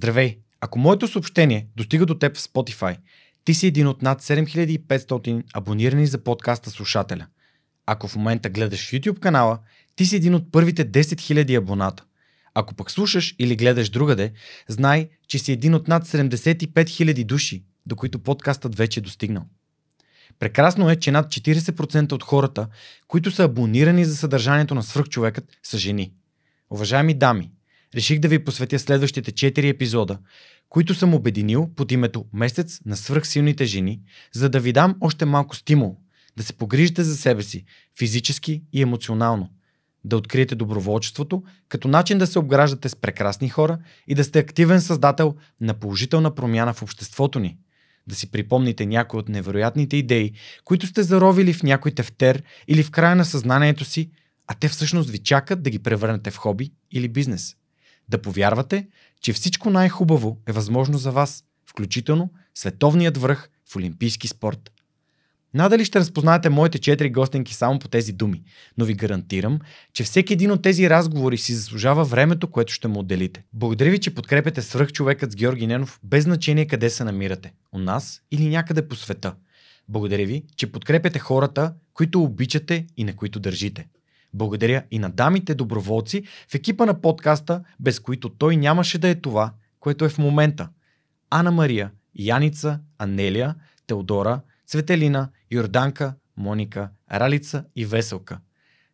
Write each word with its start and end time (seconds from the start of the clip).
Здравей! 0.00 0.38
Ако 0.60 0.78
моето 0.78 1.08
съобщение 1.08 1.66
достига 1.76 2.06
до 2.06 2.14
теб 2.14 2.36
в 2.36 2.40
Spotify, 2.40 2.96
ти 3.44 3.54
си 3.54 3.66
един 3.66 3.86
от 3.86 4.02
над 4.02 4.22
7500 4.22 5.42
абонирани 5.54 6.06
за 6.06 6.24
подкаста 6.24 6.70
слушателя. 6.70 7.26
Ако 7.86 8.08
в 8.08 8.16
момента 8.16 8.50
гледаш 8.50 8.90
YouTube 8.90 9.18
канала, 9.18 9.58
ти 9.96 10.06
си 10.06 10.16
един 10.16 10.34
от 10.34 10.52
първите 10.52 10.90
10 10.90 11.00
000 11.00 11.58
абоната. 11.58 12.04
Ако 12.54 12.74
пък 12.74 12.90
слушаш 12.90 13.34
или 13.38 13.56
гледаш 13.56 13.90
другаде, 13.90 14.32
знай, 14.68 15.08
че 15.28 15.38
си 15.38 15.52
един 15.52 15.74
от 15.74 15.88
над 15.88 16.06
75 16.06 16.72
000 16.72 17.24
души, 17.24 17.64
до 17.86 17.96
които 17.96 18.18
подкастът 18.18 18.76
вече 18.76 19.00
е 19.00 19.02
достигнал. 19.02 19.44
Прекрасно 20.38 20.90
е, 20.90 20.96
че 20.96 21.12
над 21.12 21.26
40% 21.26 22.12
от 22.12 22.22
хората, 22.22 22.68
които 23.08 23.30
са 23.30 23.44
абонирани 23.44 24.04
за 24.04 24.16
съдържанието 24.16 24.74
на 24.74 24.82
свръхчовекът, 24.82 25.44
са 25.62 25.78
жени. 25.78 26.12
Уважаеми 26.70 27.14
дами, 27.14 27.50
реших 27.94 28.18
да 28.18 28.28
ви 28.28 28.44
посветя 28.44 28.78
следващите 28.78 29.32
4 29.32 29.68
епизода, 29.68 30.18
които 30.68 30.94
съм 30.94 31.14
обединил 31.14 31.70
под 31.76 31.92
името 31.92 32.24
Месец 32.32 32.80
на 32.86 32.96
свръхсилните 32.96 33.64
жени, 33.64 34.00
за 34.34 34.48
да 34.48 34.60
ви 34.60 34.72
дам 34.72 34.96
още 35.00 35.24
малко 35.24 35.56
стимул 35.56 35.96
да 36.36 36.42
се 36.42 36.52
погрижите 36.52 37.02
за 37.02 37.16
себе 37.16 37.42
си 37.42 37.64
физически 37.98 38.62
и 38.72 38.82
емоционално, 38.82 39.50
да 40.04 40.16
откриете 40.16 40.54
доброволчеството 40.54 41.42
като 41.68 41.88
начин 41.88 42.18
да 42.18 42.26
се 42.26 42.38
обграждате 42.38 42.88
с 42.88 42.96
прекрасни 42.96 43.48
хора 43.48 43.78
и 44.08 44.14
да 44.14 44.24
сте 44.24 44.38
активен 44.38 44.80
създател 44.80 45.34
на 45.60 45.74
положителна 45.74 46.34
промяна 46.34 46.74
в 46.74 46.82
обществото 46.82 47.38
ни– 47.38 47.58
да 48.06 48.14
си 48.14 48.30
припомните 48.30 48.86
някои 48.86 49.20
от 49.20 49.28
невероятните 49.28 49.96
идеи, 49.96 50.32
които 50.64 50.86
сте 50.86 51.02
заровили 51.02 51.52
в 51.52 51.62
някой 51.62 51.92
тефтер 51.92 52.42
или 52.68 52.82
в 52.82 52.90
края 52.90 53.16
на 53.16 53.24
съзнанието 53.24 53.84
си, 53.84 54.10
а 54.46 54.54
те 54.54 54.68
всъщност 54.68 55.10
ви 55.10 55.18
чакат 55.18 55.62
да 55.62 55.70
ги 55.70 55.78
превърнете 55.78 56.30
в 56.30 56.36
хоби 56.36 56.72
или 56.92 57.08
бизнес. 57.08 57.56
Да 58.10 58.22
повярвате, 58.22 58.88
че 59.20 59.32
всичко 59.32 59.70
най-хубаво 59.70 60.38
е 60.46 60.52
възможно 60.52 60.98
за 60.98 61.12
вас, 61.12 61.44
включително 61.66 62.30
световният 62.54 63.18
връх 63.18 63.48
в 63.70 63.76
олимпийски 63.76 64.28
спорт. 64.28 64.70
Надали 65.54 65.84
ще 65.84 66.00
разпознаете 66.00 66.50
моите 66.50 66.78
четири 66.78 67.10
гостенки 67.10 67.54
само 67.54 67.78
по 67.78 67.88
тези 67.88 68.12
думи, 68.12 68.42
но 68.78 68.84
ви 68.84 68.94
гарантирам, 68.94 69.58
че 69.92 70.04
всеки 70.04 70.32
един 70.32 70.50
от 70.50 70.62
тези 70.62 70.90
разговори 70.90 71.38
си 71.38 71.54
заслужава 71.54 72.04
времето, 72.04 72.50
което 72.50 72.72
ще 72.72 72.88
му 72.88 73.00
отделите. 73.00 73.44
Благодаря 73.52 73.90
ви, 73.90 73.98
че 73.98 74.14
подкрепяте 74.14 74.62
свръхчовекът 74.62 75.32
с 75.32 75.36
Георги 75.36 75.66
Ненов, 75.66 76.00
без 76.04 76.24
значение 76.24 76.66
къде 76.66 76.90
се 76.90 77.04
намирате– 77.04 77.52
у 77.72 77.78
нас 77.78 78.22
или 78.30 78.48
някъде 78.48 78.88
по 78.88 78.96
света. 78.96 79.34
Благодаря 79.88 80.26
ви, 80.26 80.44
че 80.56 80.72
подкрепяте 80.72 81.18
хората, 81.18 81.74
които 81.94 82.22
обичате 82.22 82.86
и 82.96 83.04
на 83.04 83.16
които 83.16 83.40
държите. 83.40 83.86
Благодаря 84.34 84.82
и 84.90 84.98
на 84.98 85.10
дамите 85.10 85.54
доброволци 85.54 86.22
в 86.48 86.54
екипа 86.54 86.86
на 86.86 87.00
подкаста, 87.00 87.64
без 87.80 88.00
които 88.00 88.28
той 88.28 88.56
нямаше 88.56 88.98
да 88.98 89.08
е 89.08 89.14
това, 89.14 89.52
което 89.80 90.04
е 90.04 90.08
в 90.08 90.18
момента. 90.18 90.68
Ана 91.30 91.50
Мария, 91.50 91.90
Яница, 92.14 92.80
Анелия, 92.98 93.54
Теодора, 93.86 94.40
Цветелина, 94.66 95.28
Йорданка, 95.50 96.14
Моника, 96.36 96.90
Ралица 97.12 97.64
и 97.76 97.86
Веселка. 97.86 98.38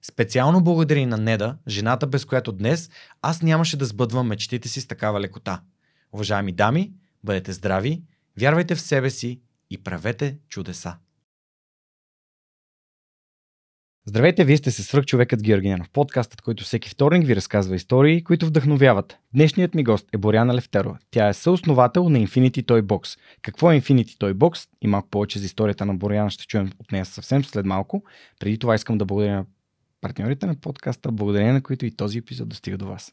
Специално 0.02 0.64
благодаря 0.64 1.06
на 1.06 1.16
Неда, 1.16 1.56
жената 1.68 2.06
без 2.06 2.24
която 2.24 2.52
днес 2.52 2.90
аз 3.22 3.42
нямаше 3.42 3.76
да 3.76 3.84
сбъдвам 3.84 4.26
мечтите 4.26 4.68
си 4.68 4.80
с 4.80 4.86
такава 4.86 5.20
лекота. 5.20 5.60
Уважаеми 6.12 6.52
дами, 6.52 6.92
бъдете 7.24 7.52
здрави, 7.52 8.02
вярвайте 8.40 8.74
в 8.74 8.80
себе 8.80 9.10
си 9.10 9.40
и 9.70 9.78
правете 9.78 10.38
чудеса. 10.48 10.96
Здравейте, 14.08 14.44
вие 14.44 14.56
сте 14.56 14.70
се 14.70 14.82
свръх 14.82 15.04
човекът 15.04 15.42
Георгиянов, 15.42 15.90
подкастът, 15.90 16.40
който 16.40 16.64
всеки 16.64 16.88
вторник 16.88 17.26
ви 17.26 17.36
разказва 17.36 17.76
истории, 17.76 18.24
които 18.24 18.46
вдъхновяват. 18.46 19.18
Днешният 19.34 19.74
ми 19.74 19.84
гост 19.84 20.08
е 20.12 20.18
Боряна 20.18 20.54
Левтерова. 20.54 20.98
Тя 21.10 21.28
е 21.28 21.34
съосновател 21.34 22.08
на 22.08 22.18
Infinity 22.18 22.62
Toy 22.62 22.82
Box. 22.82 23.18
Какво 23.42 23.72
е 23.72 23.80
Infinity 23.80 24.18
Toy 24.18 24.34
Box? 24.34 24.68
И 24.82 24.86
малко 24.86 25.08
повече 25.08 25.38
за 25.38 25.46
историята 25.46 25.86
на 25.86 25.94
Боряна 25.94 26.30
ще 26.30 26.46
чуем 26.46 26.70
от 26.78 26.92
нея 26.92 27.04
съвсем 27.04 27.44
след 27.44 27.66
малко. 27.66 28.04
Преди 28.40 28.58
това 28.58 28.74
искам 28.74 28.98
да 28.98 29.04
благодаря 29.04 29.36
на 29.36 29.44
партньорите 30.00 30.46
на 30.46 30.54
подкаста, 30.54 31.12
благодарение 31.12 31.52
на 31.52 31.62
които 31.62 31.86
и 31.86 31.96
този 31.96 32.18
епизод 32.18 32.48
достига 32.48 32.78
до 32.78 32.86
вас. 32.86 33.12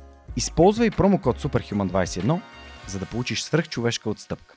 Използвай 0.37 0.91
промокод 0.91 1.41
SUPERHUMAN21, 1.41 2.41
за 2.87 2.99
да 2.99 3.05
получиш 3.05 3.41
свръхчовешка 3.41 4.09
отстъпка. 4.09 4.55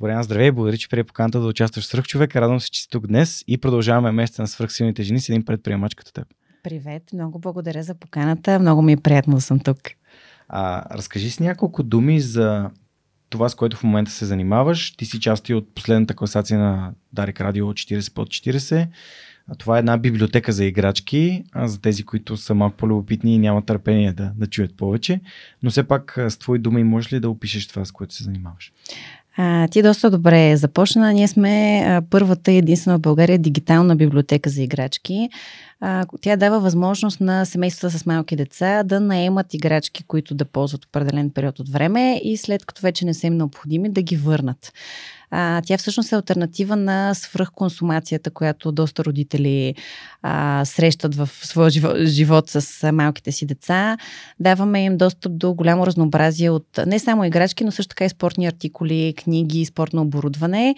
Боряна, 0.00 0.22
здравей, 0.22 0.50
благодаря, 0.50 0.76
че 0.76 0.88
прие 0.88 1.04
поканата 1.04 1.40
да 1.40 1.46
участваш 1.46 1.84
в 1.84 1.88
Свръхчовек. 1.88 2.36
Радвам 2.36 2.60
се, 2.60 2.70
че 2.70 2.80
си 2.80 2.88
тук 2.90 3.06
днес 3.06 3.44
и 3.46 3.58
продължаваме 3.58 4.12
месеца 4.12 4.42
на 4.42 4.48
свръхсилните 4.48 5.02
жени 5.02 5.20
с 5.20 5.28
един 5.28 5.44
предприемач 5.44 5.94
като 5.94 6.12
теб. 6.12 6.28
Привет, 6.62 7.02
много 7.12 7.38
благодаря 7.38 7.82
за 7.82 7.94
поканата. 7.94 8.58
Много 8.58 8.82
ми 8.82 8.92
е 8.92 8.96
приятно 8.96 9.34
да 9.34 9.40
съм 9.40 9.60
тук. 9.60 9.78
А, 10.48 10.84
разкажи 10.96 11.30
с 11.30 11.40
няколко 11.40 11.82
думи 11.82 12.20
за 12.20 12.70
това, 13.30 13.48
с 13.48 13.54
което 13.54 13.76
в 13.76 13.82
момента 13.82 14.10
се 14.10 14.26
занимаваш. 14.26 14.96
Ти 14.96 15.04
си 15.04 15.20
части 15.20 15.54
от 15.54 15.74
последната 15.74 16.14
класация 16.14 16.58
на 16.58 16.92
Дарик 17.12 17.40
Радио 17.40 17.66
40 17.66 18.14
под 18.14 18.28
40. 18.28 18.88
Това 19.58 19.76
е 19.76 19.78
една 19.78 19.98
библиотека 19.98 20.52
за 20.52 20.64
играчки, 20.64 21.44
а 21.52 21.68
за 21.68 21.80
тези, 21.80 22.04
които 22.04 22.36
са 22.36 22.54
малко 22.54 22.76
по-любопитни 22.76 23.34
и 23.34 23.38
нямат 23.38 23.66
търпение 23.66 24.12
да, 24.12 24.32
да 24.36 24.46
чуят 24.46 24.76
повече. 24.76 25.20
Но 25.62 25.70
все 25.70 25.82
пак 25.82 26.18
с 26.28 26.38
твои 26.38 26.58
думи 26.58 26.84
можеш 26.84 27.12
ли 27.12 27.20
да 27.20 27.30
опишеш 27.30 27.66
това, 27.66 27.84
с 27.84 27.92
което 27.92 28.14
се 28.14 28.24
занимаваш? 28.24 28.72
А, 29.40 29.68
ти 29.68 29.82
доста 29.82 30.10
добре 30.10 30.56
започна. 30.56 31.12
Ние 31.12 31.28
сме 31.28 32.02
първата 32.10 32.52
и 32.52 32.56
единствена 32.56 32.98
в 32.98 33.00
България 33.00 33.38
дигитална 33.38 33.96
библиотека 33.96 34.50
за 34.50 34.62
играчки. 34.62 35.28
Тя 36.20 36.36
дава 36.36 36.60
възможност 36.60 37.20
на 37.20 37.44
семействата 37.44 37.98
с 37.98 38.06
малки 38.06 38.36
деца 38.36 38.82
да 38.82 39.00
наемат 39.00 39.54
играчки, 39.54 40.04
които 40.04 40.34
да 40.34 40.44
ползват 40.44 40.84
определен 40.84 41.30
период 41.30 41.60
от 41.60 41.68
време 41.68 42.20
и 42.24 42.36
след 42.36 42.66
като 42.66 42.82
вече 42.82 43.04
не 43.04 43.14
са 43.14 43.26
им 43.26 43.36
необходими, 43.36 43.88
да 43.88 44.02
ги 44.02 44.16
върнат. 44.16 44.72
А, 45.30 45.62
тя 45.66 45.78
всъщност 45.78 46.12
е 46.12 46.14
альтернатива 46.14 46.76
на 46.76 47.14
свръхконсумацията, 47.14 48.30
която 48.30 48.72
доста 48.72 49.04
родители 49.04 49.74
а, 50.22 50.64
срещат 50.64 51.14
в 51.14 51.28
своя 51.32 51.70
живот, 52.06 52.50
с 52.50 52.92
малките 52.92 53.32
си 53.32 53.46
деца. 53.46 53.98
Даваме 54.40 54.84
им 54.84 54.96
достъп 54.96 55.38
до 55.38 55.54
голямо 55.54 55.86
разнообразие 55.86 56.50
от 56.50 56.80
не 56.86 56.98
само 56.98 57.24
играчки, 57.24 57.64
но 57.64 57.72
също 57.72 57.88
така 57.88 58.04
и 58.04 58.08
спортни 58.08 58.46
артикули, 58.46 59.14
книги, 59.16 59.64
спортно 59.64 60.02
оборудване, 60.02 60.74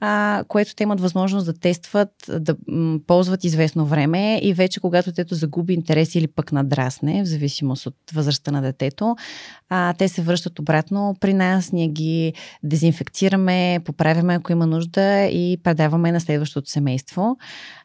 а, 0.00 0.44
което 0.48 0.74
те 0.74 0.82
имат 0.82 1.00
възможност 1.00 1.46
да 1.46 1.52
тестват, 1.52 2.10
да 2.28 2.56
м, 2.68 2.98
ползват 3.06 3.44
известно 3.44 3.86
време 3.86 4.40
и 4.42 4.54
вече 4.54 4.80
когато 4.80 5.10
детето 5.10 5.34
загуби 5.34 5.74
интерес 5.74 6.14
или 6.14 6.26
пък 6.26 6.52
надрасне, 6.52 7.22
в 7.22 7.26
зависимост 7.26 7.86
от 7.86 7.96
възрастта 8.12 8.50
на 8.50 8.62
детето, 8.62 9.16
а, 9.76 9.94
те 9.94 10.08
се 10.08 10.22
връщат 10.22 10.58
обратно 10.58 11.16
при 11.20 11.34
нас, 11.34 11.72
ние 11.72 11.88
ги 11.88 12.32
дезинфекцираме, 12.62 13.80
поправяме 13.84 14.34
ако 14.34 14.52
има 14.52 14.66
нужда 14.66 15.24
и 15.24 15.58
предаваме 15.62 16.12
на 16.12 16.20
следващото 16.20 16.70
семейство. 16.70 17.36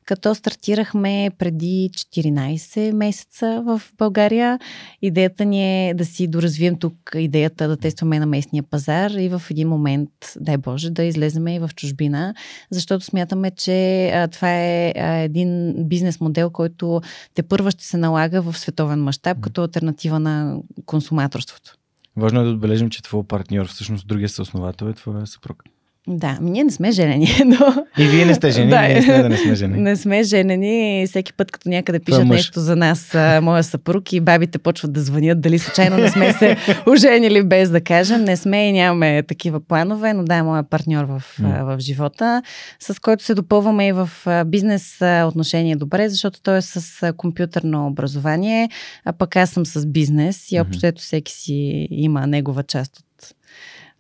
Като 0.06 0.36
стартирахме 0.36 1.32
преди 1.38 1.90
14 1.94 2.92
месеца 2.92 3.63
в 3.66 3.81
България, 3.98 4.60
идеята 5.02 5.46
ни 5.46 5.90
е 5.90 5.94
да 5.94 6.06
си 6.06 6.28
доразвием 6.28 6.75
тук 6.80 6.96
идеята 7.16 7.68
да 7.68 7.78
тестваме 7.78 8.19
на 8.19 8.25
местния 8.25 8.63
пазар 8.63 9.12
и 9.12 9.30
в 9.30 9.42
един 9.50 9.68
момент, 9.69 10.10
дай 10.40 10.58
Боже, 10.58 10.90
да 10.90 11.04
излеземе 11.04 11.56
и 11.56 11.60
в 11.60 11.69
чужбина, 11.75 12.34
защото 12.72 13.06
смятаме, 13.06 13.52
че 13.52 14.10
а, 14.10 14.28
това 14.28 14.52
е 14.52 14.94
а, 14.98 15.16
един 15.16 15.74
бизнес 15.78 16.19
модел, 16.19 16.50
който 16.50 17.02
те 17.34 17.44
първа 17.44 17.72
ще 17.72 17.86
се 17.86 17.98
налага 17.98 18.42
в 18.42 18.58
световен 18.58 19.04
мащаб 19.04 19.40
като 19.40 19.62
альтернатива 19.62 20.19
на 20.19 20.58
консуматорството. 20.86 21.79
Важно 22.19 22.42
е 22.42 22.44
да 22.44 22.50
отбележим, 22.50 22.89
че 22.89 23.04
твой 23.04 23.24
партньор, 23.24 23.68
всъщност 23.68 24.07
другия 24.07 24.30
съосновател 24.30 24.86
е 24.86 24.94
твоя 24.94 25.27
съпруг. 25.27 25.63
Да, 26.12 26.38
ми 26.42 26.52
ние 26.52 26.64
не 26.64 26.72
сме 26.72 26.92
женени, 26.92 27.28
но... 27.46 27.86
И 27.98 28.08
вие 28.08 28.26
не 28.26 28.36
сте 28.36 28.52
жени, 28.52 28.70
да, 28.70 28.82
ние 28.82 29.02
сме 29.02 29.22
да 29.22 29.30
не 29.30 29.38
сме 29.38 29.56
жени. 29.56 29.82
Не 29.82 29.96
сме 29.96 30.24
женени. 30.24 31.06
Всеки 31.08 31.34
път, 31.34 31.52
като 31.52 31.70
някъде 31.70 32.00
пишат 32.00 32.26
нещо 32.26 32.60
за 32.60 32.76
нас, 32.76 33.12
моя 33.42 33.64
съпруг 33.64 34.14
и 34.14 34.20
бабите 34.20 34.60
почват 34.60 34.94
да 34.94 35.02
звънят, 35.02 35.42
дали 35.42 35.60
случайно 35.60 35.98
не 35.98 36.10
сме 36.10 36.34
се 36.34 36.58
оженили 36.88 37.44
без 37.44 37.70
да 37.70 37.82
кажем. 37.82 38.24
Не 38.24 38.38
сме 38.38 38.70
и 38.70 38.72
нямаме 38.72 39.24
такива 39.24 39.60
планове, 39.60 40.14
но 40.14 40.24
да, 40.24 40.36
е 40.36 40.44
моя 40.44 40.64
партньор 40.64 41.04
в, 41.04 41.24
mm. 41.42 41.64
в 41.64 41.80
живота, 41.80 42.42
с 42.80 43.00
който 43.00 43.24
се 43.24 43.34
допълваме 43.34 43.88
и 43.88 43.92
в 43.92 44.10
бизнес 44.46 44.98
отношение 45.02 45.76
добре, 45.76 46.10
защото 46.10 46.42
той 46.42 46.58
е 46.58 46.62
с 46.62 47.14
компютърно 47.18 47.88
образование, 47.88 48.70
а 49.06 49.14
пък 49.14 49.36
аз 49.36 49.50
съм 49.50 49.66
с 49.66 49.86
бизнес 49.86 50.52
и 50.52 50.60
общо 50.60 50.86
ето 50.86 51.02
всеки 51.02 51.32
си 51.32 51.88
има 51.92 52.28
негова 52.28 52.64
част 52.64 52.98
от 52.98 53.06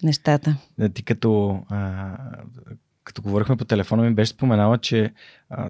нещата. 0.03 0.55
Ти 0.93 1.03
като, 1.03 1.63
а, 1.69 2.17
като 3.03 3.21
говорихме 3.21 3.57
по 3.57 3.65
телефона 3.65 4.03
ми 4.03 4.13
беше 4.13 4.31
споменала, 4.31 4.77
че 4.77 5.13
а, 5.49 5.69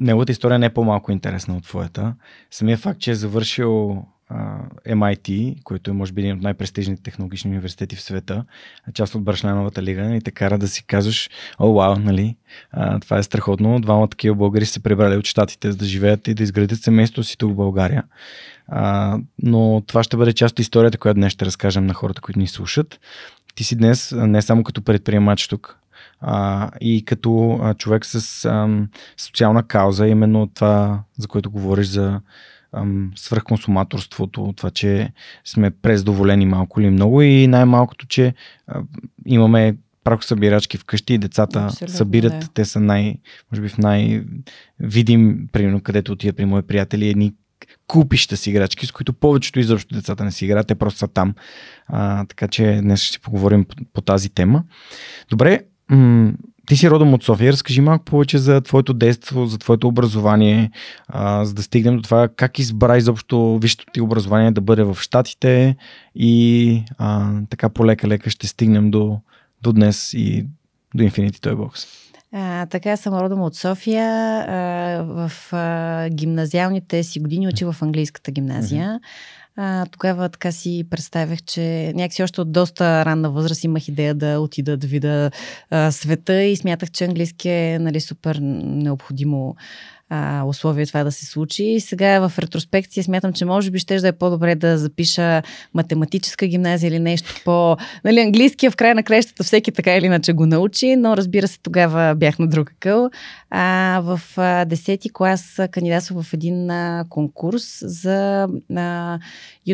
неговата 0.00 0.32
история 0.32 0.58
не 0.58 0.66
е 0.66 0.74
по-малко 0.74 1.12
интересна 1.12 1.56
от 1.56 1.64
твоята. 1.64 2.14
Самия 2.50 2.76
факт, 2.76 3.00
че 3.00 3.10
е 3.10 3.14
завършил 3.14 4.04
MIT, 4.88 5.62
който 5.62 5.90
е 5.90 5.94
може 5.94 6.12
би 6.12 6.20
един 6.20 6.36
от 6.36 6.42
най-престижните 6.42 7.02
технологични 7.02 7.50
университети 7.50 7.96
в 7.96 8.02
света, 8.02 8.44
част 8.94 9.14
от 9.14 9.24
Брашляновата 9.24 9.82
лига 9.82 10.16
и 10.16 10.20
те 10.20 10.30
кара 10.30 10.58
да 10.58 10.68
си 10.68 10.84
казваш, 10.86 11.30
о, 11.58 11.74
вау, 11.74 11.96
нали, 11.96 12.36
а, 12.70 13.00
това 13.00 13.18
е 13.18 13.22
страхотно. 13.22 13.80
Двама 13.80 14.08
такива 14.08 14.34
българи 14.34 14.66
се 14.66 14.82
прибрали 14.82 15.16
от 15.16 15.26
щатите, 15.26 15.70
за 15.70 15.78
да 15.78 15.84
живеят 15.84 16.28
и 16.28 16.34
да 16.34 16.42
изградят 16.42 16.80
семейството 16.80 17.28
си 17.28 17.38
тук 17.38 17.52
в 17.52 17.56
България. 17.56 18.04
А, 18.68 19.18
но 19.42 19.82
това 19.86 20.02
ще 20.02 20.16
бъде 20.16 20.32
част 20.32 20.52
от 20.52 20.58
историята, 20.58 20.98
която 20.98 21.14
днес 21.14 21.32
ще 21.32 21.46
разкажем 21.46 21.86
на 21.86 21.94
хората, 21.94 22.20
които 22.20 22.40
ни 22.40 22.46
слушат. 22.46 23.00
Ти 23.54 23.64
си 23.64 23.76
днес 23.76 24.14
не 24.16 24.42
само 24.42 24.64
като 24.64 24.82
предприемач 24.82 25.48
тук, 25.48 25.78
а, 26.20 26.70
и 26.80 27.04
като 27.04 27.58
а, 27.62 27.74
човек 27.74 28.06
с 28.06 28.44
а, 28.44 28.68
социална 29.16 29.62
кауза, 29.62 30.06
именно 30.06 30.46
това, 30.54 31.02
за 31.18 31.28
което 31.28 31.50
говориш 31.50 31.86
за 31.86 32.20
свръхконсуматорството, 33.16 34.54
това, 34.56 34.70
че 34.70 35.12
сме 35.44 35.70
прездоволени 35.70 36.46
малко 36.46 36.80
или 36.80 36.90
много 36.90 37.22
и 37.22 37.46
най-малкото, 37.46 38.06
че 38.06 38.34
а, 38.66 38.82
имаме 39.26 39.76
прако 40.04 40.24
събирачки 40.24 40.78
вкъщи 40.78 41.14
и 41.14 41.18
децата 41.18 41.60
Абсолютно, 41.60 41.96
събират. 41.96 42.40
Да. 42.40 42.48
Те 42.54 42.64
са 42.64 42.80
най, 42.80 43.14
може 43.52 43.62
би 43.62 43.68
в 43.68 43.78
най-видим, 43.78 45.48
примерно, 45.52 45.80
където 45.80 46.12
отиват 46.12 46.36
при 46.36 46.44
мои 46.44 46.62
приятели, 46.62 47.08
едни 47.08 47.34
купища 47.86 48.36
си 48.36 48.50
играчки, 48.50 48.86
с 48.86 48.92
които 48.92 49.12
повечето 49.12 49.60
изобщо 49.60 49.94
децата 49.94 50.24
не 50.24 50.32
си 50.32 50.44
играят, 50.44 50.66
те 50.66 50.74
просто 50.74 50.98
са 50.98 51.08
там. 51.08 51.34
А, 51.86 52.24
така 52.24 52.48
че 52.48 52.80
днес 52.82 53.02
ще 53.02 53.18
поговорим 53.18 53.64
по, 53.64 53.76
по 53.92 54.00
тази 54.00 54.30
тема. 54.30 54.64
Добре, 55.30 55.60
м- 55.90 56.32
ти 56.66 56.76
си 56.76 56.90
родом 56.90 57.14
от 57.14 57.24
София. 57.24 57.52
Разкажи 57.52 57.80
малко 57.80 58.04
повече 58.04 58.38
за 58.38 58.60
твоето 58.60 58.94
детство, 58.94 59.46
за 59.46 59.58
твоето 59.58 59.88
образование, 59.88 60.70
а, 61.08 61.44
за 61.44 61.54
да 61.54 61.62
стигнем 61.62 61.96
до 61.96 62.02
това 62.02 62.28
как 62.28 62.58
избра 62.58 62.96
изобщо 62.96 63.58
висшето 63.62 63.84
ти 63.92 64.00
образование 64.00 64.50
да 64.50 64.60
бъде 64.60 64.82
в 64.82 64.96
Штатите 65.00 65.76
и 66.14 66.84
а, 66.98 67.32
така 67.50 67.68
полека-лека 67.68 68.30
ще 68.30 68.46
стигнем 68.46 68.90
до, 68.90 69.18
до 69.62 69.72
днес 69.72 70.14
и 70.14 70.46
до 70.94 71.02
Infinity 71.02 71.36
Toy 71.36 71.54
Box. 71.54 71.86
А, 72.32 72.66
така 72.66 72.96
съм 72.96 73.14
родом 73.14 73.42
от 73.42 73.54
София. 73.54 74.06
А, 74.48 75.02
в 75.02 75.52
а, 75.52 76.08
гимназиалните 76.08 77.02
си 77.02 77.20
години 77.20 77.48
учих 77.48 77.72
в 77.72 77.82
английската 77.82 78.30
гимназия. 78.30 78.88
Mm-hmm. 78.88 79.00
А, 79.56 79.86
тогава 79.86 80.28
така 80.28 80.52
си 80.52 80.86
представях, 80.90 81.42
че 81.42 81.92
някакси 81.96 82.22
още 82.22 82.40
от 82.40 82.52
доста 82.52 83.04
ранна 83.04 83.30
възраст 83.30 83.64
имах 83.64 83.88
идея 83.88 84.14
да 84.14 84.40
отида 84.40 84.76
да 84.76 84.86
видя 84.86 85.30
а, 85.70 85.92
света 85.92 86.42
и 86.42 86.56
смятах, 86.56 86.90
че 86.90 87.04
английски 87.04 87.48
е 87.48 87.78
нали, 87.78 88.00
супер 88.00 88.38
необходимо 88.62 89.56
а, 90.10 90.44
условие 90.44 90.86
това 90.86 91.04
да 91.04 91.12
се 91.12 91.26
случи. 91.26 91.64
И 91.64 91.80
сега 91.80 92.28
в 92.28 92.38
ретроспекция 92.38 93.04
смятам, 93.04 93.32
че 93.32 93.44
може 93.44 93.70
би 93.70 93.78
ще 93.78 94.00
да 94.00 94.08
е 94.08 94.12
по-добре 94.12 94.54
да 94.54 94.78
запиша 94.78 95.42
математическа 95.74 96.46
гимназия 96.46 96.88
или 96.88 96.98
нещо 96.98 97.34
по... 97.44 97.76
Нали, 98.04 98.20
английския 98.20 98.70
в 98.70 98.76
края 98.76 98.94
на 98.94 99.02
крещата 99.02 99.44
всеки 99.44 99.72
така 99.72 99.96
или 99.96 100.06
иначе 100.06 100.32
го 100.32 100.46
научи, 100.46 100.96
но 100.96 101.16
разбира 101.16 101.48
се, 101.48 101.58
тогава 101.62 102.14
бях 102.14 102.38
на 102.38 102.48
друг 102.48 102.72
къл. 102.80 103.10
А, 103.50 104.00
в 104.04 104.20
10-ти 104.36 105.12
клас 105.12 105.60
кандидатствах 105.70 106.24
в 106.24 106.34
един 106.34 106.70
а, 106.70 107.04
конкурс 107.08 107.78
за 107.82 108.48
а, 108.76 109.18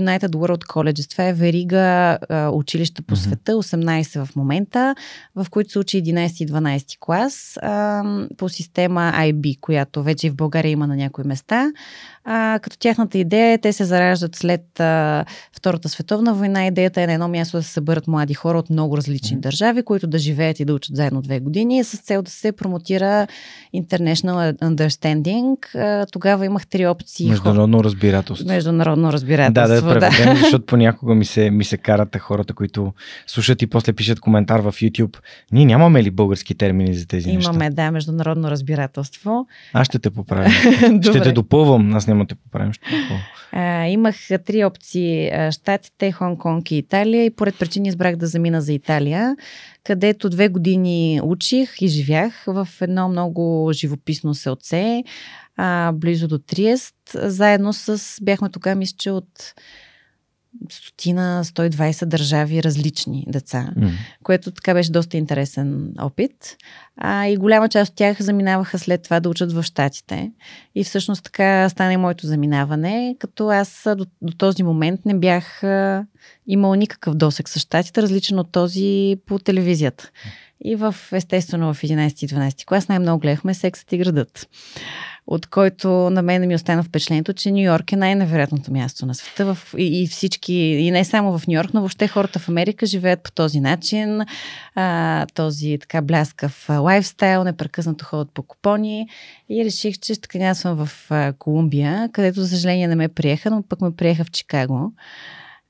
United 0.00 0.28
World 0.28 0.66
Colleges. 0.66 1.10
Това 1.10 1.24
е 1.24 1.32
верига 1.32 2.18
а, 2.28 2.50
училища 2.50 3.02
по 3.02 3.16
света, 3.16 3.52
18 3.52 4.24
в 4.24 4.36
момента, 4.36 4.94
в 5.34 5.46
които 5.50 5.70
се 5.70 5.78
учи 5.78 6.02
11 6.02 6.44
и 6.44 6.48
12 6.48 6.98
клас 7.00 7.58
а, 7.62 8.04
по 8.36 8.48
система 8.48 9.12
IB, 9.14 9.60
която 9.60 10.02
вече 10.02 10.26
и 10.26 10.30
в 10.30 10.36
България 10.36 10.70
има 10.70 10.86
на 10.86 10.96
някои 10.96 11.24
места. 11.24 11.72
А, 12.28 12.58
като 12.62 12.78
тяхната 12.78 13.18
идея 13.18 13.52
е, 13.52 13.58
те 13.58 13.72
се 13.72 13.84
зараждат 13.84 14.36
след 14.36 14.80
а, 14.80 15.24
Втората 15.56 15.88
световна 15.88 16.34
война. 16.34 16.66
Идеята 16.66 17.02
е 17.02 17.06
на 17.06 17.12
едно 17.12 17.28
място 17.28 17.56
да 17.56 17.62
се 17.62 17.72
съберат 17.72 18.06
млади 18.06 18.34
хора 18.34 18.58
от 18.58 18.70
много 18.70 18.96
различни 18.96 19.40
държави, 19.40 19.82
които 19.82 20.06
да 20.06 20.18
живеят 20.18 20.60
и 20.60 20.64
да 20.64 20.74
учат 20.74 20.96
заедно 20.96 21.22
две 21.22 21.40
години, 21.40 21.84
с 21.84 21.98
цел 21.98 22.22
да 22.22 22.30
се 22.30 22.52
промотира 22.52 23.26
International 23.76 24.58
Understanding. 24.58 25.76
А, 25.76 26.06
тогава 26.06 26.46
имах 26.46 26.66
три 26.66 26.86
опции. 26.86 27.30
Международно 27.30 27.84
разбирателство. 27.84 28.48
Международно 28.48 29.12
разбирателство. 29.12 29.88
Да, 29.88 29.94
да, 29.94 30.00
преведем, 30.00 30.34
да. 30.34 30.40
защото 30.40 30.66
понякога 30.66 31.14
ми 31.14 31.24
се, 31.24 31.50
ми 31.50 31.64
се 31.64 31.76
карат 31.76 32.16
хората, 32.18 32.54
които 32.54 32.92
слушат 33.26 33.62
и 33.62 33.66
после 33.66 33.92
пишат 33.92 34.20
коментар 34.20 34.60
в 34.60 34.72
YouTube. 34.72 35.16
Ние 35.52 35.64
нямаме 35.64 36.02
ли 36.02 36.10
български 36.10 36.54
термини 36.54 36.94
за 36.94 37.06
тези 37.06 37.28
Имаме, 37.28 37.36
неща? 37.36 37.50
Имаме, 37.50 37.70
да, 37.70 37.90
международно 37.90 38.50
разбирателство. 38.50 39.46
Аз 39.72 39.86
ще 39.86 39.98
те 39.98 40.10
поправя. 40.10 40.50
ще 41.02 41.20
те 41.20 41.32
допълвам. 41.32 41.94
Аз 41.94 42.06
няма 42.16 42.26
те 42.26 42.34
поправим. 42.34 42.72
Ще 42.72 42.84
а, 43.52 43.86
имах 43.86 44.16
три 44.46 44.64
опции. 44.64 45.30
Штатите, 45.50 46.12
Хонг-Конг 46.12 46.72
и 46.72 46.76
Италия. 46.76 47.24
И 47.24 47.30
поред 47.30 47.58
причини 47.58 47.88
избрах 47.88 48.16
да 48.16 48.26
замина 48.26 48.60
за 48.60 48.72
Италия, 48.72 49.36
където 49.84 50.30
две 50.30 50.48
години 50.48 51.20
учих 51.24 51.82
и 51.82 51.88
живях 51.88 52.44
в 52.46 52.68
едно 52.80 53.08
много 53.08 53.70
живописно 53.72 54.34
селце, 54.34 55.04
а, 55.56 55.92
близо 55.92 56.28
до 56.28 56.38
Триест. 56.38 56.96
Заедно 57.14 57.72
с... 57.72 58.18
Бяхме 58.22 58.50
тогава, 58.50 58.76
мисля, 58.76 58.96
че 58.98 59.10
от 59.10 59.54
стотина, 60.70 61.44
120 61.44 62.04
държави 62.04 62.62
различни 62.62 63.24
деца, 63.28 63.70
mm. 63.78 63.92
което 64.22 64.50
така 64.50 64.74
беше 64.74 64.92
доста 64.92 65.16
интересен 65.16 65.92
опит. 66.00 66.56
А, 66.96 67.26
и 67.26 67.36
голяма 67.36 67.68
част 67.68 67.90
от 67.90 67.96
тях 67.96 68.22
заминаваха 68.22 68.78
след 68.78 69.02
това 69.02 69.20
да 69.20 69.28
учат 69.28 69.52
в 69.52 69.62
Штатите. 69.62 70.32
И 70.74 70.84
всъщност 70.84 71.24
така 71.24 71.68
стана 71.68 71.92
и 71.92 71.96
моето 71.96 72.26
заминаване, 72.26 73.16
като 73.18 73.48
аз 73.48 73.82
до, 73.96 74.06
до 74.22 74.32
този 74.36 74.62
момент 74.62 75.00
не 75.06 75.14
бях 75.14 75.64
а, 75.64 76.06
имал 76.46 76.74
никакъв 76.74 77.14
досек 77.14 77.48
с 77.48 77.58
Штатите, 77.58 78.02
различен 78.02 78.38
от 78.38 78.52
този 78.52 79.16
по 79.26 79.38
телевизията. 79.38 80.10
И 80.64 80.76
в, 80.76 80.94
естествено, 81.12 81.74
в 81.74 81.82
11 81.82 82.24
и 82.24 82.28
12 82.28 82.64
клас 82.64 82.88
най-много 82.88 83.20
гледахме 83.20 83.54
Сексът 83.54 83.92
и 83.92 83.98
градът 83.98 84.48
от 85.26 85.46
който 85.46 85.88
на 85.88 86.22
мен 86.22 86.48
ми 86.48 86.54
остана 86.54 86.82
впечатлението, 86.82 87.32
че 87.32 87.50
Нью 87.50 87.62
Йорк 87.62 87.92
е 87.92 87.96
най-невероятното 87.96 88.72
място 88.72 89.06
на 89.06 89.14
света. 89.14 89.54
В, 89.54 89.74
и, 89.78 90.02
и 90.02 90.06
всички, 90.06 90.54
и 90.54 90.90
не 90.90 91.04
само 91.04 91.38
в 91.38 91.46
Нью 91.46 91.54
Йорк, 91.54 91.74
но 91.74 91.80
въобще 91.80 92.08
хората 92.08 92.38
в 92.38 92.48
Америка 92.48 92.86
живеят 92.86 93.22
по 93.22 93.32
този 93.32 93.60
начин, 93.60 94.22
а, 94.74 95.26
този 95.34 95.78
така 95.80 96.02
бляскав 96.02 96.68
лайфстайл, 96.68 97.44
непрекъснато 97.44 98.04
ходят 98.04 98.30
по 98.34 98.42
купони. 98.42 99.08
И 99.48 99.64
реших, 99.64 99.98
че 99.98 100.14
ще 100.14 100.28
кандидатствам 100.28 100.86
в 100.86 101.10
а, 101.10 101.32
Колумбия, 101.32 102.08
където, 102.12 102.40
за 102.40 102.48
съжаление, 102.48 102.88
не 102.88 102.96
ме 102.96 103.08
приеха, 103.08 103.50
но 103.50 103.62
пък 103.62 103.80
ме 103.80 103.96
приеха 103.96 104.24
в 104.24 104.30
Чикаго. 104.30 104.92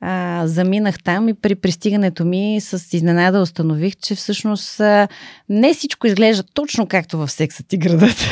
А, 0.00 0.42
заминах 0.46 1.02
там 1.02 1.28
и 1.28 1.34
при 1.34 1.54
пристигането 1.54 2.24
ми 2.24 2.60
с 2.60 2.96
изненада 2.96 3.40
установих, 3.40 3.96
че 3.96 4.14
всъщност 4.14 4.80
а, 4.80 5.08
не 5.48 5.74
всичко 5.74 6.06
изглежда 6.06 6.42
точно 6.42 6.86
както 6.86 7.18
в 7.18 7.28
сексът 7.28 7.72
и 7.72 7.76
градът. 7.76 8.28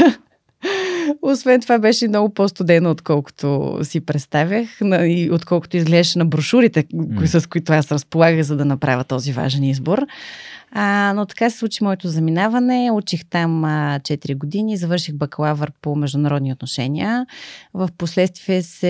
Освен 1.22 1.60
това 1.60 1.78
беше 1.78 2.08
много 2.08 2.34
по-студено, 2.34 2.90
отколкото 2.90 3.78
си 3.82 4.00
представях 4.00 4.68
и 4.90 5.28
отколкото 5.32 5.76
изглеждаше 5.76 6.18
на 6.18 6.24
брошурите, 6.24 6.84
mm. 6.84 7.38
с 7.38 7.46
които 7.46 7.72
аз 7.72 7.92
разполагах, 7.92 8.42
за 8.42 8.56
да 8.56 8.64
направя 8.64 9.04
този 9.04 9.32
важен 9.32 9.64
избор. 9.64 10.06
А, 10.76 11.12
но 11.16 11.26
така 11.26 11.50
се 11.50 11.58
случи 11.58 11.84
моето 11.84 12.08
заминаване. 12.08 12.90
Учих 12.92 13.24
там 13.24 13.64
а, 13.64 13.98
4 13.98 14.36
години, 14.36 14.76
завърших 14.76 15.14
бакалавър 15.14 15.72
по 15.82 15.96
международни 15.96 16.52
отношения. 16.52 17.26
В 17.74 17.88
последствие 17.98 18.62
се 18.62 18.88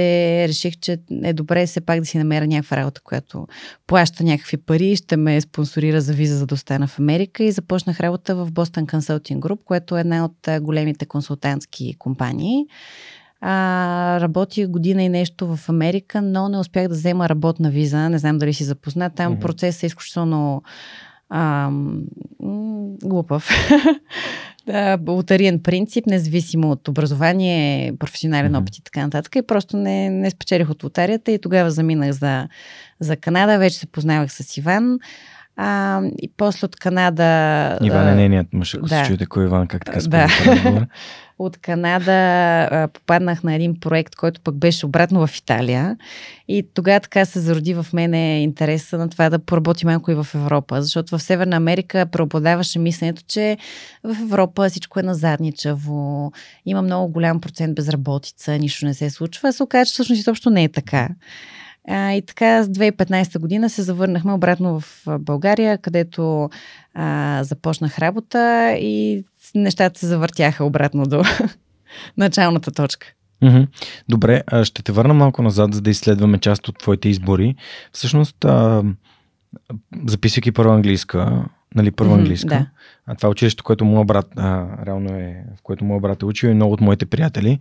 реших, 0.48 0.76
че 0.80 0.98
е 1.22 1.32
добре 1.32 1.66
все 1.66 1.80
пак 1.80 2.00
да 2.00 2.06
си 2.06 2.18
намеря 2.18 2.46
някаква 2.46 2.76
работа, 2.76 3.00
която 3.00 3.46
плаща 3.86 4.24
някакви 4.24 4.56
пари, 4.56 4.96
ще 4.96 5.16
ме 5.16 5.40
спонсорира 5.40 6.00
за 6.00 6.12
виза 6.12 6.36
за 6.36 6.46
да 6.46 6.54
остана 6.54 6.86
в 6.86 6.98
Америка 6.98 7.44
и 7.44 7.52
започнах 7.52 8.00
работа 8.00 8.36
в 8.36 8.52
Boston 8.52 8.84
Consulting 8.84 9.38
Group, 9.38 9.58
което 9.64 9.96
е 9.96 10.00
една 10.00 10.24
от 10.24 10.48
големите 10.62 11.06
консултантски 11.06 11.94
компании. 11.98 12.66
А, 13.40 14.18
работих 14.20 14.68
година 14.68 15.02
и 15.02 15.08
нещо 15.08 15.56
в 15.56 15.68
Америка, 15.68 16.22
но 16.22 16.48
не 16.48 16.58
успях 16.58 16.88
да 16.88 16.94
взема 16.94 17.28
работна 17.28 17.70
виза. 17.70 18.08
Не 18.08 18.18
знам 18.18 18.38
дали 18.38 18.54
си 18.54 18.64
запознат. 18.64 19.14
Там 19.14 19.36
mm-hmm. 19.36 19.40
процесът 19.40 19.82
е 19.82 19.86
изключително 19.86 20.62
а, 21.36 21.70
глупав. 23.04 23.48
да, 24.66 24.98
лотариен 25.08 25.62
принцип, 25.62 26.06
независимо 26.06 26.70
от 26.70 26.88
образование, 26.88 27.92
професионален 27.98 28.52
mm-hmm. 28.52 28.62
опит 28.62 28.76
и 28.76 28.82
така 28.82 29.02
нататък. 29.02 29.36
И 29.36 29.46
просто 29.46 29.76
не, 29.76 30.10
не 30.10 30.30
спечелих 30.30 30.70
от 30.70 30.84
лотарията 30.84 31.32
и 31.32 31.38
тогава 31.38 31.70
заминах 31.70 32.12
за, 32.12 32.48
за 33.00 33.16
Канада. 33.16 33.58
Вече 33.58 33.78
се 33.78 33.86
познавах 33.86 34.32
с 34.32 34.56
Иван. 34.56 34.98
А, 35.56 36.00
и 36.22 36.30
после 36.36 36.64
от 36.64 36.76
Канада... 36.76 37.78
Иван 37.82 38.08
е 38.08 38.14
нейният 38.14 38.46
мъж, 38.52 38.74
ако 38.74 38.86
да. 38.86 38.98
се 38.98 39.08
чуете 39.08 39.26
кой 39.26 39.44
Иван, 39.44 39.66
как 39.66 39.84
така 39.84 40.00
да. 40.00 40.28
От 41.38 41.56
Канада 41.56 42.12
а, 42.70 42.88
попаднах 42.88 43.42
на 43.42 43.54
един 43.54 43.80
проект, 43.80 44.14
който 44.14 44.40
пък 44.40 44.54
беше 44.54 44.86
обратно 44.86 45.26
в 45.26 45.36
Италия. 45.38 45.96
И 46.48 46.68
тогава 46.74 47.00
така 47.00 47.24
се 47.24 47.40
зароди 47.40 47.74
в 47.74 47.86
мене 47.92 48.42
интереса 48.42 48.98
на 48.98 49.08
това 49.08 49.30
да 49.30 49.38
поработи 49.38 49.86
малко 49.86 50.10
и 50.10 50.14
в 50.14 50.26
Европа. 50.34 50.82
Защото 50.82 51.18
в 51.18 51.22
Северна 51.22 51.56
Америка 51.56 52.06
преобладаваше 52.06 52.78
мисленето, 52.78 53.22
че 53.28 53.56
в 54.04 54.16
Европа 54.22 54.68
всичко 54.68 55.00
е 55.00 55.02
назадничаво, 55.02 56.32
има 56.66 56.82
много 56.82 57.12
голям 57.12 57.40
процент 57.40 57.74
безработица, 57.74 58.58
нищо 58.58 58.86
не 58.86 58.94
се 58.94 59.10
случва. 59.10 59.48
А 59.48 59.52
се 59.52 59.62
оказа, 59.62 59.86
че 59.86 59.92
всъщност 59.92 60.20
изобщо 60.20 60.50
не 60.50 60.64
е 60.64 60.72
така. 60.72 61.08
А, 61.88 62.12
и 62.12 62.22
така, 62.22 62.62
с 62.62 62.68
2015 62.68 63.38
година 63.38 63.70
се 63.70 63.82
завърнахме 63.82 64.32
обратно 64.32 64.80
в 64.80 65.02
България, 65.18 65.78
където 65.78 66.50
а, 66.94 67.40
започнах 67.44 67.98
работа 67.98 68.72
и 68.80 69.24
нещата 69.54 70.00
се 70.00 70.06
завъртяха 70.06 70.64
обратно 70.64 71.06
до 71.06 71.22
началната 72.16 72.70
точка. 72.70 73.06
Добре, 74.08 74.42
ще 74.64 74.82
те 74.82 74.92
върна 74.92 75.14
малко 75.14 75.42
назад, 75.42 75.74
за 75.74 75.80
да 75.80 75.90
изследваме 75.90 76.38
част 76.38 76.68
от 76.68 76.78
твоите 76.78 77.08
избори. 77.08 77.54
Всъщност, 77.92 78.36
записвайки 80.06 80.52
първо 80.52 80.72
английска, 80.72 81.44
нали, 81.74 81.90
първо 81.90 82.12
mm-hmm, 82.12 82.18
английска. 82.18 82.48
Да. 82.48 82.66
А 83.06 83.14
това 83.14 83.26
е 83.26 83.30
училище, 83.30 83.62
което 83.62 83.84
моят 83.84 84.06
брат, 84.06 84.26
а, 84.36 84.66
реално 84.86 85.10
е, 85.10 85.44
в 85.58 85.62
което 85.62 85.84
моят 85.84 86.02
брат 86.02 86.22
е 86.22 86.24
учил 86.24 86.48
и 86.48 86.54
много 86.54 86.72
от 86.72 86.80
моите 86.80 87.06
приятели. 87.06 87.58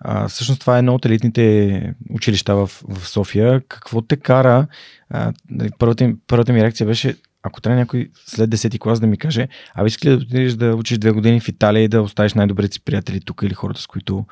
А, 0.00 0.28
всъщност 0.28 0.60
това 0.60 0.76
е 0.76 0.78
едно 0.78 0.94
от 0.94 1.06
елитните 1.06 1.94
училища 2.10 2.56
в, 2.56 2.70
в 2.88 3.08
София. 3.08 3.62
Какво 3.68 4.02
те 4.02 4.16
кара? 4.16 4.66
А, 5.10 5.32
нали, 5.50 5.70
първата, 5.78 6.14
първата 6.26 6.52
ми 6.52 6.62
реакция 6.62 6.86
беше, 6.86 7.16
ако 7.42 7.60
трябва 7.60 7.80
някой 7.80 8.10
след 8.26 8.50
10-ти 8.50 8.78
клас 8.78 9.00
да 9.00 9.06
ми 9.06 9.18
каже, 9.18 9.48
а 9.74 9.86
искаш 9.86 10.04
ли 10.04 10.10
да 10.10 10.16
отидеш 10.16 10.52
да 10.52 10.74
учиш 10.74 10.98
две 10.98 11.10
години 11.10 11.40
в 11.40 11.48
Италия 11.48 11.82
и 11.82 11.88
да 11.88 12.02
оставиш 12.02 12.34
най-добрите 12.34 12.72
си 12.72 12.80
приятели 12.80 13.20
тук 13.20 13.40
или 13.42 13.54
хората, 13.54 13.80
с 13.80 13.86
които 13.86 14.24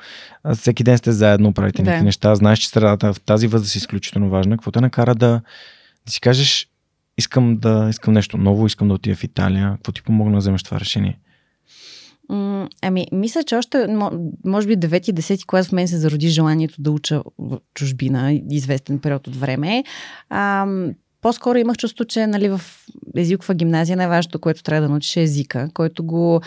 а, 0.43 0.55
всеки 0.55 0.83
ден 0.83 0.97
сте 0.97 1.11
заедно, 1.11 1.53
правите 1.53 1.81
да. 1.81 1.89
някакви 1.89 2.05
неща, 2.05 2.35
знаеш, 2.35 2.59
че 2.59 2.69
средата 2.69 3.13
в 3.13 3.21
тази 3.21 3.47
възраст 3.47 3.75
е 3.75 3.77
изключително 3.77 4.29
важна. 4.29 4.57
Какво 4.57 4.71
те 4.71 4.81
накара 4.81 5.15
да, 5.15 5.41
да 6.05 6.11
си 6.11 6.21
кажеш, 6.21 6.67
искам 7.17 7.57
да 7.57 7.87
искам 7.89 8.13
нещо 8.13 8.37
ново, 8.37 8.65
искам 8.65 8.87
да 8.87 8.93
отида 8.93 9.15
в 9.15 9.23
Италия. 9.23 9.71
Какво 9.75 9.91
ти 9.91 10.03
помогна 10.03 10.31
да 10.31 10.37
вземеш 10.37 10.63
това 10.63 10.79
решение? 10.79 11.19
Ами, 12.81 13.07
мисля, 13.11 13.43
че 13.43 13.55
още, 13.55 13.87
може 14.45 14.67
би, 14.67 14.77
9-10 14.77 15.45
клас 15.45 15.67
в 15.67 15.71
мен 15.71 15.87
се 15.87 15.97
зароди 15.97 16.27
желанието 16.27 16.81
да 16.81 16.91
уча 16.91 17.21
в 17.39 17.59
чужбина, 17.73 18.41
известен 18.49 18.99
период 18.99 19.27
от 19.27 19.35
време. 19.35 19.83
А, 20.29 20.67
по-скоро 21.21 21.57
имах 21.57 21.77
чувство, 21.77 22.05
че 22.05 22.27
нали, 22.27 22.49
в 22.49 22.61
езикова 23.17 23.53
гимназия 23.53 23.97
най-важното, 23.97 24.39
което 24.39 24.63
трябва 24.63 24.81
да 24.81 24.89
научиш 24.89 25.15
е 25.15 25.21
езика, 25.21 25.69
който 25.73 26.03
го 26.03 26.41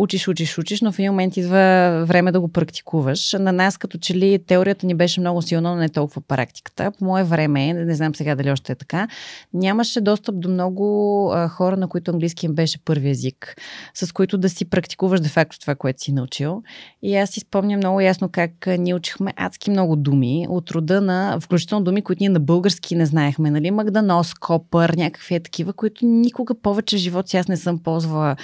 учиш, 0.00 0.28
учиш, 0.28 0.58
учиш, 0.58 0.80
но 0.80 0.92
в 0.92 0.98
един 0.98 1.10
момент 1.10 1.36
идва 1.36 2.04
време 2.06 2.32
да 2.32 2.40
го 2.40 2.48
практикуваш. 2.48 3.32
На 3.32 3.52
нас 3.52 3.78
като 3.78 3.98
че 3.98 4.14
ли 4.14 4.38
теорията 4.46 4.86
ни 4.86 4.94
беше 4.94 5.20
много 5.20 5.42
силна, 5.42 5.70
но 5.70 5.76
не 5.76 5.88
толкова 5.88 6.20
практиката. 6.20 6.92
По 6.98 7.04
мое 7.04 7.24
време, 7.24 7.72
не 7.72 7.94
знам 7.94 8.14
сега 8.14 8.34
дали 8.34 8.50
още 8.50 8.72
е 8.72 8.74
така, 8.74 9.08
нямаше 9.54 10.00
достъп 10.00 10.40
до 10.40 10.48
много 10.48 11.30
а, 11.34 11.48
хора, 11.48 11.76
на 11.76 11.88
които 11.88 12.10
английски 12.10 12.46
им 12.46 12.54
беше 12.54 12.84
първи 12.84 13.10
език, 13.10 13.56
с 13.94 14.12
които 14.12 14.38
да 14.38 14.48
си 14.48 14.64
практикуваш 14.64 15.20
де-факто 15.20 15.60
това, 15.60 15.74
което 15.74 16.02
си 16.02 16.12
научил. 16.12 16.62
И 17.02 17.16
аз 17.16 17.30
си 17.30 17.40
спомням 17.40 17.78
много 17.78 18.00
ясно 18.00 18.28
как 18.32 18.52
ние 18.78 18.94
учихме 18.94 19.32
адски 19.36 19.70
много 19.70 19.96
думи 19.96 20.46
от 20.48 20.70
рода 20.70 21.00
на, 21.00 21.38
включително 21.40 21.84
думи, 21.84 22.02
които 22.02 22.22
ние 22.22 22.28
на 22.28 22.40
български 22.40 22.94
не 22.96 23.06
знаехме, 23.06 23.50
нали? 23.50 23.70
Магданос, 23.70 24.34
копър, 24.34 24.94
някакви 24.96 25.34
е 25.34 25.40
такива, 25.40 25.72
които 25.72 26.06
никога 26.06 26.54
повече 26.54 26.96
в 26.96 27.00
живота 27.00 27.28
си 27.28 27.36
аз 27.36 27.48
не 27.48 27.56
съм 27.56 27.78
ползвала 27.78 28.36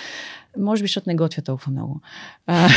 може 0.58 0.82
би, 0.82 0.86
защото 0.86 1.08
не 1.08 1.16
готвя 1.16 1.42
толкова 1.42 1.72
много. 1.72 2.00
А, 2.46 2.68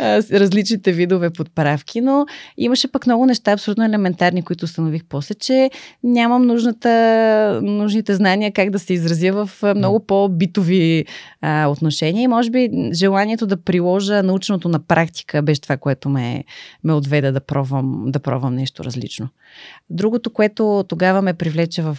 различните 0.32 0.92
видове 0.92 1.30
подправки, 1.30 2.00
но 2.00 2.26
имаше 2.56 2.92
пък 2.92 3.06
много 3.06 3.26
неща 3.26 3.52
абсолютно 3.52 3.84
елементарни, 3.84 4.42
които 4.42 4.64
установих 4.64 5.04
после, 5.08 5.34
че 5.34 5.70
нямам 6.04 6.46
нужната, 6.46 7.60
нужните 7.62 8.14
знания 8.14 8.52
как 8.52 8.70
да 8.70 8.78
се 8.78 8.92
изразя 8.92 9.46
в 9.46 9.74
много 9.74 10.00
по-битови 10.06 11.04
а, 11.40 11.66
отношения. 11.66 12.22
И 12.22 12.28
може 12.28 12.50
би 12.50 12.90
желанието 12.92 13.46
да 13.46 13.56
приложа 13.56 14.22
научното 14.22 14.68
на 14.68 14.78
практика 14.78 15.42
беше 15.42 15.60
това, 15.60 15.76
което 15.76 16.08
ме, 16.08 16.44
ме 16.84 16.92
отведе 16.92 17.32
да 17.32 17.40
пробвам, 17.40 18.04
да 18.06 18.18
пробвам 18.18 18.54
нещо 18.54 18.84
различно. 18.84 19.28
Другото, 19.90 20.30
което 20.30 20.84
тогава 20.88 21.22
ме 21.22 21.34
привлече 21.34 21.82
в, 21.82 21.98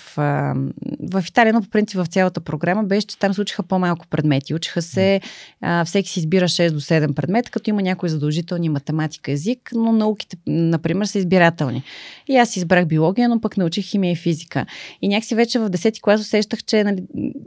в 1.12 1.24
Италия, 1.28 1.54
но 1.54 1.62
по 1.62 1.70
принцип 1.70 2.00
в 2.00 2.06
цялата 2.06 2.42
програма, 2.42 2.84
беше, 2.84 3.08
че 3.08 3.20
там 3.20 3.34
се 3.34 3.42
учиха 3.42 3.64
по-малко 3.64 4.08
предмети. 4.08 4.49
Учиха 4.54 4.82
се, 4.82 5.22
а, 5.62 5.86
всеки 5.86 6.10
си 6.10 6.20
избира 6.20 6.48
6 6.48 6.72
до 6.72 6.80
7 6.80 7.14
предмета, 7.14 7.52
като 7.52 7.70
има 7.70 7.82
някои 7.82 8.10
задължителни 8.10 8.70
математика, 8.70 9.32
език, 9.32 9.72
но 9.76 9.92
науките, 9.92 10.38
например, 10.48 11.06
са 11.06 11.20
избирателни. 11.20 11.84
И 12.28 12.38
аз 12.38 12.56
избрах 12.56 12.86
биология, 12.86 13.30
но 13.30 13.42
пък 13.42 13.58
научих 13.58 13.86
химия 13.86 14.12
и 14.12 14.16
физика. 14.16 14.66
И 15.02 15.08
някакси 15.08 15.36
вече 15.36 15.60
в 15.60 15.70
10 15.70 16.02
клас 16.02 16.22
усещах, 16.22 16.64
че 16.64 16.84
нали, 16.84 17.04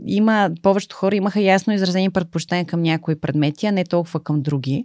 има, 0.06 0.50
повечето 0.62 0.96
хора 0.96 1.16
имаха 1.16 1.40
ясно 1.40 1.72
изразени 1.72 2.10
предпочитания 2.10 2.64
към 2.64 2.82
някои 2.82 3.20
предмети, 3.20 3.66
а 3.66 3.72
не 3.72 3.84
толкова 3.84 4.20
към 4.20 4.42
други, 4.42 4.84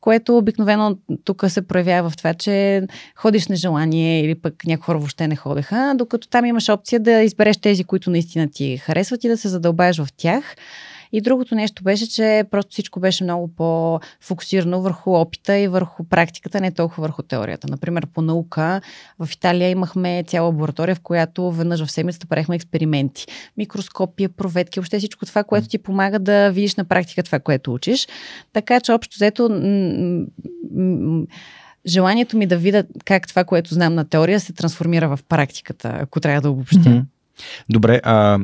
което 0.00 0.36
обикновено 0.36 0.96
тук 1.24 1.44
се 1.48 1.66
проявява 1.68 2.10
в 2.10 2.16
това, 2.16 2.34
че 2.34 2.82
ходиш 3.16 3.46
на 3.48 3.56
желание 3.56 4.20
или 4.20 4.34
пък 4.34 4.54
някои 4.66 4.84
хора 4.84 4.98
въобще 4.98 5.28
не 5.28 5.36
ходеха, 5.36 5.94
докато 5.96 6.28
там 6.28 6.44
имаш 6.44 6.68
опция 6.68 7.00
да 7.00 7.22
избереш 7.22 7.56
тези, 7.56 7.84
които 7.84 8.10
наистина 8.10 8.50
ти 8.50 8.76
харесват 8.76 9.24
и 9.24 9.28
да 9.28 9.36
се 9.36 9.48
задълбаеш 9.48 9.98
в 9.98 10.08
тях. 10.16 10.56
И 11.12 11.20
другото 11.20 11.54
нещо 11.54 11.82
беше, 11.82 12.10
че 12.10 12.44
просто 12.50 12.72
всичко 12.72 13.00
беше 13.00 13.24
много 13.24 13.48
по-фокусирано 13.48 14.80
върху 14.80 15.14
опита 15.14 15.58
и 15.58 15.68
върху 15.68 16.04
практиката, 16.04 16.60
не 16.60 16.70
толкова 16.70 17.02
върху 17.02 17.22
теорията. 17.22 17.66
Например, 17.70 18.06
по 18.06 18.22
наука 18.22 18.80
в 19.18 19.28
Италия 19.32 19.70
имахме 19.70 20.24
цяла 20.26 20.46
лаборатория, 20.46 20.94
в 20.94 21.00
която 21.00 21.52
веднъж 21.52 21.84
в 21.84 21.90
седмицата 21.90 22.26
правихме 22.26 22.56
експерименти. 22.56 23.26
Микроскопия, 23.56 24.28
проветки, 24.28 24.80
въобще 24.80 24.98
всичко 24.98 25.26
това, 25.26 25.44
което 25.44 25.68
ти 25.68 25.78
помага 25.78 26.18
да 26.18 26.50
видиш 26.50 26.74
на 26.74 26.84
практика 26.84 27.22
това, 27.22 27.38
което 27.38 27.74
учиш. 27.74 28.08
Така 28.52 28.80
че 28.80 28.92
общо 28.92 29.16
взето 29.16 29.48
желанието 31.86 32.36
ми 32.36 32.46
да 32.46 32.56
видя 32.56 32.84
как 33.04 33.28
това, 33.28 33.44
което 33.44 33.74
знам 33.74 33.94
на 33.94 34.04
теория, 34.04 34.40
се 34.40 34.52
трансформира 34.52 35.16
в 35.16 35.18
практиката, 35.28 35.98
ако 36.00 36.20
трябва 36.20 36.40
да 36.40 36.50
обобщя. 36.50 36.78
Mm-hmm. 36.78 37.04
Добре, 37.68 38.00
а 38.04 38.38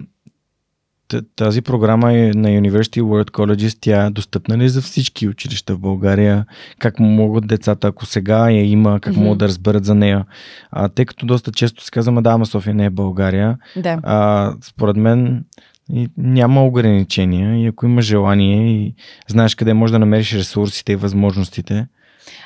тази 1.37 1.63
програма 1.63 2.13
е 2.13 2.31
на 2.35 2.49
University 2.49 3.03
World 3.03 3.31
Colleges, 3.31 3.79
тя 3.81 4.07
е 4.07 4.11
достъпна 4.11 4.59
ли 4.59 4.69
за 4.69 4.83
всички 4.83 5.29
училища 5.29 5.75
в 5.75 5.79
България? 5.79 6.47
Как 6.79 7.01
могат 7.01 7.47
децата, 7.47 7.89
ако 7.89 8.07
сега 8.07 8.51
я 8.51 8.71
има, 8.71 9.01
как 9.01 9.15
mm-hmm. 9.15 9.23
могат 9.23 9.39
да 9.39 9.49
разберат 9.49 9.85
за 9.85 9.95
нея? 9.95 10.25
А, 10.71 10.89
тъй 10.89 11.05
като 11.05 11.27
доста 11.27 11.53
често 11.53 11.85
се 11.85 11.91
казваме, 11.91 12.23
да, 12.23 12.31
ама 12.31 12.47
София 12.47 12.75
не 12.75 12.85
е 12.85 12.91
България. 12.91 13.59
Да. 13.77 13.99
А, 14.03 14.53
според 14.63 14.97
мен 14.97 15.45
и 15.93 16.09
няма 16.17 16.65
ограничения 16.65 17.63
и 17.65 17.67
ако 17.67 17.87
има 17.87 18.03
желание 18.03 18.73
и 18.73 18.95
знаеш 19.29 19.55
къде 19.55 19.75
можеш 19.75 19.93
да 19.93 19.99
намериш 19.99 20.35
ресурсите 20.35 20.93
и 20.93 20.97
възможностите, 20.97 21.87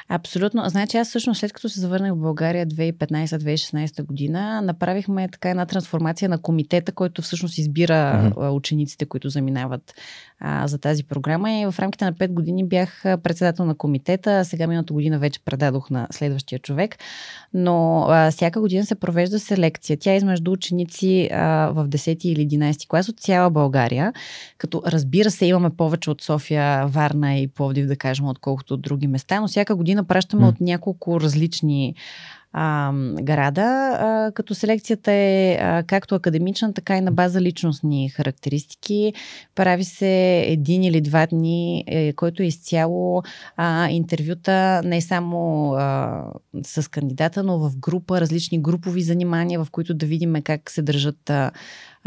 Абсолютно. 0.09 0.69
Значи 0.69 0.97
аз 0.97 1.09
всъщност 1.09 1.41
след 1.41 1.53
като 1.53 1.69
се 1.69 1.81
завърнах 1.81 2.13
в 2.13 2.21
България 2.21 2.67
2015-2016 2.67 4.03
година, 4.03 4.63
направихме 4.63 5.29
така 5.29 5.51
една 5.51 5.67
трансформация 5.67 6.29
на 6.29 6.39
комитета, 6.39 6.93
който 6.93 7.23
всъщност 7.23 7.59
избира 7.59 7.95
mm-hmm. 7.95 8.51
учениците, 8.51 9.07
които 9.07 9.29
заминават 9.29 9.95
а, 10.41 10.67
за 10.67 10.79
тази 10.79 11.05
програма. 11.05 11.53
И 11.53 11.67
в 11.67 11.75
рамките 11.79 12.05
на 12.05 12.13
5 12.13 12.33
години 12.33 12.65
бях 12.65 13.03
председател 13.03 13.65
на 13.65 13.75
комитета, 13.75 14.45
сега 14.45 14.67
миналата 14.67 14.93
година 14.93 15.19
вече 15.19 15.41
предадох 15.45 15.91
на 15.91 16.09
следващия 16.11 16.59
човек. 16.59 16.97
Но 17.55 18.07
а, 18.09 18.31
всяка 18.31 18.61
година 18.61 18.87
се 18.87 18.95
провежда 18.95 19.39
селекция. 19.39 19.97
Тя 19.97 20.13
е 20.13 20.17
измежду 20.17 20.53
ученици 20.53 21.29
а, 21.33 21.71
в 21.75 21.89
10 21.89 22.25
или 22.25 22.49
11 22.49 22.89
клас 22.89 23.09
от 23.09 23.21
цяла 23.21 23.51
България. 23.51 24.13
Като 24.59 24.83
разбира 24.87 25.31
се, 25.31 25.47
имаме 25.47 25.71
повече 25.71 26.11
от 26.11 26.23
София, 26.23 26.87
Варна 26.87 27.37
и 27.37 27.49
Пловдив, 27.49 27.87
да 27.87 27.97
кажем, 27.97 28.29
отколкото 28.29 28.75
от 28.75 28.83
други 28.83 29.07
места, 29.07 29.41
но 29.41 29.49
всяка 29.49 29.77
година 29.77 30.05
пращаме 30.05 30.45
mm. 30.45 30.49
от 30.49 30.61
няколко 30.61 31.21
различни 31.21 31.95
а, 32.53 32.93
града, 33.23 33.63
а, 33.63 34.33
като 34.35 34.55
селекцията 34.55 35.13
е 35.13 35.59
а, 35.61 35.83
както 35.83 36.15
академична, 36.15 36.73
така 36.73 36.97
и 36.97 37.01
на 37.01 37.13
база 37.13 37.41
личностни 37.41 38.09
характеристики. 38.09 39.13
Прави 39.55 39.85
се 39.85 40.41
един 40.47 40.85
или 40.85 41.01
два 41.01 41.27
дни, 41.27 41.85
е, 41.87 42.13
който 42.13 42.43
е 42.43 42.47
изцяло 42.47 43.23
а, 43.57 43.89
интервюта 43.91 44.83
не 44.85 45.01
само 45.01 45.73
а, 45.73 46.23
с 46.63 46.91
кандидата, 46.91 47.43
но 47.43 47.59
в 47.59 47.77
група, 47.77 48.21
различни 48.21 48.63
групови 48.63 49.03
занимания, 49.03 49.65
в 49.65 49.71
които 49.71 49.95
да 49.95 50.07
видим 50.07 50.35
как 50.43 50.71
се 50.71 50.83
държат 50.83 51.31
а, 51.31 51.51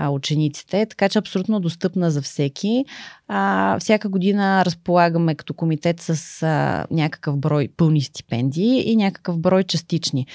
учениците, 0.09 0.85
така 0.85 1.09
че 1.09 1.19
абсолютно 1.19 1.59
достъпна 1.59 2.11
за 2.11 2.21
всеки. 2.21 2.85
А, 3.31 3.79
всяка 3.79 4.09
година 4.09 4.65
разполагаме 4.65 5.35
като 5.35 5.53
комитет 5.53 5.99
с 5.99 6.43
а, 6.43 6.85
някакъв 6.91 7.37
брой 7.37 7.69
пълни 7.77 8.01
стипендии 8.01 8.91
и 8.91 8.95
някакъв 8.95 9.39
брой 9.39 9.63
частични. 9.63 10.27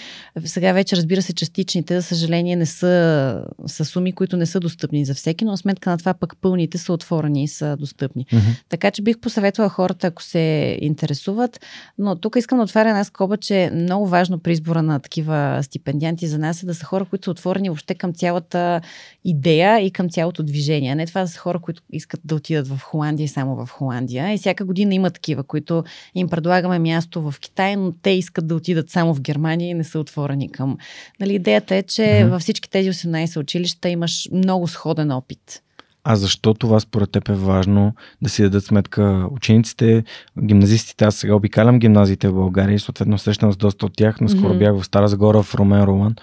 Сега 0.44 0.72
вече 0.72 0.96
разбира 0.96 1.22
се, 1.22 1.34
частичните, 1.34 1.94
за 1.94 2.02
съжаление, 2.02 2.56
не 2.56 2.66
са, 2.66 3.44
са 3.66 3.84
суми, 3.84 4.12
които 4.12 4.36
не 4.36 4.46
са 4.46 4.60
достъпни 4.60 5.04
за 5.04 5.14
всеки, 5.14 5.44
но 5.44 5.56
сметка 5.56 5.90
на 5.90 5.98
това 5.98 6.14
пък 6.14 6.36
пълните 6.40 6.78
са 6.78 6.92
отворени 6.92 7.44
и 7.44 7.48
са 7.48 7.76
достъпни. 7.76 8.26
Mm-hmm. 8.26 8.62
Така 8.68 8.90
че 8.90 9.02
бих 9.02 9.18
посъветвала 9.18 9.68
хората, 9.68 10.06
ако 10.06 10.22
се 10.22 10.78
интересуват, 10.80 11.60
но 11.98 12.16
тук 12.16 12.36
искам 12.36 12.58
да 12.58 12.64
отваря 12.64 12.88
една 12.88 13.04
скоба, 13.04 13.36
че 13.36 13.70
много 13.74 14.06
важно 14.06 14.38
при 14.38 14.52
избора 14.52 14.82
на 14.82 15.00
такива 15.00 15.58
стипендианти 15.62 16.26
за 16.26 16.38
нас 16.38 16.62
е 16.62 16.66
да 16.66 16.74
са 16.74 16.84
хора, 16.84 17.04
които 17.04 17.24
са 17.24 17.30
отворени 17.30 17.68
въобще 17.68 17.94
към 17.94 18.12
цялата 18.12 18.80
идея 19.24 19.80
и 19.80 19.90
към 19.90 20.10
цялото 20.10 20.42
движение. 20.42 20.94
Не 20.94 21.06
това 21.06 21.20
да 21.20 21.28
са 21.28 21.38
хора, 21.38 21.58
които 21.58 21.82
искат 21.92 22.20
да 22.24 22.34
отидат 22.34 22.68
в 22.68 22.83
Холандия 22.84 23.24
и 23.24 23.28
само 23.28 23.66
в 23.66 23.70
Холандия. 23.70 24.32
И 24.32 24.38
всяка 24.38 24.64
година 24.64 24.94
има 24.94 25.10
такива, 25.10 25.44
които 25.44 25.84
им 26.14 26.28
предлагаме 26.28 26.78
място 26.78 27.30
в 27.30 27.34
Китай, 27.40 27.76
но 27.76 27.92
те 27.92 28.10
искат 28.10 28.46
да 28.46 28.54
отидат 28.54 28.90
само 28.90 29.14
в 29.14 29.20
Германия 29.20 29.70
и 29.70 29.74
не 29.74 29.84
са 29.84 29.98
отворени 29.98 30.52
към. 30.52 30.78
Нали, 31.20 31.34
идеята 31.34 31.74
е, 31.74 31.82
че 31.82 32.02
mm-hmm. 32.02 32.28
във 32.28 32.42
всички 32.42 32.70
тези 32.70 32.92
18 32.92 33.40
училища 33.40 33.88
имаш 33.88 34.28
много 34.32 34.68
сходен 34.68 35.10
опит. 35.10 35.60
А 36.06 36.16
защо 36.16 36.54
това 36.54 36.80
според 36.80 37.10
теб 37.10 37.28
е 37.28 37.32
важно 37.32 37.94
да 38.22 38.28
си 38.28 38.42
дадат 38.42 38.64
сметка 38.64 39.28
учениците, 39.30 40.04
гимназистите? 40.44 41.04
Аз 41.04 41.14
сега 41.14 41.34
обикалям 41.34 41.78
гимназиите 41.78 42.28
в 42.28 42.34
България 42.34 42.74
и 42.74 42.78
съответно 42.78 43.18
срещам 43.18 43.52
с 43.52 43.56
доста 43.56 43.86
от 43.86 43.96
тях. 43.96 44.20
Наскоро 44.20 44.54
mm-hmm. 44.54 44.58
бях 44.58 44.74
в 44.74 44.84
Стара 44.84 45.08
Загора 45.08 45.42
в 45.42 45.54
Ромен 45.54 45.84
Роман 45.84 46.14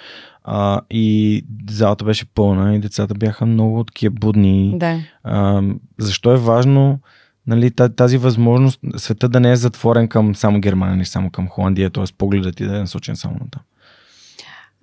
а, 0.44 0.82
и 0.90 1.46
залата 1.70 2.06
беше 2.06 2.26
пълна 2.26 2.76
и 2.76 2.80
децата 2.80 3.14
бяха 3.14 3.46
много 3.46 3.84
такива 3.84 4.16
будни. 4.20 4.74
Да. 4.78 5.00
А, 5.24 5.62
защо 6.00 6.34
е 6.34 6.38
важно 6.38 7.00
нали, 7.48 7.72
тази 7.72 8.18
възможност 8.18 8.80
света 8.98 9.30
да 9.30 9.40
не 9.40 9.52
е 9.52 9.56
затворен 9.56 10.08
към 10.08 10.36
само 10.36 10.62
Германия 10.62 10.98
или 10.98 11.06
само 11.06 11.30
към 11.30 11.48
Холандия, 11.48 11.90
т.е. 11.90 12.04
погледът 12.18 12.56
ти 12.56 12.66
да 12.66 12.78
е 12.78 12.80
насочен 12.80 13.16
само 13.16 13.34
на 13.34 13.50
там? 13.52 13.62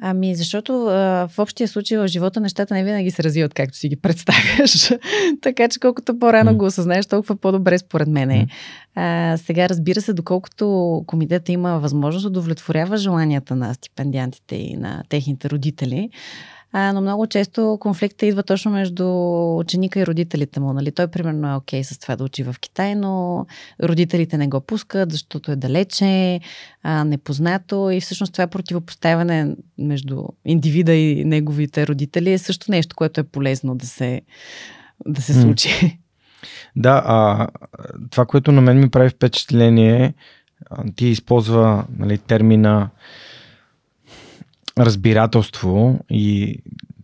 Ами, 0.02 0.34
защото 0.34 0.86
а, 0.86 1.28
в 1.28 1.38
общия 1.38 1.68
случай 1.68 1.98
в 1.98 2.08
живота 2.08 2.40
нещата 2.40 2.74
не 2.74 2.84
винаги 2.84 3.10
се 3.10 3.22
развиват 3.22 3.54
както 3.54 3.78
си 3.78 3.88
ги 3.88 3.96
представяш. 4.02 4.92
така 5.42 5.68
че 5.68 5.80
колкото 5.80 6.18
по-рано 6.18 6.50
mm. 6.50 6.56
го 6.56 6.64
осъзнаеш, 6.64 7.06
толкова 7.06 7.36
по-добре 7.36 7.78
според 7.78 8.08
мен 8.08 8.30
е. 8.30 8.46
А, 8.94 9.36
сега 9.36 9.68
разбира 9.68 10.00
се, 10.00 10.12
доколкото 10.12 11.04
комитета 11.06 11.52
има 11.52 11.78
възможност 11.78 12.24
да 12.24 12.28
удовлетворява 12.28 12.96
желанията 12.96 13.56
на 13.56 13.74
стипендиантите 13.74 14.56
и 14.56 14.76
на 14.76 15.02
техните 15.08 15.50
родители, 15.50 16.10
а, 16.72 16.92
но 16.92 17.00
много 17.00 17.26
често 17.26 17.78
конфликта 17.80 18.26
идва 18.26 18.42
точно 18.42 18.70
между 18.70 19.06
ученика 19.56 20.00
и 20.00 20.06
родителите 20.06 20.60
му. 20.60 20.72
Нали? 20.72 20.92
Той 20.92 21.08
примерно 21.08 21.48
е 21.48 21.56
окей 21.56 21.84
с 21.84 21.98
това 21.98 22.16
да 22.16 22.24
учи 22.24 22.42
в 22.42 22.56
Китай, 22.60 22.94
но 22.94 23.46
родителите 23.82 24.38
не 24.38 24.48
го 24.48 24.60
пускат, 24.60 25.12
защото 25.12 25.52
е 25.52 25.56
далече, 25.56 26.40
а, 26.82 27.04
непознато 27.04 27.90
и 27.90 28.00
всъщност 28.00 28.32
това 28.32 28.46
противопоставяне 28.46 29.56
между 29.78 30.24
индивида 30.44 30.94
и 30.94 31.24
неговите 31.24 31.86
родители 31.86 32.32
е 32.32 32.38
също 32.38 32.70
нещо, 32.70 32.96
което 32.96 33.20
е 33.20 33.24
полезно 33.24 33.74
да 33.74 33.86
се, 33.86 34.20
да 35.06 35.22
се 35.22 35.40
случи. 35.42 35.98
Да, 36.76 37.02
а, 37.06 37.48
това, 38.10 38.26
което 38.26 38.52
на 38.52 38.60
мен 38.60 38.80
ми 38.80 38.90
прави 38.90 39.08
впечатление, 39.08 40.14
ти 40.96 41.06
използва 41.06 41.84
нали, 41.98 42.18
термина 42.18 42.90
разбирателство 44.78 45.98
и 46.10 46.58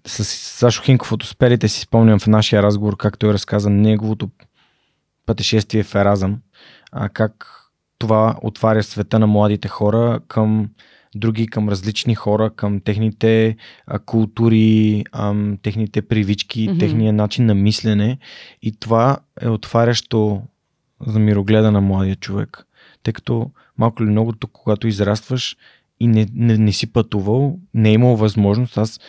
с 0.06 0.24
Сашо 0.24 0.82
Хинков 0.82 1.12
от 1.12 1.22
Успелите 1.22 1.68
си 1.68 1.80
спомням 1.80 2.18
в 2.18 2.26
нашия 2.26 2.62
разговор, 2.62 2.96
как 2.96 3.18
той 3.18 3.32
разказа 3.32 3.70
неговото 3.70 4.30
пътешествие 5.26 5.82
в 5.82 5.94
Еразъм, 5.94 6.40
а 6.92 7.08
как 7.08 7.50
това 7.98 8.36
отваря 8.42 8.82
света 8.82 9.18
на 9.18 9.26
младите 9.26 9.68
хора 9.68 10.20
към 10.28 10.68
други, 11.14 11.46
към 11.46 11.68
различни 11.68 12.14
хора, 12.14 12.50
към 12.50 12.80
техните 12.80 13.56
а, 13.86 13.98
култури, 13.98 15.04
ам, 15.12 15.58
техните 15.62 16.02
привички, 16.02 16.68
mm-hmm. 16.68 16.78
техния 16.78 17.12
начин 17.12 17.46
на 17.46 17.54
мислене. 17.54 18.18
И 18.62 18.76
това 18.76 19.18
е 19.40 19.48
отварящо 19.48 20.42
за 21.06 21.18
мирогледа 21.18 21.72
на 21.72 21.80
младия 21.80 22.16
човек. 22.16 22.66
Тъй 23.02 23.12
като 23.12 23.50
малко 23.78 24.02
или 24.02 24.10
много 24.10 24.32
тук, 24.32 24.50
когато 24.52 24.88
израстваш, 24.88 25.56
и 26.00 26.06
не, 26.06 26.26
не, 26.34 26.58
не 26.58 26.72
си 26.72 26.92
пътувал, 26.92 27.58
не 27.74 27.88
е 27.88 27.92
имал 27.92 28.16
възможност. 28.16 28.78
Аз 28.78 29.00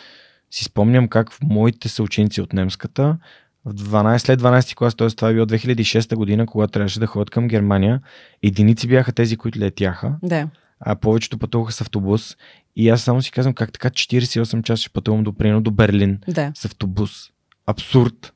си 0.50 0.64
спомням 0.64 1.08
как 1.08 1.32
в 1.32 1.38
моите 1.42 1.88
съученици 1.88 2.40
от 2.40 2.52
немската, 2.52 3.18
в 3.64 3.74
12, 3.74 4.16
след 4.18 4.42
12 4.42 4.74
клас, 4.74 4.94
т.е. 4.94 5.08
това 5.08 5.28
е 5.28 5.34
било 5.34 5.46
2006 5.46 6.14
година, 6.14 6.46
когато 6.46 6.70
трябваше 6.70 7.00
да 7.00 7.06
ходят 7.06 7.30
към 7.30 7.48
Германия, 7.48 8.00
единици 8.42 8.88
бяха 8.88 9.12
тези, 9.12 9.36
които 9.36 9.58
летяха. 9.58 10.16
Да. 10.22 10.48
А 10.80 10.96
повечето 10.96 11.38
пътуваха 11.38 11.72
с 11.72 11.80
автобус. 11.80 12.36
И 12.76 12.88
аз 12.88 13.02
само 13.02 13.22
си 13.22 13.30
казвам 13.30 13.54
как 13.54 13.72
така 13.72 13.90
48 13.90 14.62
часа 14.62 14.80
ще 14.80 14.90
пътувам 14.90 15.24
до 15.24 15.32
Прино, 15.32 15.60
до 15.60 15.70
Берлин 15.70 16.18
да. 16.28 16.52
с 16.54 16.64
автобус. 16.64 17.30
Абсурд. 17.66 18.32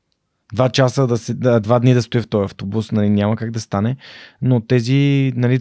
Два 0.53 0.69
часа 0.69 1.07
да 1.07 1.17
се, 1.17 1.33
да, 1.33 1.59
два 1.59 1.79
дни 1.79 1.93
да 1.93 2.01
стоя 2.01 2.21
в 2.21 2.27
този 2.27 2.45
автобус, 2.45 2.91
нали, 2.91 3.09
няма 3.09 3.35
как 3.35 3.51
да 3.51 3.59
стане. 3.59 3.95
Но 4.41 4.61
тези, 4.61 5.33
нали, 5.35 5.59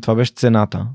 това 0.00 0.14
беше 0.14 0.32
цената. 0.32 0.86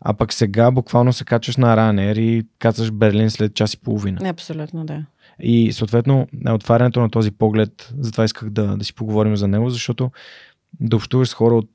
А 0.00 0.14
пък 0.14 0.32
сега 0.32 0.70
буквално 0.70 1.12
се 1.12 1.24
качваш 1.24 1.56
на 1.56 1.76
Ryanair 1.76 2.18
и 2.18 2.46
кацаш 2.58 2.90
Берлин 2.90 3.30
след 3.30 3.54
час 3.54 3.74
и 3.74 3.80
половина. 3.80 4.28
Абсолютно, 4.28 4.84
да. 4.84 5.04
И 5.40 5.72
съответно, 5.72 6.28
отварянето 6.48 7.00
на 7.00 7.10
този 7.10 7.30
поглед, 7.30 7.92
затова 7.98 8.24
исках 8.24 8.50
да, 8.50 8.76
да 8.76 8.84
си 8.84 8.94
поговорим 8.94 9.36
за 9.36 9.48
него, 9.48 9.70
защото 9.70 10.10
да 10.80 10.96
общуваш 10.96 11.28
с 11.28 11.34
хора 11.34 11.54
от 11.54 11.70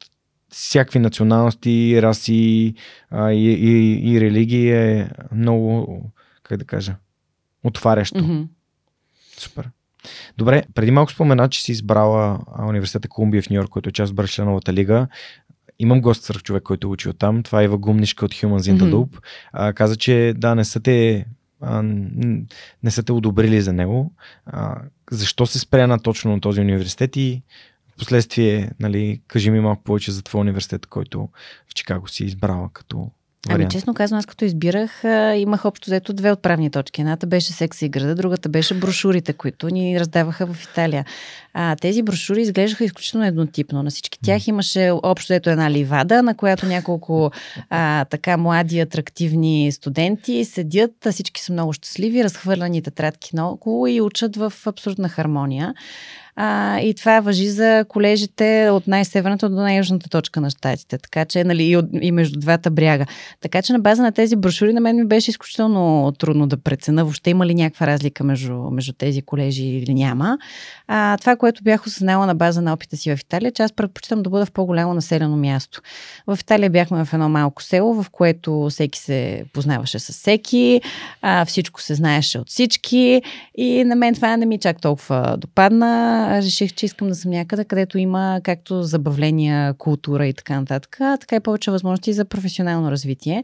всякакви 0.50 1.00
националности, 1.00 2.02
раси 2.02 2.74
а, 3.10 3.32
и, 3.32 3.54
и, 3.54 4.14
и 4.14 4.22
религии 4.22 4.72
е 4.72 5.10
много, 5.32 6.02
как 6.44 6.58
да 6.58 6.66
кажа, 6.66 6.96
отварящо. 7.64 8.20
Mm-hmm. 8.20 8.48
Супер. 9.38 9.70
Добре, 10.38 10.64
преди 10.74 10.92
малко 10.92 11.12
спомена, 11.12 11.50
че 11.50 11.62
си 11.62 11.72
избрала 11.72 12.40
университета 12.68 13.08
Колумбия 13.08 13.42
в 13.42 13.50
Нью 13.50 13.56
Йорк, 13.56 13.70
който 13.70 13.90
е 13.90 13.94
част 13.94 14.10
от 14.10 14.16
Барченовата 14.16 14.74
лига 14.74 15.08
имам 15.82 16.02
гост 16.02 16.24
свърх 16.24 16.44
човек, 16.44 16.64
който 16.64 16.88
е 16.88 16.92
учил 16.92 17.14
там. 17.14 17.44
Това 17.44 17.62
е 17.62 17.66
Ива 17.66 17.78
Гумнишка 17.78 18.26
от 18.26 18.34
Humans 18.34 18.74
in 18.74 18.78
the 18.78 18.94
Loop. 18.94 19.10
Mm-hmm. 19.10 19.50
А, 19.54 19.74
каза, 19.74 19.96
че 19.96 20.34
да, 20.38 20.56
не 20.56 20.66
са 20.66 20.80
те 20.80 21.26
а, 21.62 21.82
не 22.84 22.92
са 22.92 23.04
те 23.04 23.12
одобрили 23.12 23.62
за 23.62 23.74
него. 23.74 24.14
А, 24.46 24.82
защо 25.12 25.46
се 25.46 25.60
спря 25.60 25.88
на 25.88 26.00
точно 26.00 26.32
на 26.32 26.42
този 26.42 26.62
университет 26.62 27.16
и 27.16 27.42
последствие, 27.98 28.72
нали, 28.80 29.22
кажи 29.28 29.52
ми 29.52 29.60
малко 29.60 29.84
повече 29.84 30.12
за 30.12 30.24
твой 30.24 30.42
университет, 30.42 30.86
който 30.86 31.30
в 31.70 31.74
Чикаго 31.74 32.08
си 32.08 32.26
избрала 32.26 32.70
като 32.74 33.12
Ами 33.50 33.70
честно 33.70 33.94
казвам, 33.94 34.20
аз 34.20 34.26
като 34.26 34.46
избирах, 34.46 35.04
имах 35.38 35.66
общо 35.66 35.90
взето 35.90 36.14
две 36.14 36.32
отправни 36.32 36.70
точки. 36.70 37.02
Едната 37.02 37.28
беше 37.28 37.54
секса 37.54 37.86
и 37.86 37.90
града, 37.90 38.16
другата 38.16 38.50
беше 38.50 38.74
брошурите, 38.74 39.34
които 39.34 39.68
ни 39.68 40.00
раздаваха 40.00 40.48
в 40.48 40.64
Италия. 40.64 41.06
А, 41.54 41.76
тези 41.76 42.02
брошури 42.02 42.42
изглеждаха 42.42 42.84
изключително 42.86 43.26
еднотипно. 43.26 43.84
На 43.84 43.90
всички 43.90 44.20
тях 44.20 44.48
имаше 44.48 44.92
общо 45.04 45.34
взето 45.34 45.50
една 45.50 45.72
ливада, 45.72 46.24
на 46.24 46.36
която 46.36 46.66
няколко 46.66 47.32
а, 47.70 48.06
така 48.06 48.38
млади, 48.38 48.80
атрактивни 48.80 49.72
студенти 49.72 50.46
седят, 50.46 51.08
всички 51.12 51.42
са 51.42 51.54
много 51.54 51.74
щастливи, 51.74 52.24
разхвърляни 52.24 52.82
тетрадки 52.82 53.36
наоколо 53.36 53.88
и 53.88 54.02
учат 54.02 54.36
в 54.36 54.54
абсолютна 54.66 55.10
хармония. 55.10 55.74
А, 56.36 56.80
и 56.80 56.94
това 56.94 57.20
въжи 57.20 57.50
за 57.50 57.86
колежите 57.88 58.70
от 58.72 58.88
най-северната 58.88 59.50
до 59.50 59.56
най-южната 59.56 60.10
точка 60.10 60.42
на 60.42 60.50
щатите. 60.50 60.98
Така 60.98 61.26
че, 61.26 61.44
нали, 61.44 61.64
и, 61.64 61.78
от, 61.78 61.86
и 62.02 62.12
между 62.12 62.40
двата 62.40 62.72
бряга. 62.72 63.06
Така 63.42 63.62
че 63.62 63.74
на 63.74 63.80
база 63.80 64.02
на 64.02 64.12
тези 64.12 64.36
брошури 64.36 64.74
на 64.74 64.82
мен 64.82 64.96
ми 64.96 65.06
беше 65.06 65.32
изключително 65.32 66.12
трудно 66.20 66.48
да 66.48 66.58
прецена 66.58 67.04
въобще 67.04 67.30
има 67.30 67.46
ли 67.46 67.56
някаква 67.56 67.88
разлика 67.88 68.24
между, 68.24 68.54
между 68.54 68.94
тези 68.94 69.22
колежи 69.22 69.66
или 69.66 69.94
няма. 69.94 70.38
А, 70.88 71.18
това, 71.18 71.36
което 71.36 71.64
бях 71.64 71.86
осъзнала 71.86 72.26
на 72.26 72.36
база 72.36 72.62
на 72.62 72.74
опита 72.74 72.98
си 72.98 73.16
в 73.16 73.20
Италия, 73.20 73.52
че 73.52 73.64
аз 73.64 73.74
предпочитам 73.74 74.24
да 74.24 74.30
бъда 74.30 74.46
в 74.46 74.52
по-голямо 74.52 74.94
населено 74.94 75.38
място. 75.38 75.82
В 76.28 76.38
Италия 76.42 76.70
бяхме 76.70 77.06
в 77.06 77.14
едно 77.14 77.30
малко 77.30 77.64
село, 77.64 78.04
в 78.04 78.10
което 78.10 78.68
всеки 78.70 79.00
се 79.00 79.44
познаваше 79.54 80.00
с 80.00 80.14
всеки, 80.14 80.82
а, 81.22 81.46
всичко 81.46 81.82
се 81.82 81.96
знаеше 81.96 82.40
от 82.40 82.50
всички 82.50 83.22
и 83.58 83.84
на 83.84 83.96
мен 83.96 84.16
това 84.16 84.38
не 84.38 84.46
ми 84.46 84.60
чак 84.60 84.82
толкова 84.82 85.38
допадна 85.38 86.21
реших, 86.30 86.74
че 86.74 86.86
искам 86.86 87.08
да 87.08 87.16
съм 87.16 87.32
някъде, 87.32 87.66
където 87.66 87.98
има 87.98 88.42
както 88.44 88.84
забавления, 88.84 89.74
култура 89.74 90.28
и 90.28 90.34
така 90.34 90.60
нататък, 90.60 90.98
така 91.00 91.36
и 91.36 91.40
повече 91.40 91.72
възможности 91.72 92.14
за 92.14 92.26
професионално 92.26 92.92
развитие. 92.92 93.44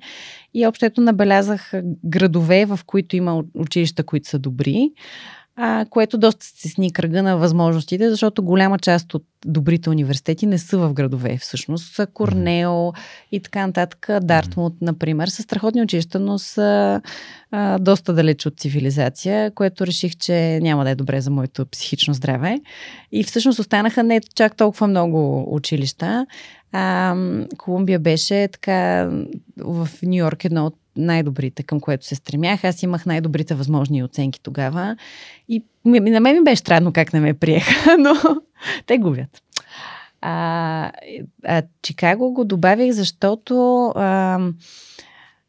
И 0.54 0.68
общото 0.68 1.02
набелязах 1.02 1.74
градове, 2.06 2.66
в 2.66 2.80
които 2.86 3.16
има 3.16 3.44
училища, 3.54 4.04
които 4.04 4.30
са 4.30 4.40
добри. 4.40 4.92
А, 5.60 5.86
което 5.90 6.18
доста 6.18 6.46
стесни 6.46 6.94
кръга 6.94 7.24
на 7.24 7.38
възможностите, 7.38 8.10
защото 8.10 8.44
голяма 8.44 8.80
част 8.80 9.14
от 9.14 9.24
добрите 9.46 9.90
университети 9.90 10.46
не 10.46 10.58
са 10.58 10.78
в 10.78 10.94
градове. 10.94 11.38
Всъщност 11.38 11.96
са 11.96 12.08
Корнео 12.08 12.70
mm-hmm. 12.70 12.98
и 13.32 13.40
така 13.40 13.68
нататък. 13.68 14.08
Дартмут, 14.22 14.74
например, 14.82 15.28
са 15.28 15.44
страхотни 15.44 15.82
училища, 15.82 16.20
но 16.20 16.40
са 16.40 17.02
а, 17.52 17.80
доста 17.80 18.14
далеч 18.14 18.46
от 18.46 18.60
цивилизация, 18.60 19.52
което 19.52 19.88
реших, 19.88 20.16
че 20.16 20.60
няма 20.62 20.84
да 20.84 20.90
е 20.90 20.96
добре 20.96 21.22
за 21.22 21.32
моето 21.32 21.66
психично 21.66 22.14
здраве. 22.14 22.60
И 23.12 23.24
всъщност 23.24 23.60
останаха 23.60 24.04
не 24.04 24.22
чак 24.36 24.56
толкова 24.56 24.88
много 24.88 25.48
училища. 25.56 26.26
А, 26.72 27.16
Колумбия 27.58 28.00
беше 28.00 28.48
така 28.52 29.10
в 29.58 29.90
Нью 30.04 30.18
Йорк 30.18 30.46
едно 30.46 30.66
от 30.66 30.76
най-добрите, 30.98 31.64
към 31.64 31.80
което 31.80 32.06
се 32.06 32.16
стремях. 32.16 32.64
Аз 32.64 32.84
имах 32.84 33.06
най-добрите 33.06 33.56
възможни 33.56 34.04
оценки 34.04 34.42
тогава. 34.44 34.98
И 35.50 35.64
на 35.86 36.20
мен 36.20 36.36
ми 36.36 36.44
беше 36.44 36.60
странно 36.60 36.94
как 36.94 37.14
не 37.14 37.20
ме 37.20 37.34
приеха, 37.34 37.98
но 38.00 38.14
те 38.86 38.98
губят. 38.98 39.42
А, 40.22 40.92
а 41.46 41.64
Чикаго 41.82 42.34
го 42.34 42.46
добавих, 42.46 42.92
защото 42.92 43.88
а, 43.96 44.40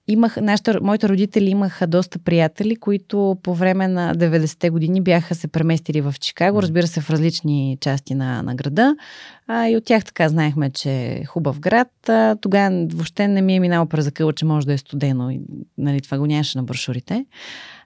имах, 0.08 0.36
нашите, 0.36 0.80
моите 0.82 1.08
родители 1.08 1.50
имаха 1.50 1.86
доста 1.86 2.18
приятели, 2.18 2.76
които 2.76 3.36
по 3.42 3.54
време 3.54 3.88
на 3.88 4.14
90-те 4.14 4.70
години 4.70 5.00
бяха 5.00 5.34
се 5.34 5.48
преместили 5.48 6.00
в 6.00 6.14
Чикаго, 6.20 6.62
разбира 6.62 6.86
се, 6.86 7.00
в 7.00 7.10
различни 7.10 7.78
части 7.80 8.14
на, 8.14 8.42
на 8.42 8.54
града. 8.54 8.96
А, 9.46 9.68
и 9.68 9.76
от 9.76 9.84
тях 9.84 10.04
така 10.04 10.28
знаехме, 10.28 10.70
че 10.70 10.90
е 10.90 11.24
хубав 11.24 11.60
град. 11.60 12.08
А, 12.08 12.36
тогава 12.40 12.86
въобще 12.92 13.28
не 13.28 13.42
ми 13.42 13.56
е 13.56 13.60
минало 13.60 13.86
през 13.86 14.04
закъла, 14.04 14.32
че 14.32 14.44
може 14.44 14.66
да 14.66 14.72
е 14.72 14.78
студено. 14.78 15.30
И, 15.30 15.40
нали, 15.78 16.00
това 16.00 16.18
го 16.18 16.26
нямаше 16.26 16.58
на 16.58 16.64
брошурите. 16.64 17.26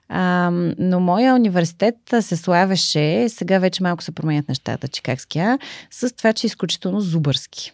А, 0.09 0.51
но 0.79 0.99
моя 0.99 1.35
университет 1.35 1.95
се 2.21 2.37
славеше, 2.37 3.29
сега 3.29 3.59
вече 3.59 3.83
малко 3.83 4.03
се 4.03 4.11
променят 4.11 4.49
нещата, 4.49 4.87
чикагския, 4.87 5.59
с 5.91 6.15
това, 6.15 6.33
че 6.33 6.47
е 6.47 6.49
изключително 6.49 7.01
зубърски. 7.01 7.73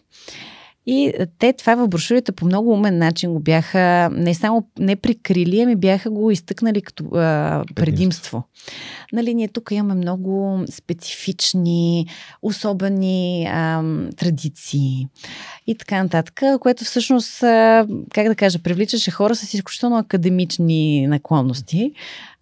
И 0.92 1.12
те 1.38 1.52
това 1.52 1.74
в 1.74 1.88
брошурите 1.88 2.32
по 2.32 2.46
много 2.46 2.72
умен 2.72 2.98
начин 2.98 3.32
го 3.32 3.40
бяха 3.40 4.10
не 4.12 4.34
само 4.34 4.68
не 4.78 4.96
прикрили, 4.96 5.60
ами 5.60 5.76
бяха 5.76 6.10
го 6.10 6.30
изтъкнали 6.30 6.82
като 6.82 7.04
а, 7.14 7.64
предимство. 7.74 8.44
Нали, 9.12 9.34
ние 9.34 9.48
тук 9.48 9.70
имаме 9.70 9.94
много 9.94 10.64
специфични, 10.70 12.06
особени 12.42 13.46
а, 13.52 13.82
традиции 14.16 15.06
и 15.66 15.74
така 15.74 16.02
нататък, 16.02 16.42
което 16.60 16.84
всъщност, 16.84 17.40
как 18.14 18.28
да 18.28 18.34
кажа, 18.34 18.58
привличаше 18.58 19.10
хора 19.10 19.34
с 19.34 19.54
изключително 19.54 19.98
академични 19.98 21.06
наклонности. 21.06 21.92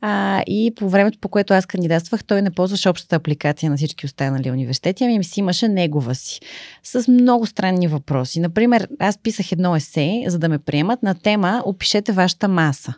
А, 0.01 0.43
и 0.47 0.73
по 0.77 0.89
времето, 0.89 1.19
по 1.19 1.29
което 1.29 1.55
аз 1.55 1.67
кандидатствах, 1.67 2.25
той 2.25 2.43
не 2.43 2.51
ползваше 2.51 2.89
общата 2.89 3.17
апликация 3.17 3.71
на 3.71 3.77
всички 3.77 4.07
останали 4.07 4.51
университети, 4.51 5.05
ами 5.05 5.25
си 5.25 5.41
имаше 5.41 5.69
негова 5.69 6.15
си. 6.15 6.41
С 6.83 7.09
много 7.09 7.47
странни 7.47 7.89
въпроси. 7.89 8.41
Например, 8.41 8.89
аз 8.99 9.19
писах 9.19 9.53
едно 9.53 9.77
есе, 9.77 10.25
за 10.27 10.39
да 10.39 10.49
ме 10.49 10.59
приемат 10.59 11.03
на 11.03 11.15
тема 11.15 11.63
Опишете 11.65 12.13
вашата 12.13 12.49
маса. 12.49 12.95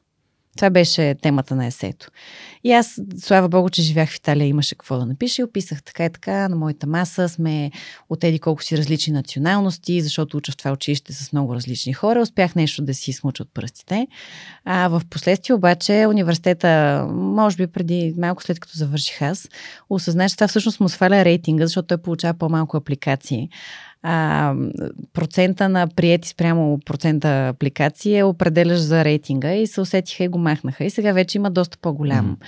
Това 0.56 0.70
беше 0.70 1.14
темата 1.22 1.54
на 1.54 1.66
есето. 1.66 2.10
И 2.64 2.72
аз, 2.72 3.00
слава 3.18 3.48
богу, 3.48 3.70
че 3.70 3.82
живях 3.82 4.10
в 4.10 4.16
Италия, 4.16 4.46
имаше 4.46 4.74
какво 4.74 4.98
да 4.98 5.06
напиша 5.06 5.42
и 5.42 5.44
описах 5.44 5.82
така 5.82 6.04
и 6.04 6.10
така. 6.10 6.48
На 6.48 6.56
моята 6.56 6.86
маса 6.86 7.28
сме 7.28 7.70
от 8.08 8.24
еди 8.24 8.38
колко 8.38 8.62
си 8.62 8.78
различни 8.78 9.12
националности, 9.12 10.00
защото 10.00 10.36
уча 10.36 10.52
в 10.52 10.56
това 10.56 10.72
училище 10.72 11.12
с 11.12 11.32
много 11.32 11.54
различни 11.54 11.92
хора. 11.92 12.20
Успях 12.20 12.54
нещо 12.54 12.82
да 12.82 12.94
си 12.94 13.12
смуча 13.12 13.42
от 13.42 13.54
пръстите. 13.54 14.06
А 14.64 14.88
в 14.88 15.02
последствие 15.10 15.54
обаче 15.54 16.06
университета, 16.08 17.06
може 17.10 17.56
би 17.56 17.66
преди 17.66 18.14
малко 18.18 18.42
след 18.42 18.60
като 18.60 18.78
завърших 18.78 19.22
аз, 19.22 19.48
осъзнах, 19.90 20.30
че 20.30 20.36
това 20.36 20.48
всъщност 20.48 20.80
му 20.80 20.88
сваля 20.88 21.24
рейтинга, 21.24 21.66
защото 21.66 21.86
той 21.86 21.98
получава 21.98 22.38
по-малко 22.38 22.76
апликации 22.76 23.48
а, 24.02 24.54
процента 25.12 25.68
на 25.68 25.88
приети 25.88 26.28
спрямо 26.28 26.78
процента 26.86 27.48
апликации 27.48 28.18
е 28.18 28.24
определяш 28.24 28.78
за 28.78 29.04
рейтинга 29.04 29.52
и 29.52 29.66
се 29.66 29.80
усетиха 29.80 30.24
и 30.24 30.28
го 30.28 30.38
махнаха. 30.38 30.84
И 30.84 30.90
сега 30.90 31.12
вече 31.12 31.38
има 31.38 31.50
доста 31.50 31.78
по-голям 31.78 32.36
mm-hmm. 32.36 32.46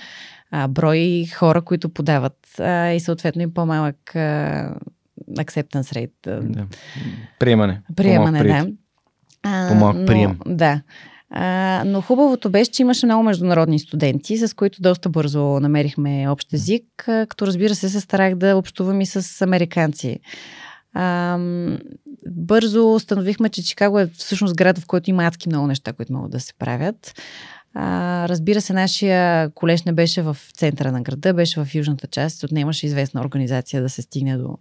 а, 0.51 0.67
брой 0.67 1.25
хора, 1.35 1.61
които 1.61 1.89
подават 1.89 2.59
а, 2.59 2.89
и 2.89 2.99
съответно 2.99 3.41
и 3.41 3.53
по-малък 3.53 4.15
а, 4.15 4.75
acceptance 5.31 5.95
rate. 5.95 6.41
Да. 6.41 6.65
Приемане. 7.39 7.81
Приемане, 7.95 8.43
да. 8.43 8.67
А, 9.43 9.69
по-малък 9.69 10.07
прием. 10.07 10.37
Но, 10.45 10.55
да. 10.55 10.81
А, 11.29 11.83
но 11.85 12.01
хубавото 12.01 12.49
беше, 12.49 12.71
че 12.71 12.81
имаше 12.81 13.05
много 13.05 13.23
международни 13.23 13.79
студенти, 13.79 14.37
с 14.37 14.55
които 14.55 14.81
доста 14.81 15.09
бързо 15.09 15.59
намерихме 15.59 16.29
общ 16.29 16.53
език, 16.53 16.85
като 17.05 17.47
разбира 17.47 17.75
се 17.75 17.89
се 17.89 17.99
старах 17.99 18.35
да 18.35 18.57
общувам 18.57 19.01
и 19.01 19.05
с 19.05 19.41
американци. 19.41 20.19
А, 20.93 21.37
бързо 22.27 22.93
установихме, 22.93 23.49
че 23.49 23.63
Чикаго 23.63 23.99
е 23.99 24.07
всъщност 24.07 24.55
град, 24.55 24.79
в 24.79 24.85
който 24.85 25.09
има 25.09 25.25
адски 25.25 25.49
много 25.49 25.67
неща, 25.67 25.93
които 25.93 26.13
могат 26.13 26.31
да 26.31 26.39
се 26.39 26.53
правят. 26.53 27.21
А, 27.73 28.25
разбира 28.29 28.61
се, 28.61 28.73
нашия 28.73 29.49
колеж 29.49 29.83
не 29.83 29.93
беше 29.93 30.21
в 30.21 30.37
центъра 30.53 30.91
на 30.91 31.01
града, 31.01 31.33
беше 31.33 31.65
в 31.65 31.75
южната 31.75 32.07
част. 32.07 32.43
Отнемаше 32.43 32.85
известна 32.85 33.21
организация 33.21 33.81
да 33.81 33.89
се 33.89 34.01
стигне 34.01 34.37
до 34.37 34.57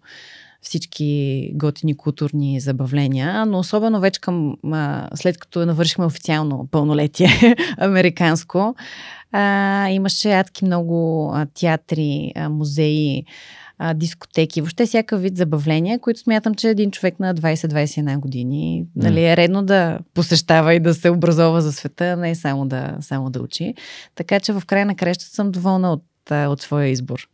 всички 0.62 1.50
готини 1.54 1.96
културни 1.96 2.60
забавления, 2.60 3.46
но 3.46 3.58
особено 3.58 4.00
вече 4.00 4.20
към, 4.20 4.56
а, 4.72 5.08
след 5.14 5.38
като 5.38 5.66
навършихме 5.66 6.04
официално 6.04 6.68
пълнолетие 6.70 7.28
американско, 7.78 8.74
а, 9.32 9.88
имаше 9.90 10.32
адски 10.32 10.64
много 10.64 11.30
а, 11.34 11.46
театри, 11.46 12.32
а, 12.36 12.48
музеи, 12.48 13.24
а, 13.78 13.94
дискотеки, 13.94 14.60
въобще 14.60 14.86
всякакъв 14.86 15.22
вид 15.22 15.36
забавления, 15.36 15.98
които 15.98 16.20
смятам, 16.20 16.54
че 16.54 16.68
един 16.68 16.90
човек 16.90 17.20
на 17.20 17.34
20-21 17.34 18.18
години 18.18 18.84
нали, 18.96 19.24
е 19.24 19.36
редно 19.36 19.62
да 19.62 19.98
посещава 20.14 20.74
и 20.74 20.80
да 20.80 20.94
се 20.94 21.10
образова 21.10 21.60
за 21.60 21.72
света, 21.72 22.16
не 22.16 22.34
само 22.34 22.66
да, 22.66 22.96
само 23.00 23.30
да 23.30 23.42
учи. 23.42 23.74
Така 24.14 24.40
че 24.40 24.52
в 24.52 24.62
края 24.66 24.86
на 24.86 24.94
кращата 24.94 25.34
съм 25.34 25.50
доволна 25.50 25.92
от, 25.92 26.04
от 26.30 26.60
своя 26.60 26.88
избор. 26.88 27.28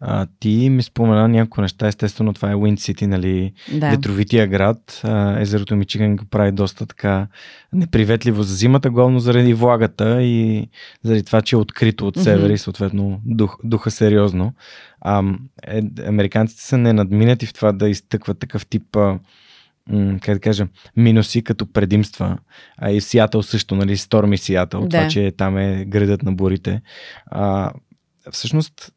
А, 0.00 0.26
ти 0.40 0.70
ми 0.70 0.82
спомена 0.82 1.28
някои 1.28 1.62
неща, 1.62 1.86
естествено 1.86 2.32
това 2.32 2.50
е 2.50 2.54
Уинд 2.54 2.80
Сити, 2.80 3.06
нали, 3.06 3.52
да. 3.72 3.90
ветровития 3.90 4.46
град. 4.46 5.00
А, 5.04 5.40
езерото 5.40 5.76
Мичиган 5.76 6.16
го 6.16 6.24
прави 6.24 6.52
доста 6.52 6.86
така 6.86 7.26
неприветливо 7.72 8.42
за 8.42 8.54
зимата, 8.54 8.90
главно 8.90 9.20
заради 9.20 9.54
влагата 9.54 10.22
и 10.22 10.68
заради 11.02 11.22
това, 11.22 11.42
че 11.42 11.56
е 11.56 11.58
открито 11.58 12.06
от 12.06 12.16
север 12.16 12.50
mm-hmm. 12.50 12.54
и 12.54 12.58
съответно 12.58 13.20
дух, 13.24 13.58
духа 13.64 13.90
сериозно. 13.90 14.52
А, 15.00 15.22
е, 15.66 15.82
американците 16.06 16.62
са 16.62 16.78
ненадминати 16.78 17.46
в 17.46 17.52
това 17.52 17.72
да 17.72 17.88
изтъкват 17.88 18.38
такъв 18.38 18.66
тип 18.66 18.96
а, 18.96 19.18
как 20.20 20.34
да 20.34 20.40
кажа, 20.40 20.66
минуси 20.96 21.44
като 21.44 21.72
предимства. 21.72 22.38
А 22.78 22.90
и 22.90 23.00
Сиатъл 23.00 23.42
също, 23.42 23.74
нали, 23.74 23.96
Сторми 23.96 24.38
Сиатъл, 24.38 24.80
да. 24.80 24.88
това, 24.88 25.08
че 25.08 25.32
там 25.36 25.58
е 25.58 25.84
градът 25.84 26.22
на 26.22 26.32
бурите. 26.32 26.80
А, 27.26 27.72
всъщност, 28.30 28.92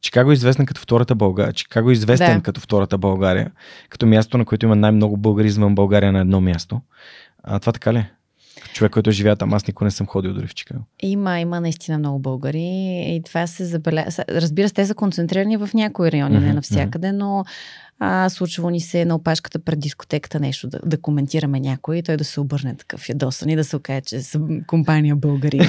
Чикаго 0.00 0.30
е 0.30 0.34
известна 0.34 0.66
като 0.66 0.80
втората 0.80 1.14
България. 1.14 1.52
Чикаго 1.52 1.90
е 1.90 1.92
известен 1.92 2.36
да. 2.36 2.42
като 2.42 2.60
втората 2.60 2.98
България, 2.98 3.50
като 3.88 4.06
място, 4.06 4.38
на 4.38 4.44
което 4.44 4.66
има 4.66 4.76
най-много 4.76 5.16
българи 5.16 5.46
извън 5.46 5.74
България 5.74 6.12
на 6.12 6.20
едно 6.20 6.40
място. 6.40 6.80
А, 7.42 7.58
това 7.58 7.72
така 7.72 7.92
ли 7.92 7.98
е? 7.98 8.12
Човек, 8.74 8.92
който 8.92 9.10
живее 9.10 9.36
там. 9.36 9.54
Аз 9.54 9.66
никога 9.66 9.84
не 9.84 9.90
съм 9.90 10.06
ходил 10.06 10.34
дори 10.34 10.46
в 10.46 10.54
Чикаго. 10.54 10.80
Има, 11.02 11.40
има 11.40 11.60
наистина 11.60 11.98
много 11.98 12.18
българи 12.18 13.04
и 13.16 13.22
това 13.26 13.46
се 13.46 13.64
забелязва. 13.64 14.24
Разбира 14.28 14.68
се, 14.68 14.74
те 14.74 14.86
са 14.86 14.94
концентрирани 14.94 15.56
в 15.56 15.70
някои 15.74 16.12
райони, 16.12 16.36
mm-hmm, 16.36 16.46
не 16.46 16.52
навсякъде, 16.52 17.12
но 17.12 17.44
а, 17.98 18.28
случвало 18.28 18.70
ни 18.70 18.80
се 18.80 19.04
на 19.04 19.14
опашката 19.14 19.58
пред 19.58 19.80
дискотеката 19.80 20.40
нещо 20.40 20.68
да, 20.68 20.78
да 20.86 21.00
коментираме 21.00 21.60
някой 21.60 21.96
и 21.96 22.02
той 22.02 22.16
да 22.16 22.24
се 22.24 22.40
обърне 22.40 22.76
такъв 22.76 23.08
ядосан 23.08 23.48
и 23.48 23.56
да 23.56 23.64
се 23.64 23.76
окаже, 23.76 24.00
че 24.00 24.20
са 24.20 24.40
компания 24.66 25.16
българи. 25.16 25.60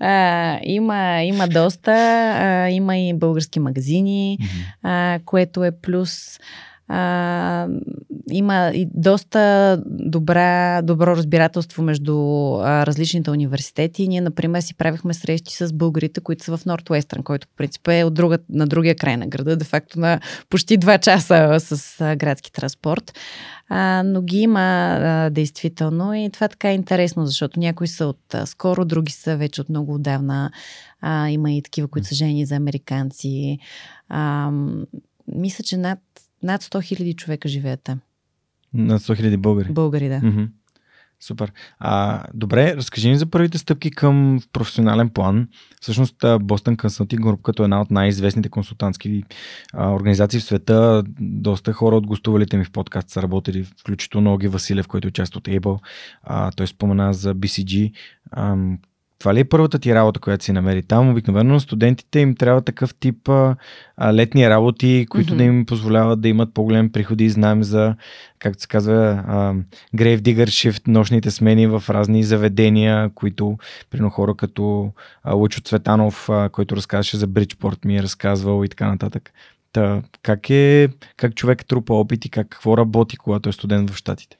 а, 0.00 0.58
има, 0.62 1.22
има 1.22 1.48
доста, 1.48 1.92
а, 1.92 2.68
има 2.70 2.96
и 2.96 3.14
български 3.14 3.60
магазини, 3.60 4.38
mm-hmm. 4.40 4.74
а, 4.82 5.20
което 5.24 5.64
е 5.64 5.70
плюс. 5.70 6.38
А, 6.88 7.68
има 8.30 8.70
и 8.74 8.88
доста 8.94 9.82
добра, 9.86 10.82
добро 10.82 11.16
разбирателство 11.16 11.82
между 11.82 12.16
а, 12.54 12.86
различните 12.86 13.30
университети. 13.30 14.08
Ние, 14.08 14.20
например, 14.20 14.60
си 14.60 14.74
правихме 14.74 15.14
срещи 15.14 15.54
с 15.54 15.72
българите, 15.72 16.20
които 16.20 16.44
са 16.44 16.56
в 16.56 16.66
Нортуестърн, 16.66 17.22
който 17.22 17.48
по 17.48 17.54
принцип 17.56 17.88
е 17.88 18.04
от 18.04 18.14
друга, 18.14 18.38
на 18.48 18.66
другия 18.66 18.96
край 18.96 19.16
на 19.16 19.26
града, 19.26 19.56
де 19.56 19.64
факто 19.64 20.00
на 20.00 20.20
почти 20.50 20.76
два 20.76 20.98
часа 20.98 21.56
с 21.60 22.00
а, 22.00 22.16
градски 22.16 22.52
транспорт. 22.52 23.12
А, 23.68 24.02
но 24.02 24.22
ги 24.22 24.38
има 24.38 24.60
а, 24.60 25.30
действително 25.30 26.14
и 26.14 26.30
това 26.30 26.48
така 26.48 26.70
е 26.70 26.74
интересно, 26.74 27.26
защото 27.26 27.60
някои 27.60 27.88
са 27.88 28.06
от 28.06 28.34
а, 28.34 28.46
скоро, 28.46 28.84
други 28.84 29.12
са 29.12 29.36
вече 29.36 29.60
от 29.60 29.68
много 29.68 29.94
отдавна. 29.94 30.50
А, 31.00 31.30
има 31.30 31.52
и 31.52 31.62
такива, 31.62 31.88
които 31.88 32.08
са 32.08 32.14
жени 32.14 32.46
за 32.46 32.54
американци. 32.54 33.58
А, 34.08 34.50
мисля, 35.28 35.64
че 35.64 35.76
над 35.76 35.98
над 36.44 36.62
100 36.62 36.82
хиляди 36.82 37.14
човека 37.14 37.48
живеят 37.48 37.80
там. 37.84 38.00
Над 38.74 39.02
100 39.02 39.16
хиляди 39.16 39.36
българи? 39.36 39.72
Българи, 39.72 40.08
да. 40.08 40.20
Mm-hmm. 40.20 40.48
Супер. 41.20 41.52
А, 41.78 42.22
добре, 42.34 42.76
разкажи 42.76 43.08
ни 43.08 43.16
за 43.16 43.26
първите 43.26 43.58
стъпки 43.58 43.90
към 43.90 44.40
професионален 44.52 45.08
план. 45.08 45.48
Всъщност 45.80 46.16
Boston 46.20 46.76
Consulting 46.76 47.20
Group 47.20 47.42
като 47.42 47.64
една 47.64 47.80
от 47.80 47.90
най-известните 47.90 48.48
консултантски 48.48 49.22
а, 49.72 49.90
организации 49.92 50.40
в 50.40 50.44
света, 50.44 51.02
доста 51.20 51.72
хора 51.72 51.96
от 51.96 52.06
гостувалите 52.06 52.56
ми 52.56 52.64
в 52.64 52.70
подкаст 52.70 53.10
са 53.10 53.22
работили, 53.22 53.64
включително 53.80 54.34
Оги 54.34 54.48
Василев, 54.48 54.88
който 54.88 55.08
е 55.08 55.10
част 55.10 55.36
от 55.36 55.44
Able. 55.44 55.78
А, 56.22 56.50
той 56.50 56.66
спомена 56.66 57.14
за 57.14 57.34
BCG. 57.34 57.92
А, 58.30 58.56
това 59.24 59.34
ли 59.34 59.40
е 59.40 59.44
първата 59.44 59.78
ти 59.78 59.94
работа, 59.94 60.20
която 60.20 60.44
си 60.44 60.52
намери 60.52 60.82
там? 60.82 61.10
Обикновено 61.10 61.52
на 61.54 61.60
студентите 61.60 62.20
им 62.20 62.34
трябва 62.34 62.60
такъв 62.60 62.94
тип 62.94 63.28
а, 63.28 63.56
летни 64.12 64.50
работи, 64.50 65.06
които 65.10 65.32
mm-hmm. 65.32 65.36
да 65.36 65.44
им 65.44 65.66
позволяват 65.66 66.20
да 66.20 66.28
имат 66.28 66.54
по-големи 66.54 66.92
приходи. 66.92 67.30
Знаем 67.30 67.62
за, 67.62 67.94
както 68.38 68.62
се 68.62 68.68
казва, 68.68 69.24
а, 69.28 69.54
Grave 69.96 70.18
Digger 70.18 70.46
Shift, 70.46 70.88
нощните 70.88 71.30
смени 71.30 71.66
в 71.66 71.84
разни 71.88 72.22
заведения, 72.22 73.10
които, 73.14 73.58
прино 73.90 74.10
хора 74.10 74.34
като 74.34 74.92
а, 75.22 75.34
Лучо 75.34 75.60
Цветанов, 75.60 76.28
а, 76.28 76.48
който 76.48 76.76
разказваше 76.76 77.16
за 77.16 77.26
Бриджпорт, 77.26 77.84
ми 77.84 77.96
е 77.96 78.02
разказвал 78.02 78.64
и 78.64 78.68
така 78.68 78.88
нататък. 78.88 79.32
Та, 79.74 80.02
как, 80.22 80.50
е, 80.50 80.88
как 81.16 81.34
човек 81.34 81.66
трупа 81.66 81.94
опит 81.94 82.24
и 82.24 82.28
как, 82.28 82.48
какво 82.48 82.76
работи, 82.76 83.16
когато 83.16 83.48
е 83.48 83.52
студент 83.52 83.90
в 83.90 83.96
Штатите? 83.96 84.36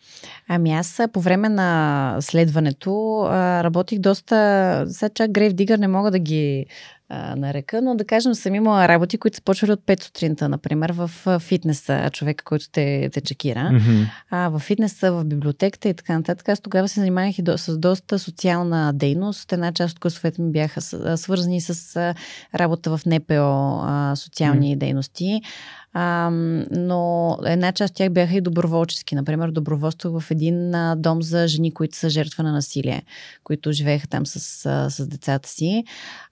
Ами 0.48 0.72
аз 0.72 1.00
по 1.12 1.20
време 1.20 1.48
на 1.48 2.16
следването 2.20 3.24
работих 3.64 3.98
доста, 3.98 4.84
сега 4.88 5.08
чак 5.14 5.30
Грейв 5.30 5.52
Дигър 5.52 5.78
не 5.78 5.88
мога 5.88 6.10
да 6.10 6.18
ги 6.18 6.66
а, 7.08 7.36
на 7.36 7.54
река, 7.54 7.80
но 7.80 7.94
да 7.94 8.04
кажем 8.04 8.34
съм 8.34 8.54
имала 8.54 8.88
работи, 8.88 9.18
които 9.18 9.36
са 9.36 9.42
почвали 9.42 9.72
от 9.72 9.80
5 9.80 10.02
сутринта, 10.02 10.48
например 10.48 10.92
в 10.92 11.10
фитнеса, 11.38 12.10
човека, 12.12 12.44
който 12.44 12.70
те, 12.72 13.10
те 13.12 13.20
чекира, 13.20 13.58
mm-hmm. 13.58 14.10
а, 14.30 14.48
в 14.48 14.58
фитнеса, 14.58 15.12
в 15.12 15.24
библиотеката 15.24 15.88
и 15.88 15.94
така 15.94 16.16
нататък. 16.16 16.48
Аз 16.48 16.60
тогава 16.60 16.88
се 16.88 17.00
занимавах 17.00 17.38
и 17.38 17.42
до, 17.42 17.58
с 17.58 17.78
доста 17.78 18.18
социална 18.18 18.92
дейност. 18.92 19.52
Една 19.52 19.72
част 19.72 19.92
от 19.92 20.00
курсовете 20.00 20.42
ми 20.42 20.52
бяха 20.52 20.80
свързани 21.16 21.60
с 21.60 22.14
работа 22.54 22.96
в 22.96 23.06
НПО, 23.06 23.80
а, 23.82 24.16
социални 24.16 24.74
mm-hmm. 24.74 24.78
дейности. 24.78 25.42
А, 25.96 26.30
но 26.70 27.38
една 27.46 27.72
част 27.72 27.90
от 27.90 27.96
тях 27.96 28.10
бяха 28.10 28.36
и 28.36 28.40
доброволчески. 28.40 29.14
Например, 29.14 29.50
доброволство 29.50 30.20
в 30.20 30.30
един 30.30 30.74
а, 30.74 30.96
дом 30.96 31.22
за 31.22 31.48
жени, 31.48 31.74
които 31.74 31.96
са 31.96 32.08
жертва 32.08 32.42
на 32.42 32.52
насилие, 32.52 33.02
които 33.44 33.72
живееха 33.72 34.08
там 34.08 34.26
с, 34.26 34.66
а, 34.66 34.90
с 34.90 35.06
децата 35.06 35.48
си. 35.48 35.84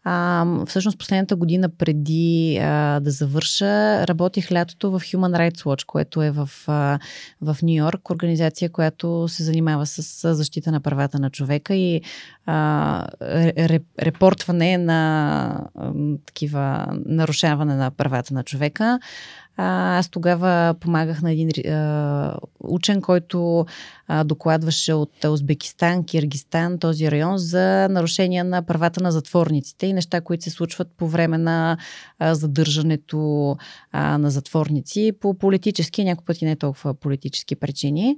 А, 0.04 0.46
всъщност 0.66 0.98
последната 0.98 1.36
година 1.36 1.68
преди 1.68 2.58
а, 2.62 3.00
да 3.00 3.10
завърша, 3.10 4.06
работих 4.06 4.52
лятото 4.52 4.90
в 4.90 5.00
Human 5.00 5.50
Rights 5.50 5.62
Watch, 5.62 5.86
което 5.86 6.22
е 6.22 6.30
в, 6.30 6.50
в 7.40 7.56
Нью 7.62 7.74
Йорк, 7.74 8.10
организация, 8.10 8.70
която 8.70 9.28
се 9.28 9.44
занимава 9.44 9.86
с 9.86 10.34
защита 10.34 10.72
на 10.72 10.80
правата 10.80 11.18
на 11.18 11.30
човека 11.30 11.74
и 11.74 12.00
а, 12.46 13.06
репортване 14.02 14.78
на 14.78 15.70
а, 15.74 15.92
такива 16.26 16.86
нарушаване 17.06 17.74
на 17.74 17.90
правата 17.90 18.34
на 18.34 18.42
човека. 18.42 18.98
А, 19.56 19.98
аз 19.98 20.08
тогава 20.08 20.74
помагах 20.80 21.22
на 21.22 21.32
един 21.32 21.72
а, 21.72 22.36
учен, 22.60 23.00
който 23.00 23.66
докладваше 24.24 24.92
от 24.92 25.24
Узбекистан, 25.24 26.04
Киргистан, 26.04 26.78
този 26.78 27.10
район 27.10 27.38
за 27.38 27.88
нарушения 27.90 28.44
на 28.44 28.62
правата 28.62 29.02
на 29.02 29.12
затворниците 29.12 29.86
и 29.86 29.92
неща, 29.92 30.20
които 30.20 30.44
се 30.44 30.50
случват 30.50 30.88
по 30.96 31.08
време 31.08 31.38
на 31.38 31.76
задържането 32.20 33.56
на 33.94 34.30
затворници 34.30 35.12
по 35.20 35.34
политически, 35.34 36.04
някои 36.04 36.24
пъти 36.24 36.44
не 36.44 36.56
толкова 36.56 36.94
политически 36.94 37.56
причини. 37.56 38.16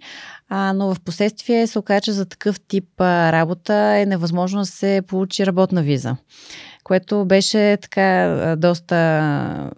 Но 0.51 0.95
в 0.95 1.01
последствие 1.05 1.67
се 1.67 1.79
оказа, 1.79 2.13
за 2.13 2.27
такъв 2.27 2.61
тип 2.61 3.01
работа 3.01 3.75
е 3.75 4.07
невъзможно 4.07 4.61
да 4.61 4.67
се 4.67 5.03
получи 5.07 5.47
работна 5.47 5.83
виза 5.83 6.17
което 6.85 7.25
беше 7.25 7.79
така 7.83 8.55
доста... 8.59 9.71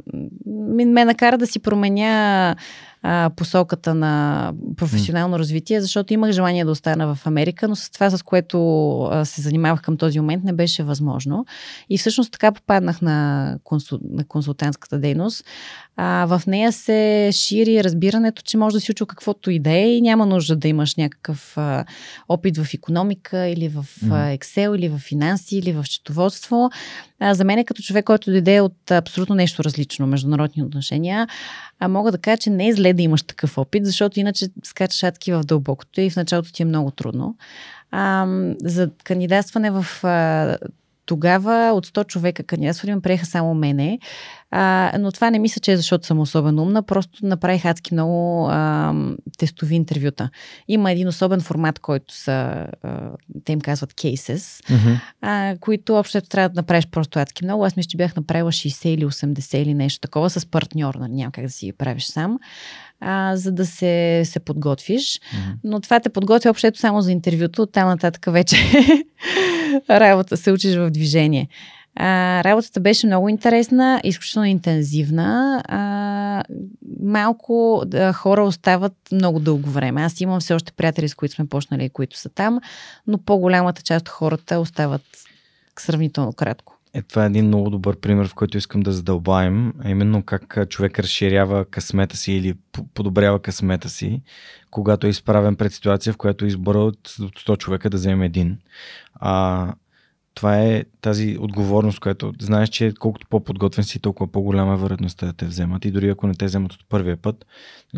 Ме 0.46 1.05
накара 1.05 1.38
да 1.38 1.46
си 1.46 1.59
променя 1.59 2.57
а, 3.08 3.30
посоката 3.36 3.94
на 3.94 4.52
професионално 4.76 5.38
развитие, 5.38 5.80
защото 5.80 6.14
имах 6.14 6.30
желание 6.30 6.64
да 6.64 6.70
остана 6.70 7.14
в 7.14 7.26
Америка, 7.26 7.68
но 7.68 7.76
с 7.76 7.90
това, 7.90 8.10
с 8.10 8.22
което 8.22 8.58
а, 9.02 9.24
се 9.24 9.40
занимавах 9.40 9.82
към 9.82 9.96
този 9.96 10.20
момент, 10.20 10.44
не 10.44 10.52
беше 10.52 10.82
възможно. 10.82 11.46
И 11.90 11.98
всъщност 11.98 12.32
така 12.32 12.52
попаднах 12.52 13.02
на, 13.02 13.58
консул, 13.64 13.98
на 14.10 14.24
консултантската 14.24 14.98
дейност. 14.98 15.44
А, 15.98 16.26
в 16.26 16.46
нея 16.46 16.72
се 16.72 17.30
шири 17.32 17.85
разбирането, 17.85 18.42
че 18.42 18.56
може 18.56 18.74
да 18.74 18.80
си 18.80 18.90
учил 18.90 19.06
каквото 19.06 19.50
и 19.50 19.59
да 19.59 19.70
е 19.70 19.96
и 19.96 20.02
няма 20.02 20.26
нужда 20.26 20.56
да 20.56 20.68
имаш 20.68 20.96
някакъв 20.96 21.59
а, 21.59 21.85
опит 22.28 22.56
в 22.56 22.74
економика 22.74 23.46
или 23.46 23.68
в 23.68 23.87
а, 24.11 24.37
Excel 24.37 24.76
или 24.76 24.88
в 24.88 24.98
финанси 24.98 25.56
или 25.56 25.72
в 25.72 25.85
счетоводство. 25.85 26.70
А, 27.20 27.35
за 27.35 27.44
мен 27.44 27.59
е 27.59 27.64
като 27.64 27.82
човек, 27.82 28.04
който 28.04 28.30
дойде 28.30 28.61
от 28.61 28.90
абсолютно 28.90 29.35
нещо 29.35 29.64
различно, 29.64 30.06
международни 30.06 30.62
отношения, 30.62 31.28
а 31.80 31.88
мога 31.88 32.12
да 32.12 32.18
кажа, 32.18 32.38
че 32.38 32.50
не 32.50 32.68
е 32.68 32.72
зле 32.72 32.92
да 32.92 33.02
имаш 33.02 33.22
такъв 33.22 33.59
опит, 33.59 33.87
защото 33.87 34.20
иначе 34.20 34.48
скачаш 34.64 35.02
адски 35.02 35.32
в 35.32 35.40
дълбокото 35.44 36.00
и 36.00 36.11
в 36.11 36.16
началото 36.16 36.52
ти 36.52 36.62
е 36.62 36.66
много 36.66 36.90
трудно. 36.90 37.37
А, 37.90 38.26
за 38.62 38.90
кандидатстване 39.04 39.70
в 39.70 39.87
а, 40.02 40.56
тогава 41.06 41.72
от 41.74 41.86
100 41.86 42.06
човека 42.06 42.42
кандидатствали 42.42 42.94
ме 42.94 43.00
приеха 43.00 43.26
само 43.26 43.54
мене. 43.54 43.98
А, 44.50 44.92
но 44.98 45.12
това 45.12 45.30
не 45.30 45.38
мисля, 45.38 45.60
че 45.60 45.72
е 45.72 45.76
защото 45.76 46.06
съм 46.06 46.20
особено 46.20 46.62
умна, 46.62 46.82
просто 46.82 47.26
направих 47.26 47.64
адски 47.64 47.94
много 47.94 48.46
а, 48.50 48.94
тестови 49.38 49.74
интервюта. 49.74 50.30
Има 50.68 50.92
един 50.92 51.08
особен 51.08 51.40
формат, 51.40 51.78
който 51.78 52.14
са, 52.14 52.66
а, 52.82 53.10
те 53.44 53.52
им 53.52 53.60
казват 53.60 53.92
cases, 53.92 54.36
mm-hmm. 54.36 55.00
а, 55.20 55.56
които 55.60 55.94
общо 55.96 56.20
трябва 56.20 56.48
да 56.48 56.58
направиш 56.60 56.86
просто 56.86 57.18
адски 57.18 57.44
много. 57.44 57.64
Аз 57.64 57.76
мисля, 57.76 57.88
че 57.88 57.96
бях 57.96 58.16
направила 58.16 58.52
60 58.52 58.88
или 58.88 59.04
80 59.04 59.56
или 59.56 59.74
нещо 59.74 60.00
такова 60.00 60.30
с 60.30 60.46
партньор, 60.46 60.94
нали, 60.94 61.12
няма 61.12 61.32
как 61.32 61.44
да 61.44 61.50
си 61.50 61.72
правиш 61.72 62.04
сам 62.04 62.38
а, 63.00 63.36
за 63.36 63.52
да 63.52 63.66
се, 63.66 64.22
се 64.24 64.40
подготвиш. 64.40 65.02
Mm-hmm. 65.02 65.54
Но 65.64 65.80
това 65.80 66.00
те 66.00 66.08
подготвя 66.08 66.50
общото 66.50 66.78
само 66.78 67.00
за 67.00 67.12
интервюто, 67.12 67.66
там 67.66 67.88
нататък 67.88 68.24
вече 68.28 68.56
работа 69.90 70.36
се 70.36 70.52
учиш 70.52 70.74
в 70.74 70.90
движение. 70.90 71.48
А, 71.98 72.44
работата 72.44 72.80
беше 72.80 73.06
много 73.06 73.28
интересна, 73.28 74.00
изключително 74.04 74.46
интензивна. 74.46 75.62
А, 75.68 76.42
малко 77.02 77.82
да, 77.86 78.12
хора 78.12 78.44
остават 78.44 78.92
много 79.12 79.40
дълго 79.40 79.70
време. 79.70 80.02
Аз 80.02 80.20
имам 80.20 80.40
все 80.40 80.54
още 80.54 80.72
приятели, 80.72 81.08
с 81.08 81.14
които 81.14 81.34
сме 81.34 81.48
почнали, 81.48 81.88
които 81.88 82.18
са 82.18 82.28
там, 82.28 82.60
но 83.06 83.18
по-голямата 83.18 83.82
част 83.82 84.00
от 84.00 84.08
хората 84.08 84.60
остават 84.60 85.02
сравнително 85.78 86.32
кратко. 86.32 86.75
Е, 86.96 87.02
това 87.02 87.22
е 87.22 87.26
един 87.26 87.46
много 87.46 87.70
добър 87.70 87.96
пример, 87.96 88.28
в 88.28 88.35
който 88.35 88.59
искам 88.59 88.80
да 88.80 88.92
задълбаем, 88.92 89.72
а 89.85 89.90
именно 89.90 90.22
как 90.22 90.68
човек 90.68 90.98
разширява 90.98 91.64
късмета 91.64 92.16
си 92.16 92.32
или 92.32 92.54
подобрява 92.94 93.42
късмета 93.42 93.88
си, 93.88 94.22
когато 94.70 95.06
е 95.06 95.11
изправен 95.11 95.56
пред 95.56 95.72
ситуация, 95.72 96.12
в 96.12 96.16
която 96.16 96.44
е 96.44 96.48
избора 96.48 96.78
от 96.78 97.09
100 97.09 97.59
човека 97.59 97.90
да 97.90 97.96
вземе 97.96 98.26
един. 98.26 98.59
А, 99.14 99.74
това 100.35 100.59
е 100.59 100.85
тази 101.00 101.37
отговорност, 101.40 102.00
която 102.00 102.32
знаеш, 102.40 102.68
че 102.68 102.92
колкото 102.98 103.26
по-подготвен 103.30 103.85
си, 103.85 104.00
толкова 104.00 104.32
по-голяма 104.32 104.74
е 104.74 104.76
вероятността 104.76 105.26
да 105.26 105.32
те 105.32 105.46
вземат. 105.46 105.85
И 105.85 105.90
дори 105.90 106.09
ако 106.09 106.26
не 106.26 106.35
те 106.35 106.44
вземат 106.44 106.72
от 106.72 106.88
първия 106.88 107.16
път, 107.16 107.46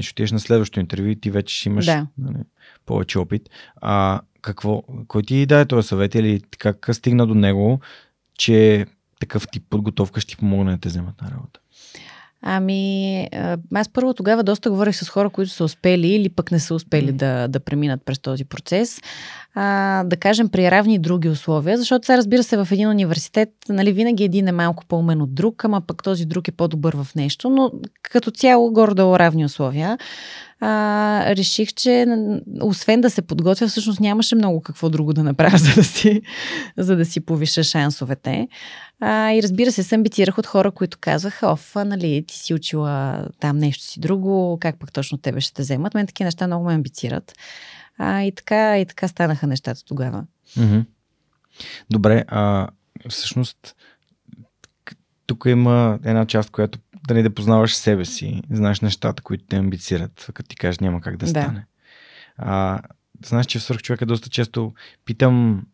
ще 0.00 0.10
отидеш 0.10 0.32
на 0.32 0.40
следващото 0.40 0.80
интервю 0.80 1.06
и 1.06 1.20
ти 1.20 1.30
вече 1.30 1.56
ще 1.56 1.68
имаш 1.68 1.86
да. 1.86 2.06
нали, 2.18 2.44
повече 2.86 3.18
опит. 3.18 3.50
А 3.80 4.20
какво, 4.42 4.82
кой 5.08 5.22
ти 5.22 5.46
даде 5.46 5.64
този 5.64 5.88
съвет 5.88 6.14
или 6.14 6.40
как 6.58 6.88
стигна 6.92 7.26
до 7.26 7.34
него, 7.34 7.80
че 8.38 8.86
такъв 9.20 9.48
тип 9.48 9.62
подготовка 9.70 10.20
ще 10.20 10.30
ти 10.30 10.36
помогне 10.36 10.72
да 10.72 10.78
те 10.78 10.88
вземат 10.88 11.22
на 11.22 11.30
работа? 11.30 11.60
Ами, 12.42 13.28
аз 13.74 13.88
първо 13.88 14.14
тогава 14.14 14.42
доста 14.42 14.70
говорих 14.70 14.96
с 14.96 15.08
хора, 15.08 15.30
които 15.30 15.50
са 15.50 15.64
успели 15.64 16.08
или 16.08 16.28
пък 16.28 16.52
не 16.52 16.60
са 16.60 16.74
успели 16.74 17.12
да, 17.12 17.48
да 17.48 17.60
преминат 17.60 18.04
през 18.04 18.18
този 18.18 18.44
процес. 18.44 19.00
А, 19.54 20.04
да 20.04 20.16
кажем, 20.16 20.48
при 20.48 20.70
равни 20.70 20.98
други 20.98 21.28
условия, 21.28 21.78
защото 21.78 22.06
сега 22.06 22.16
разбира 22.16 22.42
се 22.42 22.56
в 22.56 22.68
един 22.72 22.88
университет, 22.88 23.50
нали, 23.68 23.92
винаги 23.92 24.24
един 24.24 24.48
е 24.48 24.52
малко 24.52 24.84
по-умен 24.86 25.22
от 25.22 25.34
друг, 25.34 25.64
ама 25.64 25.80
пък 25.80 26.02
този 26.02 26.26
друг 26.26 26.48
е 26.48 26.52
по-добър 26.52 26.96
в 26.96 27.14
нещо, 27.16 27.50
но 27.50 27.72
като 28.02 28.30
цяло 28.30 28.72
горе-долу 28.72 29.18
равни 29.18 29.44
условия 29.44 29.98
а, 30.60 31.36
реших, 31.36 31.72
че 31.74 32.06
освен 32.60 33.00
да 33.00 33.10
се 33.10 33.22
подготвя, 33.22 33.68
всъщност 33.68 34.00
нямаше 34.00 34.34
много 34.34 34.60
какво 34.60 34.88
друго 34.88 35.12
да 35.12 35.22
направя, 35.22 35.58
за 35.58 35.74
да 35.74 35.84
си, 35.84 36.22
за 36.76 36.96
да 36.96 37.04
си 37.04 37.20
повиша 37.20 37.64
шансовете. 37.64 38.48
А, 39.00 39.32
и 39.32 39.42
разбира 39.42 39.72
се, 39.72 39.82
се 39.82 39.94
амбицирах 39.94 40.38
от 40.38 40.46
хора, 40.46 40.70
които 40.70 40.98
казаха, 41.00 41.48
оф, 41.48 41.74
нали, 41.74 42.24
ти 42.28 42.38
си 42.38 42.54
учила 42.54 43.26
там 43.40 43.58
нещо 43.58 43.84
си 43.84 44.00
друго, 44.00 44.58
как 44.60 44.78
пък 44.78 44.92
точно 44.92 45.18
тебе 45.18 45.40
ще 45.40 45.54
те 45.54 45.62
вземат. 45.62 45.94
Мен 45.94 46.06
такива 46.06 46.26
неща 46.26 46.46
много 46.46 46.64
ме 46.64 46.74
амбицират. 46.74 47.32
А, 47.98 48.22
и, 48.22 48.32
така, 48.32 48.78
и 48.78 48.86
така 48.86 49.08
станаха 49.08 49.46
нещата 49.46 49.84
тогава. 49.84 50.24
Добре, 51.90 52.24
а 52.28 52.68
всъщност 53.08 53.76
тук 55.26 55.44
има 55.46 55.98
една 56.04 56.26
част, 56.26 56.50
която 56.50 56.78
да 57.08 57.14
не 57.14 57.22
да 57.22 57.34
познаваш 57.34 57.74
себе 57.74 58.04
си, 58.04 58.42
знаеш 58.50 58.80
нещата, 58.80 59.22
които 59.22 59.44
те 59.48 59.56
амбицират, 59.56 60.30
като 60.34 60.48
ти 60.48 60.56
кажеш 60.56 60.78
няма 60.78 61.00
как 61.00 61.16
да, 61.16 61.26
да. 61.26 61.30
стане. 61.30 61.66
А, 62.36 62.80
знаеш, 63.26 63.46
че 63.46 63.58
в 63.58 63.62
свърх 63.62 63.82
човека 63.82 64.06
доста 64.06 64.28
често 64.28 64.72
питам, 65.04 65.66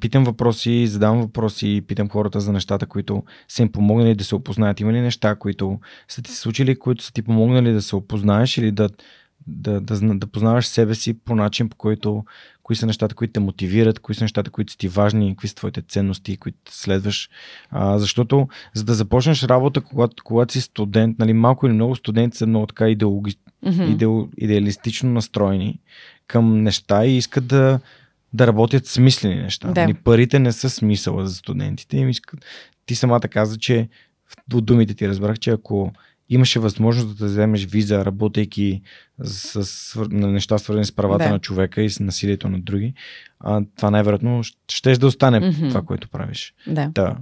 питам 0.00 0.24
въпроси, 0.24 0.86
задавам 0.86 1.20
въпроси, 1.20 1.84
питам 1.88 2.08
хората 2.08 2.40
за 2.40 2.52
нещата, 2.52 2.86
които 2.86 3.22
са 3.48 3.62
им 3.62 3.72
помогнали 3.72 4.14
да 4.14 4.24
се 4.24 4.34
опознаят. 4.34 4.80
Има 4.80 4.92
ли 4.92 5.00
неща, 5.00 5.34
които 5.34 5.80
са 6.08 6.22
ти 6.22 6.30
се 6.30 6.36
случили, 6.36 6.78
които 6.78 7.04
са 7.04 7.12
ти 7.12 7.22
помогнали 7.22 7.72
да 7.72 7.82
се 7.82 7.96
опознаеш 7.96 8.58
или 8.58 8.72
да, 8.72 8.88
да, 9.46 9.80
да, 9.80 10.00
да, 10.00 10.26
познаваш 10.26 10.66
себе 10.66 10.94
си 10.94 11.14
по 11.14 11.34
начин, 11.34 11.68
по 11.68 11.76
който 11.76 12.24
кои 12.62 12.76
са 12.76 12.86
нещата, 12.86 13.14
които 13.14 13.32
те 13.32 13.40
мотивират, 13.40 13.98
кои 13.98 14.14
са 14.14 14.24
нещата, 14.24 14.50
които 14.50 14.72
са 14.72 14.78
ти 14.78 14.88
важни, 14.88 15.30
какви 15.30 15.48
са 15.48 15.54
твоите 15.54 15.82
ценности, 15.82 16.36
които 16.36 16.58
следваш. 16.68 17.30
А, 17.70 17.98
защото 17.98 18.48
за 18.74 18.84
да 18.84 18.94
започнеш 18.94 19.42
работа, 19.42 19.80
когато, 19.80 20.24
когато 20.24 20.52
си 20.52 20.60
студент, 20.60 21.18
нали, 21.18 21.32
малко 21.32 21.66
или 21.66 21.74
много 21.74 21.96
студенти 21.96 22.36
са 22.36 22.46
много 22.46 22.66
така 22.66 22.88
идеологи, 22.88 23.34
mm-hmm. 23.66 23.92
идеал, 23.92 24.28
идеалистично 24.38 25.10
настроени 25.10 25.80
към 26.26 26.62
неща 26.62 27.06
и 27.06 27.16
искат 27.16 27.46
да, 27.46 27.80
да 28.32 28.46
работят 28.46 28.86
смислени 28.86 29.42
неща. 29.42 29.72
Да. 29.72 29.82
Нали, 29.82 29.94
парите 29.94 30.38
не 30.38 30.52
са 30.52 30.70
смисъла 30.70 31.26
за 31.26 31.34
студентите. 31.34 31.96
Им 31.96 32.08
искат... 32.08 32.44
Ти 32.86 32.94
самата 32.94 33.20
каза, 33.20 33.58
че 33.58 33.88
от 34.54 34.64
думите 34.64 34.94
ти 34.94 35.08
разбрах, 35.08 35.38
че 35.38 35.50
ако 35.50 35.92
имаше 36.34 36.58
възможност 36.58 37.18
да 37.18 37.26
вземеш 37.26 37.66
виза, 37.66 38.04
работейки 38.04 38.82
с, 39.22 39.64
с 39.64 39.96
на 40.10 40.32
неща 40.32 40.58
свързани 40.58 40.84
с 40.84 40.92
правата 40.92 41.24
да. 41.24 41.30
на 41.30 41.38
човека 41.38 41.82
и 41.82 41.90
с 41.90 42.00
насилието 42.00 42.48
на 42.48 42.60
други, 42.60 42.94
а, 43.40 43.62
това 43.76 43.90
най-вероятно 43.90 44.42
ще 44.68 44.92
да 44.92 45.06
остане 45.06 45.40
mm-hmm. 45.40 45.68
това, 45.68 45.82
което 45.82 46.08
правиш. 46.08 46.54
Да. 46.66 46.90
да. 46.94 47.16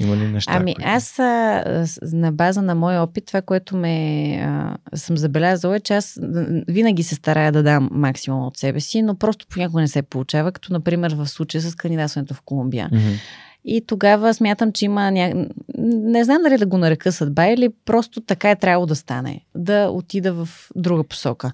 Има 0.00 0.16
ли 0.16 0.28
неща? 0.28 0.52
Ами 0.52 0.74
които... 0.74 0.88
аз 0.88 1.18
а, 1.18 1.86
на 2.02 2.32
база 2.32 2.62
на 2.62 2.74
моя 2.74 3.02
опит, 3.02 3.26
това, 3.26 3.42
което 3.42 3.76
ме 3.76 4.36
а, 4.42 4.76
съм 4.94 5.16
забелязала 5.16 5.76
е, 5.76 5.80
че 5.80 5.94
аз 5.94 6.18
винаги 6.68 7.02
се 7.02 7.14
старая 7.14 7.52
да 7.52 7.62
дам 7.62 7.88
максимум 7.92 8.46
от 8.46 8.56
себе 8.56 8.80
си, 8.80 9.02
но 9.02 9.14
просто 9.14 9.46
понякога 9.50 9.80
не 9.80 9.88
се 9.88 10.02
получава, 10.02 10.52
като 10.52 10.72
например 10.72 11.14
в 11.14 11.26
случая 11.26 11.62
с 11.62 11.74
кандидатстването 11.74 12.34
в 12.34 12.42
Колумбия. 12.42 12.90
Mm-hmm. 12.92 13.18
И 13.64 13.86
тогава 13.86 14.34
смятам, 14.34 14.72
че 14.72 14.84
има 14.84 15.10
ня... 15.10 15.46
Не 15.78 16.24
знам 16.24 16.42
дали 16.42 16.58
да 16.58 16.66
го 16.66 16.78
нарека 16.78 17.12
съдба 17.12 17.46
или 17.46 17.68
просто 17.84 18.20
така 18.20 18.50
е 18.50 18.56
трябвало 18.56 18.86
да 18.86 18.94
стане. 18.94 19.40
Да 19.54 19.88
отида 19.90 20.32
в 20.32 20.48
друга 20.76 21.04
посока. 21.04 21.52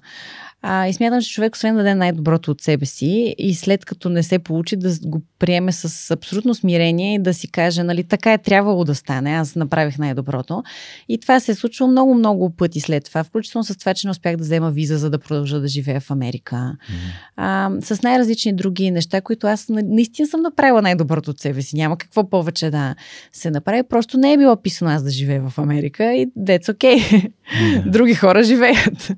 А, 0.61 0.87
и 0.87 0.93
смятам, 0.93 1.21
че 1.21 1.29
човек, 1.29 1.55
освен 1.55 1.75
да 1.75 1.77
даде 1.77 1.95
най-доброто 1.95 2.51
от 2.51 2.61
себе 2.61 2.85
си 2.85 3.35
и 3.37 3.55
след 3.55 3.85
като 3.85 4.09
не 4.09 4.23
се 4.23 4.39
получи, 4.39 4.75
да 4.75 4.95
го 5.05 5.21
приеме 5.39 5.71
с 5.71 6.11
абсолютно 6.11 6.55
смирение 6.55 7.15
и 7.15 7.19
да 7.19 7.33
си 7.33 7.51
каже, 7.51 7.83
нали, 7.83 8.03
така 8.03 8.33
е 8.33 8.37
трябвало 8.37 8.83
да 8.83 8.95
стане, 8.95 9.31
аз 9.31 9.55
направих 9.55 9.97
най-доброто. 9.97 10.63
И 11.09 11.19
това 11.19 11.39
се 11.39 11.51
е 11.51 11.55
случило 11.55 11.89
много-много 11.89 12.49
пъти 12.49 12.79
след 12.79 13.05
това, 13.05 13.23
включително 13.23 13.63
с 13.63 13.77
това, 13.77 13.93
че 13.93 14.07
не 14.07 14.11
успях 14.11 14.35
да 14.35 14.43
взема 14.43 14.71
виза, 14.71 14.97
за 14.97 15.09
да 15.09 15.19
продължа 15.19 15.59
да 15.59 15.67
живея 15.67 15.99
в 16.01 16.11
Америка. 16.11 16.55
Mm-hmm. 16.55 17.11
А, 17.35 17.71
с 17.81 18.01
най-различни 18.01 18.53
други 18.53 18.91
неща, 18.91 19.21
които 19.21 19.47
аз 19.47 19.65
наистина 19.69 20.27
съм 20.27 20.41
направила 20.41 20.81
най-доброто 20.81 21.31
от 21.31 21.39
себе 21.39 21.61
си. 21.61 21.75
Няма 21.75 21.97
какво 21.99 22.29
повече 22.29 22.69
да 22.69 22.95
се 23.33 23.51
направи. 23.51 23.83
Просто 23.83 24.17
не 24.17 24.33
е 24.33 24.37
било 24.37 24.61
писано 24.61 24.91
аз 24.91 25.03
да 25.03 25.09
живея 25.09 25.49
в 25.49 25.57
Америка 25.57 26.13
и 26.13 26.27
that's 26.27 26.73
okay. 26.73 26.97
Mm-hmm. 26.97 27.89
Други 27.89 28.13
хора 28.13 28.43
живеят. 28.43 29.11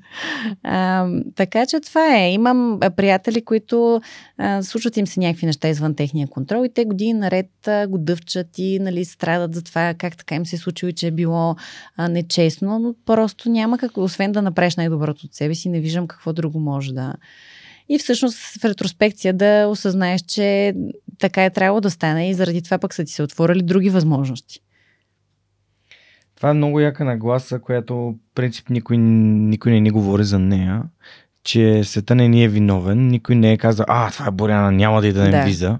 А, 0.62 1.08
така 1.34 1.66
че 1.66 1.80
това 1.80 2.16
е. 2.16 2.32
Имам 2.32 2.80
приятели, 2.96 3.44
които 3.44 4.00
а, 4.38 4.62
случват 4.62 4.96
им 4.96 5.06
се 5.06 5.20
някакви 5.20 5.46
неща 5.46 5.68
извън 5.68 5.94
техния 5.94 6.28
контрол 6.28 6.64
и 6.64 6.74
те 6.74 6.84
години 6.84 7.12
наред 7.12 7.68
а, 7.68 7.86
го 7.86 7.98
дъвчат 7.98 8.58
и 8.58 8.78
нали, 8.78 9.04
страдат 9.04 9.54
за 9.54 9.62
това 9.62 9.94
как 9.98 10.16
така 10.16 10.34
им 10.34 10.46
се 10.46 10.56
е 10.56 10.58
случило 10.58 10.90
и 10.90 10.92
че 10.92 11.06
е 11.06 11.10
било 11.10 11.56
а, 11.96 12.08
нечестно, 12.08 12.78
но 12.78 12.94
просто 13.06 13.50
няма 13.50 13.78
как, 13.78 13.96
освен 13.96 14.32
да 14.32 14.42
направиш 14.42 14.76
най-доброто 14.76 15.26
от 15.26 15.34
себе 15.34 15.54
си, 15.54 15.68
не 15.68 15.80
виждам 15.80 16.08
какво 16.08 16.32
друго 16.32 16.60
може 16.60 16.92
да... 16.92 17.14
И 17.88 17.98
всъщност 17.98 18.38
в 18.38 18.64
ретроспекция 18.64 19.34
да 19.34 19.66
осъзнаеш, 19.66 20.20
че 20.20 20.74
така 21.22 21.44
е 21.44 21.50
трябвало 21.50 21.80
да 21.80 21.90
стане 21.90 22.30
и 22.30 22.34
заради 22.34 22.62
това 22.62 22.78
пък 22.78 22.94
са 22.94 23.04
ти 23.04 23.12
се 23.12 23.22
отворили 23.22 23.62
други 23.62 23.90
възможности. 23.90 24.60
Това 26.36 26.50
е 26.50 26.54
много 26.54 26.80
яка 26.80 27.04
нагласа, 27.04 27.58
която 27.58 28.14
принцип 28.34 28.70
никой, 28.70 28.98
никой 28.98 29.72
не 29.72 29.80
ни 29.80 29.90
говори 29.90 30.24
за 30.24 30.38
нея, 30.38 30.82
че 31.44 31.84
света 31.84 32.14
не 32.14 32.28
ни 32.28 32.44
е 32.44 32.48
виновен. 32.48 33.08
Никой 33.08 33.34
не 33.34 33.52
е 33.52 33.58
казал, 33.58 33.86
а, 33.88 34.10
това 34.10 34.26
е 34.26 34.30
Боряна, 34.30 34.72
няма 34.72 35.02
да 35.02 35.12
дадем 35.12 35.30
да. 35.30 35.44
виза. 35.44 35.78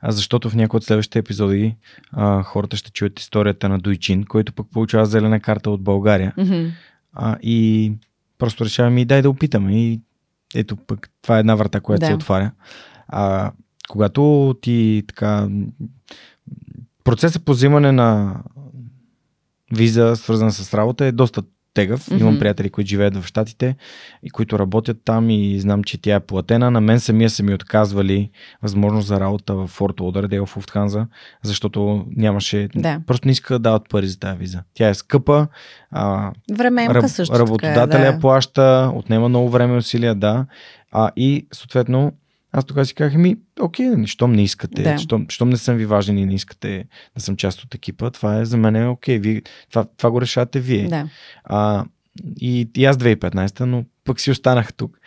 А 0.00 0.12
защото 0.12 0.50
в 0.50 0.54
някои 0.54 0.76
от 0.76 0.84
следващите 0.84 1.18
епизоди 1.18 1.76
а, 2.12 2.42
хората 2.42 2.76
ще 2.76 2.90
чуят 2.90 3.20
историята 3.20 3.68
на 3.68 3.78
Дойчин, 3.78 4.24
който 4.24 4.52
пък 4.52 4.66
получава 4.72 5.06
зелена 5.06 5.40
карта 5.40 5.70
от 5.70 5.82
България. 5.82 6.34
Mm-hmm. 6.38 6.70
А, 7.12 7.36
и 7.42 7.92
просто 8.38 8.64
решаваме 8.64 9.00
и 9.00 9.04
дай 9.04 9.22
да 9.22 9.30
опитаме. 9.30 9.82
И 9.82 10.00
ето 10.54 10.76
пък 10.76 11.10
това 11.22 11.36
е 11.36 11.40
една 11.40 11.54
врата, 11.54 11.80
която 11.80 12.00
да. 12.00 12.06
се 12.06 12.14
отваря. 12.14 12.50
А, 13.08 13.52
когато 13.88 14.54
ти 14.62 15.02
така 15.08 15.48
процесът 17.04 17.44
по 17.44 17.52
взимане 17.52 17.92
на 17.92 18.36
виза, 19.74 20.16
свързана 20.16 20.52
с 20.52 20.74
работа, 20.74 21.04
е 21.04 21.12
доста 21.12 21.42
тегъв. 21.74 22.06
Mm-hmm. 22.06 22.20
Имам 22.20 22.38
приятели, 22.38 22.70
които 22.70 22.88
живеят 22.88 23.16
в 23.16 23.26
Штатите 23.26 23.76
и 24.22 24.30
които 24.30 24.58
работят 24.58 24.98
там 25.04 25.30
и 25.30 25.60
знам, 25.60 25.84
че 25.84 26.02
тя 26.02 26.14
е 26.14 26.20
платена. 26.20 26.70
На 26.70 26.80
мен 26.80 27.00
самия 27.00 27.30
са 27.30 27.42
ми 27.42 27.54
отказвали 27.54 28.30
възможност 28.62 29.08
за 29.08 29.20
работа 29.20 29.54
в 29.54 29.66
Форт 29.66 30.00
Лодърдейл 30.00 30.46
в 30.46 30.56
Уфтханза, 30.56 31.06
защото 31.42 32.06
нямаше... 32.16 32.68
Да. 32.74 33.00
Просто 33.06 33.28
не 33.28 33.32
иска 33.32 33.54
да 33.54 33.58
дават 33.58 33.88
пари 33.88 34.06
за 34.06 34.18
тази 34.18 34.38
виза. 34.38 34.62
Тя 34.74 34.88
е 34.88 34.94
скъпа. 34.94 35.46
А, 35.90 36.32
Временка 36.52 36.94
раб, 36.94 37.10
също 37.10 37.38
Работодателя 37.38 37.90
така, 37.90 38.06
е, 38.06 38.12
да. 38.12 38.20
плаща, 38.20 38.92
отнема 38.94 39.28
много 39.28 39.48
време 39.48 39.74
и 39.74 39.78
усилия, 39.78 40.14
да. 40.14 40.46
А, 40.92 41.10
и 41.16 41.46
съответно 41.52 42.12
аз 42.52 42.64
тогава 42.64 42.86
си 42.86 42.94
казах, 42.94 43.14
ми, 43.14 43.36
окей, 43.60 43.86
нали, 43.86 44.06
щом 44.06 44.32
не 44.32 44.42
искате, 44.42 44.82
да. 44.82 44.98
щом, 44.98 45.26
щом 45.28 45.50
не 45.50 45.56
съм 45.56 45.76
ви 45.76 45.86
важен 45.86 46.18
и 46.18 46.26
не 46.26 46.34
искате 46.34 46.84
да 47.14 47.20
съм 47.20 47.36
част 47.36 47.62
от 47.62 47.74
екипа, 47.74 48.10
това 48.10 48.40
е 48.40 48.44
за 48.44 48.56
мен 48.56 48.76
е 48.76 48.88
окей, 48.88 49.18
ви, 49.18 49.42
това, 49.70 49.84
това 49.96 50.10
го 50.10 50.20
решавате 50.20 50.60
вие. 50.60 50.88
Да. 50.88 51.08
А, 51.44 51.84
и, 52.40 52.68
и 52.76 52.84
аз 52.84 52.96
2015, 52.96 53.60
но 53.60 53.84
пък 54.04 54.20
си 54.20 54.30
останах 54.30 54.72
тук. 54.72 54.98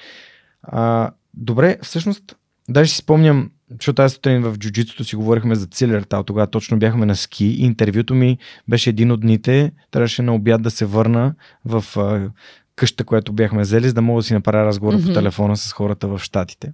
А, 0.63 1.12
добре, 1.34 1.77
всъщност, 1.81 2.36
даже 2.69 2.91
си 2.91 2.97
спомням, 2.97 3.51
защото 3.71 4.01
аз 4.01 4.13
сутрин 4.13 4.41
в 4.41 4.58
джуджитото 4.58 5.03
си 5.03 5.15
говорихме 5.15 5.55
за 5.55 5.65
Цилертал, 5.65 6.23
тогава 6.23 6.47
точно 6.47 6.79
бяхме 6.79 7.05
на 7.05 7.15
ски 7.15 7.45
и 7.45 7.65
интервюто 7.65 8.15
ми 8.15 8.38
беше 8.67 8.89
един 8.89 9.12
от 9.12 9.21
дните, 9.21 9.71
трябваше 9.91 10.21
на 10.21 10.36
обяд 10.36 10.62
да 10.62 10.71
се 10.71 10.86
върна 10.86 11.34
в 11.65 11.86
а, 11.97 12.29
къща, 12.75 13.03
която 13.03 13.34
бяхме 13.34 13.62
взели, 13.62 13.88
за 13.88 13.93
да 13.93 14.01
мога 14.01 14.19
да 14.19 14.23
си 14.23 14.34
направя 14.34 14.65
разговор 14.65 14.95
mm-hmm. 14.95 15.08
по 15.08 15.13
телефона 15.13 15.58
с 15.58 15.73
хората 15.73 16.08
в 16.08 16.19
Штатите. 16.19 16.73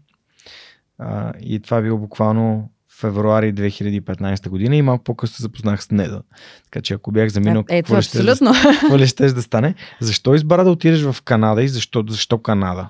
А, 1.02 1.34
и 1.40 1.60
това 1.60 1.82
било 1.82 1.98
буквално 1.98 2.70
февруари 3.00 3.54
2015 3.54 4.50
година 4.50 4.76
и 4.76 4.82
малко 4.82 5.04
по-късно 5.04 5.36
се 5.36 5.42
запознах 5.42 5.84
с 5.84 5.92
Неда. 5.92 6.22
Така 6.64 6.82
че 6.82 6.94
ако 6.94 7.12
бях 7.12 7.30
заминал, 7.30 7.64
е, 7.70 7.82
какво, 7.82 7.96
абсолютно. 7.96 8.54
Ще, 8.54 8.68
какво 8.82 8.98
ли 8.98 9.08
ще 9.08 9.34
да 9.34 9.42
стане? 9.42 9.76
Защо 10.00 10.36
избра 10.36 10.64
да 10.64 10.72
отидеш 10.72 11.04
в 11.04 11.16
Канада 11.26 11.64
и 11.64 11.68
защо, 11.68 12.04
защо 12.10 12.38
Канада? 12.38 12.90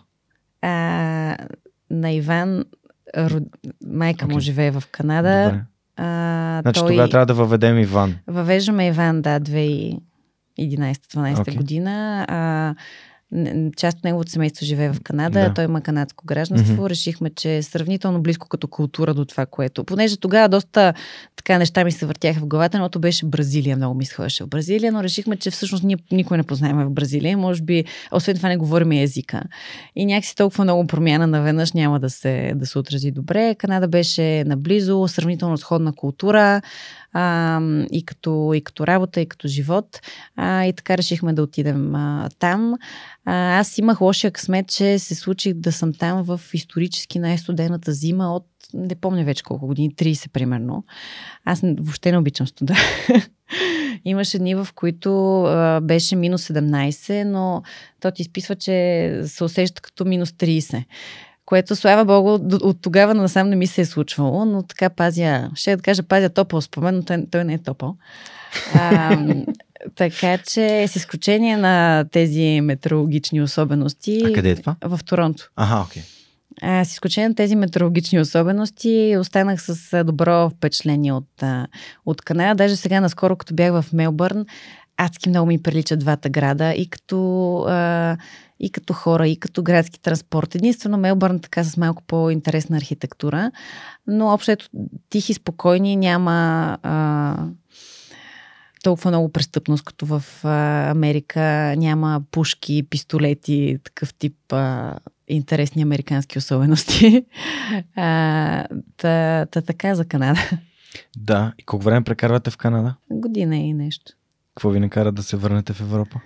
А, 0.61 1.37
на 1.89 2.11
Иван, 2.11 2.65
род... 3.17 3.43
майка 3.87 4.25
okay. 4.25 4.33
му 4.33 4.39
живее 4.39 4.71
в 4.71 4.83
Канада. 4.91 5.43
Добре. 5.45 5.63
А, 5.97 6.59
значи 6.61 6.79
той... 6.79 6.89
тогава 6.89 7.09
трябва 7.09 7.25
да 7.25 7.33
въведем 7.33 7.79
Иван. 7.79 8.15
Въвеждаме 8.27 8.87
Иван, 8.87 9.21
да, 9.21 9.39
2011-12 9.39 9.99
okay. 10.57 11.55
година. 11.55 12.25
А, 12.29 12.75
част 13.77 13.97
от 13.97 14.03
неговото 14.03 14.31
семейство 14.31 14.65
живее 14.65 14.93
в 14.93 15.01
Канада, 15.03 15.39
да. 15.39 15.53
той 15.53 15.63
има 15.63 15.81
канадско 15.81 16.25
гражданство. 16.25 16.83
Mm-hmm. 16.83 16.89
Решихме, 16.89 17.29
че 17.29 17.57
е 17.57 17.63
сравнително 17.63 18.21
близко 18.21 18.47
като 18.47 18.67
култура 18.67 19.13
до 19.13 19.25
това, 19.25 19.45
което. 19.45 19.83
Понеже 19.83 20.17
тогава 20.17 20.49
доста 20.49 20.93
така 21.35 21.57
неща 21.57 21.83
ми 21.83 21.91
се 21.91 22.05
въртяха 22.05 22.39
в 22.39 22.47
главата, 22.47 22.79
но 22.79 22.89
беше 22.99 23.25
Бразилия, 23.25 23.77
много 23.77 23.95
ми 23.95 24.05
сходеше 24.05 24.43
в 24.43 24.47
Бразилия, 24.47 24.91
но 24.91 25.03
решихме, 25.03 25.35
че 25.35 25.51
всъщност 25.51 25.83
ние 25.83 25.97
никой 26.11 26.37
не 26.37 26.43
познаем 26.43 26.77
в 26.77 26.89
Бразилия. 26.89 27.37
Може 27.37 27.61
би, 27.61 27.85
освен 28.11 28.35
това 28.35 28.49
не 28.49 28.57
говорим 28.57 28.91
езика. 28.91 29.41
И 29.95 30.05
някакси 30.05 30.35
толкова 30.35 30.63
много 30.63 30.87
промяна 30.87 31.27
наведнъж 31.27 31.71
няма 31.71 31.99
да 31.99 32.09
се, 32.09 32.53
да 32.55 32.65
се 32.65 32.79
отрази 32.79 33.11
добре. 33.11 33.55
Канада 33.55 33.87
беше 33.87 34.43
наблизо, 34.43 35.07
сравнително 35.07 35.57
сходна 35.57 35.93
култура 35.93 36.61
а, 37.13 37.61
и, 37.91 38.05
като, 38.05 38.51
и 38.55 38.61
като 38.61 38.87
работа, 38.87 39.21
и 39.21 39.25
като 39.25 39.47
живот. 39.47 40.01
А, 40.35 40.65
и 40.65 40.73
така 40.73 40.97
решихме 40.97 41.33
да 41.33 41.43
отидем 41.43 41.95
а, 41.95 42.29
там. 42.39 42.73
А, 43.25 43.59
аз 43.59 43.77
имах 43.77 44.01
лошия 44.01 44.31
късмет, 44.31 44.67
че 44.67 44.99
се 44.99 45.15
случих 45.15 45.53
да 45.53 45.71
съм 45.71 45.93
там 45.93 46.23
в 46.23 46.41
исторически 46.53 47.19
най-студената 47.19 47.91
зима 47.91 48.35
от 48.35 48.45
не 48.73 48.95
помня 48.95 49.23
вече 49.23 49.43
колко 49.43 49.67
години, 49.67 49.95
30 49.95 50.29
примерно. 50.29 50.83
Аз 51.45 51.61
въобще 51.61 52.11
не 52.11 52.17
обичам 52.17 52.47
студа. 52.47 52.73
Имаше 54.05 54.39
дни, 54.39 54.55
в 54.55 54.67
които 54.75 55.43
а, 55.43 55.81
беше 55.81 56.15
минус 56.15 56.47
17, 56.47 57.23
но 57.23 57.63
то 58.01 58.11
ти 58.11 58.21
изписва, 58.21 58.55
че 58.55 59.21
се 59.25 59.43
усеща 59.43 59.81
като 59.81 60.05
минус 60.05 60.31
30 60.31 60.83
което, 61.51 61.75
слава 61.75 62.05
богу, 62.05 62.57
от 62.61 62.81
тогава 62.81 63.13
насам 63.13 63.49
не 63.49 63.55
ми 63.55 63.67
се 63.67 63.81
е 63.81 63.85
случвало, 63.85 64.45
но 64.45 64.63
така 64.63 64.89
пазя, 64.89 65.49
ще 65.55 65.75
да 65.75 65.81
кажа, 65.81 66.03
пазя 66.03 66.29
топъл 66.29 66.61
спомен, 66.61 66.95
но 66.95 67.03
той, 67.03 67.25
той 67.31 67.43
не 67.43 67.53
е 67.53 67.57
топъл. 67.57 67.95
А, 68.73 69.17
така 69.95 70.37
че, 70.37 70.87
с 70.87 70.95
изключение 70.95 71.57
на 71.57 72.05
тези 72.11 72.61
метеорологични 72.61 73.41
особености. 73.41 74.21
А 74.25 74.33
къде 74.33 74.49
е 74.49 74.55
това? 74.55 74.75
В 74.81 74.99
Торонто. 75.05 75.51
Ага, 75.55 75.81
окей. 75.81 76.01
Okay. 76.01 76.05
А, 76.61 76.85
с 76.85 76.91
изключение 76.91 77.29
на 77.29 77.35
тези 77.35 77.55
метеорологични 77.55 78.19
особености, 78.19 79.15
останах 79.19 79.61
с 79.61 80.03
добро 80.03 80.49
впечатление 80.49 81.13
от, 81.13 81.43
от 82.05 82.21
Канада. 82.21 82.55
Даже 82.55 82.75
сега, 82.75 83.01
наскоро, 83.01 83.35
като 83.35 83.53
бях 83.53 83.81
в 83.81 83.85
Мелбърн, 83.93 84.45
адски 84.97 85.29
много 85.29 85.47
ми 85.47 85.63
приличат 85.63 85.99
двата 85.99 86.29
града 86.29 86.73
и 86.73 86.89
като, 86.89 87.55
а, 87.67 88.17
и 88.61 88.69
като 88.69 88.93
хора, 88.93 89.27
и 89.27 89.39
като 89.39 89.63
градски 89.63 90.01
транспорт. 90.01 90.55
Единствено 90.55 90.97
Мелбърн 90.97 91.39
така 91.39 91.63
с 91.63 91.77
малко 91.77 92.03
по-интересна 92.03 92.77
архитектура, 92.77 93.51
но 94.07 94.27
общо 94.27 94.51
ето 94.51 94.69
тихи, 95.09 95.33
спокойни, 95.33 95.95
няма 95.95 96.77
а, 96.83 97.35
толкова 98.83 99.11
много 99.11 99.29
престъпност, 99.29 99.85
като 99.85 100.05
в 100.05 100.23
а, 100.43 100.89
Америка, 100.91 101.41
няма 101.77 102.21
пушки, 102.31 102.83
пистолети, 102.89 103.77
такъв 103.83 104.13
тип 104.13 104.53
а, 104.53 104.95
интересни 105.27 105.81
американски 105.81 106.37
особености. 106.37 107.25
а, 107.95 108.65
та, 108.97 109.45
та 109.45 109.61
така 109.61 109.95
за 109.95 110.05
Канада. 110.05 110.39
Да. 111.17 111.53
И 111.59 111.63
колко 111.63 111.85
време 111.85 112.03
прекарвате 112.03 112.51
в 112.51 112.57
Канада? 112.57 112.95
Година 113.11 113.57
и 113.57 113.73
нещо. 113.73 114.11
Какво 114.55 114.69
ви 114.69 114.79
накара 114.79 115.11
да 115.11 115.23
се 115.23 115.37
върнете 115.37 115.73
в 115.73 115.81
Европа? 115.81 116.21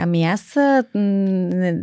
Ами 0.00 0.24
аз 0.24 0.56
не, 0.94 1.80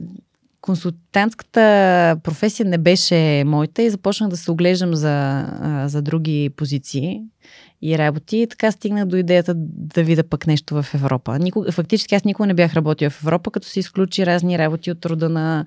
консултантската 0.61 2.17
професия 2.23 2.65
не 2.65 2.77
беше 2.77 3.43
моята 3.45 3.83
и 3.83 3.89
започнах 3.89 4.29
да 4.29 4.37
се 4.37 4.51
оглеждам 4.51 4.95
за, 4.95 5.45
за 5.85 6.01
други 6.01 6.49
позиции 6.57 7.21
и 7.81 7.97
работи. 7.97 8.37
И 8.37 8.47
така 8.47 8.71
стигнах 8.71 9.05
до 9.05 9.15
идеята 9.15 9.53
да 9.57 10.03
видя 10.03 10.23
пък 10.23 10.47
нещо 10.47 10.81
в 10.81 10.93
Европа. 10.93 11.39
Никога, 11.39 11.71
фактически 11.71 12.15
аз 12.15 12.23
никога 12.23 12.47
не 12.47 12.53
бях 12.53 12.73
работила 12.73 13.09
в 13.09 13.23
Европа, 13.23 13.51
като 13.51 13.67
се 13.67 13.79
изключи 13.79 14.25
разни 14.25 14.57
работи 14.57 14.91
от 14.91 15.05
рода 15.05 15.29
на, 15.29 15.65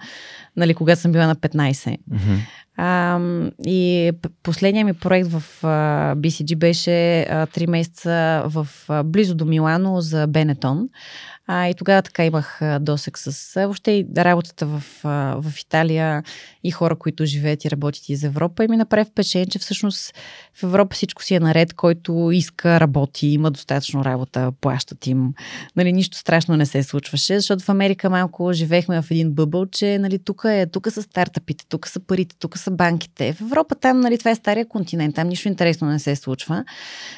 нали, 0.57 0.75
когато 0.75 1.01
съм 1.01 1.13
била 1.13 1.27
на 1.27 1.37
15. 1.37 1.77
Mm-hmm. 1.77 2.39
А, 2.77 3.21
и 3.67 4.13
последният 4.43 4.87
ми 4.87 4.95
проект 4.95 5.29
в 5.29 5.43
а, 5.63 6.15
BCG 6.17 6.57
беше 6.57 7.21
а, 7.21 7.47
3 7.47 7.67
месеца 7.67 8.43
в, 8.47 8.69
а, 8.89 9.03
близо 9.03 9.35
до 9.35 9.45
Милано 9.45 10.01
за 10.01 10.27
Бенетон. 10.27 10.89
А, 11.51 11.69
и 11.69 11.75
тогава 11.75 12.03
така 12.03 12.25
имах 12.25 12.61
досек 12.81 13.19
с 13.19 13.55
въобще 13.55 13.91
и 13.93 14.07
работата 14.17 14.67
в, 14.67 14.83
в 15.41 15.45
Италия 15.61 16.23
и 16.65 16.71
хора, 16.71 16.97
които 16.97 17.27
живеят 17.27 17.65
и 17.65 17.71
работят 17.71 18.09
из 18.09 18.23
Европа. 18.23 18.65
И 18.65 18.69
ми 18.69 18.77
направи 18.77 19.05
впечатление, 19.05 19.47
че 19.47 19.59
всъщност 19.59 20.15
в 20.55 20.63
Европа 20.63 20.95
всичко 20.95 21.23
си 21.23 21.35
е 21.35 21.41
наред, 21.41 21.75
който 21.75 22.31
иска, 22.33 22.81
работи, 22.81 23.27
има 23.27 23.51
достатъчно 23.51 24.05
работа, 24.05 24.53
плащат 24.61 25.07
им. 25.07 25.35
Нали, 25.77 25.93
нищо 25.93 26.19
страшно 26.19 26.57
не 26.57 26.67
се 26.67 26.83
случваше, 26.83 27.37
защото 27.37 27.65
в 27.65 27.69
Америка 27.69 28.11
малко 28.11 28.53
живеехме 28.53 29.03
в 29.03 29.11
един 29.11 29.33
бъбъл, 29.33 29.67
че 29.67 29.99
нали, 29.99 30.19
тук, 30.19 30.43
е, 30.45 30.67
тук 30.67 30.93
са 30.93 31.03
стартъпите, 31.03 31.65
тук 31.69 31.89
са 31.89 32.01
парите, 32.01 32.37
тук 32.39 32.59
са 32.59 32.71
банките. 32.71 33.33
В 33.33 33.41
Европа 33.41 33.75
там, 33.75 34.01
нали, 34.01 34.19
това 34.19 34.31
е 34.31 34.35
стария 34.35 34.69
континент, 34.69 35.15
там 35.15 35.29
нищо 35.29 35.49
интересно 35.49 35.89
не 35.89 35.99
се 35.99 36.17
случва. 36.17 36.65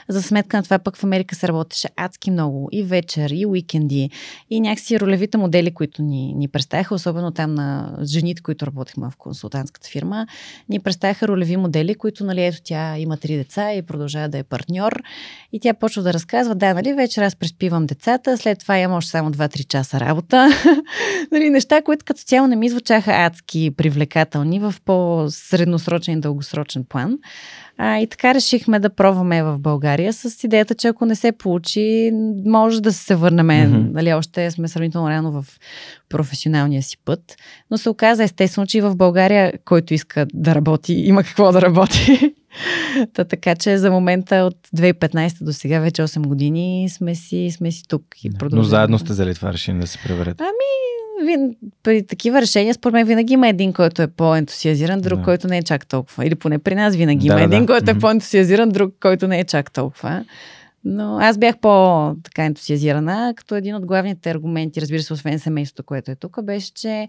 За 0.09 0.23
сметка 0.23 0.57
на 0.57 0.63
това 0.63 0.79
пък 0.79 0.97
в 0.97 1.05
Америка 1.05 1.35
се 1.35 1.49
работеше 1.49 1.89
адски 1.97 2.31
много 2.31 2.69
и 2.73 2.83
вечер, 2.83 3.31
и 3.31 3.47
уикенди, 3.47 4.11
и 4.51 4.61
някакси 4.61 5.01
ролевите 5.01 5.39
модели, 5.39 5.71
които 5.71 6.03
ни, 6.03 6.35
ни 6.35 6.49
представяха, 6.49 6.95
особено 6.95 7.31
там 7.31 7.55
на 7.55 7.99
жените, 8.03 8.43
които 8.43 8.67
работихме 8.67 9.11
в 9.11 9.17
консултантската 9.17 9.89
фирма, 9.89 10.27
ни 10.69 10.81
представяха 10.81 11.29
ролеви 11.29 11.57
модели, 11.57 11.95
които, 11.95 12.25
нали, 12.25 12.45
ето 12.45 12.59
тя 12.65 12.99
има 12.99 13.17
три 13.17 13.37
деца 13.37 13.75
и 13.75 13.83
продължава 13.83 14.29
да 14.29 14.39
е 14.39 14.43
партньор. 14.43 15.03
И 15.53 15.61
тя 15.61 15.75
почва 15.75 16.03
да 16.03 16.13
разказва, 16.13 16.55
да, 16.55 16.75
нали, 16.75 16.93
вечер 16.93 17.23
аз 17.23 17.37
преспивам 17.37 17.87
децата, 17.87 18.39
след 18.39 18.59
това 18.59 18.79
имам 18.79 18.97
още 18.97 19.11
само 19.11 19.31
2-3 19.31 19.67
часа 19.67 20.01
работа. 20.01 20.49
нали, 21.33 21.51
неща, 21.51 21.83
които 21.83 22.05
като 22.05 22.21
цяло 22.23 22.47
не 22.47 22.57
ми 22.57 22.69
звучаха 22.69 23.13
адски 23.13 23.71
привлекателни 23.77 24.61
в 24.61 24.75
по-средносрочен 24.85 26.19
и 26.19 26.21
дългосрочен 26.21 26.85
план. 26.85 27.19
А, 27.83 27.99
и 27.99 28.07
така 28.07 28.35
решихме 28.35 28.79
да 28.79 28.91
пробваме 28.91 29.43
в 29.43 29.59
България 29.59 30.13
с 30.13 30.45
идеята, 30.45 30.75
че 30.75 30.89
ако 30.89 31.05
не 31.05 31.15
се 31.15 31.33
получи, 31.33 32.11
може 32.47 32.83
да 32.83 32.93
се 32.93 33.15
върнем. 33.15 33.47
Mm-hmm. 33.47 33.93
Нали, 33.93 34.13
още 34.13 34.51
сме 34.51 34.69
сравнително 34.69 35.11
рано 35.11 35.33
в 35.33 35.47
професионалния 36.09 36.83
си 36.83 36.97
път. 37.05 37.37
Но 37.71 37.79
се 37.79 37.89
оказа 37.89 38.25
естествено, 38.25 38.67
че 38.67 38.79
и 38.79 38.81
в 38.81 38.97
България, 38.97 39.53
който 39.65 39.95
иска 39.95 40.27
да 40.35 40.55
работи, 40.55 40.93
има 40.93 41.23
какво 41.23 41.53
да 41.53 41.63
работи. 41.63 42.35
Та, 43.13 43.25
така 43.25 43.55
че 43.55 43.79
за 43.79 43.91
момента 43.91 44.37
от 44.37 44.57
2015 44.77 45.45
до 45.45 45.53
сега, 45.53 45.81
вече 45.81 46.03
8 46.03 46.27
години, 46.27 46.89
сме 46.91 47.15
си, 47.15 47.51
сме 47.51 47.73
си 47.73 47.83
тук 47.89 48.03
и 48.25 48.31
продължаваме. 48.31 48.63
Но 48.63 48.69
заедно 48.69 48.99
сте 48.99 49.13
взели 49.13 49.35
това 49.35 49.53
решение 49.53 49.81
да 49.81 49.87
се 49.87 49.99
превърнете? 50.05 50.45
Ами, 50.45 51.57
при 51.83 52.07
такива 52.07 52.41
решения, 52.41 52.75
според 52.75 52.93
мен, 52.93 53.07
винаги 53.07 53.33
има 53.35 53.49
един, 53.49 53.73
който 53.73 54.03
е 54.03 54.07
по-ентусиазиран, 54.07 55.01
друг, 55.01 55.19
да. 55.19 55.25
който 55.25 55.49
не 55.49 55.59
е 55.59 55.63
чак 55.63 55.87
толкова. 55.87 56.27
Или 56.27 56.35
поне 56.35 56.59
при 56.59 56.75
нас 56.75 56.97
винаги 56.97 57.29
да, 57.29 57.35
има 57.35 57.43
един, 57.43 57.67
да. 57.67 57.67
който 57.67 57.91
е 57.91 57.99
по-ентусиазиран, 57.99 58.69
друг, 58.69 58.95
който 59.01 59.29
не 59.29 59.41
е 59.41 59.45
чак 59.45 59.73
толкова. 59.73 60.25
Но 60.85 61.19
аз 61.19 61.39
бях 61.39 61.59
по-така 61.59 62.45
ентусиазирана, 62.45 63.35
като 63.37 63.55
един 63.55 63.75
от 63.75 63.87
главните 63.87 64.31
аргументи, 64.31 64.81
разбира 64.81 65.03
се, 65.03 65.13
освен 65.13 65.39
семейството, 65.39 65.83
което 65.83 66.11
е 66.11 66.15
тук, 66.15 66.43
беше, 66.43 66.75
че 66.75 67.09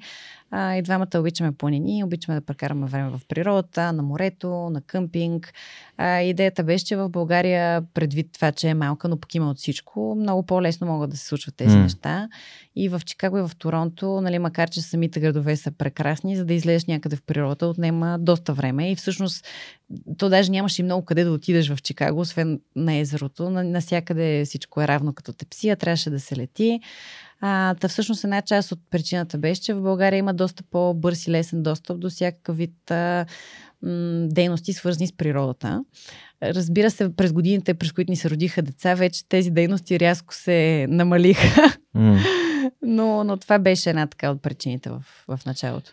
а, 0.51 0.75
и 0.75 0.81
двамата 0.81 1.07
обичаме 1.15 1.51
планини, 1.51 2.03
обичаме 2.03 2.39
да 2.39 2.45
прекараме 2.45 2.87
време 2.87 3.09
в 3.09 3.21
природата, 3.27 3.93
на 3.93 4.03
морето, 4.03 4.49
на 4.49 4.81
къмпинг. 4.81 5.53
А, 5.97 6.21
идеята 6.21 6.63
беше, 6.63 6.85
че 6.85 6.95
в 6.95 7.09
България, 7.09 7.83
предвид 7.93 8.27
това, 8.33 8.51
че 8.51 8.67
е 8.67 8.73
малка, 8.73 9.07
но 9.07 9.19
пък 9.19 9.35
има 9.35 9.49
от 9.49 9.57
всичко, 9.57 10.15
много 10.19 10.43
по-лесно 10.43 10.87
могат 10.87 11.09
да 11.09 11.17
се 11.17 11.25
случват 11.25 11.55
тези 11.55 11.75
mm. 11.75 11.81
неща. 11.81 12.29
И 12.75 12.89
в 12.89 13.01
Чикаго 13.05 13.37
и 13.37 13.41
в 13.41 13.51
Торонто, 13.57 14.21
нали, 14.21 14.39
макар 14.39 14.69
че 14.69 14.81
самите 14.81 15.19
градове 15.19 15.55
са 15.55 15.71
прекрасни, 15.71 16.37
за 16.37 16.45
да 16.45 16.53
излезеш 16.53 16.85
някъде 16.85 17.15
в 17.15 17.21
природа, 17.21 17.67
отнема 17.67 18.17
доста 18.19 18.53
време. 18.53 18.91
И 18.91 18.95
всъщност, 18.95 19.47
то 20.17 20.29
даже 20.29 20.51
нямаше 20.51 20.81
и 20.81 20.85
много 20.85 21.05
къде 21.05 21.23
да 21.23 21.31
отидеш 21.31 21.69
в 21.69 21.81
Чикаго, 21.81 22.19
освен 22.19 22.59
на 22.75 22.95
езерото. 22.95 23.49
Насякъде 23.49 24.45
всичко 24.45 24.81
е 24.81 24.87
равно 24.87 25.13
като 25.13 25.33
тепсия, 25.33 25.75
трябваше 25.75 26.09
да 26.09 26.19
се 26.19 26.35
лети. 26.37 26.79
А, 27.41 27.75
та 27.75 27.87
всъщност 27.87 28.23
една 28.23 28.41
част 28.41 28.71
от 28.71 28.79
причината 28.89 29.37
беше, 29.37 29.61
че 29.61 29.73
в 29.73 29.81
България 29.81 30.17
има 30.17 30.33
доста 30.33 30.63
по-бърз 30.71 31.27
и 31.27 31.31
лесен 31.31 31.63
достъп 31.63 31.99
до 31.99 32.09
всякакъв 32.09 32.57
вид 32.57 32.91
а, 32.91 33.25
м, 33.83 34.27
дейности, 34.27 34.73
свързани 34.73 35.07
с 35.07 35.17
природата. 35.17 35.83
Разбира 36.43 36.91
се, 36.91 37.15
през 37.15 37.33
годините, 37.33 37.73
през 37.73 37.91
които 37.91 38.11
ни 38.11 38.15
се 38.15 38.29
родиха 38.29 38.61
деца, 38.61 38.93
вече 38.93 39.29
тези 39.29 39.51
дейности 39.51 39.99
рязко 39.99 40.33
се 40.33 40.87
намалиха. 40.89 41.77
Mm. 41.95 42.25
но, 42.81 43.23
но 43.23 43.37
това 43.37 43.59
беше 43.59 43.89
една 43.89 44.07
така 44.07 44.31
от 44.31 44.41
причините 44.41 44.89
в, 44.89 45.03
в 45.27 45.39
началото. 45.45 45.91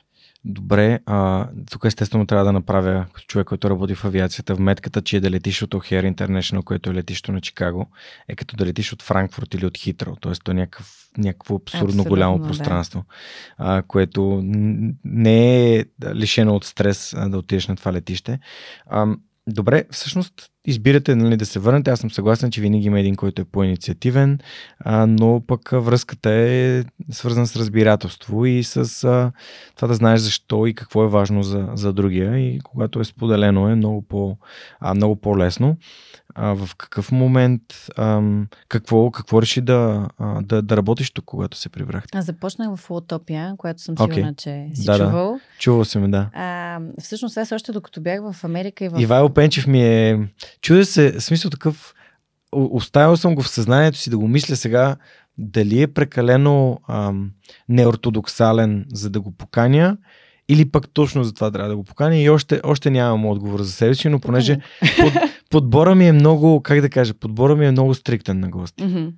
Добре, 0.51 1.01
а, 1.07 1.49
тук 1.71 1.85
естествено 1.85 2.27
трябва 2.27 2.45
да 2.45 2.53
направя 2.53 3.07
като 3.13 3.27
човек, 3.27 3.47
който 3.47 3.71
работи 3.71 3.95
в 3.95 4.05
авиацията, 4.05 4.55
вметката, 4.55 5.03
че 5.03 5.17
е 5.17 5.21
да 5.21 5.31
летиш 5.31 5.63
от 5.63 5.71
O'Hare 5.71 6.15
International, 6.15 6.65
което 6.65 6.91
е 6.91 6.95
летището 6.95 7.33
на 7.33 7.41
Чикаго, 7.41 7.87
е 8.29 8.37
като 8.37 8.57
да 8.57 8.67
летиш 8.67 8.93
от 8.93 9.03
Франкфурт 9.03 9.55
или 9.55 9.67
от 9.67 9.79
Хитро. 9.79 10.17
Тоест, 10.21 10.45
то 10.45 10.51
е 10.51 10.55
някакъв, 10.55 11.09
някакво 11.19 11.55
абсурдно 11.55 11.87
Абсолютно, 11.87 12.11
голямо 12.11 12.43
пространство, 12.43 13.05
да. 13.09 13.79
а, 13.79 13.83
което 13.83 14.41
не 15.05 15.75
е 15.77 15.85
лишено 16.15 16.55
от 16.55 16.65
стрес 16.65 17.15
а, 17.15 17.29
да 17.29 17.39
отидеш 17.39 17.69
на 17.69 17.77
това 17.77 17.93
летище. 17.93 18.39
А, 18.87 19.07
добре, 19.47 19.85
всъщност 19.91 20.51
избирате 20.67 21.15
нали, 21.15 21.37
да 21.37 21.47
се 21.47 21.59
върнете. 21.59 21.91
Аз 21.91 22.01
съм 22.01 22.11
съгласен, 22.11 22.51
че 22.51 22.61
винаги 22.61 22.87
има 22.87 23.01
един, 23.01 23.17
който 23.17 23.43
е 23.43 23.45
по-инициативен, 23.45 24.39
а, 24.79 25.07
но 25.07 25.43
пък 25.47 25.71
връзката 25.73 26.31
е 26.31 26.85
свързана 27.11 27.47
с 27.47 27.57
разбирателство 27.57 28.47
и 28.47 28.65
с 28.65 29.05
а, 29.05 29.33
това 29.77 29.89
да 29.89 29.95
знаеш 29.95 30.21
защо 30.21 30.67
и 30.67 30.75
какво 30.75 31.05
е 31.05 31.09
важно 31.09 31.43
за, 31.43 31.69
за 31.75 31.93
другия. 31.93 32.39
И 32.39 32.61
когато 32.61 33.01
е 33.01 33.05
споделено, 33.05 33.69
е 33.69 33.75
много, 33.75 34.03
по, 34.03 34.37
а, 34.81 34.95
много 34.95 35.17
по-лесно. 35.17 35.77
А, 36.35 36.55
в 36.55 36.77
какъв 36.77 37.13
момент, 37.13 37.63
а, 37.97 38.23
какво, 38.69 39.11
какво 39.11 39.43
реши 39.43 39.61
да, 39.61 40.09
а, 40.19 40.43
да, 40.43 40.63
да 40.63 40.77
работиш 40.77 41.11
тук, 41.11 41.25
когато 41.25 41.57
се 41.57 41.69
прибрахте? 41.69 42.19
Аз 42.19 42.25
започнах 42.25 42.77
в 42.77 42.91
Утопия, 42.91 43.55
която 43.57 43.83
съм 43.83 43.99
сигурна, 43.99 44.33
okay. 44.33 44.37
че 44.37 44.77
си 44.77 44.85
да, 44.85 44.99
чувал. 44.99 45.33
Да. 45.33 45.41
Чувал 45.59 45.85
съм, 45.85 46.11
да. 46.11 46.31
А, 46.33 46.81
всъщност 47.01 47.37
аз 47.37 47.53
още 47.53 47.73
докато 47.73 48.01
бях 48.01 48.33
в 48.33 48.45
Америка 48.45 48.85
и 48.85 48.89
в... 48.89 49.01
Ивайло 49.01 49.31
Пенчев 49.31 49.67
ми 49.67 49.83
е 49.83 50.29
Чудя 50.63 50.85
се, 50.85 51.21
смисъл 51.21 51.51
такъв, 51.51 51.95
оставил 52.53 53.17
съм 53.17 53.35
го 53.35 53.43
в 53.43 53.49
съзнанието 53.49 53.99
си 53.99 54.11
да 54.11 54.19
го 54.19 54.29
мисля 54.29 54.57
сега, 54.57 54.97
дали 55.39 55.83
е 55.83 55.87
прекалено 55.87 56.81
ам, 56.89 57.31
неортодоксален, 57.69 58.87
за 58.93 59.11
да 59.11 59.21
го 59.21 59.31
поканя, 59.31 59.97
или 60.49 60.71
пък 60.71 60.89
точно 60.89 61.25
за 61.25 61.35
това 61.35 61.51
трябва 61.51 61.69
да 61.69 61.77
го 61.77 61.85
поканя 61.85 62.17
и 62.17 62.31
още, 62.31 62.61
още 62.65 62.91
нямам 62.91 63.27
отговор 63.27 63.63
за 63.63 63.73
себе 63.73 63.95
си, 63.95 64.09
но 64.09 64.21
понеже 64.21 64.59
под, 65.01 65.13
подбора 65.51 65.95
ми 65.95 66.09
е 66.09 66.13
много, 66.13 66.63
как 66.63 66.81
да 66.81 66.91
кажа, 66.91 67.15
подбора 67.15 67.57
ми 67.57 67.67
е 67.67 67.71
много 67.71 67.95
стриктен 67.95 68.41
на 68.41 68.49
гости. 68.49 68.85
Mm-hmm. 68.85 69.13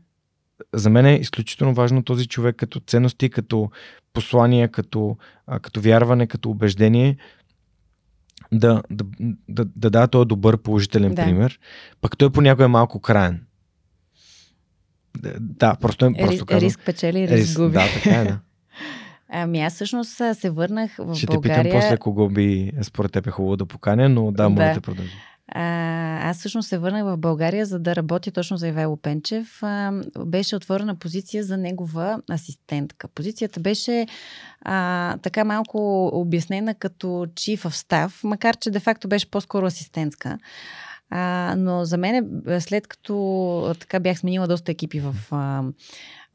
За 0.74 0.90
мен 0.90 1.06
е 1.06 1.14
изключително 1.14 1.74
важно 1.74 2.02
този 2.02 2.26
човек 2.28 2.56
като 2.56 2.80
ценности, 2.80 3.30
като 3.30 3.70
послание, 4.12 4.68
като, 4.68 5.16
а, 5.46 5.58
като 5.58 5.80
вярване, 5.80 6.26
като 6.26 6.50
убеждение 6.50 7.16
да, 8.52 8.82
да, 8.90 9.04
да, 9.48 9.64
да 9.76 9.90
дава 9.90 10.08
този 10.08 10.28
добър 10.28 10.56
положителен 10.56 11.14
да. 11.14 11.24
пример, 11.24 11.60
пък 12.00 12.18
той 12.18 12.30
понякога 12.30 12.64
е 12.64 12.68
малко 12.68 13.00
краен. 13.00 13.46
Да, 15.40 15.74
просто 15.74 16.06
е. 16.06 16.12
Просто 16.18 16.46
казвам, 16.46 16.66
риск 16.66 16.80
печели, 16.86 17.28
риск, 17.28 17.32
риск 17.32 17.58
губи. 17.58 17.72
Да, 17.72 17.84
така 17.94 18.16
е, 18.16 18.24
да. 18.24 18.38
Ами 19.28 19.60
аз 19.60 19.74
всъщност 19.74 20.22
се 20.32 20.50
върнах 20.50 20.96
в 20.98 21.14
Ще 21.14 21.26
България. 21.26 21.56
те 21.56 21.62
питам 21.62 21.80
после 21.80 21.96
кого 21.96 22.28
би 22.28 22.72
според 22.82 23.12
теб 23.12 23.26
е 23.26 23.30
хубаво 23.30 23.56
да 23.56 23.66
поканя, 23.66 24.08
но 24.08 24.32
да, 24.32 24.48
може 24.48 24.68
да, 24.68 24.74
да 24.74 24.80
продължи. 24.80 25.12
А, 25.54 26.30
аз 26.30 26.38
всъщност 26.38 26.68
се 26.68 26.78
върнах 26.78 27.04
в 27.04 27.16
България, 27.16 27.66
за 27.66 27.78
да 27.78 27.96
работя 27.96 28.30
точно 28.30 28.56
за 28.56 28.68
Ивайло 28.68 28.96
Пенчев. 28.96 29.62
А, 29.62 29.92
беше 30.26 30.56
отворена 30.56 30.94
позиция 30.94 31.44
за 31.44 31.56
негова 31.56 32.22
асистентка. 32.30 33.08
Позицията 33.08 33.60
беше 33.60 34.06
а, 34.62 35.16
така 35.18 35.44
малко 35.44 36.06
обяснена 36.06 36.74
като 36.74 37.06
chief 37.06 37.58
of 37.58 37.86
staff, 37.88 38.24
макар 38.24 38.56
че 38.56 38.70
де-факто 38.70 39.08
беше 39.08 39.30
по-скоро 39.30 39.66
асистентска. 39.66 40.38
А, 41.10 41.54
но 41.58 41.84
за 41.84 41.96
мен, 41.96 42.42
след 42.60 42.86
като 42.86 43.74
така 43.80 44.00
бях 44.00 44.18
сменила 44.18 44.46
доста 44.46 44.72
екипи 44.72 45.00
в, 45.00 45.14
а, 45.30 45.62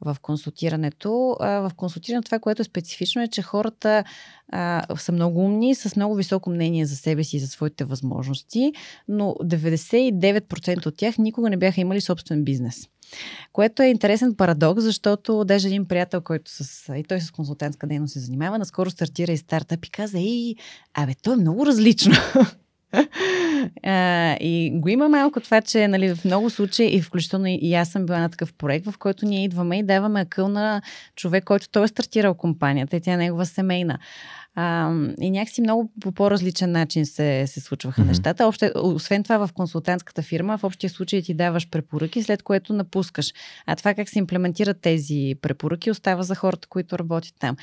в 0.00 0.16
консултирането, 0.22 1.36
в 1.40 1.70
консултирането 1.76 2.26
това, 2.26 2.38
което 2.38 2.62
е 2.62 2.64
специфично 2.64 3.22
е, 3.22 3.28
че 3.28 3.42
хората 3.42 4.04
а, 4.52 4.96
са 4.96 5.12
много 5.12 5.40
умни, 5.40 5.74
с 5.74 5.96
много 5.96 6.14
високо 6.14 6.50
мнение 6.50 6.86
за 6.86 6.96
себе 6.96 7.24
си 7.24 7.36
и 7.36 7.40
за 7.40 7.46
своите 7.46 7.84
възможности, 7.84 8.72
но 9.08 9.34
99% 9.44 10.86
от 10.86 10.96
тях 10.96 11.18
никога 11.18 11.50
не 11.50 11.56
бяха 11.56 11.80
имали 11.80 12.00
собствен 12.00 12.44
бизнес. 12.44 12.88
Което 13.52 13.82
е 13.82 13.86
интересен 13.86 14.34
парадокс, 14.34 14.82
защото 14.82 15.44
даже 15.44 15.68
един 15.68 15.84
приятел, 15.84 16.20
който 16.20 16.50
с, 16.50 16.94
и 16.96 17.04
той 17.04 17.20
с 17.20 17.30
консултантска 17.30 17.86
дейност 17.86 18.12
се 18.12 18.20
занимава, 18.20 18.58
наскоро 18.58 18.90
стартира 18.90 19.32
и 19.32 19.36
стартъп 19.36 19.84
и 19.84 19.90
каза, 19.90 20.18
ей, 20.18 20.54
абе, 20.94 21.14
то 21.22 21.32
е 21.32 21.36
много 21.36 21.66
различно. 21.66 22.14
а, 23.82 24.36
и 24.40 24.70
го 24.74 24.88
има 24.88 25.08
малко 25.08 25.40
това, 25.40 25.60
че 25.60 25.88
нали, 25.88 26.14
в 26.14 26.24
много 26.24 26.50
случаи, 26.50 26.96
и 26.96 27.02
включително 27.02 27.46
и 27.48 27.74
аз 27.74 27.88
съм 27.88 28.06
била 28.06 28.18
на 28.18 28.28
такъв 28.28 28.52
проект, 28.52 28.86
в 28.86 28.98
който 28.98 29.26
ние 29.26 29.44
идваме 29.44 29.78
и 29.78 29.82
даваме 29.82 30.20
акъл 30.20 30.48
на 30.48 30.82
човек, 31.16 31.44
който 31.44 31.68
той 31.68 31.84
е 31.84 31.88
стартирал 31.88 32.34
компанията 32.34 32.96
и 32.96 33.00
тя 33.00 33.12
е 33.12 33.16
негова 33.16 33.46
семейна. 33.46 33.98
А, 34.58 34.92
и 35.20 35.30
някакси 35.30 35.60
много 35.60 35.90
по 36.00 36.12
по-различен 36.12 36.72
начин 36.72 37.06
се, 37.06 37.44
се 37.46 37.60
случваха 37.60 38.02
mm-hmm. 38.02 38.06
нещата. 38.06 38.46
Общо, 38.46 38.70
освен 38.74 39.22
това 39.22 39.46
в 39.46 39.52
консултантската 39.52 40.22
фирма, 40.22 40.58
в 40.58 40.64
общия 40.64 40.90
случай 40.90 41.22
ти 41.22 41.34
даваш 41.34 41.68
препоръки, 41.70 42.22
след 42.22 42.42
което 42.42 42.72
напускаш. 42.72 43.32
А 43.66 43.76
това 43.76 43.94
как 43.94 44.08
се 44.08 44.18
имплементират 44.18 44.80
тези 44.80 45.34
препоръки 45.42 45.90
остава 45.90 46.22
за 46.22 46.34
хората, 46.34 46.68
които 46.68 46.98
работят 46.98 47.34
там. 47.38 47.56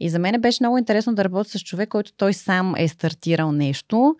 И 0.00 0.10
за 0.10 0.18
мен 0.18 0.40
беше 0.40 0.62
много 0.62 0.78
интересно 0.78 1.14
да 1.14 1.24
работя 1.24 1.50
с 1.50 1.60
човек, 1.60 1.88
който 1.88 2.12
той 2.16 2.34
сам 2.34 2.74
е 2.76 2.88
стартирал 2.88 3.52
нещо, 3.52 4.16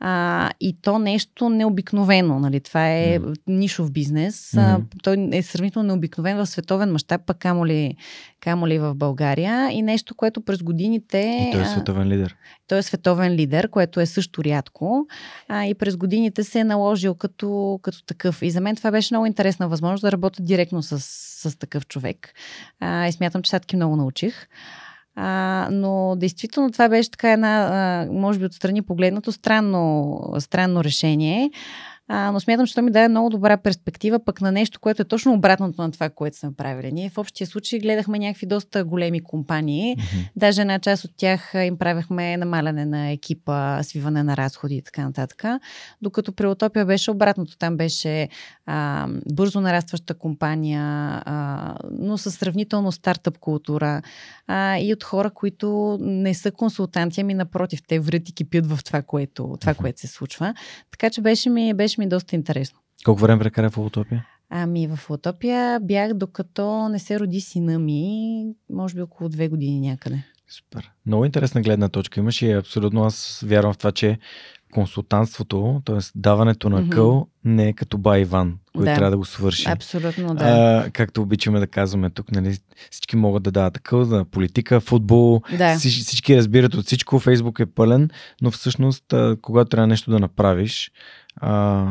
а, 0.00 0.50
и 0.60 0.76
то 0.82 0.98
нещо 0.98 1.48
необикновено. 1.48 2.38
Нали? 2.38 2.60
Това 2.60 2.88
е 2.88 3.18
mm. 3.18 3.38
нишов 3.46 3.92
бизнес. 3.92 4.50
Mm-hmm. 4.50 4.76
А, 4.76 4.80
той 5.02 5.28
е 5.32 5.42
сравнително 5.42 5.86
необикновен 5.86 6.36
в 6.36 6.46
световен 6.46 6.92
мащаб, 6.92 7.20
пък 7.26 7.38
камо 7.38 7.66
ли, 7.66 7.96
камо 8.40 8.68
ли 8.68 8.78
в 8.78 8.94
България. 8.94 9.70
И 9.70 9.82
нещо, 9.82 10.14
което 10.14 10.40
през 10.40 10.62
годините... 10.62 11.48
И 11.48 11.52
той 11.52 11.62
е 11.62 11.66
световен 11.66 12.08
лидер. 12.08 12.36
Той 12.68 12.78
е 12.78 12.82
световен 12.82 13.32
лидер, 13.32 13.68
което 13.68 14.00
е 14.00 14.06
също 14.06 14.44
рядко. 14.44 15.06
А, 15.48 15.66
и 15.66 15.74
през 15.74 15.96
годините 15.96 16.44
се 16.44 16.58
е 16.58 16.64
наложил 16.64 17.14
като, 17.14 17.80
като 17.82 18.04
такъв. 18.04 18.42
И 18.42 18.50
за 18.50 18.60
мен 18.60 18.76
това 18.76 18.90
беше 18.90 19.14
много 19.14 19.26
интересна 19.26 19.68
възможност 19.68 20.02
да 20.02 20.12
работя 20.12 20.42
директно 20.42 20.82
с, 20.82 21.00
с 21.00 21.58
такъв 21.58 21.86
човек. 21.86 22.32
А, 22.80 23.08
и 23.08 23.12
смятам, 23.12 23.42
че 23.42 23.50
сега 23.50 23.76
много 23.76 23.96
научих. 23.96 24.46
А, 25.16 25.68
но 25.70 26.16
действително 26.16 26.70
това 26.70 26.88
беше 26.88 27.10
така 27.10 27.32
една, 27.32 27.68
а, 27.72 28.12
може 28.12 28.38
би 28.38 28.44
отстрани 28.44 28.82
погледнато, 28.82 29.32
странно, 29.32 30.20
странно 30.38 30.84
решение. 30.84 31.50
А, 32.12 32.32
но 32.32 32.40
смятам, 32.40 32.66
че 32.66 32.74
то 32.74 32.82
ми 32.82 32.90
даде 32.90 33.08
много 33.08 33.30
добра 33.30 33.56
перспектива 33.56 34.24
пък 34.24 34.40
на 34.40 34.52
нещо, 34.52 34.80
което 34.80 35.02
е 35.02 35.04
точно 35.04 35.32
обратното 35.32 35.82
на 35.82 35.90
това, 35.90 36.10
което 36.10 36.38
сме 36.38 36.54
правили. 36.56 36.92
Ние 36.92 37.10
в 37.10 37.18
общия 37.18 37.46
случай 37.46 37.78
гледахме 37.78 38.18
някакви 38.18 38.46
доста 38.46 38.84
големи 38.84 39.22
компании. 39.22 39.96
Mm-hmm. 39.96 40.30
Даже 40.36 40.60
една 40.60 40.78
част 40.78 41.04
от 41.04 41.10
тях 41.16 41.52
им 41.54 41.78
правихме 41.78 42.36
намаляне 42.36 42.84
на 42.84 43.10
екипа, 43.10 43.82
свиване 43.82 44.22
на 44.22 44.36
разходи 44.36 44.74
и 44.76 44.82
така 44.82 45.04
нататък. 45.04 45.44
Докато 46.02 46.32
при 46.32 46.46
Утопия 46.46 46.86
беше 46.86 47.10
обратното. 47.10 47.58
Там 47.58 47.76
беше 47.76 48.28
а, 48.72 49.08
бързо 49.32 49.60
нарастваща 49.60 50.14
компания, 50.14 50.82
а, 51.24 51.74
но 51.98 52.18
с 52.18 52.30
сравнително 52.30 52.92
стартъп 52.92 53.38
култура 53.38 54.02
а, 54.46 54.78
и 54.78 54.92
от 54.92 55.04
хора, 55.04 55.30
които 55.30 55.98
не 56.00 56.34
са 56.34 56.52
консултанти, 56.52 57.20
ами 57.20 57.34
напротив, 57.34 57.80
те 57.88 58.00
врат 58.00 58.28
и 58.28 58.32
кипят 58.32 58.66
в 58.66 58.84
това, 58.84 59.02
което, 59.02 59.56
това, 59.60 59.74
което 59.74 60.00
се 60.00 60.06
случва. 60.06 60.54
Така 60.90 61.10
че 61.10 61.20
беше 61.20 61.50
ми, 61.50 61.74
беше 61.74 62.00
ми 62.00 62.08
доста 62.08 62.36
интересно. 62.36 62.78
Колко 63.04 63.20
време 63.20 63.42
прекара 63.42 63.70
в 63.70 63.78
Утопия? 63.78 64.26
Ами 64.50 64.86
в 64.86 65.10
Утопия 65.10 65.80
бях 65.80 66.14
докато 66.14 66.88
не 66.88 66.98
се 66.98 67.20
роди 67.20 67.40
сина 67.40 67.78
ми, 67.78 68.44
може 68.70 68.94
би 68.94 69.02
около 69.02 69.28
две 69.28 69.48
години 69.48 69.80
някъде. 69.80 70.22
Супер. 70.48 70.90
Много 71.06 71.24
интересна 71.24 71.62
гледна 71.62 71.88
точка 71.88 72.20
имаш 72.20 72.42
и 72.42 72.52
абсолютно 72.52 73.04
аз 73.04 73.44
вярвам 73.46 73.72
в 73.72 73.78
това, 73.78 73.92
че 73.92 74.18
консултантството, 74.70 75.82
т.е. 75.84 75.98
даването 76.14 76.68
на 76.68 76.82
mm-hmm. 76.82 76.88
къл, 76.88 77.26
не 77.44 77.68
е 77.68 77.72
като 77.72 77.98
ба 77.98 78.18
Иван, 78.18 78.58
който 78.72 78.90
да. 78.90 78.94
трябва 78.94 79.10
да 79.10 79.16
го 79.16 79.24
свърши. 79.24 79.68
Абсолютно, 79.68 80.34
да. 80.34 80.44
А, 80.44 80.90
както 80.90 81.22
обичаме 81.22 81.60
да 81.60 81.66
казваме 81.66 82.10
тук, 82.10 82.32
нали, 82.32 82.58
всички 82.90 83.16
могат 83.16 83.42
да 83.42 83.50
дават 83.50 83.78
къл 83.78 84.04
за 84.04 84.24
политика, 84.24 84.80
футбол, 84.80 85.42
да. 85.58 85.76
всички, 85.76 86.02
всички 86.02 86.36
разбират 86.36 86.74
от 86.74 86.86
всичко, 86.86 87.18
Фейсбук 87.18 87.60
е 87.60 87.66
пълен, 87.66 88.10
но 88.42 88.50
всъщност, 88.50 89.04
когато 89.42 89.68
трябва 89.68 89.86
нещо 89.86 90.10
да 90.10 90.18
направиш, 90.18 90.90
а, 91.40 91.86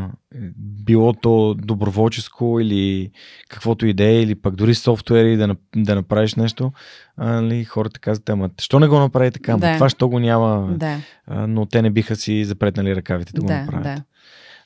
било 0.58 1.14
то 1.14 1.54
доброволческо 1.54 2.60
или 2.60 3.12
каквото 3.50 3.86
и 3.86 3.94
да 3.94 4.04
е, 4.04 4.22
или 4.22 4.36
пък 4.36 4.56
дори 4.56 4.76
софтуери 4.76 5.38
да, 5.38 5.56
да 5.76 5.96
направиш 5.96 6.36
нещо, 6.36 6.72
а, 7.18 7.42
нали, 7.42 7.64
хората 7.64 8.00
казват, 8.00 8.30
ама, 8.30 8.50
що 8.62 8.80
не 8.80 8.88
го 8.88 9.00
направи 9.00 9.32
така? 9.32 9.58
Да. 9.58 9.74
Това, 9.74 9.90
що 9.90 10.10
го 10.10 10.20
няма, 10.20 10.74
да. 10.78 10.98
а, 11.28 11.48
но 11.48 11.66
те 11.66 11.82
не 11.82 11.90
биха 11.90 12.16
си 12.16 12.46
запретнали 12.46 12.96
ръкавите 12.96 13.34
да 13.34 13.42
го 13.42 13.48
да, 13.48 13.62
направят. 13.62 13.84
Да. 13.84 14.04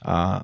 А, 0.01 0.41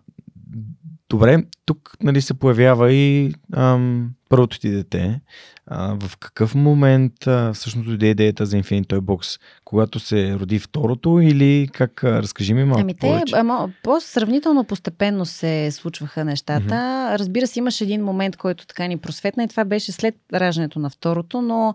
добре, 1.10 1.44
тук 1.66 1.98
нали, 2.04 2.22
се 2.22 2.34
появява 2.34 2.94
и 2.94 3.34
ам, 3.54 4.12
първото 4.30 4.60
ти 4.60 4.70
дете. 4.70 5.22
А, 5.68 5.96
в 6.00 6.18
какъв 6.18 6.56
момент 6.56 7.28
а, 7.28 7.54
всъщност 7.54 7.88
дойде 7.88 8.10
идеята 8.10 8.46
за 8.46 8.58
Infinity 8.58 8.86
Toy 8.86 9.00
Box? 9.00 9.42
Когато 9.66 10.00
се 10.00 10.36
роди 10.40 10.60
второто 10.60 11.20
или 11.20 11.70
как? 11.74 12.04
А, 12.04 12.22
разкажи 12.22 12.54
ми 12.54 12.64
малко 12.64 12.82
ами 12.82 12.94
те. 12.94 13.24
Ама, 13.34 13.70
по-сравнително 13.84 14.64
постепенно 14.64 15.26
се 15.26 15.72
случваха 15.72 16.26
нещата. 16.26 16.62
Mm-hmm. 16.62 17.20
Разбира 17.20 17.48
се, 17.48 17.60
имаше 17.60 17.84
един 17.84 18.04
момент, 18.04 18.38
който 18.38 18.68
така 18.68 18.88
ни 18.88 18.98
просветна 18.98 19.44
и 19.44 19.48
това 19.48 19.66
беше 19.66 19.92
след 19.92 20.16
раждането 20.34 20.80
на 20.80 20.90
второто, 20.90 21.42
но 21.42 21.74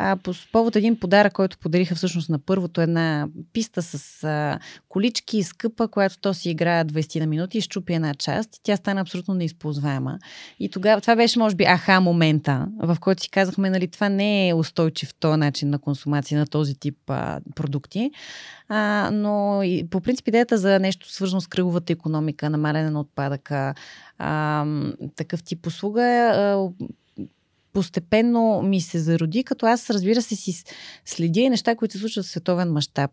а, 0.00 0.16
по 0.16 0.32
повод 0.52 0.76
един 0.76 1.00
подарък, 1.00 1.32
който 1.32 1.58
подариха 1.58 1.94
всъщност 1.94 2.28
на 2.28 2.38
първото, 2.38 2.80
една 2.80 3.28
писта 3.52 3.82
с 3.82 4.24
а, 4.24 4.58
колички, 4.88 5.42
скъпа, 5.42 5.88
която 5.88 6.18
то 6.20 6.34
си 6.34 6.50
играе 6.50 6.84
20 6.84 7.20
на 7.20 7.26
минути 7.26 7.58
и 7.58 7.60
щупи 7.60 7.94
една 7.94 8.14
част. 8.14 8.50
Тя 8.62 8.76
стана 8.76 9.00
абсолютно 9.00 9.34
неизползваема. 9.34 10.18
И 10.60 10.70
тогава, 10.70 11.00
това 11.00 11.16
беше 11.16 11.38
може 11.38 11.56
би 11.56 11.64
аха 11.64 11.87
момента, 12.00 12.66
в 12.78 12.96
който 13.00 13.22
си 13.22 13.30
казахме, 13.30 13.70
нали, 13.70 13.88
това 13.88 14.08
не 14.08 14.48
е 14.48 14.54
устойчив 14.54 15.14
този 15.14 15.38
начин 15.38 15.70
на 15.70 15.78
консумация 15.78 16.38
на 16.38 16.46
този 16.46 16.74
тип 16.74 16.98
а, 17.08 17.40
продукти. 17.54 18.10
А, 18.68 19.10
но 19.12 19.62
и, 19.62 19.86
по 19.90 20.00
принцип 20.00 20.28
идеята 20.28 20.58
за 20.58 20.78
нещо 20.78 21.12
свързано 21.12 21.40
с 21.40 21.46
кръговата 21.46 21.92
економика, 21.92 22.50
намаляне 22.50 22.90
на 22.90 23.00
отпадъка, 23.00 23.74
а, 24.18 24.66
такъв 25.16 25.42
тип 25.42 25.66
услуга 25.66 26.02
а, 26.02 26.68
постепенно 27.72 28.62
ми 28.62 28.80
се 28.80 28.98
зароди, 28.98 29.44
като 29.44 29.66
аз 29.66 29.90
разбира 29.90 30.22
се 30.22 30.36
си 30.36 30.64
следя 31.04 31.40
и 31.40 31.50
неща, 31.50 31.76
които 31.76 31.92
се 31.92 31.98
случват 31.98 32.24
в 32.24 32.28
световен 32.28 32.72
мащаб. 32.72 33.10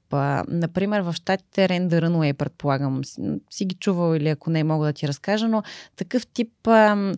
Например, 0.48 1.02
в 1.02 1.14
щатите 1.14 1.70
Render 1.70 2.06
Runway, 2.06 2.34
предполагам, 2.34 3.02
си 3.50 3.66
ги 3.66 3.76
чувал 3.76 4.16
или 4.16 4.30
ако 4.30 4.50
не 4.50 4.64
мога 4.64 4.86
да 4.86 4.94
ти 4.94 5.08
разкажа, 5.08 5.48
но 5.48 5.64
такъв 5.96 6.28
тип 6.28 6.68
а, 6.68 7.14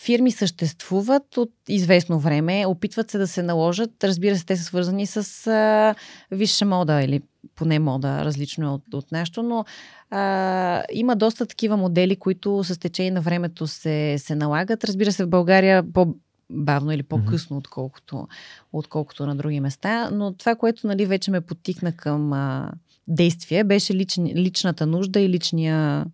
фирми 0.00 0.32
съществуват 0.32 1.36
от 1.36 1.52
известно 1.68 2.18
време, 2.18 2.66
опитват 2.66 3.10
се 3.10 3.18
да 3.18 3.26
се 3.26 3.42
наложат. 3.42 4.04
Разбира 4.04 4.36
се, 4.36 4.46
те 4.46 4.56
са 4.56 4.64
свързани 4.64 5.06
с 5.06 5.46
а, 5.46 5.94
висша 6.30 6.64
мода 6.64 7.02
или 7.02 7.22
поне 7.54 7.78
мода, 7.78 8.24
различно 8.24 8.66
е 8.66 8.70
от, 8.70 8.94
от 8.94 9.12
нашото, 9.12 9.42
но 9.42 9.64
а, 10.10 10.82
има 10.92 11.16
доста 11.16 11.46
такива 11.46 11.76
модели, 11.76 12.16
които 12.16 12.64
с 12.64 12.80
течение 12.80 13.10
на 13.10 13.20
времето 13.20 13.66
се, 13.66 14.14
се 14.18 14.34
налагат. 14.34 14.84
Разбира 14.84 15.12
се, 15.12 15.24
в 15.24 15.28
България 15.28 15.92
по 15.92 16.14
бавно 16.50 16.92
или 16.92 17.02
по-късно, 17.02 17.56
mm-hmm. 17.56 17.58
отколкото, 17.58 18.28
отколкото 18.72 19.26
на 19.26 19.36
други 19.36 19.60
места. 19.60 20.10
Но 20.10 20.34
това, 20.34 20.54
което 20.54 20.86
нали, 20.86 21.06
вече 21.06 21.30
ме 21.30 21.40
потикна 21.40 21.92
към 21.92 22.32
а, 22.32 22.72
действие, 23.08 23.64
беше 23.64 23.94
лични, 23.94 24.34
личната 24.34 24.86
нужда 24.86 25.20
и 25.20 25.28
личния, 25.28 26.06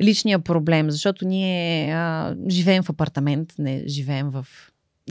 личния 0.00 0.38
проблем. 0.38 0.90
Защото 0.90 1.24
ние 1.28 1.92
а, 1.92 2.36
живеем 2.48 2.82
в 2.82 2.90
апартамент, 2.90 3.54
не 3.58 3.82
живеем 3.86 4.30
в 4.30 4.46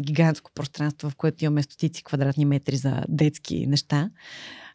гигантско 0.02 0.52
пространство, 0.56 1.10
в 1.10 1.16
което 1.16 1.46
имаме 1.46 1.64
стотици 1.64 2.04
квадратни 2.04 2.46
метри 2.46 2.76
за 2.76 3.04
детски 3.10 3.68
неща. 3.68 4.10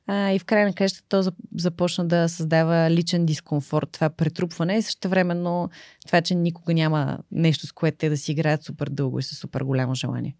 А, 0.07 0.33
и 0.33 0.39
в 0.39 0.45
край 0.45 0.65
на 0.65 0.73
кращата 0.73 1.09
то 1.09 1.33
започна 1.57 2.09
да 2.09 2.29
създава 2.29 2.91
личен 2.91 3.27
дискомфорт, 3.27 3.91
това 3.91 4.11
претрупване 4.11 4.79
и 4.79 4.83
също 4.83 5.09
времено 5.09 5.71
това, 6.07 6.21
че 6.21 6.35
никога 6.35 6.75
няма 6.75 7.19
нещо, 7.33 7.67
с 7.67 7.73
което 7.73 7.99
те 7.99 8.09
да 8.09 8.17
си 8.17 8.33
играят 8.33 8.65
супер 8.65 8.89
дълго 8.89 9.19
и 9.19 9.23
с 9.23 9.37
супер 9.37 9.61
голямо 9.61 9.95
желание. 9.95 10.37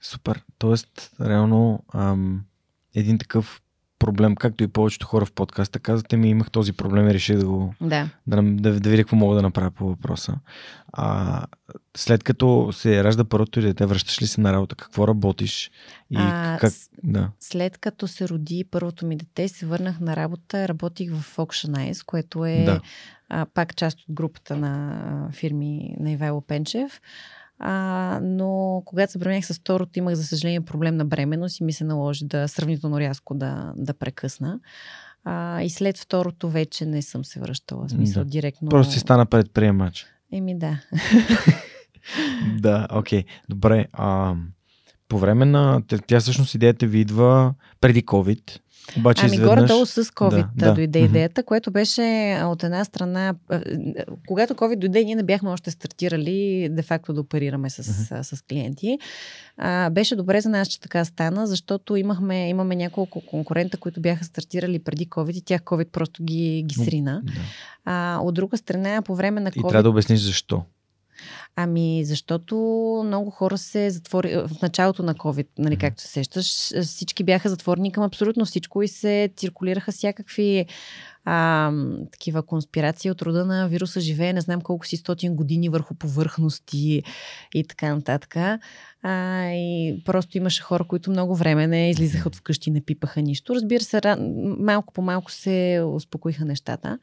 Супер. 0.00 0.42
Тоест, 0.58 1.12
реално, 1.20 1.84
ам, 1.94 2.44
един 2.94 3.18
такъв 3.18 3.62
проблем, 4.00 4.34
както 4.34 4.64
и 4.64 4.68
повечето 4.68 5.06
хора 5.06 5.26
в 5.26 5.32
подкаста 5.32 5.78
казвате 5.78 6.16
ми, 6.16 6.30
имах 6.30 6.50
този 6.50 6.72
проблем 6.72 7.08
и 7.08 7.14
реших 7.14 7.36
да 7.38 7.46
го 7.46 7.74
Да. 7.80 8.08
да, 8.26 8.42
да, 8.42 8.80
да 8.80 8.90
видя 8.90 9.02
какво 9.02 9.16
мога 9.16 9.36
да 9.36 9.42
направя 9.42 9.70
по 9.70 9.88
въпроса. 9.88 10.34
А, 10.92 11.46
след 11.96 12.24
като 12.24 12.68
се 12.72 13.04
ражда 13.04 13.24
първото 13.24 13.60
дете, 13.60 13.86
връщаш 13.86 14.22
ли 14.22 14.26
се 14.26 14.40
на 14.40 14.52
работа? 14.52 14.74
Какво 14.74 15.08
работиш? 15.08 15.70
И 16.10 16.16
А, 16.18 16.58
как... 16.60 16.72
Да. 17.04 17.30
След 17.40 17.78
като 17.78 18.08
се 18.08 18.28
роди 18.28 18.64
първото 18.70 19.06
ми 19.06 19.16
дете, 19.16 19.48
се 19.48 19.66
върнах 19.66 20.00
на 20.00 20.16
работа, 20.16 20.68
работих 20.68 21.14
в 21.14 21.36
Auction 21.36 21.70
Eyes, 21.70 22.04
което 22.06 22.44
е 22.44 22.62
Да. 22.64 22.80
а, 23.28 23.46
пак 23.54 23.76
част 23.76 23.98
от 24.08 24.14
групата 24.14 24.56
на 24.56 25.28
фирми 25.32 25.96
на 26.00 26.10
Ивайло 26.10 26.40
Пенчев. 26.40 27.00
А, 27.62 28.20
но 28.22 28.82
когато 28.84 29.12
се 29.12 29.18
бременях 29.18 29.46
с 29.46 29.54
второто, 29.54 29.98
имах 29.98 30.14
за 30.14 30.24
съжаление 30.24 30.60
проблем 30.60 30.96
на 30.96 31.04
бременност 31.04 31.60
и 31.60 31.64
ми 31.64 31.72
се 31.72 31.84
наложи 31.84 32.26
да 32.26 32.48
сравнително 32.48 33.00
рязко 33.00 33.34
да, 33.34 33.72
да 33.76 33.94
прекъсна. 33.94 34.60
А, 35.24 35.62
и 35.62 35.70
след 35.70 35.98
второто 35.98 36.48
вече 36.48 36.86
не 36.86 37.02
съм 37.02 37.24
се 37.24 37.40
връщала. 37.40 37.86
В 37.86 37.90
смисъл, 37.90 38.24
Да. 38.24 38.30
директно. 38.30 38.68
Просто 38.68 38.92
си 38.92 38.98
стана 38.98 39.26
предприемач. 39.26 40.06
Еми 40.32 40.58
да. 40.58 40.80
да, 42.58 42.88
окей. 42.92 43.24
Добре. 43.48 43.86
А, 43.92 44.34
по 45.08 45.18
време 45.18 45.44
на... 45.44 45.82
Тя 46.06 46.20
всъщност 46.20 46.54
идеята 46.54 46.86
ви 46.86 47.00
идва 47.00 47.54
преди 47.80 48.04
COVID. 48.04 48.60
Обаче 48.98 49.22
Ами 49.26 49.34
изведнъж... 49.34 49.54
горе-долу 49.54 49.86
с 49.86 50.04
COVID 50.04 50.46
Да, 50.56 50.66
да, 50.66 50.74
дойде 50.74 50.98
идеята, 50.98 51.42
което 51.42 51.70
беше 51.70 52.38
от 52.44 52.64
една 52.64 52.84
страна... 52.84 53.34
Когато 54.26 54.54
COVID 54.54 54.76
дойде, 54.76 55.04
ние 55.04 55.14
не 55.14 55.22
бяхме 55.22 55.50
още 55.50 55.70
стартирали 55.70 56.68
де-факто 56.70 57.12
да 57.12 57.20
оперираме 57.20 57.70
с, 57.70 58.10
а, 58.10 58.24
с 58.24 58.42
клиенти. 58.42 58.98
А, 59.56 59.90
беше 59.90 60.16
добре 60.16 60.40
за 60.40 60.48
нас, 60.48 60.68
че 60.68 60.80
така 60.80 61.04
стана, 61.04 61.46
защото 61.46 61.96
имахме, 61.96 62.48
имаме 62.48 62.76
няколко 62.76 63.20
конкурента, 63.20 63.76
които 63.76 64.00
бяха 64.00 64.24
стартирали 64.24 64.78
преди 64.78 65.08
COVID 65.08 65.32
и 65.32 65.44
тях 65.44 65.62
COVID 65.62 65.90
просто 65.90 66.24
ги, 66.24 66.62
ги 66.66 66.74
срина. 66.74 67.20
Да. 67.24 67.32
А, 67.84 68.18
от 68.22 68.34
друга 68.34 68.56
страна, 68.56 69.02
по 69.02 69.14
време 69.14 69.40
на 69.40 69.48
И 69.48 69.52
COVID... 69.52 69.68
трябва 69.68 69.82
да 69.82 69.90
обясниш 69.90 70.20
защо. 70.20 70.62
Ами, 71.56 72.04
защото 72.04 72.56
много 73.06 73.30
хора 73.30 73.58
се 73.58 73.90
затвори 73.90 74.36
в 74.36 74.62
началото 74.62 75.02
на 75.02 75.14
COVID, 75.14 75.46
нали, 75.58 75.76
както 75.76 76.02
се 76.02 76.08
сещаш, 76.08 76.46
всички 76.82 77.24
бяха 77.24 77.48
затворени 77.48 77.92
към 77.92 78.04
абсолютно 78.04 78.44
всичко 78.44 78.82
и 78.82 78.88
се 78.88 79.30
циркулираха 79.36 79.92
всякакви 79.92 80.66
а, 81.24 81.72
такива 82.12 82.42
конспирации 82.42 83.10
от 83.10 83.22
рода 83.22 83.44
на 83.44 83.68
вируса 83.68 84.00
живее 84.00 84.32
не 84.32 84.40
знам 84.40 84.60
колко 84.60 84.86
си 84.86 84.96
стотин 84.96 85.36
години 85.36 85.68
върху 85.68 85.94
повърхности 85.94 87.02
и 87.54 87.64
така 87.64 87.94
нататък. 87.94 88.36
А, 89.02 89.46
и 89.50 90.02
просто 90.04 90.38
имаше 90.38 90.62
хора, 90.62 90.84
които 90.84 91.10
много 91.10 91.36
време 91.36 91.66
не 91.66 91.90
излизаха 91.90 92.28
от 92.28 92.36
вкъщи, 92.36 92.70
не 92.70 92.80
пипаха 92.80 93.22
нищо. 93.22 93.54
Разбира 93.54 93.82
се, 93.82 94.00
малко 94.58 94.92
по 94.92 95.02
малко 95.02 95.30
се 95.30 95.82
успокоиха 95.94 96.44
нещата. 96.44 96.98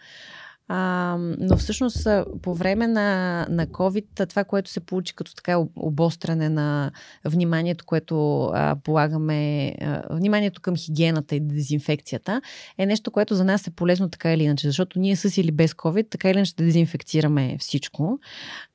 А, 0.70 1.15
но 1.20 1.57
всъщност 1.57 2.07
по 2.41 2.55
време 2.55 2.88
на, 2.88 3.47
на 3.49 3.68
COVID, 3.68 4.30
това, 4.30 4.43
което 4.43 4.70
се 4.70 4.80
получи 4.80 5.15
като 5.15 5.36
така 5.36 5.57
обостране 5.76 6.49
на 6.49 6.91
вниманието, 7.26 7.86
което 7.86 8.45
а, 8.45 8.76
полагаме, 8.84 9.74
а, 9.82 10.01
вниманието 10.09 10.61
към 10.61 10.76
хигиената 10.76 11.36
и 11.36 11.39
дезинфекцията, 11.39 12.41
е 12.78 12.86
нещо, 12.86 13.11
което 13.11 13.36
за 13.36 13.43
нас 13.43 13.68
е 13.68 13.72
полезно 13.72 14.09
така 14.09 14.34
или 14.34 14.43
иначе, 14.43 14.68
защото 14.68 14.99
ние 14.99 15.15
с 15.15 15.38
или 15.38 15.51
без 15.51 15.74
COVID, 15.74 16.09
така 16.09 16.30
или 16.30 16.38
иначе 16.38 16.51
ще 16.51 16.63
дезинфекцираме 16.63 17.57
всичко. 17.59 18.20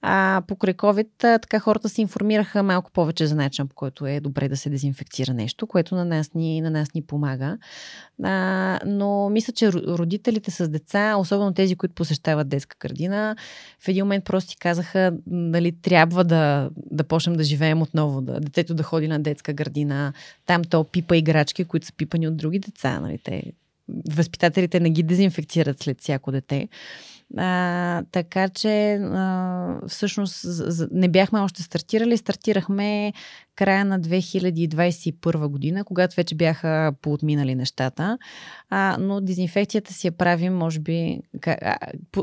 А 0.02 0.42
покрай 0.46 0.74
COVID, 0.74 1.24
а, 1.24 1.38
така 1.38 1.58
хората 1.58 1.88
се 1.88 2.02
информираха 2.02 2.62
малко 2.62 2.90
повече 2.90 3.26
за 3.26 3.34
начина, 3.34 3.66
по 3.66 3.74
който 3.74 4.06
е 4.06 4.20
добре 4.20 4.48
да 4.48 4.56
се 4.56 4.70
дезинфекцира 4.70 5.34
нещо, 5.34 5.66
което 5.66 5.94
на 5.94 6.04
нас 6.04 6.34
ни, 6.34 6.60
на 6.60 6.70
нас 6.70 6.94
ни 6.94 7.02
помага. 7.02 7.58
А, 8.22 8.80
но 8.86 9.28
мисля, 9.28 9.52
че 9.52 9.66
ро- 9.66 9.98
родителите 9.98 10.50
с 10.50 10.68
деца, 10.68 11.16
особено 11.16 11.54
тези, 11.54 11.76
които 11.82 11.94
посещават 11.94 12.48
детска 12.48 12.76
градина, 12.80 13.36
в 13.80 13.88
един 13.88 14.04
момент 14.04 14.24
просто 14.24 14.50
си 14.50 14.56
казаха, 14.56 15.12
нали, 15.26 15.72
трябва 15.72 16.24
да, 16.24 16.70
да 16.76 17.04
почнем 17.04 17.36
да 17.36 17.44
живеем 17.44 17.82
отново, 17.82 18.20
да, 18.20 18.40
детето 18.40 18.74
да 18.74 18.82
ходи 18.82 19.08
на 19.08 19.20
детска 19.20 19.52
градина, 19.52 20.12
там 20.46 20.64
то 20.64 20.84
пипа 20.84 21.16
играчки, 21.16 21.64
които 21.64 21.86
са 21.86 21.92
пипани 21.92 22.28
от 22.28 22.36
други 22.36 22.58
деца. 22.58 23.00
Нали, 23.00 23.18
те, 23.18 23.42
възпитателите 24.10 24.80
не 24.80 24.90
ги 24.90 25.02
дезинфекцират 25.02 25.82
след 25.82 26.00
всяко 26.00 26.32
дете. 26.32 26.68
А, 27.36 28.02
така 28.12 28.48
че 28.48 28.94
а, 28.94 29.76
всъщност 29.88 30.44
не 30.90 31.08
бяхме 31.08 31.40
още 31.40 31.62
стартирали. 31.62 32.16
Стартирахме 32.16 33.12
края 33.56 33.84
на 33.84 34.00
2021 34.00 35.46
година, 35.46 35.84
когато 35.84 36.16
вече 36.16 36.34
бяха 36.34 36.92
поотминали 37.02 37.54
нещата. 37.54 38.18
А, 38.70 38.96
но 39.00 39.20
дезинфекцията 39.20 39.92
си 39.92 40.06
я 40.06 40.12
правим, 40.12 40.54
може 40.54 40.80
би, 40.80 41.20
а, 41.46 41.76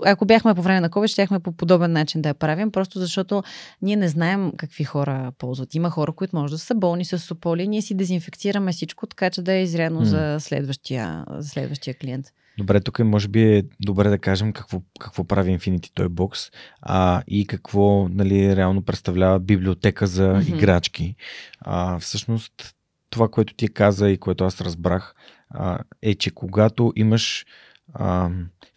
ако 0.05 0.25
бяхме 0.25 0.55
по 0.55 0.61
време 0.61 0.79
на 0.79 0.89
COVID, 0.89 1.07
щяхме 1.07 1.39
по 1.39 1.51
подобен 1.51 1.91
начин 1.91 2.21
да 2.21 2.29
я 2.29 2.35
правим, 2.35 2.71
просто 2.71 2.99
защото 2.99 3.43
ние 3.81 3.95
не 3.95 4.07
знаем 4.07 4.51
какви 4.57 4.83
хора 4.83 5.31
ползват. 5.37 5.75
Има 5.75 5.89
хора, 5.89 6.11
които 6.11 6.35
може 6.35 6.53
да 6.53 6.59
са 6.59 6.75
болни 6.75 7.05
с 7.05 7.19
сополи, 7.19 7.67
ние 7.67 7.81
си 7.81 7.93
дезинфекцираме 7.93 8.71
всичко, 8.71 9.07
така 9.07 9.29
че 9.29 9.41
да 9.41 9.53
е 9.53 9.63
изрядно 9.63 9.99
М. 9.99 10.05
за 10.05 10.37
следващия, 10.39 11.25
за 11.37 11.49
следващия 11.49 11.93
клиент. 11.93 12.25
Добре, 12.59 12.79
тук 12.81 12.99
може 12.99 13.27
би 13.27 13.43
е 13.43 13.63
добре 13.79 14.09
да 14.09 14.17
кажем 14.17 14.53
какво, 14.53 14.81
какво 14.99 15.23
прави 15.23 15.59
Infinity 15.59 15.91
Toy 15.91 16.07
Box 16.07 16.53
а, 16.81 17.23
и 17.27 17.47
какво 17.47 18.07
нали, 18.09 18.55
реално 18.55 18.81
представлява 18.81 19.39
библиотека 19.39 20.07
за 20.07 20.27
Мгм. 20.27 20.55
играчки. 20.55 21.15
А, 21.59 21.99
всъщност, 21.99 22.75
това, 23.09 23.27
което 23.27 23.53
ти 23.53 23.67
каза 23.67 24.09
и 24.09 24.17
което 24.17 24.43
аз 24.43 24.61
разбрах, 24.61 25.15
а, 25.49 25.79
е, 26.01 26.15
че 26.15 26.31
когато 26.31 26.93
имаш 26.95 27.45
а, 27.93 28.29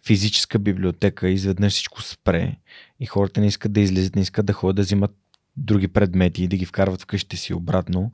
физическа 0.05 0.59
библиотека, 0.59 1.29
изведнъж 1.29 1.73
всичко 1.73 2.01
спре 2.01 2.55
и 2.99 3.05
хората 3.05 3.41
не 3.41 3.47
искат 3.47 3.73
да 3.73 3.79
излизат, 3.79 4.15
не 4.15 4.21
искат 4.21 4.45
да 4.45 4.53
ходят 4.53 4.75
да 4.75 4.81
взимат 4.81 5.15
други 5.57 5.87
предмети 5.87 6.43
и 6.43 6.47
да 6.47 6.57
ги 6.57 6.65
вкарват 6.65 7.01
вкъщи 7.01 7.37
си 7.37 7.53
обратно. 7.53 8.11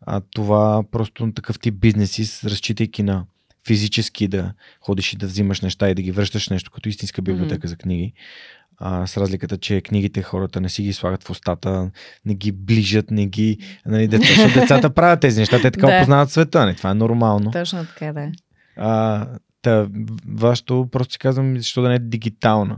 А, 0.00 0.20
това 0.20 0.84
просто 0.90 1.32
такъв 1.32 1.58
тип 1.58 1.74
бизнеси, 1.74 2.48
разчитайки 2.48 3.02
на 3.02 3.24
физически 3.70 4.28
да 4.28 4.52
ходиш 4.80 5.12
и 5.12 5.16
да 5.16 5.26
взимаш 5.26 5.60
неща 5.60 5.90
и 5.90 5.94
да 5.94 6.02
ги 6.02 6.12
връщаш 6.12 6.48
нещо 6.48 6.70
като 6.70 6.88
истинска 6.88 7.22
библиотека 7.22 7.68
за 7.68 7.76
книги. 7.76 8.12
А, 8.78 9.06
с 9.06 9.16
разликата, 9.16 9.58
че 9.58 9.80
книгите 9.80 10.22
хората 10.22 10.60
не 10.60 10.68
си 10.68 10.82
ги 10.82 10.92
слагат 10.92 11.24
в 11.24 11.30
устата, 11.30 11.90
не 12.24 12.34
ги 12.34 12.52
ближат, 12.52 13.10
не 13.10 13.26
ги... 13.26 13.58
Нали, 13.86 14.08
деца, 14.08 14.26
защото 14.28 14.60
децата 14.60 14.90
правят 14.94 15.20
тези 15.20 15.40
неща, 15.40 15.60
те 15.60 15.70
така 15.70 15.86
Да. 15.86 15.96
опознават 15.96 16.30
света, 16.30 16.66
не? 16.66 16.74
това 16.74 16.90
е 16.90 16.94
нормално. 16.94 17.50
Точно 17.50 17.86
така, 17.86 18.12
да. 18.12 18.32
А, 18.76 19.26
та, 19.62 19.88
вашето, 20.28 20.88
просто 20.92 21.12
си 21.12 21.18
казвам, 21.18 21.56
защо 21.56 21.82
да 21.82 21.88
не 21.88 21.94
е 21.94 21.98
дигитална. 21.98 22.76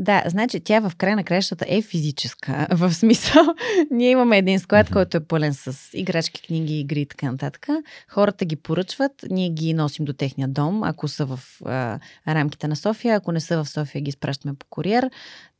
Да, 0.00 0.22
значи 0.26 0.60
тя 0.60 0.80
в 0.80 0.92
край 0.96 1.14
на 1.14 1.24
краищата 1.24 1.64
е 1.68 1.82
физическа. 1.82 2.66
В 2.70 2.92
смисъл, 2.92 3.44
ние 3.90 4.10
имаме 4.10 4.38
един 4.38 4.58
склад, 4.58 4.90
който 4.92 5.16
е 5.16 5.20
пълен 5.20 5.54
с 5.54 5.90
играчки, 5.92 6.42
книги, 6.42 6.80
игри 6.80 7.00
и 7.00 7.06
така 7.06 7.32
нататък. 7.32 7.68
Хората 8.08 8.44
ги 8.44 8.56
поръчват, 8.56 9.12
ние 9.30 9.48
ги 9.48 9.74
носим 9.74 10.04
до 10.04 10.12
техния 10.12 10.48
дом, 10.48 10.82
ако 10.82 11.08
са 11.08 11.26
в 11.26 11.40
а, 11.64 11.98
рамките 12.28 12.68
на 12.68 12.76
София, 12.76 13.16
ако 13.16 13.32
не 13.32 13.40
са 13.40 13.64
в 13.64 13.68
София, 13.68 14.02
ги 14.02 14.08
изпращаме 14.08 14.54
по 14.54 14.66
куриер. 14.70 15.10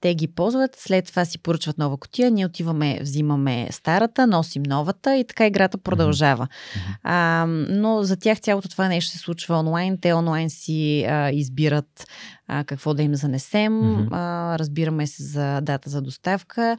Те 0.01 0.15
ги 0.15 0.29
ползват, 0.29 0.77
след 0.77 1.07
това 1.07 1.25
си 1.25 1.39
поръчват 1.39 1.79
нова 1.79 1.97
котия, 1.97 2.31
ние 2.31 2.47
отиваме, 2.47 2.99
взимаме 3.03 3.69
старата, 3.71 4.27
носим 4.27 4.63
новата 4.63 5.17
и 5.17 5.25
така 5.25 5.47
играта 5.47 5.79
продължава. 5.79 6.49
Мгм. 6.77 6.93
А, 7.03 7.47
но 7.69 8.03
за 8.03 8.17
тях 8.17 8.41
цялото 8.41 8.69
това 8.69 8.89
нещо 8.89 9.11
се 9.13 9.19
случва 9.19 9.59
онлайн. 9.59 9.99
Те 10.01 10.13
онлайн 10.13 10.51
си 10.51 11.05
а, 11.09 11.31
избират 11.31 12.07
а, 12.49 12.65
какво 12.65 12.95
да 12.95 13.03
им 13.03 13.15
занесем, 13.15 13.79
Мгм. 13.79 14.15
а, 14.15 14.59
разбираме 14.59 15.07
се 15.07 15.23
за 15.23 15.61
дата 15.61 15.91
за 15.91 16.03
доставка 16.03 16.77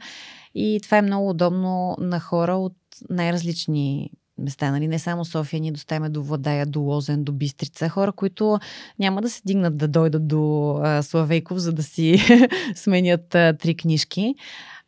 и 0.54 0.80
това 0.82 0.98
е 0.98 1.02
много 1.02 1.30
удобно 1.30 1.96
на 2.00 2.20
хора 2.20 2.54
от 2.56 2.76
най-различни 3.10 4.10
места, 4.42 4.70
нали? 4.70 4.88
Не 4.88 4.98
само 4.98 5.24
София, 5.24 5.60
ние 5.60 5.72
доставяме 5.72 6.08
до 6.08 6.22
Владая, 6.22 6.66
до 6.66 6.80
Лозен, 6.80 7.24
до 7.24 7.32
Бистрица. 7.32 7.88
Хора, 7.88 8.12
които 8.12 8.58
няма 8.98 9.22
да 9.22 9.30
се 9.30 9.42
дигнат 9.44 9.76
да 9.76 9.88
дойдат 9.88 10.28
до 10.28 10.74
а, 10.82 11.02
Славейков, 11.02 11.58
за 11.58 11.72
да 11.72 11.82
си 11.82 12.18
сменят 12.74 13.34
а, 13.34 13.56
три 13.56 13.74
книжки. 13.74 14.34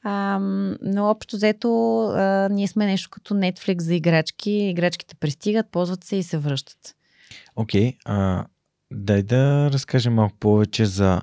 А, 0.03 0.39
но 0.83 1.11
общо 1.11 1.37
взето 1.37 2.01
а, 2.03 2.49
ние 2.53 2.69
сме 2.69 2.87
нещо 2.87 3.11
като 3.11 3.35
Netflix 3.35 3.81
за 3.81 3.95
играчки. 3.95 4.51
Играчките 4.51 5.15
пристигат, 5.15 5.71
ползват 5.71 6.05
се 6.05 6.17
и 6.17 6.23
се 6.23 6.39
връщат. 6.39 6.95
Окей, 7.57 7.97
а, 8.05 8.45
дай 8.93 9.23
да 9.23 9.71
разкажем 9.73 10.15
малко 10.15 10.37
повече 10.39 10.87
за 10.87 11.21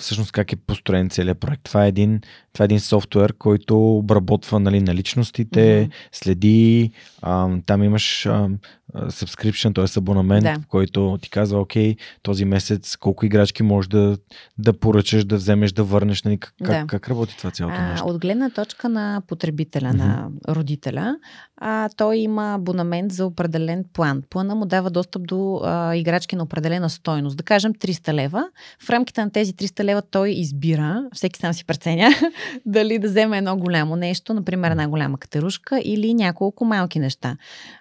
всъщност 0.00 0.32
как 0.32 0.52
е 0.52 0.56
построен 0.56 1.10
целият 1.10 1.40
проект. 1.40 1.62
Това 1.62 1.84
е 1.84 1.88
един, 1.88 2.20
това 2.52 2.62
е 2.62 2.64
един 2.64 2.80
софтуер, 2.80 3.34
който 3.38 3.96
обработва 3.96 4.60
нали, 4.60 4.80
наличностите, 4.80 5.80
Мгм. 5.82 5.90
следи, 6.12 6.90
а, 7.22 7.48
там 7.66 7.84
имаш 7.84 8.26
а, 8.26 8.48
subscription, 8.94 9.74
т.е. 9.74 9.98
абонамент, 9.98 10.44
Да. 10.44 10.54
в 10.62 10.66
който 10.68 11.18
ти 11.22 11.30
казва, 11.30 11.60
окей, 11.60 11.96
този 12.22 12.44
месец 12.44 12.96
колко 12.96 13.26
играчки 13.26 13.62
можеш 13.62 13.88
да, 13.88 14.18
да 14.58 14.72
поръчаш, 14.72 15.24
да 15.24 15.36
вземеш, 15.36 15.72
да 15.72 15.84
върнеш. 15.84 16.22
Нали, 16.22 16.38
как, 16.38 16.54
Да. 16.60 16.66
как, 16.66 16.86
как 16.86 17.08
работи 17.08 17.36
това 17.38 17.50
цялото 17.50 17.76
А, 17.78 17.88
нещо? 17.90 18.06
от 18.06 18.18
гледна 18.20 18.50
точка 18.50 18.88
на 18.88 19.22
потребителя, 19.26 19.88
Мгм. 19.88 19.98
на 19.98 20.28
родителя, 20.48 21.16
а, 21.56 21.88
той 21.96 22.16
има 22.16 22.54
абонамент 22.54 23.12
за 23.12 23.26
определен 23.26 23.84
план. 23.92 24.22
Плана 24.30 24.54
му 24.54 24.66
дава 24.66 24.90
достъп 24.90 25.26
до 25.26 25.60
а, 25.64 25.96
играчки 25.96 26.36
на 26.36 26.42
определена 26.42 26.90
стойност. 26.90 27.36
Да 27.36 27.42
кажем 27.42 27.74
300 27.74 28.12
лева. 28.14 28.48
В 28.86 28.90
рамките 28.90 29.24
на 29.24 29.30
тези 29.30 29.52
300 29.54 29.84
лева 29.84 29.89
той 30.10 30.30
избира, 30.30 31.08
всеки 31.14 31.40
сам 31.40 31.52
си 31.52 31.64
преценя, 31.64 32.10
дали 32.66 32.98
да 32.98 33.08
вземе 33.08 33.38
едно 33.38 33.56
голямо 33.56 33.96
нещо, 33.96 34.34
например 34.34 34.70
една 34.70 34.88
голяма 34.88 35.18
катерушка 35.18 35.80
или 35.84 36.14
няколко 36.14 36.64
малки 36.64 36.98
неща. 36.98 37.36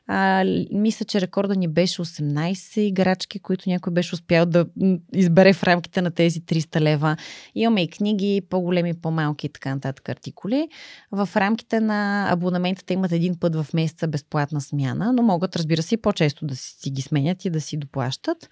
А, 0.07 0.45
мисля, 0.72 1.05
че 1.05 1.22
рекорда 1.22 1.55
ни 1.55 1.68
беше 1.68 2.01
18 2.01 2.80
играчки, 2.80 3.39
които 3.39 3.70
някой 3.70 3.93
беше 3.93 4.16
успял 4.16 4.45
да 4.45 4.66
избере 5.14 5.53
в 5.53 5.64
рамките 5.64 6.01
на 6.01 6.12
тези 6.12 6.41
300 6.41 6.82
лева. 6.82 7.18
Имаме 7.55 7.82
и 7.82 7.88
книги, 7.88 8.41
по-големи, 8.49 8.93
по-малки 8.93 9.45
и 9.45 9.49
така 9.49 9.76
нататък 9.76 10.10
артикули. 10.10 10.68
В 11.12 11.30
рамките 11.36 11.80
на 11.80 12.28
абонаментите 12.32 12.93
имат 12.93 13.12
един 13.12 13.39
път 13.39 13.55
в 13.55 13.68
месеца 13.74 14.07
безплатна 14.07 14.62
смяна, 14.62 15.14
но 15.14 15.24
могат, 15.24 15.55
разбира 15.55 15.84
се, 15.84 15.95
и 15.95 16.01
по-често 16.01 16.45
да 16.45 16.55
си 16.55 16.89
ги 16.89 17.01
сменят 17.01 17.45
и 17.45 17.49
да 17.49 17.62
си 17.62 17.78
доплащат. 17.78 18.49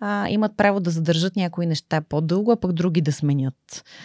А, 0.00 0.28
имат 0.28 0.56
право 0.56 0.80
да 0.80 0.90
задържат 0.90 1.36
някои 1.36 1.66
неща 1.66 2.00
по-дълго, 2.00 2.52
а 2.52 2.56
пък 2.56 2.72
други 2.72 3.00
да 3.00 3.12
сменят 3.12 3.54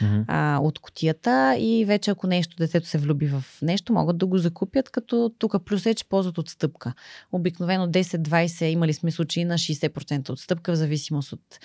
mm-hmm. 0.01 0.25
а, 0.27 0.59
от 0.61 0.79
котията 0.79 1.55
и 1.59 1.85
вече 1.85 2.11
ако 2.11 2.27
нещо, 2.27 2.55
детето 2.57 2.87
се 2.87 2.97
влюби 2.97 3.27
в 3.27 3.43
нещо, 3.61 3.93
могат 3.93 4.17
да 4.17 4.25
го 4.25 4.37
закупят, 4.37 4.89
като 4.89 5.31
тук 5.39 5.55
плюс 5.65 5.85
е, 5.85 5.93
че 5.93 6.09
ползват 6.09 6.37
отстъпка. 6.37 6.93
Обикновено 7.31 7.87
10-20 7.87 8.65
имали 8.65 8.93
сме 8.93 9.11
случаи 9.11 9.45
на 9.45 9.57
60% 9.57 10.29
отстъпка 10.29 10.71
в 10.71 10.75
зависимост 10.75 11.31
от 11.31 11.59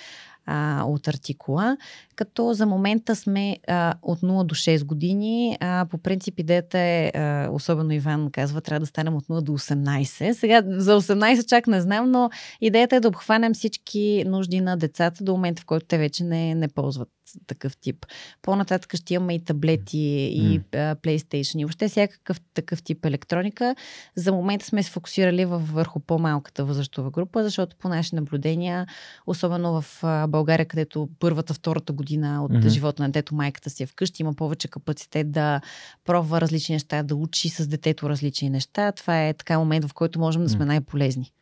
а, 0.51 0.85
от 0.85 1.09
артикула, 1.09 1.77
като 2.17 2.53
за 2.53 2.67
момента 2.67 3.17
сме 3.17 3.57
а, 3.69 3.95
от 4.03 4.21
0 4.21 4.45
до 4.45 4.55
6 4.55 4.85
години. 4.85 5.57
А, 5.61 5.87
по 5.91 5.99
принцип 5.99 6.39
идеята 6.39 6.79
е, 6.79 7.13
а, 7.15 7.49
особено 7.53 7.93
Иван 7.93 8.31
казва, 8.31 8.61
трябва 8.61 8.81
да 8.81 8.87
станем 8.87 9.17
от 9.17 9.25
0 9.25 9.41
до 9.41 9.53
18. 9.53 10.33
Сега 10.33 10.63
за 10.67 11.01
18 11.01 11.49
чак 11.49 11.67
не 11.67 11.81
знам, 11.81 12.11
но 12.11 12.31
идеята 12.61 12.97
е 12.97 13.01
да 13.01 13.09
обхванем 13.09 13.55
всички 13.55 14.25
нужди 14.27 14.61
на 14.61 14.77
децата 14.77 15.25
до 15.25 15.33
момента, 15.33 15.63
в 15.63 15.67
който 15.67 15.87
те 15.87 15.99
вече 15.99 16.25
не, 16.25 16.55
не 16.55 16.69
ползват 16.69 17.09
такъв 17.47 17.77
тип. 17.77 18.07
По-нататък 18.43 18.97
ще 18.97 19.15
имаме 19.15 19.35
и 19.35 19.45
таблети, 19.45 19.99
и 19.99 20.61
mm. 20.61 20.95
PlayStation, 20.95 21.61
и 21.61 21.65
въобще 21.65 21.89
всякакъв 21.89 22.41
такъв 22.55 22.83
тип 22.83 23.05
електроника. 23.05 23.77
За 24.17 24.33
момента 24.33 24.67
сме 24.67 24.83
се 24.83 24.91
фокусирали 24.91 25.45
върху 25.45 26.01
по-малката 26.01 26.65
възрастова 26.65 27.11
група, 27.11 27.43
защото 27.45 27.77
по 27.77 27.89
наши 27.89 28.15
наблюдения, 28.15 28.87
особено 29.27 29.81
в 29.81 30.03
България, 30.29 30.67
където 30.67 31.09
първата, 31.19 31.55
втората 31.55 31.93
година 31.93 32.45
от 32.45 32.53
mm-hmm. 32.53 32.69
живота 32.69 33.03
на 33.03 33.09
детето 33.09 33.35
майката 33.35 33.71
си 33.71 33.83
е 33.83 33.87
вкъщи, 33.87 34.23
има 34.23 34.35
повече 34.35 34.69
капацитет 34.69 35.33
да 35.33 35.61
пробва 36.05 36.41
различни 36.41 36.73
неща, 36.73 37.03
да 37.03 37.17
учи 37.17 37.49
с 37.49 37.67
детето 37.67 38.11
различни 38.11 38.51
неща. 38.51 38.93
Това 38.93 39.27
е 39.27 39.35
така 39.35 39.59
момент, 39.59 39.85
в 39.85 39.95
който 39.95 40.19
можем 40.19 40.43
да 40.43 40.49
сме 40.49 40.65
най-полезни. 40.65 41.33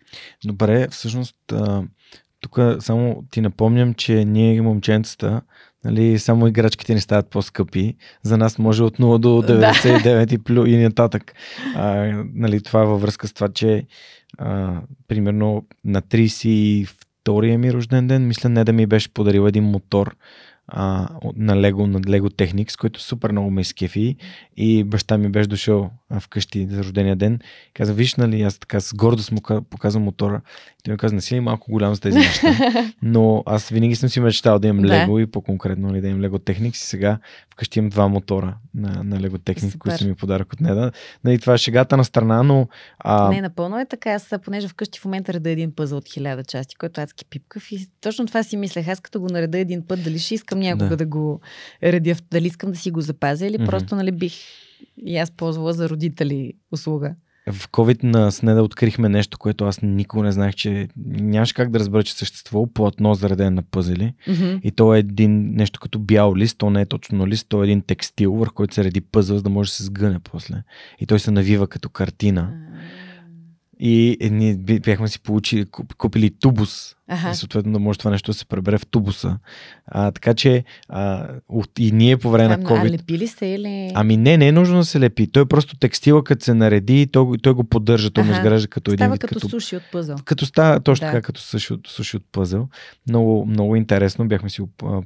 Добре, 0.45 0.89
всъщност 0.89 1.37
тук 2.41 2.59
само 2.81 3.25
ти 3.31 3.41
напомням, 3.41 3.95
че 3.95 4.25
ние 4.25 4.63
момченцата, 4.63 5.41
нали, 5.87 6.19
само 6.19 6.47
играчките 6.47 6.95
ни 6.95 7.01
стават 7.01 7.31
по-скъпи. 7.31 7.95
За 8.23 8.37
нас 8.37 8.59
може 8.59 8.83
от 8.83 8.99
0 8.99 9.19
до 9.19 9.29
99 9.29 10.33
и, 10.33 10.39
плю, 10.39 10.65
и 10.67 10.77
нататък. 10.77 11.33
А, 11.75 12.13
нали, 12.35 12.63
това 12.63 12.83
е 12.83 12.87
във 12.87 13.03
връзка 13.03 13.29
с 13.29 13.33
това, 13.33 13.49
че 13.49 13.87
а, 14.39 14.81
примерно 15.09 15.67
на 15.85 16.03
32-я 16.03 17.59
ми 17.59 17.73
рожден 17.73 18.07
ден, 18.07 18.27
мисля 18.27 18.49
не 18.49 18.65
да 18.65 18.73
ми 18.73 18.87
беше 18.87 19.15
подарил 19.15 19.47
един 19.47 19.65
мотор 19.65 20.17
а, 20.69 21.09
на 21.37 21.61
Лего, 21.61 21.87
на 21.87 22.01
Лего 22.09 22.29
Technics, 22.29 22.79
който 22.79 23.03
супер 23.03 23.33
много 23.33 23.51
ме 23.51 23.61
изкефи 23.61 24.17
и 24.57 24.85
баща 24.85 25.19
ми 25.19 25.29
беше 25.29 25.49
дошъл 25.49 25.91
вкъщи 26.21 26.67
за 26.71 26.79
рождения 26.79 27.17
ден. 27.17 27.39
Каза, 27.75 27.95
виж, 27.95 28.15
нали, 28.15 28.43
аз 28.43 28.59
така 28.59 28.81
с 28.81 28.95
гордост 28.95 29.33
му 29.33 29.41
показвам 29.71 30.03
мотора. 30.03 30.41
И 30.81 30.83
той 30.85 30.93
ми 30.93 30.99
каза, 30.99 31.15
не 31.15 31.21
си 31.21 31.35
ли 31.35 31.41
малко 31.41 31.71
голям 31.71 31.95
за 31.95 32.01
тези 32.01 32.19
неща? 32.19 32.49
Но 33.03 33.43
аз 33.47 33.69
винаги 33.69 33.97
съм 33.97 34.09
си 34.09 34.21
мечтал 34.21 34.59
да 34.59 34.69
имам 34.69 34.83
да. 34.83 35.21
И 35.21 35.27
по-конкретно 35.27 35.89
нали, 35.89 36.01
да 36.01 36.09
имам 36.09 36.21
Лего 36.21 36.39
Technics 36.39 36.75
и 36.75 36.79
сега 36.79 37.19
вкъщи 37.53 37.79
имам 37.79 37.91
два 37.91 38.09
мотора 38.09 38.57
на, 38.75 39.05
на 39.05 39.21
Лего 39.21 39.39
Technics, 39.39 39.79
които 39.79 39.99
са 39.99 40.07
ми 40.07 40.15
подарък 40.15 40.53
от 40.53 40.61
неда. 40.61 40.93
Нали, 41.25 41.39
това 41.39 41.55
е 41.55 41.59
шегата 41.59 41.97
на 41.97 42.05
страна, 42.05 42.43
но... 42.43 42.69
А... 42.99 43.29
Не, 43.29 43.41
напълно 43.41 43.79
е 43.79 43.87
така. 43.87 44.11
Аз, 44.11 44.33
понеже 44.45 44.69
вкъщи 44.69 45.01
в 45.01 45.05
момента 45.05 45.33
реда 45.33 45.51
един 45.51 45.75
пъзъл 45.75 45.99
от 45.99 46.09
хиляда 46.09 46.45
части, 46.45 46.77
който 46.77 47.01
адски 47.01 47.25
пипкав 47.25 47.73
и 47.73 47.89
точно 48.01 48.27
това 48.27 48.43
си 48.43 48.57
мислех. 48.57 48.89
Аз 48.89 49.01
като 49.01 49.21
го 49.21 49.29
нареда 49.29 49.59
един 49.59 49.87
път, 49.87 50.05
дали 50.05 50.19
ще 50.19 50.35
искам 50.35 50.56
някога 50.57 50.89
да, 50.89 50.97
да 50.97 51.07
го 51.07 51.41
редя, 51.83 52.17
дали 52.31 52.47
искам 52.47 52.71
да 52.71 52.79
си 52.79 52.91
го 52.91 53.01
запазя 53.01 53.47
или 53.47 53.59
mm-hmm. 53.59 53.67
просто 53.67 53.97
нали, 53.97 54.13
бих 54.13 54.35
и 55.07 55.17
аз 55.17 55.31
ползвала 55.31 55.73
за 55.73 55.89
родители 55.89 56.53
услуга. 56.73 57.15
В 57.53 57.69
COVID 57.69 58.05
на 58.05 58.33
Снеда 58.33 58.63
открихме 58.63 59.09
нещо, 59.09 59.39
което 59.39 59.65
аз 59.65 59.83
никога 59.83 60.25
не 60.25 60.33
знаех, 60.33 60.55
че 60.55 60.89
нямаше 60.97 61.55
как 61.55 61.71
да 61.71 61.79
разбера, 61.79 62.03
че 62.03 62.15
съществува 62.15 62.73
платно 62.73 63.15
зареден 63.15 63.55
на 63.55 63.63
пъзели. 63.63 64.15
Mm-hmm. 64.29 64.61
И 64.63 64.71
то 64.71 64.95
е 64.95 64.99
един 64.99 65.55
нещо 65.55 65.81
като 65.81 65.99
бял 65.99 66.37
лист, 66.37 66.59
то 66.59 66.71
не 66.71 66.81
е 66.81 66.87
точно 66.87 67.27
лист, 67.27 67.47
то 67.49 67.63
е 67.63 67.67
един 67.67 67.83
текстил, 67.83 68.33
върху 68.35 68.55
който 68.55 68.75
се 68.75 68.85
реди 68.85 69.01
пъзъл, 69.01 69.37
за 69.37 69.43
да 69.43 69.51
може 69.51 69.71
да 69.71 69.75
се 69.75 69.85
сгъне 69.85 70.19
после. 70.19 70.63
И 71.01 71.07
той 71.07 71.21
се 71.21 71.31
навива 71.31 71.67
като 71.67 71.89
картина. 71.89 72.66
И 73.81 74.17
е, 74.21 74.31
ние 74.31 74.55
бяхме 74.57 75.09
си 75.09 75.21
получили, 75.21 75.67
купили 75.99 76.31
тубус. 76.31 76.97
Ага. 77.09 77.31
И 77.31 77.35
съответно 77.35 77.73
да 77.73 77.79
може 77.79 77.99
това 77.99 78.11
нещо 78.11 78.31
да 78.31 78.39
се 78.39 78.47
пребере 78.47 78.79
в 78.79 78.87
тубуса. 78.87 79.39
А, 79.87 80.11
така 80.11 80.35
че 80.35 80.65
а, 80.89 81.29
и 81.79 81.93
ние 81.93 82.17
по 82.17 82.31
време 82.31 82.57
на 82.57 82.65
COVID... 82.65 82.87
А 82.87 82.91
лепили 82.91 83.27
сте 83.27 83.47
или... 83.47 83.93
Ами 83.95 84.17
не, 84.17 84.37
не 84.37 84.49
е 84.49 84.53
нужно 84.53 84.79
да 84.79 84.85
се 84.85 85.01
лепи. 85.01 85.33
Той 85.33 85.47
просто 85.47 85.79
текстила, 85.79 86.25
като 86.25 86.45
се 86.45 86.55
нареди, 86.55 87.07
той, 87.07 87.27
той 87.43 87.53
го 87.53 87.65
поддържа, 87.65 88.11
той 88.11 88.25
ага. 88.25 88.33
му 88.33 88.39
изгражда 88.39 88.69
като 88.69 88.91
става 88.91 89.15
един 89.15 89.19
като, 89.19 89.35
като 89.35 89.49
суши 89.49 89.77
от 89.77 89.83
пъзъл. 89.93 90.17
Като 90.25 90.47
става 90.47 90.81
точно 90.81 91.07
да. 91.07 91.13
така, 91.13 91.23
като 91.23 91.41
суши 91.41 91.73
от, 91.73 91.89
суши 91.89 92.17
от 92.17 92.25
пъзъл. 92.33 92.69
Много, 93.09 93.47
много 93.47 93.77
интересно. 93.77 94.29
Бяхме 94.29 94.51
си 94.51 94.63
а, 94.83 95.03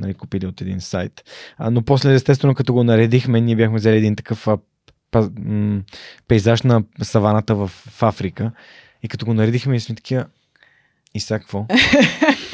нали, 0.00 0.14
купили 0.14 0.46
от 0.46 0.60
един 0.60 0.80
сайт. 0.80 1.12
А, 1.58 1.70
но 1.70 1.82
после, 1.82 2.14
естествено, 2.14 2.54
като 2.54 2.72
го 2.72 2.84
наредихме, 2.84 3.40
ние 3.40 3.56
бяхме 3.56 3.78
взели 3.78 3.96
един 3.96 4.16
такъв 4.16 4.48
пейзаж 6.28 6.62
на 6.62 6.82
саваната 7.02 7.54
в, 7.54 7.68
в 7.68 8.02
Африка. 8.02 8.52
И 9.02 9.08
като 9.08 9.26
го 9.26 9.34
наредихме, 9.34 9.76
и 9.76 9.80
сме 9.80 9.94
такива, 9.94 10.26
и 11.14 11.20
сега 11.20 11.38
какво? 11.38 11.66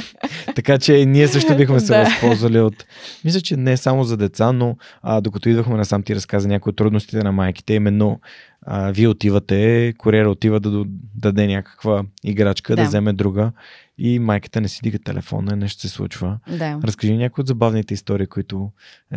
така 0.54 0.78
че 0.78 1.06
ние 1.06 1.28
също 1.28 1.56
бихме 1.56 1.80
се 1.80 1.98
възползвали 1.98 2.60
от... 2.60 2.84
Мисля, 3.24 3.40
че 3.40 3.56
не 3.56 3.76
само 3.76 4.04
за 4.04 4.16
деца, 4.16 4.52
но 4.52 4.76
а, 5.02 5.20
докато 5.20 5.48
идвахме 5.48 5.76
насам 5.76 6.02
ти 6.02 6.14
разказа 6.14 6.48
някои 6.48 6.70
от 6.70 6.76
трудностите 6.76 7.22
на 7.22 7.32
майките, 7.32 7.74
именно 7.74 8.20
а, 8.62 8.90
вие 8.90 9.08
отивате, 9.08 9.94
куриера 9.98 10.30
отива 10.30 10.60
да 10.60 10.84
даде 11.14 11.46
някаква 11.46 12.04
играчка, 12.24 12.76
да. 12.76 12.82
да 12.82 12.88
вземе 12.88 13.12
друга 13.12 13.52
и 13.98 14.18
майката 14.18 14.60
не 14.60 14.68
си 14.68 14.80
дига 14.82 14.98
телефона, 14.98 15.56
нещо 15.56 15.80
се 15.80 15.88
случва. 15.88 16.38
Да. 16.48 16.80
Разкажи 16.84 17.16
някои 17.16 17.42
от 17.42 17.48
забавните 17.48 17.94
истории, 17.94 18.26
които, 18.26 18.70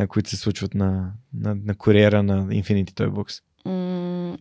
които 0.08 0.30
се 0.30 0.38
случват 0.38 0.74
на, 0.74 1.12
на, 1.34 1.56
на 1.66 1.76
куриера 1.76 2.24
на 2.24 2.48
Infinity 2.48 2.92
Toy 2.92 3.10
Box. 3.10 3.42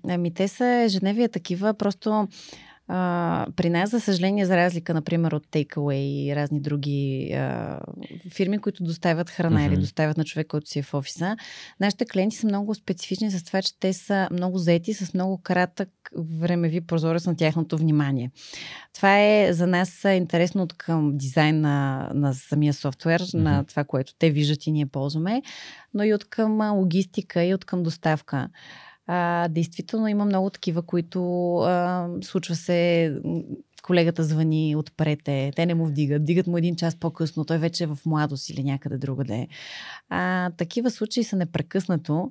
ами 0.08 0.34
те 0.34 0.48
са 0.48 0.66
ежедневия 0.66 1.28
такива, 1.28 1.74
просто 1.74 2.28
а, 2.88 3.46
при 3.56 3.70
нас, 3.70 3.90
за 3.90 4.00
съжаление, 4.00 4.46
за 4.46 4.56
разлика, 4.56 4.94
например, 4.94 5.32
от 5.32 5.46
Takeaway 5.46 5.94
и 5.94 6.36
разни 6.36 6.60
други 6.60 7.32
а, 7.32 7.80
фирми, 8.30 8.58
които 8.58 8.84
доставят 8.84 9.30
храна 9.30 9.60
mm-hmm. 9.60 9.66
или 9.66 9.80
доставят 9.80 10.16
на 10.16 10.24
човек, 10.24 10.46
който 10.46 10.68
си 10.68 10.78
е 10.78 10.82
в 10.82 10.94
офиса, 10.94 11.36
нашите 11.80 12.04
клиенти 12.04 12.36
са 12.36 12.46
много 12.46 12.74
специфични 12.74 13.30
с 13.30 13.44
това, 13.44 13.62
че 13.62 13.80
те 13.80 13.92
са 13.92 14.28
много 14.32 14.58
заети 14.58 14.94
с 14.94 15.14
много 15.14 15.38
кратък 15.42 15.88
времеви 16.16 16.80
прозорец 16.80 17.26
на 17.26 17.36
тяхното 17.36 17.78
внимание. 17.78 18.30
Това 18.94 19.20
е 19.20 19.52
за 19.52 19.66
нас 19.66 20.04
интересно 20.04 20.62
от 20.62 20.72
към 20.72 21.16
дизайн 21.16 21.60
на, 21.60 22.10
на 22.14 22.34
самия 22.34 22.74
софтуер, 22.74 23.22
mm-hmm. 23.22 23.38
на 23.38 23.64
това, 23.64 23.84
което 23.84 24.14
те 24.18 24.30
виждат 24.30 24.66
и 24.66 24.72
ние 24.72 24.86
ползваме, 24.86 25.42
но 25.94 26.04
и 26.04 26.14
от 26.14 26.24
към 26.24 26.78
логистика 26.78 27.44
и 27.44 27.54
от 27.54 27.64
към 27.64 27.82
доставка. 27.82 28.48
А, 29.10 29.48
действително 29.48 30.08
има 30.08 30.24
много 30.24 30.50
такива, 30.50 30.82
които 30.82 31.54
а, 31.56 32.08
случва 32.22 32.54
се 32.54 33.12
колегата 33.82 34.24
звъни 34.24 34.76
отпрете, 34.76 35.52
те 35.56 35.66
не 35.66 35.74
му 35.74 35.86
вдигат, 35.86 36.22
вдигат 36.22 36.46
му 36.46 36.58
един 36.58 36.76
час 36.76 36.96
по-късно, 36.96 37.44
той 37.44 37.58
вече 37.58 37.84
е 37.84 37.86
в 37.86 37.98
младост 38.06 38.50
или 38.50 38.64
някъде 38.64 38.98
другаде. 38.98 39.48
А, 40.08 40.50
такива 40.50 40.90
случаи 40.90 41.24
са 41.24 41.36
непрекъснато. 41.36 42.30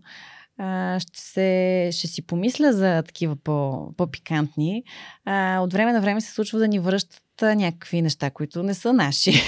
А, 0.58 1.00
ще, 1.00 1.20
се, 1.20 1.90
ще 1.92 2.08
си 2.08 2.22
помисля 2.22 2.74
за 2.74 3.04
такива 3.04 3.36
по, 3.36 3.90
по-пикантни. 3.98 4.84
А, 5.26 5.60
от 5.60 5.74
време 5.74 5.94
на 5.94 6.02
време 6.02 6.22
се 6.22 6.34
случва 6.34 6.60
да 6.60 6.68
ни 6.68 6.80
връщат 6.80 7.42
някакви 7.42 8.02
неща, 8.02 8.30
които 8.30 8.64
не 8.64 8.74
са 8.74 8.94
наши. 8.94 9.32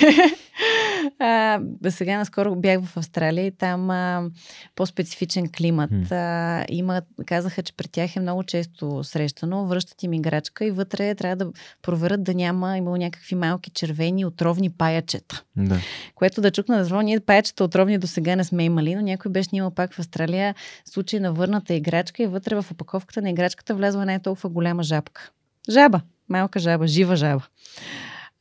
А, 1.19 1.59
сега 1.89 2.17
наскоро 2.17 2.55
бях 2.55 2.83
в 2.83 2.97
Австралия 2.97 3.45
и 3.45 3.51
там 3.51 3.89
а, 3.89 4.29
по-специфичен 4.75 5.49
климат. 5.57 6.11
А, 6.11 6.65
има, 6.69 7.01
казаха, 7.25 7.63
че 7.63 7.73
при 7.73 7.87
тях 7.87 8.15
е 8.15 8.19
много 8.19 8.43
често 8.43 9.03
срещано. 9.03 9.65
Връщат 9.65 10.03
им 10.03 10.13
играчка 10.13 10.65
и 10.65 10.71
вътре 10.71 11.15
трябва 11.15 11.35
да 11.35 11.51
проверят 11.81 12.23
да 12.23 12.33
няма 12.33 12.77
имало 12.77 12.97
някакви 12.97 13.35
малки 13.35 13.69
червени 13.69 14.25
отровни 14.25 14.69
паячета. 14.69 15.43
Да. 15.57 15.79
Което 16.15 16.41
да 16.41 16.51
чукна 16.51 16.77
да 16.77 16.85
звън. 16.85 17.05
Ние 17.05 17.19
паячета 17.19 17.63
отровни 17.63 17.97
до 17.97 18.07
сега 18.07 18.35
не 18.35 18.43
сме 18.43 18.63
имали, 18.63 18.95
но 18.95 19.01
някой 19.01 19.31
беше 19.31 19.49
имал 19.53 19.71
пак 19.71 19.93
в 19.93 19.99
Австралия 19.99 20.55
случай 20.85 21.19
на 21.19 21.33
върната 21.33 21.73
играчка 21.73 22.23
и 22.23 22.27
вътре 22.27 22.55
в 22.55 22.65
опаковката 22.71 23.21
на 23.21 23.29
играчката 23.29 23.75
влязла 23.75 24.05
не 24.05 24.19
толкова 24.19 24.49
голяма 24.49 24.83
жабка. 24.83 25.31
Жаба, 25.69 26.01
малка 26.29 26.59
жаба, 26.59 26.87
жива 26.87 27.15
жаба. 27.15 27.43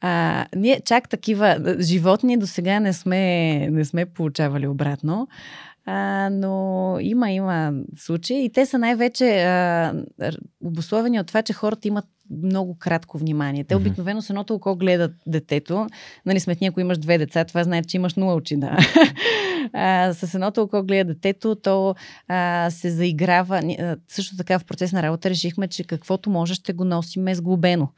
А, 0.01 0.47
ние 0.57 0.81
чак 0.85 1.09
такива 1.09 1.77
животни 1.81 2.37
до 2.37 2.47
сега 2.47 2.81
не 2.81 2.93
сме, 2.93 3.59
не 3.71 3.85
сме 3.85 4.07
получавали 4.07 4.67
обратно. 4.67 5.29
А, 5.87 6.29
но 6.33 6.97
има, 7.01 7.31
има 7.31 7.73
случаи 7.97 8.45
и 8.45 8.53
те 8.53 8.67
са 8.67 8.79
най-вече 8.79 9.43
а, 9.43 9.95
обусловени 10.65 11.21
от 11.21 11.27
това, 11.27 11.43
че 11.43 11.53
хората 11.53 11.89
имат 11.89 12.05
много 12.43 12.77
кратко 12.79 13.19
внимание. 13.19 13.65
Те 13.65 13.77
обикновено 13.77 14.23
с 14.23 14.31
едното 14.31 14.55
око 14.55 14.77
гледат 14.77 15.13
детето. 15.27 15.87
Нали, 16.27 16.41
сметни, 16.41 16.67
ако 16.67 16.81
имаш 16.81 16.99
две 16.99 17.19
деца, 17.19 17.45
това 17.45 17.65
знае, 17.65 17.85
че 17.85 17.97
имаш 17.97 18.15
нула 18.15 18.35
очи, 18.35 18.57
да. 18.57 18.77
а, 19.73 20.13
с 20.15 20.35
едното 20.35 20.63
око 20.63 20.83
гледа 20.83 21.15
детето, 21.15 21.55
то 21.55 21.95
а, 22.29 22.71
се 22.71 22.91
заиграва. 22.91 23.63
Също 24.09 24.37
така 24.37 24.59
в 24.59 24.65
процес 24.65 24.93
на 24.93 25.03
работа 25.03 25.31
решихме, 25.31 25.69
че 25.69 25.85
каквото 25.85 26.31
може 26.31 26.55
ще 26.55 26.73
го 26.73 26.85
носиме 26.85 27.35
сглобено 27.35 27.89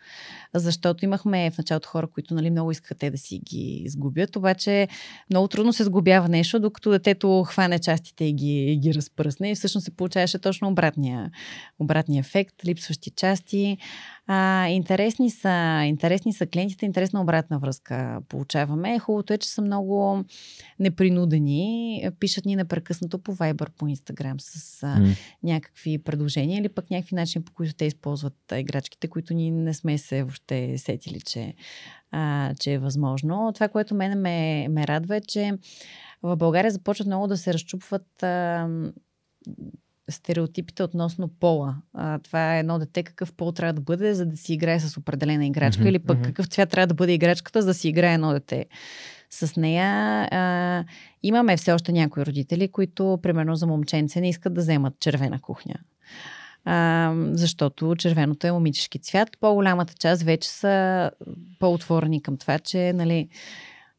защото 0.54 1.04
имахме 1.04 1.50
в 1.50 1.58
началото 1.58 1.88
хора, 1.88 2.06
които 2.06 2.34
нали, 2.34 2.50
много 2.50 2.70
искаха 2.70 2.94
те 2.94 3.10
да 3.10 3.18
си 3.18 3.40
ги 3.44 3.84
сгубят, 3.88 4.36
обаче 4.36 4.88
много 5.30 5.48
трудно 5.48 5.72
се 5.72 5.84
сгубява 5.84 6.28
нещо, 6.28 6.60
докато 6.60 6.90
детето 6.90 7.44
хване 7.44 7.78
частите 7.78 8.24
и 8.24 8.32
ги, 8.32 8.72
и 8.72 8.76
ги 8.76 8.94
разпръсне 8.94 9.50
и 9.50 9.54
всъщност 9.54 9.84
се 9.84 9.96
получаваше 9.96 10.38
точно 10.38 10.68
обратния, 10.68 11.30
обратния 11.78 12.20
ефект, 12.20 12.64
липсващи 12.64 13.10
части. 13.10 13.78
А, 14.32 14.68
интересни, 14.68 15.30
са, 15.30 15.82
интересни 15.86 16.32
са 16.32 16.46
клиентите, 16.46 16.86
интересна 16.86 17.20
обратна 17.20 17.58
връзка 17.58 18.20
получаваме. 18.28 18.98
Хубавото 18.98 19.32
е, 19.32 19.38
че 19.38 19.48
са 19.48 19.62
много 19.62 20.24
непринудени. 20.78 22.02
Пишат 22.20 22.44
ни 22.44 22.56
непрекъснато 22.56 23.18
по 23.18 23.36
Viber, 23.36 23.68
по 23.78 23.86
Instagram 23.86 24.34
с 24.38 24.82
а, 24.82 24.86
mm. 24.86 25.16
някакви 25.42 25.98
предложения 25.98 26.58
или 26.58 26.68
пък 26.68 26.90
някакви 26.90 27.16
начини, 27.16 27.44
по 27.44 27.52
които 27.52 27.74
те 27.74 27.84
използват 27.84 28.52
играчките, 28.54 29.08
които 29.08 29.34
ние 29.34 29.50
не 29.50 29.74
сме 29.74 29.98
се 29.98 30.22
въобще 30.22 30.39
сетили, 30.76 31.20
че, 31.20 31.54
а, 32.10 32.54
че 32.60 32.72
е 32.72 32.78
възможно. 32.78 33.50
Това, 33.54 33.68
което 33.68 33.94
мене 33.94 34.14
ме, 34.14 34.68
ме 34.68 34.86
радва 34.86 35.16
е, 35.16 35.20
че 35.20 35.52
в 36.22 36.36
България 36.36 36.70
започват 36.70 37.06
много 37.06 37.26
да 37.26 37.36
се 37.36 37.54
разчупват 37.54 38.22
а, 38.22 38.68
стереотипите 40.10 40.82
относно 40.82 41.28
пола. 41.28 41.76
А, 41.94 42.18
това 42.18 42.56
е 42.56 42.60
едно 42.60 42.78
дете, 42.78 43.02
какъв 43.02 43.32
пол 43.32 43.52
трябва 43.52 43.72
да 43.72 43.80
бъде, 43.80 44.14
за 44.14 44.26
да 44.26 44.36
си 44.36 44.54
играе 44.54 44.80
с 44.80 44.96
определена 44.96 45.46
играчка, 45.46 45.82
mm-hmm, 45.82 45.88
или 45.88 45.98
пък 45.98 46.18
mm-hmm. 46.18 46.24
какъв 46.24 46.46
цвят 46.46 46.70
трябва 46.70 46.86
да 46.86 46.94
бъде 46.94 47.12
играчката, 47.12 47.62
за 47.62 47.66
да 47.66 47.74
си 47.74 47.88
играе 47.88 48.14
едно 48.14 48.32
дете. 48.32 48.66
С 49.30 49.56
нея 49.56 49.88
а, 50.30 50.84
имаме 51.22 51.56
все 51.56 51.72
още 51.72 51.92
някои 51.92 52.26
родители, 52.26 52.68
които, 52.68 53.18
примерно 53.22 53.54
за 53.54 53.66
момченце, 53.66 54.20
не 54.20 54.28
искат 54.28 54.54
да 54.54 54.60
вземат 54.60 55.00
червена 55.00 55.40
кухня. 55.40 55.74
А, 56.64 57.12
защото 57.32 57.96
червеното 57.96 58.46
е 58.46 58.52
момичешки 58.52 58.98
цвят. 58.98 59.28
По-голямата 59.40 59.94
част 59.94 60.22
вече 60.22 60.48
са 60.48 61.10
по-отворени 61.58 62.22
към 62.22 62.36
това, 62.36 62.58
че 62.58 62.92
нали, 62.92 63.28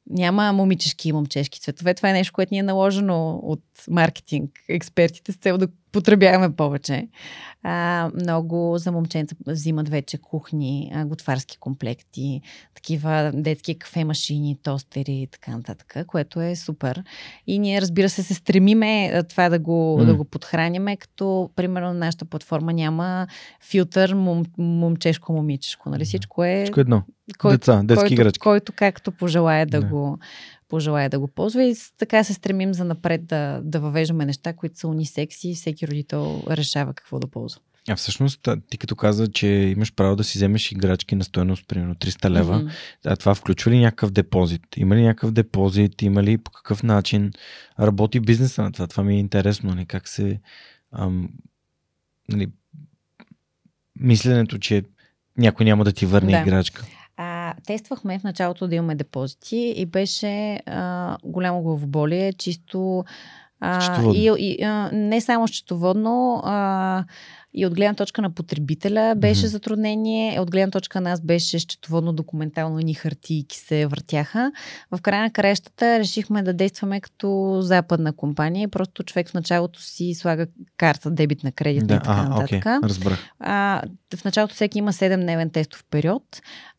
няма 0.09 0.53
момичешки 0.53 1.09
и 1.09 1.14
момчешки 1.14 1.59
цветове. 1.59 1.93
Това 1.93 2.09
е 2.09 2.14
нещо, 2.14 2.34
което 2.34 2.53
ни 2.53 2.59
е 2.59 2.64
наложено 2.64 3.39
от 3.43 3.64
маркетинг 3.89 4.51
експертите 4.70 5.32
с 5.32 5.36
цел 5.36 5.57
да 5.57 5.68
потребяваме 5.92 6.56
повече. 6.56 7.08
А, 7.64 8.10
много 8.16 8.78
за 8.78 8.92
момченца 8.92 9.36
взимат 9.48 9.89
вече 9.89 10.18
кухни, 10.18 10.92
а, 10.96 11.06
готварски 11.06 11.58
комплекти, 11.58 12.42
такива 12.76 13.32
детски 13.34 13.80
кафе 13.80 14.04
машини, 14.04 14.58
тостери 14.64 15.14
и 15.14 15.28
така 15.28 15.52
нататък, 15.52 15.96
което 16.08 16.42
е 16.42 16.56
супер. 16.56 17.04
И 17.48 17.60
ние, 17.60 17.82
разбира 17.82 18.10
се, 18.10 18.24
се 18.24 18.34
стремиме 18.34 19.24
това 19.30 19.50
да 19.50 19.60
го, 19.60 19.98
mm. 20.02 20.06
да 20.06 20.16
го 20.16 20.26
подхраняме, 20.26 20.98
като, 20.98 21.50
примерно, 21.56 21.94
нашата 21.94 22.26
платформа 22.26 22.74
няма 22.74 23.28
филтър 23.70 24.14
мом, 24.14 24.46
момчешко-момичешко. 24.60 25.89
Нали? 25.89 26.06
Всичко 26.06 26.44
е... 26.44 26.62
Всичко 26.64 26.80
едно. 26.80 27.04
Който, 27.38 27.58
Деца, 27.58 27.82
детски 27.84 28.02
който, 28.02 28.14
играчки. 28.14 28.39
Който 28.39 28.74
както 28.76 29.12
пожелая 29.12 29.66
да, 29.66 29.82
да. 29.82 29.88
го 29.88 30.20
пожелая 30.72 31.09
да 31.09 31.19
го 31.19 31.28
ползва 31.28 31.63
и 31.63 31.76
така 31.97 32.24
се 32.24 32.34
стремим 32.34 32.74
за 32.74 32.86
напред 32.86 33.26
да, 33.26 33.61
да 33.63 33.80
въвеждаме 33.80 34.26
неща, 34.26 34.53
които 34.53 34.80
са 34.80 34.88
унисекси 34.88 35.49
и 35.49 35.55
всеки 35.55 35.88
родител 35.88 36.43
решава 36.49 36.93
какво 36.93 37.19
да 37.19 37.28
ползва. 37.28 37.61
А 37.89 37.95
всъщност, 37.95 38.47
ти 38.69 38.78
като 38.78 38.95
каза, 38.95 39.28
че 39.28 39.47
имаш 39.47 39.93
право 39.95 40.15
да 40.15 40.24
си 40.24 40.38
вземеш 40.38 40.72
играчки 40.72 41.15
на 41.15 41.24
стоеност, 41.24 41.67
примерно 41.67 41.95
300 41.95 42.30
лева, 42.30 42.61
mm-hmm. 42.61 42.72
а 43.05 43.15
това 43.15 43.36
включва 43.36 43.72
ли 43.72 43.80
някакъв 43.80 44.11
депозит? 44.11 44.61
Има 44.78 44.95
ли 44.95 45.01
някакъв 45.01 45.32
депозит? 45.32 46.01
Има 46.01 46.24
ли 46.24 46.38
по 46.38 46.51
какъв 46.51 46.84
начин 46.84 47.32
работи 47.80 48.19
бизнеса 48.19 48.61
на 48.61 48.72
това? 48.72 48.88
Това 48.88 49.03
ми 49.03 49.15
е 49.15 49.19
интересно, 49.19 49.69
нали? 49.69 49.86
как 49.86 50.07
се... 50.07 50.39
Ам, 50.91 51.30
нали, 52.30 52.47
мисленето, 53.99 54.59
че 54.59 54.84
някой 55.38 55.65
няма 55.65 55.84
да 55.84 55.91
ти 55.91 56.05
върне 56.05 56.32
да. 56.32 56.41
играчка. 56.41 56.86
Тествахме 57.66 58.20
в 58.20 58.24
началото 58.24 58.68
да 58.68 58.76
имаме 58.76 58.95
депозити 58.95 59.74
и 59.78 59.86
беше 59.86 60.62
а, 60.66 61.18
голямо 61.24 61.62
главоболие, 61.62 62.34
чисто 62.34 63.04
а, 63.60 64.04
и, 64.14 64.34
и 64.38 64.64
а, 64.64 64.89
не 64.93 65.22
само 65.22 65.47
счетоводно, 65.47 66.41
а, 66.43 67.04
и 67.54 67.66
от 67.66 67.76
гледна 67.76 67.93
точка 67.93 68.22
на 68.22 68.30
потребителя 68.30 69.16
беше 69.18 69.41
mm-hmm. 69.41 69.49
затруднение, 69.49 70.39
от 70.39 70.52
гледна 70.52 70.72
точка 70.72 71.02
на 71.02 71.10
нас 71.10 71.22
беше 71.22 71.60
счетоводно 71.60 72.14
документално 72.14 72.78
ни 72.78 72.93
хартийки 72.93 73.58
се 73.58 73.86
въртяха. 73.86 74.52
В 74.91 75.02
края 75.02 75.22
на 75.22 75.32
краищата 75.32 75.99
решихме 75.99 76.43
да 76.43 76.54
действаме 76.54 77.02
като 77.02 77.58
западна 77.62 78.14
компания. 78.14 78.70
Просто 78.70 79.04
човек 79.04 79.30
в 79.30 79.34
началото 79.34 79.82
си 79.82 80.14
слага 80.14 80.47
карта 80.78 81.12
дебит 81.12 81.43
на 81.43 81.52
кредит 81.52 81.88
да, 81.88 81.95
и 81.95 81.97
така 81.97 82.24
нататък. 82.24 82.64
Okay, 82.64 82.84
разбрах. 82.84 83.20
А, 83.39 83.82
в 84.16 84.26
началото 84.26 84.56
всеки 84.56 84.80
има 84.80 84.93
7-дневен 84.93 85.52
тестов 85.52 85.84
период, 85.91 86.24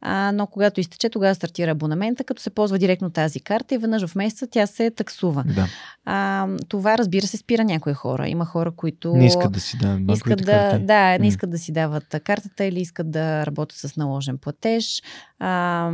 а, 0.00 0.32
но 0.32 0.46
когато 0.46 0.80
изтече, 0.80 1.08
тогава 1.08 1.34
стартира 1.34 1.70
абонамента, 1.70 2.24
като 2.24 2.42
се 2.42 2.50
ползва 2.50 2.78
директно 2.78 3.10
тази 3.10 3.40
карта 3.40 3.74
и 3.74 3.78
веднъж 3.78 4.06
в 4.06 4.14
месеца 4.14 4.46
тя 4.50 4.66
се 4.66 4.90
таксува. 4.90 5.44
Да. 5.46 5.66
А, 6.04 6.48
това, 6.68 6.98
разбира 6.98 7.26
се, 7.26 7.36
спира 7.36 7.64
някои 7.64 7.92
хора. 7.92 8.28
Има 8.28 8.44
хора, 8.44 8.70
които 8.70 9.16
не 9.16 9.26
искат 9.26 9.52
да 9.52 9.60
си 9.60 9.78
дават 9.78 10.16
искат 10.16 10.44
да, 10.44 10.61
карти. 10.70 10.84
да, 10.84 11.18
не 11.18 11.26
искат 11.26 11.50
да 11.50 11.58
си 11.58 11.72
дават 11.72 12.20
картата 12.24 12.64
или 12.64 12.80
искат 12.80 13.10
да 13.10 13.46
работят 13.46 13.78
с 13.78 13.96
наложен 13.96 14.38
платеж. 14.38 15.02
А, 15.38 15.90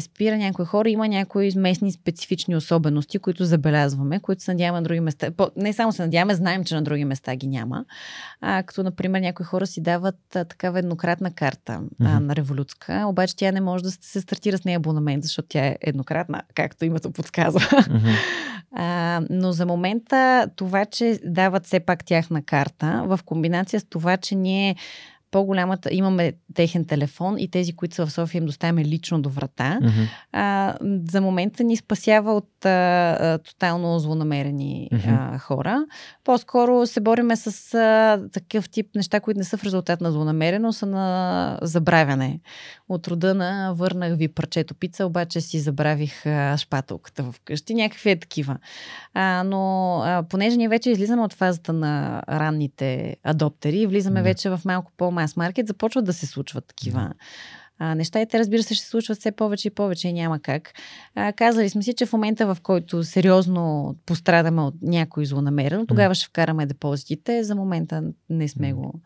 спира 0.00 0.36
някои 0.36 0.64
хора. 0.64 0.90
Има 0.90 1.08
някои 1.08 1.52
местни 1.56 1.92
специфични 1.92 2.56
особености, 2.56 3.18
които 3.18 3.44
забелязваме, 3.44 4.20
които 4.20 4.42
се 4.42 4.52
надяваме 4.52 4.80
на 4.80 4.84
други 4.84 5.00
места. 5.00 5.30
Не 5.56 5.72
само 5.72 5.92
се 5.92 6.02
надяваме, 6.02 6.34
знаем, 6.34 6.64
че 6.64 6.74
на 6.74 6.82
други 6.82 7.04
места 7.04 7.36
ги 7.36 7.46
няма. 7.46 7.84
А, 8.40 8.62
като, 8.62 8.82
например, 8.82 9.20
някои 9.20 9.46
хора 9.46 9.66
си 9.66 9.80
дават 9.80 10.36
а, 10.36 10.44
такава 10.44 10.78
еднократна 10.78 11.30
карта 11.30 11.72
mm-hmm. 11.72 12.16
а, 12.16 12.20
на 12.20 12.36
революцка, 12.36 13.04
обаче 13.08 13.36
тя 13.36 13.52
не 13.52 13.60
може 13.60 13.84
да 13.84 13.90
се 13.90 14.20
стартира 14.20 14.58
с 14.58 14.64
нея 14.64 14.76
абонамент, 14.76 15.22
защото 15.22 15.48
тя 15.48 15.66
е 15.66 15.76
еднократна, 15.80 16.42
както 16.54 16.84
името 16.84 17.10
подсказва. 17.10 17.60
Mm-hmm. 17.60 18.16
А, 18.72 19.22
но 19.30 19.52
за 19.52 19.66
момента 19.66 20.48
това, 20.56 20.84
че 20.84 21.18
дават 21.24 21.66
все 21.66 21.80
пак 21.80 22.04
тяхна 22.04 22.42
карта, 22.42 23.02
в 23.06 23.20
комбинация 23.24 23.80
с 23.80 23.84
това, 23.90 24.16
че 24.16 24.34
ние 24.34 24.76
по-голямата, 25.30 25.88
имаме 25.92 26.32
техен 26.54 26.84
телефон 26.84 27.38
и 27.38 27.50
тези, 27.50 27.76
които 27.76 27.94
са 27.94 28.06
в 28.06 28.12
София, 28.12 28.38
им 28.38 28.46
доставяме 28.46 28.84
лично 28.84 29.22
до 29.22 29.28
врата. 29.28 29.78
Mm-hmm. 29.82 30.08
А, 30.32 30.74
за 31.10 31.20
момента 31.20 31.64
ни 31.64 31.76
спасява 31.76 32.32
от 32.32 32.66
а, 32.66 32.68
а, 32.68 33.38
тотално 33.38 33.98
злонамерени 33.98 34.88
mm-hmm. 34.92 35.34
а, 35.34 35.38
хора. 35.38 35.86
По-скоро 36.24 36.86
се 36.86 37.00
бориме 37.00 37.36
с 37.36 37.74
а, 37.74 38.20
такъв 38.32 38.68
тип 38.70 38.86
неща, 38.94 39.20
които 39.20 39.38
не 39.38 39.44
са 39.44 39.56
в 39.56 39.64
резултат 39.64 40.00
на 40.00 40.12
злонамерено, 40.12 40.72
са 40.72 40.86
на 40.86 41.58
забравяне. 41.62 42.40
От 42.88 43.08
рода 43.08 43.34
на 43.34 43.72
върнах 43.74 44.16
ви 44.16 44.28
парчето 44.28 44.74
пица, 44.74 45.06
обаче 45.06 45.40
си 45.40 45.58
забравих 45.58 46.26
а, 46.26 46.56
шпателката 46.56 47.32
вкъщи. 47.32 47.74
Някакви 47.74 48.10
е 48.10 48.16
такива. 48.16 48.56
А, 49.14 49.42
но 49.46 49.94
а, 50.04 50.22
понеже 50.22 50.56
ние 50.56 50.68
вече 50.68 50.90
излизаме 50.90 51.22
от 51.22 51.32
фазата 51.32 51.72
на 51.72 52.22
ранните 52.28 53.16
адоптери, 53.24 53.86
влизаме 53.86 54.20
mm-hmm. 54.20 54.24
вече 54.24 54.50
в 54.50 54.60
малко 54.64 54.92
по 54.96 55.17
мас 55.22 55.36
маркет, 55.36 55.66
започват 55.66 56.04
да 56.04 56.12
се 56.12 56.26
случват 56.26 56.66
такива 56.66 57.12
а, 57.78 57.94
неща 57.94 58.20
и 58.20 58.26
те, 58.26 58.38
разбира 58.38 58.62
се, 58.62 58.74
ще 58.74 58.84
се 58.84 58.90
случват 58.90 59.18
все 59.18 59.32
повече 59.32 59.68
и 59.68 59.70
повече 59.70 60.08
и 60.08 60.12
няма 60.12 60.38
как. 60.38 60.72
А, 61.14 61.32
казали 61.32 61.68
сме 61.68 61.82
си, 61.82 61.94
че 61.94 62.06
в 62.06 62.12
момента, 62.12 62.54
в 62.54 62.60
който 62.62 63.04
сериозно 63.04 63.96
пострадаме 64.06 64.62
от 64.62 64.74
някой 64.82 65.26
злонамерено, 65.26 65.86
тогава 65.86 66.14
ще 66.14 66.26
вкараме 66.26 66.66
депозитите. 66.66 67.44
За 67.44 67.54
момента 67.54 68.02
не 68.30 68.48
сме 68.48 68.72
го 68.72 69.00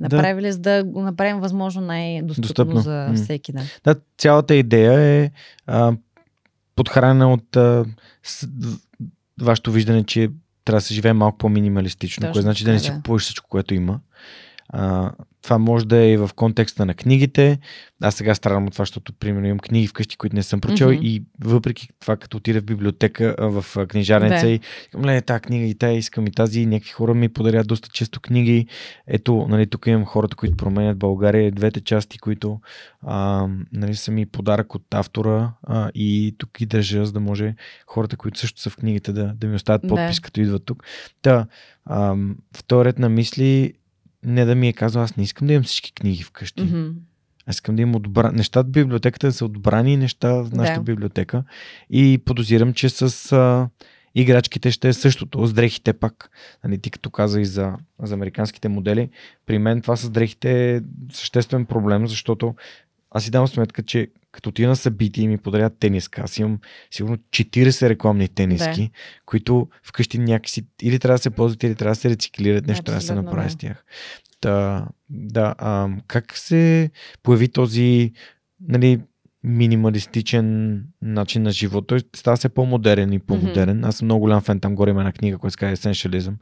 направили, 0.00 0.46
да. 0.46 0.52
за 0.52 0.58
да 0.58 0.84
го 0.84 1.02
направим 1.02 1.40
възможно 1.40 1.82
най-достъпно 1.82 2.74
Достъпно. 2.74 2.80
за 2.80 3.12
всеки. 3.14 3.52
Да. 3.52 3.60
да, 3.84 3.94
цялата 4.18 4.54
идея 4.54 5.00
е 5.00 5.30
а, 5.66 5.92
подхранена 6.76 7.32
от 7.32 7.56
а, 7.56 7.84
с, 8.22 8.48
вашето 9.40 9.72
виждане, 9.72 10.04
че 10.04 10.30
трябва 10.64 10.76
да 10.76 10.84
се 10.84 10.94
живее 10.94 11.12
малко 11.12 11.38
по-минималистично, 11.38 12.20
Точно 12.20 12.32
което 12.32 12.42
значи 12.42 12.64
да 12.64 12.72
не 12.72 12.78
си 12.78 12.90
да. 12.90 12.96
купуваш 12.96 13.22
всичко, 13.22 13.48
което 13.48 13.74
има. 13.74 14.00
А, 14.72 15.12
това 15.42 15.58
може 15.58 15.86
да 15.86 15.96
е 15.96 16.12
и 16.12 16.16
в 16.16 16.30
контекста 16.36 16.86
на 16.86 16.94
книгите. 16.94 17.58
Аз 18.02 18.14
сега 18.14 18.34
страдам 18.34 18.66
от 18.66 18.72
това, 18.72 18.82
защото 18.82 19.12
примерно 19.12 19.46
имам 19.46 19.58
книги 19.58 19.86
вкъщи, 19.86 20.16
които 20.16 20.36
не 20.36 20.42
съм 20.42 20.60
прочел 20.60 20.88
Мгм. 20.88 20.98
и 21.02 21.22
въпреки 21.44 21.88
това, 22.00 22.16
като 22.16 22.36
отида 22.36 22.60
в 22.60 22.64
библиотека, 22.64 23.34
а, 23.38 23.46
в 23.46 23.76
а, 23.76 23.86
книжарница 23.86 24.46
Да. 24.46 24.50
и 24.52 24.60
искам, 24.82 25.04
ле, 25.04 25.20
тази 25.22 25.40
книга 25.40 25.64
и 25.66 25.74
тая, 25.74 25.96
искам 25.96 26.26
и 26.26 26.30
тази, 26.30 26.60
и 26.60 26.66
някакви 26.66 26.90
хора 26.90 27.14
ми 27.14 27.28
подарят 27.28 27.66
доста 27.66 27.88
често 27.88 28.20
книги. 28.20 28.66
Ето, 29.06 29.46
нали, 29.48 29.66
тук 29.66 29.86
имам 29.86 30.04
хората, 30.04 30.36
които 30.36 30.56
променят 30.56 30.98
България, 30.98 31.52
двете 31.52 31.80
части, 31.80 32.18
които 32.18 32.60
а, 33.02 33.46
нали, 33.72 33.94
са 33.94 34.10
ми 34.10 34.26
подарък 34.26 34.74
от 34.74 34.94
автора 34.94 35.52
а, 35.62 35.90
и 35.94 36.34
тук 36.38 36.50
ги 36.58 36.66
държа, 36.66 37.06
за 37.06 37.12
да 37.12 37.20
може 37.20 37.54
хората, 37.86 38.16
които 38.16 38.38
също 38.38 38.60
са 38.60 38.70
в 38.70 38.76
книгите, 38.76 39.12
да, 39.12 39.32
да 39.36 39.46
ми 39.46 39.54
оставят 39.54 39.82
Да. 39.82 39.88
подпис, 39.88 40.20
като 40.20 40.40
идват 40.40 40.64
тук. 40.64 40.84
Та, 41.22 41.46
ам, 41.90 42.36
в 42.56 42.64
този 42.64 42.84
ред 42.84 42.98
на 42.98 43.08
мисли, 43.08 43.72
не 44.24 44.44
да 44.44 44.54
ми 44.54 44.68
е 44.68 44.72
казал, 44.72 45.02
аз 45.02 45.16
не 45.16 45.22
искам 45.22 45.46
да 45.46 45.52
имам 45.52 45.64
всички 45.64 45.92
книги 45.92 46.22
вкъщи. 46.22 46.62
Мгм. 46.62 46.88
Аз 47.46 47.56
искам 47.56 47.76
да 47.76 47.82
имам 47.82 47.94
отбра... 47.94 48.32
неща 48.32 48.62
в 48.62 48.66
библиотеката 48.66 49.26
да 49.26 49.32
са 49.32 49.44
отбрани 49.44 49.96
неща 49.96 50.32
в 50.32 50.50
нашата 50.52 50.80
Да. 50.80 50.84
библиотека. 50.84 51.44
И 51.90 52.22
подозирам, 52.24 52.72
че 52.72 52.88
с 52.88 53.32
а, 53.32 53.68
играчките 54.14 54.70
ще 54.70 54.88
е 54.88 54.92
същото. 54.92 55.46
С 55.46 55.52
дрехите 55.52 55.92
пак. 55.92 56.30
Нали, 56.64 56.78
ти 56.78 56.90
като 56.90 57.10
каза 57.10 57.40
и 57.40 57.44
за, 57.44 57.76
за 58.02 58.14
американските 58.14 58.68
модели, 58.68 59.10
при 59.46 59.58
мен 59.58 59.82
това 59.82 59.96
с 59.96 60.10
дрехите 60.10 60.76
е 60.76 60.80
съществен 61.12 61.66
проблем, 61.66 62.06
защото 62.06 62.54
аз 63.10 63.24
си 63.24 63.30
давам 63.30 63.48
сметка, 63.48 63.82
че 63.82 64.08
като 64.32 64.48
отида 64.48 64.68
на 64.68 64.76
събитие 64.76 65.24
и 65.24 65.28
ми 65.28 65.38
подарят 65.38 65.78
тениска, 65.78 66.20
аз 66.24 66.38
имам 66.38 66.58
сигурно 66.90 67.16
40 67.16 67.88
рекламни 67.88 68.28
тениски, 68.28 68.82
да. 68.82 68.90
които 69.26 69.68
вкъщи 69.82 70.18
някакси 70.18 70.66
или 70.82 70.98
трябва 70.98 71.14
да 71.14 71.22
се 71.22 71.30
ползват, 71.30 71.62
или 71.62 71.74
трябва 71.74 71.92
да 71.92 72.00
се 72.00 72.10
рециклират, 72.10 72.66
нещо 72.66 72.84
трябва 72.84 73.00
да 73.00 73.06
се 73.06 73.14
направи 73.14 73.46
да. 73.46 73.50
с 73.50 73.56
тях. 73.56 73.84
Да, 74.42 74.86
да 75.10 75.54
а, 75.58 75.88
как 76.06 76.36
се 76.36 76.90
появи 77.22 77.48
този 77.48 78.12
нали, 78.60 79.00
минималистичен 79.44 80.82
начин 81.02 81.42
на 81.42 81.50
живот. 81.50 81.86
Той 81.86 82.00
става 82.16 82.36
се 82.36 82.48
по-модерен 82.48 83.12
и 83.12 83.18
по-модерен. 83.18 83.80
Mm-hmm. 83.80 83.88
Аз 83.88 83.96
съм 83.96 84.06
много 84.06 84.20
голям 84.20 84.40
фен. 84.40 84.60
Там 84.60 84.74
горе 84.74 84.90
има 84.90 85.00
една 85.00 85.12
книга, 85.12 85.38
която 85.38 85.52
се 85.52 85.58
казва 85.58 85.72
Есеншализъм 85.72 86.36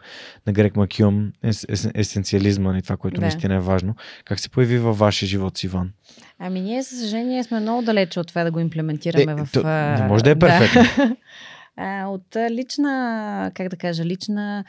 на 0.46 0.52
Грек 0.52 0.76
Макюм. 0.76 1.32
Ес, 1.42 1.66
ес, 1.68 1.88
есенциализма 1.94 2.78
и 2.78 2.82
това, 2.82 2.96
което 2.96 3.14
Да. 3.14 3.20
да. 3.20 3.24
наистина 3.26 3.54
е 3.54 3.60
важно. 3.60 3.94
Как 4.24 4.40
се 4.40 4.48
появи 4.48 4.78
във 4.78 4.98
вашия 4.98 5.28
живот, 5.28 5.58
Сиван? 5.58 5.90
Ами 6.38 6.60
ние, 6.60 6.82
за 6.82 6.96
съжаление, 6.96 7.44
сме 7.44 7.60
много 7.60 7.82
далече 7.82 8.20
от 8.20 8.28
това 8.28 8.44
да 8.44 8.50
го 8.50 8.60
имплементираме 8.60 9.32
Е, 9.32 9.44
в... 9.44 9.48
то 9.52 9.62
не 10.02 10.06
може 10.08 10.24
да 10.24 10.30
е 10.30 10.38
перфектно. 10.38 11.16
а, 11.76 12.06
от 12.06 12.36
лична, 12.50 13.50
как 13.54 13.68
да 13.68 13.76
кажа, 13.76 14.04
лична 14.04 14.64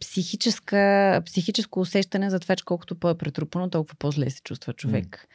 психическа, 0.00 1.22
психическо 1.26 1.80
усещане 1.80 2.30
за 2.30 2.40
това, 2.40 2.56
че 2.56 2.64
колкото 2.64 2.94
по-е 2.94 3.14
претрупано, 3.14 3.70
толкова 3.70 3.94
по-зле 3.98 4.30
се 4.30 4.42
чувства 4.42 4.72
човек. 4.72 5.28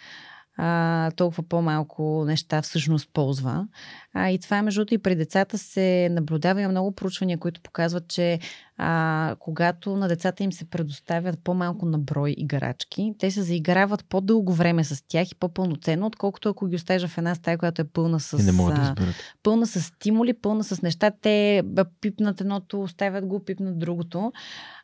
А, 0.58 1.12
толкова 1.12 1.43
по-малко 1.43 2.26
неща 2.26 2.62
всъщност 2.62 3.10
ползва. 3.14 3.68
А, 4.14 4.30
и 4.30 4.39
това, 4.39 4.62
между 4.62 4.80
другото, 4.80 4.93
и 4.93 4.97
при 4.97 5.16
децата 5.16 5.58
се 5.58 6.10
наблюдава. 6.12 6.62
Има 6.62 6.72
много 6.72 6.91
проучвания, 6.91 7.38
които 7.38 7.62
показват, 7.62 8.08
че 8.08 8.39
а, 8.78 9.36
когато 9.39 9.95
на 9.95 10.08
децата 10.08 10.43
им 10.43 10.51
се 10.51 10.70
предоставят 10.70 11.39
по-малко 11.43 11.86
на 11.86 11.99
брой 11.99 12.36
играчки, 12.38 13.14
те 13.20 13.32
се 13.32 13.41
заиграват 13.41 14.05
по-дълго 14.10 14.53
време 14.53 14.84
с 14.84 15.03
тях 15.08 15.32
и 15.32 15.36
по-пълноценно, 15.36 16.05
отколкото 16.05 16.49
ако 16.49 16.68
ги 16.68 16.76
оставиш 16.76 17.08
в 17.08 17.18
една 17.18 17.36
стая, 17.36 17.58
която 17.58 17.82
е 17.82 17.86
пълна 17.86 18.20
с, 18.20 18.38
не 18.38 18.51
могат 18.51 18.76
да 18.76 18.95
пълна 19.43 19.68
с 19.68 19.82
стимули, 19.82 20.34
пълна 20.34 20.64
с 20.64 20.82
неща. 20.82 21.12
Те 21.22 21.64
пипнат 22.01 22.41
едното, 22.41 22.82
оставят 22.82 23.26
го, 23.26 23.45
пипнат 23.45 23.80
другото. 23.80 24.32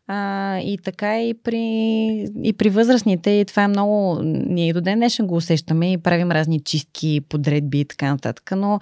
А, 0.08 0.60
и 0.60 0.78
така 0.78 1.22
и 1.22 1.34
при, 1.34 1.58
и 2.44 2.54
при 2.58 2.70
възрастните. 2.70 3.30
И 3.30 3.46
това 3.46 3.64
е 3.64 3.68
много... 3.68 4.20
Ние 4.24 4.70
и 4.70 4.74
до 4.74 4.82
ден 4.82 5.00
днешен 5.00 5.28
го 5.28 5.36
усещаме 5.36 5.94
и 5.94 5.98
правим 5.98 6.32
разни 6.32 6.60
чистки, 6.60 7.22
подредби 7.30 7.80
и 7.80 7.86
така 7.86 8.12
нататък. 8.12 8.52
Но 8.56 8.80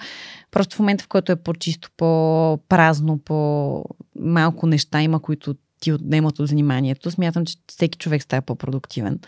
просто 0.51 0.75
в 0.75 0.79
момента, 0.79 1.03
в 1.03 1.07
който 1.07 1.31
е 1.31 1.35
по-чисто, 1.35 1.89
по-празно, 1.97 3.17
по-малко 3.17 4.67
неща 4.67 5.01
има, 5.01 5.19
които 5.19 5.55
ти 5.79 5.91
отнемат 5.93 6.39
от 6.39 6.49
вниманието, 6.49 7.11
смятам, 7.11 7.45
че 7.45 7.55
всеки 7.67 7.97
човек 7.97 8.23
става 8.23 8.41
по-продуктивен. 8.41 9.19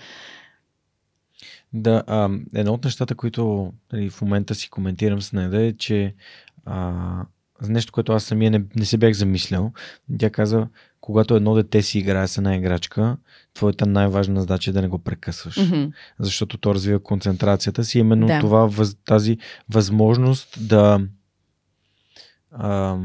Да, 1.74 2.04
а, 2.08 2.30
едно 2.56 2.74
от 2.74 2.84
нещата, 2.84 3.16
които 3.16 3.74
нали, 3.94 4.10
в 4.10 4.22
момента 4.22 4.56
си 4.56 4.70
коментирам 4.70 5.22
с 5.22 5.34
нея 5.34 5.62
е, 5.62 5.74
че 5.74 6.16
а, 6.66 7.26
нещо, 7.68 7.92
което 7.92 8.14
аз 8.14 8.24
самия 8.24 8.52
не, 8.52 8.64
не 8.76 8.86
се 8.86 8.98
бях 8.98 9.14
замислял, 9.14 9.72
тя 10.20 10.30
каза, 10.30 10.68
когато 11.04 11.36
едно 11.36 11.54
дете 11.54 11.82
си 11.82 12.00
играе 12.00 12.28
с 12.28 12.38
една 12.38 12.56
играчка, 12.56 13.18
твоята 13.54 13.86
най-важна 13.86 14.42
задача 14.42 14.70
е 14.70 14.74
да 14.74 14.82
не 14.82 14.88
го 14.88 15.00
прекъсваш. 15.00 15.58
Мгм. 15.58 15.84
Защото 16.20 16.58
то 16.58 16.76
развива 16.76 17.00
концентрацията 17.04 17.84
си. 17.84 18.00
Именно 18.00 18.28
Да. 18.28 18.40
това, 18.40 18.70
тази 19.06 19.38
възможност 19.70 20.68
да, 20.68 21.02
а, 22.52 22.98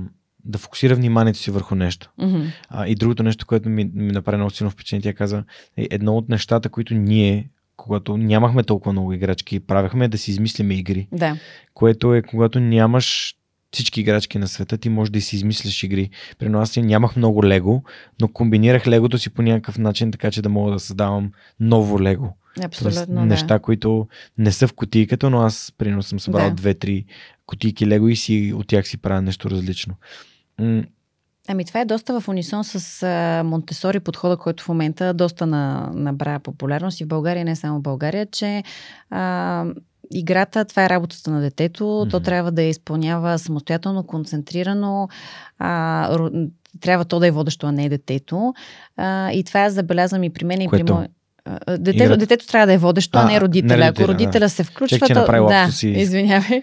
да 0.45 0.59
фокусира 0.59 0.95
вниманието 0.95 1.39
си 1.39 1.51
върху 1.51 1.75
нещо. 1.75 2.11
Мгм. 2.19 2.43
А, 2.69 2.87
и 2.87 2.95
другото 2.95 3.23
нещо, 3.23 3.47
което 3.47 3.69
ми, 3.69 3.91
ми 3.95 4.13
направи 4.13 4.37
много 4.37 4.51
силно 4.51 4.71
впечатление, 4.71 5.03
тя 5.03 5.13
каза, 5.13 5.45
е 5.77 5.89
едно 5.91 6.17
от 6.17 6.29
нещата, 6.29 6.69
които 6.69 6.95
ние, 6.95 7.51
когато 7.77 8.17
нямахме 8.17 8.63
толкова 8.63 8.93
много 8.93 9.13
играчки, 9.13 9.61
правехме 9.61 10.05
е 10.05 10.09
да 10.09 10.19
си 10.19 10.31
измислиме 10.31 10.75
игри. 10.75 11.09
Да. 11.13 11.37
Което 11.75 12.15
е, 12.15 12.23
когато 12.23 12.61
нямаш 12.61 13.38
всички 13.73 14.01
играчки 14.01 14.39
на 14.39 14.49
света, 14.49 14.79
ти 14.79 14.89
можеш 14.89 15.11
да 15.11 15.21
си 15.21 15.37
измисляш 15.37 15.83
игри. 15.83 16.11
При 16.39 16.47
аз 16.47 16.77
нямах 16.77 17.17
много 17.17 17.45
лего, 17.45 17.83
но 18.21 18.29
комбинирах 18.29 18.87
легото 18.87 19.19
си 19.19 19.31
по 19.31 19.43
някакъв 19.43 19.79
начин, 19.79 20.11
така 20.11 20.31
че 20.31 20.43
да 20.43 20.49
мога 20.49 20.73
да 20.73 20.81
създавам 20.81 21.33
ново 21.61 22.03
лего. 22.03 22.37
Тоест, 22.55 22.87
Абсолютно, 22.87 23.15
да. 23.15 23.27
неща, 23.27 23.59
които 23.59 24.09
не 24.39 24.53
са 24.53 24.69
в 24.69 24.73
кутийката, 24.73 25.31
но 25.31 25.41
аз 25.41 25.73
примерно 25.79 26.03
съм 26.03 26.21
събрал 26.21 26.49
Да. 26.49 26.55
две-три 26.55 27.05
кутийки 27.47 27.87
лего 27.87 28.09
и 28.09 28.17
си, 28.17 28.53
от 28.57 28.67
тях 28.67 28.89
си 28.89 28.97
правя 28.97 29.23
нещо 29.23 29.51
различно. 29.51 29.95
Ами 31.49 31.65
това 31.65 31.81
е 31.81 31.85
доста 31.85 32.21
в 32.21 32.29
унисон 32.29 32.65
с 32.65 33.03
а, 33.03 33.43
Монтесори 33.45 34.01
подхода, 34.01 34.37
който 34.37 34.65
в 34.65 34.69
момента 34.69 35.15
доста 35.15 35.47
на, 35.47 35.91
набра 35.95 36.39
популярност 36.39 37.01
и 37.01 37.05
в 37.05 37.09
България, 37.09 37.45
не 37.45 37.57
само 37.57 37.79
в 37.79 37.83
България, 37.83 38.27
че 38.27 38.63
а, 39.11 39.65
играта, 40.11 40.65
това 40.65 40.85
е 40.85 40.89
работата 40.89 41.31
на 41.31 41.41
детето, 41.41 41.85
mm-hmm. 41.85 42.11
то 42.11 42.21
трябва 42.21 42.53
да 42.53 42.63
я 42.63 42.69
изпълнява 42.69 43.39
самостоятелно, 43.39 44.03
концентрирано, 44.05 45.09
а, 45.59 46.31
трябва 46.81 47.05
то 47.05 47.19
да 47.19 47.27
е 47.27 47.31
водещо, 47.31 47.67
а 47.67 47.73
не 47.73 47.89
детето. 47.89 48.55
А, 48.97 49.33
и 49.33 49.45
това 49.45 49.71
забелязвам 49.71 50.23
и 50.25 50.31
при 50.31 50.45
мен 50.45 50.61
и 50.61 50.65
при 50.65 50.71
Което? 50.71 50.95
мой... 50.95 51.07
А, 51.45 51.79
Детето, 51.79 52.05
Играта. 52.05 52.17
детето 52.17 52.47
трябва 52.47 52.67
да 52.67 52.73
е 52.73 52.79
водещо, 52.79 53.19
а, 53.19 53.23
А, 53.23 53.27
не 53.27 53.41
родителя. 53.41 53.77
не 53.77 53.85
Ако 53.85 53.89
родителя, 53.89 54.07
да. 54.07 54.13
родителя 54.13 54.49
се 54.49 54.65
включва, 54.65 54.99
Чех, 54.99 55.07
че 55.07 55.15
то... 55.15 55.27
да, 55.27 55.41
лапсуси. 55.41 55.89
извинявай. 55.89 56.63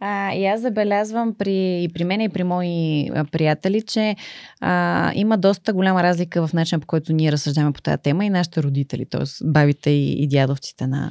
А, 0.00 0.32
и 0.34 0.46
аз 0.46 0.60
забелязвам 0.60 1.34
при, 1.38 1.82
и 1.82 1.88
при 1.94 2.04
мен 2.04 2.20
и 2.20 2.28
при 2.28 2.44
мои 2.44 3.10
приятели, 3.32 3.82
че 3.82 4.16
а, 4.60 5.12
има 5.14 5.38
доста 5.38 5.72
голяма 5.72 6.02
разлика 6.02 6.46
в 6.46 6.52
начина 6.52 6.80
по 6.80 6.86
който 6.86 7.12
ние 7.12 7.32
разсъждаваме 7.32 7.72
по 7.72 7.82
тази 7.82 8.02
тема 8.02 8.24
и 8.24 8.30
нашите 8.30 8.62
родители, 8.62 9.06
т.е. 9.10 9.22
бабите 9.44 9.90
и, 9.90 10.22
и 10.22 10.28
дядовците 10.28 10.86
на, 10.86 11.10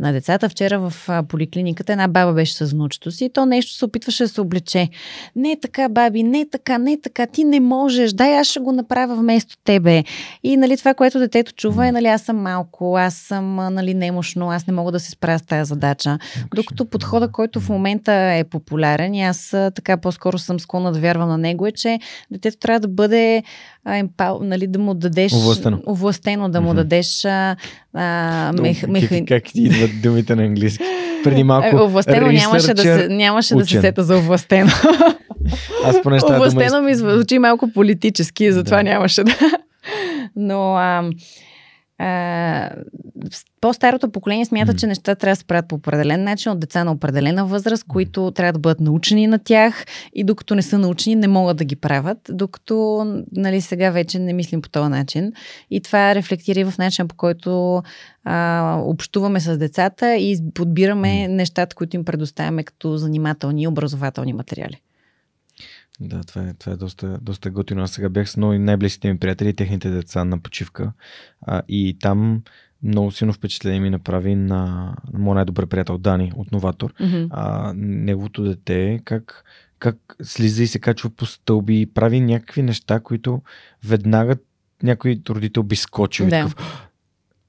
на 0.00 0.12
децата. 0.12 0.48
Вчера 0.48 0.90
в 0.90 1.08
поликлиниката 1.28 1.92
една 1.92 2.08
баба 2.08 2.32
беше 2.32 2.54
с 2.54 2.70
внучето 2.70 3.10
си 3.10 3.24
и 3.24 3.32
то 3.32 3.46
нещо 3.46 3.74
се 3.74 3.84
опитваше 3.84 4.22
да 4.22 4.28
се 4.28 4.40
облече. 4.40 4.88
Не 5.36 5.52
е 5.52 5.60
така, 5.60 5.88
баби, 5.88 6.22
не 6.22 6.40
е 6.40 6.48
така, 6.50 6.78
не 6.78 6.92
е 6.92 7.00
така, 7.00 7.26
ти 7.26 7.44
не 7.44 7.60
можеш, 7.60 8.12
дай 8.12 8.38
аз 8.38 8.46
ще 8.46 8.60
го 8.60 8.72
направя 8.72 9.16
вместо 9.16 9.56
тебе. 9.64 10.04
И 10.42 10.56
нали, 10.56 10.76
това, 10.76 10.94
което 10.94 11.18
детето 11.18 11.52
чува 11.52 11.86
е, 11.86 11.92
нали, 11.92 12.06
аз 12.06 12.22
съм 12.22 12.36
малко, 12.36 12.96
аз 12.96 13.14
съм 13.14 13.54
нали, 13.56 13.94
немощно, 13.94 14.50
аз 14.50 14.66
не 14.66 14.72
мога 14.72 14.92
да 14.92 15.00
се 15.00 15.10
справя 15.10 15.38
с 15.38 15.42
тази 15.42 15.68
задача. 15.68 16.18
Докато 16.54 16.84
подхода, 16.84 17.28
който 17.28 17.60
в 17.60 17.68
момента 17.68 18.12
е 18.12 18.44
популярен 18.44 19.14
и 19.14 19.22
аз 19.22 19.48
така 19.74 19.96
по-скоро 19.96 20.38
съм 20.38 20.60
склонна 20.60 20.92
да 20.92 21.00
вярвам 21.00 21.28
на 21.28 21.38
него, 21.38 21.66
е, 21.66 21.72
че 21.72 21.98
детето 22.30 22.56
трябва 22.58 22.80
да 22.80 22.88
бъде 22.88 23.42
емпал, 23.86 24.40
нали, 24.42 24.66
да 24.66 24.78
му 24.78 24.94
дадеш... 24.94 25.32
Овластено. 25.32 25.80
овластено 25.86 26.48
да 26.48 26.60
му 26.60 26.74
дадеш 26.74 27.24
а, 27.24 27.56
а, 27.94 28.52
мех, 28.60 28.82
Как-. 28.82 29.24
Как 29.28 29.44
ти 29.44 29.62
идват 29.62 29.89
думите 29.92 30.36
на 30.36 30.42
английски? 30.42 30.84
Преди 31.24 31.44
малко. 31.44 31.76
Е, 31.76 31.80
Овластено 31.80 32.26
нямаше 32.26 32.74
да 32.74 32.82
се, 32.82 33.08
нямаше 33.08 33.54
да 33.54 33.60
се 33.60 33.64
учен. 33.64 33.80
сета 33.80 34.02
за 34.02 34.16
овластено. 34.16 34.70
Аз 35.84 36.02
поне 36.02 36.18
тази 36.18 36.32
дума 36.32 36.36
Овластено 36.36 36.82
ми 36.82 36.94
звучи 36.94 37.38
малко 37.38 37.68
политически, 37.74 38.52
затова 38.52 38.76
Да. 38.76 38.82
нямаше 38.82 39.24
да. 39.24 39.34
Но 40.36 40.74
а, 40.74 41.10
а, 42.00 42.70
по-старото 43.60 44.10
поколение 44.10 44.44
смята, 44.44 44.74
че 44.74 44.86
неща 44.86 45.14
трябва 45.14 45.32
да 45.32 45.36
се 45.36 45.44
правят 45.44 45.68
по 45.68 45.74
определен 45.74 46.24
начин 46.24 46.52
от 46.52 46.60
деца 46.60 46.84
на 46.84 46.92
определена 46.92 47.46
възраст, 47.46 47.84
които 47.88 48.30
трябва 48.30 48.52
да 48.52 48.58
бъдат 48.58 48.80
научени 48.80 49.26
на 49.26 49.38
тях 49.38 49.84
и 50.14 50.24
докато 50.24 50.54
не 50.54 50.62
са 50.62 50.78
научени, 50.78 51.16
не 51.16 51.28
могат 51.28 51.56
да 51.56 51.64
ги 51.64 51.76
правят, 51.76 52.18
докато 52.28 53.04
нали, 53.32 53.60
сега 53.60 53.90
вече 53.90 54.18
не 54.18 54.32
мислим 54.32 54.62
по 54.62 54.68
този 54.68 54.90
начин. 54.90 55.32
И 55.70 55.80
това 55.80 56.14
рефлектира 56.14 56.60
и 56.60 56.64
в 56.64 56.78
начина 56.78 57.08
по 57.08 57.14
който 57.14 57.82
а, 58.24 58.76
общуваме 58.84 59.40
с 59.40 59.58
децата 59.58 60.16
и 60.16 60.38
подбираме 60.54 61.28
нещата, 61.28 61.76
които 61.76 61.96
им 61.96 62.04
предоставяме 62.04 62.64
като 62.64 62.96
занимателни 62.96 63.62
и 63.62 63.68
образователни 63.68 64.32
материали. 64.32 64.80
Да, 66.00 66.20
това 66.24 66.42
е, 66.42 66.54
това 66.54 66.72
е 66.72 66.76
доста, 66.76 67.18
доста 67.22 67.50
готино. 67.50 67.82
Аз 67.82 67.90
сега 67.90 68.08
бях 68.08 68.30
с 68.30 68.36
много 68.36 68.52
най-близките 68.52 69.12
ми 69.12 69.18
приятели 69.18 69.48
и 69.48 69.54
техните 69.54 69.90
деца 69.90 70.24
на 70.24 70.38
почивка. 70.38 70.92
А, 71.42 71.62
и 71.68 71.96
там 72.00 72.42
много 72.82 73.10
силно 73.10 73.32
впечатление 73.32 73.80
ми 73.80 73.90
направи 73.90 74.34
на, 74.34 74.94
на 75.12 75.18
моят 75.18 75.34
най-добър 75.34 75.66
приятел 75.66 75.98
Дани 75.98 76.32
от 76.36 76.52
Новатор. 76.52 76.94
Мгм. 77.00 77.26
А, 77.30 77.72
неговото 77.76 78.42
дете, 78.42 79.00
как, 79.04 79.44
как 79.78 79.96
слиза 80.22 80.62
и 80.62 80.66
се 80.66 80.78
качва 80.78 81.10
по 81.10 81.26
стълби 81.26 81.80
и 81.80 81.86
прави 81.86 82.20
някакви 82.20 82.62
неща, 82.62 83.00
които 83.00 83.42
веднага 83.84 84.36
някой 84.82 85.20
родител 85.30 85.62
би 85.62 85.76
скочил. 85.76 86.24
и 86.24 86.28
Да. 86.28 86.36
такъв, 86.36 86.54
«А, 86.58 86.88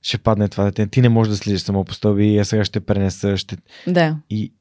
ще 0.02 0.18
падне 0.18 0.48
това 0.48 0.64
дете. 0.64 0.88
Ти 0.88 1.02
не 1.02 1.10
можеш 1.10 1.32
да 1.32 1.38
слизаш 1.38 1.62
само 1.62 1.86
по 1.86 1.94
стълби, 1.94 2.38
а 2.38 2.46
сега 2.46 2.66
ще 2.66 2.80
пренеса. 2.80 3.38
Ще... 3.38 3.58
Да. 3.88 4.18
И, 4.30 4.54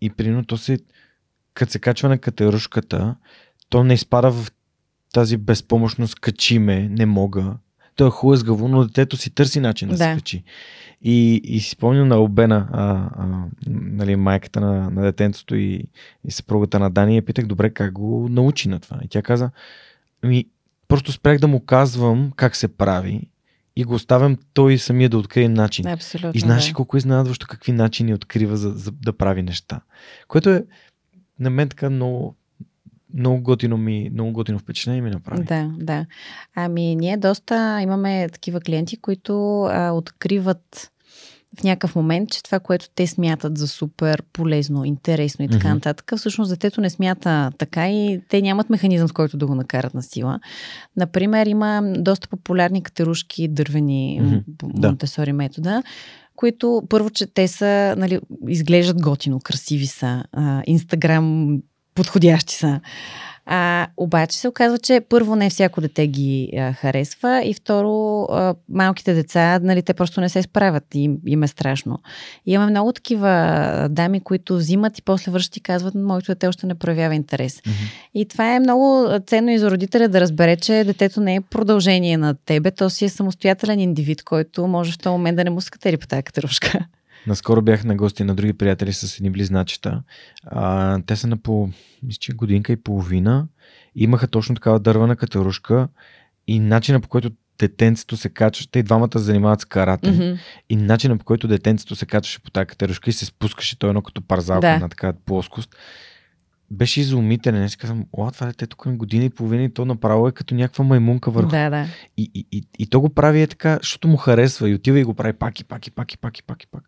и 0.00 0.10
примерно 0.10 0.44
то 0.44 0.56
се, 0.56 0.78
като 1.54 1.72
се 1.72 1.78
качва 1.78 2.08
на 2.08 2.18
катерушката, 2.18 3.16
то 3.68 3.84
не 3.84 3.94
изпада 3.94 4.30
в 4.32 4.52
тази 5.12 5.36
безпомощност, 5.36 6.20
качиме, 6.20 6.88
не 6.88 7.06
мога. 7.06 7.54
То 7.96 8.06
е 8.06 8.10
хлъзгаво, 8.10 8.68
но 8.68 8.84
детето 8.84 9.16
си 9.16 9.30
търси 9.30 9.60
начин 9.60 9.88
да, 9.88 9.96
Да. 9.96 10.04
се 10.04 10.14
качи. 10.14 10.44
И, 11.02 11.40
и 11.44 11.60
си 11.60 11.70
спомням 11.70 12.08
на 12.08 12.16
Обена, 12.16 12.68
а, 12.72 13.10
а, 13.16 13.44
нали, 13.66 14.16
майката 14.16 14.60
на, 14.60 14.90
на 14.90 15.02
детенцето 15.02 15.56
и, 15.56 15.84
и 16.24 16.30
съпругата 16.30 16.78
на 16.78 16.90
Дани, 16.90 17.16
я 17.16 17.24
питах, 17.24 17.46
добре, 17.46 17.70
как 17.70 17.92
го 17.92 18.28
научи 18.30 18.68
на 18.68 18.80
това? 18.80 18.98
И 19.04 19.08
тя 19.08 19.22
каза, 19.22 19.50
ами, 20.22 20.44
просто 20.88 21.12
спрях 21.12 21.38
да 21.38 21.48
му 21.48 21.60
казвам 21.60 22.32
как 22.36 22.56
се 22.56 22.68
прави 22.68 23.30
и 23.76 23.84
го 23.84 23.94
оставям 23.94 24.36
той 24.54 24.78
самия 24.78 25.08
да 25.08 25.18
открие 25.18 25.48
начин. 25.48 25.86
Абсолютно. 25.86 26.32
И 26.34 26.40
знаеш 26.40 26.68
да. 26.68 26.74
колко 26.74 26.96
е 26.96 26.98
изненадващо 26.98 27.46
какви 27.46 27.72
начини 27.72 28.14
открива 28.14 28.56
за, 28.56 28.70
за 28.70 28.90
да 28.90 29.12
прави 29.12 29.42
неща. 29.42 29.80
Което 30.28 30.50
е 30.50 30.64
на 31.40 31.50
мен 31.50 31.68
така 31.68 31.90
много, 31.90 32.34
много 33.14 33.42
готино, 33.42 33.76
ми, 33.76 34.10
много 34.12 34.32
готино 34.32 34.58
впечатление 34.58 35.02
ми 35.02 35.10
направи. 35.10 35.44
Да, 35.44 35.70
да. 35.78 36.06
Ами 36.54 36.96
ние 36.96 37.16
доста 37.16 37.80
имаме 37.82 38.28
такива 38.32 38.60
клиенти, 38.60 38.96
които 38.96 39.62
а, 39.62 39.90
откриват 39.92 40.90
в 41.60 41.62
някакъв 41.64 41.96
момент, 41.96 42.30
че 42.30 42.42
това, 42.42 42.60
което 42.60 42.90
те 42.94 43.06
смятат 43.06 43.58
за 43.58 43.68
супер 43.68 44.22
полезно, 44.32 44.84
интересно 44.84 45.44
и 45.44 45.48
така 45.48 45.68
Мгм. 45.68 45.74
нататък, 45.74 46.12
всъщност 46.16 46.50
детето 46.50 46.80
не 46.80 46.90
смята 46.90 47.52
така 47.58 47.90
и 47.90 48.20
те 48.28 48.42
нямат 48.42 48.70
механизъм, 48.70 49.08
с 49.08 49.12
който 49.12 49.36
да 49.36 49.46
го 49.46 49.54
накарат 49.54 49.94
на 49.94 50.02
сила. 50.02 50.40
Например, 50.96 51.46
има 51.46 51.82
доста 51.98 52.28
популярни 52.28 52.82
катерушки 52.82 53.48
дървени 53.48 54.20
Мгм. 54.22 54.36
по 54.58 54.68
Да. 54.68 54.88
Монтесори 54.88 55.32
метода, 55.32 55.82
които 56.40 56.82
първо, 56.88 57.10
че 57.10 57.26
те 57.26 57.48
са, 57.48 57.94
нали, 57.98 58.20
изглеждат 58.48 59.02
готино, 59.02 59.40
красиви 59.40 59.86
са, 59.86 60.24
инстаграм 60.66 61.58
подходящи 61.94 62.54
са. 62.54 62.80
А, 63.52 63.86
обаче 63.96 64.38
се 64.38 64.48
оказва, 64.48 64.78
че 64.78 65.00
първо 65.08 65.36
не 65.36 65.50
всяко 65.50 65.80
дете 65.80 66.06
ги 66.06 66.50
а, 66.56 66.72
харесва 66.72 67.42
и 67.44 67.54
второ 67.54 68.22
а, 68.22 68.54
малките 68.68 69.14
деца, 69.14 69.58
нали, 69.62 69.82
те 69.82 69.94
просто 69.94 70.20
не 70.20 70.28
се 70.28 70.42
справят 70.42 70.84
и 70.94 71.00
им, 71.00 71.18
им 71.26 71.42
е 71.42 71.48
страшно. 71.48 71.98
И 72.46 72.52
имаме 72.52 72.70
много 72.70 72.92
такива 72.92 73.88
дами, 73.90 74.20
които 74.20 74.56
взимат 74.56 74.98
и 74.98 75.02
после 75.02 75.32
връщат 75.32 75.56
и 75.56 75.60
казват, 75.60 75.94
моето 75.94 76.32
дете 76.32 76.48
още 76.48 76.66
не 76.66 76.74
проявява 76.74 77.14
интерес. 77.14 77.62
Мгм. 77.66 77.76
И 78.14 78.28
това 78.28 78.54
е 78.54 78.60
много 78.60 79.08
ценно 79.26 79.50
и 79.50 79.58
за 79.58 79.70
родителя 79.70 80.08
да 80.08 80.20
разбере, 80.20 80.56
че 80.56 80.84
детето 80.84 81.20
не 81.20 81.34
е 81.34 81.40
продължение 81.40 82.16
на 82.16 82.34
тебе, 82.34 82.70
то 82.70 82.90
си 82.90 83.04
е 83.04 83.08
самостоятелен 83.08 83.80
индивид, 83.80 84.22
който 84.22 84.66
може 84.66 84.92
в 84.92 84.98
този 84.98 85.12
момент 85.12 85.36
да 85.36 85.44
не 85.44 85.50
му 85.50 85.60
скатери 85.60 85.96
по 85.96 86.06
тази 86.06 86.22
катерушка. 86.22 86.86
Наскоро 87.26 87.62
бях 87.62 87.84
на 87.84 87.96
гости 87.96 88.24
на 88.24 88.34
други 88.34 88.52
приятели 88.52 88.92
с 88.92 89.16
едни 89.16 89.30
близначета. 89.30 90.02
А, 90.42 90.98
те 91.06 91.16
са 91.16 91.26
на 91.26 91.36
по 91.36 91.70
мисля, 92.02 92.34
годинка 92.34 92.72
и 92.72 92.82
половина. 92.82 93.46
Имаха 93.94 94.28
точно 94.28 94.54
такава 94.54 94.80
дървена 94.80 95.16
катерушка 95.16 95.88
и 96.46 96.60
начина 96.60 97.00
по 97.00 97.08
който 97.08 97.30
детенцето 97.58 98.16
се 98.16 98.28
качва, 98.28 98.66
те 98.70 98.82
двамата 98.82 99.08
се 99.12 99.18
занимават 99.18 99.60
с 99.60 99.64
карате. 99.64 100.10
Мгм. 100.10 100.38
И 100.68 100.76
начина 100.76 101.18
по 101.18 101.24
който 101.24 101.48
детенцето 101.48 101.96
се 101.96 102.06
качваше 102.06 102.42
по 102.42 102.50
тази 102.50 102.66
катерушка 102.66 103.10
и 103.10 103.12
се 103.12 103.26
спускаше 103.26 103.78
той 103.78 103.90
едно 103.90 104.02
като 104.02 104.22
парзалка 104.22 104.66
Да. 104.66 104.78
на 104.78 104.88
такава 104.88 105.12
плоскост, 105.26 105.76
беше 106.70 107.00
изумителен. 107.00 107.62
Аз 107.64 107.76
казвам, 107.76 108.04
о, 108.12 108.30
това 108.30 108.46
дете 108.46 108.66
тук 108.66 108.86
на 108.86 108.92
година 108.92 109.24
и 109.24 109.30
половина 109.30 109.62
и 109.64 109.74
то 109.74 109.84
направо 109.84 110.28
е 110.28 110.32
като 110.32 110.54
някаква 110.54 110.84
маймунка 110.84 111.30
върху. 111.30 111.50
Да, 111.50 111.70
да. 111.70 111.86
И, 112.16 112.30
и, 112.34 112.46
и, 112.52 112.64
и 112.78 112.86
то 112.86 113.00
го 113.00 113.08
прави 113.08 113.42
е 113.42 113.46
така, 113.46 113.78
защото 113.82 114.08
му 114.08 114.16
харесва 114.16 114.70
и 114.70 114.74
отива 114.74 115.00
и 115.00 115.04
го 115.04 115.14
прави 115.14 115.32
пак 115.32 115.60
и 115.60 115.64
пак 115.64 115.86
и 115.86 115.90
пак 115.90 116.12
и 116.12 116.18
пак 116.18 116.38
и 116.38 116.42
пак 116.42 116.62
и 116.62 116.66
пак. 116.66 116.82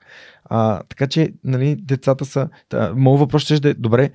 А, 0.45 0.83
така 0.89 1.07
че, 1.07 1.33
нали, 1.45 1.77
децата 1.79 2.25
са... 2.25 2.49
Та, 2.69 2.93
моят 2.97 3.21
въпрос 3.21 3.43
ще 3.43 3.55
е, 3.55 3.75
добре, 3.75 4.11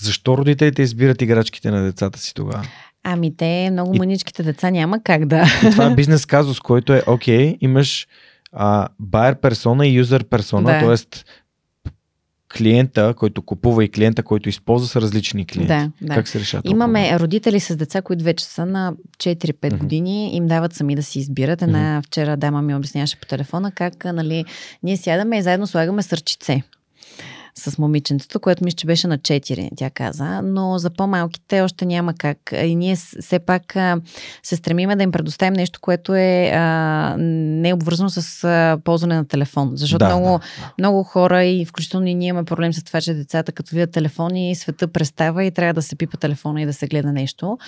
защо 0.00 0.38
родителите 0.38 0.82
избират 0.82 1.22
играчките 1.22 1.70
на 1.70 1.82
децата 1.82 2.18
си 2.18 2.34
тогава? 2.34 2.64
Ами 3.02 3.36
те, 3.36 3.68
много 3.72 3.94
И- 3.94 3.98
мъничките 3.98 4.42
деца 4.42 4.70
няма 4.70 5.02
как 5.02 5.26
да. 5.26 5.44
И 5.66 5.70
това 5.70 5.86
е 5.86 5.94
бизнес 5.94 6.26
казус, 6.26 6.60
който 6.60 6.92
е, 6.94 7.02
окей, 7.06 7.56
имаш 7.60 8.06
а, 8.52 8.88
buyer 9.02 9.34
персона 9.34 9.86
и 9.86 9.94
юзер 9.94 10.24
персона, 10.24 10.72
Да. 10.80 10.96
т.е. 10.96 11.18
клиента, 12.56 13.14
който 13.16 13.42
купува 13.42 13.84
и 13.84 13.88
клиента, 13.88 14.22
който 14.22 14.48
използва 14.48 14.88
са 14.88 15.00
различни 15.00 15.46
клиенти. 15.46 15.68
Да, 15.68 15.90
да. 16.02 16.14
Как 16.14 16.28
се 16.28 16.40
решава? 16.40 16.62
Имаме 16.66 17.18
родители 17.18 17.60
с 17.60 17.76
деца, 17.76 18.02
които 18.02 18.24
вече 18.24 18.44
са 18.44 18.66
на 18.66 18.94
4-5 19.18 19.66
Мгм. 19.66 19.78
години, 19.78 20.36
им 20.36 20.46
дават 20.46 20.72
сами 20.72 20.94
да 20.94 21.02
си 21.02 21.18
избират. 21.18 21.62
Една 21.62 22.02
вчера 22.06 22.36
дама 22.36 22.62
ми 22.62 22.74
обясняваше 22.74 23.20
по 23.20 23.26
телефона 23.26 23.72
как 23.72 24.04
нали, 24.04 24.44
ние 24.82 24.96
сядаме 24.96 25.38
и 25.38 25.42
заедно 25.42 25.66
слагаме 25.66 26.02
сърчице 26.02 26.62
с 27.54 27.78
момиченцето, 27.78 28.40
което 28.40 28.64
мисля, 28.64 28.76
че 28.76 28.86
беше 28.86 29.08
на 29.08 29.18
4, 29.18 29.68
тя 29.76 29.90
каза, 29.90 30.42
но 30.42 30.78
за 30.78 30.90
по-малките 30.90 31.62
още 31.62 31.86
няма 31.86 32.14
как. 32.14 32.38
И 32.64 32.76
ние 32.76 32.96
все 32.96 33.38
пак 33.38 33.76
а, 33.76 34.00
се 34.42 34.56
стремиме 34.56 34.96
да 34.96 35.02
им 35.02 35.12
предоставим 35.12 35.52
нещо, 35.52 35.80
което 35.80 36.14
е 36.14 36.50
а, 36.54 37.16
не 37.18 37.68
е 37.68 37.74
обвързано 37.74 38.10
с 38.10 38.44
а, 38.44 38.78
ползване 38.84 39.14
на 39.14 39.24
телефон. 39.24 39.70
Защото 39.74 39.98
Да, 39.98 40.16
много, 40.16 40.38
да. 40.38 40.72
много 40.78 41.02
хора 41.02 41.44
и 41.44 41.64
включително 41.64 42.06
и 42.06 42.14
ние 42.14 42.28
имаме 42.28 42.44
проблем 42.44 42.72
с 42.72 42.84
това, 42.84 43.00
че 43.00 43.14
децата 43.14 43.52
като 43.52 43.70
видят 43.74 43.90
телефони, 43.92 44.54
света 44.54 44.88
престава 44.88 45.44
и 45.44 45.50
трябва 45.50 45.74
да 45.74 45.82
се 45.82 45.96
пипа 45.96 46.16
телефона 46.16 46.62
и 46.62 46.66
да 46.66 46.72
се 46.72 46.86
гледа 46.86 47.12
нещо. 47.12 47.58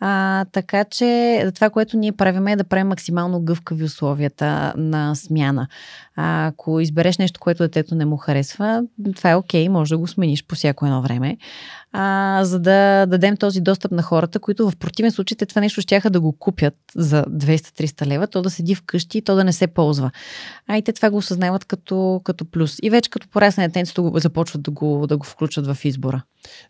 А, 0.00 0.44
така 0.44 0.84
че 0.84 1.50
това, 1.54 1.70
което 1.70 1.96
ние 1.96 2.12
правим 2.12 2.46
е 2.46 2.56
да 2.56 2.64
правим 2.64 2.86
максимално 2.86 3.40
гъвкави 3.40 3.84
условията 3.84 4.74
на 4.76 5.14
смяна. 5.14 5.68
А, 6.16 6.46
ако 6.46 6.80
избереш 6.80 7.18
нещо, 7.18 7.40
което 7.40 7.62
детето 7.62 7.94
не 7.94 8.04
му 8.04 8.16
харесва, 8.16 8.82
това 9.16 9.30
е 9.30 9.34
окей, 9.34 9.68
може 9.68 9.94
да 9.94 9.98
го 9.98 10.06
смениш 10.06 10.44
по 10.44 10.54
всяко 10.54 10.86
едно 10.86 11.02
време. 11.02 11.36
А, 11.98 12.44
за 12.44 12.58
да 12.58 13.06
дадем 13.06 13.36
този 13.36 13.60
достъп 13.60 13.92
на 13.92 14.02
хората, 14.02 14.38
които 14.38 14.70
в 14.70 14.76
противен 14.76 15.10
случай 15.10 15.36
те 15.36 15.46
това 15.46 15.60
нещо 15.60 15.80
щяха 15.80 16.10
да 16.10 16.20
го 16.20 16.32
купят 16.32 16.74
за 16.94 17.24
200-300 17.24 18.06
лева, 18.06 18.26
то 18.26 18.42
да 18.42 18.50
седи 18.50 18.74
вкъщи 18.74 19.18
и 19.18 19.22
то 19.22 19.34
да 19.34 19.44
не 19.44 19.52
се 19.52 19.66
ползва. 19.66 20.10
А 20.68 20.76
и 20.76 20.82
те 20.82 20.92
това 20.92 21.10
го 21.10 21.16
осъзнават 21.16 21.64
като, 21.64 22.20
като 22.24 22.44
плюс. 22.44 22.76
И 22.82 22.90
вече 22.90 23.10
като 23.10 23.28
порасне 23.28 23.68
детенцето 23.68 24.12
започват 24.14 24.62
да 24.62 24.70
го, 24.70 25.06
да 25.06 25.16
го 25.16 25.26
включват 25.26 25.66
в 25.66 25.84
избора. 25.84 26.22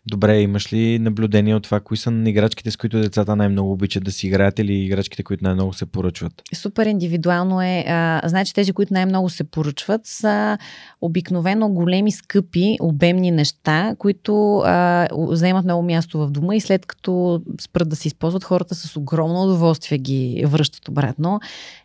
Добре, 0.05 0.39
имаш 0.39 0.73
ли 0.73 0.99
наблюдение 0.99 1.55
от 1.55 1.63
това, 1.63 1.79
кои 1.79 1.97
са 1.97 2.23
играчките, 2.25 2.71
с 2.71 2.77
които 2.77 3.01
децата 3.01 3.35
най-много 3.35 3.71
обичат 3.71 4.03
да 4.03 4.11
си 4.11 4.27
играят 4.27 4.59
или 4.59 4.73
играчките, 4.73 5.23
които 5.23 5.43
най-много 5.43 5.73
се 5.73 5.85
поръчват? 5.85 6.43
Супер 6.53 6.85
индивидуално 6.85 7.61
е. 7.61 7.85
А, 7.87 8.21
значи 8.25 8.53
тези, 8.53 8.73
които 8.73 8.93
най-много 8.93 9.29
се 9.29 9.43
поръчват, 9.43 10.01
са 10.03 10.57
обикновено 11.01 11.69
големи, 11.69 12.11
скъпи, 12.11 12.77
обемни 12.81 13.31
неща, 13.31 13.95
които 13.99 14.57
а, 14.57 15.07
заемат 15.29 15.65
много 15.65 15.83
място 15.83 16.19
в 16.19 16.31
дома 16.31 16.55
и 16.55 16.61
след 16.61 16.85
като 16.85 17.41
спрат 17.61 17.89
да 17.89 17.95
се 17.95 18.07
използват, 18.07 18.43
хората 18.43 18.75
с 18.75 18.97
огромно 18.97 19.43
удоволствие 19.43 19.97
ги 19.97 20.43
връщат 20.47 20.87
обратно. 20.87 21.39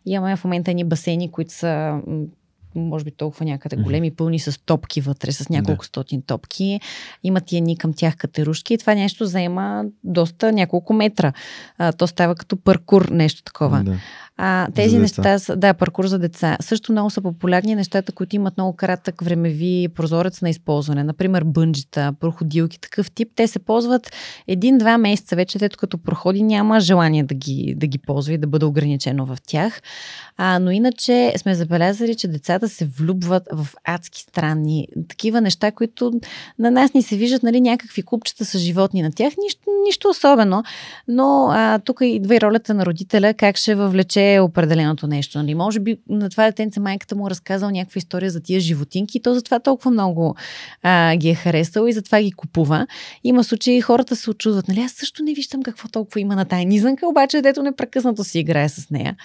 Имаме 0.07 0.37
в 0.37 0.45
момента 0.45 0.71
едни 0.71 0.85
басейни, 0.85 1.31
които 1.31 1.53
са 1.53 2.01
може 2.75 3.05
би 3.05 3.11
толкова 3.11 3.45
някъде 3.45 3.77
големи, 3.77 4.11
пълни 4.11 4.39
с 4.39 4.61
топки 4.65 5.01
вътре, 5.01 5.33
с 5.33 5.49
няколко 5.49 5.85
стотин 5.85 6.23
топки. 6.23 6.81
Имат 7.23 7.53
и 7.53 7.57
едни 7.57 7.79
към 7.79 7.93
тях 7.93 8.17
катерушки 8.17 8.75
и 8.75 8.79
това 8.79 8.95
нещо 8.95 9.27
заема 9.27 9.85
доста 10.05 10.53
няколко 10.53 10.93
метра. 10.93 11.33
А, 11.79 11.93
то 11.93 12.07
става 12.07 12.35
като 12.35 12.57
паркур, 12.57 13.09
нещо 13.09 13.43
такова. 13.43 13.83
Да. 13.85 13.97
А, 14.37 14.69
тези 14.75 14.97
За 14.97 15.01
деца. 15.01 15.33
неща 15.33 15.57
да, 15.57 15.75
паркур 15.75 16.07
за 16.07 16.19
деца. 16.19 16.57
Също 16.61 16.93
много 16.93 17.11
са 17.11 17.23
популярни 17.23 17.75
нещата, 17.75 18.13
които 18.13 18.37
имат 18.37 18.57
много 18.57 18.77
кратък 18.77 19.23
времеви 19.23 19.89
прозорец 19.95 20.43
на 20.43 20.51
използване. 20.51 21.05
Например, 21.05 21.45
бънджета, 21.45 22.15
проходилки, 22.21 22.81
такъв 22.81 23.11
тип. 23.11 23.29
Те 23.37 23.47
се 23.47 23.59
ползват 23.59 24.13
един-два 24.49 24.99
месеца 24.99 25.37
вече, 25.37 25.59
тето 25.59 25.79
като 25.79 25.99
проходи 25.99 26.43
няма 26.43 26.81
желание 26.81 27.23
да 27.23 27.35
ги, 27.35 27.75
да 27.77 27.87
ги 27.87 27.99
ползва 27.99 28.33
и 28.33 28.39
да 28.39 28.47
бъде 28.47 28.65
ограничено 28.65 29.27
в 29.27 29.39
тях. 29.47 29.83
А, 30.37 30.59
но 30.59 30.71
иначе 30.71 31.33
сме 31.37 31.55
забелязали, 31.55 32.15
че 32.15 32.29
децата 32.29 32.69
се 32.69 32.85
влюбват 32.85 33.43
в 33.53 33.67
адски 33.85 34.21
странни 34.21 34.89
такива 35.09 35.41
неща, 35.41 35.71
които 35.71 36.13
на 36.59 36.71
нас 36.71 36.95
ни 36.95 37.03
се 37.03 37.17
виждат 37.17 37.43
нали, 37.43 37.61
някакви 37.61 38.03
купчета 38.03 38.45
с 38.45 38.59
животни 38.59 39.03
на 39.03 39.13
тях. 39.13 39.33
Нищо, 39.45 39.63
нищо 39.87 40.09
особено. 40.09 40.63
Но 41.09 41.49
а, 41.53 41.79
тук 41.79 41.99
идва 42.03 42.37
и 42.37 42.41
ролята 42.41 42.75
на 42.75 42.87
родителя, 42.87 43.35
как 43.35 43.57
ще 43.57 43.75
въвлече 43.75 44.22
определеното 44.41 45.07
нещо. 45.07 45.39
Нали? 45.39 45.55
Може 45.55 45.81
би 45.81 45.97
на 46.09 46.31
това 46.31 46.45
детенце 46.45 46.81
майката 46.81 47.17
му 47.17 47.27
е 47.27 47.31
разказал 47.31 47.71
някаква 47.71 47.99
история 47.99 48.31
за 48.31 48.41
тия 48.41 48.61
животинки 48.61 49.19
и 49.19 49.23
то 49.23 49.35
затова 49.35 49.61
толкова 49.61 49.91
много 49.91 50.37
а, 50.83 51.17
ги 51.17 51.29
е 51.29 51.35
харесало 51.35 51.87
и 51.87 51.93
затова 51.93 52.23
ги 52.23 52.33
купува. 52.33 52.87
Има 53.25 53.45
случаи 53.45 53.81
хората 53.81 54.17
се 54.17 54.31
очудват. 54.31 54.69
Нали? 54.69 54.81
Аз 54.81 54.93
също 54.93 55.23
не 55.23 55.35
виждам 55.35 55.63
какво 55.63 55.89
толкова 55.89 56.21
има 56.21 56.37
на 56.37 56.45
тая 56.45 56.67
низанка, 56.67 57.09
обаче 57.09 57.43
дето 57.43 57.63
непрекъснато 57.63 58.25
си 58.25 58.39
играе 58.39 58.69
с 58.69 58.91
нея. 58.91 59.17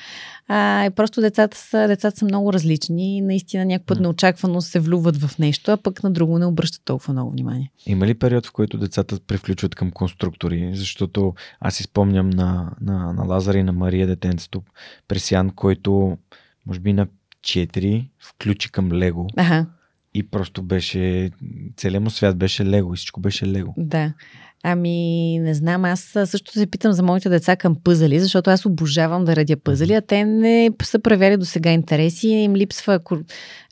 А, 0.48 0.86
и 0.86 0.90
просто 0.90 1.22
децата 1.22 1.58
са, 1.58 1.88
децата 1.88 2.18
са 2.18 2.26
много 2.26 2.54
различни 2.54 3.18
и 3.18 3.22
наистина 3.22 3.66
някой 3.66 3.86
път 3.86 4.00
неочаквано 4.00 4.62
се 4.62 4.80
влюват 4.80 5.18
в 5.18 5.40
нещо, 5.40 5.72
а 5.72 5.78
пък 5.78 6.04
на 6.04 6.12
друго 6.12 6.40
не 6.40 6.46
обръщат 6.46 6.82
толкова 6.86 7.14
много 7.14 7.32
внимание. 7.32 7.72
Има 7.86 8.08
ли 8.08 8.14
период, 8.14 8.46
в 8.46 8.52
който 8.52 8.78
децата 8.78 9.20
превключват 9.28 9.76
към 9.76 9.92
конструктори? 9.92 10.72
Защото 10.74 11.34
аз 11.60 11.76
си 11.76 11.84
спомням 11.84 12.30
на, 12.30 12.72
на, 12.82 13.14
на 13.14 13.24
Лазар 13.24 13.54
и 13.54 13.64
на 13.64 13.74
Мария 13.74 14.08
детенцето 14.08 14.62
Пресян, 15.08 15.50
който 15.50 16.18
може 16.66 16.80
би 16.80 16.94
на 16.94 17.08
4 17.42 18.10
включи 18.20 18.72
към 18.72 18.92
Лего 18.92 19.28
Ага, 19.38 19.66
и 20.14 20.24
просто 20.24 20.64
беше, 20.64 21.32
целият 21.78 22.04
му 22.04 22.10
свят 22.10 22.38
беше 22.38 22.66
Лего 22.66 22.94
и 22.94 22.98
всичко 22.98 23.20
беше 23.20 23.48
Лего. 23.48 23.74
да. 23.78 24.14
Ами, 24.64 25.40
не 25.40 25.54
знам, 25.54 25.86
аз 25.86 26.00
също 26.26 26.52
се 26.52 26.68
питам 26.68 26.92
за 26.92 27.04
моите 27.04 27.30
деца 27.30 27.56
към 27.56 27.76
пъзели, 27.84 28.20
защото 28.20 28.50
аз 28.50 28.66
обожавам 28.66 29.26
да 29.26 29.36
радя 29.36 29.58
пъзели, 29.58 29.94
а 29.94 30.02
те 30.02 30.26
не 30.26 30.72
са 30.84 31.00
проявяли 31.00 31.38
до 31.38 31.46
сега 31.46 31.72
интереси, 31.72 32.28
им 32.28 32.56
липсва, 32.56 33.00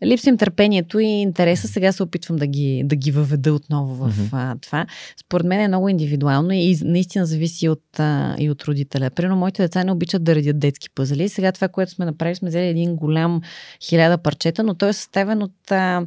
липсва 0.03 0.29
им 0.29 0.37
търпението 0.37 0.99
и 0.99 1.05
интереса. 1.05 1.67
Сега 1.67 1.91
се 1.91 2.03
опитвам 2.03 2.37
да 2.37 2.47
ги, 2.47 2.81
да 2.85 2.95
ги 2.95 3.11
въведа 3.11 3.53
отново 3.53 3.95
в 3.95 4.29
а, 4.31 4.55
това. 4.61 4.85
Според 5.25 5.45
мен 5.47 5.61
е 5.61 5.67
много 5.67 5.89
индивидуално 5.89 6.51
и 6.51 6.77
наистина 6.83 7.25
зависи 7.25 7.69
от, 7.69 7.99
а, 7.99 8.35
и 8.39 8.49
от 8.49 8.63
родителя. 8.63 9.09
Примерно, 9.09 9.35
моите 9.35 9.61
деца 9.61 9.83
не 9.83 9.91
обичат 9.91 10.23
да 10.23 10.35
радят 10.35 10.59
детски 10.59 10.89
пъзели. 10.89 11.29
Сега 11.29 11.51
това, 11.51 11.67
което 11.67 11.91
сме 11.91 12.05
направили, 12.05 12.35
сме 12.35 12.49
взели 12.49 12.67
един 12.67 12.95
голям 12.95 13.41
хиляда 13.83 14.17
парчета, 14.17 14.63
но 14.63 14.73
той 14.73 14.89
е 14.89 14.93
съставен 14.93 15.43
от 15.43 15.71
а, 15.71 16.05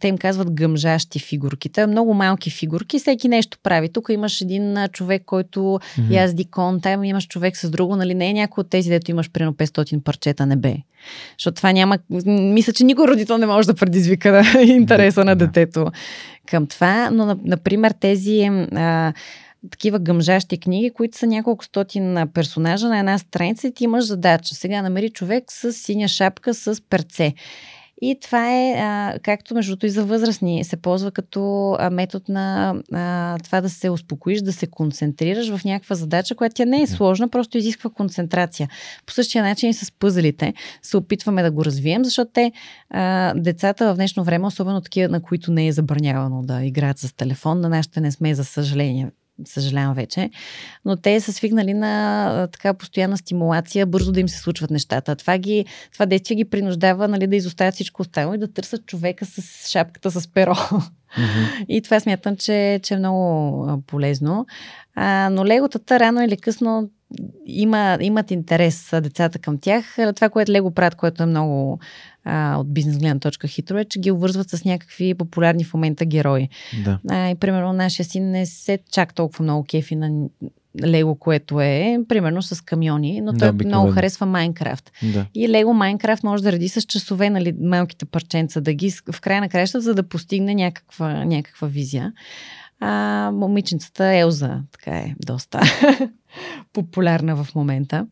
те 0.00 0.08
им 0.08 0.18
казват 0.18 0.50
гъмжащи 0.50 1.18
фигурки. 1.18 1.68
Те 1.68 1.86
много 1.86 2.14
малки 2.14 2.50
фигурки, 2.50 2.98
всеки 2.98 3.28
нещо 3.28 3.58
прави. 3.62 3.88
Тук 3.88 4.08
имаш 4.10 4.40
един 4.40 4.76
човек, 4.92 5.22
който 5.26 5.80
Мгм. 5.98 6.12
язди 6.14 6.44
кон, 6.44 6.80
там 6.80 7.04
имаш 7.04 7.26
човек 7.26 7.56
с 7.56 7.70
друго, 7.70 7.96
нали? 7.96 8.14
Не 8.14 8.28
е 8.28 8.32
някой 8.32 8.62
от 8.62 8.70
тези, 8.70 8.90
дето 8.90 9.10
имаш 9.10 9.30
примерно 9.30 9.54
500 9.54 10.00
парчета, 10.00 10.46
не 10.46 10.56
бе. 10.56 10.76
Защото 11.38 11.54
това 11.56 11.72
няма... 11.72 11.98
Мисля, 12.26 12.72
че 12.72 12.84
никой 12.84 13.08
родител 13.08 13.38
не 13.38 13.46
може 13.46 13.66
да 13.68 13.74
предизвика 13.74 14.32
да, 14.32 14.62
интереса 14.62 15.24
на 15.24 15.36
Да. 15.36 15.46
детето 15.46 15.86
към 16.46 16.66
това. 16.66 17.10
Но, 17.10 17.26
на- 17.26 17.38
например, 17.44 17.94
тези 18.00 18.44
а, 18.72 19.12
такива 19.70 19.98
гъмжащи 19.98 20.58
книги, 20.58 20.90
които 20.90 21.18
са 21.18 21.26
няколко 21.26 21.64
стотин 21.64 22.16
персонажа 22.34 22.88
на 22.88 22.98
една 22.98 23.18
страница 23.18 23.68
и 23.68 23.74
ти 23.74 23.84
имаш 23.84 24.04
задача. 24.04 24.54
Сега 24.54 24.82
намери 24.82 25.10
човек 25.10 25.44
с 25.48 25.72
синя 25.72 26.08
шапка 26.08 26.54
с 26.54 26.82
перце. 26.90 27.34
И 28.06 28.18
това 28.20 28.52
е, 28.52 28.72
а, 28.72 29.18
както 29.22 29.54
между 29.54 29.72
другото 29.72 29.86
и 29.86 29.90
за 29.90 30.04
възрастни, 30.04 30.64
се 30.64 30.76
ползва 30.76 31.10
като 31.10 31.72
а, 31.78 31.90
метод 31.90 32.24
на 32.28 32.74
а, 32.92 33.38
това 33.44 33.60
да 33.60 33.70
се 33.70 33.90
успокоиш, 33.90 34.40
да 34.40 34.52
се 34.52 34.66
концентрираш 34.66 35.56
в 35.56 35.64
някаква 35.64 35.96
задача, 35.96 36.34
която 36.34 36.54
тя 36.54 36.64
не 36.64 36.82
е 36.82 36.86
сложна, 36.86 37.28
просто 37.28 37.58
изисква 37.58 37.90
концентрация. 37.90 38.68
По 39.06 39.12
същия 39.12 39.44
начин 39.44 39.70
и 39.70 39.74
с 39.74 39.92
пъзелите 39.92 40.54
се 40.82 40.96
опитваме 40.96 41.42
да 41.42 41.50
го 41.50 41.64
развием, 41.64 42.04
защото 42.04 42.30
те, 42.34 42.52
а, 42.90 43.34
децата 43.36 43.92
в 43.92 43.96
днешно 43.96 44.24
време, 44.24 44.46
особено 44.46 44.80
такива, 44.80 45.08
на 45.08 45.22
които 45.22 45.52
не 45.52 45.66
е 45.66 45.72
забранявано 45.72 46.42
да 46.42 46.64
играят 46.64 46.98
с 46.98 47.12
телефон, 47.12 47.60
на 47.60 47.68
нашите 47.68 48.00
не 48.00 48.12
сме, 48.12 48.34
за 48.34 48.44
съжаление, 48.44 49.10
съжалявам 49.46 49.94
вече, 49.94 50.30
но 50.84 50.96
те 50.96 51.20
са 51.20 51.32
свикнали 51.32 51.74
на 51.74 52.46
така 52.52 52.74
постоянна 52.74 53.16
стимулация, 53.18 53.86
бързо 53.86 54.12
да 54.12 54.20
им 54.20 54.28
се 54.28 54.38
случват 54.38 54.70
нещата. 54.70 55.16
Това, 55.16 55.38
ги, 55.38 55.64
това 55.92 56.06
действие 56.06 56.36
ги 56.36 56.44
принуждава 56.44 57.08
нали, 57.08 57.26
да 57.26 57.36
изоставят 57.36 57.74
всичко 57.74 58.02
останало 58.02 58.34
и 58.34 58.38
да 58.38 58.52
търсят 58.52 58.86
човека 58.86 59.24
с 59.26 59.68
шапката 59.68 60.10
с 60.10 60.28
перо. 60.28 60.54
И 61.68 61.82
това 61.82 62.00
смятам, 62.00 62.36
че, 62.36 62.80
че 62.82 62.94
е 62.94 62.98
много 62.98 63.82
полезно. 63.86 64.46
А, 64.94 65.28
но 65.32 65.46
леготата 65.46 66.00
рано 66.00 66.22
или 66.22 66.36
късно 66.36 66.90
има, 67.46 67.98
имат 68.00 68.30
интерес 68.30 68.90
децата 69.02 69.38
към 69.38 69.58
тях. 69.58 69.98
А, 69.98 70.12
Това, 70.12 70.28
което 70.28 70.52
Лего 70.52 70.70
правят, 70.70 70.94
което 70.94 71.22
е 71.22 71.26
много 71.26 71.78
а, 72.24 72.56
от 72.56 72.74
бизнес 72.74 72.98
гледна 72.98 73.18
точка 73.18 73.48
хитро, 73.48 73.78
е, 73.78 73.84
че 73.84 73.98
ги 74.00 74.10
обвързват 74.10 74.50
с 74.50 74.64
някакви 74.64 75.14
популярни 75.14 75.64
в 75.64 75.74
момента 75.74 76.04
герои. 76.04 76.48
Да. 76.84 76.98
А, 77.10 77.30
и 77.30 77.34
примерно 77.34 77.72
нашия 77.72 78.06
син 78.06 78.30
не 78.30 78.46
се 78.46 78.78
чак 78.92 79.14
толкова 79.14 79.42
много 79.42 79.64
кефи 79.64 79.96
на 79.96 80.28
Лего, 80.86 81.14
което 81.14 81.60
е, 81.60 81.98
примерно 82.08 82.42
с 82.42 82.64
камиони, 82.64 83.20
но 83.20 83.32
Да, 83.32 83.38
той 83.38 83.48
обикновено. 83.48 83.80
много 83.80 83.94
харесва 83.94 84.26
Майнкрафт. 84.26 84.92
да. 85.02 85.26
И 85.34 85.48
Лего 85.48 85.74
Майнкрафт 85.74 86.22
може 86.24 86.42
да 86.42 86.52
ради 86.52 86.68
с 86.68 86.82
часове, 86.82 87.30
нали, 87.30 87.54
малките 87.60 88.04
парченца, 88.04 88.60
да 88.60 88.74
ги 88.74 88.90
в 89.12 89.20
края 89.20 89.40
на 89.40 89.48
краищата, 89.48 89.80
за 89.80 89.94
да 89.94 90.02
постигне 90.02 90.54
някаква, 90.54 91.24
някаква 91.24 91.68
визия. 91.68 92.12
А, 92.86 93.30
момиченцата 93.34 94.04
Елза, 94.16 94.62
така 94.72 94.90
е, 94.90 95.14
доста 95.26 95.60
популярна 96.72 97.44
в 97.44 97.54
момента. 97.54 98.06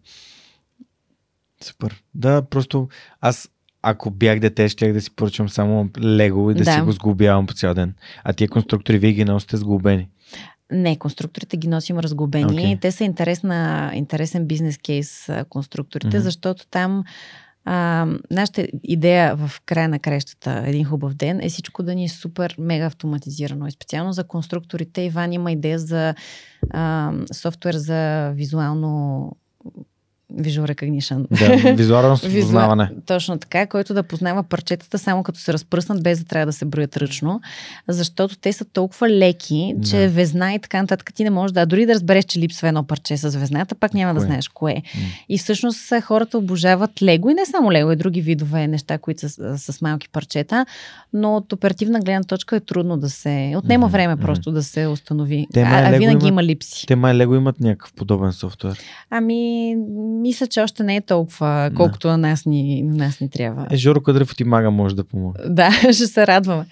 Супер. 1.62 2.03
Да, 2.15 2.43
просто 2.43 2.89
аз 3.20 3.49
ако 3.82 4.11
бях 4.11 4.39
дете, 4.39 4.69
щях 4.69 4.93
да 4.93 5.01
си 5.01 5.15
поръчам 5.16 5.49
само 5.49 5.89
Лего 6.03 6.51
и 6.51 6.55
да, 6.55 6.65
Да. 6.65 6.73
си 6.74 6.81
го 6.81 6.93
сглобявам 6.93 7.47
по 7.47 7.55
цял 7.55 7.74
ден. 7.74 7.94
А 8.24 8.32
тия 8.32 8.49
конструктори 8.49 8.99
вие 8.99 9.12
ги 9.12 9.24
носите 9.24 9.57
сглобени. 9.57 10.09
Не, 10.73 10.99
конструкторите 10.99 11.57
ги 11.57 11.69
носим 11.69 11.99
разглобени. 11.99 12.44
Окей. 12.53 12.78
Те 12.81 12.93
са 12.93 13.05
интересна, 13.05 13.90
интересен 13.94 14.47
бизнес 14.47 14.78
кейс, 14.78 15.28
конструкторите, 15.49 16.16
Мгм. 16.16 16.24
защото 16.24 16.66
там 16.66 17.05
а, 17.64 18.06
нашата 18.30 18.66
идея 18.82 19.36
в 19.36 19.51
края 19.66 19.89
на 19.89 19.98
крещата, 19.98 20.62
един 20.66 20.84
хубав 20.84 21.14
ден, 21.14 21.40
е 21.43 21.48
всичко 21.48 21.82
да 21.82 21.94
ни 21.94 22.05
е 22.05 22.09
супер 22.09 22.55
мега 22.59 22.86
автоматизирано. 22.86 23.66
И 23.66 23.70
специално 23.70 24.12
за 24.12 24.24
конструкторите 24.24 25.02
Иван 25.02 25.32
има 25.32 25.52
идея 25.52 25.78
за 25.78 26.14
а, 26.70 27.12
софтуер 27.32 27.74
за 27.74 28.30
визуално 28.34 29.30
visual 30.35 30.75
recognition. 30.75 31.27
Да, 31.31 31.73
визуално 31.75 32.17
Визуа- 32.17 32.41
познаване. 32.41 32.91
Точно 33.07 33.39
така, 33.39 33.67
който 33.67 33.95
да 33.95 34.03
познава 34.03 34.43
парчетата 34.43 34.99
само 34.99 35.23
като 35.23 35.39
се 35.39 35.53
разпръснат, 35.53 36.03
без 36.03 36.19
да 36.19 36.25
трябва 36.25 36.47
да 36.47 36.53
се 36.53 36.65
броят 36.65 36.97
ръчно, 36.97 37.41
защото 37.89 38.37
те 38.37 38.53
са 38.53 38.65
толкова 38.65 39.09
леки, 39.09 39.75
че 39.83 39.97
Да. 39.99 40.09
везна 40.09 40.55
и 40.55 40.59
така 40.59 40.81
нататък 40.83 41.15
ти 41.15 41.25
не 41.25 41.31
можеш 41.31 41.53
да, 41.53 41.67
дори 41.67 41.87
да 41.87 41.95
разбереш, 41.95 42.25
че 42.25 42.39
липсва 42.39 42.69
едно 42.69 42.85
парче 42.85 43.17
с 43.17 43.31
везната, 43.31 43.75
пак 43.75 43.95
няма 43.95 44.15
да 44.15 44.21
Кое? 44.21 44.27
знаеш 44.27 44.49
кое. 44.49 44.73
е. 44.73 44.83
М. 44.95 45.05
И 45.29 45.39
всъщност 45.39 45.79
хората 46.03 46.39
обожават 46.39 47.03
лего 47.03 47.31
и 47.31 47.35
не 47.35 47.47
само 47.47 47.73
лего, 47.73 47.93
и 47.93 47.97
други 47.97 48.21
видове 48.21 48.67
неща, 48.67 48.99
които 48.99 49.21
са 49.21 49.29
с, 49.59 49.73
с 49.73 49.83
малки 49.83 50.09
парчета, 50.09 50.67
но 51.13 51.37
от 51.37 51.53
оперативна 51.53 52.01
гледна 52.01 52.23
точка 52.23 52.57
е 52.57 52.61
трудно 52.61 52.97
да 52.97 53.11
се... 53.11 53.55
Отнема 53.57 53.87
Мгм, 53.87 53.93
време 53.93 54.15
мгм. 54.15 54.23
просто 54.23 54.53
да 54.53 54.63
се 54.63 54.87
установи. 54.87 55.47
Те, 55.53 55.63
а, 55.63 55.67
а 55.87 55.91
винаги 55.91 56.05
имат- 56.17 56.25
има 56.25 56.43
липси. 56.45 56.87
Те 56.87 56.97
май 56.97 57.15
Лего 57.15 57.35
имат 57.35 57.61
някакъв 57.61 57.93
подобен 57.93 58.33
софтуер. 58.33 58.79
Ами, 59.11 59.75
мисля, 60.23 60.47
че 60.47 60.61
още 60.61 60.82
не 60.82 60.97
е 60.97 61.01
толкова, 61.01 61.70
колкото 61.77 62.09
на 62.09 62.19
нас 62.19 62.47
ни, 62.47 62.82
на 62.82 63.05
нас 63.05 63.20
ни 63.20 63.31
трябва. 63.31 63.66
Е, 63.70 63.77
Жоро 63.77 64.01
Кадрев 64.01 64.36
ти 64.36 64.44
мага 64.44 64.70
може 64.70 64.97
да 64.97 65.05
помогне. 65.05 65.44
Да, 65.49 65.70
ще 65.93 66.07
се 66.07 66.27
радваме. 66.27 66.66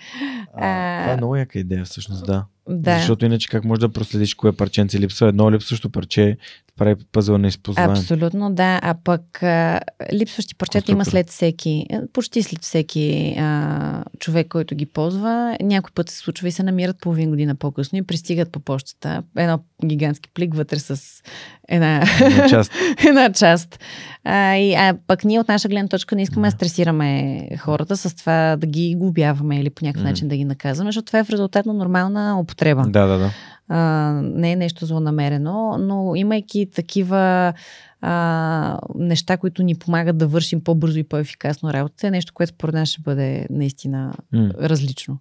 А, 0.54 0.66
А, 0.66 1.02
това 1.02 1.12
е 1.12 1.16
много 1.16 1.36
яка 1.36 1.58
идея 1.58 1.84
всъщност, 1.84 2.26
да. 2.26 2.44
Да, 2.68 2.98
Защото 2.98 3.24
иначе 3.24 3.48
как 3.48 3.64
можеш 3.64 3.80
да 3.80 3.88
проследиш 3.88 4.34
кое 4.34 4.52
парченце 4.52 4.98
липсва? 4.98 5.28
Едно 5.28 5.52
липсващо 5.52 5.90
парче 5.90 6.36
прави 6.80 6.94
пъзъл 7.12 7.38
неизползваем. 7.38 7.90
абсолютно 7.90 8.54
да. 8.54 8.80
А 8.82 8.94
пък 9.04 9.42
а, 9.42 9.80
липсващи 10.12 10.54
парчета 10.54 10.92
има 10.92 11.04
след 11.04 11.30
всеки, 11.30 11.86
е, 11.90 12.00
почти 12.12 12.42
след 12.42 12.62
всеки 12.62 13.36
а, 13.38 14.04
човек, 14.18 14.48
който 14.48 14.74
ги 14.74 14.86
ползва. 14.86 15.56
Някой 15.62 15.90
път 15.94 16.10
се 16.10 16.16
случва 16.16 16.48
и 16.48 16.52
се 16.52 16.62
намират 16.62 17.00
половин 17.00 17.30
година 17.30 17.54
по-късно 17.54 17.98
и 17.98 18.02
пристигат 18.02 18.52
по 18.52 18.60
почтата. 18.60 19.22
Едно 19.36 19.60
гигантски 19.84 20.30
плик 20.34 20.54
вътре 20.54 20.78
с 20.78 21.22
една, 21.68 22.04
На 22.20 22.48
част. 22.48 22.72
една 23.08 23.32
част. 23.32 23.78
А, 24.24 24.56
и, 24.56 24.74
а 24.74 24.94
пък 25.06 25.24
ние 25.24 25.40
от 25.40 25.48
наша 25.48 25.68
гледна 25.68 25.88
точка 25.88 26.16
не 26.16 26.22
искаме 26.22 26.48
да 26.48 26.56
стресираме 26.56 27.40
хората 27.58 27.96
с 27.96 28.14
това 28.14 28.56
да 28.56 28.66
ги 28.66 28.94
глобяваме 28.98 29.60
или 29.60 29.70
по 29.70 29.84
някакъв 29.84 30.04
начин 30.04 30.28
да 30.28 30.36
ги 30.36 30.44
наказваме, 30.44 30.88
защото 30.88 31.06
това 31.06 31.18
е 31.18 31.24
в 31.24 31.30
резултат 31.30 31.66
на 31.66 31.72
нормална 31.72 32.40
употреба. 32.50 32.82
да, 32.88 33.06
да, 33.06 33.18
да. 33.18 33.30
а, 33.68 34.12
не 34.22 34.52
е 34.52 34.56
нещо 34.56 34.86
злонамерено, 34.86 35.76
но 35.78 36.14
имайки 36.14 36.70
такива 36.74 37.52
а, 38.00 38.78
неща, 38.94 39.36
които 39.36 39.62
ни 39.62 39.74
помагат 39.74 40.18
да 40.18 40.26
вършим 40.26 40.64
по-бързо 40.64 40.98
и 40.98 41.04
по-ефикасно 41.04 41.72
работата, 41.72 42.06
е 42.06 42.10
нещо, 42.10 42.32
което 42.34 42.54
според 42.54 42.74
нас 42.74 42.88
ще 42.88 43.00
бъде 43.00 43.46
наистина 43.50 44.14
м- 44.32 44.50
различно. 44.60 45.18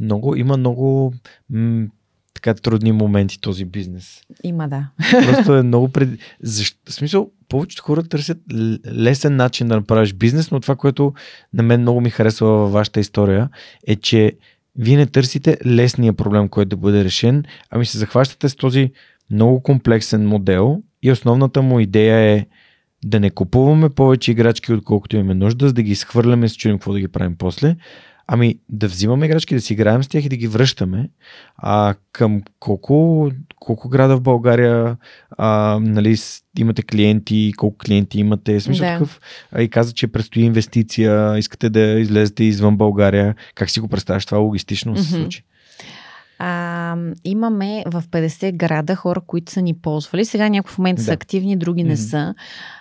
Много, 0.00 0.36
има 0.36 0.56
много 0.56 1.12
м- 1.50 1.86
така 2.34 2.54
трудни 2.54 2.92
моменти 2.92 3.40
този 3.40 3.64
бизнес. 3.64 4.20
Има, 4.42 4.68
да. 4.68 4.88
Просто 5.10 5.54
е 5.54 5.62
много 5.70 5.88
пред... 5.88 6.08
Защо? 6.42 6.78
В 6.88 6.92
смисъл, 6.92 7.30
повечето 7.48 7.82
хора 7.82 8.02
търсят 8.02 8.38
лесен 8.86 9.36
начин 9.36 9.68
да 9.68 9.76
направиш 9.76 10.12
бизнес, 10.12 10.50
но 10.50 10.60
това, 10.60 10.76
което 10.76 11.14
на 11.52 11.62
мен 11.62 11.80
много 11.80 12.00
ми 12.00 12.10
харесва 12.10 12.46
във 12.46 12.72
вашата 12.72 13.00
история, 13.00 13.48
е, 13.86 13.96
че 13.96 14.32
вие 14.76 14.96
не 14.96 15.06
търсите 15.06 15.58
лесния 15.66 16.12
проблем, 16.12 16.48
който 16.48 16.68
да 16.68 16.76
бъде 16.76 17.04
решен, 17.04 17.44
ами 17.70 17.86
се 17.86 17.98
захващате 17.98 18.48
с 18.48 18.56
този 18.56 18.92
много 19.30 19.62
комплексен 19.62 20.28
модел 20.28 20.82
и 21.02 21.12
основната 21.12 21.62
му 21.62 21.80
идея 21.80 22.16
е 22.16 22.46
да 23.04 23.20
не 23.20 23.30
купуваме 23.30 23.90
повече 23.90 24.30
играчки, 24.30 24.72
отколкото 24.72 25.16
имаме 25.16 25.34
нужда, 25.34 25.66
за 25.66 25.72
да 25.72 25.82
ги 25.82 25.90
изхвърляме 25.90 26.46
и 26.46 26.48
се 26.48 26.56
чудим 26.56 26.78
какво 26.78 26.92
да 26.92 27.00
ги 27.00 27.08
правим 27.08 27.36
после, 27.38 27.76
Ами 28.32 28.58
да 28.68 28.88
взимаме 28.88 29.26
играчки, 29.26 29.54
да 29.54 29.60
си 29.60 29.72
играем 29.72 30.02
с 30.02 30.08
тях 30.08 30.24
и 30.24 30.28
да 30.28 30.36
ги 30.36 30.48
връщаме. 30.48 31.10
А 31.56 31.94
към 32.12 32.42
колко, 32.58 33.30
колко 33.60 33.88
града 33.88 34.16
в 34.16 34.20
България 34.20 34.96
а, 35.38 35.78
нали, 35.82 36.16
имате 36.58 36.82
клиенти, 36.82 37.52
колко 37.56 37.78
клиенти 37.78 38.20
имате, 38.20 38.60
смисъл 38.60 38.86
да. 38.86 38.92
такъв. 38.92 39.20
А, 39.52 39.62
и 39.62 39.68
каза, 39.68 39.92
че 39.92 40.06
предстои 40.06 40.42
инвестиция, 40.42 41.38
искате 41.38 41.70
да 41.70 41.80
излезете 41.80 42.44
извън 42.44 42.76
България. 42.76 43.34
Как 43.54 43.70
си 43.70 43.80
го 43.80 43.88
представяш 43.88 44.26
това 44.26 44.38
логистично 44.38 44.96
mm-hmm. 44.96 45.00
се 45.00 45.10
случи? 45.10 45.44
А, 46.42 46.96
имаме 47.24 47.84
в 47.86 48.02
50 48.10 48.56
града 48.56 48.94
хора, 48.94 49.20
които 49.26 49.52
са 49.52 49.62
ни 49.62 49.74
ползвали. 49.74 50.24
Сега 50.24 50.48
някои 50.48 50.72
в 50.72 50.78
момента 50.78 51.02
да. 51.02 51.04
са 51.06 51.12
активни, 51.12 51.56
други 51.56 51.84
не 51.84 51.96
mm-hmm. 51.96 52.10
са. 52.10 52.34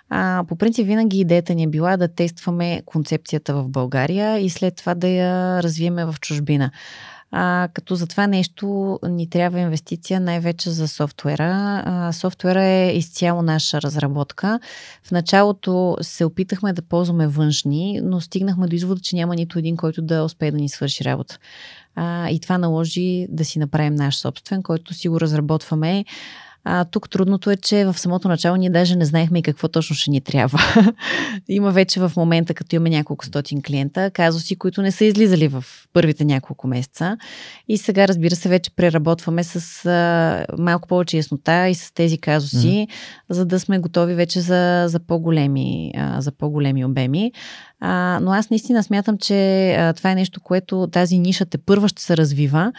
А, 0.10 0.44
по 0.48 0.56
принцип, 0.56 0.88
винаги 0.88 1.20
идеята 1.20 1.56
ни 1.56 1.64
е 1.64 1.68
била 1.68 1.98
да 1.98 2.08
тестваме 2.08 2.82
концепцията 2.86 3.54
в 3.54 3.70
България 3.70 4.40
и 4.40 4.50
след 4.50 4.76
това 4.76 4.96
да 4.96 5.08
я 5.08 5.64
развиеме 5.64 6.06
в 6.06 6.16
чужбина. 6.22 6.72
А, 7.32 7.68
като 7.74 7.96
за 7.96 8.08
това 8.08 8.28
нещо 8.28 9.00
ни 9.04 9.30
трябва 9.30 9.60
инвестиция 9.60 10.20
най-вече 10.20 10.70
за 10.70 10.88
софтуера. 10.88 11.84
А, 11.86 12.12
софтуера 12.14 12.64
е 12.64 12.98
изцяло 12.98 13.42
наша 13.42 13.82
разработка. 13.82 14.60
В 15.04 15.12
началото 15.12 15.98
се 16.02 16.26
опитахме 16.26 16.74
да 16.74 16.82
ползваме 16.82 17.28
външни, 17.28 18.02
но 18.04 18.22
стигнахме 18.22 18.68
до 18.68 18.76
извода, 18.76 19.02
че 19.02 19.16
няма 19.16 19.36
нито 19.36 19.60
един, 19.60 19.78
който 19.78 20.02
да 20.02 20.24
успее 20.24 20.52
да 20.52 20.58
ни 20.58 20.70
свърши 20.70 21.04
работа. 21.04 21.38
А, 21.96 22.30
и 22.30 22.40
това 22.40 22.58
наложи 22.58 23.28
да 23.30 23.46
си 23.46 23.60
направим 23.60 23.96
наш 23.96 24.18
собствен, 24.18 24.64
който 24.64 24.94
си 24.94 25.10
го 25.10 25.22
разработваме 25.22 26.06
а, 26.64 26.86
тук 26.86 27.10
трудното 27.10 27.52
е, 27.52 27.56
че 27.56 27.86
в 27.86 28.00
самото 28.00 28.28
начало 28.28 28.56
ние 28.56 28.70
даже 28.70 28.96
не 28.96 29.06
знаехме 29.06 29.40
и 29.40 29.44
какво 29.44 29.68
точно 29.68 29.96
ще 29.96 30.12
ни 30.12 30.22
трябва. 30.22 30.60
Има 31.50 31.72
вече 31.72 32.00
в 32.00 32.12
момента, 32.18 32.54
като 32.54 32.76
имаме 32.76 32.90
няколко 32.90 33.26
стотин 33.26 33.62
клиента, 33.62 34.12
казуси, 34.12 34.56
които 34.56 34.82
не 34.82 34.92
са 34.92 35.06
излизали 35.06 35.48
в 35.48 35.66
първите 35.94 36.26
няколко 36.26 36.68
месеца. 36.68 37.18
И 37.68 37.78
сега, 37.78 38.08
разбира 38.08 38.36
се, 38.36 38.50
вече 38.50 38.72
преработваме 38.76 39.44
с 39.44 39.86
а, 39.86 40.46
малко 40.58 40.88
повече 40.88 41.18
яснота 41.18 41.68
и 41.68 41.76
с 41.76 41.94
тези 41.94 42.18
казуси, 42.18 42.58
mm-hmm. 42.58 43.34
за 43.34 43.46
да 43.46 43.60
сме 43.60 43.80
готови 43.80 44.14
вече 44.14 44.42
за, 44.42 44.86
за, 44.88 45.00
по-големи, 45.00 45.92
а, 45.98 46.22
за 46.22 46.32
по-големи 46.32 46.86
обеми. 46.86 47.32
А, 47.80 48.20
но 48.22 48.32
аз 48.32 48.50
наистина 48.50 48.84
смятам, 48.84 49.18
че 49.18 49.72
а, 49.74 49.94
това 49.94 50.12
е 50.12 50.16
нещо, 50.16 50.42
което 50.42 50.88
тази 50.92 51.20
ниша 51.20 51.46
те 51.46 51.58
първа 51.58 51.88
ще 51.88 52.02
се 52.02 52.18
развива 52.18 52.72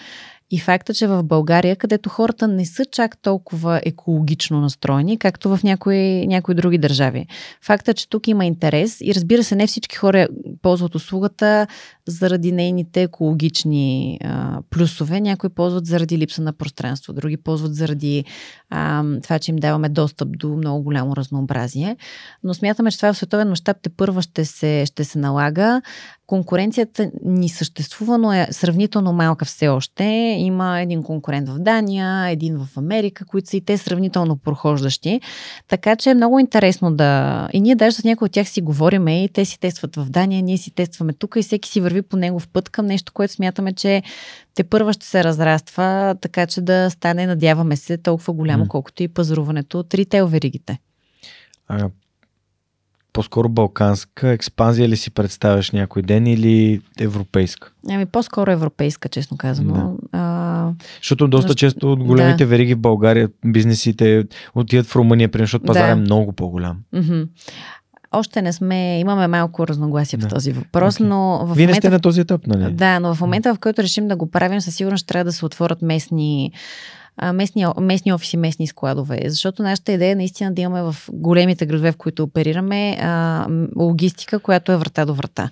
и 0.50 0.58
факта, 0.58 0.94
че 0.94 1.06
в 1.06 1.22
България, 1.22 1.76
където 1.76 2.08
хората 2.08 2.48
не 2.48 2.66
са 2.66 2.84
чак 2.84 3.18
толкова 3.22 3.80
екологично 3.84 4.60
настроени, 4.60 5.18
както 5.18 5.56
в 5.56 5.62
някои, 5.64 6.26
някои 6.26 6.54
други 6.54 6.78
държави. 6.78 7.26
Факта, 7.62 7.94
че 7.94 8.08
тук 8.08 8.28
има 8.28 8.46
интерес 8.46 9.00
и 9.00 9.14
разбира 9.14 9.44
се, 9.44 9.56
не 9.56 9.66
всички 9.66 9.96
хора 9.96 10.28
ползват 10.62 10.94
услугата 10.94 11.66
заради 12.06 12.52
нейните 12.52 13.02
екологични 13.02 14.18
а, 14.24 14.60
плюсове. 14.70 15.20
Някои 15.20 15.50
ползват 15.50 15.86
заради 15.86 16.18
липса 16.18 16.42
на 16.42 16.52
пространство, 16.52 17.12
други 17.12 17.36
ползват 17.36 17.74
заради 17.74 18.24
а, 18.70 19.04
това, 19.22 19.38
че 19.38 19.50
им 19.50 19.56
даваме 19.56 19.88
достъп 19.88 20.38
до 20.38 20.48
много 20.48 20.82
голямо 20.82 21.16
разнообразие. 21.16 21.96
Но 22.44 22.54
смятаме, 22.54 22.90
че 22.90 22.96
това 22.96 23.12
в 23.12 23.16
световен 23.16 23.48
мащаб 23.48 23.76
те 23.82 23.88
първа 23.88 24.22
ще 24.22 24.44
се, 24.44 24.84
ще 24.86 25.04
се 25.04 25.18
налага. 25.18 25.82
Конкуренцията 26.30 27.10
ни 27.24 27.48
съществува, 27.48 28.18
но 28.18 28.32
е 28.32 28.48
сравнително 28.50 29.12
малка 29.12 29.44
все 29.44 29.68
още. 29.68 30.04
Има 30.38 30.80
един 30.80 31.02
конкурент 31.02 31.48
в 31.48 31.58
Дания, 31.58 32.28
един 32.30 32.58
в 32.58 32.76
Америка, 32.76 33.24
които 33.24 33.48
са 33.50 33.56
и 33.56 33.60
те 33.60 33.78
сравнително 33.78 34.36
прохождащи. 34.36 35.20
Така 35.68 35.96
че 35.96 36.10
е 36.10 36.14
много 36.14 36.38
интересно 36.38 36.92
да... 36.92 37.48
И 37.52 37.60
ние 37.60 37.74
даже 37.74 37.96
с 37.96 38.04
някои 38.04 38.26
от 38.26 38.32
тях 38.32 38.48
си 38.48 38.60
говориме 38.60 39.24
и 39.24 39.28
те 39.28 39.44
си 39.44 39.60
тестват 39.60 39.96
в 39.96 40.10
Дания, 40.10 40.42
ние 40.42 40.58
си 40.58 40.70
тестваме 40.70 41.12
тук 41.12 41.36
и 41.36 41.42
всеки 41.42 41.68
си 41.68 41.80
върви 41.80 42.02
по 42.02 42.16
негов 42.16 42.48
път 42.48 42.68
към 42.68 42.86
нещо, 42.86 43.12
което 43.12 43.32
смятаме, 43.32 43.72
че 43.72 44.02
те 44.54 44.64
първа 44.64 44.92
ще 44.92 45.06
се 45.06 45.24
разраства, 45.24 46.16
така 46.20 46.46
че 46.46 46.60
да 46.60 46.90
стане, 46.90 47.26
надяваме 47.26 47.76
се, 47.76 47.98
толкова 47.98 48.32
голямо, 48.32 48.64
mm. 48.64 48.68
колкото 48.68 49.02
и 49.02 49.08
пазаруването 49.08 49.78
от 49.78 49.94
ритейл 49.94 50.26
веригите. 50.26 50.78
А, 51.68 51.88
по-скоро 53.12 53.48
балканска 53.48 54.28
експанзия 54.28 54.88
ли 54.88 54.96
си 54.96 55.10
представяш 55.10 55.70
някой 55.70 56.02
ден 56.02 56.26
или 56.26 56.80
европейска? 57.00 57.72
Ами 57.90 58.06
по-скоро 58.06 58.50
европейска, 58.50 59.08
честно 59.08 59.36
казано. 59.36 59.74
Да. 59.74 60.18
А... 60.18 60.72
Защото 61.00 61.28
доста 61.28 61.48
но... 61.48 61.54
често 61.54 61.92
от 61.92 62.04
големите 62.04 62.44
да. 62.44 62.46
вериги 62.46 62.74
в 62.74 62.80
България 62.80 63.28
бизнесите 63.44 64.24
отиват 64.54 64.86
в 64.86 64.96
Румъния, 64.96 65.30
защото 65.34 65.64
пазар 65.64 65.86
да. 65.86 65.92
е 65.92 65.94
много 65.94 66.32
по-голям. 66.32 66.76
Mm-hmm. 66.94 67.28
Още 68.12 68.42
не 68.42 68.52
сме, 68.52 69.00
имаме 69.00 69.26
малко 69.26 69.66
разногласие 69.66 70.18
да. 70.18 70.26
в 70.26 70.30
този 70.30 70.52
въпрос, 70.52 70.94
okay. 70.94 71.04
но 71.04 71.46
в 71.46 71.54
Вие 71.54 71.66
не 71.66 71.74
сте 71.74 71.90
на 71.90 72.00
този 72.00 72.20
етап, 72.20 72.46
нали? 72.46 72.72
Да, 72.72 73.00
но 73.00 73.14
в 73.14 73.20
момента, 73.20 73.54
в 73.54 73.58
който 73.58 73.82
решим 73.82 74.08
да 74.08 74.16
го 74.16 74.30
правим, 74.30 74.60
със 74.60 74.74
сигурност 74.74 75.02
ще 75.02 75.08
трябва 75.08 75.24
да 75.24 75.32
се 75.32 75.46
отворят 75.46 75.82
местни 75.82 76.52
местни, 77.32 77.66
местни 77.80 78.12
офиси, 78.12 78.36
местни 78.36 78.66
складове. 78.66 79.20
Защото 79.26 79.62
нашата 79.62 79.92
идея 79.92 80.12
е 80.12 80.14
наистина 80.14 80.52
да 80.52 80.62
имаме 80.62 80.82
в 80.82 80.96
големите 81.12 81.66
градове, 81.66 81.92
в 81.92 81.96
които 81.96 82.22
оперираме, 82.22 82.98
а, 83.00 83.46
логистика, 83.76 84.38
която 84.38 84.72
е 84.72 84.76
врата 84.76 85.04
до 85.04 85.14
врата. 85.14 85.50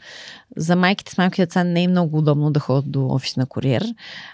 За 0.57 0.77
майките 0.77 1.13
с 1.13 1.19
малки 1.19 1.43
деца 1.43 1.65
не 1.65 1.83
е 1.83 1.89
много 1.89 2.19
удобно 2.19 2.51
да 2.51 2.61
ходят 2.61 2.91
до 2.91 3.07
офис 3.07 3.37
на 3.37 3.47
куриер. 3.47 3.85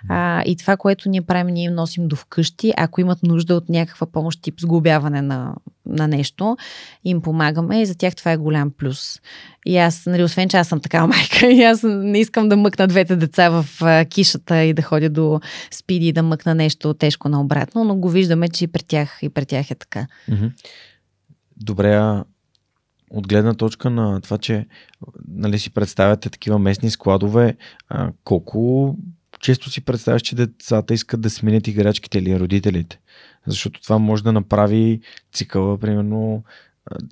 А, 0.08 0.42
и 0.46 0.56
това, 0.56 0.76
което 0.76 1.08
ние 1.08 1.22
правим, 1.22 1.54
ние 1.54 1.64
им 1.64 1.74
носим 1.74 2.08
до 2.08 2.16
вкъщи. 2.16 2.72
Ако 2.76 3.00
имат 3.00 3.22
нужда 3.22 3.54
от 3.54 3.68
някаква 3.68 4.06
помощ, 4.06 4.42
тип 4.42 4.60
сглобяване 4.60 5.22
на, 5.22 5.54
на 5.86 6.08
нещо, 6.08 6.56
им 7.04 7.20
помагаме 7.20 7.80
и 7.80 7.86
за 7.86 7.94
тях 7.94 8.16
това 8.16 8.32
е 8.32 8.36
голям 8.36 8.70
плюс. 8.78 9.20
И 9.66 9.78
аз, 9.78 10.06
нали, 10.06 10.22
освен 10.22 10.48
че 10.48 10.56
аз 10.56 10.68
съм 10.68 10.80
такава 10.80 11.06
майка, 11.06 11.46
и 11.50 11.62
аз 11.62 11.82
не 11.82 12.20
искам 12.20 12.48
да 12.48 12.56
мъкна 12.56 12.86
двете 12.86 13.16
деца 13.16 13.48
в 13.48 13.66
а, 13.80 14.04
кишата 14.04 14.62
и 14.62 14.74
да 14.74 14.82
ходя 14.82 15.10
до 15.10 15.40
спиди 15.70 16.08
и 16.08 16.12
да 16.12 16.22
мъкна 16.22 16.54
нещо 16.54 16.94
тежко 16.94 17.28
наобратно, 17.28 17.84
но 17.84 17.96
го 17.96 18.08
виждаме, 18.08 18.48
че 18.48 18.64
и 18.64 18.68
при 18.68 18.82
тях, 18.82 19.18
и 19.22 19.28
при 19.28 19.46
тях 19.46 19.70
е 19.70 19.74
така. 19.74 20.06
Добре, 21.56 22.22
от 23.10 23.28
гледна 23.28 23.54
точка 23.54 23.90
на 23.90 24.20
това, 24.20 24.38
че 24.38 24.66
нали, 25.28 25.58
си 25.58 25.70
представяте 25.70 26.30
такива 26.30 26.58
местни 26.58 26.90
складове, 26.90 27.56
а, 27.88 28.12
колко 28.24 28.96
често 29.40 29.70
си 29.70 29.80
представяш, 29.80 30.22
че 30.22 30.36
децата 30.36 30.94
искат 30.94 31.20
да 31.20 31.30
сменят 31.30 31.68
играчките 31.68 32.18
или 32.18 32.38
родителите? 32.40 32.98
Защото 33.46 33.82
това 33.82 33.98
може 33.98 34.24
да 34.24 34.32
направи 34.32 35.00
цикъла, 35.32 35.78
примерно, 35.78 36.42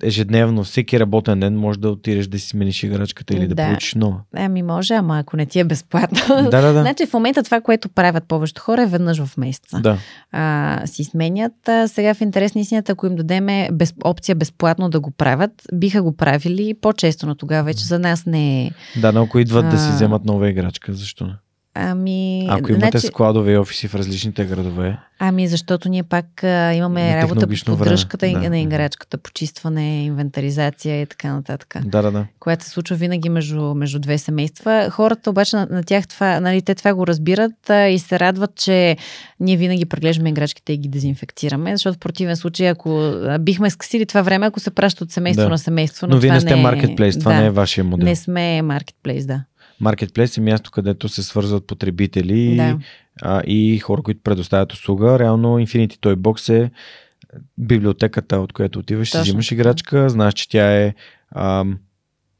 ежедневно, 0.03 0.63
всеки 0.63 0.99
работен 0.99 1.39
ден 1.39 1.57
може 1.57 1.79
да 1.79 1.89
отидеш 1.89 2.27
да 2.27 2.39
си 2.39 2.47
смениш 2.47 2.83
играчката 2.83 3.33
или 3.33 3.47
да, 3.47 3.55
да 3.55 3.65
получиш 3.65 3.93
нова. 3.93 4.19
Ами 4.35 4.63
може, 4.63 4.93
ама 4.93 5.19
ако 5.19 5.37
не 5.37 5.45
ти 5.45 5.59
е 5.59 5.63
безплатно. 5.63 6.19
Да, 6.27 6.61
да, 6.61 6.73
да. 6.73 6.81
значи 6.81 7.05
в 7.05 7.13
момента 7.13 7.43
това, 7.43 7.61
което 7.61 7.89
правят 7.89 8.23
повечето 8.23 8.61
хора 8.61 8.83
е 8.83 8.87
веднъж 8.87 9.23
в 9.23 9.37
месеца. 9.37 9.79
Да. 9.79 9.97
А, 10.31 10.81
си 10.85 11.03
сменят. 11.03 11.67
А, 11.67 11.87
сега 11.87 12.13
в 12.13 12.21
интерес 12.21 12.55
на 12.55 12.61
истината, 12.61 12.91
ако 12.91 13.07
им 13.07 13.15
дадеме 13.15 13.69
без, 13.71 13.93
опция 14.03 14.35
безплатно 14.35 14.89
да 14.89 14.99
го 14.99 15.11
правят, 15.11 15.51
биха 15.73 16.03
го 16.03 16.15
правили 16.15 16.73
по-често, 16.81 17.25
но 17.25 17.35
тогава 17.35 17.63
вече 17.63 17.85
за 17.85 17.99
нас 17.99 18.25
не 18.25 18.65
е. 18.65 18.71
Да, 19.01 19.11
но 19.11 19.23
ако 19.23 19.39
идват 19.39 19.65
а... 19.65 19.69
да 19.69 19.77
си 19.77 19.89
вземат 19.89 20.25
нова 20.25 20.49
играчка, 20.49 20.93
защо 20.93 21.25
не? 21.25 21.33
Ами, 21.75 22.47
Ако 22.49 22.71
имате 22.71 22.89
значи... 22.91 23.07
складове 23.07 23.51
и 23.51 23.57
офиси 23.57 23.87
в 23.87 23.95
различните 23.95 24.45
градове. 24.45 24.97
Ами, 25.19 25.47
защото 25.47 25.89
ние 25.89 26.03
пак 26.03 26.43
а, 26.43 26.73
имаме 26.73 27.21
работа 27.21 27.47
по 27.47 27.77
поддръжката 27.77 28.31
да. 28.31 28.49
на 28.49 28.59
играчката, 28.59 29.17
почистване, 29.17 30.05
инвентаризация 30.05 31.01
и 31.01 31.05
така 31.05 31.33
нататък. 31.33 31.75
Да, 31.85 32.01
да, 32.01 32.11
да. 32.11 32.25
Която 32.39 32.63
се 32.63 32.69
случва 32.69 32.95
винаги 32.95 33.29
между, 33.29 33.75
между 33.75 33.99
две 33.99 34.17
семейства. 34.17 34.89
Хората 34.91 35.29
обаче 35.29 35.55
на, 35.55 35.67
на 35.71 35.83
тях 35.83 36.07
това, 36.07 36.39
нали, 36.39 36.61
те 36.61 36.75
това 36.75 36.93
го 36.93 37.07
разбират 37.07 37.69
а, 37.69 37.87
и 37.87 37.99
се 37.99 38.19
радват, 38.19 38.55
че 38.55 38.97
ние 39.39 39.57
винаги 39.57 39.85
преглеждаме 39.85 40.29
играчките 40.29 40.73
и 40.73 40.77
ги 40.77 40.89
дезинфекцираме, 40.89 41.71
защото 41.71 41.95
в 41.95 41.99
противен 41.99 42.35
случай, 42.35 42.69
ако 42.69 43.13
бихме 43.39 43.69
скъсили 43.69 44.05
това 44.05 44.21
време, 44.21 44.45
ако 44.45 44.59
се 44.59 44.71
праща 44.71 45.03
от 45.03 45.11
семейство 45.11 45.43
да. 45.43 45.49
на 45.49 45.57
семейство. 45.57 46.07
Но, 46.07 46.15
но 46.15 46.21
вие 46.21 46.31
не 46.31 46.41
сте 46.41 46.55
маркетплейс, 46.55 47.19
това 47.19 47.33
да, 47.33 47.39
не 47.39 47.45
е 47.45 47.49
вашия 47.49 47.83
модел. 47.83 48.05
Не 48.05 48.15
сме 48.15 48.61
маркетплейс, 48.61 49.25
да. 49.25 49.43
Marketplace 49.81 50.37
е 50.37 50.41
място, 50.41 50.71
където 50.71 51.09
се 51.09 51.23
свързват 51.23 51.67
потребители 51.67 52.55
Да. 52.55 52.79
а, 53.21 53.41
и 53.47 53.79
хора, 53.79 54.01
които 54.01 54.21
предоставят 54.23 54.73
услуга. 54.73 55.19
Реално 55.19 55.47
Infinity 55.47 55.97
Toy 55.97 56.15
Box 56.15 56.53
е 56.53 56.71
библиотеката, 57.57 58.39
от 58.39 58.53
която 58.53 58.79
отиваш, 58.79 59.11
Точно 59.11 59.21
взимаш 59.21 59.51
играчка, 59.51 60.09
знаеш, 60.09 60.33
че 60.33 60.49
тя 60.49 60.71
е 60.81 60.93
ам, 61.35 61.79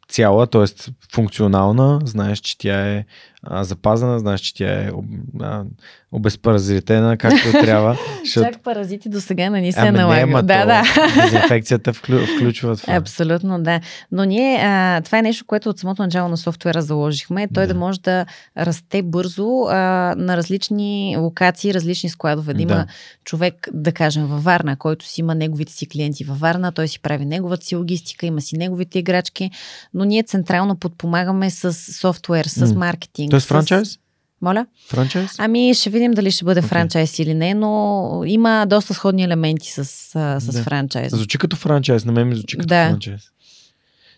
цяла, 0.09 0.47
т.е. 0.47 0.91
функционална, 1.13 1.99
знаеш, 2.05 2.39
че 2.39 2.57
тя 2.57 2.91
е 2.91 3.05
а, 3.43 3.63
запазена, 3.63 4.19
знаеш, 4.19 4.41
че 4.41 4.53
тя 4.53 4.83
е 4.83 4.91
об, 4.91 5.05
а, 5.41 5.63
обезпаразитена, 6.11 7.17
както 7.17 7.51
трябва. 7.51 7.97
защото- 8.23 8.51
Чак 8.51 8.63
паразити 8.63 9.09
до 9.09 9.21
сега 9.21 9.49
не 9.49 9.61
ни 9.61 9.71
се 9.71 9.79
Ами 9.79 9.91
не, 9.91 9.97
налага. 9.97 10.43
да, 10.43 10.65
да. 10.65 10.83
Дезинфекцията 11.23 11.93
вклю, 11.93 12.17
включва 12.17 12.77
това. 12.77 12.93
Абсолютно, 12.93 13.63
да. 13.63 13.79
Но 14.11 14.25
ние, 14.25 14.59
а, 14.63 15.01
това 15.01 15.17
е 15.17 15.21
нещо, 15.21 15.45
което 15.45 15.69
от 15.69 15.79
самото 15.79 16.01
начало 16.01 16.29
на 16.29 16.37
софтуера 16.37 16.81
заложихме. 16.81 17.47
Той 17.53 17.67
да, 17.67 17.73
Да. 17.73 17.79
може 17.79 18.01
да 18.01 18.25
расте 18.57 19.01
бързо 19.01 19.47
а, 19.69 19.75
на 20.17 20.37
различни 20.37 21.15
локации, 21.19 21.73
различни 21.73 22.09
складове. 22.09 22.53
Да 22.53 22.61
има 22.61 22.73
Да. 22.73 22.85
човек, 23.23 23.67
да 23.73 23.91
кажем, 23.91 24.25
във 24.25 24.43
Варна, 24.43 24.75
който 24.75 25.05
си 25.05 25.21
има 25.21 25.35
неговите 25.35 25.73
си 25.73 25.87
клиенти 25.87 26.23
във 26.23 26.39
Варна, 26.39 26.71
той 26.71 26.87
си 26.87 26.99
прави 26.99 27.25
неговата 27.25 27.65
си 27.65 27.75
логистика, 27.75 28.25
има 28.25 28.41
си 28.41 28.57
неговите 28.57 28.99
играчки, 28.99 29.51
но 29.93 30.05
ние 30.05 30.23
централно 30.23 30.75
подпомагаме 30.75 31.49
с 31.49 31.73
софтуер, 31.73 32.45
с 32.45 32.75
маркетинг. 32.75 33.32
Тоест 33.33 33.47
франчайз? 33.47 33.99
Моля? 34.41 34.65
Франчайз? 34.87 35.31
Ами 35.37 35.73
ще 35.73 35.89
видим 35.89 36.11
дали 36.11 36.31
ще 36.31 36.45
бъде 36.45 36.59
Окей. 36.59 36.69
франчайз 36.69 37.19
или 37.19 37.33
не, 37.33 37.53
но 37.53 38.23
има 38.25 38.65
доста 38.69 38.93
сходни 38.93 39.23
елементи 39.23 39.71
с, 39.71 39.85
с 39.85 40.49
Да. 40.53 40.63
франчайз. 40.63 41.11
Звучи 41.15 41.37
като 41.37 41.55
франчайз, 41.55 42.05
на 42.05 42.11
мен 42.11 42.27
ми 42.27 42.35
звучи 42.35 42.57
като 42.57 42.67
Да. 42.67 42.89
франчайз. 42.89 43.21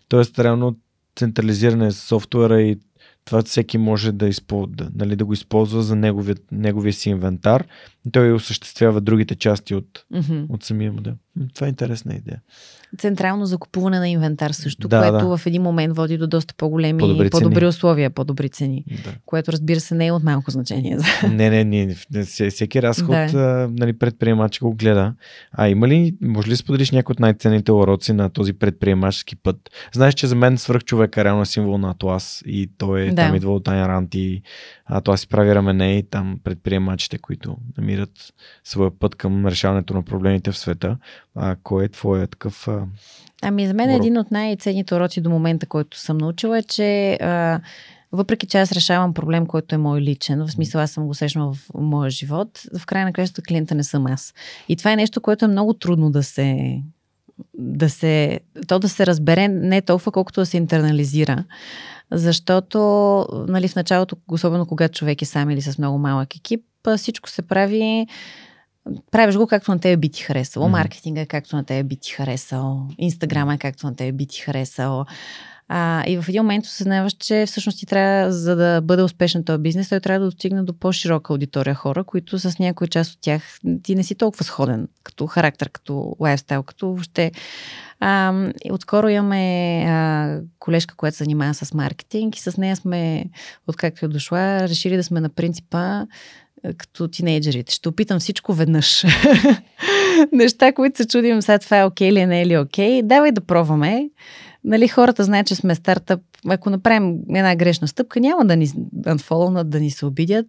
Тоест, 0.08 0.38
реално 0.38 0.76
централизиране 1.18 1.92
с 1.92 1.96
софтуера 1.96 2.62
и 2.62 2.78
това 3.24 3.42
всеки 3.42 3.78
може 3.78 4.12
да, 4.12 4.28
изпол... 4.28 4.66
да, 4.66 4.88
нали, 4.94 5.16
да 5.16 5.24
го 5.24 5.32
използва 5.32 5.82
за 5.82 5.96
неговия, 5.96 6.36
неговия 6.52 6.92
си 6.92 7.10
инвентар. 7.10 7.64
Той 8.12 8.32
осъществява 8.32 9.00
другите 9.00 9.34
части 9.34 9.74
от, 9.74 10.04
Мгм. 10.10 10.42
от 10.48 10.64
самия 10.64 10.92
модел. 10.92 11.14
Това 11.54 11.66
е 11.66 11.70
интересна 11.70 12.14
идея. 12.14 12.40
Централно 12.98 13.46
закупуване 13.46 13.98
на 13.98 14.08
инвентар 14.08 14.50
също, 14.50 14.88
Да, 14.88 15.00
което 15.02 15.28
да. 15.28 15.36
в 15.36 15.46
един 15.46 15.62
момент 15.62 15.96
води 15.96 16.18
до 16.18 16.26
доста 16.26 16.54
по-големи, 16.54 16.98
По-добри 16.98 17.30
по-добри, 17.30 17.66
условия, 17.66 18.10
по-добри 18.10 18.48
цени. 18.48 18.84
Да. 19.04 19.14
Което 19.26 19.52
разбира 19.52 19.80
се 19.80 19.94
не 19.94 20.06
е 20.06 20.12
от 20.12 20.22
малко 20.22 20.50
значение. 20.50 20.98
не, 21.24 21.50
не, 21.50 21.64
не, 21.64 21.86
не, 22.10 22.24
всеки- 22.24 22.82
разход 22.82 23.06
Да. 23.08 23.30
а, 23.34 23.68
нали, 23.72 23.92
предприемач 23.92 24.60
го 24.60 24.74
гледа. 24.74 25.14
А 25.52 25.68
има 25.68 25.88
ли, 25.88 26.16
може 26.22 26.48
ли 26.48 26.56
споделиш 26.56 26.90
някои 26.90 27.12
от 27.12 27.20
най-ценните 27.20 27.72
уроци 27.72 28.12
на 28.12 28.30
този 28.30 28.52
предприемачески 28.52 29.36
път? 29.36 29.56
Знаеш, 29.94 30.14
че 30.14 30.26
за 30.26 30.34
мен 30.36 30.58
свърх 30.58 30.84
човек 30.84 31.16
е 31.16 31.24
реално 31.24 31.46
символ 31.46 31.78
на 31.78 31.90
Атлас 31.90 32.42
и 32.46 32.70
той 32.78 33.00
е, 33.00 33.06
Да. 33.06 33.14
там 33.16 33.34
идва 33.34 33.54
от 33.54 33.68
Айн 33.68 33.86
Рант 33.86 34.14
и 34.14 34.42
Атлас 34.86 35.20
си 35.20 35.28
прави 35.28 35.54
рамене 35.54 35.92
и 35.92 36.02
там 36.02 36.38
предприемачите, 36.44 37.18
които 37.18 37.56
намират 37.78 37.95
своя 38.64 38.98
път 38.98 39.14
към 39.14 39.46
решаването 39.46 39.94
на 39.94 40.02
проблемите 40.02 40.52
в 40.52 40.58
света. 40.58 40.96
А, 41.34 41.56
кой 41.62 41.84
е 41.84 41.88
твоя 41.88 42.26
такъв... 42.26 42.68
А... 42.68 42.82
Ами 43.42 43.66
за 43.66 43.74
мен 43.74 43.90
Урок. 43.90 44.00
един 44.00 44.18
от 44.18 44.30
най-ценните 44.30 44.94
уроци 44.94 45.20
до 45.20 45.30
момента, 45.30 45.66
който 45.66 45.98
съм 45.98 46.18
научила 46.18 46.58
е, 46.58 46.62
че 46.62 47.12
а, 47.12 47.60
въпреки 48.12 48.46
че 48.46 48.58
аз 48.58 48.72
решавам 48.72 49.14
проблем, 49.14 49.46
който 49.46 49.74
е 49.74 49.78
мой 49.78 50.00
личен, 50.00 50.46
в 50.46 50.50
смисъл 50.50 50.80
аз 50.80 50.90
съм 50.90 51.06
го 51.06 51.14
срещнала 51.14 51.52
в 51.52 51.70
моя 51.74 52.10
живот, 52.10 52.62
в 52.78 52.86
края 52.86 53.04
на 53.04 53.12
кращата 53.12 53.42
клиента 53.42 53.74
не 53.74 53.84
съм 53.84 54.06
аз. 54.06 54.34
И 54.68 54.76
това 54.76 54.92
е 54.92 54.96
нещо, 54.96 55.20
което 55.20 55.44
е 55.44 55.48
много 55.48 55.74
трудно 55.74 56.10
да 56.10 56.22
се 56.22 56.78
да 57.54 57.90
се, 57.90 58.40
то 58.68 58.78
да 58.78 58.88
се 58.88 59.06
разбере 59.06 59.48
не 59.48 59.82
толкова, 59.82 60.12
колкото 60.12 60.40
да 60.40 60.46
се 60.46 60.56
интернализира. 60.56 61.44
Защото, 62.12 62.78
нали, 63.48 63.68
в 63.68 63.76
началото, 63.76 64.16
особено 64.28 64.66
когато 64.66 64.98
човек 64.98 65.22
е 65.22 65.24
сам 65.24 65.50
или 65.50 65.62
с 65.62 65.78
много 65.78 65.98
малък 65.98 66.36
екип, 66.36 66.60
всичко 66.96 67.30
се 67.30 67.42
прави 67.42 68.06
правиш 69.10 69.36
го 69.36 69.46
както 69.46 69.70
на 69.70 69.78
тебе 69.80 69.96
би 69.96 70.08
ти 70.08 70.22
харесало. 70.22 70.66
Мгм. 70.66 70.72
Маркетинга 70.78 71.20
е 71.20 71.26
както 71.26 71.56
на 71.56 71.64
тебе 71.64 71.82
би 71.82 71.96
ти 71.96 72.12
харесал. 72.12 72.88
Инстаграма 72.98 73.54
е 73.54 73.58
както 73.58 73.86
на 73.86 73.96
тебе 73.96 74.12
би 74.12 74.26
ти 74.26 74.40
харесал. 74.40 75.04
А, 75.68 76.04
и 76.06 76.18
в 76.18 76.28
един 76.28 76.42
момент 76.42 76.64
осъзнаваш, 76.64 77.12
че 77.12 77.44
всъщност 77.46 77.78
ти 77.78 77.86
трябва, 77.86 78.32
за 78.32 78.56
да 78.56 78.80
бъде 78.80 79.02
успешен 79.02 79.44
този 79.44 79.62
бизнес, 79.62 79.88
той 79.88 80.00
трябва 80.00 80.20
да 80.20 80.26
достигне 80.26 80.62
до 80.62 80.78
по-широка 80.78 81.32
аудитория 81.32 81.74
хора, 81.74 82.04
които 82.04 82.38
с 82.38 82.58
някоя 82.58 82.88
част 82.88 83.12
от 83.12 83.18
тях 83.20 83.42
ти 83.82 83.94
не 83.94 84.02
си 84.02 84.14
толкова 84.14 84.44
сходен 84.44 84.88
като 85.02 85.26
характер, 85.26 85.70
като 85.70 86.16
лайфстайл, 86.20 86.62
като 86.62 86.86
въобще. 86.86 87.32
А, 88.00 88.34
отскоро 88.70 89.08
имаме 89.08 89.84
а, 89.88 90.38
колежка, 90.58 90.94
която 90.96 91.16
се 91.16 91.24
занимава 91.24 91.54
с 91.54 91.74
маркетинг 91.74 92.36
и 92.36 92.40
с 92.40 92.56
нея 92.56 92.76
сме, 92.76 93.24
откакто 93.66 94.04
е 94.04 94.08
дошла, 94.08 94.60
решили 94.60 94.96
да 94.96 95.04
сме 95.04 95.20
на 95.20 95.28
принципа 95.28 96.06
като 96.78 97.08
тинейджерите. 97.08 97.72
Ще 97.72 97.88
опитам 97.88 98.20
всичко 98.20 98.52
веднъж. 98.52 99.04
Неща, 100.32 100.72
които 100.72 100.96
се 100.96 101.06
чудим 101.06 101.42
сега 101.42 101.58
това 101.58 101.78
е 101.78 101.84
окей 101.84 102.08
или 102.08 102.26
не 102.26 102.42
е 102.42 102.46
ли 102.46 102.58
окей. 102.58 103.02
Давай 103.02 103.32
да 103.32 103.40
пробваме. 103.40 104.10
Нали, 104.64 104.88
хората 104.88 105.24
знаят, 105.24 105.46
че 105.46 105.54
сме 105.54 105.74
стартъп. 105.74 106.20
Ако 106.48 106.70
направим 106.70 107.16
една 107.34 107.56
грешна 107.56 107.88
стъпка, 107.88 108.20
няма 108.20 108.44
да 108.44 108.56
ни 108.56 108.70
анфолнат, 109.06 109.70
да 109.70 109.80
ни 109.80 109.90
се 109.90 110.06
обидят. 110.06 110.46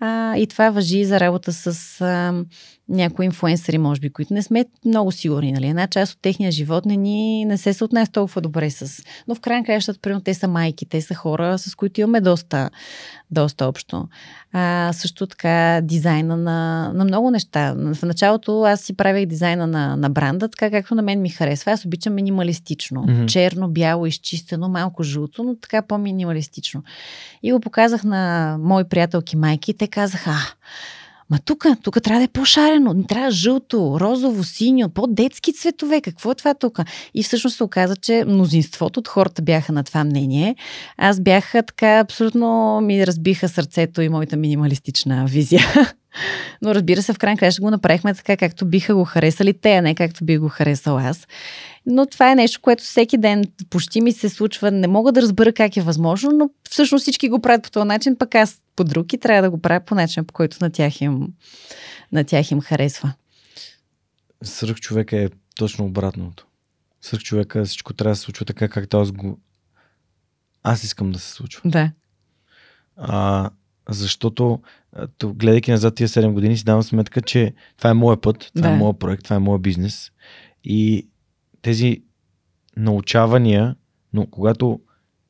А, 0.00 0.36
и 0.36 0.46
това 0.46 0.70
въжи 0.70 0.98
и 0.98 1.04
за 1.04 1.20
работа 1.20 1.52
с 1.52 2.00
а, 2.00 2.44
някои 2.90 3.26
инфуенсъри, 3.26 3.78
може 3.78 4.00
би, 4.00 4.10
които 4.10 4.34
не 4.34 4.42
сме 4.42 4.64
много 4.84 5.12
сигурни. 5.12 5.52
Нали? 5.52 5.66
Една 5.66 5.86
част 5.86 6.12
от 6.12 6.18
техния 6.22 6.52
живот 6.52 6.84
не, 6.86 6.96
ни, 6.96 7.44
не 7.44 7.58
се 7.58 7.72
съотнесе 7.72 8.12
толкова 8.12 8.40
добре 8.40 8.70
с... 8.70 9.02
Но 9.28 9.34
в 9.34 9.40
крайна 9.40 9.64
кращата, 9.66 10.00
примерно, 10.02 10.20
те 10.20 10.34
са 10.34 10.48
майки, 10.48 10.86
те 10.86 11.02
са 11.02 11.14
хора, 11.14 11.58
с 11.58 11.74
които 11.74 12.00
имаме 12.00 12.20
доста, 12.20 12.70
доста 13.30 13.66
общо. 13.66 14.08
А, 14.52 14.90
също 14.92 15.26
така 15.26 15.80
дизайна 15.82 16.36
на, 16.36 16.92
на 16.94 17.04
много 17.04 17.30
неща. 17.30 17.74
В 17.76 18.02
началото 18.02 18.62
аз 18.62 18.80
си 18.80 18.96
правих 18.96 19.26
дизайна 19.26 19.66
на, 19.66 19.96
на 19.96 20.10
бранда, 20.10 20.48
така 20.48 20.70
както 20.70 20.94
на 20.94 21.02
мен 21.02 21.22
ми 21.22 21.28
харесва. 21.28 21.72
Аз 21.72 21.84
обичам 21.84 22.14
минималистично. 22.14 23.02
Мгм. 23.02 23.26
Черно, 23.26 23.68
бяло, 23.68 24.06
изчистено, 24.06 24.68
малко 24.68 25.02
жълто, 25.02 25.42
но 25.42 25.56
така 25.56 25.82
по-минималистично. 25.82 26.82
И 27.42 27.52
го 27.52 27.60
показах 27.60 28.04
на 28.04 28.56
мои 28.60 28.84
приятелки 28.84 29.36
майки 29.36 29.74
те 29.74 29.86
казаха, 29.90 30.30
а, 30.30 30.40
Ма 31.30 31.38
тук, 31.44 31.66
тук 31.82 32.02
трябва 32.02 32.20
да 32.20 32.24
е 32.24 32.28
по-шарено, 32.28 33.04
трябва 33.04 33.30
жълто, 33.30 33.96
розово, 34.00 34.44
синьо, 34.44 34.88
по-детски 34.88 35.52
цветове. 35.52 36.00
Какво 36.00 36.30
е 36.30 36.34
това 36.34 36.54
тук? 36.54 36.78
И 37.14 37.22
всъщност 37.22 37.56
се 37.56 37.64
оказа, 37.64 37.96
че 37.96 38.24
мнозинството 38.26 39.00
от 39.00 39.08
хората 39.08 39.42
бяха 39.42 39.72
на 39.72 39.84
това 39.84 40.04
мнение. 40.04 40.56
Аз 40.96 41.20
бях 41.20 41.52
така, 41.52 41.98
абсолютно 41.98 42.80
ми 42.80 43.06
разбиха 43.06 43.48
сърцето 43.48 44.02
и 44.02 44.08
моята 44.08 44.36
минималистична 44.36 45.26
визия. 45.26 45.62
Но 46.62 46.74
разбира 46.74 47.02
се, 47.02 47.12
в 47.12 47.18
крайна 47.18 47.38
края 47.38 47.52
ще 47.52 47.60
го 47.60 47.70
направихме 47.70 48.14
така, 48.14 48.36
както 48.36 48.66
биха 48.66 48.94
го 48.94 49.04
харесали 49.04 49.52
те, 49.60 49.76
а 49.76 49.82
не 49.82 49.94
както 49.94 50.24
би 50.24 50.38
го 50.38 50.48
харесал 50.48 50.98
аз. 50.98 51.26
Но 51.86 52.06
това 52.06 52.32
е 52.32 52.34
нещо, 52.34 52.60
което 52.60 52.84
всеки 52.84 53.18
ден 53.18 53.44
почти 53.70 54.00
ми 54.00 54.12
се 54.12 54.28
случва. 54.28 54.70
Не 54.70 54.86
мога 54.86 55.12
да 55.12 55.22
разбера 55.22 55.52
как 55.52 55.76
е 55.76 55.82
възможно, 55.82 56.30
но 56.30 56.50
всъщност 56.70 57.02
всички 57.02 57.28
го 57.28 57.40
правят 57.40 57.62
по 57.62 57.70
този 57.70 57.86
начин, 57.86 58.16
пък 58.18 58.34
аз 58.34 58.62
по 58.76 58.84
друг 58.84 59.12
и 59.12 59.18
трябва 59.18 59.42
да 59.42 59.50
го 59.50 59.60
правя 59.60 59.80
по 59.80 59.94
начин, 59.94 60.24
по 60.24 60.32
който 60.34 60.56
на 60.60 60.70
тях 60.70 61.00
им, 61.00 61.28
на 62.12 62.24
тях 62.24 62.50
им 62.50 62.60
харесва. 62.60 63.12
Свърх 64.42 64.80
човека 64.80 65.16
е 65.16 65.28
точно 65.56 65.84
обратното. 65.84 66.46
Свърх 67.02 67.22
човека 67.22 67.64
всичко 67.64 67.92
трябва 67.92 68.12
да 68.12 68.16
се 68.16 68.22
случва 68.22 68.44
така, 68.44 68.68
както 68.68 69.00
аз 69.00 69.12
го... 69.12 69.38
Аз 70.62 70.84
искам 70.84 71.12
да 71.12 71.18
се 71.18 71.30
случва. 71.30 71.62
Да. 71.64 71.92
А, 72.96 73.50
защото, 73.90 74.60
гледайки 75.24 75.70
назад 75.70 75.94
тия 75.94 76.08
7 76.08 76.32
години, 76.32 76.56
си 76.56 76.64
давам 76.64 76.82
сметка, 76.82 77.22
че 77.22 77.54
това 77.78 77.90
е 77.90 77.94
моят 77.94 78.22
път, 78.22 78.50
това 78.56 78.68
Да. 78.68 78.74
е 78.74 78.78
моят 78.78 78.98
проект, 78.98 79.24
това 79.24 79.36
е 79.36 79.38
моят 79.38 79.62
бизнес. 79.62 80.10
И 80.64 81.08
тези 81.62 82.02
научавания, 82.76 83.76
но 84.12 84.26
когато 84.26 84.80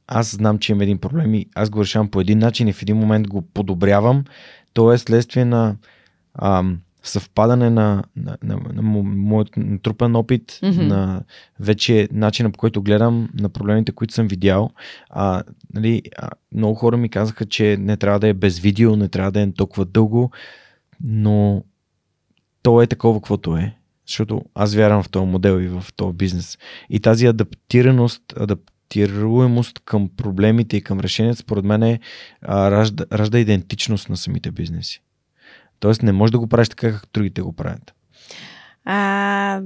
аз 0.06 0.30
знам, 0.34 0.58
че 0.58 0.72
имам 0.72 0.80
един 0.82 0.98
проблем 0.98 1.34
и 1.34 1.46
аз 1.54 1.70
го 1.70 1.80
решавам 1.80 2.08
по 2.10 2.20
един 2.20 2.38
начин 2.38 2.68
и 2.68 2.72
в 2.72 2.82
един 2.82 2.96
момент 2.96 3.28
го 3.28 3.42
подобрявам, 3.42 4.24
то 4.72 4.92
е 4.92 4.98
следствие 4.98 5.44
на 5.44 5.76
ам, 6.34 6.80
съвпадане 7.02 7.70
на, 7.70 8.04
на, 8.16 8.36
на, 8.42 8.56
на, 8.72 8.82
мо- 8.82 9.16
моят 9.16 9.56
натрупан 9.56 10.16
опит, 10.16 10.58
Мгм. 10.62 10.86
на 10.86 11.22
вече 11.60 12.08
начина 12.12 12.50
по 12.50 12.58
който 12.58 12.82
гледам 12.82 13.28
на 13.34 13.48
проблемите, 13.48 13.92
които 13.92 14.14
съм 14.14 14.28
видял. 14.28 14.70
А, 15.10 15.42
нали, 15.74 16.02
а, 16.18 16.30
много 16.54 16.74
хора 16.74 16.96
ми 16.96 17.08
казаха, 17.08 17.46
че 17.46 17.76
не 17.80 17.96
трябва 17.96 18.20
да 18.20 18.28
е 18.28 18.34
без 18.34 18.58
видео, 18.58 18.96
не 18.96 19.08
трябва 19.08 19.32
да 19.32 19.40
е 19.40 19.52
толкова 19.52 19.84
дълго, 19.84 20.30
но 21.04 21.64
то 22.62 22.82
е 22.82 22.86
такова, 22.86 23.20
каквото 23.20 23.56
е. 23.56 23.74
Защото 24.06 24.42
аз 24.54 24.74
вярвам 24.74 25.02
в 25.02 25.08
този 25.10 25.26
модел 25.26 25.60
и 25.60 25.68
в 25.68 25.84
този 25.96 26.16
бизнес. 26.16 26.58
И 26.90 27.00
тази 27.00 27.26
адаптираност, 27.26 28.22
адаптируемост 28.36 29.78
към 29.84 30.08
проблемите 30.16 30.76
и 30.76 30.80
към 30.80 31.00
решенията, 31.00 31.38
според 31.38 31.64
мен 31.64 31.82
е, 31.82 32.00
а, 32.42 32.70
ражда, 32.70 33.04
ражда 33.12 33.38
идентичност 33.38 34.08
на 34.08 34.16
самите 34.16 34.50
бизнеси. 34.50 35.02
Тоест 35.80 36.02
не 36.02 36.12
можеш 36.12 36.30
да 36.30 36.38
го 36.38 36.46
правиш 36.46 36.68
така, 36.68 36.92
както 36.92 37.08
другите 37.12 37.42
го 37.42 37.52
правят. 37.52 37.94
А, 38.84 39.60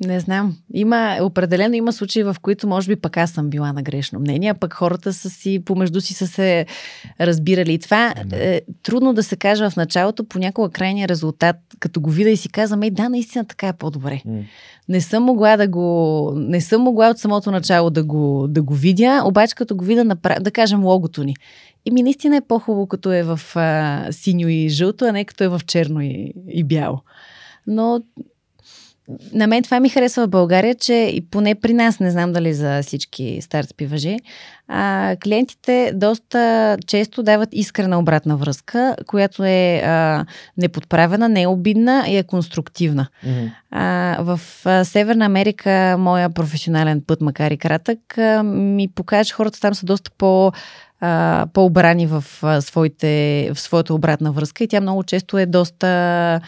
не 0.00 0.20
знам. 0.20 0.56
Има, 0.74 1.18
определено 1.20 1.74
има 1.74 1.92
случаи, 1.92 2.22
в 2.22 2.36
които 2.42 2.66
може 2.66 2.88
би 2.88 2.96
пък 2.96 3.16
аз 3.16 3.30
съм 3.30 3.50
била 3.50 3.72
на 3.72 3.82
грешно 3.82 4.20
мнение, 4.20 4.50
а 4.50 4.54
пък 4.54 4.74
хората 4.74 5.12
са 5.12 5.30
си, 5.30 5.62
помежду 5.64 6.00
си 6.00 6.14
са 6.14 6.26
се 6.26 6.66
разбирали. 7.20 7.72
И 7.72 7.78
това 7.78 8.14
да. 8.26 8.36
е 8.36 8.60
трудно 8.82 9.14
да 9.14 9.22
се 9.22 9.36
каже 9.36 9.70
в 9.70 9.76
началото, 9.76 10.24
понякога 10.24 10.70
крайния 10.70 11.08
резултат, 11.08 11.56
като 11.80 12.00
го 12.00 12.10
видя 12.10 12.30
и 12.30 12.36
си 12.36 12.48
казвам, 12.48 12.82
ей 12.82 12.90
да, 12.90 13.08
наистина 13.08 13.44
така 13.44 13.68
е 13.68 13.72
по-добре. 13.72 14.22
Mm. 14.26 14.42
Не 14.88 15.00
съм 15.00 15.22
могла 15.22 15.56
да 15.56 15.68
го, 15.68 16.32
не 16.36 16.60
съм 16.60 16.82
могла 16.82 17.10
от 17.10 17.18
самото 17.18 17.50
начало 17.50 17.90
да 17.90 18.04
го, 18.04 18.46
да 18.48 18.62
го 18.62 18.74
видя, 18.74 19.22
обаче 19.24 19.54
като 19.54 19.76
го 19.76 19.84
видя, 19.84 20.04
да 20.40 20.50
кажем 20.50 20.84
логото 20.84 21.24
ни. 21.24 21.34
И 21.86 21.90
ми 21.90 22.02
наистина 22.02 22.36
е 22.36 22.40
по-хубаво, 22.40 22.86
като 22.86 23.12
е 23.12 23.22
в 23.22 23.40
а, 23.54 24.06
синьо 24.10 24.48
и 24.48 24.68
жълто, 24.68 25.04
а 25.04 25.12
не 25.12 25.24
като 25.24 25.44
е 25.44 25.48
в 25.48 25.60
черно 25.66 26.00
и, 26.00 26.32
и 26.48 26.64
бяло. 26.64 27.00
Но 27.66 28.00
на 29.32 29.46
мен 29.46 29.62
това 29.62 29.80
ми 29.80 29.88
харесва 29.88 30.26
в 30.26 30.30
България, 30.30 30.74
че 30.74 30.94
и 30.94 31.26
поне 31.30 31.54
при 31.54 31.74
нас, 31.74 32.00
не 32.00 32.10
знам 32.10 32.32
дали 32.32 32.54
за 32.54 32.82
всички 32.82 33.38
стартъпи 33.42 33.86
въжи, 33.86 34.18
а, 34.68 35.16
клиентите 35.24 35.92
доста 35.94 36.76
често 36.86 37.22
дават 37.22 37.48
искрена 37.52 37.98
обратна 37.98 38.36
връзка, 38.36 38.96
която 39.06 39.44
е 39.44 39.82
а, 39.84 40.26
неподправена, 40.56 41.28
не 41.28 41.42
е 41.42 41.46
обидна 41.46 42.04
и 42.08 42.16
е 42.16 42.22
конструктивна. 42.22 43.06
Mm-hmm. 43.26 43.50
А, 43.70 44.16
в 44.20 44.40
а, 44.64 44.84
Северна 44.84 45.24
Америка, 45.24 45.96
моя 45.98 46.30
професионален 46.30 47.02
път, 47.06 47.20
макар 47.20 47.50
и 47.50 47.56
кратък, 47.56 48.18
а, 48.18 48.42
ми 48.42 48.88
покаже, 48.88 49.28
че 49.28 49.34
хората 49.34 49.60
там 49.60 49.74
са 49.74 49.86
доста 49.86 50.10
по- 50.18 50.52
а, 51.00 51.46
по-обрани 51.52 52.06
в, 52.06 52.24
а, 52.42 52.60
своите, 52.60 53.50
в 53.54 53.60
своята 53.60 53.94
обратна 53.94 54.32
връзка 54.32 54.64
и 54.64 54.68
тя 54.68 54.80
много 54.80 55.02
често 55.02 55.38
е 55.38 55.46
доста 55.46 56.40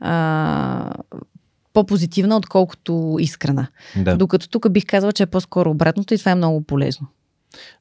а, 0.00 0.92
по-позитивна, 1.72 2.36
отколкото 2.36 3.16
искрена. 3.20 3.66
Да. 3.96 4.16
Докато 4.16 4.48
тук 4.48 4.72
бих 4.72 4.86
казала, 4.86 5.12
че 5.12 5.22
е 5.22 5.26
по-скоро 5.26 5.70
обратното 5.70 6.14
и 6.14 6.18
това 6.18 6.32
е 6.32 6.34
много 6.34 6.60
полезно. 6.60 7.06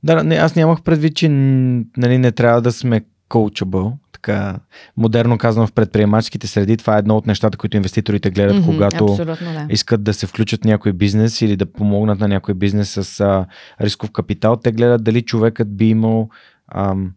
Да, 0.04 0.24
не, 0.24 0.36
аз 0.36 0.56
нямах 0.56 0.82
предвид, 0.82 1.16
че 1.16 1.30
нали, 1.30 2.18
не 2.18 2.32
трябва 2.32 2.62
да 2.62 2.72
сме 2.72 3.02
coachable, 3.34 3.94
така 4.12 4.60
модерно 4.98 5.38
казано 5.38 5.68
в 5.68 5.72
предприемаческите 5.72 6.48
среди. 6.48 6.78
Това 6.78 6.96
е 6.96 7.00
едно 7.00 7.18
от 7.18 7.28
нещата, 7.28 7.58
които 7.58 7.78
инвеститорите 7.78 8.32
гледат, 8.32 8.58
mm-hmm, 8.58 8.66
когато 8.66 9.06
да. 9.06 9.68
искат 9.70 10.04
да 10.04 10.14
се 10.14 10.28
включат 10.28 10.62
в 10.62 10.66
някой 10.66 10.94
бизнес 10.94 11.42
или 11.42 11.56
да 11.56 11.66
помогнат 11.66 12.20
на 12.20 12.28
някой 12.28 12.54
бизнес 12.54 12.90
с 12.90 13.20
а, 13.20 13.46
рисков 13.82 14.12
капитал. 14.12 14.56
Те 14.56 14.72
гледат 14.72 15.04
дали 15.04 15.22
човекът 15.22 15.78
би 15.78 15.90
имал 15.90 16.30
ам, 16.76 17.12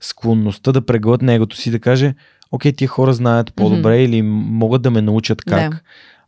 склонността 0.00 0.72
да 0.72 0.86
преглътне 0.86 1.32
негото 1.32 1.56
си, 1.56 1.70
да 1.70 1.78
каже, 1.78 2.14
окей, 2.50 2.72
тия 2.72 2.88
хора 2.88 3.12
знаят 3.12 3.54
по-добре 3.54 3.96
mm-hmm. 3.96 4.08
или 4.08 4.22
могат 4.22 4.82
да 4.82 4.90
ме 4.90 5.02
научат 5.02 5.42
как. 5.42 5.72
Да 5.72 5.80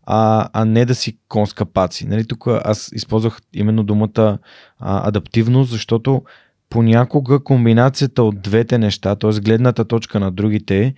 а, 0.07 0.49
а 0.53 0.65
не 0.65 0.85
да 0.85 0.95
си 0.95 1.19
конска 1.29 1.65
паци. 1.65 2.07
Нали, 2.07 2.25
тук 2.25 2.47
аз 2.65 2.91
използвах 2.95 3.39
именно 3.55 3.83
думата 3.83 4.39
а, 4.79 5.09
адаптивност, 5.09 5.71
защото 5.71 6.23
понякога 6.73 7.41
комбинацията 7.41 8.23
от 8.23 8.43
двете 8.43 8.79
неща, 8.79 9.17
т.е. 9.17 9.41
гледната 9.41 9.85
точка 9.85 10.21
на 10.21 10.31
другите 10.31 10.95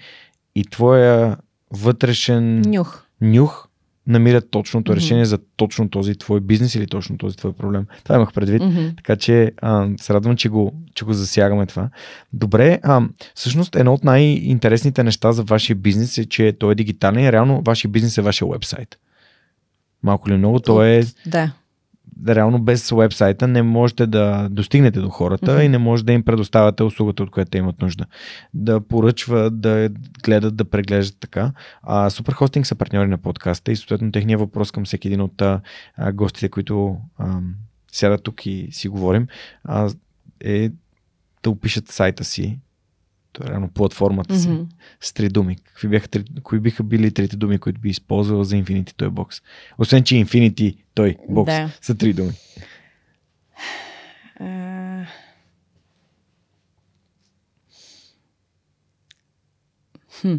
и 0.55 0.65
твоя 0.65 1.37
вътрешен 1.71 2.63
нюх, 2.67 3.05
нюх 3.21 3.69
намират 4.07 4.51
точното 4.51 4.93
mm-hmm. 4.93 4.97
решение 4.97 5.25
за 5.25 5.39
точно 5.57 5.89
този 5.89 6.15
твой 6.15 6.41
бизнес 6.41 6.75
или 6.75 6.87
точно 6.87 7.19
този 7.19 7.37
твой 7.37 7.53
проблем. 7.53 7.87
Това 8.05 8.17
имах 8.17 8.33
предвид. 8.33 8.63
Mm-hmm. 8.63 8.97
Така 8.97 9.17
че 9.17 9.53
а, 9.63 9.89
се 10.01 10.15
радвам, 10.15 10.37
че 10.37 10.49
го, 10.49 10.73
че 10.95 11.05
го 11.05 11.13
засягаме 11.13 11.67
това. 11.67 11.89
Добре, 12.33 12.81
а, 12.83 13.03
всъщност 13.35 13.77
едно 13.77 13.95
от 13.95 14.05
най-интересните 14.05 15.03
неща 15.03 15.33
за 15.33 15.43
вашия 15.43 15.77
бизнес 15.77 16.19
е, 16.19 16.25
че 16.25 16.53
той 16.53 16.73
е 16.73 16.75
дигитален 16.75 17.25
и 17.25 17.33
реално 17.33 17.63
вашия 17.67 17.91
бизнес 17.91 18.19
е 18.19 18.23
вашия 18.23 18.49
вебсайт. 18.49 18.99
Малко 20.03 20.29
ли 20.29 20.37
много, 20.37 20.61
то 20.61 20.85
е 20.85 21.03
да 21.27 21.53
реално 22.29 22.59
без 22.59 22.91
вебсайта 22.91 23.49
не 23.49 23.63
можете 23.63 24.07
да 24.07 24.49
достигнете 24.51 25.01
до 25.01 25.09
хората 25.09 25.47
mm-hmm. 25.47 25.65
и 25.65 25.69
не 25.69 25.79
може 25.79 26.05
да 26.05 26.13
им 26.13 26.23
предоставяте 26.23 26.83
услугата, 26.83 27.23
от 27.23 27.31
която 27.31 27.57
имат 27.57 27.83
нужда. 27.83 28.07
Да 28.55 28.81
поръчват, 28.81 29.61
да 29.61 29.91
гледат, 30.25 30.57
да 30.57 30.65
преглеждат 30.65 31.21
така. 31.21 31.53
А, 31.83 32.11
Суперхостинг 32.11 32.67
са 32.67 32.75
партньори 32.75 33.09
на 33.09 33.19
подкаста 33.19 33.73
и 33.73 33.77
съответно 33.77 34.13
техният 34.13 34.41
въпрос 34.41 34.73
към 34.73 34.85
всеки 34.85 35.09
един 35.09 35.21
от 35.21 35.43
а, 35.43 35.61
гостите, 36.13 36.49
които 36.49 36.97
а, 37.19 37.41
сядат 37.93 38.23
тук 38.23 38.47
и 38.47 38.69
си 38.71 38.89
говорим, 38.89 39.27
а, 39.65 39.91
е 40.45 40.71
да 41.43 41.51
опишат 41.51 41.89
сайта 41.89 42.25
си, 42.25 42.59
реално 43.41 43.69
платформата 43.69 44.39
си, 44.39 44.49
mm-hmm. 44.49 44.67
с 45.01 45.13
три 45.13 45.29
думи. 45.29 45.57
Какви 45.57 45.89
бяха, 45.89 46.09
кои 46.43 46.61
биха 46.61 46.83
били 46.83 47.11
трите 47.11 47.37
думи, 47.37 47.59
които 47.59 47.81
би 47.81 47.89
използвал 47.89 48.45
за 48.45 48.57
Infinity 48.57 48.95
той 48.97 49.11
бокс? 49.11 49.43
Освен, 49.79 50.05
че 50.05 50.15
Infinity 50.15 50.77
той 50.95 51.17
бокс 51.29 51.53
да. 51.53 51.71
са 51.81 51.95
три 51.95 52.13
думи. 52.13 52.33
Uh... 54.41 55.07
Хм 60.21 60.37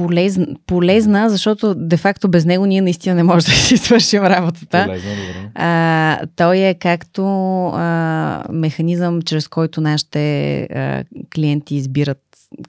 полезна, 0.00 0.46
полезна, 0.66 1.30
защото 1.30 1.74
де-факто 1.74 2.28
без 2.28 2.44
него 2.44 2.66
ние 2.66 2.80
наистина 2.80 3.14
не 3.14 3.22
можем 3.22 3.50
да 3.54 3.56
си 3.56 3.76
свършим 3.76 4.22
работата. 4.22 4.84
Полезна, 4.84 5.10
добре. 5.10 5.50
А, 5.54 6.18
той 6.36 6.58
е 6.58 6.74
както 6.74 7.22
а, 7.66 8.44
механизъм, 8.52 9.22
чрез 9.22 9.48
който 9.48 9.80
нашите 9.80 10.62
а, 10.62 11.04
клиенти 11.34 11.76
избират 11.76 12.18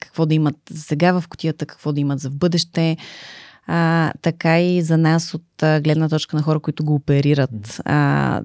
какво 0.00 0.26
да 0.26 0.34
имат 0.34 0.56
сега 0.74 1.20
в 1.20 1.28
котията, 1.28 1.66
какво 1.66 1.92
да 1.92 2.00
имат 2.00 2.20
за 2.20 2.30
в 2.30 2.36
бъдеще, 2.36 2.96
а, 3.66 4.12
така 4.22 4.60
и 4.60 4.82
за 4.82 4.98
нас 4.98 5.34
от 5.34 5.62
а, 5.62 5.80
гледна 5.80 6.08
точка 6.08 6.36
на 6.36 6.42
хора, 6.42 6.60
които 6.60 6.84
го 6.84 6.94
оперират. 6.94 7.80
А, 7.84 8.42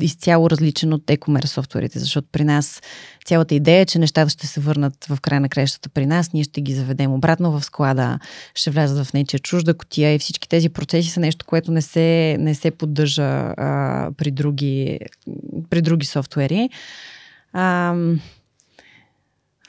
изцяло 0.00 0.50
различен 0.50 0.92
от 0.92 1.06
e-commerce 1.06 1.46
софтуерите, 1.46 1.98
защото 1.98 2.28
при 2.32 2.44
нас 2.44 2.82
цялата 3.24 3.54
идея 3.54 3.80
е, 3.80 3.86
че 3.86 3.98
нещата 3.98 4.30
ще 4.30 4.46
се 4.46 4.60
върнат 4.60 5.04
в 5.04 5.20
края 5.20 5.40
на 5.40 5.48
крещата 5.48 5.88
при 5.88 6.06
нас, 6.06 6.32
ние 6.32 6.44
ще 6.44 6.60
ги 6.60 6.74
заведем 6.74 7.12
обратно 7.12 7.52
в 7.52 7.64
склада, 7.64 8.18
ще 8.54 8.70
влязат 8.70 9.06
в 9.06 9.12
нечия 9.12 9.40
чужда 9.40 9.74
котия 9.74 10.14
и 10.14 10.18
всички 10.18 10.48
тези 10.48 10.68
процеси 10.68 11.10
са 11.10 11.20
нещо, 11.20 11.46
което 11.46 11.72
не 11.72 11.82
се, 11.82 12.36
не 12.40 12.54
се 12.54 12.70
поддържа 12.70 13.54
а, 13.56 14.10
при, 14.16 14.30
други, 14.30 14.98
при 15.70 15.82
други 15.82 16.06
софтуери. 16.06 16.70
А, 17.52 17.94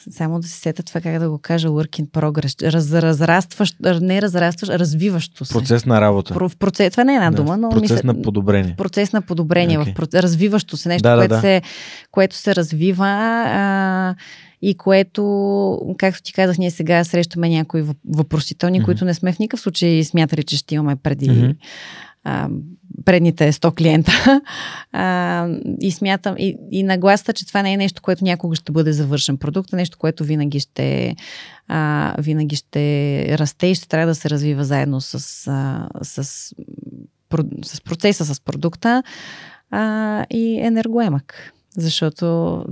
само 0.09 0.39
да 0.39 0.47
се 0.47 0.59
сета 0.59 0.83
това, 0.83 1.01
как 1.01 1.19
да 1.19 1.29
го 1.29 1.37
кажа, 1.37 1.67
work 1.67 2.01
in 2.01 2.07
progress. 2.07 2.71
Раз, 2.71 2.93
разрастващ, 2.93 3.75
не 4.01 4.21
разрастващ, 4.21 4.71
развиващо 4.71 5.45
се. 5.45 5.53
Процес 5.53 5.85
на 5.85 6.01
работа. 6.01 6.33
Про, 6.33 6.49
в 6.49 6.57
процес, 6.57 6.91
това 6.91 7.03
не 7.03 7.13
е 7.13 7.15
една 7.15 7.31
да, 7.31 7.37
дума, 7.37 7.57
но... 7.57 7.69
Процес 7.69 7.91
мисля, 7.91 8.13
на 8.13 8.21
подобрение. 8.21 8.75
Процес 8.77 9.13
на 9.13 9.21
подобрение, 9.21 9.79
okay. 9.79 9.91
в 9.91 9.95
процес, 9.95 10.21
развиващо 10.21 10.77
се, 10.77 10.89
нещо, 10.89 11.09
да, 11.09 11.15
което, 11.15 11.33
да. 11.33 11.41
Се, 11.41 11.61
което 12.11 12.35
се 12.35 12.55
развива 12.55 13.07
а, 13.47 14.15
и 14.61 14.75
което, 14.75 15.95
както 15.97 16.21
ти 16.21 16.33
казах, 16.33 16.57
ние 16.57 16.71
сега 16.71 17.03
срещаме 17.03 17.49
някои 17.49 17.83
въпросителни, 18.09 18.81
mm-hmm. 18.81 18.85
които 18.85 19.05
не 19.05 19.13
сме 19.13 19.33
в 19.33 19.39
никакъв 19.39 19.59
случай 19.59 20.03
смятали, 20.03 20.43
че 20.43 20.57
ще 20.57 20.75
имаме 20.75 20.95
преди... 20.95 21.29
Mm-hmm 21.29 21.55
предните 23.05 23.51
100 23.51 23.77
клиента. 23.77 24.41
А, 24.91 25.47
и 25.81 25.91
смятам, 25.91 26.35
и, 26.37 26.57
и 26.71 26.83
нагласта, 26.83 27.33
че 27.33 27.47
това 27.47 27.61
не 27.61 27.73
е 27.73 27.77
нещо, 27.77 28.01
което 28.01 28.23
някога 28.23 28.55
ще 28.55 28.71
бъде 28.71 28.93
завършен 28.93 29.37
продукт, 29.37 29.73
а 29.73 29.75
нещо, 29.75 29.97
което 29.97 30.23
винаги 30.23 30.59
ще, 30.59 31.15
а, 31.67 32.15
винаги 32.19 32.55
ще 32.55 33.37
расте 33.37 33.67
и 33.67 33.75
ще 33.75 33.87
трябва 33.87 34.07
да 34.07 34.15
се 34.15 34.29
развива 34.29 34.63
заедно 34.63 35.01
с, 35.01 35.13
а, 35.47 35.87
с, 36.03 36.23
с 37.63 37.81
процеса, 37.81 38.25
с 38.25 38.41
продукта 38.41 39.03
а, 39.71 40.25
и 40.29 40.59
енергоемък. 40.61 41.53
Защото 41.77 42.25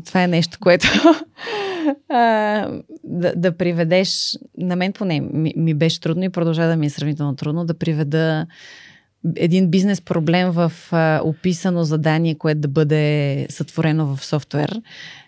това 0.06 0.24
е 0.24 0.28
нещо, 0.28 0.58
което 0.62 0.88
а, 2.10 2.82
да, 3.04 3.34
да 3.36 3.58
приведеш, 3.58 4.38
на 4.58 4.76
мен 4.76 4.94
поне 4.94 5.22
ми, 5.22 5.54
ми 5.58 5.74
беше 5.74 6.00
трудно 6.00 6.24
и 6.24 6.30
продължава 6.30 6.70
да 6.70 6.76
ми 6.76 6.86
е 6.86 6.90
сравнително 6.90 7.36
трудно 7.36 7.66
да 7.66 7.74
приведа 7.74 8.48
един 9.36 9.70
бизнес 9.70 10.02
проблем 10.02 10.52
в 10.52 10.72
а, 10.92 11.22
описано 11.24 11.84
задание, 11.84 12.36
което 12.36 12.62
да 12.62 12.68
бъде 12.68 13.48
сътворено 13.50 14.16
в 14.16 14.26
софтуер, 14.26 14.82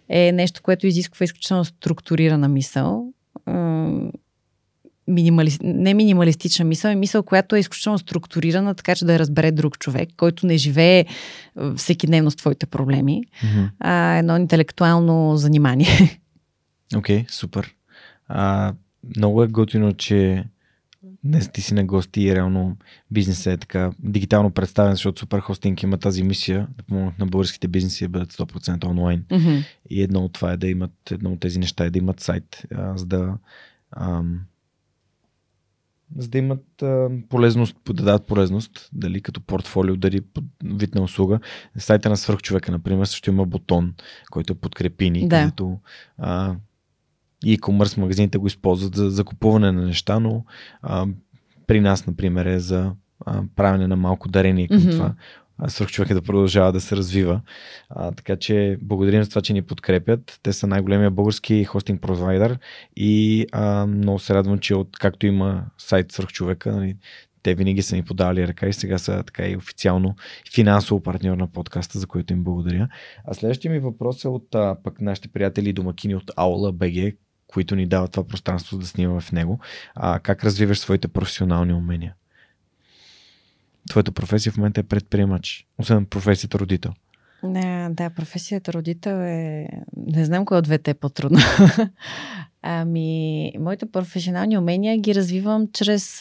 е 0.10 0.32
нещо, 0.32 0.62
което 0.62 0.88
изисква 0.88 1.24
изключително 1.24 1.66
структурирана 1.66 2.48
мисъл. 2.48 3.14
минимали... 5.08 5.58
Не 5.64 5.94
минималистична 5.94 6.66
мисъл, 6.66 6.92
а 6.92 6.96
мисъл, 6.96 7.24
която 7.24 7.56
е 7.56 7.60
изключително 7.60 8.00
структурирана, 8.00 8.76
така 8.76 8.96
че 8.96 9.06
да 9.06 9.14
я 9.14 9.20
разбере 9.20 9.52
друг 9.52 9.80
човек, 9.80 10.10
който 10.18 10.48
не 10.48 10.58
живее 10.58 11.06
всеки 11.76 12.08
дневно 12.08 12.32
с 12.32 12.36
твоите 12.36 12.66
проблеми. 12.66 13.24
Mm-hmm. 13.44 13.70
А, 13.80 14.18
едно 14.18 14.38
интелектуално 14.38 15.38
занимание. 15.38 16.20
Окей, 16.96 17.24
okay, 17.24 17.32
супер. 17.32 17.76
А, 18.28 18.74
много 19.18 19.44
е 19.44 19.48
готино, 19.48 19.94
че 19.94 20.44
Днес 21.24 21.52
ти 21.52 21.62
си 21.62 21.74
на 21.74 21.86
гости 21.86 22.22
и 22.22 22.36
реално 22.36 22.78
бизнесът 23.12 23.54
е 23.54 23.58
така 23.58 23.92
дигитално 24.00 24.52
представен, 24.52 24.92
защото 24.92 25.20
Супер 25.20 25.40
Хостинг 25.40 25.84
има 25.84 25.98
тази 25.98 26.24
мисия 26.24 26.68
да 26.78 26.84
помогнат 26.84 27.20
на 27.20 27.26
българските 27.26 27.68
бизнеси 27.68 28.04
да 28.04 28.10
бъдат 28.10 28.34
100% 28.34 28.86
онлайн. 28.86 29.24
Mm-hmm. 29.30 29.66
И 29.90 30.02
едно 30.02 30.20
от 30.20 30.34
това 30.34 30.52
е 30.52 30.58
да 30.58 30.68
имат, 30.68 31.12
едно 31.12 31.32
от 31.32 31.40
тези 31.40 31.60
неща 31.60 31.86
е 31.86 31.90
да 31.90 32.00
имат 32.00 32.20
сайт, 32.20 32.64
а, 32.76 32.98
за 32.98 33.06
да 33.06 33.38
ам, 33.92 34.40
за 36.18 36.28
да 36.28 36.38
имат 36.38 36.82
а, 36.82 37.10
полезност, 37.30 37.78
да 37.86 37.94
дадат 37.94 38.28
полезност, 38.28 38.90
дали 38.94 39.22
като 39.22 39.42
портфолио, 39.42 39.96
дали 39.96 40.22
вид 40.64 40.96
на 40.96 41.02
услуга. 41.02 41.40
Сайта 41.78 42.10
на 42.10 42.18
свърхчовека, 42.18 42.72
например, 42.72 43.06
също 43.06 43.30
има 43.30 43.46
бутон, 43.46 43.94
който 44.32 44.54
е 44.54 44.56
подкрепини, 44.56 45.28
Да. 45.28 45.40
където 45.40 45.80
а, 46.18 46.56
e-commerce 47.46 47.98
магазините 47.98 48.38
го 48.38 48.48
използват 48.48 48.96
за 48.96 49.10
закупуване 49.10 49.72
на 49.72 49.86
неща, 49.86 50.20
но 50.20 50.46
а, 50.82 51.08
при 51.68 51.80
нас, 51.80 52.08
например, 52.08 52.46
е 52.46 52.60
за 52.60 52.92
а, 53.26 53.42
правене 53.56 53.88
на 53.88 53.96
малко 53.96 54.30
дарение 54.30 54.68
към 54.68 54.78
Мгм. 54.78 54.90
това. 54.90 55.14
А, 55.58 55.70
Свърхчовека 55.70 56.14
да 56.14 56.22
продължава 56.22 56.72
да 56.72 56.82
се 56.82 56.96
развива. 56.96 57.42
А, 57.90 58.12
така 58.12 58.36
че 58.36 58.78
благодарим 58.82 59.24
за 59.24 59.30
това, 59.30 59.42
че 59.42 59.54
ни 59.54 59.62
подкрепят. 59.62 60.40
Те 60.44 60.54
са 60.54 60.68
най-големия 60.68 61.12
български 61.12 61.64
хостинг 61.64 62.02
провайдер 62.02 62.60
и 62.96 63.46
а, 63.52 63.86
много 63.86 64.20
се 64.20 64.34
радвам, 64.34 64.60
че 64.60 64.76
от 64.76 64.98
както 65.00 65.26
има 65.26 65.64
сайт 65.78 66.12
Свърхчовека, 66.12 66.72
нали, 66.72 66.96
те 67.44 67.56
винаги 67.56 67.82
са 67.82 67.96
ни 67.96 68.04
подавали 68.04 68.48
ръка 68.48 68.68
и 68.68 68.74
сега 68.74 68.98
са 68.98 69.24
така 69.24 69.48
и 69.48 69.58
официално 69.58 70.16
финансово 70.54 71.04
партньор 71.04 71.38
на 71.38 71.48
подкаста, 71.48 72.00
за 72.00 72.08
което 72.08 72.34
им 72.34 72.44
благодаря. 72.44 72.88
А 73.26 73.34
следващия 73.34 73.72
ми 73.72 73.80
въпрос 73.80 74.26
е 74.26 74.28
от 74.28 74.56
а, 74.56 74.76
пък 74.84 75.02
нашите 75.02 75.28
приятели 75.28 75.70
и 75.70 75.74
домакини 75.74 76.16
от 76.16 76.32
Аула 76.36 76.72
БГ, 76.72 77.16
които 77.54 77.76
ни 77.76 77.86
дават 77.86 78.12
това 78.12 78.28
пространство 78.28 78.78
да 78.78 78.88
снимаме 78.88 79.22
в 79.22 79.32
него. 79.32 79.60
А, 79.96 80.20
как 80.20 80.44
развиваш 80.44 80.80
своите 80.80 81.08
професионални 81.08 81.74
умения? 81.74 82.14
Твоята 83.90 84.12
професия 84.12 84.52
в 84.52 84.58
момента 84.58 84.80
е 84.80 84.84
предприемач, 84.84 85.68
освен 85.78 86.06
професията 86.06 86.60
родител. 86.60 86.94
Да, 87.44 87.90
да, 87.90 88.10
професията 88.10 88.74
родител 88.74 89.16
е... 89.16 89.68
Не 89.98 90.26
знам 90.26 90.46
кое 90.46 90.58
от 90.58 90.64
двете 90.64 90.92
е 90.92 90.94
по-трудно. 90.94 91.40
ами, 92.62 93.52
моите 93.60 93.92
професионални 93.92 94.58
умения 94.58 94.98
ги 94.98 95.16
развивам 95.16 95.68
чрез... 95.74 96.20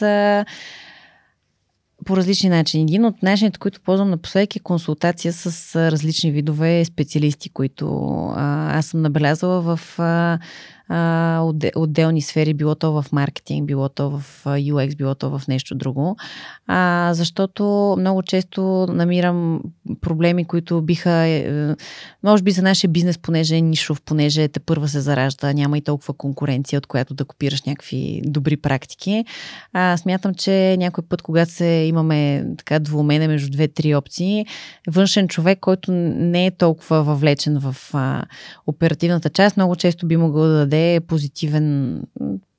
По 2.04 2.16
различни 2.16 2.48
начини. 2.48 2.82
Един 2.82 3.04
от 3.04 3.22
начините, 3.22 3.58
които 3.58 3.80
ползвам 3.80 4.10
напоследък 4.10 4.56
е 4.56 4.58
консултация 4.58 5.32
с 5.32 5.76
различни 5.90 6.30
видове 6.30 6.84
специалисти, 6.84 7.48
които 7.50 7.96
аз 8.36 8.86
съм 8.86 9.02
набелязала 9.02 9.60
в 9.60 9.98
а, 9.98 10.38
а, 10.88 11.40
отде- 11.42 11.72
отделни 11.76 12.22
сфери, 12.22 12.54
било 12.54 12.74
то 12.74 13.02
в 13.02 13.12
маркетинг, 13.12 13.66
било 13.66 13.88
то 13.88 14.10
в 14.10 14.44
UX, 14.44 14.96
било 14.96 15.14
то 15.14 15.38
в 15.38 15.48
нещо 15.48 15.74
друго. 15.74 16.16
А, 16.66 17.10
защото 17.14 17.96
много 17.98 18.22
често 18.22 18.86
намирам 18.90 19.60
проблеми, 20.00 20.44
които 20.44 20.82
биха, 20.82 21.10
е, 21.10 21.74
може 22.22 22.42
би 22.42 22.50
за 22.50 22.62
нашия 22.62 22.90
бизнес, 22.90 23.18
понеже 23.18 23.56
е 23.56 23.60
нишов, 23.60 24.02
понеже 24.02 24.48
те 24.48 24.60
първа 24.60 24.88
се 24.88 25.00
заражда, 25.00 25.52
няма 25.52 25.78
и 25.78 25.80
толкова 25.80 26.14
конкуренция, 26.14 26.78
от 26.78 26.86
която 26.86 27.14
да 27.14 27.24
копираш 27.24 27.62
някакви 27.62 28.20
добри 28.24 28.56
практики. 28.56 29.24
А, 29.72 29.96
смятам, 29.96 30.34
че 30.34 30.76
някой 30.78 31.04
път, 31.08 31.22
когато 31.22 31.52
се 31.52 31.66
имаме 31.66 32.44
така 32.58 32.78
двумене 32.78 33.28
между 33.28 33.50
две-три 33.50 33.94
опции, 33.94 34.46
външен 34.88 35.28
човек, 35.28 35.58
който 35.60 35.92
не 35.92 36.46
е 36.46 36.50
толкова 36.50 37.02
въвлечен 37.02 37.58
в 37.58 37.76
а, 37.92 38.24
оперативната 38.66 39.30
част, 39.30 39.56
много 39.56 39.76
често 39.76 40.06
би 40.06 40.16
могъл 40.16 40.42
да 40.42 40.58
даде 40.58 40.77
позитивен 41.08 42.00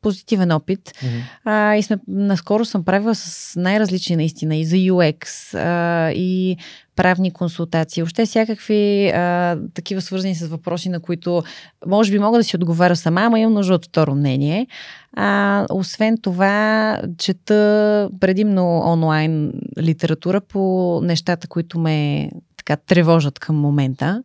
позитивен 0.02 0.52
опит. 0.52 0.80
Mm-hmm. 0.80 1.22
А, 1.46 1.76
и 1.76 1.84
сме, 1.84 1.98
наскоро 2.08 2.66
съм 2.66 2.84
правила 2.84 3.16
с 3.16 3.56
най-различни 3.60 4.16
наистина 4.16 4.56
и 4.56 4.66
за 4.66 4.76
UX, 4.76 5.54
а, 5.54 6.12
и 6.12 6.58
правни 6.96 7.32
консултации, 7.32 8.04
въобще 8.04 8.26
всякакви 8.26 9.10
а, 9.10 9.58
такива 9.74 10.02
свързани 10.02 10.36
с 10.36 10.48
въпроси, 10.48 10.90
на 10.90 11.00
които 11.00 11.44
може 11.88 12.12
би 12.12 12.20
мога 12.20 12.38
да 12.38 12.44
си 12.44 12.56
отговаря 12.56 12.96
сама, 12.96 13.22
ама 13.22 13.40
имам 13.40 13.54
нужда 13.54 13.74
от 13.74 13.86
второ 13.86 14.16
мнение. 14.16 14.68
А, 15.14 15.66
освен 15.70 16.18
това, 16.22 16.98
чета 17.18 18.10
предимно 18.20 18.82
онлайн 18.86 19.54
литература 19.80 20.42
по 20.42 21.02
нещата, 21.04 21.48
които 21.48 21.80
ме 21.80 22.30
така 22.58 22.76
тревожат 22.76 23.40
към 23.40 23.56
момента 23.56 24.24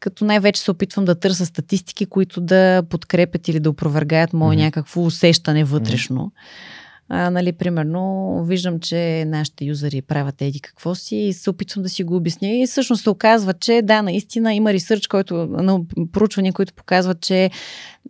като 0.00 0.24
най-вече 0.24 0.60
се 0.60 0.70
опитвам 0.70 1.04
да 1.04 1.14
търся 1.14 1.46
статистики, 1.46 2.06
които 2.06 2.40
да 2.40 2.82
подкрепят 2.90 3.48
или 3.48 3.60
да 3.60 3.70
опровергаят 3.70 4.32
мое 4.32 4.56
mm-hmm. 4.56 4.60
някакво 4.60 5.04
усещане 5.04 5.64
вътрешно. 5.64 6.20
Mm-hmm. 6.20 6.87
А, 7.10 7.30
нали, 7.30 7.52
примерно, 7.52 8.44
виждам, 8.44 8.80
че 8.80 9.24
нашите 9.26 9.64
юзери 9.64 10.02
правят 10.02 10.42
еди 10.42 10.60
какво 10.60 10.94
си 10.94 11.16
и 11.16 11.32
се 11.32 11.50
опитвам 11.50 11.82
да 11.82 11.88
си 11.88 12.04
го 12.04 12.16
обясня. 12.16 12.48
И 12.48 12.66
всъщност 12.66 13.02
се 13.02 13.10
оказва, 13.10 13.54
че 13.54 13.82
да, 13.82 14.02
наистина 14.02 14.54
има 14.54 14.72
ресърч, 14.72 15.06
който, 15.06 15.34
на 15.46 15.80
проучвания, 16.12 16.52
които 16.52 16.74
показват, 16.74 17.20
че 17.20 17.50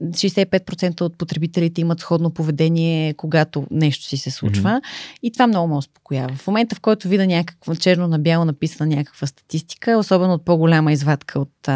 65% 0.03 1.01
от 1.01 1.19
потребителите 1.19 1.81
имат 1.81 2.01
сходно 2.01 2.31
поведение, 2.31 3.15
когато 3.15 3.67
нещо 3.71 4.05
си 4.05 4.17
се 4.17 4.31
случва. 4.31 4.71
Mm-hmm. 4.71 5.19
И 5.23 5.33
това 5.33 5.47
много 5.47 5.69
ме 5.69 5.77
успокоява. 5.77 6.35
В 6.35 6.47
момента, 6.47 6.77
в 6.77 6.81
който 6.81 7.09
видя 7.09 7.27
някаква 7.27 7.77
черно 7.77 8.09
на 8.09 8.19
бяло 8.19 8.45
написана 8.45 8.97
някаква 8.97 9.27
статистика, 9.27 9.99
особено 9.99 10.33
от 10.35 10.45
по-голяма 10.45 10.93
извадка 10.93 11.41
от, 11.41 11.69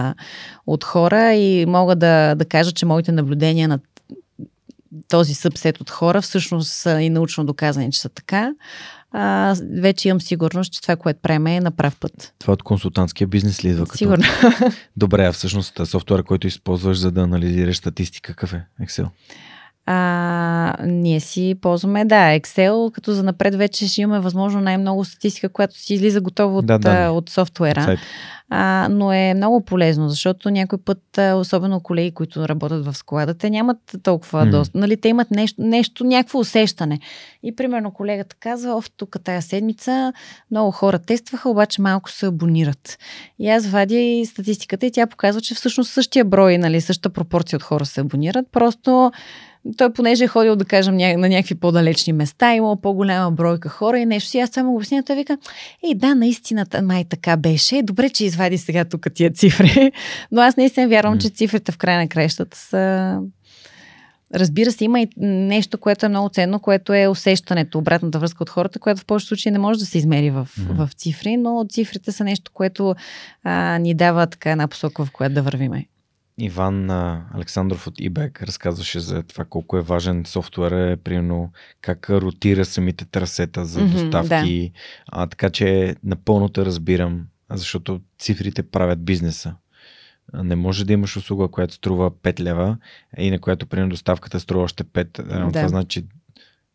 от 0.67 0.85
хора 0.85 1.35
и 1.35 1.67
мога 1.67 1.97
да, 1.97 2.35
да 2.35 2.45
кажа, 2.45 2.73
че 2.73 2.87
моите 2.87 3.13
наблюдения 3.13 3.69
на 3.69 3.79
този 5.09 5.35
събсет 5.35 5.81
от 5.81 5.91
хора 5.91 6.23
всъщност 6.23 6.73
са 6.73 7.01
и 7.01 7.11
научно 7.11 7.45
доказани, 7.45 7.93
че 7.93 8.01
са 8.01 8.09
така. 8.09 8.53
А, 9.13 9.57
вече 9.81 10.09
имам 10.09 10.21
сигурност, 10.21 10.73
че 10.73 10.81
това, 10.81 10.97
което 10.97 11.21
правим 11.23 11.47
е 11.47 11.61
на 11.61 11.71
прав 11.71 11.97
път. 11.97 12.35
Това 12.39 12.53
от 12.53 12.63
консултантския 12.63 13.27
бизнес 13.27 13.65
ли 13.65 13.69
идва? 13.69 13.85
Като... 13.85 13.99
Сигурно. 13.99 14.25
Добре, 14.97 15.27
а 15.27 15.33
всъщност 15.33 15.81
софтуера, 15.85 16.23
който 16.23 16.47
използваш 16.47 16.99
за 16.99 17.11
да 17.11 17.21
анализираш 17.21 17.77
статистика, 17.77 18.35
какъв 18.35 18.53
е? 18.53 18.65
Excel? 18.83 19.09
А, 19.87 20.77
ние 20.85 21.21
си 21.21 21.55
ползваме, 21.61 22.05
да, 22.05 22.39
Excel, 22.39 22.93
като 22.93 23.13
за 23.13 23.23
напред 23.23 23.55
вече 23.55 23.89
ще 23.89 24.01
имаме 24.01 24.21
възможно 24.21 24.61
най-много 24.61 25.05
статистика, 25.05 25.49
която 25.49 25.79
си 25.79 25.95
излиза 25.95 26.21
готова 26.21 26.59
от, 26.59 26.67
Да, 26.67 26.79
да. 26.79 27.11
от 27.11 27.31
софтуера. 27.31 27.99
А, 28.55 28.89
но 28.91 29.13
е 29.13 29.35
много 29.35 29.65
полезно, 29.65 30.09
защото 30.09 30.51
някой 30.51 30.79
път, 30.79 31.19
особено 31.35 31.81
колеги, 31.81 32.11
които 32.11 32.49
работят 32.49 32.85
в 32.85 32.95
склада, 32.95 33.35
те 33.35 33.51
нямат 33.51 33.79
толкова 34.03 34.47
mm. 34.47 34.51
доста. 34.51 34.79
Нали, 34.79 34.97
те 34.97 35.09
имат 35.09 35.31
нещо, 35.31 35.63
нещо, 35.63 36.05
някакво 36.05 36.39
усещане. 36.39 37.01
И 37.43 37.57
примерно 37.57 37.91
колегата 37.91 38.37
казва, 38.41 38.75
оф, 38.75 38.91
тук 38.97 39.17
тая 39.25 39.43
седмица 39.43 40.13
много 40.51 40.71
хора 40.71 40.99
тестваха, 40.99 41.51
обаче 41.51 41.83
малко 41.83 42.11
се 42.11 42.27
абонират. 42.27 42.99
И 43.39 43.49
аз 43.49 43.67
вадя 43.67 43.99
и 43.99 44.27
статистиката 44.27 44.87
и 44.87 44.93
тя 44.93 45.07
показва, 45.07 45.41
че 45.41 45.55
всъщност 45.55 45.93
същия 45.93 46.25
брой, 46.25 46.59
нали, 46.59 46.81
същата 46.81 47.11
пропорция 47.11 47.57
от 47.57 47.63
хора 47.63 47.87
се 47.87 48.01
абонират. 48.01 48.47
Просто 48.53 49.13
той, 49.77 49.93
понеже 49.93 50.25
е 50.25 50.29
ходил, 50.29 50.57
да 50.57 50.65
кажем, 50.65 50.95
ня- 50.95 51.17
на 51.17 51.29
някакви 51.29 51.55
по-далечни 51.55 52.13
места, 52.13 52.55
има 52.55 52.77
по-голяма 52.77 53.31
бройка 53.31 53.69
хора 53.69 53.99
и 53.99 54.07
нещо 54.07 54.31
си. 54.31 54.39
Аз 54.39 54.57
му 54.57 54.71
го 54.71 54.77
обясня, 54.77 55.03
той 55.03 55.17
вика, 55.17 55.39
ей, 55.85 55.95
да, 55.95 56.15
наистина, 56.15 56.67
май 56.83 57.05
така 57.05 57.37
беше. 57.37 57.83
Добре, 57.83 58.11
че 58.11 58.25
извади 58.25 58.59
сега 58.59 58.85
тук 58.85 59.07
тия 59.15 59.31
цифри. 59.31 59.93
Но 60.33 60.41
аз 60.41 60.57
наистина 60.57 60.89
вярвам, 60.89 61.19
че 61.19 61.29
цифрите 61.29 61.73
в 61.73 61.79
края 61.79 61.99
на 61.99 62.09
краищата 62.09 62.59
са... 62.59 63.19
Разбира 64.35 64.73
се, 64.73 64.85
има 64.85 65.01
и 65.01 65.09
нещо, 65.27 65.79
което 65.79 66.07
е 66.07 66.09
много 66.09 66.29
ценно, 66.29 66.61
което 66.61 66.93
е 66.95 67.09
усещането, 67.09 67.79
обратната 67.79 68.19
връзка 68.19 68.43
от 68.43 68.51
хората, 68.51 68.79
което 68.79 69.01
в 69.01 69.05
повечето 69.05 69.29
случаи 69.29 69.53
не 69.53 69.59
може 69.59 69.79
да 69.79 69.87
се 69.87 69.99
измери 69.99 70.31
в, 70.31 70.49
Мгм. 70.59 70.85
в 70.85 70.93
цифри, 70.93 71.37
но 71.37 71.67
цифрите 71.71 72.13
са 72.13 72.25
нещо, 72.25 72.51
което 72.55 72.95
а, 73.45 73.79
ни 73.79 73.95
дава 73.95 74.27
така 74.27 74.51
една 74.51 74.69
посока, 74.69 75.05
в 75.05 75.11
която 75.11 75.35
да 75.35 75.43
вървиме. 75.43 75.87
Иван 76.39 76.91
Александров 77.35 77.87
от 77.87 77.95
eBay 77.95 78.43
разказваше 78.43 79.01
за 79.01 79.23
това 79.23 79.45
колко 79.45 79.77
е 79.77 79.83
важен 79.83 80.23
софтуера, 80.27 80.91
е, 80.91 80.97
примерно 80.97 81.53
как 81.81 82.11
ротира 82.11 82.65
самите 82.65 83.05
трасета 83.05 83.65
за 83.65 83.87
доставки. 83.87 84.73
а, 85.07 85.27
така 85.27 85.51
че 85.51 85.97
напълно 86.05 86.49
те 86.49 86.65
разбирам, 86.65 87.27
защото 87.51 88.01
цифрите 88.19 88.63
правят 88.63 89.05
бизнеса. 89.05 89.55
Не 90.35 90.57
може 90.57 90.85
да 90.85 90.93
имаш 90.93 91.17
услуга, 91.17 91.49
която 91.49 91.75
струва 91.75 92.11
5 92.11 92.41
лева 92.41 92.77
и 93.19 93.31
на 93.31 93.39
която, 93.39 93.67
примерно, 93.67 93.91
доставката 93.91 94.41
струва 94.41 94.65
още 94.65 94.85
5. 94.85 95.23
Да. 95.23 95.39
Да. 95.39 95.53
Това 95.53 95.69
значи, 95.69 96.07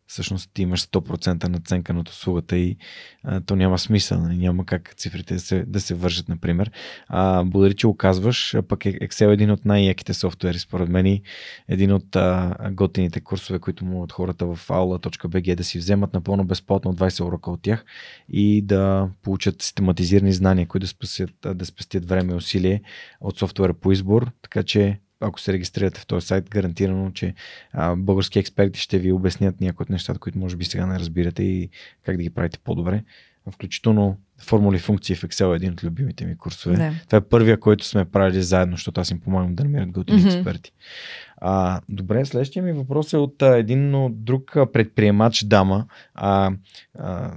всъщност 0.08 0.50
ти 0.54 0.62
имаш 0.62 0.82
100% 0.82 1.48
наценка 1.48 1.94
над 1.94 2.08
услугата 2.08 2.56
и 2.56 2.76
а, 3.24 3.40
то 3.40 3.56
няма 3.56 3.78
смисъл. 3.78 4.20
нали? 4.20 4.36
Няма 4.36 4.66
как 4.66 4.94
цифрите 4.96 5.34
да 5.34 5.40
се, 5.40 5.64
да 5.64 5.80
се 5.80 5.94
вържат, 5.94 6.28
например. 6.28 6.70
А, 7.08 7.44
благодаря, 7.44 7.74
че 7.74 7.86
го 7.86 7.96
казваш. 7.96 8.54
А 8.54 8.62
пък 8.62 8.80
Excel 8.80 9.30
е 9.30 9.32
един 9.32 9.50
от 9.50 9.64
най-яките 9.64 10.14
софтуери, 10.14 10.58
според 10.58 10.88
мен. 10.88 11.06
и 11.06 11.22
Един 11.68 11.92
от 11.92 12.16
а, 12.16 12.56
готините 12.72 13.20
курсове, 13.20 13.58
които 13.58 13.84
могат 13.84 14.12
хората 14.12 14.46
в 14.46 14.68
aula.bg 14.68 15.54
да 15.54 15.64
си 15.64 15.78
вземат 15.78 16.14
напълно 16.14 16.44
безплатно 16.44 16.94
20 16.94 17.24
урока 17.24 17.50
от 17.50 17.62
тях 17.62 17.84
и 18.28 18.62
да 18.62 19.08
получат 19.22 19.62
систематизирани 19.62 20.32
знания, 20.32 20.66
които 20.66 20.84
да 20.84 20.88
спестят, 20.88 21.30
да 21.54 21.66
спестят 21.66 22.08
време 22.08 22.32
и 22.32 22.36
усилие 22.36 22.82
от 23.20 23.38
софтуера 23.38 23.74
по 23.74 23.92
избор. 23.92 24.30
Така 24.42 24.62
че 24.62 25.00
ако 25.20 25.40
се 25.40 25.52
регистрирате 25.52 26.00
в 26.00 26.06
този 26.06 26.26
сайт, 26.26 26.50
гарантирано, 26.50 27.10
че 27.10 27.34
а, 27.72 27.96
български 27.96 28.38
експерти 28.38 28.80
ще 28.80 28.98
ви 28.98 29.12
обяснят 29.12 29.60
някои 29.60 29.84
от 29.84 29.90
нещата, 29.90 30.18
които 30.18 30.38
може 30.38 30.56
би 30.56 30.64
сега 30.64 30.86
не 30.86 30.98
разбирате 30.98 31.42
и 31.42 31.68
как 32.02 32.16
да 32.16 32.22
ги 32.22 32.30
правите 32.30 32.58
по-добре. 32.58 33.02
включително 33.50 34.16
формули 34.42 34.78
функции 34.78 35.16
в 35.16 35.22
Excel 35.22 35.52
е 35.52 35.56
един 35.56 35.72
от 35.72 35.84
любимите 35.84 36.26
ми 36.26 36.36
курсове. 36.36 36.76
Да. 36.76 36.92
Това 37.06 37.18
е 37.18 37.20
първия, 37.20 37.60
който 37.60 37.86
сме 37.86 38.04
правили 38.04 38.42
заедно, 38.42 38.76
защото 38.76 39.00
аз 39.00 39.10
им 39.10 39.20
помагам 39.20 39.54
да 39.54 39.64
намерят 39.64 39.90
готини 39.90 40.20
Мгм. 40.20 40.28
експерти. 40.28 40.72
А, 41.36 41.80
добре, 41.88 42.24
следващия 42.24 42.62
ми 42.62 42.72
въпрос 42.72 43.12
е 43.12 43.16
от 43.16 43.42
а, 43.42 43.58
един 43.58 43.94
от 43.94 44.24
друг 44.24 44.56
предприемач 44.72 45.44
дама, 45.44 45.86
а, 46.14 46.50
а, 46.98 47.32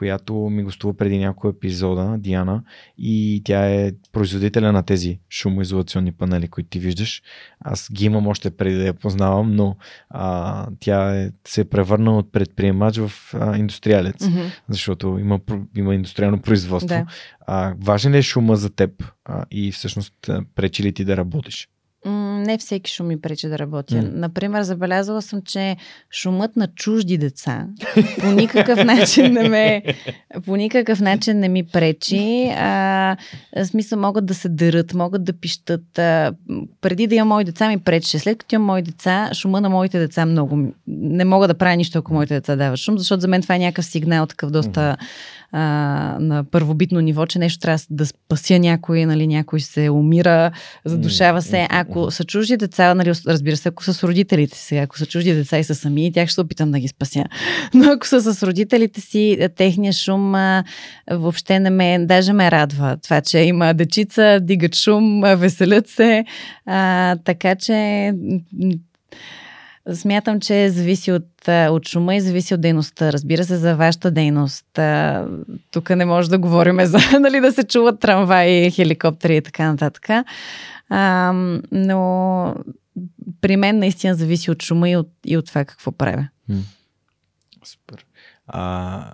която 0.00 0.34
ми 0.34 0.62
гостува 0.62 0.94
преди 0.94 1.18
няколко 1.18 1.48
епизода, 1.48 2.16
Диана, 2.18 2.62
и 2.98 3.42
тя 3.44 3.70
е 3.70 3.92
производителя 4.12 4.72
на 4.72 4.82
тези 4.82 5.20
шумоизолационни 5.30 6.12
панели, 6.12 6.48
които 6.48 6.68
ти 6.68 6.78
виждаш. 6.78 7.22
Аз 7.60 7.88
ги 7.92 8.04
имам 8.04 8.26
още 8.26 8.50
преди 8.50 8.76
да 8.76 8.86
я 8.86 8.94
познавам, 8.94 9.54
но 9.54 9.76
а, 10.10 10.66
тя 10.80 11.20
е, 11.20 11.30
се 11.48 11.60
е 11.60 11.64
превърнала 11.64 12.18
от 12.18 12.32
предприемач 12.32 12.98
в 12.98 13.12
а, 13.34 13.56
индустриалец, 13.56 14.26
Мгм. 14.28 14.40
защото 14.68 15.18
има, 15.20 15.40
има 15.76 15.94
индустриално 15.94 16.40
производство. 16.42 16.88
Да. 16.88 17.06
А, 17.46 17.74
важен 17.80 18.12
ли 18.12 18.18
е 18.18 18.22
шума 18.22 18.56
за 18.56 18.70
теб 18.70 18.90
а, 19.24 19.44
и 19.50 19.72
всъщност 19.72 20.30
пречи 20.54 20.82
ли 20.82 20.92
ти 20.92 21.04
да 21.04 21.16
работиш? 21.16 21.68
М, 22.04 22.29
Не 22.40 22.58
всеки 22.58 22.90
шум 22.90 23.06
ми 23.06 23.20
пречи 23.20 23.48
да 23.48 23.58
работя. 23.58 23.96
М. 23.96 24.02
Например, 24.12 24.62
забелязала 24.62 25.22
съм, 25.22 25.42
че 25.42 25.76
шумът 26.10 26.56
на 26.56 26.66
чужди 26.66 27.18
деца 27.18 27.66
по 28.20 28.26
никакъв 28.26 28.84
начин 28.84 29.32
не 29.32 29.48
ме, 29.48 29.82
по 30.46 30.56
никакъв 30.56 31.00
начин 31.00 31.38
не 31.38 31.48
ми 31.48 31.62
пречи. 31.64 32.52
А, 32.56 33.16
в 33.56 33.64
смисъл 33.66 33.98
могат 33.98 34.26
да 34.26 34.34
се 34.34 34.48
дърат, 34.48 34.94
могат 34.94 35.24
да 35.24 35.32
пищат. 35.32 35.98
А, 35.98 36.32
преди 36.80 37.06
да 37.06 37.14
имам 37.14 37.28
мои 37.28 37.44
деца 37.44 37.68
ми 37.68 37.78
пречеше. 37.78 38.18
След 38.18 38.38
като 38.38 38.54
имам 38.54 38.66
мои 38.66 38.82
деца, 38.82 39.30
шума 39.34 39.60
на 39.60 39.68
моите 39.68 39.98
деца 39.98 40.26
много... 40.26 40.72
Не 40.86 41.24
мога 41.24 41.48
да 41.48 41.54
правя 41.54 41.76
нищо, 41.76 41.98
ако 41.98 42.14
моите 42.14 42.34
деца 42.34 42.56
дават 42.56 42.78
шум, 42.78 42.98
защото 42.98 43.20
за 43.20 43.28
мен 43.28 43.42
това 43.42 43.54
е 43.54 43.58
някакъв 43.58 43.84
сигнал, 43.84 44.26
такъв 44.26 44.50
доста 44.50 44.96
а, 45.52 45.60
на 46.20 46.44
първобитно 46.44 47.00
ниво, 47.00 47.26
че 47.26 47.38
нещо 47.38 47.60
трябва 47.60 47.78
да 47.90 48.06
спася 48.06 48.58
някой, 48.58 49.06
нали, 49.06 49.26
някой 49.26 49.60
се 49.60 49.90
умира, 49.90 50.50
задушава 50.84 51.42
се. 51.42 51.66
Ако 51.70 52.10
са 52.10 52.24
чужди 52.30 52.56
деца, 52.56 52.94
нали, 52.94 53.12
разбира 53.26 53.56
се, 53.56 53.68
ако 53.68 53.84
са 53.84 53.94
с 53.94 54.04
родителите 54.04 54.58
си, 54.58 54.76
ако 54.76 54.98
са 54.98 55.06
чужди 55.06 55.34
деца 55.34 55.58
и 55.58 55.64
са 55.64 55.74
сами, 55.74 56.12
тях 56.12 56.28
ще 56.28 56.40
опитам 56.40 56.70
да 56.70 56.78
ги 56.78 56.88
спася. 56.88 57.24
Но 57.74 57.90
ако 57.90 58.06
са 58.06 58.34
с 58.34 58.42
родителите 58.42 59.00
си, 59.00 59.36
е, 59.40 59.48
техния 59.48 59.92
шум 59.92 60.34
а, 60.34 60.64
въобще 61.10 61.60
не 61.60 61.70
ме, 61.70 61.98
даже 61.98 62.32
ме 62.32 62.50
радва. 62.50 62.96
Това, 63.02 63.20
че 63.20 63.38
има 63.38 63.74
дечица, 63.74 64.38
дигат 64.42 64.74
шум, 64.74 65.22
веселят 65.36 65.88
се. 65.88 66.24
А, 66.66 67.16
така 67.24 67.54
че 67.54 68.12
Смятам, 69.94 70.40
че 70.40 70.68
зависи 70.68 71.12
от, 71.12 71.48
от 71.48 71.88
шума 71.88 72.14
и 72.14 72.20
зависи 72.20 72.54
от 72.54 72.60
дейността. 72.60 73.12
Разбира 73.12 73.44
се, 73.44 73.56
за 73.56 73.76
вашата 73.76 74.10
дейност. 74.10 74.78
Тук 75.70 75.90
не 75.90 76.04
може 76.04 76.30
да 76.30 76.38
говорим 76.38 76.84
за 76.84 76.98
нали, 77.20 77.40
да 77.40 77.52
се 77.52 77.64
чуват 77.64 78.00
трамваи, 78.00 78.70
хеликоптери 78.70 79.36
и 79.36 79.40
така 79.40 79.70
нататък. 79.70 80.08
А, 80.90 81.32
но 81.72 82.54
при 83.40 83.56
мен 83.56 83.78
наистина 83.78 84.14
зависи 84.14 84.50
от 84.50 84.62
шума 84.62 84.90
и 84.90 84.96
от, 84.96 85.10
и 85.26 85.36
от 85.36 85.46
това 85.46 85.64
какво 85.64 85.92
правя. 85.92 86.28
Супер. 87.64 88.06
А, 88.46 89.12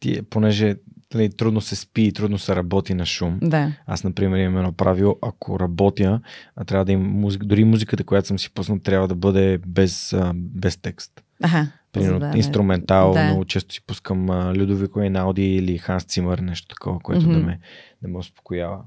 ти, 0.00 0.22
понеже 0.22 0.76
нали, 1.14 1.30
трудно 1.30 1.60
се 1.60 1.76
спи 1.76 2.02
и 2.02 2.12
трудно 2.12 2.38
се 2.38 2.56
работи 2.56 2.94
на 2.94 3.06
шум. 3.06 3.38
Да. 3.42 3.72
Аз, 3.86 4.04
например, 4.04 4.38
имам 4.38 4.56
едно 4.56 4.72
правило, 4.72 5.16
ако 5.22 5.60
работя, 5.60 6.20
а 6.56 6.64
трябва 6.64 6.84
да 6.84 6.92
има 6.92 7.08
музика, 7.08 7.46
дори 7.46 7.64
музиката, 7.64 8.04
която 8.04 8.28
съм 8.28 8.38
си 8.38 8.50
пуснал, 8.50 8.78
трябва 8.78 9.08
да 9.08 9.14
бъде 9.14 9.58
без, 9.66 10.14
без 10.34 10.76
текст. 10.76 11.22
Аха. 11.42 11.72
Примерно 11.92 12.18
да, 12.18 12.32
инструментал, 12.36 13.12
да. 13.12 13.24
много 13.24 13.44
често 13.44 13.74
си 13.74 13.80
пускам 13.86 14.52
Людовико 14.56 15.00
Енауди 15.00 15.54
или 15.54 15.78
Ханс 15.78 16.04
Цимър, 16.04 16.38
нещо 16.38 16.68
такова, 16.68 17.00
което 17.00 17.26
да, 17.26 17.36
Мгм. 17.38 17.46
ме, 17.46 17.58
да 18.02 18.08
ме 18.08 18.18
успокоява. 18.18 18.78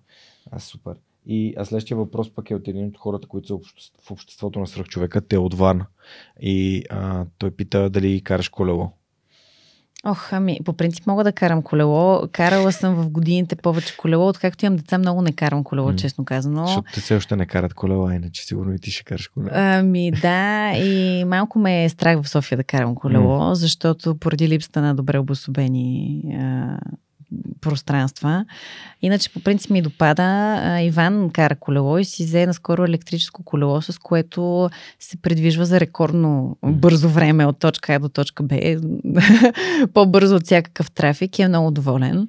А, 0.51 0.59
супер. 0.59 0.95
И 1.31 1.53
а 1.57 1.65
следващия 1.65 1.97
въпрос 1.97 2.35
пък 2.35 2.51
е 2.51 2.55
от 2.55 2.67
един 2.67 2.87
от 2.87 2.97
хората, 2.97 3.27
които 3.27 3.47
са 3.47 3.55
в 4.07 4.11
обществото 4.11 4.59
на 4.59 4.67
свръхчовека, 4.67 5.21
те 5.21 5.37
от 5.37 5.53
Варна. 5.53 5.85
И 6.41 6.83
а, 6.89 7.25
той 7.37 7.51
пита 7.51 7.89
дали 7.89 8.21
караш 8.21 8.49
колело. 8.49 8.91
Ох, 10.05 10.33
ами, 10.33 10.59
по 10.65 10.73
принцип 10.73 11.07
мога 11.07 11.23
да 11.23 11.31
карам 11.31 11.61
колело. 11.61 12.27
Карала 12.31 12.71
съм 12.71 12.95
в 12.95 13.09
годините 13.09 13.55
повече 13.55 13.97
колело. 13.97 14.27
Откакто 14.27 14.65
имам 14.65 14.77
деца, 14.77 14.97
много 14.97 15.21
не 15.21 15.31
карам 15.31 15.63
колело, 15.63 15.87
М. 15.87 15.95
честно 15.95 16.25
казано. 16.25 16.65
Защото 16.65 16.91
те 16.93 17.01
все 17.01 17.15
още 17.15 17.35
не 17.35 17.45
карат 17.45 17.73
колела, 17.73 18.15
иначе 18.15 18.45
сигурно 18.45 18.73
и 18.73 18.79
ти 18.79 18.91
ще 18.91 19.03
караш 19.03 19.27
колело. 19.27 19.51
Ами 19.53 20.11
да, 20.11 20.71
и 20.75 21.23
малко 21.25 21.59
ме 21.59 21.83
е 21.83 21.89
страх 21.89 22.21
в 22.21 22.29
София 22.29 22.57
да 22.57 22.63
карам 22.63 22.95
колело, 22.95 23.55
защото 23.55 24.15
поради 24.15 24.47
липсата 24.47 24.81
на 24.81 24.95
добре 24.95 25.19
обособени 25.19 26.21
а, 26.41 26.79
пространства. 27.61 28.45
Иначе 29.01 29.33
по 29.33 29.39
принцип 29.39 29.71
ми 29.71 29.81
допада. 29.81 30.59
Иван 30.81 31.29
кара 31.29 31.55
колело 31.55 31.97
и 31.97 32.05
си 32.05 32.25
взе 32.25 32.45
наскоро 32.45 32.85
електрическо 32.85 33.43
колело, 33.43 33.81
с 33.81 33.99
което 33.99 34.69
се 34.99 35.21
придвижва 35.21 35.65
за 35.65 35.79
рекордно 35.79 36.57
бързо 36.65 37.09
време 37.09 37.45
от 37.45 37.59
точка 37.59 37.93
А 37.93 37.99
до 37.99 38.09
точка 38.09 38.43
Б. 38.43 38.55
По-бързо 39.93 40.35
от 40.35 40.43
всякакъв 40.43 40.91
трафик 40.91 41.39
и 41.39 41.41
е 41.41 41.47
много 41.47 41.71
доволен. 41.71 42.27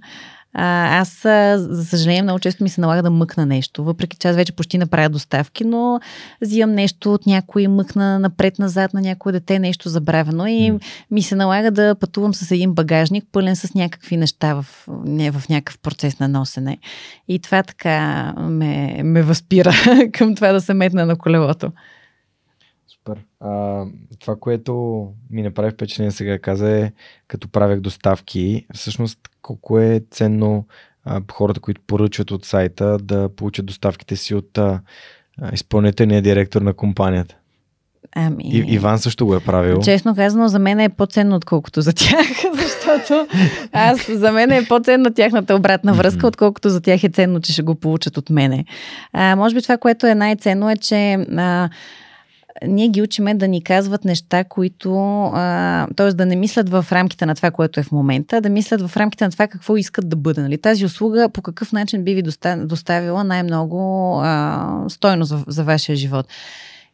А, 0.55 0.99
аз, 1.01 1.21
за 1.57 1.85
съжаление, 1.85 2.23
много 2.23 2.39
често 2.39 2.63
ми 2.63 2.69
се 2.69 2.81
налага 2.81 3.03
да 3.03 3.11
мъкна 3.11 3.47
нещо, 3.47 3.85
въпреки 3.85 4.17
че 4.17 4.29
аз 4.29 4.37
вече 4.37 4.53
почти 4.53 4.79
направя 4.79 5.09
доставки, 5.09 5.65
но 5.65 6.01
взимам 6.43 6.75
нещо 6.75 7.15
от 7.15 7.27
някой, 7.27 7.69
мъкна 7.69 8.19
напред-назад 8.19 8.95
на 8.95 9.01
някое 9.01 9.33
дете, 9.33 9.59
нещо 9.59 9.89
забравено 9.89 10.47
и 10.47 10.79
ми 11.11 11.23
се 11.23 11.35
налага 11.37 11.71
да 11.71 11.95
пътувам 11.95 12.35
с 12.35 12.51
един 12.51 12.75
багажник, 12.75 13.25
пълен 13.33 13.57
с 13.57 13.75
някакви 13.75 14.17
неща 14.17 14.55
в, 14.55 14.67
не, 15.05 15.31
в 15.31 15.49
някакъв 15.49 15.79
процес 15.79 16.19
на 16.19 16.29
носене. 16.29 16.79
И 17.29 17.39
това 17.39 17.63
така 17.63 18.33
ме, 18.39 19.01
ме 19.05 19.23
възпира 19.23 19.73
към 20.13 20.35
това 20.35 20.53
да 20.53 20.61
се 20.61 20.75
метна 20.75 21.07
на 21.07 21.17
колелото. 21.17 21.73
Супер. 23.11 23.25
А, 23.41 23.85
това, 24.19 24.37
което 24.37 25.07
ми 25.31 25.43
направи 25.43 25.71
впечатление 25.71 26.11
сега 26.11 26.39
каза 26.39 26.71
е, 26.71 26.93
като 27.29 27.49
правях 27.49 27.81
доставки, 27.81 28.67
всъщност 28.75 29.19
колко 29.43 29.79
е 29.79 30.03
ценно 30.11 30.67
а, 31.05 31.21
хората, 31.33 31.61
които 31.61 31.81
поръчват 31.87 32.31
от 32.31 32.45
сайта, 32.45 32.99
да 32.99 33.29
получат 33.29 33.67
доставките 33.67 34.17
си 34.17 34.35
от 34.35 34.59
а, 34.59 34.81
изпълнителния 35.53 36.23
директор 36.23 36.63
на 36.63 36.75
компанията. 36.75 37.37
Ами... 38.17 38.45
И, 38.45 38.75
Иван 38.75 38.99
също 38.99 39.27
го 39.27 39.35
е 39.35 39.41
правил. 39.41 39.81
Честно 39.81 40.15
казано, 40.15 40.49
за 40.49 40.59
мен 40.59 40.81
е 40.81 40.89
по-ценно, 40.89 41.37
отколкото 41.37 41.81
за 41.81 41.93
тях, 41.93 42.27
защото 42.55 43.27
аз, 43.73 44.11
за 44.13 44.33
мен 44.33 44.53
е 44.53 44.65
по-ценна 44.65 45.15
тяхната 45.15 45.55
обратна 45.55 45.93
връзка, 45.93 46.27
отколкото 46.27 46.69
за 46.69 46.81
тях 46.81 47.05
е 47.05 47.09
ценно, 47.09 47.41
че 47.41 47.53
ще 47.53 47.63
го 47.63 47.75
получат 47.75 48.17
от 48.17 48.31
мене. 48.31 48.65
А, 49.13 49.37
може 49.37 49.55
би 49.55 49.63
това, 49.63 49.77
което 49.77 50.07
е 50.07 50.15
най-ценно 50.15 50.71
е, 50.71 50.77
че 50.77 51.13
а, 51.13 51.69
ние 52.67 52.89
ги 52.89 53.03
учиме 53.03 53.35
да 53.35 53.49
ни 53.49 53.65
казват 53.65 54.05
неща, 54.05 54.45
които, 54.45 54.91
т.е. 55.97 56.13
да 56.13 56.27
не 56.27 56.37
мислят 56.37 56.69
в 56.69 56.87
рамките 56.93 57.27
на 57.27 57.35
това, 57.35 57.51
което 57.51 57.81
е 57.81 57.83
в 57.83 57.93
момента, 57.93 58.37
а 58.37 58.41
да 58.41 58.49
мислят 58.49 58.89
в 58.89 58.97
рамките 58.97 59.25
на 59.25 59.31
това 59.31 59.47
какво 59.47 59.77
искат 59.77 60.09
да 60.09 60.17
бъде. 60.17 60.43
Нали? 60.43 60.59
Тази 60.59 60.85
услуга 60.85 61.29
по 61.29 61.43
какъв 61.43 61.73
начин 61.73 62.05
би 62.05 62.15
ви 62.15 62.23
доста- 62.23 62.67
доставила 62.67 63.25
най-много 63.25 63.79
а, 64.23 64.85
стойност 64.89 65.33
в, 65.33 65.45
за 65.47 65.65
вашия 65.65 65.97
живот. 65.97 66.27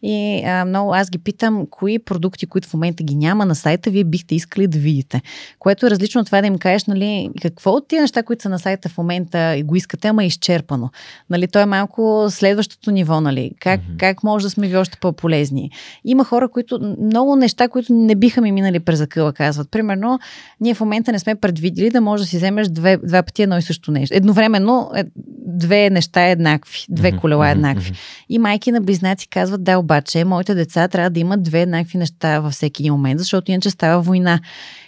И 0.02 0.42
а, 0.44 0.64
много 0.64 0.94
аз 0.94 1.10
ги 1.10 1.18
питам, 1.18 1.66
кои 1.70 1.98
продукти, 1.98 2.46
които 2.46 2.68
в 2.68 2.74
момента 2.74 3.02
ги 3.02 3.14
няма 3.14 3.46
на 3.46 3.54
сайта, 3.54 3.90
вие 3.90 4.04
бихте 4.04 4.34
искали 4.34 4.66
да 4.66 4.78
видите. 4.78 5.22
Което 5.58 5.86
е 5.86 5.90
различно 5.90 6.20
от 6.20 6.26
това 6.26 6.40
да 6.40 6.46
им 6.46 6.58
кажеш, 6.58 6.84
нали, 6.84 7.30
какво 7.42 7.70
от 7.70 7.88
тия 7.88 8.02
неща, 8.02 8.22
които 8.22 8.42
са 8.42 8.48
на 8.48 8.58
сайта 8.58 8.88
в 8.88 8.98
момента 8.98 9.56
и 9.56 9.62
го 9.62 9.76
искате, 9.76 10.08
ама 10.08 10.24
е 10.24 10.26
изчерпано. 10.26 10.90
Нали, 11.30 11.48
то 11.48 11.58
е 11.58 11.66
малко 11.66 12.26
следващото 12.30 12.90
ниво, 12.90 13.20
нали, 13.20 13.50
как, 13.60 13.80
Мгм. 13.80 13.96
как 13.98 14.22
може 14.22 14.44
да 14.46 14.50
сме 14.50 14.68
ви 14.68 14.76
още 14.76 14.98
по-полезни. 15.00 15.70
Има 16.04 16.24
хора, 16.24 16.48
които, 16.48 16.96
много 17.00 17.36
неща, 17.36 17.68
които 17.68 17.92
не 17.92 18.14
биха 18.14 18.40
ми 18.40 18.52
минали 18.52 18.80
през 18.80 19.00
акъла, 19.00 19.32
казват. 19.32 19.70
Примерно, 19.70 20.18
ние 20.60 20.74
в 20.74 20.80
момента 20.80 21.12
не 21.12 21.18
сме 21.18 21.34
предвидели 21.34 21.90
да 21.90 22.00
можеш 22.00 22.26
да 22.26 22.30
си 22.30 22.36
вземеш 22.36 22.68
две, 22.68 22.96
два 22.96 23.22
пъти 23.22 23.42
едно 23.42 23.58
и 23.58 23.62
също 23.62 23.92
нещо. 23.92 24.16
Едновременно 24.16 24.90
е, 24.96 25.04
две 25.46 25.90
неща 25.90 26.22
еднакви, 26.28 26.78
две 26.88 27.12
колела 27.12 27.50
еднакви. 27.50 27.90
мгм. 27.90 27.98
И 28.28 28.38
майки 28.38 28.72
на 28.72 28.80
близнаци 28.80 29.28
казват, 29.28 29.64
да, 29.64 29.78
обаче, 29.86 30.24
моите 30.24 30.54
деца 30.54 30.88
трябва 30.88 31.10
да 31.10 31.20
имат 31.20 31.42
две 31.42 31.62
еднакви 31.62 31.98
неща 31.98 32.40
във 32.40 32.52
всеки 32.52 32.82
един 32.82 32.92
момент, 32.92 33.18
защото 33.20 33.50
иначе 33.50 33.70
става 33.70 34.02
война. 34.02 34.40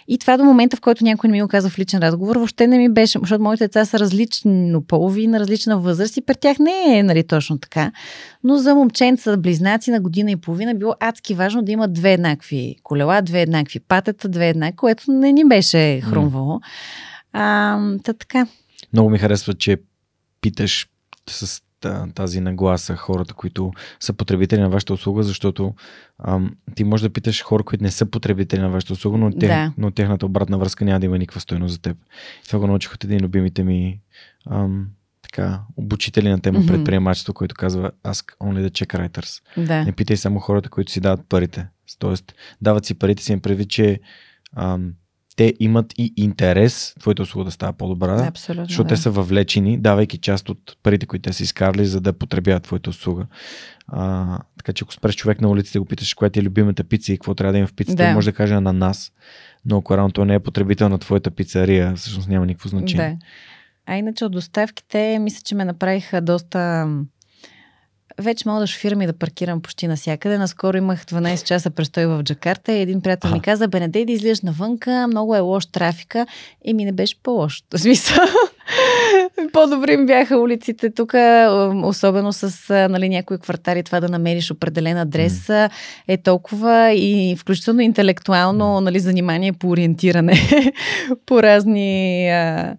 И 0.07 0.17
това 0.17 0.37
до 0.37 0.43
момента, 0.43 0.77
в 0.77 0.81
който 0.81 1.03
някой 1.03 1.27
не 1.27 1.31
ми 1.31 1.41
го 1.41 1.47
каза 1.47 1.69
в 1.69 1.79
личен 1.79 1.99
разговор, 1.99 2.35
въобще 2.35 2.67
не 2.67 2.77
ми 2.77 2.89
беше, 2.89 3.19
защото 3.19 3.43
моите 3.43 3.63
деца 3.63 3.85
са 3.85 3.99
различно 3.99 4.83
полови, 4.87 5.27
на 5.27 5.39
различна 5.39 5.79
възраст 5.79 6.17
и 6.17 6.21
при 6.21 6.35
тях 6.35 6.59
не 6.59 6.97
е 6.97 7.03
нали, 7.03 7.27
точно 7.27 7.59
така. 7.59 7.91
Но 8.43 8.57
за 8.57 8.75
момченца, 8.75 9.37
близнаци 9.37 9.91
на 9.91 10.01
година 10.01 10.31
и 10.31 10.35
половина 10.35 10.75
било 10.75 10.95
адски 10.99 11.35
важно 11.35 11.61
да 11.61 11.71
имат 11.71 11.93
две 11.93 12.13
еднакви 12.13 12.75
колела, 12.83 13.21
две 13.21 13.41
еднакви 13.41 13.79
патета, 13.79 14.29
две 14.29 14.49
еднакви, 14.49 14.75
което 14.75 15.11
не 15.11 15.31
ни 15.31 15.45
беше 15.45 16.01
хрумвало. 16.01 16.59
А, 17.33 17.79
та 18.03 18.13
така. 18.13 18.47
Много 18.93 19.09
ми 19.09 19.17
харесва, 19.17 19.53
че 19.53 19.77
питаш 20.41 20.87
с 21.29 21.61
тази 22.15 22.39
нагласа 22.41 22.95
хората, 22.95 23.33
които 23.33 23.71
са 23.99 24.13
потребители 24.13 24.61
на 24.61 24.69
вашата 24.69 24.93
услуга, 24.93 25.23
защото 25.23 25.73
ам, 26.23 26.55
ти 26.75 26.83
можеш 26.83 27.01
да 27.01 27.09
питаш 27.09 27.43
хора, 27.43 27.63
които 27.63 27.83
не 27.83 27.91
са 27.91 28.05
потребители 28.05 28.61
на 28.61 28.69
вашата 28.69 28.93
услуга, 28.93 29.17
но, 29.17 29.31
тех, 29.31 29.49
Да. 29.49 29.73
но 29.77 29.91
техната 29.91 30.25
обратна 30.25 30.57
връзка 30.57 30.85
няма 30.85 30.99
да 30.99 31.05
има 31.05 31.17
никаква 31.17 31.41
стойност 31.41 31.71
за 31.73 31.81
теб. 31.81 31.97
И 32.43 32.47
това 32.47 32.59
го 32.59 32.67
научих 32.67 32.93
от 32.93 33.03
един 33.03 33.17
от 33.17 33.23
любимите 33.23 33.63
ми 33.63 33.99
ам, 34.51 34.87
така, 35.21 35.61
обучители 35.75 36.29
на 36.29 36.39
тема 36.41 36.59
Мгм. 36.59 36.67
предприемачество, 36.67 37.33
който 37.33 37.55
казва 37.55 37.91
Ask 38.03 38.37
only 38.37 38.67
the 38.67 38.71
check 38.71 38.99
writers. 39.09 39.41
Да. 39.67 39.83
Не 39.85 39.91
питай 39.91 40.17
само 40.17 40.39
хората, 40.39 40.69
които 40.69 40.91
си 40.91 40.99
дават 40.99 41.21
парите. 41.29 41.67
Тоест, 41.99 42.33
дават 42.61 42.85
си 42.85 42.93
парите 42.93 43.23
си 43.23 43.33
им 43.33 43.39
предвид, 43.41 43.69
че 43.69 43.99
ам, 44.55 44.93
те 45.39 45.53
имат 45.59 45.93
и 45.97 46.13
интерес 46.17 46.95
твоята 46.99 47.21
услуга 47.21 47.45
да 47.45 47.51
става 47.51 47.73
по-добра, 47.73 48.27
Абсолютно. 48.27 48.65
защото 48.65 48.87
да. 48.87 48.95
те 48.95 49.01
са 49.01 49.11
въвлечени, 49.11 49.77
давайки 49.77 50.17
част 50.17 50.49
от 50.49 50.77
парите, 50.83 51.05
които 51.05 51.29
те 51.29 51.33
са 51.33 51.43
изкарали, 51.43 51.85
за 51.85 52.01
да 52.01 52.13
потребяват 52.13 52.63
твоята 52.63 52.89
услуга. 52.89 53.25
А, 53.87 54.39
така 54.57 54.73
че 54.73 54.83
ако 54.83 54.93
спреш 54.93 55.15
човек 55.15 55.41
на 55.41 55.49
улицата 55.49 55.77
и 55.77 55.79
го 55.79 55.85
питаш, 55.85 56.13
коя 56.13 56.29
ти 56.29 56.39
е 56.39 56.43
любимата 56.43 56.83
пица 56.83 57.13
и 57.13 57.17
какво 57.17 57.35
трябва 57.35 57.51
да 57.51 57.57
има 57.57 57.67
в 57.67 57.73
пицата, 57.73 58.03
Да. 58.03 58.13
може 58.13 58.31
да 58.31 58.35
каже 58.35 58.53
ананас, 58.53 59.11
но 59.65 59.77
ако 59.77 59.97
реално 59.97 60.11
той 60.11 60.25
не 60.25 60.33
е 60.33 60.39
потребител 60.39 60.89
на 60.89 60.97
твоята 60.97 61.31
пицария, 61.31 61.95
всъщност 61.95 62.29
няма 62.29 62.45
никакво 62.45 62.69
значение. 62.69 63.17
Да. 63.19 63.25
А 63.93 63.97
иначе 63.97 64.25
от 64.25 64.31
доставките, 64.31 65.19
мисля, 65.19 65.41
че 65.45 65.55
ме 65.55 65.65
направиха 65.65 66.21
доста... 66.21 66.87
Вече 68.19 68.49
мога 68.49 68.59
да 68.59 68.67
шофирам 68.67 69.01
и 69.01 69.07
да 69.07 69.13
паркирам 69.13 69.61
почти 69.61 69.87
навсякъде. 69.87 70.37
Наскоро 70.37 70.77
имах 70.77 71.05
12 71.05 71.43
часа 71.43 71.69
престой 71.69 72.05
в 72.05 72.23
Джакарта 72.23 72.73
и 72.73 72.81
един 72.81 73.01
приятел 73.01 73.29
ми 73.31 73.37
Аха. 73.37 73.43
каза, 73.43 73.67
бе, 73.67 73.79
не 73.79 73.87
дей 73.87 74.05
да 74.05 74.11
излизаш 74.11 74.41
навънка, 74.41 75.07
много 75.07 75.35
е 75.35 75.39
лош 75.39 75.65
трафика. 75.65 76.27
И 76.65 76.73
ми 76.73 76.85
не 76.85 76.91
беше 76.91 77.15
по-лош. 77.23 77.63
В 77.73 77.79
смисъл, 77.79 78.25
по-добри 79.53 79.93
им 79.93 80.05
бяха 80.05 80.37
улиците 80.37 80.93
тук, 80.93 81.13
особено 81.83 82.33
с 82.33 82.69
а, 82.69 82.89
нали, 82.89 83.09
някои 83.09 83.37
квартали, 83.37 83.83
това 83.83 83.99
да 83.99 84.09
намериш 84.09 84.51
определен 84.51 84.97
адрес 84.97 85.49
а, 85.49 85.69
е 86.07 86.17
толкова 86.17 86.91
и 86.93 87.35
включително 87.39 87.81
интелектуално 87.81 88.81
нали, 88.81 88.99
занимание 88.99 89.53
по 89.53 89.69
ориентиране 89.69 90.33
по 91.25 91.43
разни 91.43 92.29
а, 92.29 92.75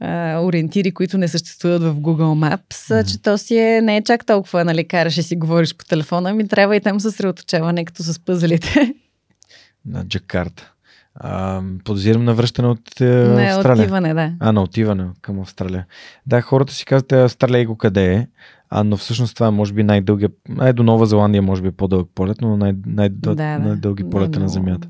а, 0.00 0.38
ориентири, 0.38 0.92
които 0.92 1.18
не 1.18 1.28
съществуват 1.28 1.82
в 1.82 1.94
Google 1.94 2.56
Maps, 2.56 2.94
Мгм. 2.94 3.08
че 3.08 3.22
то 3.22 3.38
си 3.38 3.56
е, 3.56 3.80
не 3.82 3.96
е 3.96 4.02
чак 4.02 4.26
толкова, 4.26 4.64
нали, 4.64 4.84
караш 4.84 5.16
и 5.16 5.22
си 5.22 5.36
говориш 5.36 5.76
по 5.76 5.84
телефона, 5.84 6.34
ми 6.34 6.48
трябва 6.48 6.76
и 6.76 6.80
там 6.80 7.00
съсредоточаване, 7.00 7.84
като 7.84 8.02
с 8.02 8.18
пъзелите. 8.18 8.94
На 9.86 10.04
Джакарта. 10.04 10.72
А, 11.14 11.62
подозирам 11.84 12.24
на 12.24 12.34
връщане 12.34 12.68
от 12.68 13.00
е, 13.00 13.04
Не, 13.04 13.42
Австралия. 13.44 13.82
отиване, 13.82 14.14
да. 14.14 14.32
А, 14.40 14.52
на 14.52 14.62
отиване 14.62 15.06
към 15.22 15.40
Австралия. 15.40 15.86
Да, 16.26 16.40
хората 16.40 16.74
си 16.74 16.84
казват, 16.84 17.12
«Е, 17.12 17.22
Австралия 17.22 17.66
го 17.66 17.76
къде 17.76 18.14
е, 18.14 18.26
а, 18.70 18.84
но 18.84 18.96
всъщност 18.96 19.34
това 19.34 19.46
е 19.46 19.50
може 19.50 19.72
би 19.72 19.82
най-дългия, 19.82 20.28
ай 20.58 20.72
до 20.72 20.82
Нова 20.82 21.06
Зеландия 21.06 21.42
може 21.42 21.62
би 21.62 21.68
е 21.68 21.72
по-дълъг 21.72 22.08
полет, 22.14 22.36
но 22.40 22.56
най- 22.56 22.74
най- 22.86 23.08
Да, 23.08 23.34
да. 23.34 23.58
най-дълги 23.58 24.10
полета 24.10 24.40
на. 24.40 24.48
Земята. 24.48 24.88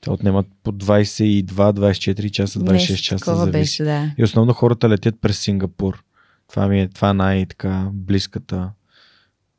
Те 0.00 0.10
отнемат 0.10 0.46
по 0.62 0.72
22-24 0.72 2.30
часа, 2.30 2.58
26 2.58 2.72
Нещо 2.72 3.04
часа 3.04 3.36
зависи. 3.36 3.52
беше, 3.52 3.84
да. 3.84 4.14
И 4.18 4.24
основно 4.24 4.52
хората 4.52 4.88
летят 4.88 5.14
през 5.20 5.38
Сингапур. 5.38 6.02
Това 6.48 6.68
ми 6.68 6.80
е 6.80 6.88
това 6.88 7.10
е 7.10 7.14
най-така 7.14 7.88
близката. 7.92 8.70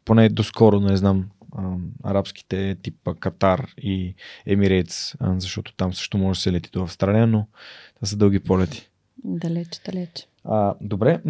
Поне 0.06 0.30
доскоро, 0.30 0.80
не 0.80 0.98
знам, 0.98 1.30
ам, 1.58 1.82
арабските 2.04 2.76
типа 2.84 3.14
Катар 3.14 3.68
и 3.78 4.16
Емирейтс, 4.46 5.16
а, 5.20 5.40
защото 5.40 5.74
там 5.74 5.94
също 5.94 6.18
може 6.18 6.38
да 6.38 6.42
се 6.42 6.52
лети 6.52 6.70
до 6.74 6.84
Австралия, 6.84 7.28
но 7.28 7.48
това 7.96 8.08
са 8.08 8.18
дълги 8.18 8.40
полети. 8.40 8.90
Далеч, 9.24 9.68
далеч. 9.86 10.28
А, 10.44 10.74
добре, 10.82 11.22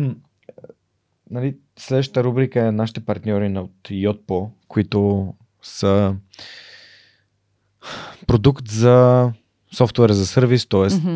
нали, 1.32 1.58
следващата 1.80 2.24
рубрика 2.24 2.68
е 2.68 2.72
нашите 2.72 3.00
партньори 3.00 3.58
от 3.58 3.90
Yotpo, 3.90 4.50
които 4.68 5.34
са 5.62 6.16
продукт 8.28 8.68
за 8.68 9.30
софтуер 9.76 10.10
за 10.12 10.26
сервис, 10.28 10.66
т.е. 10.68 10.95
Мгм. 10.95 11.14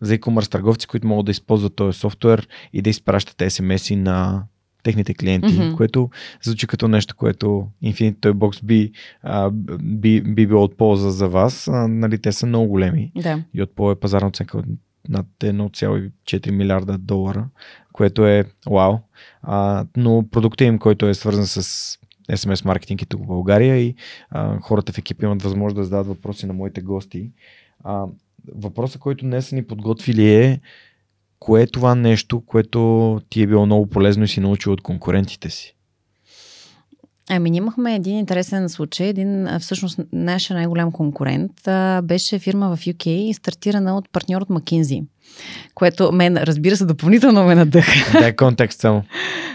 за 0.00 0.18
e-commerce 0.18 0.50
търговци, 0.50 0.86
които 0.86 1.06
могат 1.06 1.26
да 1.26 1.30
използват 1.30 1.74
този 1.74 1.98
софтуер 1.98 2.48
и 2.72 2.82
да 2.82 2.90
изпращат 2.90 3.36
SMS-и 3.38 3.96
на 3.96 4.42
техните 4.82 5.14
клиенти, 5.14 5.52
Мгм. 5.60 5.76
което 5.76 6.10
звучи 6.42 6.66
като 6.66 6.88
нещо, 6.88 7.16
което 7.16 7.66
Infinity 7.84 8.14
Toy 8.16 8.32
Box 8.32 8.64
би, 8.64 8.92
а, 9.22 9.50
би, 9.82 10.20
би 10.22 10.46
било 10.46 10.64
от 10.64 10.76
полза 10.76 11.10
за 11.10 11.28
вас. 11.28 11.68
А, 11.68 11.88
нали, 11.88 12.18
те 12.18 12.32
са 12.32 12.46
много 12.46 12.68
големи. 12.68 13.12
Да. 13.16 13.42
Yotpo 13.56 13.92
е 13.92 14.00
пазарна 14.00 14.28
оценка 14.28 14.58
от 14.58 14.64
над 15.08 15.26
1,4 15.40 16.50
милиарда 16.50 16.98
долара, 16.98 17.46
което 17.92 18.26
е 18.26 18.44
вау. 18.70 18.98
А, 19.42 19.86
но 19.96 20.24
продуктът 20.30 20.66
им, 20.66 20.78
който 20.78 21.06
е 21.08 21.14
свързан 21.14 21.46
с 21.46 21.98
SMS 22.30 22.64
маркетинг 22.64 23.02
и 23.02 23.06
тук 23.06 23.22
в 23.22 23.26
България 23.26 23.76
и 23.76 23.94
а, 24.30 24.60
хората 24.60 24.92
в 24.92 24.98
екипа 24.98 25.26
имат 25.26 25.42
възможност 25.42 25.76
да 25.76 25.84
зададат 25.84 26.06
въпроси 26.06 26.46
на 26.46 26.52
моите 26.52 26.80
гости. 26.80 27.30
А, 27.84 28.04
въпросът, 28.54 29.00
който 29.00 29.24
днес 29.24 29.48
са 29.48 29.54
ни 29.54 29.66
подготвили 29.66 30.34
е 30.34 30.60
кое 31.38 31.62
е 31.62 31.66
това 31.66 31.94
нещо, 31.94 32.40
което 32.46 33.20
ти 33.30 33.42
е 33.42 33.46
било 33.46 33.66
много 33.66 33.86
полезно 33.86 34.24
и 34.24 34.28
си 34.28 34.40
научил 34.40 34.72
от 34.72 34.80
конкурентите 34.80 35.50
си? 35.50 35.76
Ами, 37.32 37.56
имахме 37.56 37.94
един 37.94 38.18
интересен 38.18 38.68
случай. 38.68 39.08
Един, 39.08 39.48
всъщност, 39.60 40.00
нашия 40.12 40.56
най-голям 40.56 40.92
конкурент 40.92 41.68
а, 41.68 42.02
беше 42.02 42.38
фирма 42.38 42.76
в 42.76 42.80
UK, 42.80 43.32
стартирана 43.32 43.96
от 43.96 44.08
партньор 44.12 44.42
от 44.42 44.48
McKinsey, 44.48 45.04
което 45.74 46.12
мен, 46.12 46.36
разбира 46.36 46.76
се, 46.76 46.84
допълнително 46.84 47.44
ме 47.44 47.54
надъха. 47.54 48.18
Дай 48.20 48.36
контекст 48.36 48.80
само. 48.80 49.02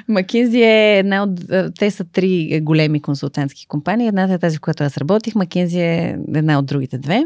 McKinsey 0.10 0.64
е 0.64 1.00
една 1.00 1.24
от... 1.24 1.52
а, 1.52 1.72
Те 1.80 1.92
са 1.92 2.04
три 2.04 2.60
големи 2.64 3.02
консултантски 3.02 3.68
компании. 3.68 4.08
Едната 4.08 4.34
е 4.34 4.40
тази, 4.40 4.58
в 4.58 4.62
която 4.62 4.84
аз 4.84 4.98
работих. 4.98 5.34
McKinsey 5.34 5.78
е 5.78 6.18
една 6.36 6.60
от 6.60 6.66
другите 6.66 6.98
две. 6.98 7.24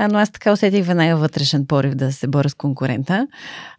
А, 0.00 0.08
но 0.08 0.18
аз 0.18 0.30
така 0.30 0.52
усетих 0.52 0.86
веднага 0.86 1.16
вътрешен 1.16 1.66
порив 1.66 1.94
да 1.94 2.12
се 2.12 2.26
боря 2.26 2.48
с 2.48 2.54
конкурента. 2.54 3.26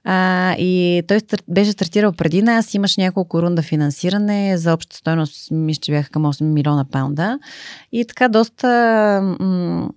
А, 0.03 0.56
и 0.57 1.03
той 1.07 1.20
стар... 1.20 1.40
беше 1.48 1.72
стартирал 1.72 2.11
преди 2.11 2.41
нас. 2.41 2.74
Имаше 2.74 3.02
няколко 3.02 3.41
рунда 3.41 3.61
финансиране 3.61 4.57
за 4.57 4.74
обща 4.74 4.98
стойност, 4.98 5.52
мисля, 5.52 5.82
че 5.82 5.91
бяха 5.91 6.10
към 6.10 6.24
8 6.24 6.41
милиона 6.44 6.86
паунда. 6.91 7.40
И 7.91 8.06
така 8.06 8.28
доста 8.28 8.68
м- 9.40 9.90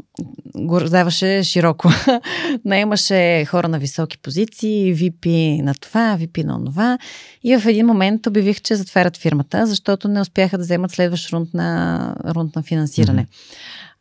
го 0.56 0.80
раздаваше 0.80 1.42
широко. 1.42 1.88
Наемаше 2.64 3.44
хора 3.44 3.68
на 3.68 3.78
високи 3.82 4.18
позиции, 4.18 4.94
VP 4.94 5.60
на 5.62 5.74
това, 5.74 6.16
VP 6.20 6.44
на 6.44 6.64
това. 6.64 6.98
И 7.44 7.56
в 7.56 7.66
един 7.66 7.86
момент 7.86 8.26
обявих, 8.26 8.60
че 8.60 8.74
затварят 8.74 9.16
фирмата, 9.16 9.66
защото 9.66 10.08
не 10.08 10.20
успяха 10.20 10.58
да 10.58 10.64
вземат 10.64 10.90
следващ 10.90 11.32
рунд 11.32 11.54
на, 11.54 12.16
рунд 12.34 12.56
на 12.56 12.62
финансиране. 12.62 13.26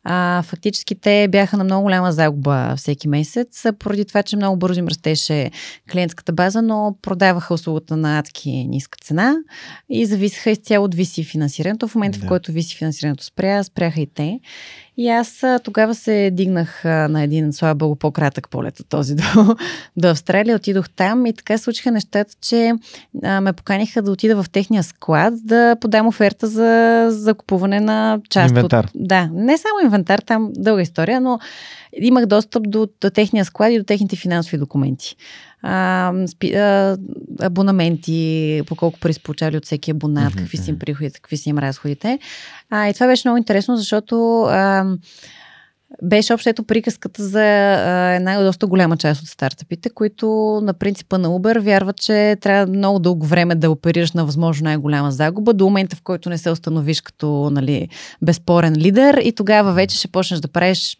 А, 0.04 0.42
фактически 0.42 0.94
те 0.94 1.28
бяха 1.28 1.56
на 1.56 1.64
много 1.64 1.82
голяма 1.82 2.12
загуба 2.12 2.74
всеки 2.76 3.08
месец, 3.08 3.66
поради 3.78 4.04
това, 4.04 4.22
че 4.22 4.36
много 4.36 4.56
бързо 4.56 4.80
им 4.80 4.88
растеше 4.88 5.50
клиентската 5.92 6.32
база, 6.32 6.62
но 6.62 6.96
продаваха 7.02 7.54
услугата 7.54 7.96
на 7.96 8.18
адски 8.18 8.50
ниска 8.50 8.98
цена 9.02 9.36
и 9.90 10.06
зависеха 10.06 10.50
изцяло 10.50 10.84
от 10.84 10.94
VC 10.94 11.24
финансирането. 11.24 11.88
В 11.88 11.94
момента, 11.94 12.18
Да. 12.18 12.24
в 12.24 12.28
който 12.28 12.52
VC 12.52 12.78
финансирането 12.78 13.24
спря, 13.24 13.64
спряха 13.64 14.00
и 14.00 14.06
те. 14.14 14.40
И 14.96 15.08
аз 15.08 15.44
тогава 15.62 15.94
се 15.94 16.30
дигнах 16.32 16.84
на 16.84 17.22
един, 17.22 17.52
слава 17.52 17.74
богу, 17.74 17.96
по-кратък 17.96 18.48
полет 18.50 18.80
от 18.80 18.88
този 18.88 19.14
до, 19.34 19.56
до 19.96 20.08
Австралия. 20.08 20.56
Отидох 20.56 20.90
там 20.90 21.26
и 21.26 21.32
така 21.32 21.58
случиха 21.58 21.90
нещата, 21.90 22.34
че 22.40 22.72
а, 23.22 23.40
ме 23.40 23.52
поканиха 23.52 24.02
да 24.02 24.10
отида 24.10 24.42
в 24.42 24.50
техния 24.50 24.82
склад 24.82 25.34
да 25.44 25.76
подам 25.80 26.06
оферта 26.06 26.46
за 26.46 27.06
закупуване 27.10 27.80
на 27.80 28.20
част 28.30 28.50
Инвентар. 28.50 28.84
от... 28.84 28.90
Да, 28.94 29.30
не 29.32 29.58
само 29.58 29.84
инвентар, 29.84 30.18
там 30.18 30.50
дълга 30.56 30.82
история, 30.82 31.20
но 31.20 31.38
имах 31.96 32.26
достъп 32.26 32.70
до, 32.70 32.88
до 33.00 33.10
техния 33.10 33.44
склад 33.44 33.72
и 33.72 33.78
до 33.78 33.84
техните 33.84 34.16
финансови 34.16 34.58
документи. 34.58 35.16
А, 35.62 36.12
спи, 36.26 36.54
а, 36.54 36.96
абонаменти, 37.40 38.62
по 38.66 38.76
колко 38.76 39.00
пари 39.00 39.12
са 39.12 39.20
получали 39.20 39.56
от 39.56 39.64
всеки 39.64 39.90
абонат, 39.90 40.34
Мгм, 40.34 40.38
какви 40.42 40.56
са 40.56 40.70
им 40.70 40.78
приходите, 40.78 41.20
какви 41.20 41.36
са 41.36 41.50
им 41.50 41.58
разходите. 41.58 42.18
А, 42.70 42.88
и 42.88 42.94
това 42.94 43.06
беше 43.06 43.28
много 43.28 43.38
интересно, 43.38 43.76
защото 43.76 44.42
а, 44.42 44.84
беше 46.02 46.34
общото 46.34 46.64
приказката 46.64 47.22
за 47.24 47.42
а, 47.42 48.14
една 48.14 48.42
доста 48.42 48.66
голяма 48.66 48.96
част 48.96 49.22
от 49.22 49.28
стартъпите, 49.28 49.90
които 49.90 50.26
на 50.62 50.74
принципа 50.74 51.18
на 51.18 51.28
Uber 51.28 51.58
вярват, 51.58 51.96
че 51.96 52.36
трябва 52.40 52.66
много 52.66 52.98
дълго 52.98 53.26
време 53.26 53.54
да 53.54 53.70
оперираш 53.70 54.12
на 54.12 54.24
възможно 54.24 54.64
най-голяма 54.64 55.10
загуба, 55.10 55.54
до 55.54 55.64
момента 55.64 55.96
в 55.96 56.02
който 56.02 56.28
не 56.28 56.38
се 56.38 56.50
установиш 56.50 57.00
като 57.00 57.50
нали, 57.52 57.88
безспорен 58.22 58.76
лидер 58.76 59.20
и 59.24 59.32
тогава 59.32 59.72
вече 59.72 59.98
ще 59.98 60.08
почнеш 60.08 60.40
да 60.40 60.48
правиш 60.48 60.96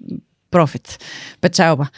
профит, 0.51 0.99
печалба. 1.41 1.89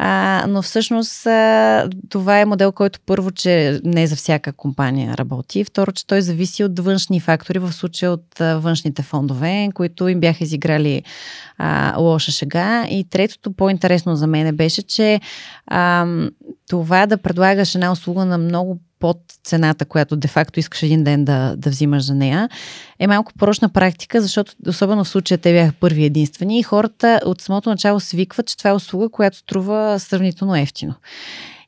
А, 0.00 0.44
но 0.48 0.62
всъщност 0.62 1.26
а, 1.26 1.90
това 2.08 2.40
е 2.40 2.44
модел, 2.44 2.72
който 2.72 3.00
първо, 3.06 3.30
че 3.30 3.80
не 3.84 4.06
за 4.06 4.16
всяка 4.16 4.52
компания 4.52 5.16
работи. 5.16 5.64
Второ, 5.64 5.92
че 5.92 6.06
той 6.06 6.22
зависи 6.22 6.64
от 6.64 6.78
външни 6.78 7.20
фактори, 7.20 7.58
в 7.58 7.72
случая 7.72 8.12
от 8.12 8.40
а, 8.40 8.58
външните 8.58 9.02
фондове, 9.02 9.68
които 9.74 10.08
им 10.08 10.20
бяха 10.20 10.44
изиграли 10.44 11.02
а, 11.58 11.98
лоша 11.98 12.32
шега. 12.32 12.86
И 12.90 13.04
третото, 13.10 13.52
по-интересно 13.52 14.16
за 14.16 14.26
мен 14.26 14.56
беше, 14.56 14.82
че 14.82 15.20
а, 15.66 16.06
това 16.68 17.06
да 17.06 17.18
предлагаш 17.18 17.74
една 17.74 17.92
услуга 17.92 18.24
на 18.24 18.38
много 18.38 18.80
под 18.98 19.18
цената, 19.44 19.84
която 19.84 20.16
де-факто 20.16 20.60
искаш 20.60 20.82
един 20.82 21.04
ден 21.04 21.24
да, 21.24 21.54
да 21.56 21.70
взимаш 21.70 22.04
за 22.04 22.14
нея, 22.14 22.48
е 22.98 23.06
малко 23.06 23.32
порочна 23.38 23.68
практика, 23.68 24.20
защото 24.20 24.52
особено 24.68 25.04
в 25.04 25.08
случая 25.08 25.38
те 25.38 25.52
бяха 25.52 25.72
първи 25.80 26.04
единствени 26.04 26.58
и 26.58 26.62
хората 26.62 27.20
от 27.24 27.40
самото 27.40 27.70
начало 27.70 28.00
свикват, 28.00 28.46
че 28.46 28.56
това 28.56 28.70
е 28.70 28.74
услуга, 28.74 29.08
която 29.08 29.36
струва 29.36 29.96
сравнително 29.98 30.56
ефтино. 30.56 30.94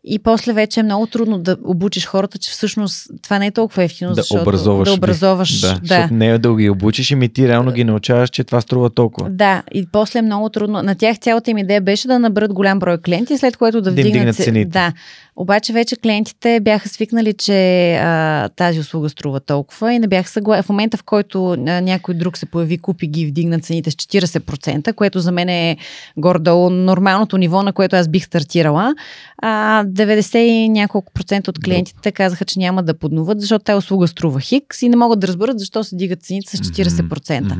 И 0.04 0.18
после 0.18 0.52
вече 0.52 0.80
е 0.80 0.82
много 0.82 1.06
трудно 1.06 1.38
да 1.38 1.56
обучиш 1.64 2.06
хората, 2.06 2.38
че 2.38 2.50
всъщност 2.50 3.06
това 3.22 3.38
не 3.38 3.46
е 3.46 3.50
толкова 3.50 3.82
ефтино, 3.82 4.10
да 4.10 4.14
защото 4.14 4.42
образоваш, 4.42 4.88
да 4.88 4.94
образоваш. 4.94 5.60
Да, 5.60 5.80
да. 5.82 6.08
не 6.12 6.28
е 6.28 6.38
да 6.38 6.56
ги 6.56 6.70
обучиш, 6.70 7.12
ами 7.12 7.28
ти 7.28 7.48
реално 7.48 7.72
ги 7.72 7.84
научаваш, 7.84 8.30
че 8.30 8.44
това 8.44 8.60
струва 8.60 8.90
толкова. 8.90 9.30
Да, 9.30 9.62
и 9.74 9.86
после 9.92 10.18
е 10.18 10.22
много 10.22 10.48
трудно. 10.48 10.82
На 10.82 10.94
тях 10.94 11.18
цялата 11.18 11.50
им 11.50 11.58
идея 11.58 11.80
беше 11.80 12.08
да 12.08 12.18
наберат 12.18 12.52
голям 12.52 12.78
брой 12.78 12.98
клиенти, 12.98 13.38
след 13.38 13.56
което 13.56 13.80
да, 13.80 13.92
да 13.92 14.00
вдигнат, 14.02 14.36
цените. 14.36 14.70
Да, 14.70 14.92
обаче 15.36 15.72
вече 15.72 15.96
клиентите 15.96 16.60
бяха 16.60 16.88
свикнали, 16.88 17.32
че 17.32 17.94
а, 17.94 18.48
тази 18.48 18.80
услуга 18.80 19.08
струва 19.08 19.40
толкова 19.40 19.92
и 19.92 19.98
не 19.98 20.08
бяха 20.08 20.28
съгласни. 20.28 20.62
В 20.62 20.68
момента, 20.68 20.96
в 20.96 21.02
който 21.02 21.52
а, 21.52 21.56
някой 21.56 22.14
друг 22.14 22.38
се 22.38 22.46
появи, 22.46 22.78
купи 22.78 23.06
ги 23.06 23.20
и 23.20 23.26
вдигна 23.26 23.60
цените 23.60 23.90
с 23.90 23.94
40%, 23.94 24.94
което 24.94 25.20
за 25.20 25.32
мен 25.32 25.48
е 25.48 25.76
гордо 26.16 26.70
нормалното 26.70 27.38
ниво, 27.38 27.62
на 27.62 27.72
което 27.72 27.96
аз 27.96 28.08
бих 28.08 28.24
стартирала, 28.24 28.94
а, 29.42 29.84
90 29.94 30.36
и 30.38 30.68
няколко 30.68 31.12
процента 31.12 31.50
от 31.50 31.58
клиентите 31.58 32.12
казаха, 32.12 32.44
че 32.44 32.58
няма 32.58 32.82
да 32.82 32.94
поднуват, 32.94 33.40
защото 33.40 33.64
тази 33.64 33.78
услуга 33.78 34.08
струва 34.08 34.40
хикс 34.40 34.82
и 34.82 34.88
не 34.88 34.96
могат 34.96 35.20
да 35.20 35.26
разберат 35.26 35.58
защо 35.58 35.84
се 35.84 35.96
дигат 35.96 36.22
цените 36.22 36.56
с 36.56 36.60
40%. 36.60 37.02
Mm-hmm. 37.10 37.56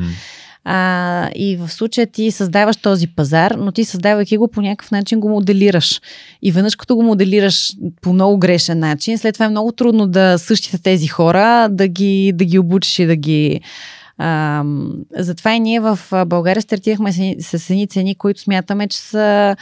А, 0.63 1.29
и 1.35 1.55
в 1.57 1.69
случая 1.69 2.07
ти 2.07 2.31
създаваш 2.31 2.77
този 2.77 3.07
пазар, 3.07 3.51
но 3.51 3.71
ти 3.71 3.85
създавайки 3.85 4.37
го 4.37 4.47
по 4.47 4.61
някакъв 4.61 4.91
начин 4.91 5.19
го 5.19 5.29
моделираш. 5.29 6.01
И 6.41 6.51
веднъж 6.51 6.75
като 6.75 6.95
го 6.95 7.03
моделираш 7.03 7.73
по 8.01 8.13
много 8.13 8.37
грешен 8.37 8.79
начин, 8.79 9.17
след 9.17 9.33
това 9.33 9.45
е 9.45 9.49
много 9.49 9.71
трудно 9.71 10.07
да 10.07 10.37
същите 10.37 10.81
тези 10.81 11.07
хора 11.07 11.69
да 11.71 11.87
ги, 11.87 12.31
да 12.35 12.45
ги 12.45 12.59
обучиш 12.59 12.99
и 12.99 13.05
да 13.05 13.15
ги 13.15 13.61
а, 14.23 14.63
затова 15.17 15.53
и 15.53 15.59
ние 15.59 15.79
в 15.79 15.99
България 16.25 16.61
стартирахме 16.61 17.11
с, 17.39 17.59
с 17.59 17.69
едни 17.69 17.87
цени, 17.87 18.15
които 18.15 18.41
смятаме, 18.41 18.87
че 18.87 18.97
са 18.97 19.55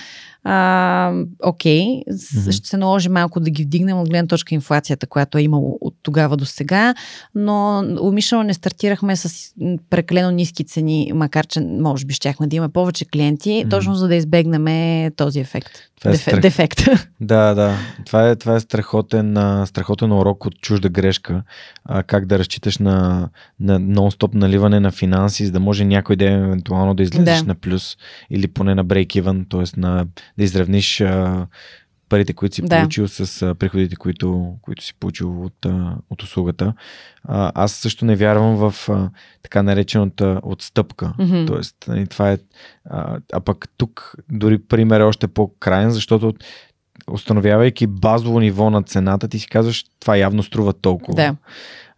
а, 0.44 1.14
окей, 1.44 1.84
mm-hmm. 2.12 2.52
ще 2.52 2.68
се 2.68 2.78
наложи 2.78 3.10
малко 3.10 3.40
да 3.40 3.50
ги 3.50 3.64
вдигнем 3.64 4.00
от 4.00 4.10
гледна 4.10 4.28
точка 4.28 4.56
инфлацията, 4.56 5.08
която 5.08 5.38
е 5.38 5.42
имало 5.42 5.78
от 5.82 5.96
тогава 6.04 6.38
до 6.38 6.46
сега, 6.46 6.96
но 7.36 7.84
умишлено 8.02 8.44
не 8.44 8.54
стартирахме 8.54 9.16
с 9.16 9.54
прекалено 9.90 10.32
ниски 10.32 10.64
цени, 10.64 11.12
макар 11.16 11.48
че 11.48 11.62
може 11.62 12.06
би 12.06 12.14
щяхме 12.14 12.48
да 12.48 12.56
имаме 12.56 12.74
повече 12.74 13.06
клиенти, 13.06 13.50
mm-hmm. 13.50 13.70
точно 13.70 13.96
за 13.96 14.08
да 14.08 14.16
избегнем 14.16 15.12
този 15.16 15.40
ефект. 15.40 15.72
Това 16.00 16.12
е 16.12 16.14
Деф... 16.14 16.22
страх... 16.22 16.40
Дефект. 16.40 16.80
Да, 17.22 17.54
да. 17.54 17.78
Това 18.06 18.30
е, 18.30 18.36
това 18.36 18.56
е 18.56 18.60
страхотен, 18.60 19.38
страхотен 19.66 20.12
урок 20.12 20.46
от 20.46 20.62
чужда 20.62 20.90
грешка. 20.90 21.44
А, 21.86 22.04
как 22.04 22.26
да 22.26 22.40
разчиташ 22.40 22.78
на, 22.78 23.30
на 23.60 23.80
нон-стоп 23.80 24.36
наливане 24.36 24.80
на 24.80 24.92
финанси, 24.92 25.46
за 25.46 25.52
да 25.52 25.60
може 25.60 25.86
някой 25.86 26.16
ден 26.16 26.44
евентуално 26.44 26.94
да 26.94 27.04
излезеш 27.04 27.40
да. 27.40 27.46
на 27.46 27.56
плюс 27.56 27.98
или 28.30 28.48
поне 28.48 28.76
на 28.76 28.86
break-even, 28.86 29.50
т.е. 29.50 29.80
на 29.80 30.06
да 30.40 30.44
изравниш 30.44 31.02
а, 31.02 31.48
парите, 32.10 32.34
които 32.34 32.56
си 32.56 32.62
да. 32.62 32.80
получил 32.80 33.08
с 33.08 33.42
а, 33.42 33.56
приходите, 33.56 33.96
които, 33.96 34.56
които 34.62 34.84
си 34.84 34.94
получил 35.00 35.46
от, 35.46 35.66
а, 35.66 35.96
от 36.10 36.24
услугата. 36.24 36.74
А, 37.24 37.52
аз 37.56 37.72
също 37.72 38.06
не 38.06 38.16
вярвам 38.16 38.56
в 38.56 38.90
а, 38.90 39.10
така 39.44 39.64
наречената 39.64 40.40
отстъпка. 40.44 41.14
Mm-hmm. 41.20 41.48
Тоест, 41.48 41.76
нали, 41.88 42.08
това 42.08 42.32
е. 42.32 42.38
А, 42.90 43.18
а 43.34 43.40
пък 43.40 43.70
тук 43.78 44.16
дори 44.32 44.58
пример 44.58 45.00
е 45.00 45.04
още 45.04 45.28
по-крайен, 45.28 45.92
защото 45.92 46.34
установявайки 47.12 47.88
базово 47.88 48.40
ниво 48.40 48.70
на 48.70 48.84
цената, 48.84 49.28
ти 49.28 49.40
си 49.40 49.48
казваш, 49.48 49.86
това 50.00 50.18
явно 50.18 50.44
струва 50.44 50.74
толкова. 50.74 51.16
Да. 51.16 51.36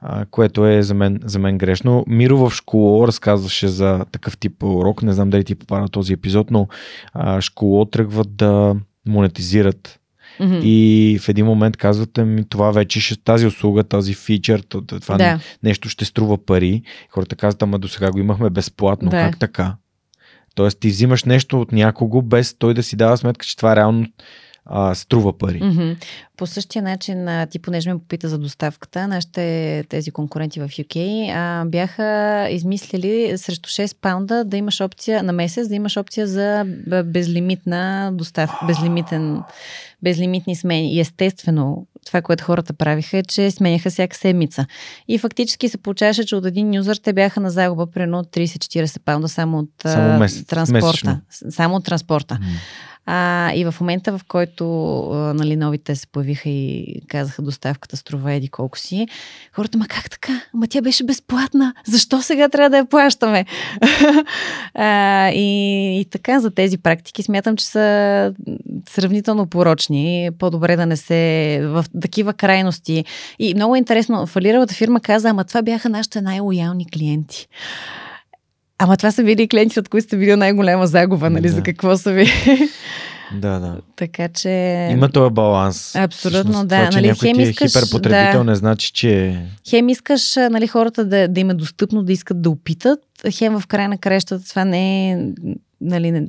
А, 0.01 0.25
което 0.25 0.67
е 0.67 0.81
за 0.81 0.93
мен, 0.93 1.19
за 1.23 1.39
мен 1.39 1.57
грешно. 1.57 2.03
Миро 2.07 2.37
в 2.37 2.51
школа 2.51 3.07
разказваше 3.07 3.67
за 3.67 4.05
такъв 4.11 4.37
тип 4.37 4.63
урок. 4.63 5.03
Не 5.03 5.13
знам 5.13 5.29
дали 5.29 5.43
ти 5.43 5.55
попада 5.55 5.87
този 5.87 6.13
епизод, 6.13 6.51
но 6.51 6.67
а, 7.13 7.41
школа 7.41 7.89
тръгват 7.89 8.35
да 8.35 8.75
монетизират 9.07 9.97
Mm-hmm. 10.39 10.63
И 10.63 11.19
в 11.19 11.29
един 11.29 11.45
момент 11.45 11.77
казвате 11.77 12.23
ми, 12.23 12.49
това 12.49 12.71
вече 12.71 13.01
ще, 13.01 13.23
тази 13.23 13.45
услуга, 13.45 13.83
тази 13.83 14.13
фичър, 14.13 14.61
това 14.61 15.17
да. 15.17 15.39
нещо 15.63 15.89
ще 15.89 16.05
струва 16.05 16.45
пари. 16.45 16.81
Хората 17.09 17.35
казват, 17.35 17.61
ама 17.61 17.79
до 17.79 17.87
сега 17.87 18.11
го 18.11 18.19
имахме 18.19 18.49
безплатно. 18.49 19.09
Да. 19.09 19.17
Как 19.17 19.39
така? 19.39 19.75
Тоест 20.55 20.79
ти 20.79 20.87
взимаш 20.87 21.23
нещо 21.23 21.61
от 21.61 21.71
някого, 21.71 22.21
без 22.21 22.53
той 22.53 22.73
да 22.73 22.83
си 22.83 22.95
дава 22.95 23.17
сметка, 23.17 23.45
че 23.45 23.57
това 23.57 23.75
реално 23.75 24.05
а, 24.65 24.95
струва 24.95 25.37
пари. 25.37 25.59
Mm-hmm. 25.59 26.05
По 26.37 26.47
същия 26.47 26.81
начин, 26.81 27.27
ти 27.49 27.59
понеже 27.59 27.93
ме 27.93 27.99
попита 27.99 28.29
за 28.29 28.37
доставката, 28.37 29.07
нашите 29.07 29.83
тези 29.89 30.11
конкуренти 30.11 30.59
в 30.59 30.67
UK 30.67 31.29
а, 31.35 31.65
бяха 31.65 32.47
измислили 32.51 33.37
срещу 33.37 33.69
6 33.69 33.97
паунда 34.01 34.43
да 34.45 34.57
имаш 34.57 34.81
опция 34.81 35.23
на 35.23 35.33
месец, 35.33 35.67
да 35.67 35.75
имаш 35.75 35.97
опция 35.97 36.27
за 36.27 36.65
безлимитна 37.05 38.11
доставка, 38.13 38.65
безлимитен, 38.67 39.41
безлимитни 40.03 40.55
смени. 40.55 40.93
И 40.93 40.99
естествено, 40.99 41.87
това, 42.05 42.21
което 42.21 42.43
хората 42.43 42.73
правиха 42.73 43.17
е, 43.17 43.23
че 43.23 43.51
сменяха 43.51 43.89
всяка 43.89 44.17
седмица. 44.17 44.65
И 45.07 45.17
фактически 45.17 45.69
се 45.69 45.77
получаваше, 45.77 46.25
че 46.25 46.35
от 46.35 46.45
един 46.45 46.73
юзър 46.75 46.95
те 46.95 47.13
бяха 47.13 47.39
на 47.39 47.49
загуба 47.49 47.91
примерно 47.91 48.23
30-40 48.23 48.99
паунда 48.99 49.27
само 49.27 49.59
от 49.59 49.69
само 49.85 50.19
месец, 50.19 50.45
транспорта. 50.45 50.85
Месечно. 50.85 51.21
Само 51.49 51.75
от 51.75 51.85
транспорта. 51.85 52.35
Mm. 52.35 52.45
А, 53.13 53.51
и 53.55 53.65
в 53.65 53.75
момента, 53.81 54.17
в 54.17 54.21
който 54.27 54.65
а, 55.11 55.33
нали, 55.33 55.55
новите 55.55 55.95
се 55.95 56.07
появиха 56.07 56.49
и 56.49 57.01
казаха 57.07 57.41
доставката 57.41 57.97
струва 57.97 58.33
еди 58.33 58.47
колко 58.47 58.77
си, 58.77 59.07
хората, 59.55 59.77
ма 59.77 59.87
как 59.87 60.09
така? 60.09 60.41
Ма 60.53 60.67
тя 60.67 60.81
беше 60.81 61.03
безплатна. 61.03 61.73
Защо 61.87 62.21
сега 62.21 62.49
трябва 62.49 62.69
да 62.69 62.77
я 62.77 62.85
плащаме? 62.85 63.45
а, 64.73 65.29
и, 65.29 65.99
и 66.01 66.05
така 66.05 66.39
за 66.39 66.51
тези 66.51 66.77
практики 66.77 67.23
смятам, 67.23 67.55
че 67.55 67.65
са 67.65 68.33
сравнително 68.89 69.47
порочни. 69.47 70.29
По-добре 70.39 70.75
да 70.75 70.85
не 70.85 70.97
се 70.97 71.59
в 71.63 71.85
такива 72.01 72.33
крайности. 72.33 73.05
И 73.39 73.53
много 73.53 73.75
интересно, 73.75 74.27
фалиралата 74.27 74.73
фирма 74.73 74.99
каза, 74.99 75.29
ама 75.29 75.43
това 75.43 75.61
бяха 75.61 75.89
нашите 75.89 76.21
най-лоялни 76.21 76.89
клиенти. 76.89 77.47
Ама 78.83 78.97
това 78.97 79.11
са 79.11 79.23
били 79.23 79.47
клиенти, 79.47 79.79
от 79.79 79.89
които 79.89 80.07
сте 80.07 80.17
били 80.17 80.35
най-голяма 80.35 80.87
загуба, 80.87 81.29
нали? 81.29 81.47
Да. 81.47 81.53
За 81.53 81.63
какво 81.63 81.97
са 81.97 82.13
ви? 82.13 82.25
Да, 83.35 83.59
да. 83.59 83.77
Така 83.95 84.27
че. 84.27 84.49
Има 84.91 85.09
този 85.09 85.33
баланс. 85.33 85.95
Абсолютно, 85.95 86.41
Всъщност, 86.41 86.67
да. 86.67 86.75
Това, 86.75 86.89
че 86.89 86.97
нали, 86.97 87.07
някой 87.07 87.27
хем 87.27 87.35
ти 87.35 87.41
е 87.41 87.49
искаш, 87.49 87.73
хиперпотребител, 87.73 88.39
да. 88.39 88.43
не 88.43 88.55
значи, 88.55 88.93
че. 88.93 89.41
Хем 89.69 89.89
искаш 89.89 90.35
нали, 90.35 90.67
хората 90.67 91.05
да, 91.05 91.27
да 91.27 91.39
им 91.39 91.49
е 91.49 91.53
достъпно, 91.53 92.03
да 92.03 92.13
искат 92.13 92.41
да 92.41 92.49
опитат. 92.49 92.99
Хем 93.31 93.59
в 93.59 93.67
края 93.67 93.89
на 93.89 93.97
краищата 93.97 94.49
това 94.49 94.65
не 94.65 95.11
е. 95.11 95.17
Нали, 95.81 96.11
не, 96.11 96.27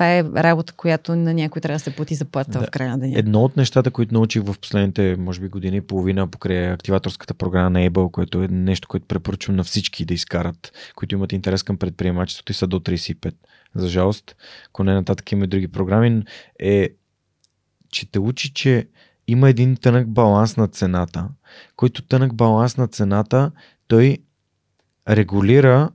това 0.00 0.16
е 0.16 0.24
работа, 0.42 0.72
която 0.72 1.16
на 1.16 1.34
някой 1.34 1.62
трябва 1.62 1.76
да 1.76 1.84
се 1.84 1.96
плати 1.96 2.14
заплата 2.14 2.58
да. 2.58 2.66
в 2.66 2.70
края 2.70 2.90
на 2.90 2.98
деня. 2.98 3.18
Едно 3.18 3.44
от 3.44 3.56
нещата, 3.56 3.90
които 3.90 4.14
научих 4.14 4.42
в 4.42 4.58
последните, 4.60 5.16
може 5.18 5.40
би, 5.40 5.48
години 5.48 5.76
и 5.76 5.80
половина 5.80 6.26
покрай 6.26 6.72
активаторската 6.72 7.34
програма 7.34 7.70
на 7.70 7.90
Able, 7.90 8.10
което 8.10 8.42
е 8.42 8.48
нещо, 8.48 8.88
което 8.88 9.06
препоръчвам 9.06 9.56
на 9.56 9.64
всички 9.64 10.04
да 10.04 10.14
изкарат, 10.14 10.72
които 10.94 11.14
имат 11.14 11.32
интерес 11.32 11.62
към 11.62 11.76
предприемачеството 11.76 12.52
и 12.52 12.54
са 12.54 12.66
до 12.66 12.80
35. 12.80 13.34
За 13.74 13.88
жалост, 13.88 14.36
ако 14.68 14.84
не 14.84 14.94
нататък 14.94 15.32
има 15.32 15.44
и 15.44 15.48
други 15.48 15.68
програми, 15.68 16.22
е, 16.58 16.88
че 17.92 18.10
те 18.10 18.18
учи, 18.18 18.54
че 18.54 18.88
има 19.26 19.48
един 19.48 19.76
тънък 19.76 20.08
баланс 20.08 20.56
на 20.56 20.68
цената, 20.68 21.28
който 21.76 22.02
тънък 22.02 22.34
баланс 22.34 22.76
на 22.76 22.88
цената, 22.88 23.50
той 23.88 24.18
регулира 25.08 25.90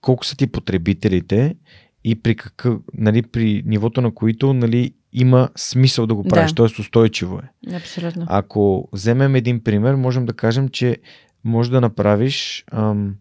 колко 0.00 0.24
са 0.24 0.36
ти 0.36 0.46
потребителите 0.46 1.56
и 2.04 2.14
при, 2.14 2.34
какъв, 2.34 2.78
нали, 2.94 3.22
при 3.22 3.62
нивото 3.66 4.00
на 4.00 4.14
които 4.14 4.52
нали, 4.52 4.92
има 5.12 5.48
смисъл 5.56 6.06
да 6.06 6.14
го 6.14 6.24
правиш, 6.24 6.52
да. 6.52 6.68
т.е. 6.68 6.80
устойчиво 6.80 7.38
е. 7.38 7.76
Абсолютно. 7.76 8.26
Ако 8.28 8.88
вземем 8.92 9.34
един 9.34 9.64
пример, 9.64 9.94
можем 9.94 10.26
да 10.26 10.32
кажем, 10.32 10.68
че 10.68 10.96
може 11.44 11.70
да 11.70 11.80
направиш 11.80 12.64
ам, 12.72 13.14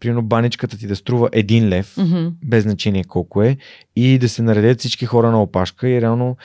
примерно 0.00 0.22
баничката 0.22 0.78
ти 0.78 0.86
да 0.86 0.96
струва 0.96 1.28
един 1.32 1.68
лев, 1.68 1.96
mm-hmm. 1.96 2.32
без 2.44 2.62
значение 2.62 3.04
колко 3.04 3.42
е, 3.42 3.56
и 3.96 4.18
да 4.18 4.28
се 4.28 4.42
наредят 4.42 4.78
всички 4.78 5.06
хора 5.06 5.30
на 5.30 5.42
опашка 5.42 5.88
и 5.88 6.00
реално 6.00 6.36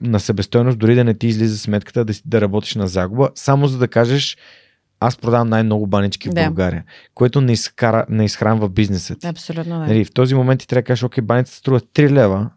на 0.00 0.20
себестойност, 0.20 0.78
дори 0.78 0.94
да 0.94 1.04
не 1.04 1.14
ти 1.14 1.26
излиза 1.26 1.58
сметката, 1.58 2.04
да, 2.04 2.12
да 2.24 2.40
работиш 2.40 2.74
на 2.74 2.88
загуба, 2.88 3.30
само 3.34 3.66
за 3.66 3.78
да 3.78 3.88
кажеш 3.88 4.36
аз 5.00 5.16
продавам 5.16 5.48
най-много 5.48 5.86
банички 5.86 6.28
в 6.28 6.32
Да. 6.32 6.44
България, 6.44 6.84
което 7.14 7.40
не, 7.40 7.52
изкара, 7.52 8.06
не 8.08 8.24
изхранва 8.24 8.68
бизнеса 8.68 9.16
ти. 9.16 9.26
Абсолютно, 9.26 9.78
да. 9.78 9.86
Нали, 9.86 10.04
в 10.04 10.12
този 10.12 10.34
момент 10.34 10.60
ти 10.60 10.66
трябва 10.68 10.82
да 10.82 10.86
кажеш, 10.86 11.02
окей, 11.02 11.22
баницата 11.24 11.58
струва 11.58 11.80
3 11.80 12.10
лева, 12.10 12.50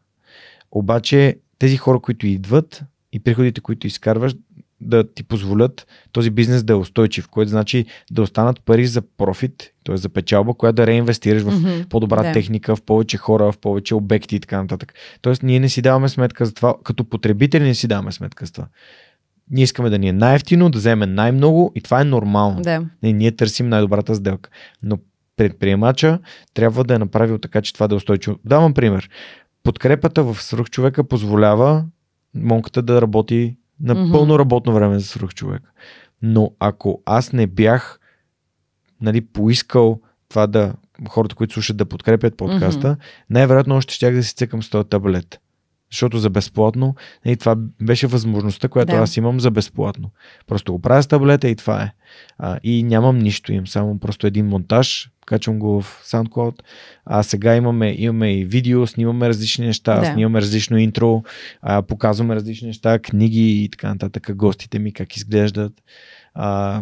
обаче 0.72 1.38
тези 1.60 1.78
хора, 1.78 2.00
които 2.00 2.28
идват 2.28 2.84
и 3.14 3.20
приходите, 3.20 3.62
които 3.62 3.88
изкарваш, 3.88 4.36
да 4.82 5.14
ти 5.14 5.24
позволят 5.24 5.88
този 6.12 6.30
бизнес 6.30 6.64
да 6.64 6.74
е 6.74 6.76
устойчив, 6.76 7.28
което 7.28 7.50
значи 7.50 7.86
да 8.12 8.22
останат 8.22 8.62
пари 8.62 8.88
за 8.88 9.02
профит, 9.02 9.72
т.е. 9.86 9.98
за 9.98 10.10
печалба, 10.10 10.54
която 10.54 10.76
да 10.76 10.88
реинвестираш 10.88 11.44
в 11.44 11.52
Мгм. 11.52 11.82
по-добра 11.90 12.24
Да. 12.24 12.32
техника, 12.32 12.76
в 12.76 12.82
повече 12.82 13.18
хора, 13.18 13.52
в 13.52 13.58
повече 13.58 13.96
обекти 13.96 14.36
и 14.36 14.40
така 14.40 14.62
нататък. 14.62 14.94
Тоест, 15.22 15.44
ние 15.44 15.60
не 15.60 15.70
си 15.70 15.82
даваме 15.82 16.10
сметка 16.10 16.46
за 16.46 16.54
това, 16.54 16.76
като 16.84 17.04
потребители 17.04 17.64
не 17.64 17.76
си 17.76 17.88
даваме 17.88 18.12
сметка 18.12 18.46
за 18.46 18.52
това. 18.52 18.68
Ние 19.52 19.64
искаме 19.64 19.90
да 19.90 20.00
ни 20.00 20.08
е 20.08 20.14
най-ефтино, 20.14 20.70
да 20.70 20.78
вземем 20.78 21.14
най-много 21.14 21.72
и 21.76 21.82
това 21.82 22.02
е 22.02 22.04
нормално. 22.04 22.62
Да. 22.62 22.86
Не, 23.04 23.14
ние 23.14 23.32
търсим 23.32 23.70
най-добрата 23.70 24.16
сделка. 24.16 24.50
Но 24.84 24.98
предприемача 25.36 26.20
трябва 26.54 26.84
да 26.84 26.96
е 26.96 27.00
направил 27.00 27.38
така, 27.38 27.62
че 27.62 27.74
това 27.74 27.88
да 27.88 27.96
е 27.96 27.98
устойчиво. 27.98 28.38
Давам 28.46 28.74
пример. 28.74 29.10
Подкрепата 29.64 30.24
в 30.24 30.42
свръхчовека 30.42 31.04
позволява 31.04 31.86
монката 32.36 32.82
да 32.82 33.02
работи 33.02 33.58
на 33.80 34.12
пълно 34.12 34.40
работно 34.40 34.74
време 34.74 35.00
за 35.00 35.06
свръхчовека. 35.06 35.72
Но 36.22 36.52
ако 36.60 37.02
аз 37.06 37.34
не 37.34 37.48
бях 37.48 38.00
нали, 39.02 39.22
поискал 39.22 40.00
това 40.30 40.48
да 40.48 40.74
хората, 41.10 41.36
които 41.36 41.54
слушат 41.54 41.78
да 41.78 41.86
подкрепят 41.86 42.38
подкаста, 42.38 42.98
най-вероятно 43.30 43.76
още 43.76 43.94
щях 43.94 44.16
да 44.16 44.24
си 44.24 44.36
цъкам 44.36 44.64
с 44.64 44.70
този 44.70 44.90
таблет. 44.90 45.40
Защото 45.92 46.18
за 46.18 46.30
безплатно, 46.30 46.96
и 47.26 47.38
това 47.38 47.56
беше 47.82 48.08
възможността, 48.08 48.68
която 48.68 48.92
Да. 48.92 48.98
аз 49.02 49.18
имам 49.18 49.40
за 49.40 49.52
безплатно. 49.52 50.12
Просто 50.48 50.72
го 50.72 50.82
правя 50.82 51.04
с 51.04 51.08
таблета 51.08 51.50
и 51.50 51.56
това 51.56 51.84
е. 51.84 51.92
А, 52.38 52.60
и 52.64 52.84
нямам 52.84 53.18
нищо, 53.18 53.54
имам 53.54 53.68
само 53.68 54.00
просто 54.00 54.28
един 54.28 54.48
монтаж, 54.48 55.10
качвам 55.26 55.60
го 55.60 55.82
в 55.82 56.02
SoundCloud. 56.06 56.60
А 57.06 57.24
сега 57.24 57.56
имаме, 57.56 57.96
имаме 57.98 58.38
и 58.38 58.46
видео, 58.46 58.88
снимаме 58.88 59.30
различни 59.30 59.66
неща, 59.66 60.00
Да. 60.00 60.06
снимаме 60.14 60.42
различно 60.42 60.78
интро, 60.78 61.24
а, 61.62 61.82
показваме 61.82 62.36
различни 62.36 62.68
неща, 62.68 63.00
книги 63.00 63.64
и 63.64 63.70
така 63.70 63.90
нататък, 63.90 64.36
гостите 64.36 64.80
ми 64.80 64.94
как 64.94 65.16
изглеждат. 65.16 65.74
А, 66.34 66.82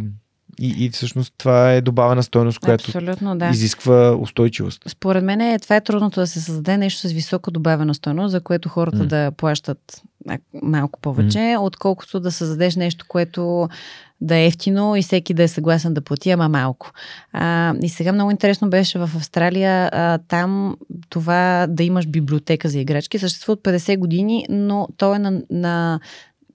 и, 0.61 0.85
и 0.85 0.89
всъщност 0.89 1.33
това 1.37 1.73
е 1.73 1.81
добавена 1.81 2.23
стойност, 2.23 2.59
която 2.59 2.83
Абсолютно, 2.87 3.37
да. 3.37 3.49
изисква 3.49 4.15
устойчивост. 4.15 4.83
Според 4.87 5.23
мен 5.23 5.41
е, 5.41 5.59
това 5.59 5.75
е 5.75 5.81
трудното 5.81 6.19
да 6.19 6.27
се 6.27 6.41
създаде 6.41 6.77
нещо 6.77 7.07
с 7.07 7.11
висока 7.11 7.51
добавена 7.51 7.95
стойност, 7.95 8.31
за 8.31 8.41
което 8.41 8.69
хората 8.69 8.97
М. 8.97 9.05
да 9.05 9.31
плащат 9.31 10.01
малко 10.63 10.99
повече, 10.99 11.55
отколкото 11.59 12.19
да 12.19 12.31
създадеш 12.31 12.75
нещо, 12.75 13.05
което 13.07 13.69
да 14.21 14.35
е 14.35 14.45
ефтино 14.45 14.95
и 14.95 15.01
всеки 15.01 15.33
да 15.33 15.43
е 15.43 15.47
съгласен 15.47 15.93
да 15.93 16.01
плати, 16.01 16.31
ама 16.31 16.49
малко. 16.49 16.91
А, 17.33 17.73
и 17.81 17.89
сега 17.89 18.13
много 18.13 18.31
интересно 18.31 18.69
беше 18.69 18.99
в 18.99 19.09
Австралия, 19.15 19.89
а, 19.93 20.17
там 20.27 20.77
това 21.09 21.65
да 21.69 21.83
имаш 21.83 22.07
библиотека 22.07 22.69
за 22.69 22.79
играчки 22.79 23.19
съществува 23.19 23.53
от 23.53 23.63
50 23.63 23.97
години, 23.97 24.45
но 24.49 24.87
то 24.97 25.15
е 25.15 25.19
на, 25.19 25.41
на 25.49 25.99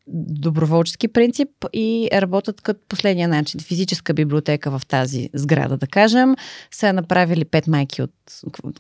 доброволчески 0.09 1.09
принцип 1.09 1.49
и 1.73 2.09
работят 2.13 2.61
като 2.61 2.81
последния 2.89 3.29
начин. 3.29 3.61
Физическа 3.61 4.15
библиотека 4.15 4.79
в 4.79 4.87
тази 4.87 5.29
сграда, 5.35 5.77
да 5.77 5.87
кажем, 5.87 6.37
са 6.71 6.93
направили 6.93 7.45
пет 7.45 7.67
майки 7.67 8.03
от 8.03 8.11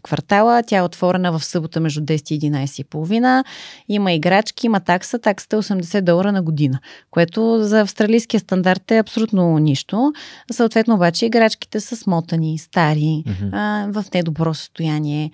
квартала. 0.02 0.62
Тя 0.66 0.76
е 0.78 0.82
отворена 0.82 1.38
в 1.38 1.44
събота 1.44 1.80
между 1.80 2.00
10 2.00 2.32
и 2.32 2.40
11 2.40 2.80
и 2.80 2.84
половина. 2.84 3.44
Има 3.88 4.12
играчки, 4.12 4.66
има 4.66 4.80
такса. 4.80 5.18
Таксата 5.18 5.56
е 5.56 5.58
80 5.58 6.00
долара 6.00 6.32
на 6.32 6.42
година, 6.42 6.78
което 7.10 7.58
за 7.62 7.80
австралийския 7.80 8.40
стандарт 8.40 8.90
е 8.90 8.98
абсолютно 8.98 9.58
нищо. 9.58 10.12
Съответно 10.52 10.94
обаче 10.94 11.26
играчките 11.26 11.80
са 11.80 11.96
смотани, 11.96 12.58
стари, 12.58 13.24
Мгм. 13.26 13.48
а, 13.56 13.88
в 13.92 14.04
недобро 14.14 14.54
състояние. 14.54 15.30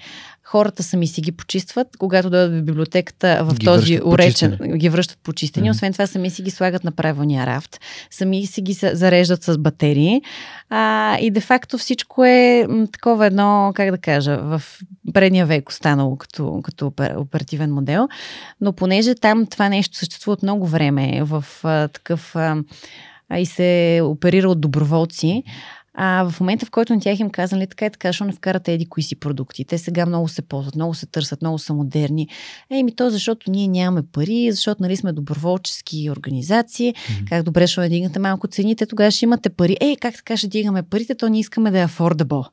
Хората 0.50 0.82
сами 0.82 1.06
си 1.06 1.20
ги 1.20 1.32
почистват, 1.32 1.88
когато 1.98 2.30
дойдат 2.30 2.52
в 2.52 2.62
библиотеката 2.62 3.40
в 3.44 3.54
Ги 3.54 3.66
този 3.66 3.96
връщат 3.96 4.12
уречен, 4.12 4.50
почистени. 4.50 4.78
ги 4.78 4.88
връщат 4.88 5.18
почистени. 5.22 5.64
Мгм. 5.64 5.70
Освен 5.70 5.92
това, 5.92 6.06
сами 6.06 6.30
си 6.30 6.42
ги 6.42 6.50
слагат 6.50 6.84
на 6.84 6.92
правилния 6.92 7.46
рафт, 7.46 7.80
сами 8.10 8.46
си 8.46 8.62
ги 8.62 8.72
зареждат 8.72 9.42
с 9.42 9.58
батерии. 9.58 10.22
А, 10.70 11.16
и 11.20 11.30
де-факто 11.30 11.78
всичко 11.78 12.24
е 12.24 12.66
такова 12.92 13.26
едно, 13.26 13.72
как 13.74 13.90
да 13.90 13.98
кажа, 13.98 14.38
в 14.38 14.62
предния 15.12 15.46
век 15.46 15.68
останало 15.68 16.16
като, 16.16 16.60
като 16.64 16.84
опер- 16.90 17.16
оперативен 17.16 17.74
модел. 17.74 18.08
Но 18.60 18.72
понеже 18.72 19.14
там 19.14 19.46
това 19.46 19.68
нещо 19.68 19.96
съществува 19.96 20.32
от 20.32 20.42
много 20.42 20.66
време 20.66 21.22
в 21.24 21.44
а, 21.64 21.88
такъв 21.88 22.36
а, 22.36 22.56
а, 23.28 23.38
и 23.38 23.46
се 23.46 24.00
оперира 24.04 24.48
от 24.48 24.60
доброволци, 24.60 25.42
а 26.00 26.30
в 26.30 26.40
момента, 26.40 26.66
в 26.66 26.70
който 26.70 26.94
на 26.94 27.00
тях 27.00 27.20
им 27.20 27.30
казали 27.30 27.66
така 27.66 27.86
и 27.86 27.90
така, 27.90 28.12
що 28.12 28.24
не 28.24 28.32
вкарате 28.32 28.72
еди 28.72 28.86
кои 28.86 29.02
си 29.02 29.16
продукти. 29.16 29.64
Те 29.64 29.78
сега 29.78 30.06
много 30.06 30.28
се 30.28 30.42
ползват, 30.42 30.74
много 30.74 30.94
се 30.94 31.06
търсят, 31.06 31.42
много 31.42 31.58
са 31.58 31.74
модерни. 31.74 32.28
Еми 32.70 32.96
то, 32.96 33.10
защото 33.10 33.50
ние 33.50 33.68
нямаме 33.68 34.02
пари, 34.12 34.48
защото 34.50 34.82
нали 34.82 34.96
сме 34.96 35.12
доброволчески 35.12 36.10
организации. 36.10 36.94
Мгм. 37.10 37.24
Как 37.28 37.42
добре 37.42 37.66
ще 37.66 37.80
надигнете 37.80 38.18
малко 38.18 38.46
цените, 38.46 38.86
тогава 38.86 39.10
ще 39.10 39.24
имате 39.24 39.48
пари. 39.48 39.76
Ей, 39.80 39.96
как 39.96 40.14
така 40.14 40.36
ще 40.36 40.48
дигаме 40.48 40.82
парите, 40.82 41.14
то 41.14 41.28
ние 41.28 41.40
искаме 41.40 41.70
да 41.70 41.80
е 41.80 41.86
affordable. 41.86 42.46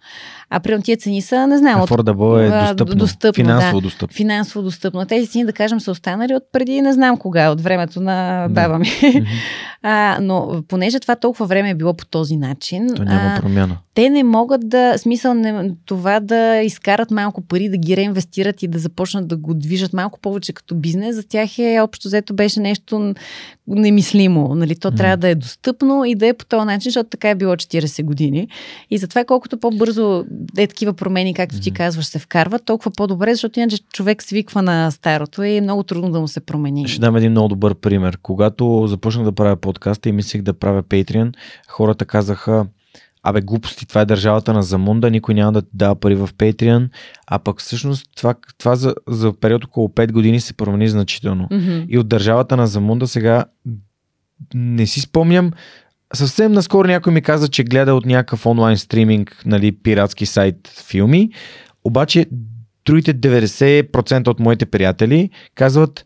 А 0.49 0.59
при 0.59 0.81
тия 0.81 0.97
цени 0.97 1.22
са, 1.22 1.47
не 1.47 1.57
знам, 1.57 1.81
от 1.81 1.89
Affordable 1.89 2.51
а, 2.51 2.55
е 2.55 2.67
достъпно, 2.67 2.95
достъпно, 2.95 3.43
финансово 3.43 3.81
да. 3.81 3.81
достъпно. 3.81 4.15
финансово 4.15 4.63
достъпно. 4.63 5.05
Тези 5.05 5.27
цени, 5.27 5.45
да 5.45 5.53
кажем, 5.53 5.80
са 5.80 5.91
останали 5.91 6.35
от 6.35 6.43
преди 6.51 6.81
не 6.81 6.93
знам 6.93 7.17
кога, 7.17 7.51
от 7.51 7.61
времето 7.61 8.01
на 8.01 8.47
Да. 8.47 8.53
баба 8.53 8.80
ми. 8.80 8.88
Мгм. 9.15 9.26
А, 9.88 10.17
но 10.22 10.63
понеже 10.67 10.99
това 10.99 11.15
толкова 11.15 11.45
време 11.45 11.69
е 11.69 11.76
било 11.76 11.93
по 11.93 12.05
този 12.05 12.38
начин, 12.38 12.89
То 12.95 13.03
няма 13.03 13.35
промяна. 13.41 13.78
те 13.94 14.10
не 14.10 14.24
могат 14.24 14.70
да, 14.70 14.98
смисъл 14.98 15.34
не, 15.34 15.72
това 15.86 16.20
да 16.20 16.62
изкарат 16.64 17.12
малко 17.12 17.41
пари, 17.41 17.70
да 17.70 17.78
ги 17.78 17.98
реинвестират 17.98 18.64
и 18.64 18.68
да 18.68 18.80
започнат 18.80 19.28
да 19.28 19.38
го 19.38 19.53
движат 19.53 19.94
малко 19.94 20.20
повече 20.20 20.53
като 20.53 20.76
бизнес, 20.76 21.16
за 21.16 21.28
тях 21.28 21.60
е 21.60 21.82
общо 21.82 22.07
взето 22.07 22.34
беше 22.34 22.60
нещо 22.60 23.14
немислимо. 23.68 24.56
Нали? 24.56 24.76
То 24.76 24.88
Мгм. 24.88 24.98
трябва 24.98 25.18
да 25.18 25.28
е 25.28 25.36
достъпно 25.36 26.06
и 26.06 26.16
да 26.16 26.28
е 26.28 26.34
по 26.34 26.45
този 26.45 26.66
начин, 26.66 26.90
защото 26.90 27.10
така 27.10 27.30
е 27.30 27.36
било 27.36 27.56
40 27.56 28.03
години. 28.03 28.48
И 28.91 28.98
затова 28.98 29.24
колкото 29.26 29.57
по-бързо 29.60 30.26
е 30.57 30.68
такива 30.68 30.94
промени, 30.94 31.34
както 31.34 31.60
ти 31.60 31.72
Мгм. 31.72 31.78
казваш, 31.78 32.06
се 32.06 32.20
вкарват, 32.20 32.66
толкова 32.66 32.91
по-добре, 32.98 33.34
защото 33.34 33.60
иначе 33.60 33.78
човек 33.94 34.24
свиква 34.24 34.62
на 34.62 34.91
старото 34.91 35.44
и 35.44 35.56
е 35.57 35.62
много 35.62 35.84
трудно 35.84 36.12
да 36.12 36.20
му 36.20 36.28
се 36.28 36.40
промени. 36.40 36.88
Ще 36.88 36.99
дам 36.99 37.16
един 37.16 37.32
много 37.32 37.48
добър 37.48 37.76
пример. 37.76 38.18
Когато 38.22 38.88
започнах 38.88 39.26
да 39.26 39.32
правя 39.32 39.56
подкаста 39.56 40.10
и 40.10 40.12
мислех 40.12 40.41
да 40.41 40.53
правя 40.53 40.84
Patreon, 40.84 41.34
хората 41.68 42.06
казаха, 42.06 42.66
абе 43.26 43.41
глупости, 43.41 43.85
това 43.85 44.02
е 44.02 44.06
държавата 44.06 44.53
на 44.53 44.64
Замунда, 44.64 45.11
никой 45.11 45.34
няма 45.34 45.52
да 45.52 45.61
ти 45.61 45.68
дава 45.73 45.95
пари 45.95 46.15
в 46.15 46.30
Patreon, 46.38 46.89
а 47.27 47.39
пък 47.39 47.61
всъщност 47.61 48.10
това, 48.15 48.35
това 48.57 48.76
за, 48.76 48.95
за 49.07 49.34
период 49.34 49.65
около 49.65 49.88
5 49.88 50.11
години 50.11 50.39
се 50.39 50.53
промени 50.53 50.88
значително. 50.88 51.47
Мгм. 51.52 51.84
И 51.89 51.97
от 51.97 52.07
държавата 52.07 52.57
на 52.57 52.68
Замунда 52.68 53.07
сега 53.07 53.45
не 54.53 54.88
си 54.88 55.02
спомням, 55.02 55.52
съвсем 56.14 56.52
наскоро 56.52 56.88
някой 56.88 57.14
ми 57.14 57.22
каза, 57.22 57.47
че 57.47 57.64
гледа 57.64 57.93
от 57.93 58.06
някакъв 58.06 58.45
онлайн 58.45 58.77
стриминг, 58.77 59.41
нали, 59.45 59.72
пиратски 59.72 60.26
сайт 60.26 60.84
филми, 60.88 61.30
обаче 61.84 62.26
другите 62.85 63.14
90% 63.14 64.27
от 64.27 64.39
моите 64.39 64.65
приятели 64.65 65.30
казват, 65.56 66.06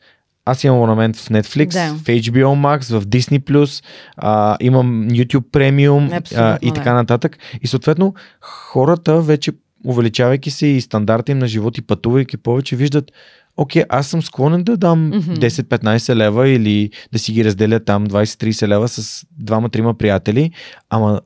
аз 0.51 0.63
имам 0.63 0.77
абонамент 0.77 1.15
в 1.15 1.29
Netflix, 1.29 1.67
Да. 1.73 1.93
в 1.93 2.03
HBO 2.03 2.43
Max, 2.43 2.99
в 2.99 3.05
Disney+, 3.05 3.81
а, 4.17 4.57
имам 4.61 5.07
YouTube 5.09 5.45
Premium 5.51 6.35
а, 6.37 6.57
и 6.61 6.71
така 6.73 6.89
да. 6.89 6.95
нататък. 6.95 7.37
И 7.61 7.67
съответно 7.67 8.13
хората 8.41 9.21
вече 9.21 9.51
увеличавайки 9.85 10.51
се 10.51 10.67
и 10.67 10.81
стандарта 10.81 11.31
им 11.31 11.39
на 11.39 11.47
живот 11.47 11.77
и 11.77 11.81
пътувайки 11.81 12.37
повече, 12.37 12.75
виждат, 12.75 13.11
окей, 13.57 13.83
аз 13.89 14.07
съм 14.07 14.21
склонен 14.21 14.63
да 14.63 14.77
дам 14.77 15.07
Мгм. 15.07 15.19
10-15 15.33 16.15
лева 16.15 16.49
или 16.49 16.89
да 17.11 17.19
си 17.19 17.33
ги 17.33 17.45
разделя 17.45 17.79
там 17.79 18.07
20-30 18.07 18.67
лева 18.67 18.87
с 18.87 19.25
двама-трима 19.31 19.93
приятели, 19.97 20.51
ама 20.89 21.21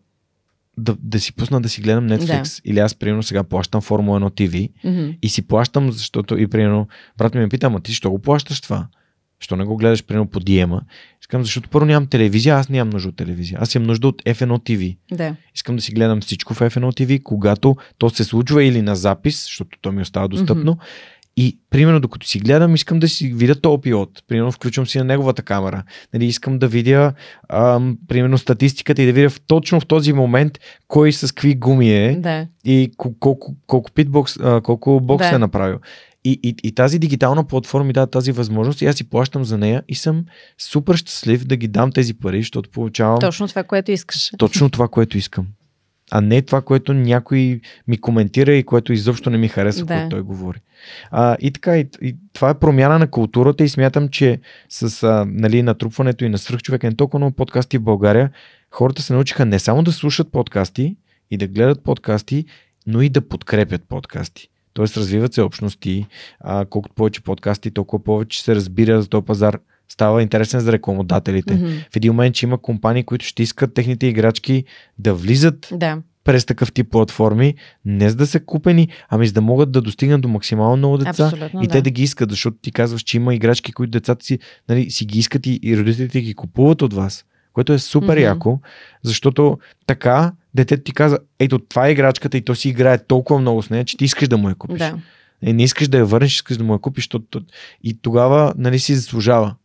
да, 0.78 0.96
да 1.00 1.20
си 1.20 1.34
пусна 1.36 1.62
да 1.62 1.70
си 1.70 1.82
гледам 1.82 2.10
Netflix. 2.10 2.62
Или 2.66 2.80
аз, 2.80 2.96
примерно, 2.96 3.24
сега 3.24 3.44
плащам 3.44 3.82
Формула 3.82 4.20
1 4.20 4.30
TV 4.30 4.70
Мгм. 4.84 5.12
и 5.22 5.30
си 5.30 5.42
плащам, 5.48 5.92
защото 5.92 6.38
и 6.38 6.48
примерно 6.48 6.88
брат 7.18 7.36
ми 7.36 7.42
ме 7.42 7.50
пита, 7.50 7.68
ама 7.68 7.80
ти 7.80 7.94
що 7.94 8.10
го 8.10 8.20
плащаш 8.20 8.62
това? 8.62 8.88
Що 9.44 9.56
не 9.56 9.64
го 9.64 9.78
гледаш 9.78 10.04
примерно 10.04 10.28
по 10.28 10.40
DM-а? 10.40 10.82
Искам, 11.22 11.44
защото 11.44 11.70
първо 11.70 11.86
нямам 11.86 12.08
телевизия, 12.08 12.56
аз 12.56 12.70
нямам 12.70 12.90
нужда 12.90 13.10
от 13.10 13.16
телевизия. 13.16 13.58
Аз 13.62 13.76
имам 13.76 13.88
нужда 13.88 14.08
от 14.08 14.24
F1 14.24 14.48
TV. 14.60 14.98
Да. 15.12 15.36
Искам 15.56 15.76
да 15.76 15.82
си 15.82 15.92
гледам 15.92 16.22
всичко 16.22 16.54
в 16.54 16.60
F1 16.60 16.80
TV, 16.80 17.24
когато 17.24 17.76
то 17.98 18.10
се 18.10 18.24
случва 18.24 18.64
или 18.64 18.82
на 18.82 18.96
запис, 18.96 19.44
защото 19.44 19.78
то 19.82 19.92
ми 19.92 20.02
остава 20.02 20.28
достъпно. 20.28 20.78
И 21.38 21.58
примерно 21.70 22.00
докато 22.00 22.28
си 22.28 22.40
гледам, 22.40 22.76
искам 22.76 23.00
да 23.00 23.08
си 23.08 23.28
видя 23.28 23.56
този 23.56 23.82
пилот. 23.82 24.10
Примерно 24.28 24.52
включвам 24.52 24.88
си 24.88 24.98
на 24.98 25.04
неговата 25.04 25.42
камера. 25.42 25.84
Нали, 26.14 26.26
искам 26.26 26.60
да 26.60 26.68
видя 26.68 27.14
ам, 27.50 27.98
примерно 28.08 28.38
статистиката 28.38 29.02
и 29.02 29.06
да 29.06 29.14
видя 29.14 29.30
в, 29.30 29.42
точно 29.42 29.80
в 29.80 29.86
този 29.86 30.14
момент 30.14 30.60
кой 30.88 31.12
с 31.12 31.32
какви 31.32 31.56
гуми 31.56 31.94
е 31.94 32.16
Да. 32.20 32.48
и 32.66 32.92
кол- 32.98 33.16
колко, 33.20 33.56
колко 33.68 33.92
питбокс, 33.92 34.38
а, 34.40 34.62
колко 34.62 35.00
бокс 35.00 35.30
Да. 35.30 35.36
е 35.36 35.40
направил. 35.40 35.78
И, 36.26 36.40
и, 36.44 36.56
и 36.64 36.72
тази 36.76 37.00
дигитална 37.00 37.44
платформа 37.44 37.86
ми 37.86 37.94
дава 37.94 38.08
тази 38.08 38.32
възможност 38.32 38.82
и 38.82 38.86
аз 38.86 38.96
си 38.96 39.10
плащам 39.10 39.44
за 39.46 39.58
нея 39.58 39.84
и 39.88 39.96
съм 39.96 40.26
супер 40.58 40.96
щастлив 40.96 41.46
да 41.46 41.56
ги 41.56 41.68
дам 41.68 41.92
тези 41.92 42.14
пари, 42.14 42.38
защото 42.38 42.70
получавам 42.70 43.20
Точно 43.20 43.48
това, 43.48 43.64
което 43.64 43.92
искаш. 43.92 44.32
точно 44.38 44.70
това, 44.70 44.88
което 44.88 45.18
искам. 45.18 45.48
а 46.12 46.22
не 46.22 46.42
това, 46.42 46.62
което 46.62 46.94
някой 46.94 47.62
ми 47.88 47.98
коментира 47.98 48.54
и 48.54 48.64
което 48.64 48.94
изобщо 48.94 49.30
не 49.30 49.38
ми 49.38 49.48
харесва, 49.48 49.86
Да. 49.86 49.94
което 49.94 50.10
той 50.10 50.22
говори. 50.22 50.60
А, 51.12 51.38
и 51.40 51.52
така, 51.52 51.78
и, 51.78 51.88
и 52.02 52.16
това 52.34 52.50
е 52.50 52.60
промяна 52.60 53.00
на 53.00 53.08
културата 53.08 53.64
и 53.64 53.70
смятам, 53.70 54.10
че 54.10 54.40
с 54.70 55.04
а, 55.04 55.26
нали, 55.30 55.64
натрупването 55.64 56.26
и 56.26 56.30
на 56.30 56.38
свръхчовека 56.38 56.88
на 56.88 56.96
толкова 56.96 57.20
много 57.20 57.36
подкасти 57.36 57.78
в 57.78 57.84
България, 57.84 58.32
хората 58.72 59.02
се 59.02 59.14
научиха 59.14 59.46
не 59.46 59.60
само 59.60 59.84
да 59.84 59.92
слушат 59.92 60.32
подкасти 60.32 60.96
и 61.32 61.38
да 61.38 61.48
гледат 61.48 61.84
подкасти, 61.84 62.46
но 62.88 63.02
и 63.02 63.10
да 63.10 63.22
подкрепят 63.28 63.82
подкасти. 63.90 64.50
Тоест 64.74 64.98
развиват 64.98 65.34
се 65.34 65.42
общности, 65.42 66.06
а, 66.40 66.66
колкото 66.66 66.96
повече 66.96 67.22
подкасти, 67.22 67.72
толкова 67.72 68.04
повече 68.04 68.44
се 68.44 68.56
разбира 68.56 69.02
за 69.02 69.10
този 69.10 69.26
пазар. 69.26 69.60
Става 69.90 70.22
интересен 70.22 70.60
за 70.60 70.72
рекламодателите. 70.72 71.56
Мгм. 71.56 71.66
В 71.94 71.96
един 71.96 72.12
момент, 72.12 72.36
че 72.36 72.46
има 72.46 72.58
компании, 72.58 73.04
които 73.04 73.26
ще 73.26 73.44
искат 73.44 73.74
техните 73.74 74.08
играчки 74.08 74.64
да 75.00 75.14
влизат 75.14 75.68
Да. 75.72 75.98
през 76.24 76.46
такъв 76.46 76.72
тип 76.72 76.92
платформи, 76.92 77.56
не 77.86 78.10
за 78.10 78.16
да 78.16 78.28
са 78.28 78.40
купени, 78.40 78.88
ами 79.10 79.28
за 79.28 79.34
да 79.34 79.42
могат 79.42 79.72
да 79.72 79.82
достигнат 79.82 80.22
до 80.22 80.28
максимално 80.28 80.78
много 80.78 80.98
деца 80.98 81.26
Абсолютно, 81.26 81.64
и 81.64 81.68
да. 81.68 81.72
те 81.72 81.82
да 81.82 81.90
ги 81.90 82.04
искат, 82.04 82.30
защото 82.30 82.58
ти 82.62 82.72
казваш, 82.72 83.02
че 83.02 83.18
има 83.18 83.36
играчки, 83.36 83.74
които 83.74 83.92
децата 83.92 84.26
си, 84.26 84.40
нали, 84.70 84.92
си 84.92 85.06
ги 85.06 85.20
искат 85.20 85.46
и, 85.46 85.60
и 85.64 85.78
родителите 85.78 86.22
ги 86.22 86.34
купуват 86.34 86.82
от 86.82 86.94
вас, 86.94 87.26
което 87.54 87.74
е 87.74 87.80
супер 87.80 88.14
Мгм. 88.14 88.22
яко, 88.22 88.60
защото 89.04 89.60
така 89.86 90.34
детето 90.54 90.84
ти 90.84 90.94
каза, 90.94 91.20
ето 91.40 91.60
това 91.60 91.88
е 91.88 91.92
играчката 91.92 92.38
и 92.38 92.42
то 92.42 92.56
си 92.56 92.70
играе 92.70 92.98
толкова 92.98 93.40
много 93.40 93.64
с 93.64 93.70
нея, 93.70 93.86
че 93.86 93.98
ти 93.98 94.06
искаш 94.06 94.28
да 94.28 94.38
му 94.38 94.50
я 94.50 94.56
купиш. 94.56 94.80
Да. 94.80 95.00
Е, 95.42 95.54
не 95.54 95.64
искаш 95.64 95.88
да 95.88 95.98
я 95.98 96.06
върнеш, 96.06 96.36
искаш 96.36 96.58
да 96.58 96.64
му 96.64 96.74
я 96.74 96.80
купиш. 96.80 97.08
То, 97.08 97.20
то, 97.20 97.42
и 97.84 98.02
тогава 98.02 98.54
нали, 98.58 98.80
си 98.80 98.96
заслужава. 98.96 99.56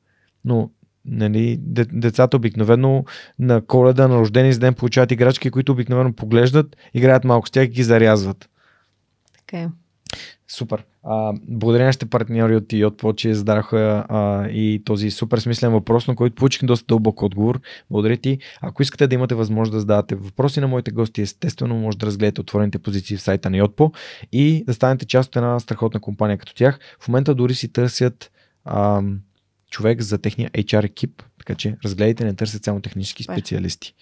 Но 0.45 0.71
нали, 1.05 1.59
де, 1.61 1.85
децата 1.85 2.37
обикновено 2.37 3.05
на 3.39 3.61
коледа, 3.61 4.09
на 4.09 4.19
рождени 4.19 4.55
ден 4.55 4.75
получават 4.75 5.13
играчки, 5.13 5.51
които 5.51 5.73
обикновено 5.73 6.13
поглеждат, 6.13 6.77
играят 6.95 7.25
малко 7.25 7.49
с 7.49 7.51
тях 7.51 7.65
и 7.65 7.69
ги 7.69 7.83
зарязват. 7.83 8.49
Така 9.39 9.57
е. 9.57 9.69
Супер. 10.49 10.85
А, 11.05 11.33
благодаря 11.49 11.83
на 11.83 11.87
нашите 11.87 12.07
партньори 12.07 12.57
от 12.57 12.65
Yotpo, 12.65 13.15
че 13.15 13.35
зададаха 13.35 14.07
а, 14.09 14.49
и 14.49 14.83
този 14.85 15.11
супер 15.11 15.39
смислен 15.39 15.73
въпрос, 15.73 16.09
на 16.09 16.17
който 16.17 16.35
получих 16.35 16.65
доста 16.65 16.87
дълбок 16.87 17.23
отговор. 17.23 17.61
Благодаря 17.91 18.17
ти. 18.17 18.39
Ако 18.61 18.83
искате 18.83 19.07
да 19.07 19.15
имате 19.15 19.35
възможност 19.35 19.73
да 19.73 19.81
задавате 19.81 20.15
въпроси 20.15 20.61
на 20.61 20.69
моите 20.69 20.91
гости, 20.91 21.23
естествено 21.23 21.75
може 21.75 21.99
да 21.99 22.07
разгледате 22.07 22.41
отворените 22.41 22.79
позиции 22.79 23.17
в 23.17 23.23
сайта 23.23 23.51
на 23.51 23.57
Yotpo 23.57 23.95
и 24.33 24.65
да 24.67 24.75
станете 24.75 25.07
част 25.07 25.29
от 25.29 25.37
една 25.37 25.61
страхотна 25.61 26.01
компания 26.01 26.39
като 26.39 26.55
тях. 26.55 26.79
В 27.01 27.09
момента 27.09 27.35
дори 27.35 27.55
си 27.55 27.73
търсят 27.73 28.31
ам, 28.65 29.21
човек 29.71 30.03
за 30.03 30.19
техния 30.19 30.51
HR 30.51 30.85
екип, 30.85 31.23
така 31.39 31.55
че 31.55 31.77
разгледайте, 31.85 32.25
не 32.25 32.35
търсят 32.35 32.65
само 32.65 32.81
технически 32.81 33.23
специалисти. 33.23 33.95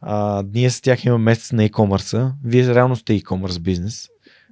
А, 0.00 0.44
ние 0.54 0.70
с 0.70 0.80
тях 0.80 1.04
имаме 1.04 1.24
месец 1.24 1.52
на 1.52 1.68
e-commerce. 1.68 2.32
Вие 2.44 2.74
реално 2.74 2.96
сте 2.96 3.20
e-commerce 3.20 3.60
бизнес. 3.60 4.08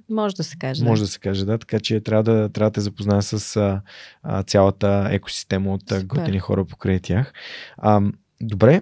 Може 0.09 0.35
да 0.35 0.43
се 0.43 0.57
каже. 0.57 0.83
Може 0.83 1.01
да 1.01 1.07
се 1.07 1.19
каже, 1.19 1.45
да. 1.45 1.57
Така 1.57 1.79
че 1.79 1.99
трябва 1.99 2.23
да, 2.23 2.49
трябва 2.49 2.69
да 2.69 2.73
те 2.73 2.81
запозная 2.81 3.21
с 3.21 3.55
а, 3.55 3.81
а, 4.23 4.43
цялата 4.43 5.07
екосистема 5.11 5.73
от 5.73 5.81
Супер. 5.81 6.03
готини 6.03 6.39
хора 6.39 6.65
покрай 6.65 6.99
тях. 6.99 7.33
А, 7.77 8.01
добре, 8.41 8.81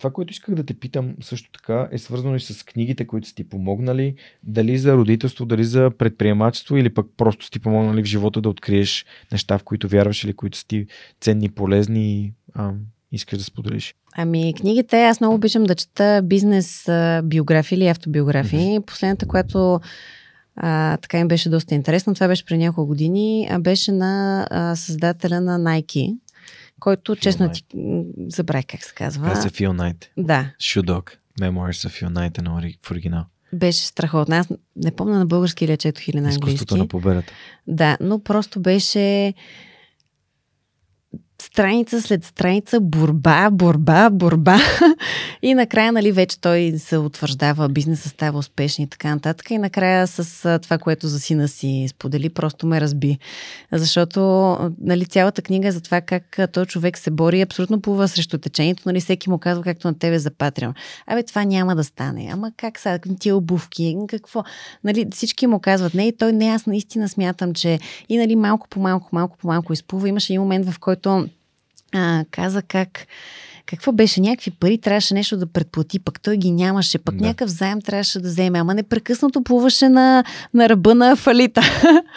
това, 0.00 0.10
което 0.10 0.30
исках 0.30 0.54
да 0.54 0.64
те 0.64 0.74
питам 0.74 1.14
също 1.20 1.50
така 1.50 1.88
е 1.92 1.98
свързано 1.98 2.36
и 2.36 2.40
с 2.40 2.64
книгите, 2.64 3.06
които 3.06 3.28
са 3.28 3.34
ти 3.34 3.48
помогнали, 3.48 4.14
дали 4.42 4.78
за 4.78 4.94
родителство, 4.94 5.44
дали 5.44 5.64
за 5.64 5.90
предприемачество 5.98 6.76
или 6.76 6.94
пък 6.94 7.06
просто 7.16 7.44
са 7.44 7.50
ти 7.50 7.60
помогнали 7.60 8.02
в 8.02 8.06
живота 8.06 8.40
да 8.40 8.48
откриеш 8.48 9.06
неща, 9.32 9.58
в 9.58 9.64
които 9.64 9.88
вярваш 9.88 10.24
или 10.24 10.32
които 10.32 10.58
са 10.58 10.66
ти 10.66 10.86
ценни, 11.20 11.48
полезни 11.48 12.22
и 12.22 12.32
искаш 13.12 13.38
да 13.38 13.44
споделиш. 13.44 13.94
Ами, 14.16 14.54
книгите, 14.54 15.04
аз 15.04 15.20
много 15.20 15.34
обичам 15.34 15.64
да 15.64 15.74
чета 15.74 16.20
бизнес 16.24 16.88
биографии 17.24 17.76
или 17.76 17.86
автобиографии. 17.86 18.80
Последната, 18.86 19.26
която 19.26 19.80
а, 20.56 20.96
така 20.96 21.18
им 21.18 21.28
беше 21.28 21.48
доста 21.48 21.74
интересна, 21.74 22.14
това 22.14 22.28
беше 22.28 22.44
преди 22.44 22.58
няколко 22.64 22.86
години, 22.88 23.48
а 23.50 23.58
беше 23.58 23.92
на 23.92 24.46
а, 24.50 24.76
създателя 24.76 25.40
на 25.40 25.58
Nike, 25.58 26.16
който, 26.80 27.16
честно 27.16 27.50
ти, 27.50 27.64
м, 27.74 28.02
забравих 28.28 28.66
как 28.66 28.84
се 28.84 28.94
казва. 28.94 29.36
Се 29.36 29.50
Phil 29.50 29.68
Knight. 29.70 30.06
Да, 30.16 30.50
Dog. 30.60 31.10
Memoirs 31.40 31.88
of 31.88 32.02
е 32.38 32.42
на 32.42 32.76
в 32.82 32.90
оригинал. 32.90 33.24
беше 33.52 33.86
страхотно. 33.86 34.36
Аз 34.36 34.48
не 34.76 34.90
помня 34.90 35.18
на 35.18 35.26
български 35.26 35.64
или 35.64 35.72
я 35.72 35.76
четох 35.76 36.08
или 36.08 36.20
на 36.20 36.28
Изкуството 36.28 36.74
английски. 36.74 36.78
на 36.78 36.88
победата. 36.88 37.32
Да, 37.66 37.96
но 38.00 38.18
просто 38.18 38.60
беше 38.60 39.34
страница 41.42 42.02
след 42.02 42.24
страница, 42.24 42.80
борба, 42.80 43.50
борба, 43.50 44.10
борба. 44.10 44.58
И 45.42 45.54
накрая, 45.54 45.92
нали, 45.92 46.12
вече 46.12 46.40
той 46.40 46.74
се 46.78 46.98
утвърждава, 46.98 47.68
бизнеса 47.68 48.08
става 48.08 48.38
успешен 48.38 48.84
и 48.84 48.88
така 48.88 49.14
нататък. 49.14 49.50
И 49.50 49.58
накрая 49.58 50.06
с 50.06 50.58
това, 50.62 50.78
което 50.78 51.08
за 51.08 51.20
сина 51.20 51.48
си 51.48 51.86
сподели, 51.90 52.28
просто 52.28 52.66
ме 52.66 52.80
разби. 52.80 53.18
Защото, 53.72 54.20
нали, 54.80 55.06
цялата 55.06 55.42
книга 55.42 55.68
е 55.68 55.72
за 55.72 55.80
това 55.80 56.00
как 56.00 56.38
той 56.52 56.66
човек 56.66 56.98
се 56.98 57.10
бори 57.10 57.40
абсолютно 57.40 57.80
плува 57.80 58.08
срещу 58.08 58.38
течението. 58.38 58.82
Нали, 58.86 59.00
всеки 59.00 59.30
му 59.30 59.38
казва, 59.38 59.64
както 59.64 59.88
на 59.88 59.98
тебе 59.98 60.18
за 60.18 60.30
Патреон. 60.30 60.74
Абе, 61.06 61.22
това 61.22 61.44
няма 61.44 61.76
да 61.76 61.84
стане. 61.84 62.28
Ама 62.32 62.52
как 62.56 62.78
сега, 62.78 62.98
тия 63.18 63.36
обувки, 63.36 63.96
какво? 64.08 64.44
Нали, 64.84 65.06
всички 65.12 65.46
му 65.46 65.60
казват, 65.60 65.94
не, 65.94 66.08
и 66.08 66.16
той 66.16 66.32
не, 66.32 66.46
аз 66.48 66.66
наистина 66.66 67.08
смятам, 67.08 67.54
че 67.54 67.78
и 68.08 68.18
нали, 68.18 68.36
малко 68.36 68.68
по 68.68 68.80
малко, 68.80 69.08
малко 69.12 69.38
по 69.38 69.46
малко 69.46 69.72
изплува. 69.72 70.08
Имаше 70.08 70.32
един 70.32 70.40
момент, 70.40 70.70
в 70.70 70.78
който 70.78 71.28
а, 71.94 72.24
каза 72.30 72.62
как 72.62 73.06
какво 73.70 73.92
беше? 73.92 74.20
Някакви 74.20 74.50
пари 74.50 74.78
трябваше 74.78 75.14
нещо 75.14 75.36
да 75.36 75.46
предплати, 75.46 75.98
пък 75.98 76.20
той 76.20 76.36
ги 76.36 76.50
нямаше, 76.50 76.98
пък 76.98 77.16
Да. 77.16 77.24
някакъв 77.24 77.50
заем 77.50 77.82
трябваше 77.82 78.20
да 78.20 78.28
вземе, 78.28 78.58
ама 78.58 78.74
непрекъснато 78.74 79.42
плуваше 79.42 79.88
на, 79.88 80.24
на 80.54 80.68
ръба 80.68 80.94
на 80.94 81.16
фалита. 81.16 81.62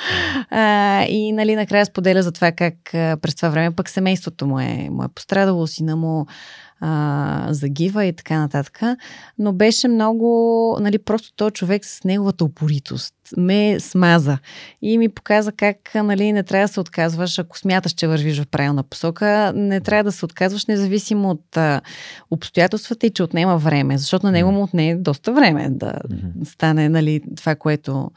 а, 0.50 1.04
и 1.04 1.32
нали, 1.32 1.56
накрая 1.56 1.86
споделя 1.86 2.24
за 2.24 2.32
това 2.32 2.52
как 2.52 2.94
а, 2.94 3.18
през 3.22 3.36
това 3.36 3.50
време 3.50 3.76
пък 3.76 3.90
семейството 3.90 4.48
му 4.48 4.60
е, 4.60 4.90
му 4.92 5.04
е 5.04 5.08
пострадало, 5.16 5.68
сина 5.68 5.96
му 5.96 6.26
а, 6.86 7.48
загива 7.50 8.06
и 8.06 8.14
така 8.14 8.40
нататък. 8.40 8.82
Но 9.40 9.54
беше 9.54 9.88
много, 9.88 10.78
нали, 10.82 11.00
просто 11.00 11.34
този 11.36 11.54
човек 11.54 11.86
с 11.86 12.04
неговата 12.04 12.46
упоритост 12.46 13.16
ме 13.38 13.80
смаза 13.80 14.38
и 14.82 14.98
ми 14.98 15.10
показа 15.10 15.52
как 15.52 15.78
нали, 15.96 16.34
не 16.34 16.44
трябва 16.44 16.68
да 16.68 16.74
се 16.74 16.80
отказваш, 16.80 17.40
ако 17.40 17.58
смяташ, 17.58 17.92
че 17.92 18.08
вървиш 18.08 18.42
в 18.42 18.48
правилна 18.48 18.84
посока, 18.84 19.54
не 19.56 19.82
трябва 19.82 20.04
да 20.04 20.12
се 20.12 20.26
отказваш 20.26 20.66
независимо 20.66 21.30
от 21.30 21.58
а, 21.58 21.82
обстоятелствата 22.32 23.08
и 23.08 23.10
че 23.10 23.24
отнема 23.24 23.58
време, 23.58 23.98
защото 23.98 24.26
на 24.26 24.32
него 24.32 24.52
му 24.52 24.64
отне 24.64 24.96
доста 24.96 25.34
време 25.34 25.70
да 25.70 25.94
стане 26.46 26.90
нали, 26.90 27.22
това, 27.38 27.56
което, 27.56 28.12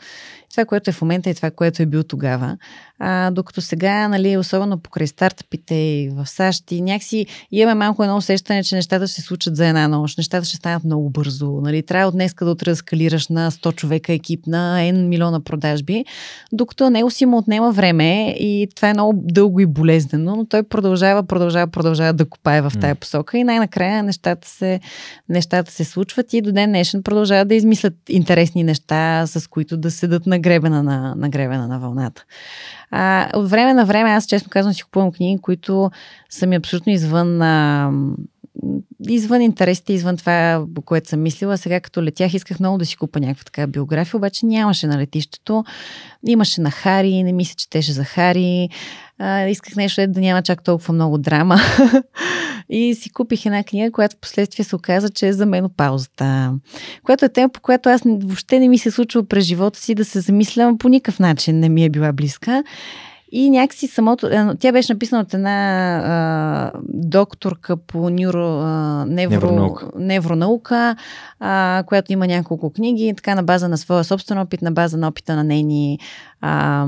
това, 0.50 0.64
което 0.64 0.90
е 0.90 0.92
в 0.92 1.02
момента 1.02 1.30
и 1.30 1.34
това, 1.34 1.50
което 1.50 1.82
е 1.82 1.86
бил 1.86 2.02
тогава. 2.02 2.56
А, 2.98 3.30
докато 3.30 3.60
сега, 3.60 4.08
нали, 4.08 4.36
особено 4.36 4.78
покрай 4.78 5.06
стартъпите 5.06 5.74
и 5.74 6.10
в 6.12 6.26
САЩ, 6.26 6.72
и 6.72 6.82
някакси 6.82 7.26
имаме 7.50 7.74
малко 7.74 8.02
едно 8.02 8.16
усещане, 8.16 8.62
че 8.62 8.74
нещата 8.74 9.06
ще 9.06 9.14
се 9.14 9.26
случат 9.26 9.56
за 9.56 9.66
една 9.66 9.88
нощ, 9.88 10.18
нещата 10.18 10.46
ще 10.46 10.56
станат 10.56 10.84
много 10.84 11.10
бързо. 11.10 11.60
Нали? 11.62 11.82
Трябва 11.82 12.08
от 12.08 12.14
днеска 12.14 12.44
да 12.44 12.50
утре 12.50 12.70
да 12.70 12.76
скалираш 12.76 13.28
на 13.28 13.50
100 13.50 13.74
човека 13.74 14.12
екип, 14.12 14.46
на 14.46 14.78
N 14.80 15.06
милиона 15.06 15.40
продажби, 15.40 16.04
докато 16.52 16.90
него 16.90 17.10
си 17.10 17.26
му 17.26 17.38
отнема 17.38 17.72
време 17.72 18.30
и 18.30 18.68
това 18.76 18.88
е 18.88 18.94
много 18.94 19.12
дълго 19.24 19.60
и 19.60 19.66
болезнено, 19.66 20.36
но 20.36 20.46
той 20.46 20.62
продължава, 20.62 21.22
продължава, 21.22 21.66
продължава 21.66 22.12
да 22.12 22.28
копае 22.28 22.62
в 22.62 22.72
тая 22.80 22.94
посока 22.94 23.38
и 23.38 23.44
най-накрая 23.44 24.02
нещата 24.02 24.48
се, 24.48 24.80
нещата 25.28 25.72
се 25.72 25.84
случват 25.84 26.32
и 26.32 26.40
до 26.40 26.52
ден 26.52 26.70
днешен 26.70 27.02
продължават 27.02 27.48
да 27.48 27.54
измислят 27.54 27.94
интересни 28.08 28.64
неща, 28.64 29.26
с 29.26 29.48
които 29.48 29.76
да 29.76 29.90
седат 29.90 30.26
на 30.26 30.38
гребена 30.46 30.82
на, 30.82 31.14
на, 31.14 31.28
гребена 31.28 31.68
на 31.68 31.78
вълната. 31.78 32.24
А, 32.90 33.30
от 33.34 33.50
време 33.50 33.74
на 33.74 33.84
време, 33.84 34.10
аз 34.10 34.26
честно 34.26 34.50
казвам 34.50 34.74
си 34.74 34.82
купувам 34.82 35.12
книги, 35.12 35.42
които 35.42 35.90
са 36.30 36.46
ми 36.46 36.56
абсолютно 36.56 36.92
извън, 36.92 37.42
а, 37.42 37.92
извън 39.08 39.40
интересите, 39.40 39.92
извън 39.92 40.16
това, 40.16 40.64
което 40.84 41.08
съм 41.08 41.22
мислила. 41.22 41.58
Сега 41.58 41.80
като 41.80 42.02
летях, 42.02 42.34
исках 42.34 42.60
много 42.60 42.78
да 42.78 42.86
си 42.86 42.96
купа 42.96 43.20
някаква 43.20 43.44
така 43.44 43.66
биография, 43.66 44.18
обаче 44.18 44.46
нямаше 44.46 44.86
на 44.86 44.98
летището. 44.98 45.64
Имаше 46.26 46.60
на 46.60 46.70
Хари, 46.70 47.22
не 47.22 47.32
мисля, 47.32 47.54
че 47.56 47.70
теше 47.70 47.92
за 47.92 48.04
Хари. 48.04 48.68
А, 49.18 49.48
исках 49.48 49.76
нещо, 49.76 50.06
да 50.08 50.20
няма 50.20 50.42
чак 50.42 50.64
толкова 50.64 50.94
много 50.94 51.18
драма. 51.18 51.56
и 52.68 52.94
си 52.94 53.10
купих 53.10 53.46
една 53.46 53.64
книга, 53.64 53.92
която 53.92 54.16
в 54.16 54.20
последствие 54.20 54.64
се 54.64 54.76
оказа, 54.76 55.10
че 55.10 55.28
е 55.28 55.32
за 55.32 55.46
менопаузата. 55.46 56.54
Която 57.04 57.24
е 57.24 57.28
тема, 57.28 57.48
по 57.48 57.60
която 57.60 57.88
аз 57.88 58.02
въобще 58.04 58.58
не 58.58 58.68
ми 58.68 58.78
се 58.78 58.88
е 58.88 58.92
случва 58.92 59.24
през 59.24 59.44
живота 59.44 59.80
си 59.80 59.94
да 59.94 60.04
се 60.04 60.20
замислям 60.20 60.78
по 60.78 60.88
никакъв 60.88 61.18
начин, 61.18 61.60
не 61.60 61.68
ми 61.68 61.84
е 61.84 61.90
била 61.90 62.12
близка. 62.12 62.64
И 63.32 63.50
някакси 63.50 63.86
самото... 63.86 64.30
Тя 64.60 64.72
беше 64.72 64.92
написана 64.92 65.22
от 65.22 65.34
една 65.34 65.96
а, 66.04 66.72
докторка 66.88 67.76
по 67.76 68.10
невро, 68.10 68.60
а, 68.62 69.04
невро, 69.08 69.34
невронаука, 69.34 69.90
невронаука 69.98 70.96
а, 71.40 71.84
която 71.86 72.12
има 72.12 72.26
няколко 72.26 72.70
книги, 72.70 73.14
така 73.16 73.34
на 73.34 73.42
база 73.42 73.68
на 73.68 73.78
своя 73.78 74.04
собствен 74.04 74.38
опит, 74.38 74.62
на 74.62 74.72
база 74.72 74.96
на 74.96 75.08
опита 75.08 75.36
на 75.36 75.44
нейни 75.44 75.98
а, 76.40 76.86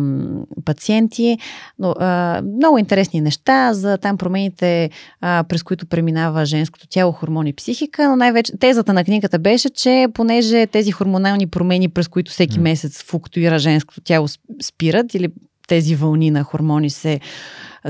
пациенти. 0.64 1.38
Но, 1.78 1.94
а, 1.98 2.42
много 2.56 2.78
интересни 2.78 3.20
неща 3.20 3.74
за 3.74 3.98
там 3.98 4.18
промените, 4.18 4.90
а, 5.20 5.44
през 5.48 5.62
които 5.62 5.86
преминава 5.86 6.46
женското 6.46 6.86
тяло, 6.88 7.12
хормони, 7.12 7.52
психика, 7.52 8.08
но 8.08 8.16
най-вече 8.16 8.52
тезата 8.60 8.92
на 8.92 9.04
книгата 9.04 9.38
беше, 9.38 9.70
че 9.70 10.06
понеже 10.14 10.66
тези 10.66 10.92
хормонални 10.92 11.46
промени, 11.46 11.88
през 11.88 12.08
които 12.08 12.30
всеки 12.30 12.60
месец 12.60 13.02
флуктуира 13.02 13.58
женското 13.58 14.00
тяло, 14.00 14.26
спират 14.62 15.14
или 15.14 15.28
тези 15.68 15.94
вълни 15.94 16.30
на 16.30 16.44
хормони 16.44 16.90
се 16.90 17.20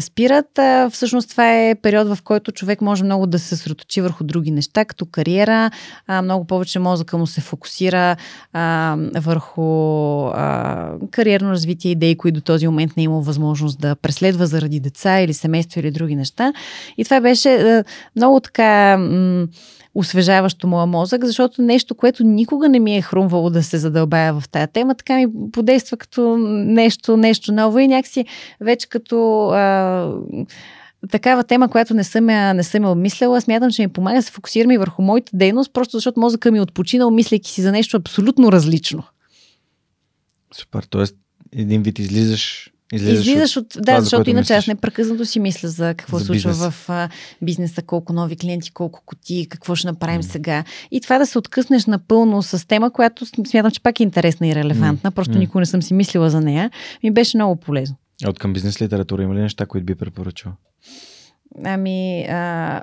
спират. 0.01 0.59
Всъщност 0.93 1.31
това 1.31 1.55
е 1.55 1.75
период, 1.75 2.09
в 2.09 2.23
който 2.23 2.53
човек 2.53 2.81
може 2.81 3.05
много 3.05 3.27
да 3.27 3.39
се 3.39 3.49
съсредоточи 3.49 4.01
върху 4.01 4.25
други 4.25 4.51
неща, 4.51 4.85
като 4.85 5.07
кариера. 5.07 5.71
Много 6.23 6.45
повече 6.45 6.79
мозъка 6.79 7.19
му 7.19 7.27
се 7.27 7.41
фокусира 7.41 8.17
върху 9.17 9.63
кариерно 11.11 11.51
развитие, 11.51 11.91
идеи, 11.91 12.17
които 12.17 12.35
до 12.35 12.41
този 12.41 12.67
момент 12.67 12.97
не 12.97 13.03
е 13.03 13.05
имал 13.05 13.21
възможност 13.21 13.81
да 13.81 13.97
преследва 13.97 14.47
заради 14.47 14.81
деца 14.81 15.21
или 15.21 15.35
семейство 15.35 15.81
или 15.81 15.91
други 15.91 16.17
неща. 16.17 16.53
И 16.99 17.05
това 17.05 17.21
беше 17.21 17.83
много 18.17 18.41
така 18.41 18.99
освежаващо 19.99 20.67
моя 20.67 20.87
мозък, 20.87 21.25
защото 21.25 21.63
нещо, 21.63 21.95
което 21.95 22.25
никога 22.25 22.69
не 22.69 22.79
ми 22.79 22.97
е 22.97 23.03
хрумвало 23.03 23.51
да 23.51 23.63
се 23.63 23.79
задълбая 23.79 24.41
в 24.41 24.49
тая 24.51 24.67
тема, 24.67 24.95
така 24.95 25.17
ми 25.17 25.27
подейства 25.53 25.97
като 25.97 26.37
нещо, 26.37 27.17
нещо 27.17 27.53
ново 27.53 27.79
и 27.79 27.89
някакси 27.89 28.25
вече 28.61 28.89
като 28.89 29.49
а, 29.49 30.13
такава 31.11 31.45
тема, 31.45 31.69
която 31.69 31.95
не 31.95 32.05
съм, 32.05 32.31
я, 32.31 32.55
не 32.55 32.63
съм 32.63 32.85
я 32.85 32.91
обмисляла, 32.91 33.41
смятам, 33.41 33.71
че 33.71 33.83
ми 33.83 33.89
помага 33.89 34.17
да 34.17 34.23
се 34.23 34.33
фокусирам 34.33 34.71
и 34.71 34.79
върху 34.79 35.03
моята 35.03 35.31
дейност, 35.35 35.73
просто 35.73 35.97
защото 35.97 36.21
мозъка 36.21 36.53
ми 36.53 36.59
е 36.59 36.63
отпочинал, 36.63 37.11
мисляйки 37.11 37.51
си 37.51 37.63
за 37.63 37.73
нещо 37.73 37.97
абсолютно 37.97 38.53
различно. 38.53 39.03
Супер, 40.55 40.83
т.е. 40.83 41.05
един 41.61 41.83
вид 41.83 41.99
излизаш 41.99 42.73
Излизаш, 42.93 43.27
Излизаш 43.27 43.57
от, 43.57 43.75
от 43.77 43.83
да, 43.83 43.93
това, 43.93 44.01
защото 44.01 44.31
иначе 44.31 44.55
аз 44.55 44.67
непрекъснато 44.67 45.25
си 45.25 45.41
мисля 45.41 45.69
за 45.69 45.95
какво 45.95 46.19
за 46.19 46.25
случва 46.25 46.51
бизнес. 46.51 46.71
в 46.71 46.91
а, 46.91 47.09
бизнеса, 47.43 47.83
колко 47.83 48.13
нови 48.13 48.37
клиенти, 48.37 48.71
колко 48.71 49.03
коти, 49.07 49.47
какво 49.51 49.75
ще 49.75 49.87
направим 49.87 50.23
mm. 50.23 50.31
сега. 50.31 50.65
И 50.91 51.01
това 51.01 51.19
да 51.19 51.27
се 51.27 51.39
откъснеш 51.39 51.87
напълно 51.87 52.43
с 52.43 52.69
тема, 52.69 52.91
която 52.91 53.27
смятам, 53.27 53.71
че 53.71 53.83
пак 53.83 54.01
е 54.01 54.03
интересна 54.03 54.49
и 54.49 54.55
релевантна, 54.55 55.13
mm. 55.13 55.15
просто 55.15 55.35
mm. 55.35 55.39
никога 55.39 55.61
не 55.61 55.67
съм 55.67 55.83
си 55.83 55.95
мислила 55.95 56.31
за 56.31 56.41
нея, 56.41 56.71
ми 57.03 57.11
беше 57.11 57.37
много 57.37 57.57
полезно. 57.57 57.97
От 58.27 58.39
към 58.39 58.53
бизнес 58.53 58.83
литература 58.83 59.23
има 59.23 59.35
ли 59.35 59.41
неща, 59.41 59.67
които 59.67 59.85
би 59.85 59.95
препоръчал? 59.95 60.53
Ами, 61.65 62.27
а, 62.31 62.83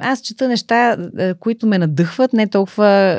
аз 0.00 0.20
чета 0.20 0.48
неща, 0.48 0.96
които 1.40 1.66
ме 1.66 1.78
надъхват, 1.78 2.32
не 2.32 2.46
толкова, 2.46 3.16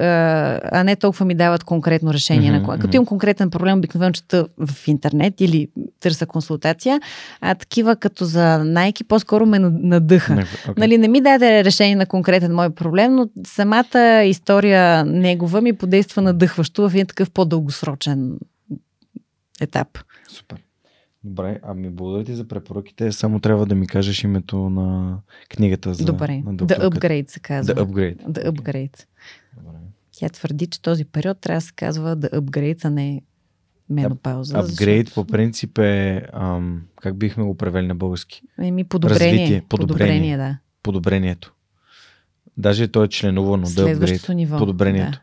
а 0.71 0.83
не 0.83 0.95
толкова 0.95 1.25
ми 1.25 1.35
дават 1.35 1.63
конкретно 1.63 2.13
решение. 2.13 2.51
Mm-hmm, 2.51 2.67
на, 2.67 2.79
като 2.79 2.95
имам 2.95 3.05
конкретен 3.05 3.49
проблем, 3.49 3.77
обикновено 3.77 4.11
чета 4.11 4.47
в 4.57 4.87
интернет 4.87 5.41
или 5.41 5.67
търся 5.99 6.25
консултация, 6.25 7.01
а 7.41 7.55
такива 7.55 7.95
като 7.95 8.25
за 8.25 8.63
найки 8.63 9.03
по-скоро 9.03 9.45
ме 9.45 9.59
надъха. 9.59 10.33
Okay. 10.33 10.77
Нали, 10.77 10.97
не 10.97 11.07
ми 11.07 11.21
даде 11.21 11.63
решение 11.63 11.95
на 11.95 12.05
конкретен 12.05 12.55
мой 12.55 12.69
проблем, 12.69 13.15
но 13.15 13.29
самата 13.47 14.23
история 14.23 15.05
негова 15.05 15.61
ми 15.61 15.73
подейства 15.73 16.21
надъхващо 16.21 16.89
в 16.89 16.93
един 16.93 17.05
такъв 17.05 17.31
по-дългосрочен 17.31 18.37
етап. 19.61 19.87
Супер. 20.29 20.57
Добре, 21.27 21.59
ами 21.63 21.89
благодаря 21.89 22.23
ти 22.23 22.35
за 22.35 22.47
препоръките. 22.47 23.11
Само 23.11 23.39
трябва 23.39 23.65
да 23.65 23.75
ми 23.75 23.87
кажеш 23.87 24.23
името 24.23 24.57
на 24.69 25.17
книгата 25.49 25.93
за 25.93 26.05
Добре, 26.05 26.37
на 26.45 26.55
The 26.55 26.89
Upgrade 26.89 27.29
се 27.29 27.39
казва. 27.39 27.75
The 27.75 27.83
Upgrade. 27.83 28.25
The 28.27 28.49
Upgrade. 28.49 29.05
Добре. 29.57 29.77
Тя 30.11 30.29
твърди, 30.29 30.67
че 30.67 30.81
този 30.81 31.05
период 31.05 31.39
трябва 31.39 31.57
да 31.57 31.61
се 31.61 31.73
казва 31.75 32.17
The 32.17 32.33
Upgrade, 32.33 32.85
а 32.85 32.89
не 32.89 33.21
менопауза. 33.89 34.57
Upgrade 34.57 35.03
защото... 35.03 35.13
по 35.13 35.31
принцип 35.31 35.77
е, 35.77 36.27
ам, 36.33 36.81
как 37.01 37.17
бихме 37.17 37.43
го 37.43 37.57
превели 37.57 37.87
на 37.87 37.95
български? 37.95 38.41
Еми, 38.59 38.83
подобрение. 38.83 39.33
Развитие, 39.33 39.63
подобрение. 39.69 39.97
подобрение 39.97 40.37
да. 40.37 40.57
Подобрението. 40.83 41.53
Даже 42.57 42.87
то 42.87 43.03
е 43.03 43.07
членувано. 43.07 43.65
Следващото 43.65 44.33
ниво. 44.33 44.57
Подобрението. 44.57 45.11
Да. 45.11 45.21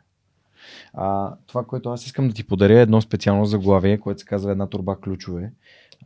А, 0.94 1.34
това, 1.46 1.64
което 1.64 1.90
аз 1.90 2.06
искам 2.06 2.28
да 2.28 2.34
ти 2.34 2.44
подаря 2.44 2.78
е 2.78 2.82
едно 2.82 3.00
специално 3.00 3.46
заглавие, 3.46 3.98
което 3.98 4.20
се 4.20 4.26
казва 4.26 4.52
една 4.52 4.66
турба 4.66 4.96
ключове 4.96 5.52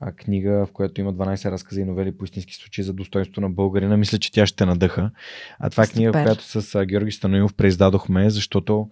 а, 0.00 0.12
книга, 0.12 0.66
в 0.66 0.72
която 0.72 1.00
има 1.00 1.14
12 1.14 1.50
разказа 1.50 1.80
и 1.80 1.84
новели 1.84 2.18
по 2.18 2.24
истински 2.24 2.54
случаи 2.54 2.84
за 2.84 2.92
достоинство 2.92 3.40
на 3.40 3.50
българина. 3.50 3.96
Мисля, 3.96 4.18
че 4.18 4.32
тя 4.32 4.46
ще 4.46 4.66
надъха. 4.66 5.10
А 5.58 5.70
това 5.70 5.82
е 5.82 5.86
книга, 5.86 6.08
Супер. 6.08 6.22
която 6.22 6.44
с 6.44 6.74
а, 6.74 6.86
Георги 6.86 7.12
Станоилов 7.12 7.54
преиздадохме, 7.54 8.30
защото 8.30 8.88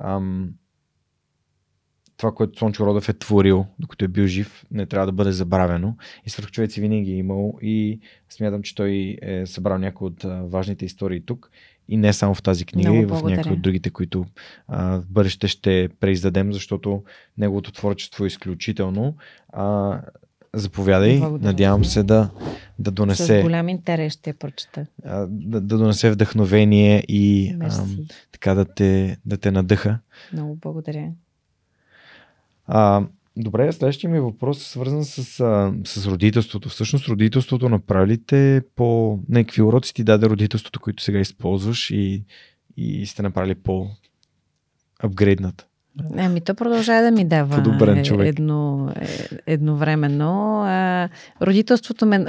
ам, 0.00 0.50
това, 2.16 2.32
което 2.32 2.58
Сончо 2.58 2.86
Родов 2.86 3.08
е 3.08 3.12
творил, 3.12 3.66
докато 3.78 4.04
е 4.04 4.08
бил 4.08 4.26
жив, 4.26 4.64
не 4.70 4.86
трябва 4.86 5.06
да 5.06 5.12
бъде 5.12 5.32
забравено. 5.32 5.96
И 6.26 6.30
свърхчовеци 6.30 6.80
винаги 6.80 7.12
е 7.12 7.16
имал 7.16 7.58
и 7.62 8.00
смятам, 8.28 8.62
че 8.62 8.74
той 8.74 9.18
е 9.22 9.46
събрал 9.46 9.78
някои 9.78 10.06
от 10.06 10.24
а, 10.24 10.42
важните 10.42 10.84
истории 10.84 11.22
тук. 11.26 11.50
И 11.88 11.96
не 11.96 12.12
само 12.12 12.34
в 12.34 12.42
тази 12.42 12.64
книга, 12.64 12.90
Много 12.90 13.02
и 13.02 13.06
в 13.06 13.22
някои 13.22 13.52
от 13.52 13.62
другите, 13.62 13.90
които 13.90 14.26
а, 14.68 15.00
в 15.00 15.06
бъдеще 15.10 15.48
ще 15.48 15.88
преиздадем, 16.00 16.52
защото 16.52 17.02
неговото 17.38 17.72
творчество 17.72 18.24
е 18.24 18.26
изключително. 18.26 19.16
А, 19.48 20.00
Заповядай. 20.56 21.18
Благодаря. 21.18 21.48
Надявам 21.48 21.84
се 21.84 22.02
да, 22.02 22.30
да 22.78 22.90
донесе. 22.90 23.40
С 23.40 23.42
голям 23.42 23.68
интерес 23.68 24.12
ще 24.12 24.32
прочета. 24.32 24.86
Да, 25.28 25.60
да 25.60 25.78
донесе 25.78 26.10
вдъхновение 26.10 27.04
и 27.08 27.56
а, 27.60 27.86
така 28.32 28.54
да 28.54 28.64
те, 28.64 29.18
да 29.26 29.36
те 29.36 29.50
надъха. 29.50 29.98
Много 30.32 30.56
благодаря. 30.56 31.10
А, 32.66 33.06
добре, 33.36 33.72
следващия 33.72 34.10
ми 34.10 34.20
въпрос 34.20 34.60
е 34.60 34.68
свързан 34.70 35.04
с, 35.04 35.40
а, 35.40 35.74
с 35.84 36.06
родителството. 36.06 36.68
Всъщност 36.68 37.08
родителството 37.08 37.68
направите 37.68 38.62
по 38.76 39.18
някакви 39.28 39.62
уроци 39.62 39.94
ти 39.94 40.04
даде 40.04 40.26
родителството, 40.26 40.80
които 40.80 41.02
сега 41.02 41.18
използваш 41.18 41.90
и, 41.90 42.24
и 42.76 43.06
сте 43.06 43.22
направили 43.22 43.54
по 43.54 43.88
апгрейдната. 45.02 45.66
Ами 46.18 46.40
то 46.40 46.54
продължава 46.54 47.02
да 47.02 47.10
ми 47.10 47.24
дава 47.24 47.56
Подобрен 47.56 48.04
човек. 48.04 48.28
Едно, 48.28 48.88
е, 49.00 49.06
едновременно. 49.46 50.62
А, 50.66 51.08
родителството 51.42 52.06
ме, 52.06 52.26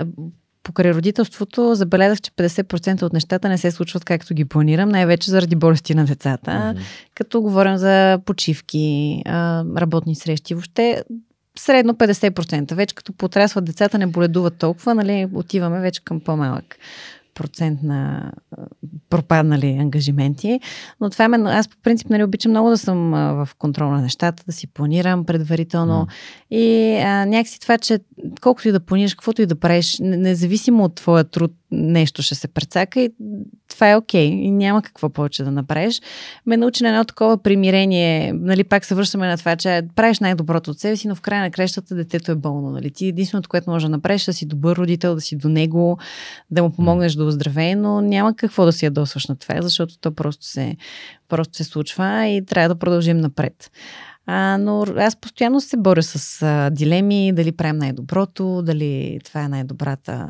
покрай 0.64 0.94
родителството 0.94 1.76
забелязах, 1.76 2.22
че 2.22 2.32
50% 2.32 3.02
от 3.02 3.14
нещата 3.14 3.50
не 3.50 3.58
се 3.58 3.72
случват 3.72 4.06
както 4.06 4.34
ги 4.34 4.46
планирам, 4.46 4.90
най-вече 4.90 5.32
заради 5.32 5.56
болести 5.56 5.96
на 5.96 6.06
децата. 6.06 6.52
Mm-hmm. 6.52 6.80
Като 7.16 7.42
говорим 7.42 7.78
за 7.78 8.20
почивки, 8.26 9.22
работни 9.78 10.16
срещи, 10.16 10.54
въобще 10.54 11.04
средно 11.60 11.94
50%. 11.94 12.76
Вече 12.76 12.96
като 12.96 13.14
потрясват 13.14 13.66
децата, 13.66 13.98
не 13.98 14.08
боледуват 14.08 14.58
толкова, 14.58 14.96
нали, 14.96 15.28
отиваме 15.34 15.80
вече 15.80 16.04
към 16.04 16.20
по-малък 16.20 16.76
процент 17.38 17.84
на 17.84 18.32
пропаднали 19.10 19.78
ангажименти. 19.80 20.60
Но 21.02 21.10
това 21.10 21.26
е, 21.26 21.30
аз 21.46 21.68
по 21.68 21.78
принцип 21.84 22.10
нали, 22.10 22.24
обичам 22.24 22.52
много 22.52 22.70
да 22.70 22.78
съм 22.78 23.12
в 23.12 23.50
контрол 23.58 23.92
на 23.92 24.02
нещата, 24.02 24.44
да 24.46 24.52
си 24.52 24.68
планирам 24.68 25.26
предварително. 25.26 26.08
Mm. 26.10 26.47
И 26.52 26.96
а, 26.96 27.26
някакси 27.26 27.60
това, 27.60 27.78
че 27.78 28.00
колкото 28.42 28.68
и 28.68 28.72
да 28.72 28.80
планираш, 28.80 29.14
каквото 29.14 29.42
и 29.42 29.46
да 29.46 29.56
правиш, 29.56 29.98
независимо 30.00 30.84
от 30.84 30.96
твоя 30.96 31.24
труд, 31.24 31.52
нещо 31.72 32.22
ще 32.22 32.36
се 32.36 32.48
прецака 32.48 33.02
и 33.02 33.10
това 33.70 33.92
е 33.92 33.96
окей. 33.96 34.30
Okay. 34.30 34.34
И 34.34 34.52
няма 34.52 34.82
какво 34.82 35.10
повече 35.10 35.44
да 35.44 35.52
направиш. 35.52 36.02
Ме 36.46 36.58
научи 36.58 36.84
на 36.84 36.90
едно 36.90 37.06
такова 37.06 37.38
примирение. 37.38 38.34
Нали, 38.34 38.64
пак 38.64 38.86
се 38.86 38.96
връщаме 38.96 39.28
на 39.28 39.38
това, 39.38 39.56
че 39.56 39.82
правиш 39.96 40.20
най-доброто 40.20 40.72
от 40.72 40.80
себе 40.80 40.96
си, 40.96 41.08
но 41.08 41.16
в 41.16 41.22
края 41.22 41.42
на 41.42 41.52
крещата 41.52 41.96
детето 41.96 42.32
е 42.32 42.36
болно. 42.36 42.70
Нали? 42.70 42.92
Ти 42.92 43.08
единственото, 43.08 43.50
което 43.50 43.70
може 43.70 43.86
да 43.86 43.90
направиш, 43.90 44.26
да 44.26 44.34
си 44.34 44.46
добър 44.46 44.76
родител, 44.76 45.16
да 45.16 45.22
си 45.22 45.36
до 45.36 45.50
него, 45.50 45.98
да 46.52 46.64
му 46.64 46.72
помогнеш 46.72 47.14
да 47.14 47.26
оздравее, 47.26 47.76
но 47.76 48.02
няма 48.02 48.36
какво 48.36 48.66
да 48.66 48.72
си 48.72 48.86
ядосваш 48.86 49.28
на 49.28 49.36
това, 49.36 49.62
защото 49.62 50.00
то 50.00 50.12
просто 50.12 50.46
се, 50.46 50.76
просто 51.30 51.58
се 51.58 51.64
случва 51.64 52.28
и 52.28 52.46
трябва 52.46 52.70
да 52.70 52.80
продължим 52.80 53.18
напред. 53.18 53.72
А, 54.30 54.58
но 54.58 54.86
аз 54.98 55.16
постоянно 55.16 55.62
се 55.62 55.78
боря 55.78 56.04
с 56.04 56.42
а, 56.42 56.70
дилеми, 56.70 57.34
дали 57.34 57.52
правим 57.52 57.78
най-доброто, 57.78 58.62
дали 58.62 59.20
това 59.26 59.44
е 59.44 59.48
най-добрата 59.50 60.28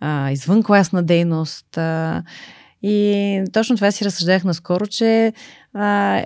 а, 0.00 0.30
извънкласна 0.30 1.02
дейност. 1.02 1.78
А, 1.78 2.22
И 2.82 3.42
точно 3.52 3.76
това 3.76 3.90
си 3.90 4.04
разсъждах 4.04 4.44
наскоро, 4.44 4.86
че 4.86 5.32
а, 5.74 6.24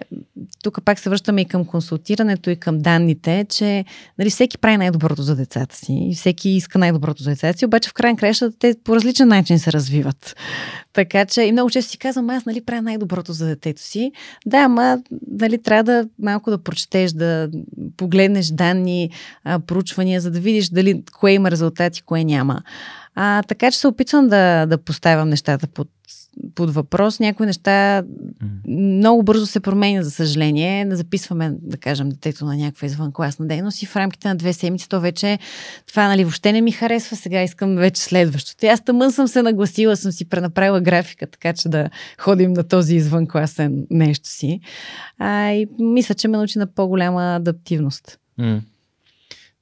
тук 0.63 0.85
пак 0.85 0.99
се 0.99 1.11
връщаме 1.11 1.41
и 1.41 1.45
към 1.45 1.65
консултирането 1.65 2.51
и 2.51 2.57
към 2.57 2.79
данните, 2.79 3.47
че 3.49 3.85
нали, 4.19 4.31
всеки 4.31 4.59
прави 4.59 4.77
най-доброто 4.77 5.23
за 5.23 5.37
децата 5.37 5.77
си 5.77 5.93
и 6.11 6.15
всеки 6.15 6.51
иска 6.51 6.79
най-доброто 6.79 7.23
за 7.23 7.31
децата 7.31 7.59
си, 7.59 7.67
обаче 7.67 7.91
в 7.91 7.93
крайна 7.93 8.19
краща 8.19 8.53
те 8.59 8.75
по 8.85 8.97
различен 8.97 9.29
начин 9.29 9.59
се 9.59 9.73
развиват. 9.73 10.37
Така 10.93 11.25
че 11.27 11.43
и 11.43 11.53
много 11.53 11.71
често 11.71 11.91
си 11.91 11.99
казвам, 11.99 12.31
аз 12.31 12.47
нали 12.47 12.65
правя 12.65 12.83
най-доброто 12.83 13.33
за 13.33 13.47
детето 13.47 13.83
си. 13.83 14.13
Да, 14.47 14.59
ама 14.59 14.99
нали, 15.31 15.63
трябва 15.63 15.85
да 15.85 16.09
малко 16.19 16.51
да 16.51 16.59
прочетеш, 16.59 17.13
да 17.13 17.51
погледнеш 17.97 18.47
данни, 18.47 19.11
а, 19.45 19.59
проучвания, 19.59 20.21
за 20.21 20.31
да 20.31 20.41
видиш 20.41 20.69
дали 20.69 21.03
кое 21.19 21.33
има 21.33 21.51
резултати, 21.51 22.03
кое 22.03 22.25
няма. 22.25 22.63
А, 23.15 23.43
така 23.43 23.71
че 23.71 23.79
се 23.79 23.87
опитвам 23.87 24.29
да, 24.29 24.67
да 24.67 24.79
поставям 24.79 25.29
нещата 25.29 25.67
под 25.67 25.89
под 26.55 26.75
въпрос. 26.75 27.21
Някои 27.21 27.47
неща 27.47 28.03
много 28.69 29.23
бързо 29.23 29.47
се 29.47 29.61
променят, 29.61 30.05
за 30.05 30.11
съжаление. 30.11 30.85
Да 30.85 30.97
записваме, 30.97 31.53
да 31.63 31.77
кажем, 31.77 32.09
детето 32.09 32.45
на 32.45 32.57
някаква 32.57 32.87
извънкласна 32.87 33.47
дейност 33.47 33.83
и 33.83 33.87
в 33.87 33.97
рамките 33.97 34.29
на 34.29 34.37
две 34.37 34.53
седмици 34.53 34.89
то 34.89 35.01
вече 35.01 35.39
това 35.87 36.09
нали, 36.09 36.25
въобще 36.25 36.53
не 36.53 36.61
ми 36.61 36.73
харесва. 36.73 37.17
Сега 37.17 37.43
искам 37.43 37.77
вече 37.77 38.03
следващото. 38.03 38.67
Аз 38.67 38.85
тъмън 38.85 39.13
съм 39.13 39.29
се 39.29 39.43
нагласила, 39.43 39.97
съм 39.97 40.13
си 40.13 40.29
пренаправила 40.29 40.81
графика, 40.81 41.27
така 41.27 41.53
че 41.53 41.69
да 41.69 41.91
ходим 42.19 42.53
на 42.53 42.65
този 42.65 42.97
извънкласен 42.97 43.87
нещо 43.91 44.29
си. 44.29 44.61
А, 45.19 45.51
и 45.51 45.67
мисля, 45.79 46.15
че 46.15 46.29
ме 46.29 46.37
научи 46.37 46.59
на 46.59 46.67
по-голяма 46.67 47.37
адаптивност. 47.37 48.19
Mm. 48.41 48.61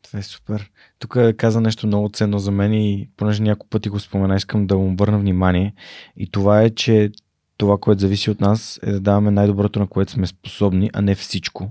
Това 0.03 0.19
е 0.19 0.23
супер. 0.23 0.71
Тук 0.99 1.19
каза 1.37 1.61
нещо 1.61 1.87
много 1.87 2.09
ценно 2.09 2.39
за 2.39 2.51
мен 2.51 2.73
и 2.73 3.09
понеже 3.17 3.43
няколко 3.43 3.69
пъти 3.69 3.89
го 3.89 4.01
спомена, 4.01 4.37
искам 4.37 4.67
да 4.67 4.79
му 4.79 4.89
обърна 4.89 5.19
внимание. 5.19 5.75
И 6.17 6.31
това 6.31 6.63
е, 6.63 6.71
че 6.71 7.11
това, 7.57 7.79
което 7.79 8.01
зависи 8.01 8.31
от 8.31 8.41
нас 8.41 8.81
е 8.83 8.93
да 8.93 9.01
даваме 9.01 9.31
най-доброто, 9.31 9.79
на 9.79 9.87
което 9.87 10.13
сме 10.13 10.27
способни, 10.27 10.91
а 10.95 11.03
не 11.03 11.15
всичко. 11.15 11.71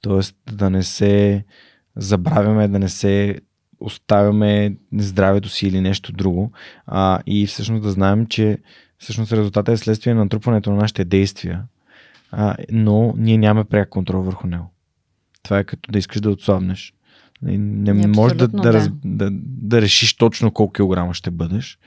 Тоест 0.00 0.36
да 0.52 0.70
не 0.70 0.82
се 0.82 1.44
забравяме, 1.96 2.68
да 2.68 2.78
не 2.78 2.88
се 2.88 3.40
оставяме 3.80 4.76
здравето 4.98 5.48
си 5.48 5.66
или 5.66 5.80
нещо 5.80 6.12
друго. 6.12 6.52
А, 6.86 7.20
и 7.26 7.46
всъщност 7.46 7.82
да 7.82 7.90
знаем, 7.90 8.26
че 8.26 8.58
всъщност 8.98 9.32
резултатът 9.32 9.74
е 9.74 9.76
следствие 9.76 10.14
на 10.14 10.20
натрупването 10.20 10.70
на 10.70 10.76
нашите 10.76 11.04
действия, 11.04 11.64
а, 12.30 12.56
но 12.70 13.14
ние 13.16 13.38
нямаме 13.38 13.64
пряк 13.64 13.88
контрол 13.88 14.22
върху 14.22 14.46
него. 14.46 14.72
Това 15.42 15.58
е 15.58 15.64
като 15.64 15.92
да 15.92 15.98
искаш 15.98 16.20
да 16.20 16.30
отслабнеш. 16.30 16.94
Не, 17.42 17.92
не 17.92 18.06
можеш 18.06 18.36
да, 18.36 18.48
да, 18.48 18.72
да. 18.72 18.92
Да, 19.04 19.30
да 19.44 19.82
решиш 19.82 20.14
точно 20.14 20.50
колко 20.50 20.72
килограма 20.72 21.14
ще 21.14 21.30
бъдеш, 21.30 21.78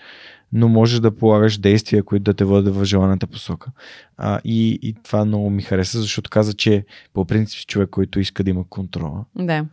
но 0.54 0.68
можеш 0.68 1.00
да 1.00 1.16
полагаш 1.16 1.58
действия, 1.58 2.04
които 2.04 2.24
да 2.24 2.34
те 2.34 2.46
водят 2.46 2.76
в 2.76 2.86
желаната 2.86 3.28
посока. 3.28 3.72
А, 4.18 4.40
и, 4.44 4.80
и 4.82 4.96
това 5.04 5.26
много 5.26 5.50
ми 5.50 5.62
хареса, 5.62 6.02
защото 6.02 6.30
каза, 6.30 6.54
че 6.54 6.86
по 7.14 7.26
принцип 7.26 7.68
човек, 7.68 7.90
който 7.90 8.20
иска 8.20 8.44
да 8.44 8.50
има 8.50 8.64
контрола. 8.70 9.26
Да. 9.36 9.66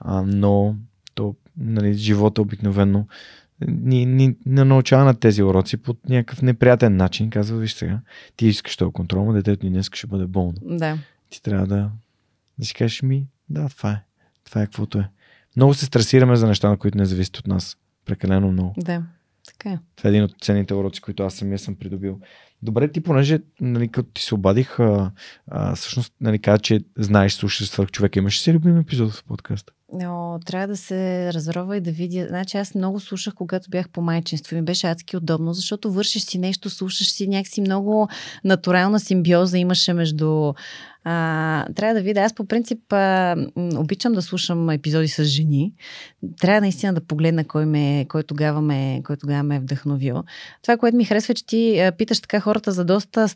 А, 0.00 0.22
но 0.22 0.76
то, 1.14 1.34
нали, 1.56 1.94
живота 1.94 2.42
обикновено 2.42 3.06
ни, 3.68 4.06
ни, 4.06 4.36
не 4.46 4.64
научава 4.64 5.04
на 5.04 5.14
тези 5.14 5.42
уроци 5.42 5.76
по 5.76 5.96
някакъв 6.08 6.42
неприятен 6.42 6.96
начин. 6.96 7.30
Казва, 7.30 7.58
виж 7.58 7.72
сега, 7.72 8.00
ти 8.36 8.46
искаш 8.46 8.76
този 8.76 8.92
контрол, 8.92 9.24
но 9.24 9.32
детето 9.32 9.66
ни 9.66 9.72
днес 9.72 9.90
ще 9.92 10.06
бъде 10.06 10.26
болно. 10.26 10.60
Да. 10.62 10.98
Ти 11.30 11.42
трябва 11.42 11.66
да, 11.66 11.90
да 12.58 12.66
си 12.66 12.74
кажеш 12.74 13.02
ми, 13.02 13.26
да, 13.50 13.68
това 13.68 13.90
е. 13.90 14.02
Това 14.44 14.62
е 14.62 14.64
каквото 14.64 14.98
е. 14.98 15.08
Много 15.56 15.74
се 15.74 15.84
стресираме 15.84 16.36
за 16.36 16.46
неща, 16.46 16.68
на 16.68 16.76
които 16.76 16.98
не 16.98 17.06
зависят 17.06 17.38
от 17.38 17.46
нас. 17.46 17.76
Прекалено 18.06 18.52
много. 18.52 18.74
Да, 18.78 19.02
така 19.46 19.70
е. 19.70 19.78
Това 19.96 20.08
е 20.08 20.10
един 20.10 20.24
от 20.24 20.34
ценните 20.40 20.74
уроци, 20.74 21.00
които 21.00 21.22
аз 21.22 21.34
самия 21.34 21.58
съм 21.58 21.76
придобил. 21.76 22.18
Добре, 22.62 22.92
ти 22.92 23.00
понеже, 23.00 23.38
нали, 23.60 23.88
като 23.88 24.10
ти 24.10 24.22
се 24.22 24.34
обадих, 24.34 24.80
а, 24.80 25.10
а, 25.46 25.74
всъщност, 25.74 26.14
нали, 26.20 26.38
каза, 26.38 26.58
че 26.58 26.80
знаеш, 26.98 27.32
слушаш 27.32 27.68
свърх 27.68 27.90
човек. 27.90 28.16
Имаш 28.16 28.40
си 28.40 28.52
любим 28.52 28.78
епизод 28.78 29.12
в 29.12 29.24
подкаста? 29.24 29.72
Но 29.92 30.38
трябва 30.46 30.66
да 30.66 30.76
се 30.76 31.32
разрова 31.32 31.76
и 31.76 31.80
да 31.80 31.92
видя. 31.92 32.26
Значи 32.28 32.56
аз 32.56 32.74
много 32.74 33.00
слушах, 33.00 33.34
когато 33.34 33.70
бях 33.70 33.88
по 33.88 34.02
майчинство. 34.02 34.56
Ми 34.56 34.62
беше 34.62 34.86
адски 34.86 35.16
удобно, 35.16 35.52
защото 35.52 35.92
вършиш 35.92 36.22
си 36.22 36.38
нещо, 36.38 36.70
слушаш 36.70 37.12
си 37.12 37.28
някакси 37.28 37.60
много 37.60 38.08
натурална 38.44 39.00
симбиоза 39.00 39.58
имаше 39.58 39.92
между 39.92 40.52
а, 41.04 41.66
трябва 41.76 41.94
да 41.94 42.00
видя. 42.00 42.20
Аз 42.20 42.34
по 42.34 42.44
принцип 42.44 42.92
а, 42.92 43.36
обичам 43.76 44.12
да 44.12 44.22
слушам 44.22 44.70
епизоди 44.70 45.08
с 45.08 45.24
жени. 45.24 45.72
Трябва 46.40 46.60
наистина 46.60 46.94
да 46.94 47.00
погледна 47.00 47.44
кой, 47.44 47.66
ме, 47.66 48.06
кой, 48.08 48.22
тогава 48.22 48.60
ме, 48.60 49.00
кой 49.04 49.16
тогава 49.16 49.42
ме 49.42 49.56
е 49.56 49.60
вдъхновил. 49.60 50.22
Това, 50.62 50.76
което 50.76 50.96
ми 50.96 51.04
харесва, 51.04 51.34
че 51.34 51.46
ти 51.46 51.80
а, 51.80 51.92
питаш 51.92 52.20
така 52.20 52.40
хората 52.40 52.72
за 52.72 52.84
доста 52.84 53.28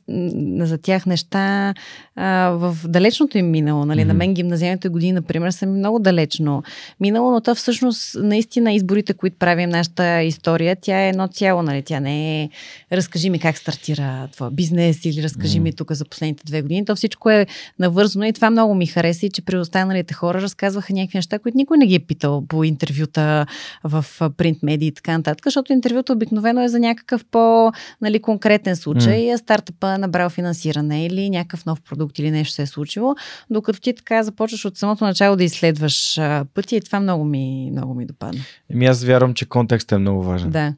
за 0.58 0.78
тях 0.78 1.06
неща 1.06 1.74
а, 2.16 2.50
в 2.50 2.76
далечното 2.88 3.38
им 3.38 3.50
минало. 3.50 3.84
Нали? 3.84 4.00
Mm-hmm. 4.00 4.04
На 4.04 4.14
мен 4.14 4.34
гимназиалните 4.34 4.88
години, 4.88 5.12
например, 5.12 5.50
са 5.50 5.66
ми 5.66 5.78
много 5.78 5.98
далечно 5.98 6.62
минало, 7.00 7.30
но 7.30 7.40
то 7.40 7.54
всъщност 7.54 8.16
наистина 8.22 8.72
изборите, 8.72 9.14
които 9.14 9.36
правим 9.38 9.70
нашата 9.70 10.22
история, 10.22 10.76
тя 10.80 11.00
е 11.00 11.08
едно 11.08 11.28
цяло. 11.28 11.62
Нали? 11.62 11.82
Тя 11.82 12.00
не 12.00 12.42
е 12.42 12.50
разкажи 12.92 13.30
ми 13.30 13.38
как 13.38 13.58
стартира 13.58 14.28
твоя 14.32 14.50
бизнес 14.50 15.04
или 15.04 15.22
разкажи 15.22 15.58
mm-hmm. 15.58 15.62
ми 15.62 15.72
тук 15.72 15.92
за 15.92 16.04
последните 16.04 16.44
две 16.44 16.62
години. 16.62 16.84
То 16.84 16.96
всичко 16.96 17.30
е 17.30 17.46
навързано 17.78 18.24
и 18.24 18.32
това 18.32 18.50
много 18.50 18.74
ми 18.74 18.86
хареса 18.86 19.26
и 19.26 19.30
че 19.30 19.44
при 19.44 19.56
останалите 19.56 20.14
хора 20.14 20.42
разказваха 20.42 20.92
някакви 20.92 21.18
неща, 21.18 21.38
които 21.38 21.56
никой 21.56 21.78
не 21.78 21.86
ги 21.86 21.94
е 21.94 21.98
питал 21.98 22.44
по 22.48 22.64
интервюта 22.64 23.46
в 23.84 24.04
принт 24.36 24.62
медии 24.62 24.88
и 24.88 24.92
така 24.92 25.16
нататък, 25.18 25.44
защото 25.44 25.72
интервюто 25.72 26.12
обикновено 26.12 26.62
е 26.62 26.68
за 26.68 26.80
някакъв 26.80 27.24
по-нали, 27.30 28.22
конкретен 28.22 28.76
случай, 28.76 29.26
mm. 29.26 29.36
стартъпа 29.36 29.98
набрал 29.98 30.30
финансиране 30.30 31.06
или 31.06 31.30
някакъв 31.30 31.66
нов 31.66 31.80
продукт 31.80 32.18
или 32.18 32.30
нещо 32.30 32.54
се 32.54 32.62
е 32.62 32.66
случило, 32.66 33.14
докато 33.50 33.80
ти 33.80 33.94
така 33.94 34.22
започваш 34.22 34.64
от 34.64 34.76
самото 34.76 35.04
начало 35.04 35.36
да 35.36 35.44
изследваш 35.44 36.20
пъти 36.54 36.76
и 36.76 36.80
това 36.80 37.00
много 37.00 37.24
ми, 37.24 37.68
много 37.72 37.94
ми 37.94 38.06
допадна. 38.06 38.40
Еми 38.70 38.86
аз 38.86 39.04
вярвам, 39.04 39.34
че 39.34 39.48
контекстът 39.48 39.96
е 39.96 40.00
много 40.00 40.22
важен. 40.22 40.50
Да. 40.50 40.74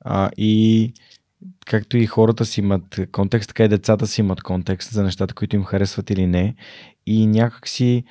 А, 0.00 0.30
и 0.36 0.92
както 1.66 1.96
и 1.96 2.06
хората 2.06 2.44
си 2.44 2.60
имат 2.60 3.00
контекст, 3.12 3.48
така 3.48 3.64
и 3.64 3.68
децата 3.68 4.06
си 4.06 4.20
имат 4.20 4.42
контекст 4.42 4.92
за 4.92 5.02
нещата, 5.02 5.34
които 5.34 5.56
им 5.56 5.64
харесват 5.64 6.10
или 6.10 6.26
не. 6.26 6.54
И 7.06 7.26
някакси, 7.26 8.04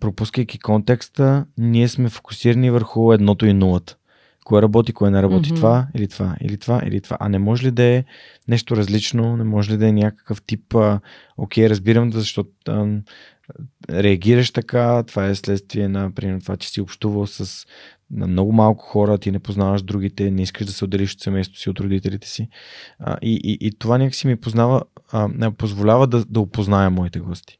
пропускайки 0.00 0.58
контекста, 0.58 1.46
ние 1.58 1.88
сме 1.88 2.08
фокусирани 2.08 2.70
върху 2.70 3.12
едното 3.12 3.46
и 3.46 3.52
нулата. 3.52 3.96
Кое 4.44 4.62
работи, 4.62 4.92
кое 4.92 5.10
не 5.10 5.22
работи, 5.22 5.50
mm-hmm. 5.50 5.56
това 5.56 5.86
или 5.94 6.08
това, 6.08 6.36
или 6.40 6.58
това, 6.58 6.82
или 6.86 7.00
това. 7.00 7.16
А 7.20 7.28
не 7.28 7.38
може 7.38 7.66
ли 7.66 7.70
да 7.70 7.82
е 7.82 8.04
нещо 8.48 8.76
различно, 8.76 9.36
не 9.36 9.44
може 9.44 9.72
ли 9.72 9.76
да 9.76 9.88
е 9.88 9.92
някакъв 9.92 10.42
тип, 10.42 10.74
а, 10.74 11.00
окей, 11.36 11.68
разбирам, 11.68 12.12
защото 12.12 12.50
а, 12.68 13.00
реагираш 13.90 14.50
така, 14.50 15.02
това 15.02 15.26
е 15.26 15.34
следствие 15.34 15.88
на, 15.88 16.10
примерно, 16.14 16.40
това, 16.40 16.56
че 16.56 16.68
си 16.68 16.80
общувал 16.80 17.26
с 17.26 17.66
на 18.10 18.26
много 18.26 18.52
малко 18.52 18.84
хора, 18.84 19.18
ти 19.18 19.30
не 19.30 19.38
познаваш 19.38 19.82
другите, 19.82 20.30
не 20.30 20.42
искаш 20.42 20.66
да 20.66 20.72
се 20.72 20.84
отделиш 20.84 21.12
от 21.12 21.20
семейството 21.20 21.60
си, 21.60 21.70
от 21.70 21.80
родителите 21.80 22.28
си. 22.28 22.48
А, 22.98 23.16
и, 23.22 23.40
и, 23.44 23.66
и 23.66 23.78
това 23.78 23.98
някакси 23.98 24.26
ми 24.26 24.36
познава, 24.36 24.82
а, 25.12 25.50
позволява 25.50 26.06
да, 26.06 26.24
да 26.24 26.40
опозная 26.40 26.90
моите 26.90 27.20
гости. 27.20 27.58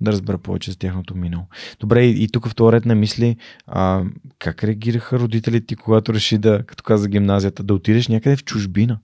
Да 0.00 0.12
разбера 0.12 0.38
повече 0.38 0.70
за 0.70 0.78
тяхното 0.78 1.14
минало. 1.14 1.44
Добре, 1.80 2.04
и, 2.04 2.24
и 2.24 2.28
тук 2.28 2.48
в 2.48 2.54
този 2.54 2.72
ред 2.72 2.84
на 2.84 2.94
мисли, 2.94 3.36
а, 3.66 4.04
как 4.38 4.64
реагираха 4.64 5.18
родителите 5.18 5.66
ти, 5.66 5.76
когато 5.76 6.14
реши 6.14 6.38
да, 6.38 6.62
като 6.66 6.82
каза 6.82 7.08
гимназията, 7.08 7.62
да 7.62 7.74
отидеш 7.74 8.08
някъде 8.08 8.36
в 8.36 8.44
чужбина? 8.44 8.98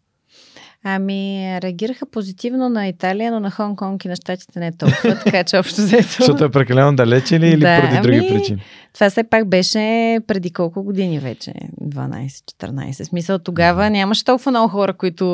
Ами, 0.84 1.58
реагираха 1.62 2.06
позитивно 2.06 2.68
на 2.68 2.88
Италия, 2.88 3.32
но 3.32 3.40
на 3.40 3.50
Хонг-Конг 3.50 4.04
и 4.04 4.08
на 4.08 4.16
щатите 4.16 4.60
не 4.60 4.66
е 4.66 4.72
толкова, 4.72 5.18
така 5.24 5.44
че 5.44 5.56
общо 5.58 5.80
взето. 5.80 6.08
Защото 6.08 6.44
е 6.44 6.50
прекалено 6.50 6.96
далече 6.96 7.40
ли 7.40 7.48
или 7.48 7.60
да, 7.60 7.80
поради 7.80 8.00
други 8.02 8.18
ами, 8.18 8.28
причини? 8.28 8.62
Това 8.94 9.10
все 9.10 9.24
пак 9.24 9.48
беше 9.48 9.78
преди 10.26 10.52
колко 10.52 10.82
години 10.82 11.18
вече? 11.18 11.52
12-14. 11.82 12.92
Смисъл, 12.92 13.38
тогава 13.38 13.90
нямаше 13.90 14.24
толкова 14.24 14.50
много 14.50 14.68
хора, 14.68 14.92
които 14.92 15.24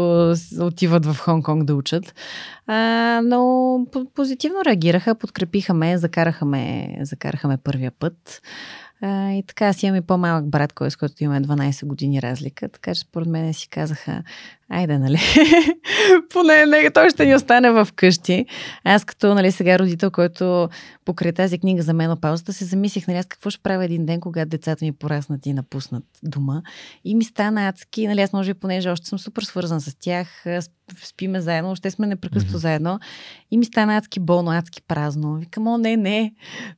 отиват 0.60 1.06
в 1.06 1.16
Хонг-Конг 1.18 1.64
да 1.64 1.74
учат. 1.74 2.14
А, 2.66 3.20
но 3.24 3.78
позитивно 4.14 4.64
реагираха, 4.66 5.14
подкрепиха 5.14 5.74
ме, 5.74 5.98
закараха 5.98 6.44
ме, 6.44 6.96
закараха 7.00 7.48
ме 7.48 7.56
първия 7.56 7.92
път. 7.98 8.42
А, 9.06 9.32
и 9.32 9.42
така, 9.42 9.66
аз 9.66 9.82
имам 9.82 9.96
и 9.96 10.00
по-малък 10.00 10.46
брат, 10.46 10.72
кой, 10.72 10.90
с 10.90 10.96
който 10.96 11.24
имаме 11.24 11.40
12 11.40 11.86
години 11.86 12.22
разлика, 12.22 12.68
така 12.68 12.94
че 12.94 13.00
според 13.00 13.28
мен 13.28 13.54
си 13.54 13.68
казаха, 13.68 14.22
айде, 14.68 14.98
нали, 14.98 15.18
поне 16.30 16.66
не, 16.66 16.90
той 16.90 17.10
ще 17.10 17.26
ни 17.26 17.34
остане 17.34 17.70
в 17.70 17.88
къщи. 17.96 18.46
Аз 18.84 19.04
като, 19.04 19.34
нали, 19.34 19.52
сега 19.52 19.78
родител, 19.78 20.10
който 20.10 20.68
покрай 21.04 21.32
тази 21.32 21.58
книга 21.58 21.82
за 21.82 21.94
менопаузата, 21.94 22.52
се 22.52 22.64
замислих, 22.64 23.08
нали, 23.08 23.18
аз 23.18 23.26
какво 23.26 23.50
ще 23.50 23.62
правя 23.62 23.84
един 23.84 24.06
ден, 24.06 24.20
когато 24.20 24.48
децата 24.48 24.84
ми 24.84 24.92
пораснат 24.92 25.46
и 25.46 25.52
напуснат 25.52 26.04
дома. 26.22 26.62
И 27.04 27.14
ми 27.14 27.24
стана 27.24 27.68
адски, 27.68 28.06
нали, 28.06 28.20
аз 28.20 28.32
може 28.32 28.54
би, 28.54 28.60
понеже 28.60 28.90
още 28.90 29.06
съм 29.06 29.18
супер 29.18 29.42
свързан 29.42 29.80
с 29.80 29.96
тях, 29.98 30.44
спиме 31.04 31.40
заедно, 31.40 31.70
още 31.70 31.90
сме 31.90 32.06
непрекъснато 32.06 32.56
mm-hmm. 32.56 32.60
заедно. 32.60 32.98
И 33.50 33.58
ми 33.58 33.64
стана 33.64 33.96
адски 33.96 34.20
болно, 34.20 34.50
адски 34.50 34.82
празно. 34.82 35.34
Викам, 35.34 35.66
о, 35.66 35.78
не, 35.78 35.96
не, 35.96 36.32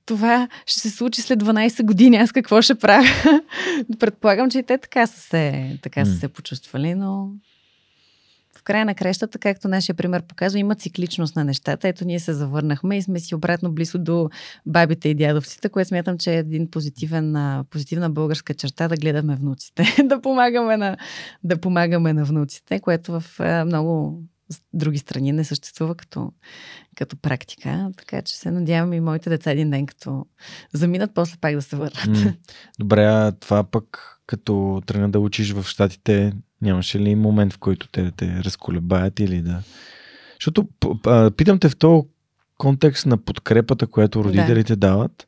това 0.06 0.48
ще 0.66 0.80
се 0.80 0.90
случи 0.90 1.22
след 1.22 1.42
12 1.42 1.82
години, 1.82 2.15
аз 2.16 2.32
какво 2.32 2.62
ще 2.62 2.74
правя? 2.74 3.06
Предполагам, 3.98 4.50
че 4.50 4.58
и 4.58 4.62
те 4.62 4.78
така 4.78 5.06
са 5.06 5.20
се, 5.20 5.78
така 5.82 6.04
са 6.04 6.12
се 6.12 6.28
почувствали, 6.28 6.94
но 6.94 7.30
края 8.66 8.84
на 8.84 8.94
кращата, 8.94 9.38
както 9.38 9.68
нашия 9.68 9.94
пример 9.94 10.22
показва, 10.22 10.58
има 10.58 10.74
цикличност 10.74 11.36
на 11.36 11.44
нещата. 11.44 11.88
Ето 11.88 12.04
ние 12.04 12.20
се 12.20 12.32
завърнахме 12.32 12.96
и 12.96 13.02
сме 13.02 13.20
си 13.20 13.34
обратно 13.34 13.72
близо 13.72 13.98
до 13.98 14.30
бабите 14.66 15.08
и 15.08 15.14
дядовците, 15.14 15.68
което 15.68 15.88
смятам, 15.88 16.18
че 16.18 16.34
е 16.34 16.38
един 16.38 16.70
позитивен, 16.70 17.36
позитивна 17.70 18.10
българска 18.10 18.54
черта 18.54 18.88
да 18.88 18.96
гледаме 18.96 19.36
внуците, 19.36 19.84
да, 20.04 20.20
помагаме 20.20 20.76
на, 20.76 20.96
да 21.44 21.60
помагаме 21.60 22.12
на 22.12 22.24
внуците, 22.24 22.80
което 22.80 23.20
в 23.20 23.40
много 23.66 24.22
други 24.74 24.98
страни 24.98 25.32
не 25.32 25.44
съществува 25.44 25.94
като, 25.94 26.32
като 26.96 27.16
практика. 27.16 27.90
Така 27.96 28.22
че 28.22 28.36
се 28.36 28.50
надявам 28.50 28.92
и 28.92 29.00
моите 29.00 29.30
деца 29.30 29.50
един 29.50 29.70
ден, 29.70 29.86
като 29.86 30.26
заминат, 30.72 31.10
после 31.14 31.36
пак 31.40 31.54
да 31.54 31.62
се 31.62 31.76
върнат. 31.76 32.36
Добре, 32.78 33.04
а 33.04 33.32
това 33.32 33.64
пък 33.64 34.12
като 34.26 34.82
тръгна 34.86 35.10
да 35.10 35.20
учиш 35.20 35.52
в 35.52 35.64
Штатите, 35.64 36.32
нямаше 36.62 37.00
ли 37.00 37.14
момент, 37.14 37.52
в 37.52 37.58
който 37.58 37.88
те 37.88 38.02
да 38.02 38.10
те 38.10 38.40
разколебаят 38.44 39.20
или 39.20 39.42
да... 39.42 39.62
Защото 40.40 40.68
питам 41.36 41.58
те 41.58 41.68
в 41.68 41.76
този 41.76 42.08
контекст 42.58 43.06
на 43.06 43.16
подкрепата, 43.16 43.86
която 43.86 44.24
родителите 44.24 44.76
да. 44.76 44.88
дават, 44.88 45.26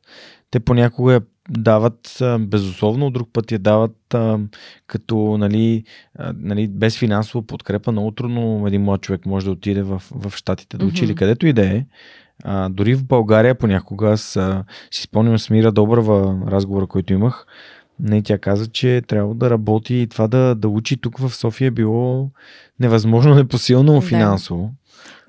те 0.51 0.59
понякога 0.59 1.21
дават 1.49 2.19
безусловно, 2.39 3.11
друг 3.11 3.29
път 3.33 3.51
я 3.51 3.59
дават 3.59 4.13
а, 4.13 4.39
като 4.87 5.37
нали, 5.37 5.83
а, 6.19 6.33
нали, 6.37 6.67
без 6.67 6.97
финансова 6.97 7.47
подкрепа. 7.47 7.91
Много 7.91 8.11
трудно 8.11 8.67
един 8.67 8.81
млад 8.81 9.01
човек 9.01 9.25
може 9.25 9.45
да 9.45 9.51
отиде 9.51 9.81
в, 9.81 10.01
в 10.11 10.33
Штатите 10.35 10.77
да 10.77 10.85
учи 10.85 11.01
mm-hmm. 11.01 11.05
или 11.05 11.15
където 11.15 11.47
и 11.47 11.53
да 11.53 11.65
е. 11.65 11.85
А, 12.43 12.69
дори 12.69 12.95
в 12.95 13.05
България 13.05 13.55
понякога 13.55 14.09
аз 14.09 14.35
а, 14.35 14.63
си 14.91 15.01
спомням 15.01 15.39
с 15.39 15.49
Мира 15.49 15.71
Добрава 15.71 16.41
разговора, 16.47 16.87
който 16.87 17.13
имах. 17.13 17.45
Не, 17.99 18.21
тя 18.21 18.37
каза, 18.37 18.67
че 18.67 19.01
трябва 19.07 19.35
да 19.35 19.49
работи 19.49 19.95
и 19.95 20.07
това 20.07 20.27
да, 20.27 20.55
да 20.55 20.69
учи 20.69 20.97
тук 20.97 21.17
в 21.17 21.35
София 21.35 21.67
е 21.67 21.71
било 21.71 22.29
невъзможно, 22.79 23.35
непосилно 23.43 23.93
да. 23.93 24.01
финансово. 24.01 24.71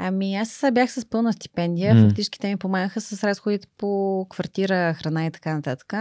Ами 0.02 0.35
аз 0.35 0.64
бях 0.72 0.93
с 0.93 1.05
пълна 1.05 1.32
стипендия. 1.32 1.94
Mm. 1.94 2.05
Фактически 2.05 2.39
те 2.39 2.48
ми 2.48 2.56
помагаха 2.56 3.01
с 3.01 3.24
разходите 3.24 3.66
по 3.78 4.27
квартира, 4.31 4.94
храна 4.94 5.27
и 5.27 5.31
така 5.31 5.55
нататък. 5.55 5.94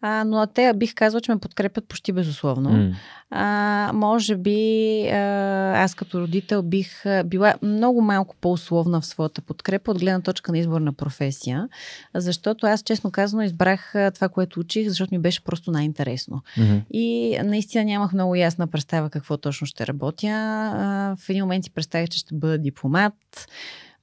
А, 0.00 0.24
но 0.24 0.46
те 0.46 0.72
бих 0.76 0.94
казала, 0.94 1.20
че 1.20 1.32
ме 1.32 1.38
подкрепят 1.38 1.88
почти 1.88 2.12
безусловно. 2.12 2.70
Mm. 2.70 2.94
А, 3.30 3.90
може 3.94 4.36
би 4.36 5.02
а, 5.08 5.82
аз 5.82 5.94
като 5.94 6.20
родител 6.20 6.62
бих 6.62 7.04
била 7.24 7.54
много 7.62 8.00
малко 8.00 8.36
по-условна 8.40 9.00
в 9.00 9.06
своята 9.06 9.42
подкрепа 9.42 9.90
от 9.90 9.98
гледна 9.98 10.20
точка 10.20 10.52
на 10.52 10.58
избор 10.58 10.80
на 10.80 10.92
професия, 10.92 11.68
защото 12.14 12.66
аз 12.66 12.82
честно 12.82 13.10
казано 13.10 13.42
избрах 13.42 13.94
това, 14.14 14.28
което 14.28 14.60
учих, 14.60 14.88
защото 14.88 15.14
ми 15.14 15.18
беше 15.18 15.44
просто 15.44 15.70
най-интересно. 15.70 16.42
Mm-hmm. 16.58 16.80
И 16.90 17.38
наистина 17.44 17.84
нямах 17.84 18.12
много 18.12 18.34
ясна 18.34 18.66
представа 18.66 19.10
какво 19.10 19.36
точно 19.36 19.66
ще 19.66 19.86
работя. 19.86 20.26
А, 20.28 21.16
в 21.20 21.28
един 21.28 21.42
момент 21.42 21.64
си 21.64 21.70
представих, 21.70 22.08
че 22.08 22.18
ще 22.18 22.34
бъда 22.34 22.58
дипломат. 22.58 23.14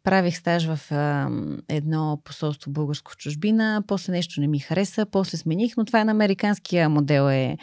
Правих 0.06 0.38
стаж 0.38 0.65
в 0.65 0.91
а, 0.91 1.30
едно 1.69 2.22
посолство 2.23 2.72
българско 2.72 3.11
в 3.11 3.18
чужбина, 3.18 3.84
после 3.88 4.11
нещо 4.11 4.41
не 4.41 4.48
ми 4.48 4.60
хареса, 4.60 5.06
после 5.06 5.38
смених, 5.38 5.77
но 5.77 5.86
това 5.86 6.02
е 6.02 6.06
на 6.06 6.11
американския 6.11 6.90
модел 6.90 7.30
е 7.30 7.57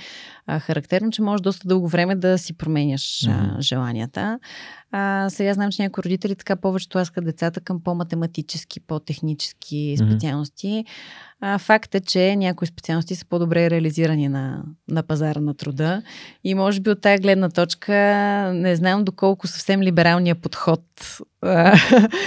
а, 0.47 0.59
характерно, 0.59 1.11
че 1.11 1.23
може 1.23 1.43
доста 1.43 1.69
дълго 1.69 1.89
време 1.89 2.15
да 2.15 2.39
си 2.39 2.57
променяш 2.57 3.03
mm-hmm. 3.03 3.59
а, 3.59 3.61
желанията. 3.61 4.39
А, 4.91 5.31
сега 5.31 5.55
знам, 5.55 5.71
че 5.71 5.83
някои 5.83 6.05
родители 6.05 6.37
така 6.37 6.57
повече 6.57 6.89
тласкат 6.89 7.25
децата 7.25 7.61
към 7.61 7.81
по-математически, 7.83 8.81
по-технически 8.81 9.97
специалности. 9.99 10.67
Mm-hmm. 10.67 11.33
А, 11.41 11.59
факт 11.59 11.95
е, 11.95 12.01
че 12.01 12.37
някои 12.37 12.67
специалности 12.67 13.15
са 13.15 13.27
по-добре 13.27 13.71
реализирани 13.71 14.29
на, 14.29 14.63
на 14.89 15.03
пазара 15.03 15.41
на 15.41 15.55
труда. 15.55 16.03
И 16.45 16.55
може 16.55 16.81
би 16.81 16.91
от 16.91 17.01
тази 17.01 17.23
гледна 17.23 17.49
точка 17.49 17.95
не 18.55 18.77
знам 18.77 19.05
доколко 19.05 19.47
съвсем 19.47 19.83
либералният 19.83 20.43
подход 20.43 20.81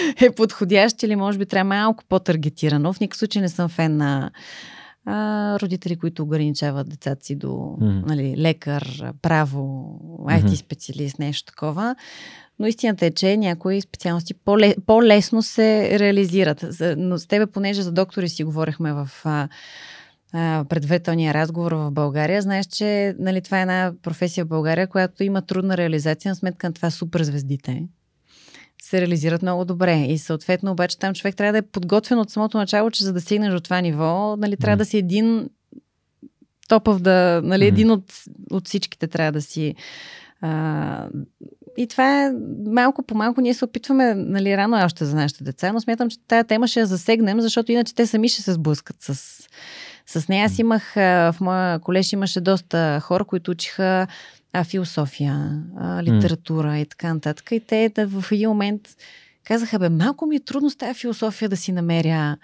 е 0.22 0.32
подходящ 0.32 1.04
или 1.04 1.16
може 1.16 1.38
би 1.38 1.46
трябва 1.46 1.76
малко 1.76 2.04
по-таргетирано. 2.10 2.94
В 2.94 3.00
никакъв 3.00 3.20
случай 3.20 3.42
не 3.42 3.50
съм 3.50 3.70
фен 3.70 3.98
на 3.98 4.32
а, 5.06 5.60
родители, 5.60 5.96
които 5.96 6.24
ограничават 6.24 6.90
децата 6.90 7.26
си 7.26 7.36
до 7.36 7.48
mm. 7.48 8.06
нали, 8.08 8.36
лекар, 8.38 9.12
право, 9.22 10.00
IT 10.24 10.56
специалист, 10.56 11.20
нещо 11.20 11.46
такова. 11.46 11.96
Но 12.60 12.68
истината 12.68 13.06
е, 13.06 13.12
че 13.12 13.38
някои 13.38 13.82
специалности 13.82 14.34
по-лесно 14.86 15.42
се 15.42 16.00
реализират. 16.00 16.66
Но 16.98 17.18
с 17.18 17.28
тебе, 17.28 17.46
понеже 17.46 17.82
за 17.82 17.92
доктори 17.92 18.30
си 18.30 18.44
говорихме 18.44 18.94
в 18.94 19.10
а, 19.24 19.48
а, 20.34 20.66
предварителния 20.70 21.34
разговор 21.34 21.72
в 21.72 21.92
България, 21.92 22.42
знаеш, 22.42 22.66
че 22.66 23.16
нали, 23.20 23.42
това 23.42 23.60
е 23.60 23.62
една 23.62 23.94
професия 24.04 24.46
в 24.46 24.48
България, 24.48 24.88
която 24.88 25.24
има 25.24 25.42
трудна 25.42 25.78
реализация 25.78 26.30
на 26.30 26.36
сметка 26.36 26.68
на 26.68 26.74
това 26.74 26.92
суперзвездите 26.92 27.84
се 28.86 29.02
реализират 29.02 29.42
много 29.42 29.66
добре. 29.66 30.06
И 30.10 30.18
съответно, 30.18 30.72
обаче, 30.72 31.00
там 31.00 31.14
човек 31.14 31.36
трябва 31.36 31.52
да 31.52 31.58
е 31.58 31.62
подготвен 31.62 32.20
от 32.20 32.30
самото 32.30 32.58
начало, 32.58 32.92
че 32.92 33.04
за 33.04 33.14
да 33.14 33.22
стигнеш 33.22 33.54
до 33.54 33.60
това 33.60 33.82
ниво, 33.82 34.36
нали, 34.38 34.58
трябва 34.58 34.76
mm. 34.76 34.80
да 34.80 34.86
си 34.86 34.98
един 34.98 35.50
топъв 36.68 37.00
да, 37.00 37.42
нали, 37.44 37.64
mm. 37.64 37.68
един 37.68 37.92
от, 37.92 38.14
от 38.52 38.68
всичките 38.68 39.08
трябва 39.08 39.32
да 39.32 39.42
си 39.42 39.76
а, 40.42 41.08
и 41.78 41.88
това 41.88 42.24
е 42.24 42.32
малко 42.66 43.04
по 43.04 43.16
малко 43.16 43.42
ние 43.42 43.54
се 43.54 43.66
опитваме, 43.66 44.16
нали, 44.16 44.58
рано 44.58 44.80
е 44.80 44.84
още 44.84 45.06
за 45.06 45.16
нашите 45.16 45.44
деца, 45.44 45.74
но 45.74 45.82
смятам, 45.82 46.10
че 46.10 46.18
тази 46.28 46.48
тема 46.48 46.68
ще 46.68 46.80
я 46.80 46.86
засегнем, 46.86 47.42
защото 47.42 47.72
иначе 47.72 47.96
те 47.96 48.08
сами 48.08 48.30
ще 48.30 48.42
се 48.42 48.54
сблъскат 48.54 48.96
с, 49.00 49.16
с 50.06 50.28
нея. 50.28 50.46
Аз 50.46 50.60
имах, 50.60 50.94
в 50.96 51.36
моя 51.42 51.80
колеж 51.80 52.14
имаше 52.14 52.42
доста 52.42 53.00
хора, 53.00 53.26
които 53.26 53.52
учиха 53.52 54.08
а, 54.56 54.64
философия, 54.64 55.64
а, 55.78 56.04
литература 56.04 56.68
mm. 56.68 56.82
и 56.82 56.86
така 56.86 57.14
нататък. 57.14 57.52
И 57.52 57.60
те 57.60 57.92
да, 57.96 58.08
в 58.08 58.32
един 58.32 58.50
момент 58.50 58.82
казаха, 59.44 59.80
бе, 59.80 59.90
малко 59.90 60.26
ми 60.26 60.36
е 60.36 60.40
трудно 60.40 60.70
с 60.70 60.76
тази 60.76 61.00
философия 61.00 61.50
да 61.50 61.58
си 61.58 61.72
намеря, 61.72 62.38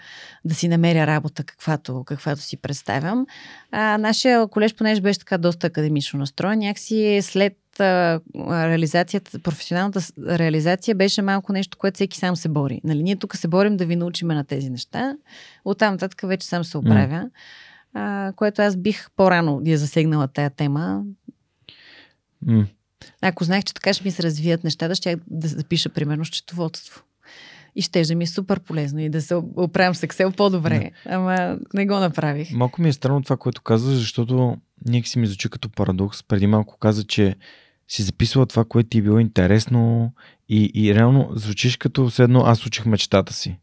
да 0.45 0.55
си 0.55 0.67
намеря 0.67 1.07
работа, 1.07 1.43
каквато, 1.43 2.03
каквато 2.03 2.41
си 2.41 2.57
представям. 2.57 3.25
А, 3.71 3.97
нашия 3.97 4.47
колеж, 4.47 4.75
понеже 4.75 5.01
беше 5.01 5.19
така 5.19 5.38
доста 5.38 5.67
академично 5.67 6.19
настроен, 6.19 6.59
някакси 6.59 7.19
след 7.21 7.57
реализацията, 7.79 9.39
професионалната 9.39 9.99
реализация 10.27 10.95
беше 10.95 11.21
малко 11.21 11.53
нещо, 11.53 11.77
което 11.77 11.95
всеки 11.95 12.17
сам 12.17 12.35
се 12.35 12.49
бори. 12.49 12.81
Нали, 12.83 13.03
ние 13.03 13.15
тук 13.15 13.35
се 13.35 13.47
борим 13.47 13.77
да 13.77 13.85
ви 13.85 13.95
научиме 13.95 14.35
на 14.35 14.43
тези 14.43 14.69
неща. 14.69 15.15
Оттам 15.65 15.93
нататък 15.93 16.21
вече 16.23 16.47
сам 16.47 16.63
се 16.63 16.77
оправя. 16.77 17.23
Mm. 17.23 17.29
А, 17.93 18.33
което 18.35 18.61
аз 18.61 18.77
бих 18.77 19.07
по-рано 19.15 19.61
я 19.65 19.77
засегнала 19.77 20.27
тая 20.27 20.49
тема. 20.49 21.03
Mm. 22.47 22.68
Ако 23.22 23.43
знаех, 23.43 23.63
че 23.63 23.73
така 23.73 23.93
ще 23.93 24.03
ми 24.03 24.11
се 24.11 24.23
развият 24.23 24.63
нещата, 24.63 24.95
ще 24.95 25.18
да 25.27 25.47
запиша 25.47 25.89
примерно 25.89 26.26
счетоводство. 26.26 27.03
И 27.76 27.81
ще 27.81 28.15
ми 28.15 28.23
е 28.23 28.27
супер 28.27 28.59
полезно 28.59 28.99
и 28.99 29.09
да 29.09 29.22
се 29.22 29.35
оправям 29.35 29.95
с 29.95 30.01
Excel 30.01 30.35
по-добре. 30.35 30.80
Не. 30.80 30.91
Ама 31.05 31.57
не 31.73 31.85
го 31.85 31.99
направих. 31.99 32.51
Малко 32.51 32.81
ми 32.81 32.89
е 32.89 32.93
странно 32.93 33.23
това, 33.23 33.38
което 33.38 33.61
казваш, 33.61 33.95
защото 33.95 34.57
някак 34.88 35.07
си 35.07 35.19
ми 35.19 35.27
звучи 35.27 35.49
като 35.49 35.69
парадокс. 35.69 36.23
Преди 36.23 36.47
малко 36.47 36.77
каза, 36.77 37.03
че 37.03 37.35
си 37.88 38.03
записвала 38.03 38.45
това, 38.45 38.65
което 38.65 38.89
ти 38.89 38.97
е 38.97 39.01
било 39.01 39.19
интересно 39.19 40.13
и, 40.49 40.72
и 40.76 40.95
реално 40.95 41.30
звучиш 41.35 41.77
като 41.77 42.09
все 42.09 42.23
едно 42.23 42.39
аз 42.39 42.65
учих 42.65 42.85
мечтата 42.85 43.34
си. 43.34 43.57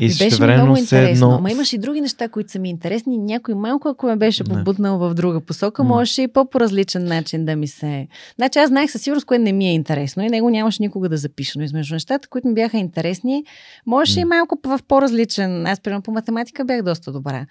И 0.00 0.08
беше 0.08 0.46
много 0.46 0.76
интересно. 0.76 1.26
Едно... 1.26 1.36
Ама 1.38 1.50
имаш 1.50 1.72
и 1.72 1.78
други 1.78 2.00
неща, 2.00 2.28
които 2.28 2.50
са 2.50 2.58
ми 2.58 2.70
интересни. 2.70 3.18
Някой 3.18 3.54
малко, 3.54 3.88
ако 3.88 4.06
ме 4.06 4.16
беше 4.16 4.44
побуднал 4.44 4.98
в 4.98 5.14
друга 5.14 5.40
посока, 5.40 5.82
mm. 5.82 5.86
можеше 5.86 6.22
и 6.22 6.28
по-поразличен 6.28 7.04
начин 7.04 7.44
да 7.44 7.56
ми 7.56 7.66
се... 7.66 8.08
Значи 8.36 8.58
аз 8.58 8.68
знаех 8.68 8.90
със 8.90 9.02
сигурност, 9.02 9.26
кое 9.26 9.38
не 9.38 9.52
ми 9.52 9.68
е 9.68 9.74
интересно 9.74 10.22
и 10.22 10.28
него 10.28 10.50
нямаше 10.50 10.82
никога 10.82 11.08
да 11.08 11.16
запиша. 11.16 11.58
Но 11.58 11.64
измежду 11.64 11.94
нещата, 11.94 12.28
които 12.28 12.48
ми 12.48 12.54
бяха 12.54 12.78
интересни, 12.78 13.44
можеше 13.86 14.20
и 14.20 14.24
малко 14.24 14.58
в 14.64 14.80
по-различен... 14.88 15.66
Аз, 15.66 15.80
примерно, 15.80 16.02
по 16.02 16.12
математика 16.12 16.64
бях 16.64 16.82
доста 16.82 17.12
добра. 17.12 17.46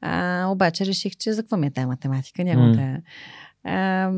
А, 0.00 0.46
обаче 0.50 0.86
реших, 0.86 1.16
че 1.16 1.32
за 1.32 1.42
какво 1.42 1.56
ми 1.56 1.66
е 1.66 1.70
тази 1.70 1.86
математика? 1.86 2.44
Няма 2.44 2.72
да 2.72 2.96
а, 3.66 4.12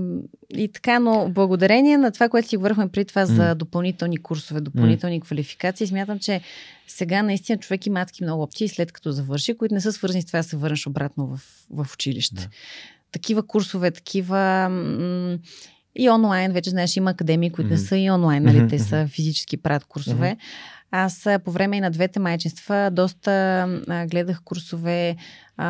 и 0.51 0.73
така, 0.73 0.99
но 0.99 1.31
благодарение 1.31 1.99
на 1.99 2.11
това, 2.11 2.29
което 2.29 2.49
си 2.49 2.57
говорихме 2.57 2.89
при 2.89 3.05
това 3.05 3.27
за 3.27 3.55
допълнителни 3.55 4.17
курсове, 4.17 4.61
допълнителни 4.61 5.21
mm. 5.21 5.25
квалификации, 5.25 5.87
смятам, 5.87 6.19
че 6.19 6.41
сега 6.87 7.23
наистина 7.23 7.59
човек 7.59 7.87
има 7.87 8.01
адски 8.01 8.25
много 8.25 8.43
опции, 8.43 8.69
след 8.69 8.93
като 8.93 9.13
завърши, 9.13 9.59
които 9.59 9.75
не 9.75 9.81
са 9.81 9.93
свързани 9.93 10.23
с 10.23 10.27
това 10.27 10.39
да 10.39 10.43
се 10.43 10.57
върнеш 10.57 10.87
обратно 10.87 11.27
в, 11.27 11.41
в 11.71 11.95
училище. 11.95 12.43
Yeah. 12.43 12.49
Такива 13.13 13.47
курсове, 13.47 13.91
такива. 13.91 14.69
М- 14.71 15.39
и 15.97 16.11
онлайн, 16.11 16.53
вече 16.53 16.71
знаеш, 16.71 16.97
има 16.97 17.11
академии, 17.11 17.51
които 17.51 17.69
mm-hmm. 17.69 17.73
не 17.73 17.79
са 17.79 17.97
и 17.97 18.11
онлайн, 18.11 18.43
нали? 18.43 18.69
Те 18.69 18.79
са 18.79 19.07
физически 19.11 19.57
правят 19.57 19.85
курсове. 19.85 20.37
Mm-hmm. 20.37 20.89
Аз 20.91 21.27
по 21.45 21.51
време 21.51 21.77
и 21.77 21.81
на 21.81 21.91
двете 21.91 22.21
майчинства 22.21 22.91
доста 22.93 23.31
а, 23.89 24.07
гледах 24.07 24.43
курсове 24.45 25.17
а, 25.57 25.67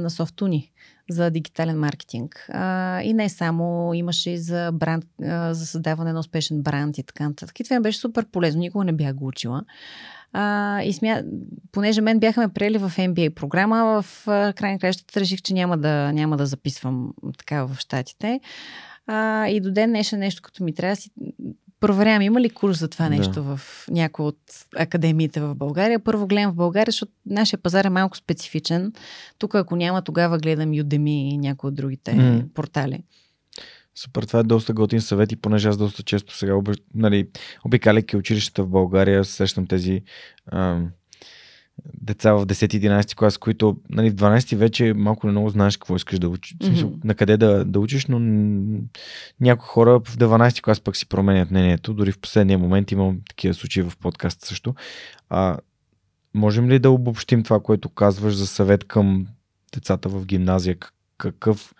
на 0.00 0.10
Софтуни 0.10 0.71
за 1.12 1.30
дигитален 1.30 1.78
маркетинг. 1.78 2.46
А, 2.52 3.00
и 3.02 3.14
не 3.14 3.28
само, 3.28 3.94
имаше 3.94 4.30
и 4.30 4.38
за, 4.38 4.70
бранд, 4.72 5.04
а, 5.22 5.54
за 5.54 5.66
създаване 5.66 6.12
на 6.12 6.20
успешен 6.20 6.62
бранд 6.62 6.98
и 6.98 7.02
така 7.02 7.28
нататък. 7.28 7.60
И 7.60 7.64
това 7.64 7.80
беше 7.80 7.98
супер 7.98 8.26
полезно, 8.32 8.60
никога 8.60 8.84
не 8.84 8.92
бях 8.92 9.14
го 9.14 9.26
учила. 9.26 9.62
А, 10.32 10.82
и 10.82 10.92
смя... 10.92 11.22
понеже 11.72 12.00
мен 12.00 12.18
бяха 12.18 12.40
ме 12.40 12.48
приели 12.48 12.78
в 12.78 12.92
MBA 12.96 13.34
програма, 13.34 14.02
в 14.02 14.22
край 14.56 14.78
на 14.82 14.92
реших, 15.16 15.42
че 15.42 15.54
няма 15.54 15.78
да, 15.78 16.12
няма 16.12 16.36
да 16.36 16.46
записвам 16.46 17.12
така 17.38 17.64
в 17.64 17.76
щатите. 17.78 18.40
А, 19.06 19.48
и 19.48 19.60
до 19.60 19.72
ден 19.72 19.90
днешен 19.90 20.18
нещо, 20.18 20.42
като 20.42 20.64
ми 20.64 20.74
трябва, 20.74 20.96
си 20.96 21.10
проверявам 21.82 22.22
има 22.22 22.40
ли 22.40 22.50
курс 22.50 22.78
за 22.78 22.88
това 22.88 23.08
нещо 23.08 23.32
да. 23.32 23.42
в 23.42 23.60
някои 23.90 24.26
от 24.26 24.38
академиите 24.76 25.40
в 25.40 25.54
България. 25.54 25.98
Първо 25.98 26.26
гледам 26.26 26.52
в 26.52 26.54
България, 26.54 26.92
защото 26.92 27.12
нашия 27.26 27.58
пазар 27.58 27.84
е 27.84 27.90
малко 27.90 28.16
специфичен. 28.16 28.92
Тук 29.38 29.54
ако 29.54 29.76
няма, 29.76 30.02
тогава 30.02 30.38
гледам 30.38 30.70
Udemy 30.70 31.10
и 31.10 31.38
някои 31.38 31.68
от 31.68 31.74
другите 31.74 32.10
mm. 32.10 32.52
портали. 32.54 33.02
Супер, 33.94 34.22
това 34.22 34.38
е 34.38 34.42
доста 34.42 34.72
готин 34.72 35.00
съвет 35.00 35.32
и 35.32 35.36
понеже 35.36 35.68
аз 35.68 35.76
доста 35.76 36.02
често 36.02 36.36
сега, 36.36 36.54
нали, 36.94 37.28
обикаляйки 37.64 38.16
училищата 38.16 38.62
в 38.62 38.68
България, 38.68 39.24
срещам 39.24 39.66
тези 39.66 40.02
ам, 40.52 40.90
деца 42.02 42.32
в 42.32 42.46
10-11 42.46 43.16
клас, 43.16 43.38
които 43.38 43.76
нали, 43.90 44.10
в 44.10 44.14
12 44.14 44.56
вече 44.56 44.92
малко 44.94 45.26
не 45.26 45.30
много 45.30 45.48
знаеш 45.48 45.76
какво 45.76 45.96
искаш 45.96 46.18
да 46.18 46.28
учиш, 46.28 46.56
mm-hmm. 46.56 47.04
на 47.04 47.14
къде 47.14 47.36
да, 47.36 47.64
да 47.64 47.80
учиш, 47.80 48.06
но 48.06 48.18
някои 49.40 49.66
хора 49.66 50.00
в 50.00 50.16
12 50.16 50.62
клас 50.62 50.80
пък 50.80 50.96
си 50.96 51.08
променят 51.08 51.50
мнението, 51.50 51.94
дори 51.94 52.12
в 52.12 52.18
последния 52.18 52.58
момент 52.58 52.92
имам 52.92 53.18
такива 53.28 53.54
случаи 53.54 53.82
в 53.82 53.92
подкаст 54.00 54.40
също. 54.40 54.74
А, 55.30 55.58
можем 56.34 56.70
ли 56.70 56.78
да 56.78 56.90
обобщим 56.90 57.42
това, 57.42 57.60
което 57.60 57.88
казваш 57.88 58.34
за 58.34 58.46
съвет 58.46 58.84
към 58.84 59.26
децата 59.74 60.08
в 60.08 60.26
гимназия? 60.26 60.76
Какъв 61.18 61.74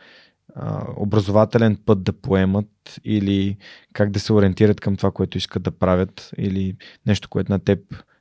а, 0.54 0.84
образователен 0.96 1.78
път 1.86 2.02
да 2.02 2.12
поемат 2.12 3.00
или 3.04 3.56
как 3.92 4.10
да 4.10 4.20
се 4.20 4.32
ориентират 4.32 4.80
към 4.80 4.96
това, 4.96 5.10
което 5.10 5.38
искат 5.38 5.62
да 5.62 5.70
правят 5.70 6.30
или 6.38 6.76
нещо, 7.06 7.28
което 7.28 7.52
на 7.52 7.58
теб 7.58 7.78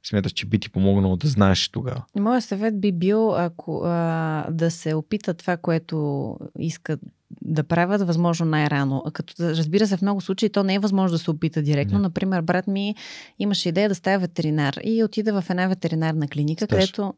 смяташ, 0.07 0.32
че 0.32 0.45
би 0.45 0.60
ти 0.60 0.69
помогнало 0.69 1.15
да 1.15 1.28
знаеш 1.28 1.69
тогава? 1.69 2.03
Моя 2.19 2.41
съвет 2.41 2.82
би 2.82 2.91
бил 2.91 3.36
ако, 3.36 3.82
а, 3.86 4.48
да 4.52 4.72
се 4.72 4.94
опитат 4.94 5.38
това, 5.38 5.57
което 5.57 6.38
искат 6.60 6.99
да 7.41 7.64
правят 7.64 8.02
възможно 8.02 8.45
най-рано. 8.45 9.03
Като, 9.14 9.34
разбира 9.40 9.88
се, 9.88 9.98
в 9.98 10.02
много 10.02 10.22
случаи 10.22 10.49
то 10.49 10.64
не 10.64 10.73
е 10.73 10.80
възможно 10.80 11.15
да 11.15 11.23
се 11.23 11.32
опита 11.32 11.61
директно. 11.61 11.98
Не. 11.98 12.02
Например, 12.02 12.41
брат 12.41 12.68
ми 12.68 12.95
имаше 13.40 13.69
идея 13.69 13.90
да 13.90 13.95
става 13.95 14.19
ветеринар 14.19 14.80
и 14.84 15.03
отида 15.03 15.41
в 15.41 15.49
една 15.49 15.68
ветеринарна 15.68 16.28
клиника, 16.28 16.65
Стаж. 16.65 16.80
където 16.80 17.14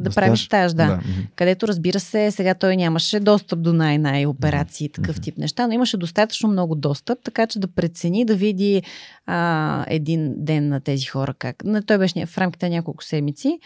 да 0.00 0.10
прави 0.10 0.36
стаж, 0.36 0.72
да. 0.72 0.86
да. 0.86 1.00
Където, 1.36 1.68
разбира 1.68 2.00
се, 2.00 2.30
сега 2.30 2.54
той 2.54 2.76
нямаше 2.76 3.20
достъп 3.20 3.62
до 3.62 3.72
най-най 3.72 4.26
операции, 4.26 4.88
такъв 4.88 5.20
тип 5.20 5.38
неща, 5.38 5.66
но 5.66 5.72
имаше 5.72 5.96
достатъчно 5.96 6.48
много 6.48 6.74
достъп, 6.74 7.18
така 7.24 7.46
че 7.46 7.58
да 7.58 7.68
прецени, 7.68 8.24
да 8.24 8.34
види 8.34 8.82
а, 9.26 9.84
един 9.88 10.34
ден 10.36 10.68
на 10.68 10.80
тези 10.80 11.04
хора 11.04 11.34
как. 11.38 11.56
Той 11.86 11.98
беше 11.98 12.26
в 12.26 12.38
рамките 12.38 12.68
на 12.68 12.74
няколко 12.74 13.04
седмици, 13.04 13.58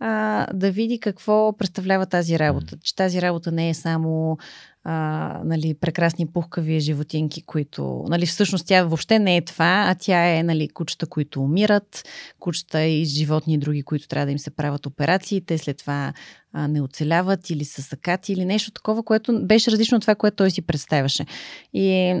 а, 0.00 0.46
да 0.54 0.70
види 0.70 1.00
какво 1.00 1.56
представлява 1.58 2.06
тази 2.06 2.38
работа. 2.38 2.76
Че 2.82 2.96
тази 2.96 3.22
работа 3.22 3.52
не 3.52 3.68
е 3.68 3.74
само 3.74 4.38
а, 4.84 5.40
нали, 5.44 5.74
прекрасни 5.74 6.26
пухкави 6.26 6.80
животинки, 6.80 7.42
които, 7.42 8.04
нали, 8.08 8.26
всъщност 8.26 8.66
тя 8.66 8.84
въобще 8.84 9.18
не 9.18 9.36
е 9.36 9.44
това, 9.44 9.84
а 9.88 9.94
тя 9.94 10.36
е, 10.36 10.42
нали, 10.42 10.68
кучета, 10.68 11.06
които 11.06 11.42
умират, 11.42 12.04
кучета 12.38 12.82
и 12.82 13.04
животни 13.04 13.54
и 13.54 13.58
други, 13.58 13.82
които 13.82 14.08
трябва 14.08 14.26
да 14.26 14.32
им 14.32 14.38
се 14.38 14.50
правят 14.50 14.86
операции, 14.86 15.40
те 15.40 15.58
след 15.58 15.78
това 15.78 16.12
а, 16.52 16.68
не 16.68 16.82
оцеляват 16.82 17.50
или 17.50 17.64
са 17.64 17.82
сакати 17.82 18.32
или 18.32 18.44
нещо 18.44 18.70
такова, 18.70 19.02
което 19.02 19.46
беше 19.46 19.70
различно 19.70 19.96
от 19.96 20.02
това, 20.02 20.14
което 20.14 20.36
той 20.36 20.50
си 20.50 20.62
представяше. 20.62 21.26
И 21.72 22.14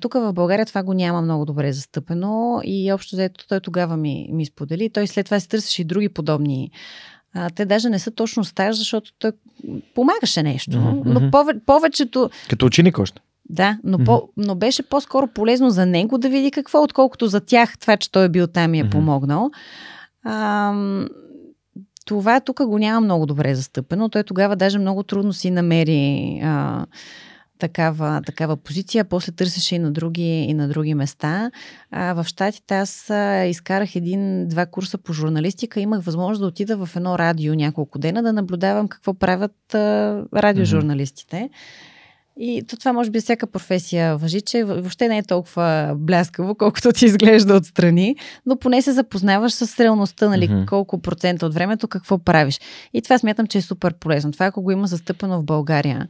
тук 0.00 0.14
в 0.14 0.32
България 0.32 0.66
това 0.66 0.82
го 0.82 0.94
няма 0.94 1.22
много 1.22 1.44
добре 1.44 1.72
застъпено 1.72 2.60
и 2.64 2.92
общо 2.92 3.16
заето 3.16 3.46
той 3.48 3.60
тогава 3.60 3.96
ми, 3.96 4.28
ми 4.32 4.46
сподели. 4.46 4.90
Той 4.90 5.06
след 5.06 5.24
това 5.24 5.40
се 5.40 5.48
търсеше 5.48 5.82
и 5.82 5.84
други 5.84 6.08
подобни 6.08 6.70
а, 7.36 7.50
те 7.50 7.64
даже 7.64 7.88
не 7.88 7.98
са 7.98 8.10
точно 8.10 8.44
стаж, 8.44 8.76
защото 8.76 9.10
той 9.18 9.32
помагаше 9.94 10.42
нещо. 10.42 10.70
Mm-hmm. 10.70 11.02
Но 11.04 11.30
пове, 11.30 11.52
повечето. 11.66 12.30
Като 12.50 12.66
ученик 12.66 12.98
още. 12.98 13.20
Да, 13.50 13.78
но, 13.84 13.98
mm-hmm. 13.98 14.04
по, 14.04 14.28
но 14.36 14.54
беше 14.54 14.82
по-скоро 14.82 15.26
полезно 15.26 15.70
за 15.70 15.86
него 15.86 16.18
да 16.18 16.28
види 16.28 16.50
какво, 16.50 16.82
отколкото 16.82 17.26
за 17.26 17.40
тях 17.40 17.78
това, 17.78 17.96
че 17.96 18.12
той 18.12 18.24
е 18.24 18.28
бил 18.28 18.46
там 18.46 18.74
и 18.74 18.80
е 18.80 18.84
mm-hmm. 18.84 18.90
помогнал. 18.90 19.50
А, 20.24 20.74
това 22.04 22.40
тук 22.40 22.64
го 22.64 22.78
няма 22.78 23.00
много 23.00 23.26
добре 23.26 23.54
застъпено. 23.54 24.08
Той 24.08 24.22
тогава 24.22 24.56
даже 24.56 24.78
много 24.78 25.02
трудно 25.02 25.32
си 25.32 25.50
намери 25.50 26.40
а, 26.44 26.86
такава, 27.58 28.22
такава 28.26 28.56
позиция. 28.56 29.04
После 29.04 29.32
търсеше 29.32 29.74
и 29.74 29.78
на 29.78 29.90
други, 29.90 30.44
и 30.44 30.54
на 30.54 30.68
други 30.68 30.94
места. 30.94 31.50
А, 31.90 32.12
в 32.12 32.24
Штатите 32.24 32.74
аз 32.74 33.10
изкарах 33.50 33.96
един-два 33.96 34.66
курса 34.66 34.98
по 34.98 35.12
журналистика. 35.12 35.80
Имах 35.80 36.02
възможност 36.02 36.40
да 36.40 36.46
отида 36.46 36.86
в 36.86 36.96
едно 36.96 37.18
радио 37.18 37.54
няколко 37.54 37.98
дена 37.98 38.22
да 38.22 38.32
наблюдавам 38.32 38.88
какво 38.88 39.14
правят 39.14 39.74
а, 39.74 40.22
радиожурналистите. 40.34 41.36
Mm-hmm. 41.36 41.92
И 42.38 42.62
то 42.68 42.76
това 42.76 42.92
може 42.92 43.10
би 43.10 43.20
всяка 43.20 43.46
професия 43.46 44.16
въжи, 44.16 44.40
че 44.40 44.64
въобще 44.64 45.08
не 45.08 45.18
е 45.18 45.22
толкова 45.22 45.94
бляскаво, 45.96 46.54
колкото 46.54 46.92
ти 46.92 47.04
изглежда 47.04 47.54
отстрани, 47.54 48.16
но 48.46 48.56
поне 48.56 48.82
се 48.82 48.92
запознаваш 48.92 49.52
с 49.52 49.80
реалността, 49.80 50.28
нали, 50.28 50.48
mm-hmm. 50.48 50.66
колко 50.66 50.98
процента 50.98 51.46
от 51.46 51.54
времето 51.54 51.88
какво 51.88 52.18
правиш. 52.18 52.60
И 52.94 53.02
това 53.02 53.18
смятам, 53.18 53.46
че 53.46 53.58
е 53.58 53.62
супер 53.62 53.94
полезно. 53.94 54.32
Това 54.32 54.46
ако 54.46 54.62
го 54.62 54.70
има 54.70 54.86
застъпено 54.86 55.40
в 55.40 55.44
България, 55.44 56.08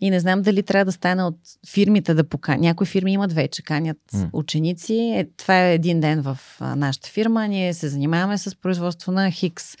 и 0.00 0.10
не 0.10 0.20
знам 0.20 0.42
дали 0.42 0.62
трябва 0.62 0.84
да 0.84 0.92
стане 0.92 1.22
от 1.22 1.36
фирмите 1.68 2.14
да 2.14 2.24
поканят. 2.24 2.60
Някои 2.60 2.86
фирми 2.86 3.12
имат 3.12 3.32
вече, 3.32 3.62
канят 3.62 3.98
mm. 4.14 4.28
ученици. 4.32 4.94
Е, 4.94 5.26
това 5.36 5.64
е 5.64 5.74
един 5.74 6.00
ден 6.00 6.22
в 6.22 6.38
а, 6.60 6.76
нашата 6.76 7.08
фирма. 7.08 7.48
Ние 7.48 7.74
се 7.74 7.88
занимаваме 7.88 8.38
с 8.38 8.56
производство 8.56 9.12
на 9.12 9.30
Хикс. 9.30 9.76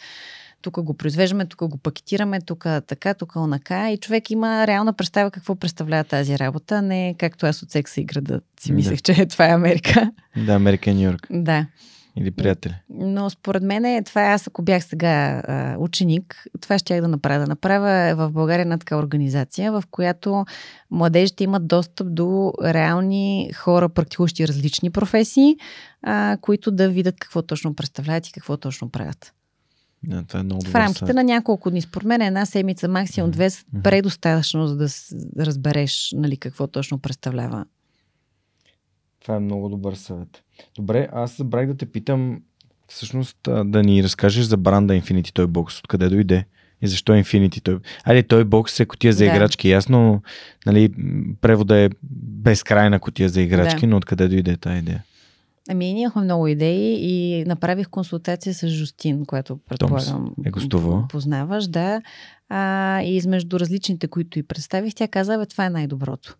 Тук 0.62 0.82
го 0.82 0.94
произвеждаме, 0.94 1.46
тук 1.46 1.68
го 1.68 1.78
пакетираме, 1.78 2.40
тук 2.40 2.66
така, 2.86 3.14
тук 3.14 3.36
онака. 3.36 3.90
И 3.90 3.98
човек 3.98 4.30
има 4.30 4.66
реална 4.66 4.92
представа 4.92 5.30
какво 5.30 5.54
представлява 5.54 6.04
тази 6.04 6.38
работа, 6.38 6.82
не 6.82 7.14
както 7.18 7.46
аз 7.46 7.62
от 7.62 7.70
секса 7.70 8.00
и 8.00 8.04
града 8.04 8.40
си 8.60 8.72
мислех, 8.72 9.02
да. 9.02 9.14
че 9.14 9.26
това 9.26 9.48
е 9.48 9.52
Америка. 9.52 10.10
Да, 10.36 10.52
Америка 10.52 10.90
и 10.90 10.94
Нью 10.94 11.02
Йорк. 11.02 11.26
Да. 11.30 11.66
Или 12.16 12.30
приятели. 12.30 12.74
Но 12.90 13.30
според 13.30 13.62
мен 13.62 13.84
е, 13.84 14.02
това 14.02 14.30
е 14.30 14.34
аз 14.34 14.46
ако 14.46 14.62
бях 14.62 14.84
сега 14.84 15.42
а, 15.48 15.76
ученик, 15.78 16.46
това 16.60 16.78
ще 16.78 17.00
да 17.00 17.08
направя. 17.08 17.40
Да 17.40 17.46
направя 17.46 18.14
в 18.16 18.32
България 18.32 18.62
една 18.62 18.78
така 18.78 18.96
организация, 18.96 19.72
в 19.72 19.84
която 19.90 20.44
младежите 20.90 21.44
имат 21.44 21.66
достъп 21.66 22.14
до 22.14 22.52
реални 22.64 23.50
хора, 23.54 23.88
практикуващи 23.88 24.48
различни 24.48 24.90
професии, 24.90 25.56
а, 26.02 26.38
които 26.40 26.70
да 26.70 26.88
видят 26.88 27.14
какво 27.20 27.42
точно 27.42 27.74
представляват 27.74 28.28
и 28.28 28.32
какво 28.32 28.56
точно 28.56 28.88
правят. 28.88 29.32
Да, 30.02 30.22
това 30.22 30.40
е 30.40 30.42
много 30.42 30.64
в 30.64 30.74
рамките 30.74 31.12
на 31.12 31.24
няколко 31.24 31.70
дни. 31.70 31.80
Според 31.80 32.06
мен 32.06 32.22
една 32.22 32.46
седмица, 32.46 32.88
максимум 32.88 33.30
две, 33.30 33.48
предостатъчно, 33.82 34.66
за 34.66 34.76
да 34.76 34.88
разбереш 35.46 36.10
нали, 36.16 36.36
какво 36.36 36.66
точно 36.66 36.98
представлява 36.98 37.64
това 39.24 39.36
е 39.36 39.40
много 39.40 39.68
добър 39.68 39.94
съвет. 39.94 40.42
Добре, 40.76 41.08
аз 41.12 41.36
забравих 41.36 41.68
да 41.68 41.76
те 41.76 41.86
питам 41.86 42.40
всъщност 42.88 43.38
да 43.64 43.82
ни 43.82 44.02
разкажеш 44.02 44.44
за 44.44 44.56
бранда 44.56 44.94
Infinity 44.94 45.30
Toy 45.30 45.46
Box. 45.46 45.78
Откъде 45.78 46.08
дойде? 46.08 46.44
И 46.82 46.86
защо 46.86 47.12
Infinity 47.12 47.60
Toy? 47.60 47.80
Айде, 48.04 48.22
той 48.22 48.44
бокс 48.44 48.80
е 48.80 48.86
котия 48.86 49.12
за 49.12 49.24
да. 49.24 49.30
играчки. 49.30 49.68
Ясно, 49.68 50.22
нали, 50.66 50.92
превода 51.40 51.76
е 51.76 51.90
безкрайна 52.22 53.00
котия 53.00 53.28
за 53.28 53.40
играчки, 53.40 53.80
да. 53.80 53.86
но 53.86 53.96
откъде 53.96 54.28
дойде 54.28 54.56
тази 54.56 54.78
идея? 54.78 55.04
Ами, 55.70 55.92
ние 55.92 56.02
имахме 56.02 56.22
много 56.22 56.46
идеи 56.46 56.98
и 57.00 57.44
направих 57.44 57.88
консултация 57.88 58.54
с 58.54 58.68
Жустин, 58.68 59.26
която 59.26 59.58
предполагам 59.68 60.34
е 60.44 60.50
гостувал. 60.50 61.06
познаваш, 61.08 61.66
да. 61.66 62.02
А, 62.48 63.00
и 63.02 63.16
измежду 63.16 63.60
различните, 63.60 64.08
които 64.08 64.38
и 64.38 64.42
представих, 64.42 64.94
тя 64.94 65.08
каза, 65.08 65.38
бе, 65.38 65.46
това 65.46 65.66
е 65.66 65.70
най-доброто. 65.70 66.36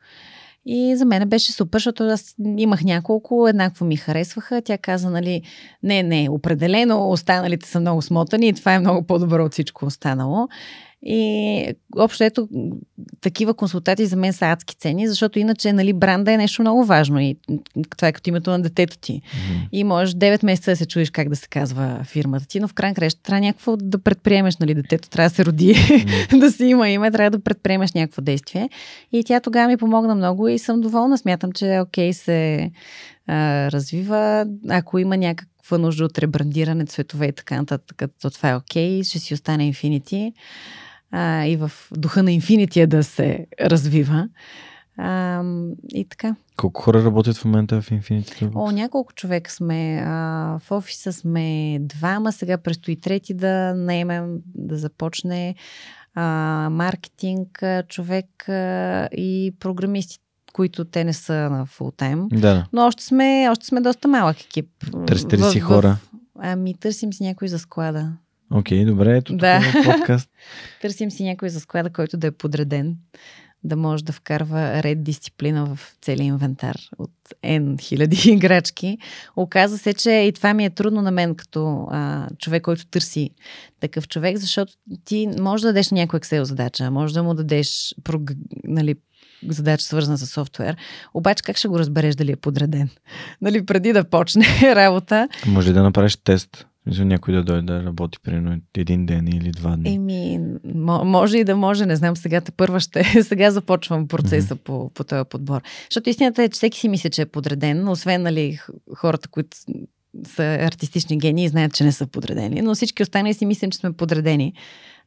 И 0.66 0.97
за 0.97 1.05
мен 1.05 1.28
беше 1.28 1.53
супер, 1.53 1.78
защото 1.78 2.05
аз 2.05 2.35
имах 2.57 2.85
няколко, 2.85 3.49
еднакво 3.49 3.85
ми 3.85 3.97
харесваха. 3.97 4.62
Тя 4.62 4.78
каза, 4.78 5.11
нали, 5.11 5.43
не, 5.82 6.03
не, 6.03 6.28
определено 6.31 7.11
останалите 7.11 7.69
са 7.69 7.81
много 7.81 8.03
смотани 8.03 8.49
и 8.49 8.53
това 8.53 8.74
е 8.74 8.78
много 8.78 9.03
по-добро 9.03 9.45
от 9.45 9.53
всичко 9.53 9.86
останало. 9.86 10.49
И 11.07 11.75
общо 11.97 12.25
ето 12.25 12.49
такива 13.21 13.55
консултации 13.55 14.07
за 14.07 14.17
мен 14.17 14.33
са 14.33 14.47
адски 14.47 14.77
цени, 14.77 15.09
защото 15.09 15.39
иначе 15.39 15.73
нали, 15.73 15.93
бранда 15.93 16.33
е 16.33 16.37
нещо 16.37 16.63
много 16.63 16.85
важно 16.85 17.21
и 17.21 17.37
това 17.97 18.09
е 18.09 18.13
като 18.13 18.31
името 18.31 18.51
на 18.51 18.63
детето 18.63 18.99
ти. 18.99 19.13
Mm-hmm. 19.13 19.69
И 19.73 19.85
можеш 19.85 20.15
9 20.15 20.45
месеца 20.45 20.71
да 20.71 20.77
се 20.77 20.87
чуеш 20.87 21.11
как 21.11 21.29
да 21.29 21.37
се 21.37 21.49
казва 21.49 22.01
фирмата 22.05 22.47
ти, 22.47 22.61
но 22.61 22.69
в 22.69 22.75
крайна 22.75 22.95
краща 22.95 23.23
трябва 23.23 23.41
някакво 23.41 23.77
да 23.77 23.99
предприемеш, 23.99 24.57
нали, 24.57 24.75
детето 24.75 25.11
трябва 25.11 25.29
да 25.29 25.35
се 25.35 25.45
роди, 25.45 25.75
mm-hmm. 25.75 26.39
да 26.41 26.53
си 26.53 26.65
има 26.65 26.89
име, 26.89 27.11
трябва 27.11 27.31
да 27.31 27.45
предприемеш 27.45 27.93
някакво 27.93 28.23
действие. 28.23 28.71
И 29.13 29.25
тя 29.25 29.41
тогава 29.41 29.69
ми 29.69 29.77
помогна 29.77 30.15
много 30.15 30.49
и 30.49 30.59
съм 30.59 30.81
доволна. 30.81 31.19
Смятам, 31.19 31.53
че 31.53 31.81
окей 31.83 32.13
се 32.13 32.71
а, 33.27 33.71
развива. 33.71 34.47
Ако 34.69 34.99
има 34.99 35.17
някаква 35.17 35.79
нужда 35.79 36.05
от 36.05 36.19
ребрандиране, 36.19 36.87
цветове 36.87 37.27
и 37.27 37.33
така 37.33 37.57
нататък, 37.57 38.03
то 38.23 38.31
това 38.31 38.51
е 38.51 38.57
окей, 38.57 39.05
ще 39.05 39.19
си 39.19 39.35
остане 39.35 39.73
Infinity 39.73 40.33
а, 41.15 41.45
и 41.45 41.57
в 41.57 41.70
духа 41.93 42.23
на 42.23 42.31
Infinity 42.31 42.86
да 42.86 43.05
се 43.05 43.47
развива. 43.61 44.28
А, 44.99 45.43
и 45.89 46.05
така. 46.05 46.36
Колко 46.57 46.82
хора 46.82 47.05
работят 47.05 47.36
в 47.36 47.45
момента 47.45 47.82
в 47.82 47.91
Infinity? 47.91 48.51
О, 48.55 48.70
няколко 48.70 49.12
човека 49.12 49.51
сме. 49.51 50.03
А, 50.05 50.12
в 50.59 50.70
офиса 50.70 51.12
сме 51.12 51.78
двама, 51.81 52.32
сега 52.32 52.59
предстои 52.59 52.97
трети 52.97 53.35
да 53.35 53.74
наемем, 53.74 54.27
да 54.47 54.77
започне 54.77 55.55
а, 56.15 56.23
маркетинг 56.70 57.49
човек 57.89 58.49
а, 58.49 58.53
и 59.12 59.55
програмисти, 59.61 60.19
които 60.53 60.85
те 60.85 61.05
не 61.05 61.12
са 61.12 61.35
на 61.35 61.66
фултайм. 61.66 62.28
Да. 62.28 62.66
Но 62.73 62.86
още 62.86 63.05
сме, 63.05 63.49
още 63.51 63.66
сме 63.66 63.81
доста 63.81 64.09
малък 64.09 64.41
екип. 64.41 64.69
Търсите 65.07 65.39
ли 65.39 65.43
В- 65.43 65.51
си 65.51 65.61
в- 65.61 65.65
хора? 65.65 65.97
Ами, 66.39 66.74
търсим 66.74 67.12
си 67.12 67.23
някой 67.23 67.49
за 67.49 67.59
склада. 67.59 68.12
Окей, 68.55 68.85
добре, 68.85 69.17
ето 69.17 69.37
Да. 69.37 69.57
е 69.57 69.85
подкаст. 69.85 70.31
Търсим 70.83 71.11
си 71.11 71.25
някой 71.25 71.49
за 71.49 71.61
склада, 71.61 71.91
който 71.91 72.17
да 72.17 72.27
е 72.27 72.31
подреден, 72.31 72.97
да 73.65 73.77
може 73.77 74.05
да 74.05 74.13
вкарва 74.13 74.83
ред 74.83 75.05
дисциплина 75.05 75.67
в 75.67 75.79
целия 76.03 76.25
инвентар 76.25 76.77
от 76.99 77.11
N 77.45 77.81
хиляди 77.81 78.31
играчки. 78.31 78.99
Оказа 79.37 79.79
се, 79.79 79.95
че 79.95 80.11
и 80.11 80.33
това 80.33 80.55
ми 80.55 80.65
е 80.65 80.71
трудно 80.71 81.03
на 81.03 81.11
мен 81.11 81.35
като 81.35 81.87
а, 81.91 82.29
човек, 82.39 82.63
който 82.63 82.87
търси 82.87 83.31
такъв 83.81 84.09
човек, 84.09 84.37
защото 84.37 84.73
ти 85.05 85.29
можеш 85.41 85.63
да 85.63 85.69
дадеш 85.69 85.91
някой 85.91 86.21
Excel 86.21 86.43
задача, 86.43 86.91
може 86.91 87.15
да 87.15 87.23
му 87.23 87.35
дадеш 87.35 87.95
прог... 88.05 88.23
нали, 88.65 88.95
задача 89.49 89.85
свързана 89.85 90.19
с 90.19 90.27
софтуер, 90.27 90.77
обаче 91.15 91.43
как 91.43 91.57
ще 91.57 91.69
го 91.69 91.79
разбереш 91.79 92.15
дали 92.15 92.33
е 92.33 92.37
подреден? 92.37 92.89
Нали, 93.41 93.67
преди 93.67 93.93
да 93.93 94.05
почне 94.05 94.47
работа, 94.63 95.29
Може 95.47 95.73
да 95.73 95.83
направиш 95.83 96.17
тест. 96.17 96.66
Мисля, 96.87 97.04
някой 97.04 97.35
да 97.35 97.45
дойде 97.45 97.63
да 97.63 97.85
работи 97.85 98.19
примерно 98.22 98.61
един 98.77 99.06
ден 99.06 99.29
или 99.29 99.51
два 99.51 99.77
дни. 99.77 99.95
Еми, 99.95 100.40
мо- 100.66 101.04
може 101.04 101.38
и 101.38 101.45
да 101.45 101.56
може, 101.56 101.87
не 101.87 101.96
знам, 101.96 102.16
сега 102.16 102.40
те 102.40 102.53
първа 102.53 102.80
ще, 102.80 103.04
сега 103.22 103.51
започвам 103.51 104.09
процеса 104.09 104.56
по, 104.56 104.90
по 104.90 105.04
този 105.04 105.29
подбор. 105.30 105.63
Защото 105.90 106.11
истината 106.11 106.43
е, 106.43 106.48
че 106.48 106.56
всеки 106.56 106.79
си 106.79 106.88
мисли, 106.88 107.11
че 107.11 107.22
е 107.22 107.27
подреден, 107.27 107.88
освен 107.88 108.22
нали, 108.22 108.59
хората, 108.96 109.29
които 109.29 109.56
са 110.27 110.59
артистични 110.61 111.19
гении 111.19 111.45
и 111.45 111.48
знаят, 111.48 111.74
че 111.74 111.85
не 111.85 111.93
са 111.93 112.06
подредени, 112.06 112.63
но 112.63 112.74
всички 112.74 113.03
останали 113.03 113.35
си 113.35 113.46
мислим, 113.46 113.71
че 113.71 113.79
сме 113.79 113.93
подредени. 113.93 114.53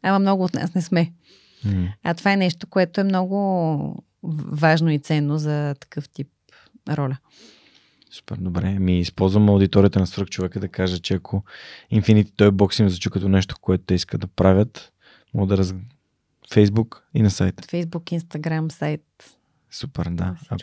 Ама 0.02 0.20
много 0.20 0.44
от 0.44 0.54
нас 0.54 0.76
не 0.76 0.82
сме. 0.82 1.12
М. 1.66 1.88
А 2.04 2.14
това 2.14 2.34
е 2.34 2.38
нещо, 2.38 2.68
което 2.68 3.02
е 3.02 3.04
много 3.04 4.04
важно 4.52 4.92
и 4.92 5.00
ценно 5.00 5.38
за 5.38 5.76
такъв 5.80 6.10
тип 6.10 6.28
роля. 6.90 7.18
Супер, 8.18 8.36
добре. 8.36 8.80
Ми 8.80 9.00
използвам 9.00 9.50
аудиторията 9.50 10.00
на 10.00 10.08
свръх 10.08 10.28
човека 10.28 10.60
да 10.60 10.68
кажа, 10.68 11.00
че 11.00 11.14
ако 11.14 11.44
Infinity 11.94 12.32
той 12.36 12.52
бокс 12.52 12.80
им 12.80 12.90
зачу 12.90 13.10
като 13.10 13.30
нещо, 13.30 13.56
което 13.62 13.84
те 13.84 13.94
искат 13.94 14.22
да 14.22 14.28
правят, 14.28 14.94
могат 15.34 15.50
да 15.50 15.58
раз... 15.58 15.74
Facebook 16.52 16.98
и 17.14 17.22
на 17.22 17.30
сайта. 17.30 17.64
Фейсбук, 17.70 18.12
Инстаграм, 18.12 18.72
сайт, 18.72 19.02
Супер, 19.72 20.10
да. 20.12 20.36
А, 20.50 20.58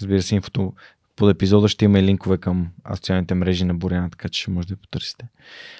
разбира 0.00 0.22
се, 0.22 0.34
инфото 0.34 0.72
под 1.16 1.30
епизода 1.30 1.68
ще 1.68 1.84
има 1.84 1.98
и 1.98 2.02
линкове 2.02 2.38
към 2.38 2.68
социалните 2.94 3.34
мрежи 3.34 3.64
на 3.64 3.74
Боряна, 3.74 4.10
така 4.10 4.28
че 4.28 4.42
ще 4.42 4.50
може 4.50 4.68
да 4.68 4.72
я 4.72 4.76
потърсите. 4.76 5.28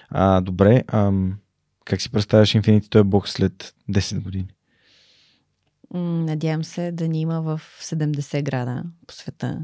А, 0.08 0.40
добре, 0.40 0.84
ам, 0.86 1.38
как 1.84 2.00
си 2.00 2.10
представяш 2.10 2.52
Infinity 2.52 2.90
той 2.90 3.04
бокс 3.04 3.32
след 3.32 3.74
10 3.90 4.20
години? 4.22 4.48
Надявам 5.94 6.64
се 6.64 6.92
да 6.92 7.08
ни 7.08 7.20
има 7.20 7.40
в 7.40 7.60
70 7.80 8.42
града 8.42 8.84
по 9.06 9.14
света. 9.14 9.62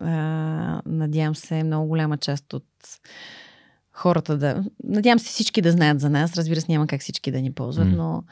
А, 0.00 0.82
надявам 0.86 1.34
се 1.34 1.62
много 1.62 1.88
голяма 1.88 2.16
част 2.16 2.52
от 2.52 2.64
хората 3.92 4.38
да... 4.38 4.64
Надявам 4.84 5.18
се 5.18 5.28
всички 5.28 5.62
да 5.62 5.72
знаят 5.72 6.00
за 6.00 6.10
нас. 6.10 6.36
Разбира 6.36 6.60
се, 6.60 6.72
няма 6.72 6.86
как 6.86 7.00
всички 7.00 7.30
да 7.30 7.40
ни 7.40 7.52
ползват, 7.52 7.88
М. 7.88 7.96
но 7.96 8.24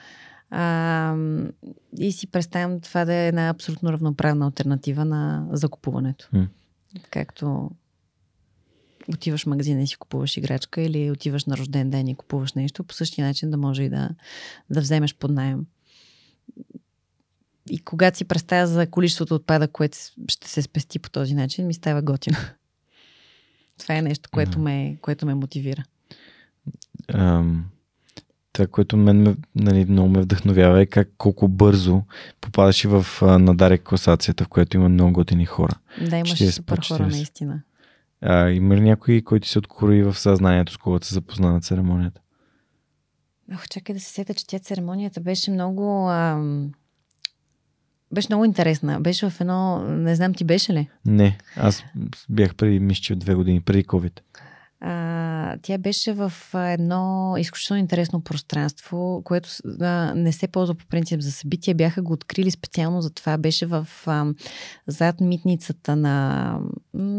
а, 0.50 1.16
и 1.98 2.12
си 2.12 2.26
представям 2.26 2.80
това 2.80 3.04
да 3.04 3.14
е 3.14 3.28
една 3.28 3.48
абсолютно 3.48 3.92
равноправна 3.92 4.46
альтернатива 4.46 5.04
на 5.04 5.46
закупуването. 5.52 6.28
М. 6.32 6.48
Както 7.10 7.70
отиваш 9.14 9.42
в 9.42 9.46
магазина 9.46 9.82
и 9.82 9.86
си 9.86 9.96
купуваш 9.96 10.36
играчка 10.36 10.80
или 10.80 11.10
отиваш 11.10 11.44
на 11.44 11.56
рожден 11.56 11.90
ден 11.90 12.08
и 12.08 12.14
купуваш 12.14 12.52
нещо, 12.52 12.84
по 12.84 12.94
същия 12.94 13.26
начин 13.26 13.50
да 13.50 13.56
може 13.56 13.82
и 13.82 13.88
да, 13.88 14.10
да 14.70 14.80
вземеш 14.80 15.14
под 15.14 15.30
найем. 15.30 15.66
И 17.70 17.78
когато 17.78 18.18
си 18.18 18.24
представя 18.24 18.66
за 18.66 18.86
количеството 18.86 19.34
отпадък, 19.34 19.72
което 19.72 19.98
ще 20.28 20.48
се 20.48 20.62
спести 20.62 20.98
по 20.98 21.10
този 21.10 21.34
начин, 21.34 21.66
ми 21.66 21.74
става 21.74 22.02
готино. 22.02 22.36
Това 23.78 23.96
е 23.96 24.02
нещо, 24.02 24.30
което, 24.32 24.58
ме, 24.58 24.96
което 25.02 25.26
ме 25.26 25.34
мотивира. 25.34 25.84
Ам, 27.08 27.64
това, 28.52 28.66
което 28.66 28.96
мен 28.96 29.22
ме, 29.22 29.34
нали, 29.54 29.84
много 29.84 30.08
ме 30.08 30.20
вдъхновява 30.20 30.80
е 30.80 30.86
как 30.86 31.08
колко 31.18 31.48
бързо 31.48 32.02
попадаш 32.40 32.84
и 32.84 32.88
в 32.88 33.06
а, 33.22 33.38
надарек 33.38 33.82
класацията, 33.82 34.44
в 34.44 34.48
която 34.48 34.76
има 34.76 34.88
много 34.88 35.12
готини 35.12 35.46
хора. 35.46 35.78
Да, 36.10 36.16
имаш 36.16 36.34
40 36.34 36.50
супер 36.50 36.78
хора, 36.88 37.04
40. 37.04 37.10
наистина. 37.10 37.62
А, 38.20 38.50
има 38.50 38.76
ли 38.76 38.80
някой, 38.80 39.22
който 39.22 39.48
се 39.48 39.58
открои 39.58 40.02
в 40.02 40.18
съзнанието, 40.18 40.72
с 40.72 40.76
когото 40.76 41.06
се 41.06 41.14
запозна 41.14 41.52
на 41.52 41.60
церемонията? 41.60 42.20
Ох, 43.54 43.68
чакай 43.68 43.94
да 43.94 44.00
се 44.00 44.12
сета, 44.12 44.34
че 44.34 44.46
тя 44.46 44.58
церемонията 44.58 45.20
беше 45.20 45.50
много... 45.50 46.10
Ам... 46.10 46.72
Беше 48.14 48.28
много 48.30 48.44
интересна. 48.44 49.00
Беше 49.00 49.30
в 49.30 49.40
едно... 49.40 49.78
Не 49.78 50.14
знам, 50.14 50.34
ти 50.34 50.44
беше 50.44 50.72
ли? 50.72 50.88
Не, 51.06 51.38
аз 51.56 51.84
бях 52.28 52.54
преди, 52.54 52.80
мисля, 52.80 53.16
две 53.16 53.34
години, 53.34 53.60
преди 53.60 53.84
COVID. 53.84 54.20
А, 54.82 55.56
тя 55.62 55.78
беше 55.78 56.12
в 56.12 56.32
едно 56.54 57.34
изключително 57.38 57.80
интересно 57.80 58.20
пространство, 58.20 59.22
което 59.24 59.48
а, 59.80 60.12
не 60.14 60.32
се 60.32 60.48
ползва 60.48 60.74
по 60.74 60.86
принцип 60.86 61.20
за 61.20 61.32
събития. 61.32 61.74
Бяха 61.74 62.02
го 62.02 62.12
открили 62.12 62.50
специално 62.50 63.00
за 63.00 63.10
това. 63.10 63.38
Беше 63.38 63.66
в 63.66 63.88
а, 64.06 64.26
зад 64.86 65.20
митницата 65.20 65.96
на 65.96 66.56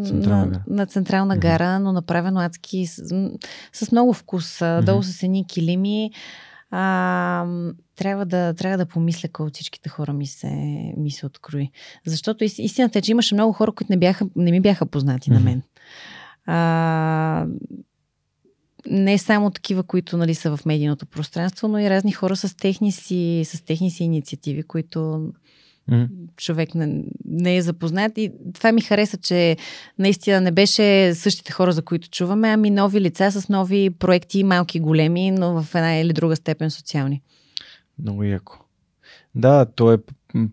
Централна 0.05 0.45
на, 0.45 0.63
на 0.67 0.85
Централна 0.85 1.37
гара, 1.37 1.79
но 1.79 1.91
направено 1.91 2.39
адски 2.39 2.85
с, 2.87 3.29
с 3.73 3.91
много 3.91 4.13
вкус. 4.13 4.61
Мгм. 4.61 4.85
Долу 4.85 5.03
с 5.03 5.23
едни 5.23 5.47
килими. 5.47 6.11
А, 6.71 7.45
трябва, 7.95 8.25
да, 8.25 8.53
трябва 8.53 8.77
да 8.77 8.85
помисля 8.85 9.29
кой 9.29 9.45
от 9.45 9.53
всичките 9.53 9.89
хора 9.89 10.13
ми 10.13 10.27
се, 10.27 10.49
ми 10.97 11.11
се 11.11 11.25
открои. 11.25 11.71
Защото 12.05 12.43
ис- 12.43 12.61
истината 12.61 12.99
е, 12.99 13.01
че 13.01 13.11
имаше 13.11 13.35
много 13.35 13.53
хора, 13.53 13.71
които 13.71 13.91
не, 13.91 13.97
бяха, 13.97 14.27
не 14.35 14.51
ми 14.51 14.61
бяха 14.61 14.85
познати 14.85 15.31
на 15.31 15.39
мен. 15.39 15.61
А, 16.45 17.45
не 18.85 19.17
само 19.17 19.51
такива, 19.51 19.83
които 19.83 20.17
нали, 20.17 20.35
са 20.35 20.57
в 20.57 20.65
медийното 20.65 21.05
пространство, 21.05 21.67
но 21.67 21.79
и 21.79 21.89
разни 21.89 22.11
хора 22.11 22.35
с 22.35 22.57
техни 22.57 22.91
си, 22.91 23.41
с 23.45 23.61
техни 23.61 23.91
си 23.91 24.03
инициативи, 24.03 24.63
които 24.63 25.29
М, 25.87 26.07
човек 26.37 26.75
не, 26.75 27.03
не 27.25 27.57
е 27.57 27.61
запознат. 27.61 28.17
И 28.17 28.31
това 28.53 28.71
ми 28.71 28.81
хареса, 28.81 29.17
че 29.17 29.57
наистина 29.99 30.41
не 30.41 30.51
беше 30.51 31.13
същите 31.13 31.51
хора, 31.51 31.71
за 31.71 31.81
които 31.81 32.09
чуваме, 32.09 32.49
ами 32.49 32.69
нови 32.69 33.01
лица 33.01 33.31
с 33.31 33.49
нови 33.49 33.89
проекти, 33.89 34.43
малки 34.43 34.77
и 34.77 34.81
големи, 34.81 35.31
но 35.31 35.63
в 35.63 35.75
една 35.75 35.95
или 35.95 36.13
друга 36.13 36.35
степен 36.35 36.71
социални. 36.71 37.21
Много 37.99 38.23
яко. 38.23 38.57
Да, 39.35 39.65
то 39.65 39.93
е 39.93 39.97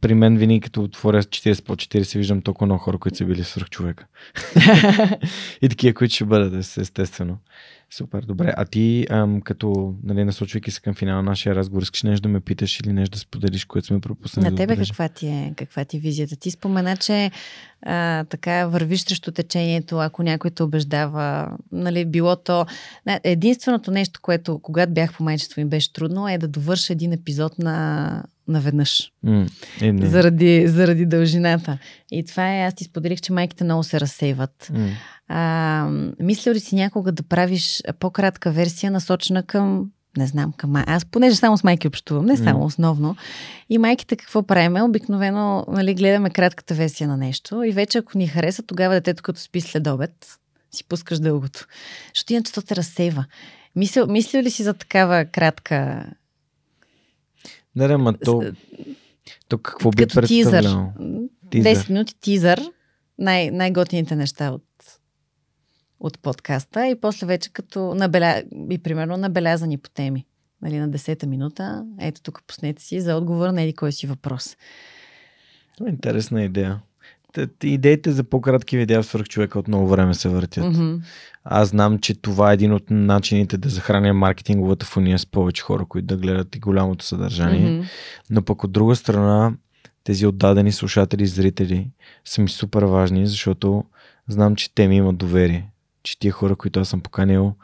при 0.00 0.14
мен 0.14 0.36
винаги 0.36 0.60
като 0.60 0.82
отворя 0.82 1.22
40 1.22 1.64
по 1.64 1.76
40 1.76 2.18
виждам 2.18 2.42
толкова 2.42 2.66
много 2.66 2.82
хора, 2.82 2.98
които 2.98 3.16
са 3.16 3.24
били 3.24 3.44
свръх 3.44 3.70
човека. 3.70 4.06
и 5.62 5.68
такива, 5.68 5.94
които 5.94 6.14
ще 6.14 6.24
бъдат, 6.24 6.54
ес- 6.54 6.78
естествено. 6.78 7.38
Супер, 7.90 8.22
добре. 8.22 8.54
А 8.56 8.64
ти, 8.64 9.06
ам, 9.10 9.40
като 9.40 9.94
нали, 10.02 10.24
насочвайки 10.24 10.70
се 10.70 10.80
към 10.80 10.94
финала 10.94 11.22
на 11.22 11.30
нашия 11.30 11.54
разговор, 11.54 11.82
искаш 11.82 12.02
нещо 12.02 12.22
да 12.22 12.28
ме 12.28 12.40
питаш 12.40 12.80
или 12.80 12.92
нещо 12.92 13.14
да 13.14 13.18
споделиш, 13.18 13.64
което 13.64 13.86
сме 13.86 14.00
пропуснали 14.00 14.44
На 14.44 14.50
да 14.50 14.56
тебе 14.56 14.72
отбележим? 14.72 14.92
каква 14.92 15.08
ти, 15.08 15.26
е, 15.26 15.52
каква 15.56 15.84
ти 15.84 15.96
е 15.96 16.00
визията? 16.00 16.36
Ти 16.36 16.50
спомена, 16.50 16.96
че 16.96 17.30
а, 17.82 18.24
така 18.24 18.66
вървиш 18.66 19.00
срещу 19.00 19.32
течението, 19.32 19.98
ако 19.98 20.22
някой 20.22 20.50
те 20.50 20.62
убеждава, 20.62 21.56
нали, 21.72 22.04
било 22.04 22.36
то... 22.36 22.66
Единственото 23.24 23.90
нещо, 23.90 24.20
което 24.22 24.58
когато 24.58 24.92
бях 24.92 25.16
по 25.16 25.24
майчество 25.24 25.60
ми 25.60 25.68
беше 25.68 25.92
трудно, 25.92 26.28
е 26.28 26.38
да 26.38 26.48
довърша 26.48 26.92
един 26.92 27.12
епизод 27.12 27.58
на 27.58 28.22
наведнъж. 28.48 29.12
Е, 29.80 29.92
не. 29.92 30.06
Заради, 30.06 30.68
заради 30.68 31.06
дължината. 31.06 31.78
И 32.10 32.24
това 32.24 32.56
е, 32.56 32.62
аз 32.62 32.74
ти 32.74 32.84
споделих, 32.84 33.20
че 33.20 33.32
майките 33.32 33.64
много 33.64 33.82
се 33.82 34.00
разсейват. 34.00 34.70
М, 34.72 34.88
А, 35.28 35.88
мисля 36.20 36.54
ли 36.54 36.60
си 36.60 36.74
някога 36.74 37.12
да 37.12 37.22
правиш 37.22 37.82
по-кратка 37.98 38.50
версия, 38.50 38.90
насочена 38.90 39.42
към 39.42 39.90
не 40.16 40.26
знам, 40.26 40.52
към 40.52 40.70
май. 40.70 40.84
Аз 40.86 41.04
понеже 41.04 41.36
само 41.36 41.58
с 41.58 41.64
майки 41.64 41.88
общувам, 41.88 42.26
не 42.26 42.36
само 42.36 42.64
основно. 42.64 43.16
И 43.70 43.78
майките 43.78 44.16
какво 44.16 44.42
правиме? 44.42 44.82
Обикновено 44.82 45.64
нали, 45.68 45.94
гледаме 45.94 46.30
кратката 46.30 46.74
версия 46.74 47.08
на 47.08 47.16
нещо 47.16 47.62
и 47.62 47.72
вече 47.72 47.98
ако 47.98 48.18
ни 48.18 48.28
хареса, 48.28 48.62
тогава 48.62 48.94
детето 48.94 49.22
като 49.22 49.40
спи 49.40 49.60
след 49.60 49.86
обед, 49.86 50.38
си 50.70 50.84
пускаш 50.84 51.18
дългото. 51.18 51.66
Защото 52.14 52.32
иначе 52.32 52.52
то 52.52 52.62
те 52.62 52.76
разсейва. 52.76 53.24
Мисля, 53.76 54.06
мисля 54.06 54.42
ли 54.42 54.50
си 54.50 54.62
за 54.62 54.74
такава 54.74 55.24
кратка... 55.24 56.06
Да, 57.76 57.88
да, 57.88 57.98
ма 57.98 58.14
то, 58.24 58.42
то 59.48 59.58
какво 59.58 59.90
би 59.90 60.06
представляло? 60.06 60.92
Тизър. 61.50 61.76
10 61.76 61.90
минути 61.90 62.14
тизър, 62.20 62.60
най- 63.18 63.50
най-готините 63.50 64.16
неща 64.16 64.50
от, 64.50 64.64
от 66.00 66.18
подкаста 66.18 66.86
и 66.86 67.00
после 67.00 67.26
вече 67.26 67.52
като 67.52 67.94
набеля... 67.94 68.42
и 68.70 68.78
примерно 68.78 69.16
набелязани 69.16 69.78
по 69.78 69.90
теми. 69.90 70.26
Нали, 70.62 70.78
на 70.78 70.90
10-та 70.90 71.26
минута, 71.26 71.84
ето 72.00 72.22
тук 72.22 72.42
пуснете 72.46 72.82
си 72.82 73.00
за 73.00 73.16
отговор 73.16 73.48
на 73.48 73.62
еди 73.62 73.72
кой 73.72 73.92
си 73.92 74.06
въпрос. 74.06 74.56
Това 75.76 75.88
е 75.88 75.92
Интересна 75.92 76.44
идея. 76.44 76.80
Идеите 77.62 78.12
за 78.12 78.24
по-кратки 78.24 78.76
видеа 78.76 79.02
свърх 79.02 79.24
човека 79.24 79.58
от 79.58 79.68
много 79.68 79.88
време 79.88 80.14
се 80.14 80.28
въртят. 80.28 80.64
Мгм. 80.64 80.94
Аз 81.44 81.68
знам, 81.68 81.98
че 81.98 82.14
това 82.14 82.50
е 82.50 82.54
един 82.54 82.72
от 82.72 82.90
начините 82.90 83.58
да 83.58 83.68
захраня 83.68 84.14
маркетинговата 84.14 84.86
фуния 84.86 85.18
с 85.18 85.26
повече 85.26 85.62
хора, 85.62 85.84
които 85.88 86.06
да 86.06 86.16
гледат 86.16 86.56
и 86.56 86.58
голямото 86.58 87.04
съдържание. 87.04 87.70
Мгм. 87.70 87.86
Но 88.30 88.42
пък 88.42 88.64
от 88.64 88.72
друга 88.72 88.96
страна, 88.96 89.52
тези 90.04 90.26
отдадени 90.26 90.72
слушатели 90.72 91.22
и 91.22 91.26
зрители 91.26 91.90
са 92.24 92.42
ми 92.42 92.48
супер 92.48 92.82
важни, 92.82 93.26
защото 93.26 93.84
знам, 94.28 94.56
че 94.56 94.74
те 94.74 94.88
ми 94.88 94.96
имат 94.96 95.16
доверие. 95.16 95.70
Че 96.08 96.18
тия 96.18 96.32
хора, 96.32 96.56
които 96.56 96.80
аз 96.80 96.88
съм 96.88 97.00
поканил, 97.00 97.54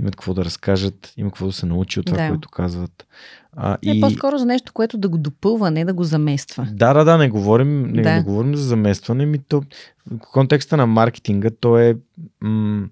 имат 0.00 0.16
какво 0.16 0.34
да 0.34 0.44
разкажат, 0.44 1.12
имат 1.16 1.32
какво 1.32 1.46
да 1.46 1.52
се 1.52 1.66
научи 1.66 2.00
от 2.00 2.06
това, 2.06 2.18
Да. 2.18 2.28
което 2.28 2.48
казват. 2.48 3.06
А, 3.52 3.78
Не, 3.84 3.92
и... 3.92 4.00
по-скоро 4.00 4.38
за 4.38 4.46
нещо, 4.46 4.72
което 4.72 4.98
да 4.98 5.08
го 5.08 5.18
допълва, 5.18 5.70
не 5.70 5.84
да 5.84 5.92
го 5.94 6.04
замества. 6.04 6.68
Да, 6.72 6.92
да, 6.92 7.04
да, 7.04 7.18
не 7.18 7.28
говорим, 7.28 7.82
не, 7.82 8.02
Да. 8.02 8.12
не 8.14 8.22
говорим 8.22 8.54
за 8.54 8.64
заместване, 8.64 9.26
ми 9.26 9.38
то, 9.38 9.62
в 10.06 10.18
контекста 10.22 10.76
на 10.76 10.86
маркетинга, 10.86 11.50
то 11.50 11.78
е 11.78 11.96
м- 12.40 12.88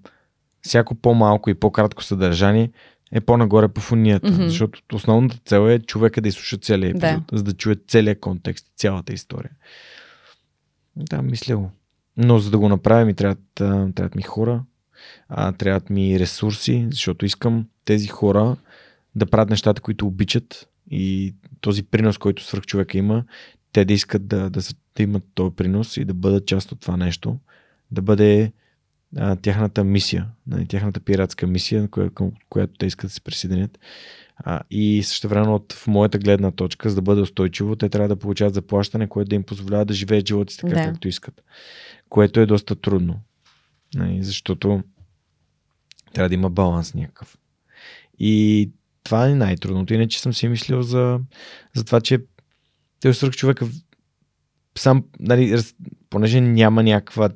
всяко 0.61 0.95
по-малко 0.95 1.49
и 1.49 1.53
по-кратко 1.53 2.03
съдържание 2.03 2.71
е 3.11 3.21
по-нагоре 3.21 3.67
по 3.67 3.81
фунията, 3.81 4.31
Мгм. 4.31 4.43
защото 4.43 4.95
основната 4.95 5.37
цел 5.45 5.69
е 5.69 5.79
човека 5.79 6.21
да 6.21 6.29
изслуша 6.29 6.57
целият 6.57 6.99
Да. 6.99 7.07
епизод, 7.07 7.23
за 7.33 7.43
да 7.43 7.53
чуе 7.53 7.75
целият 7.87 8.19
контекст, 8.19 8.65
цялата 8.75 9.13
история. 9.13 9.51
Да, 10.95 11.21
мисля 11.21 11.57
го. 11.57 11.71
Но 12.17 12.39
за 12.39 12.51
да 12.51 12.57
го 12.57 12.69
направя 12.69 13.05
ми 13.05 13.13
трябват, 13.13 13.39
трябват 13.55 14.15
ми 14.15 14.21
хора, 14.21 14.63
а, 15.29 15.51
трябват 15.51 15.89
ми 15.89 16.19
ресурси, 16.19 16.87
защото 16.91 17.25
искам 17.25 17.65
тези 17.85 18.07
хора 18.07 18.55
да 19.15 19.25
правят 19.25 19.49
нещата, 19.49 19.81
които 19.81 20.07
обичат 20.07 20.69
и 20.91 21.35
този 21.61 21.83
принос, 21.83 22.17
който 22.17 22.43
свърх 22.43 22.63
човека 22.63 22.97
има, 22.97 23.23
те 23.71 23.85
да 23.85 23.93
искат 23.93 24.27
да, 24.27 24.49
да, 24.49 24.61
са- 24.61 24.75
да 24.95 25.03
имат 25.03 25.23
този 25.35 25.55
принос 25.55 25.97
и 25.97 26.05
да 26.05 26.13
бъдат 26.13 26.47
част 26.47 26.71
от 26.71 26.79
това 26.79 26.97
нещо, 26.97 27.37
да 27.91 28.01
бъде 28.01 28.51
а, 29.17 29.35
тяхната 29.35 29.83
мисия, 29.83 30.25
нали, 30.47 30.67
тяхната 30.67 30.99
пиратска 30.99 31.47
мисия, 31.47 31.87
коя, 31.87 32.09
към 32.09 32.31
която 32.49 32.73
те 32.77 32.85
искат 32.85 33.07
да 33.07 33.13
се 33.13 33.21
присъединят. 33.21 33.79
А, 34.37 34.61
и 34.71 35.03
също 35.03 35.27
време 35.29 35.47
от 35.47 35.73
в 35.73 35.87
моята 35.87 36.17
гледна 36.19 36.51
точка, 36.51 36.89
за 36.89 36.95
да 36.95 37.01
бъде 37.01 37.21
устойчиво, 37.21 37.75
те 37.75 37.89
трябва 37.89 38.07
да 38.07 38.15
получават 38.15 38.53
заплащане, 38.53 39.07
което 39.07 39.29
да 39.29 39.35
им 39.35 39.43
позволява 39.43 39.85
да 39.85 39.93
живеят 39.93 40.27
живота 40.27 40.53
си 40.53 40.59
така, 40.59 40.75
Да. 40.75 40.83
както 40.83 41.07
искат. 41.07 41.43
Което 42.09 42.39
е 42.39 42.45
доста 42.45 42.75
трудно. 42.75 43.19
Нали, 43.95 44.23
защото 44.23 44.83
трябва 46.13 46.29
да 46.29 46.35
има 46.35 46.49
баланс 46.49 46.93
някакъв. 46.93 47.37
И 48.19 48.71
това 49.03 49.29
е 49.29 49.35
най-трудното. 49.35 49.93
Иначе 49.93 50.21
съм 50.21 50.33
си 50.33 50.47
мислил 50.47 50.81
за, 50.81 51.19
за 51.75 51.85
това, 51.85 52.01
че 52.01 52.19
той 53.01 53.13
свърх 53.13 53.35
човека 53.35 53.67
сам, 54.77 55.03
нали, 55.19 55.61
понеже 56.09 56.41
няма 56.41 56.83
някаква 56.83 57.29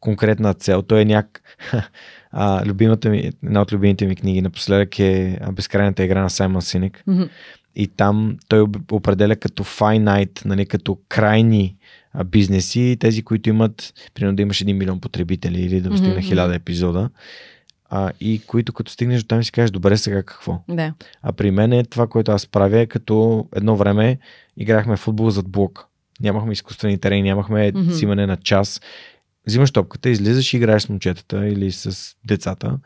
конкретна 0.00 0.54
цел, 0.54 0.82
той 0.82 1.00
е 1.00 1.04
няк... 1.04 1.42
А, 2.30 2.66
любимата 2.66 3.10
ми, 3.10 3.32
една 3.44 3.62
от 3.62 3.72
любимите 3.72 4.06
ми 4.06 4.16
книги 4.16 4.42
напоследък 4.42 4.98
е 4.98 5.38
Безкрайната 5.52 6.04
игра 6.04 6.22
на 6.22 6.30
Саймон 6.30 6.62
Синик. 6.62 7.02
Мгм. 7.06 7.22
И 7.80 7.86
там 7.86 8.36
той 8.48 8.66
определя 8.92 9.36
като 9.36 9.64
finite, 9.64 10.44
нали, 10.44 10.66
като 10.66 10.98
крайни 11.08 11.76
бизнеси, 12.26 12.96
тези, 13.00 13.22
които 13.22 13.48
имат, 13.48 13.94
примерно 14.14 14.36
да 14.36 14.42
имаш 14.42 14.58
1 14.64 14.72
милион 14.72 15.00
потребители 15.00 15.60
или 15.60 15.80
да 15.80 15.88
достигне 15.90 16.14
Мгм, 16.14 16.26
1000 16.28 16.56
епизода. 16.56 17.10
А, 17.90 18.10
и 18.20 18.40
които 18.46 18.72
като 18.72 18.92
стигнеш 18.92 19.22
до 19.22 19.26
там 19.26 19.44
си 19.44 19.52
кажеш, 19.52 19.70
добре 19.70 19.96
сега 19.96 20.22
какво? 20.22 20.62
Да. 20.68 20.94
А 21.22 21.32
при 21.32 21.50
мен 21.50 21.72
е 21.72 21.84
това, 21.84 22.06
което 22.06 22.32
аз 22.32 22.46
правя, 22.46 22.78
е 22.78 22.86
като 22.86 23.46
едно 23.56 23.76
време 23.76 24.18
играхме 24.56 24.96
футбол 24.96 25.30
зад 25.30 25.48
блок. 25.48 25.86
Нямахме 26.20 26.52
изкуствени 26.52 26.98
терени, 26.98 27.22
нямахме 27.22 27.72
Мгм. 27.74 27.90
взимане 27.90 28.26
на 28.26 28.36
час. 28.36 28.80
Взимаш 29.46 29.70
топката, 29.70 30.10
излизаш 30.10 30.54
и 30.54 30.56
играеш 30.56 30.82
с 30.82 30.88
момчетата 30.88 31.48
или 31.48 31.72
с 31.72 32.14
децата. 32.24 32.78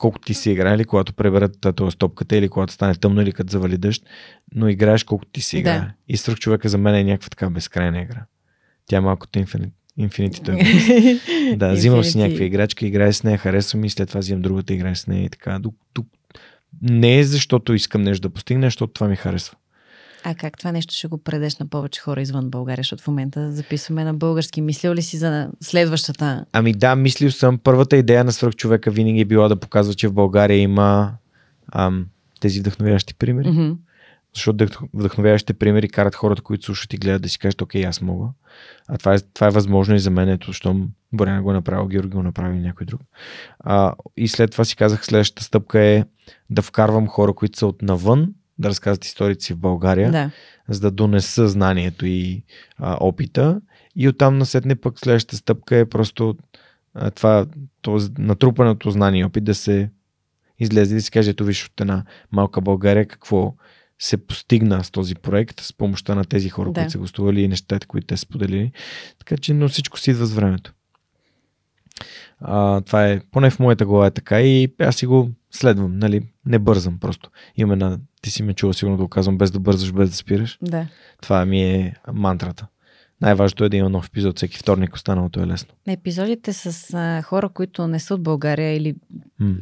Колко 0.00 0.18
ти 0.18 0.34
си 0.34 0.50
играли, 0.50 0.84
когато 0.84 1.14
преберат 1.14 1.56
т.е. 1.60 1.72
топката 1.98 2.36
или 2.36 2.48
когато 2.48 2.72
стане 2.72 2.94
тъмно 2.94 3.20
или 3.22 3.32
като 3.32 3.50
завали 3.50 3.78
дъжд, 3.78 4.02
но 4.54 4.68
играеш 4.68 5.04
колкото 5.04 5.30
ти 5.32 5.40
си 5.40 5.56
Да. 5.56 5.60
играе. 5.60 5.88
И 6.08 6.16
свръх 6.16 6.38
човека 6.38 6.68
за 6.68 6.78
мен 6.78 6.94
е 6.94 7.04
някаква 7.04 7.28
така 7.28 7.50
безкрайна 7.50 8.00
игра. 8.00 8.24
Тя 8.86 8.96
е 8.96 9.00
малко 9.00 9.26
Infinity, 9.26 9.70
Infinity 9.98 10.44
той 10.44 11.56
да, 11.56 11.72
взимам 11.72 12.04
си 12.04 12.18
някаква 12.18 12.44
играчка, 12.44 12.86
играя 12.86 13.12
с 13.12 13.22
нея, 13.22 13.38
харесвам 13.38 13.84
и 13.84 13.90
след 13.90 14.08
това 14.08 14.20
взимам 14.20 14.42
другата, 14.42 14.74
играя 14.74 14.96
с 14.96 15.06
нея 15.06 15.24
и 15.24 15.28
така. 15.28 15.58
До, 15.58 15.72
до... 15.94 16.04
Не 16.82 17.18
е 17.18 17.24
защото 17.24 17.74
искам 17.74 18.02
нещо 18.02 18.28
да 18.28 18.34
постигна, 18.34 18.66
защото 18.66 18.92
това 18.92 19.08
ми 19.08 19.16
харесва. 19.16 19.56
А 20.24 20.34
как 20.34 20.58
това 20.58 20.72
нещо 20.72 20.94
ще 20.94 21.08
го 21.08 21.18
предеш 21.18 21.56
на 21.56 21.66
повече 21.66 22.00
хора 22.00 22.20
извън 22.22 22.50
България, 22.50 22.80
защото 22.80 23.02
в 23.02 23.06
момента 23.06 23.52
записваме 23.52 24.04
на 24.04 24.14
български. 24.14 24.60
Мислил 24.60 24.94
ли 24.94 25.02
си 25.02 25.16
за 25.16 25.50
следващата? 25.60 26.44
Ами 26.52 26.72
да, 26.72 26.96
мислил 26.96 27.30
съм. 27.30 27.58
Първата 27.58 27.96
идея 27.96 28.24
на 28.24 28.32
свръх 28.32 28.54
човека 28.54 28.90
винаги 28.90 29.20
е 29.20 29.24
била 29.24 29.48
да 29.48 29.60
показва, 29.60 29.94
че 29.94 30.08
в 30.08 30.12
България 30.12 30.58
има 30.58 31.12
ам, 31.72 32.06
тези 32.40 32.60
вдъхновяващи 32.60 33.14
примери. 33.14 33.50
Мгм. 33.50 33.72
Защото 34.34 34.64
вдъх- 34.64 34.88
вдъхновяващите 34.94 35.54
примери 35.54 35.88
карат 35.88 36.14
хората, 36.14 36.42
които 36.42 36.64
слушат 36.64 36.92
и 36.92 36.96
гледат 36.96 37.22
да 37.22 37.28
си 37.28 37.38
кажат, 37.38 37.62
окей, 37.62 37.86
аз 37.86 38.00
мога. 38.00 38.28
А 38.88 38.98
това 38.98 39.14
е, 39.14 39.18
това 39.34 39.46
е 39.46 39.50
възможно 39.50 39.94
и 39.94 39.98
за 39.98 40.10
мен, 40.10 40.28
ето, 40.28 40.52
щом 40.52 40.88
Боряна 41.12 41.42
го 41.42 41.50
е 41.50 41.54
направил, 41.54 41.86
Георги 41.86 42.16
го 42.16 42.22
направи 42.22 42.56
или 42.56 42.66
някой 42.66 42.86
друг. 42.86 43.00
А, 43.60 43.94
и 44.16 44.28
след 44.28 44.50
това 44.50 44.64
си 44.64 44.76
казах, 44.76 45.04
следващата 45.04 45.44
стъпка 45.44 45.80
е 45.80 46.04
да 46.50 46.62
вкарвам 46.62 47.08
хора, 47.08 47.32
които 47.32 47.58
са 47.58 47.66
от 47.66 47.82
навън, 47.82 48.34
да 48.60 48.68
разказват 48.68 49.04
историите 49.04 49.44
си 49.44 49.54
в 49.54 49.58
България, 49.58 50.10
Да. 50.10 50.30
за 50.68 50.80
да 50.80 50.90
донеса 50.90 51.48
знанието 51.48 52.06
и 52.06 52.42
а, 52.78 52.96
опита. 53.00 53.60
И 53.96 54.08
оттам 54.08 54.38
насетне 54.38 54.76
пък 54.76 54.98
следващата 54.98 55.36
стъпка 55.36 55.76
е 55.76 55.84
просто 55.84 56.36
а, 56.94 57.10
това, 57.10 57.46
този, 57.82 58.10
натрупаното 58.18 58.90
знание 58.90 59.20
и 59.20 59.24
опит 59.24 59.44
да 59.44 59.54
се 59.54 59.90
излезе 60.58 60.94
и 60.94 60.98
да 60.98 61.02
си 61.02 61.10
каже, 61.10 61.30
ето 61.30 61.44
виж 61.44 61.66
от 61.66 61.80
една 61.80 62.04
малка 62.32 62.60
България 62.60 63.06
какво 63.06 63.54
се 63.98 64.16
постигна 64.16 64.84
с 64.84 64.90
този 64.90 65.14
проект 65.14 65.60
с 65.60 65.72
помощта 65.72 66.14
на 66.14 66.24
тези 66.24 66.48
хора, 66.48 66.72
Да. 66.72 66.80
които 66.80 66.92
са 66.92 66.98
гостували 66.98 67.40
и 67.42 67.48
нещата, 67.48 67.86
които 67.86 68.06
те 68.06 68.16
споделили. 68.16 68.72
Така 69.18 69.36
че, 69.36 69.54
но 69.54 69.68
всичко 69.68 69.98
си 69.98 70.10
идва 70.10 70.26
с 70.26 70.34
времето. 70.34 70.72
А, 72.40 72.80
това 72.80 73.06
е, 73.06 73.20
поне 73.22 73.50
в 73.50 73.58
моята 73.58 73.86
глава 73.86 74.06
е 74.06 74.10
така 74.10 74.40
и 74.40 74.68
аз 74.80 74.96
си 74.96 75.06
го 75.06 75.30
следвам, 75.50 75.98
нали, 75.98 76.22
не 76.46 76.58
бързам 76.58 76.98
просто. 76.98 77.30
Има 77.56 77.72
една, 77.72 77.98
ти 78.22 78.30
си 78.30 78.42
ме 78.42 78.54
чувал 78.54 78.72
сигурно 78.72 78.96
да 78.96 79.02
го 79.02 79.08
казвам, 79.08 79.38
без 79.38 79.50
да 79.50 79.60
бързаш, 79.60 79.92
без 79.92 80.10
да 80.10 80.16
спираш. 80.16 80.58
Да. 80.62 80.86
Това 81.22 81.44
ми 81.44 81.62
е 81.64 81.94
мантрата. 82.12 82.66
Най-важното 83.20 83.64
е 83.64 83.68
да 83.68 83.76
има 83.76 83.88
нов 83.88 84.06
епизод 84.06 84.36
всеки 84.36 84.58
вторник, 84.58 84.94
останалото 84.94 85.40
е 85.40 85.46
лесно. 85.46 85.74
Епизодите 85.88 86.52
с 86.52 86.94
а, 86.94 87.22
хора, 87.22 87.48
които 87.48 87.86
не 87.86 87.98
са 87.98 88.14
от 88.14 88.22
България 88.22 88.76
или 88.76 88.94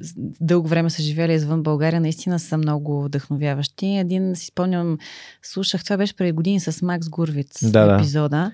с- 0.01 0.15
дълго 0.41 0.69
време 0.69 0.91
са 0.91 1.03
живели 1.03 1.33
извън 1.35 1.63
България, 1.63 2.01
наистина 2.01 2.39
са 2.39 2.59
много 2.59 3.05
вдъхновяващи. 3.05 3.87
Един 3.89 4.37
си 4.37 4.47
спомням, 4.47 4.99
слушах, 5.43 5.85
това 5.85 5.97
беше 5.97 6.17
преди 6.17 6.33
години 6.33 6.61
с 6.61 6.83
Макс 6.83 7.09
Гурвиц 7.09 7.71
Да, 7.71 7.87
да. 7.87 7.95
епизода. 7.95 8.53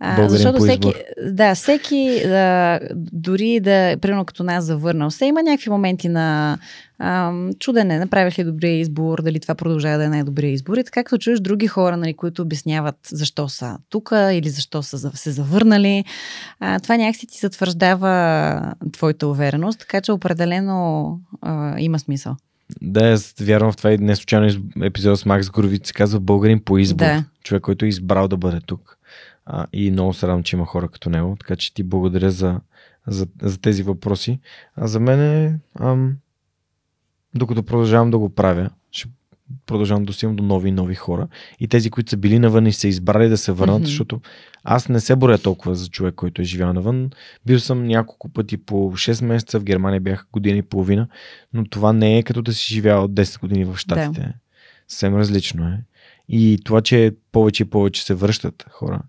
А, 0.00 0.28
защото 0.28 0.58
всеки, 0.58 0.92
да, 1.26 1.54
всеки, 1.54 2.22
а, 2.24 2.80
дори 3.12 3.60
да, 3.60 3.96
примерно 4.00 4.24
като 4.24 4.42
нас 4.42 4.64
завърнал 4.64 5.10
се, 5.10 5.26
има 5.26 5.42
някакви 5.42 5.70
моменти 5.70 6.08
на 6.08 6.58
ам, 6.98 7.50
чудене, 7.58 7.98
направих 7.98 8.38
ли 8.38 8.44
добрия 8.44 8.80
избор, 8.80 9.22
дали 9.22 9.40
това 9.40 9.54
продължава 9.54 9.98
да 9.98 10.04
е 10.04 10.08
най-добрия 10.08 10.50
избор. 10.50 10.76
И 10.76 10.84
така, 10.84 11.04
като 11.04 11.18
чуеш 11.18 11.40
други 11.40 11.66
хора, 11.66 11.96
нали, 11.96 12.14
които 12.14 12.42
обясняват 12.42 12.96
защо 13.12 13.48
са 13.48 13.78
тук 13.90 14.10
или 14.32 14.48
защо 14.48 14.82
са 14.82 15.16
се 15.16 15.30
завърнали, 15.30 16.04
а, 16.60 16.80
това 16.80 16.96
някакси 16.96 17.26
ти 17.26 17.38
затвърждава 17.40 18.72
твоята 18.92 19.26
увереност, 19.28 19.78
така 19.78 20.00
че 20.00 20.12
определено 20.12 21.20
а, 21.42 21.80
има 21.80 21.98
смисъл. 21.98 22.36
Да, 22.82 23.12
аз 23.12 23.34
вярвам 23.40 23.72
в 23.72 23.76
това 23.76 23.92
и 23.92 23.98
не 23.98 24.16
случайно 24.16 24.46
из- 24.46 24.58
епизод 24.82 25.20
с 25.20 25.26
Макс 25.26 25.50
Горовиц 25.50 25.86
се 25.86 25.92
казва 25.92 26.20
Българин 26.20 26.60
по 26.64 26.78
избор. 26.78 27.04
Да. 27.04 27.24
Човек, 27.44 27.62
който 27.62 27.84
е 27.84 27.88
избрал 27.88 28.28
да 28.28 28.36
бъде 28.36 28.60
тук. 28.66 28.95
А, 29.46 29.66
и 29.72 29.90
много 29.90 30.14
се 30.14 30.26
радвам, 30.26 30.42
че 30.42 30.56
има 30.56 30.66
хора 30.66 30.88
като 30.88 31.10
него. 31.10 31.36
Така 31.40 31.56
че 31.56 31.74
ти 31.74 31.82
благодаря 31.82 32.30
за, 32.30 32.60
за, 33.06 33.26
за 33.42 33.58
тези 33.60 33.82
въпроси. 33.82 34.40
А 34.76 34.86
за 34.86 35.00
мен 35.00 35.20
е, 35.20 35.58
ам, 35.80 36.16
докато 37.34 37.62
продължавам 37.62 38.10
да 38.10 38.18
го 38.18 38.28
правя, 38.28 38.70
ще 38.90 39.08
продължавам 39.66 40.02
да 40.02 40.06
достигам 40.06 40.36
до 40.36 40.42
нови 40.42 40.68
и 40.68 40.72
нови 40.72 40.94
хора. 40.94 41.28
И 41.60 41.68
тези, 41.68 41.90
които 41.90 42.10
са 42.10 42.16
били 42.16 42.38
навън 42.38 42.66
и 42.66 42.72
са 42.72 42.88
избрали 42.88 43.28
да 43.28 43.36
се 43.36 43.52
върнат, 43.52 43.78
Мгм. 43.78 43.86
защото 43.86 44.20
аз 44.64 44.88
не 44.88 45.00
се 45.00 45.16
боря 45.16 45.38
толкова 45.38 45.74
за 45.74 45.88
човек, 45.88 46.14
който 46.14 46.42
е 46.42 46.44
живял 46.44 46.72
навън. 46.72 47.10
Бил 47.46 47.60
съм 47.60 47.86
няколко 47.86 48.28
пъти 48.28 48.56
по 48.56 48.74
6 48.74 49.24
месеца, 49.24 49.60
в 49.60 49.64
Германия 49.64 50.00
бях 50.00 50.26
година 50.32 50.58
и 50.58 50.62
половина, 50.62 51.08
но 51.52 51.64
това 51.64 51.92
не 51.92 52.18
е 52.18 52.22
като 52.22 52.42
да 52.42 52.52
си 52.54 52.74
живял 52.74 53.08
10 53.08 53.40
години 53.40 53.64
в 53.64 53.76
Штатите. 53.76 54.20
Да. 54.20 54.32
Съвсем 54.88 55.16
различно 55.16 55.68
е. 55.68 55.84
И 56.28 56.58
това, 56.64 56.80
че 56.80 57.14
повече 57.32 57.62
и 57.62 57.66
повече 57.66 58.04
се 58.04 58.14
връщат 58.14 58.64
хора, 58.70 59.00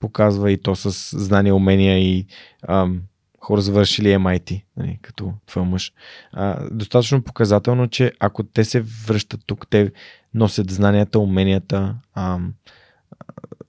показва 0.00 0.52
и 0.52 0.62
то 0.62 0.76
с 0.76 1.18
знания, 1.18 1.54
умения 1.54 1.98
и 1.98 2.26
ам, 2.68 3.00
хора 3.40 3.60
завършили 3.60 4.08
MIT, 4.08 4.62
нали, 4.76 4.98
като 5.02 5.32
твой 5.46 5.64
мъж. 5.64 5.92
А, 6.32 6.68
достатъчно 6.70 7.22
показателно, 7.22 7.88
че 7.88 8.12
ако 8.20 8.42
те 8.42 8.64
се 8.64 8.80
връщат 8.80 9.40
тук, 9.46 9.66
те 9.70 9.92
носят 10.34 10.70
знанията, 10.70 11.18
уменията 11.18 11.96
ам, 12.14 12.54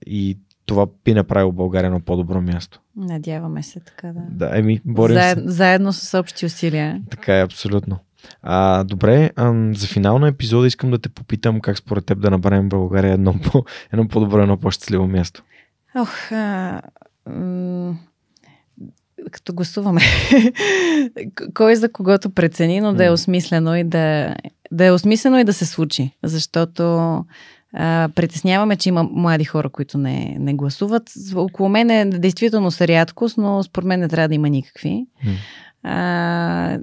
и 0.06 0.38
това 0.66 0.86
би 1.04 1.14
направило 1.14 1.52
България 1.52 1.90
на 1.90 2.00
по-добро 2.00 2.40
място. 2.40 2.80
Надяваме 2.96 3.62
се 3.62 3.80
така 3.80 4.12
да. 4.12 4.20
Да, 4.30 4.58
еми, 4.58 4.80
борим 4.84 5.14
Заед, 5.14 5.38
се. 5.38 5.48
заедно 5.48 5.92
с 5.92 6.18
общи 6.18 6.46
усилия. 6.46 7.02
Така 7.10 7.38
е, 7.38 7.42
абсолютно. 7.42 7.98
А, 8.42 8.84
добре, 8.84 9.30
ам, 9.36 9.74
за 9.74 9.86
финал 9.86 10.18
на 10.18 10.28
епизода 10.28 10.66
искам 10.66 10.90
да 10.90 10.98
те 10.98 11.08
попитам 11.08 11.60
как 11.60 11.78
според 11.78 12.06
теб 12.06 12.20
да 12.20 12.30
направим 12.30 12.68
България 12.68 13.12
едно, 13.12 13.34
по, 13.38 13.64
едно 13.92 14.08
по-добро, 14.08 14.42
едно 14.42 14.56
по-щастливо 14.56 15.08
място. 15.08 15.42
Ох, 15.96 16.32
а, 16.32 16.80
м- 17.26 17.96
като 19.30 19.54
гласуваме. 19.54 20.00
Кой 21.54 21.76
за 21.76 21.92
когото 21.92 22.30
прецени, 22.30 22.80
но 22.80 22.94
да 22.94 23.04
е 23.04 23.10
осмислено 23.10 23.76
и 23.76 23.84
да, 23.84 24.36
да 24.72 24.84
е 24.84 24.90
осмислено 24.90 25.38
и 25.38 25.44
да 25.44 25.52
се 25.52 25.66
случи. 25.66 26.10
Защото 26.22 26.84
а, 27.72 28.08
притесняваме, 28.14 28.76
че 28.76 28.88
има 28.88 29.02
млади 29.02 29.44
хора, 29.44 29.68
които 29.68 29.98
не, 29.98 30.36
не 30.38 30.54
гласуват. 30.54 31.12
Около 31.34 31.68
мен 31.68 31.90
е 31.90 32.04
действително 32.04 32.70
са 32.70 32.88
рядкост, 32.88 33.38
но 33.38 33.62
според 33.62 33.86
мен 33.86 34.00
не 34.00 34.08
трябва 34.08 34.28
да 34.28 34.34
има 34.34 34.48
никакви. 34.48 35.06
А, 35.82 36.78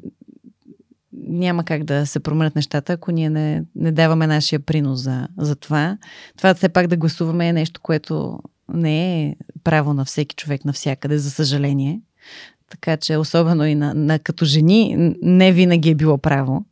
няма 1.14 1.64
как 1.64 1.84
да 1.84 2.06
се 2.06 2.20
променят 2.20 2.56
нещата, 2.56 2.94
ако 2.94 3.12
ние 3.12 3.30
не, 3.30 3.64
не 3.76 3.92
даваме 3.92 4.28
нашия 4.28 4.60
принос 4.60 5.00
за, 5.00 5.28
за 5.38 5.56
това. 5.56 5.98
Това 6.38 6.54
все 6.54 6.70
пак 6.70 6.88
да 6.88 6.98
гласуваме 6.98 7.48
е 7.48 7.54
нещо, 7.54 7.82
което 7.82 8.40
не 8.74 9.24
е 9.24 9.36
право 9.64 9.94
на 9.94 10.06
всеки 10.06 10.36
човек 10.36 10.66
навсякъде, 10.66 11.18
за 11.18 11.32
съжаление. 11.32 12.02
Така 12.70 12.98
че, 12.98 13.18
особено 13.18 13.66
и 13.66 13.76
на, 13.76 13.94
на 13.94 14.20
като 14.20 14.46
жени, 14.46 15.14
не 15.22 15.52
винаги 15.52 15.90
е 15.90 15.96
било 15.96 16.18
право. 16.18 16.66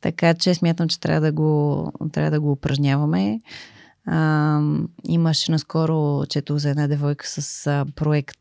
Така 0.00 0.34
че 0.34 0.54
смятам, 0.54 0.88
че 0.88 1.00
трябва 1.00 1.20
да 1.20 1.32
го, 1.32 1.92
трябва 2.12 2.30
да 2.30 2.40
го 2.40 2.52
упражняваме. 2.52 3.40
А, 4.06 4.60
имаше 5.08 5.52
наскоро, 5.52 6.26
чето 6.28 6.58
за 6.58 6.70
една 6.70 6.86
девойка 6.86 7.26
с 7.28 7.66
а, 7.66 7.86
проект 7.94 8.38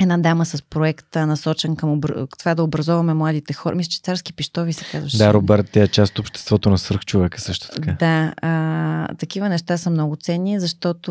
една 0.00 0.18
дама 0.18 0.44
с 0.44 0.62
проекта, 0.62 1.26
насочен 1.26 1.76
към 1.76 1.92
обр... 1.92 2.26
това 2.38 2.54
да 2.54 2.62
образоваме 2.62 3.14
младите 3.14 3.52
хора. 3.52 3.74
Мисля, 3.74 3.90
че 3.90 4.00
царски 4.02 4.32
пищови 4.32 4.72
се 4.72 4.84
казваше. 4.92 5.18
Да, 5.18 5.34
Робърт, 5.34 5.68
тя 5.72 5.82
е 5.82 5.88
част 5.88 6.12
от 6.12 6.18
обществото 6.18 6.70
на 6.70 6.78
свръхчовека 6.78 7.40
също 7.40 7.68
така. 7.68 7.92
Да, 7.92 8.34
а, 8.42 9.14
такива 9.14 9.48
неща 9.48 9.78
са 9.78 9.90
много 9.90 10.16
ценни, 10.16 10.60
защото 10.60 11.10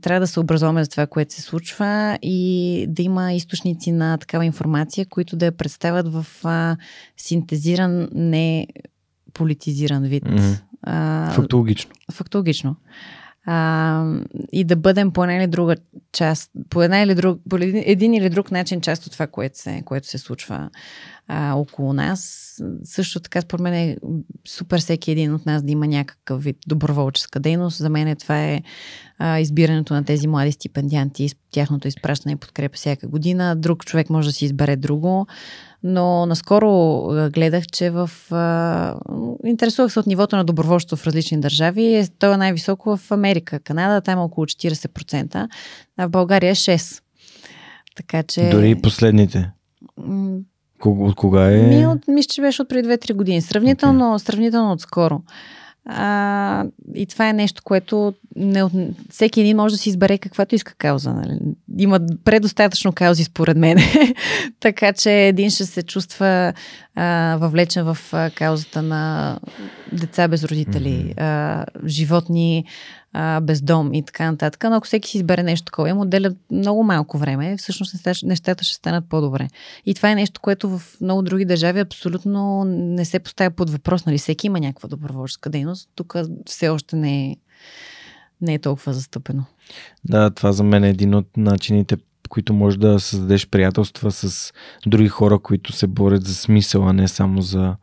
трябва 0.00 0.20
да 0.20 0.26
се 0.26 0.40
образуваме 0.40 0.84
за 0.84 0.90
това, 0.90 1.06
което 1.06 1.34
се 1.34 1.42
случва 1.42 2.18
и 2.22 2.86
да 2.88 3.02
има 3.02 3.32
източници 3.32 3.92
на 3.92 4.18
такава 4.18 4.44
информация, 4.44 5.06
които 5.06 5.36
да 5.36 5.46
я 5.46 5.52
представят 5.52 6.12
в 6.12 6.26
а, 6.44 6.76
синтезиран, 7.16 8.08
не 8.14 8.66
политизиран 9.32 10.02
вид. 10.02 10.24
Mm-hmm. 10.24 10.60
А, 10.82 11.30
фактологично. 11.30 11.90
Фактологично. 12.12 12.76
А, 13.48 14.04
и 14.52 14.64
да 14.64 14.76
бъдем 14.76 15.10
по 15.10 15.24
една 15.24 15.34
или 15.34 15.46
друга 15.46 15.76
част, 16.12 16.50
по 16.70 16.82
една 16.82 17.00
или 17.00 17.14
друг, 17.14 17.40
по 17.50 17.56
един, 17.56 17.82
един 17.86 18.14
или 18.14 18.30
друг 18.30 18.50
начин 18.50 18.80
част 18.80 19.06
от 19.06 19.12
това, 19.12 19.26
което 19.26 19.58
се, 19.58 19.82
което 19.84 20.06
се 20.06 20.18
случва 20.18 20.70
а, 21.28 21.54
около 21.54 21.92
нас. 21.92 22.42
Също 22.84 23.20
така, 23.20 23.40
според 23.40 23.62
мен 23.62 23.74
е 23.74 23.96
супер 24.48 24.78
всеки 24.78 25.10
един 25.10 25.34
от 25.34 25.46
нас 25.46 25.62
да 25.62 25.72
има 25.72 25.86
някакъв 25.86 26.42
вид 26.42 26.56
доброволческа 26.66 27.40
дейност. 27.40 27.78
За 27.78 27.90
мен 27.90 28.16
това 28.16 28.44
е 28.44 28.62
а, 29.18 29.38
избирането 29.38 29.94
на 29.94 30.04
тези 30.04 30.26
млади 30.26 30.52
стипендианти, 30.52 31.28
тяхното 31.50 31.88
изпращане 31.88 32.32
и 32.32 32.36
подкрепа 32.36 32.76
всяка 32.76 33.08
година. 33.08 33.56
Друг 33.56 33.84
човек 33.84 34.10
може 34.10 34.28
да 34.28 34.32
си 34.32 34.44
избере 34.44 34.76
друго. 34.76 35.26
Но 35.88 36.26
наскоро 36.26 37.02
гледах, 37.32 37.66
че 37.66 37.90
в... 37.90 38.10
А, 38.30 38.94
интересувах 39.44 39.92
се 39.92 40.00
от 40.00 40.06
нивото 40.06 40.36
на 40.36 40.44
доброволчество 40.44 40.96
в 40.96 41.06
различни 41.06 41.40
държави. 41.40 41.94
Е, 41.94 42.06
то 42.18 42.32
е 42.32 42.36
най-високо 42.36 42.96
в 42.96 43.10
Америка. 43.10 43.60
Канада, 43.60 44.00
там 44.00 44.18
е 44.18 44.22
около 44.22 44.46
40%, 44.46 45.48
а 45.96 46.06
в 46.06 46.10
България 46.10 46.50
е 46.50 46.54
6%. 46.54 47.02
Така 47.96 48.22
че... 48.22 48.50
Дори 48.50 48.74
последните. 48.82 49.50
От 50.84 51.14
кога 51.14 51.52
е? 51.52 51.62
Ми, 51.62 51.86
от, 51.86 52.08
мисля, 52.08 52.28
че 52.28 52.40
беше 52.40 52.62
от 52.62 52.68
преди 52.68 52.88
2-3 52.88 53.14
години. 53.14 53.42
Сравнително, 53.42 54.04
okay. 54.04 54.16
сравнително 54.16 54.72
отскоро. 54.72 55.20
А, 55.88 56.64
и 56.94 57.06
това 57.06 57.28
е 57.28 57.32
нещо, 57.32 57.62
което 57.64 58.14
не, 58.36 58.64
всеки 59.10 59.40
един 59.40 59.56
може 59.56 59.74
да 59.74 59.78
си 59.78 59.88
избере 59.88 60.18
каквато 60.18 60.54
иска 60.54 60.74
кауза. 60.74 61.12
Нали? 61.12 61.38
Има 61.78 62.00
предостатъчно 62.24 62.92
каузи, 62.92 63.24
според 63.24 63.56
мен. 63.56 63.78
така 64.60 64.92
че 64.92 65.12
един 65.12 65.50
ще 65.50 65.66
се 65.66 65.82
чувства 65.82 66.52
а, 66.94 67.36
въвлечен 67.40 67.84
в 67.84 67.98
а, 68.12 68.30
каузата 68.30 68.82
на 68.82 69.38
деца 69.92 70.28
без 70.28 70.44
родители, 70.44 71.14
mm-hmm. 71.16 71.20
а, 71.20 71.64
животни 71.86 72.64
а, 73.18 73.40
без 73.40 73.62
дом 73.62 73.94
и 73.94 74.02
така 74.02 74.30
нататък. 74.30 74.64
Но 74.64 74.76
ако 74.76 74.86
всеки 74.86 75.08
си 75.08 75.16
избере 75.16 75.42
нещо 75.42 75.64
такова, 75.64 75.88
им 75.88 76.00
отделя 76.00 76.34
много 76.50 76.82
малко 76.82 77.18
време, 77.18 77.56
всъщност 77.56 77.94
нещата 78.22 78.64
ще 78.64 78.74
станат 78.74 79.08
по-добре. 79.08 79.48
И 79.86 79.94
това 79.94 80.10
е 80.10 80.14
нещо, 80.14 80.40
което 80.40 80.78
в 80.78 80.82
много 81.00 81.22
други 81.22 81.44
държави 81.44 81.80
абсолютно 81.80 82.64
не 82.66 83.04
се 83.04 83.18
поставя 83.18 83.50
под 83.50 83.70
въпрос. 83.70 84.06
Нали? 84.06 84.18
Всеки 84.18 84.46
има 84.46 84.60
някаква 84.60 84.88
доброволческа 84.88 85.50
дейност. 85.50 85.88
Тук 85.94 86.16
все 86.46 86.68
още 86.68 86.96
не 86.96 87.26
е, 87.26 87.36
не 88.40 88.54
е 88.54 88.58
толкова 88.58 88.92
застъпено. 88.92 89.44
Да, 90.04 90.30
това 90.30 90.52
за 90.52 90.64
мен 90.64 90.84
е 90.84 90.90
един 90.90 91.14
от 91.14 91.36
начините, 91.36 91.96
които 92.28 92.52
можеш 92.52 92.78
да 92.78 93.00
създадеш 93.00 93.48
приятелства 93.48 94.12
с 94.12 94.52
други 94.86 95.08
хора, 95.08 95.38
които 95.38 95.72
се 95.72 95.86
борят 95.86 96.24
за 96.24 96.34
смисъл, 96.34 96.88
а 96.88 96.92
не 96.92 97.08
само 97.08 97.42
за 97.42 97.76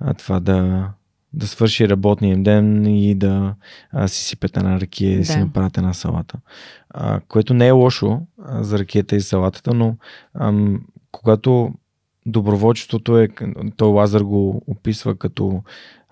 а, 0.00 0.14
това 0.14 0.40
да 0.40 0.88
да 1.32 1.46
свърши 1.46 1.88
работния 1.88 2.32
им 2.32 2.42
ден 2.42 2.86
и 2.86 3.14
да 3.14 3.54
а, 3.92 4.08
си 4.08 4.24
сипете 4.24 4.60
на 4.60 4.80
ракия 4.80 5.12
и 5.12 5.18
да. 5.18 5.24
си 5.24 5.38
направите 5.38 5.80
на 5.80 5.94
салата. 5.94 6.38
А, 6.90 7.20
което 7.28 7.54
не 7.54 7.66
е 7.66 7.70
лошо 7.70 8.20
а, 8.44 8.62
за 8.62 8.78
ракията 8.78 9.16
и 9.16 9.20
салатата, 9.20 9.74
но 9.74 9.96
ам, 10.34 10.80
когато 11.10 11.72
доброволчеството 12.26 13.18
е, 13.18 13.28
той 13.76 13.88
Лазар 13.88 14.20
го 14.20 14.62
описва 14.66 15.18
като 15.18 15.62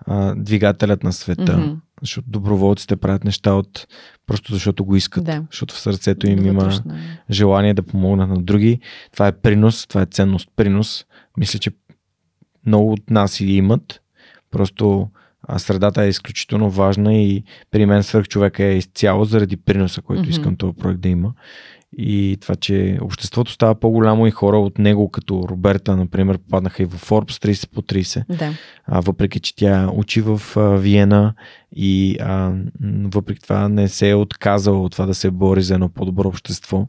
а, 0.05 0.35
двигателят 0.35 1.03
на 1.03 1.13
света, 1.13 1.57
mm-hmm. 1.57 1.75
защото 2.01 2.29
доброволците 2.29 2.95
правят 2.95 3.23
неща 3.23 3.53
от 3.53 3.87
просто 4.27 4.53
защото 4.53 4.85
го 4.85 4.95
искат, 4.95 5.23
да. 5.23 5.43
защото 5.51 5.75
в 5.75 5.79
сърцето 5.79 6.29
им 6.29 6.45
има 6.45 6.71
желание 7.31 7.73
да 7.73 7.83
помогнат 7.83 8.29
на 8.29 8.41
други. 8.41 8.79
Това 9.13 9.27
е 9.27 9.31
принос, 9.31 9.87
това 9.87 10.01
е 10.01 10.05
ценност, 10.05 10.49
принос. 10.55 11.05
Мисля, 11.37 11.59
че 11.59 11.71
много 12.65 12.91
от 12.91 13.09
нас 13.09 13.39
и 13.39 13.45
имат 13.45 14.01
Просто 14.51 15.09
а 15.47 15.59
средата 15.59 16.03
е 16.03 16.09
изключително 16.09 16.69
важна 16.69 17.15
и 17.15 17.43
при 17.71 17.85
мен 17.85 18.03
свърх 18.03 18.27
човека 18.27 18.63
е 18.63 18.77
изцяло 18.77 19.25
заради 19.25 19.57
приноса, 19.57 20.01
който 20.01 20.23
mm-hmm. 20.23 20.29
искам 20.29 20.55
този 20.55 20.77
проект 20.77 20.99
да 20.99 21.09
има. 21.09 21.33
И 21.97 22.37
това, 22.41 22.55
че 22.55 22.97
обществото 23.01 23.51
става 23.51 23.75
по-голямо 23.75 24.27
и 24.27 24.31
хора 24.31 24.59
от 24.59 24.77
него, 24.77 25.11
като 25.11 25.45
Роберта, 25.49 25.95
например, 25.95 26.37
попаднаха 26.37 26.83
и 26.83 26.85
в 26.85 27.09
Forbes 27.09 27.45
30 27.45 27.71
по 27.71 27.81
30. 27.81 28.37
Да. 28.37 28.53
А, 28.85 29.01
въпреки, 29.01 29.39
че 29.39 29.55
тя 29.55 29.89
учи 29.93 30.21
в 30.21 30.41
а, 30.55 30.77
Виена 30.77 31.33
и 31.75 32.17
а, 32.19 32.53
въпреки 33.03 33.41
това 33.41 33.69
не 33.69 33.87
се 33.87 34.09
е 34.09 34.15
отказала 34.15 34.81
от 34.81 34.91
това 34.91 35.05
да 35.05 35.13
се 35.13 35.31
бори 35.31 35.61
за 35.61 35.73
едно 35.73 35.89
по-добро 35.89 36.27
общество 36.27 36.87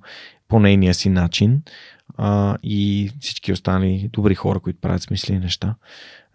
по 0.48 0.60
нейния 0.60 0.94
си 0.94 1.08
начин 1.08 1.62
а, 2.16 2.56
и 2.62 3.10
всички 3.20 3.52
останали 3.52 4.10
добри 4.12 4.34
хора, 4.34 4.60
които 4.60 4.80
правят 4.80 5.02
смислени 5.02 5.39
неща 5.39 5.74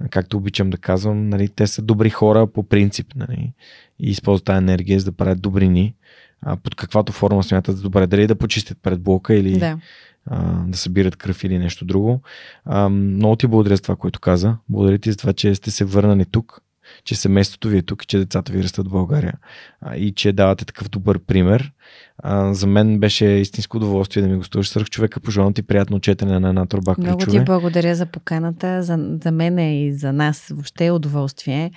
както 0.09 0.38
обичам 0.38 0.69
да 0.69 0.77
казвам, 0.77 1.30
нали, 1.30 1.49
те 1.49 1.67
са 1.67 1.82
добри 1.82 2.09
хора 2.09 2.48
по 2.48 2.64
принцип 2.64 3.07
нали, 3.15 3.53
и 3.99 4.09
използват 4.09 4.45
тази 4.45 4.57
енергия 4.57 4.99
за 4.99 5.06
да 5.06 5.11
правят 5.11 5.41
добрини. 5.41 5.95
А, 6.41 6.56
под 6.56 6.75
каквато 6.75 7.14
форма 7.14 7.43
смятат 7.43 7.77
за 7.77 7.83
добре, 7.83 8.07
дали 8.07 8.27
да 8.27 8.35
почистят 8.35 8.77
пред 8.82 9.01
блока 9.01 9.35
или 9.35 9.59
да, 9.59 9.80
а, 10.25 10.65
да 10.67 10.77
събират 10.77 11.15
кръв 11.15 11.43
или 11.43 11.59
нещо 11.59 11.85
друго. 11.85 12.22
А, 12.65 12.90
много 12.90 13.35
ти 13.35 13.48
благодаря 13.48 13.75
за 13.75 13.82
това, 13.82 13.95
което 13.95 14.19
каза. 14.19 14.57
Благодаря 14.69 14.98
ти 14.98 15.11
за 15.11 15.17
това, 15.17 15.33
че 15.33 15.56
сте 15.56 15.72
се 15.72 15.85
върнали 15.85 16.25
тук, 16.25 16.61
че 17.06 17.16
семейството 17.16 17.67
ви 17.67 17.77
е 17.77 17.82
тук 17.82 18.08
че 18.08 18.17
децата 18.17 18.51
ви 18.51 18.64
растат 18.64 18.88
в 18.88 18.92
България 18.92 19.34
а, 19.82 19.95
и 19.95 20.14
че 20.14 20.34
давате 20.34 20.66
такъв 20.66 20.90
добър 20.90 21.19
пример. 21.19 21.72
А, 22.17 22.53
за 22.53 22.67
мен 22.67 23.00
беше 23.00 23.25
истинско 23.25 23.77
удоволствие 23.77 24.24
да 24.24 24.30
ми 24.30 24.38
гостуваш 24.38 24.69
сръх 24.69 24.90
човека. 24.90 25.19
Пожелавам 25.19 25.53
ти 25.53 25.64
приятно 25.64 26.00
четене 26.00 26.40
на 26.40 26.50
една 26.50 26.66
турба 26.66 26.95
ключове. 26.95 27.11
Много 27.11 27.32
ти 27.32 27.40
благодаря 27.40 27.95
за 27.95 28.06
поканата. 28.06 28.84
За, 28.84 29.17
за 29.24 29.32
мен 29.32 29.59
и 29.59 29.93
за 29.93 30.14
нас 30.14 30.48
въобще 30.51 30.85
е 30.85 30.92
удоволствие. 30.92 31.72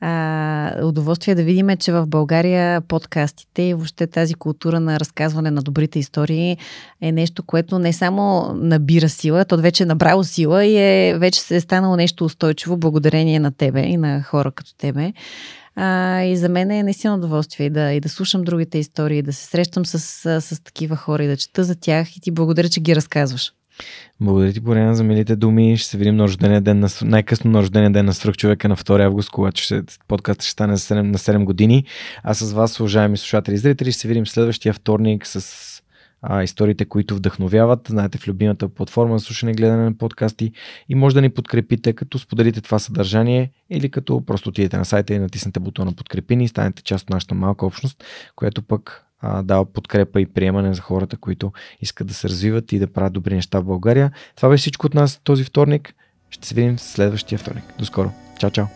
А, 0.00 0.84
удоволствие 0.84 1.34
да 1.34 1.42
видим, 1.42 1.76
че 1.76 1.92
в 1.92 2.06
България 2.06 2.80
подкастите 2.80 3.62
и 3.62 3.74
въобще 3.74 4.06
тази 4.06 4.34
култура 4.34 4.80
на 4.80 5.00
разказване 5.00 5.50
на 5.50 5.62
добрите 5.62 5.98
истории 5.98 6.56
е 7.00 7.12
нещо, 7.12 7.42
което 7.42 7.78
не 7.78 7.92
само 7.92 8.52
набира 8.54 9.08
сила, 9.08 9.44
то 9.44 9.56
вече 9.56 9.82
е 9.82 9.86
набрало 9.86 10.24
сила 10.24 10.64
и 10.64 10.76
е, 10.76 11.18
вече 11.18 11.40
се 11.40 11.56
е 11.56 11.60
станало 11.60 11.96
нещо 11.96 12.24
устойчиво 12.24 12.76
благодарение 12.76 13.40
на 13.40 13.52
тебе 13.52 13.80
и 13.80 13.96
на 13.96 14.22
хора 14.22 14.52
като 14.52 14.74
тебе. 14.74 15.12
А, 15.76 16.22
и 16.22 16.36
за 16.36 16.48
мен 16.48 16.70
е 16.70 16.82
наистина 16.82 17.14
удоволствие 17.14 17.70
да, 17.70 17.92
и 17.92 18.00
да 18.00 18.08
слушам 18.08 18.42
другите 18.42 18.78
истории, 18.78 19.22
да 19.22 19.32
се 19.32 19.44
срещам 19.44 19.86
с, 19.86 19.98
с, 19.98 20.40
с 20.40 20.60
такива 20.60 20.96
хора 20.96 21.24
и 21.24 21.26
да 21.26 21.36
чета 21.36 21.64
за 21.64 21.74
тях 21.74 22.16
и 22.16 22.20
ти 22.20 22.30
благодаря, 22.30 22.68
че 22.68 22.80
ги 22.80 22.96
разказваш. 22.96 23.52
Благодаря 24.20 24.52
ти, 24.52 24.60
Боряна, 24.60 24.94
за 24.94 25.04
милите 25.04 25.36
думи. 25.36 25.76
Ще 25.76 25.88
се 25.88 25.98
видим 25.98 26.16
на 26.16 26.24
рождения 26.24 26.60
ден, 26.60 26.78
на, 26.78 26.88
най-късно 27.02 27.50
на 27.50 27.58
рождения 27.58 27.90
ден 27.90 28.06
на 28.06 28.14
свръхчовека 28.14 28.68
на 28.68 28.76
2 28.76 29.04
август, 29.04 29.30
когато 29.30 29.62
ще, 29.62 29.82
подкастът 30.08 30.42
ще 30.42 30.52
стане 30.52 30.70
на 30.72 30.78
7, 30.78 31.02
на 31.02 31.18
7 31.18 31.44
години. 31.44 31.84
А 32.22 32.34
с 32.34 32.52
вас, 32.52 32.80
уважаеми 32.80 33.16
слушатели 33.16 33.54
и 33.54 33.58
зрители, 33.58 33.92
ще 33.92 34.00
се 34.00 34.08
видим 34.08 34.26
следващия 34.26 34.74
вторник 34.74 35.26
с 35.26 35.82
а, 36.22 36.42
историите, 36.42 36.84
които 36.84 37.14
вдъхновяват. 37.14 37.80
Знаете, 37.88 38.18
в 38.18 38.28
любимата 38.28 38.68
платформа 38.68 39.18
за 39.18 39.24
слушане 39.24 39.52
и 39.52 39.54
гледане 39.54 39.84
на 39.84 39.98
подкасти 39.98 40.52
и 40.88 40.94
може 40.94 41.14
да 41.14 41.20
ни 41.20 41.30
подкрепите, 41.30 41.92
като 41.92 42.18
споделите 42.18 42.60
това 42.60 42.78
съдържание 42.78 43.50
или 43.70 43.90
като 43.90 44.24
просто 44.26 44.48
отидете 44.48 44.78
на 44.78 44.84
сайта 44.84 45.14
и 45.14 45.18
натиснете 45.18 45.60
бутона 45.60 45.92
подкрепини 45.92 46.44
и 46.44 46.48
станете 46.48 46.82
част 46.82 47.02
от 47.02 47.10
нашата 47.10 47.34
малка 47.34 47.66
общност, 47.66 48.04
която 48.36 48.62
пък 48.62 49.07
а, 49.20 49.42
дава 49.42 49.64
подкрепа 49.64 50.20
и 50.20 50.26
приемане 50.26 50.74
за 50.74 50.82
хората, 50.82 51.16
които 51.16 51.52
искат 51.80 52.06
да 52.06 52.14
се 52.14 52.28
развиват 52.28 52.72
и 52.72 52.78
да 52.78 52.92
правят 52.92 53.12
добри 53.12 53.34
неща 53.34 53.60
в 53.60 53.64
България. 53.64 54.12
Това 54.36 54.48
беше 54.48 54.60
всичко 54.60 54.86
от 54.86 54.94
нас 54.94 55.20
този 55.24 55.44
вторник. 55.44 55.94
Ще 56.30 56.48
се 56.48 56.54
видим 56.54 56.78
следващия 56.78 57.38
вторник. 57.38 57.64
До 57.78 57.84
скоро. 57.84 58.10
Чао, 58.38 58.50
чао. 58.50 58.66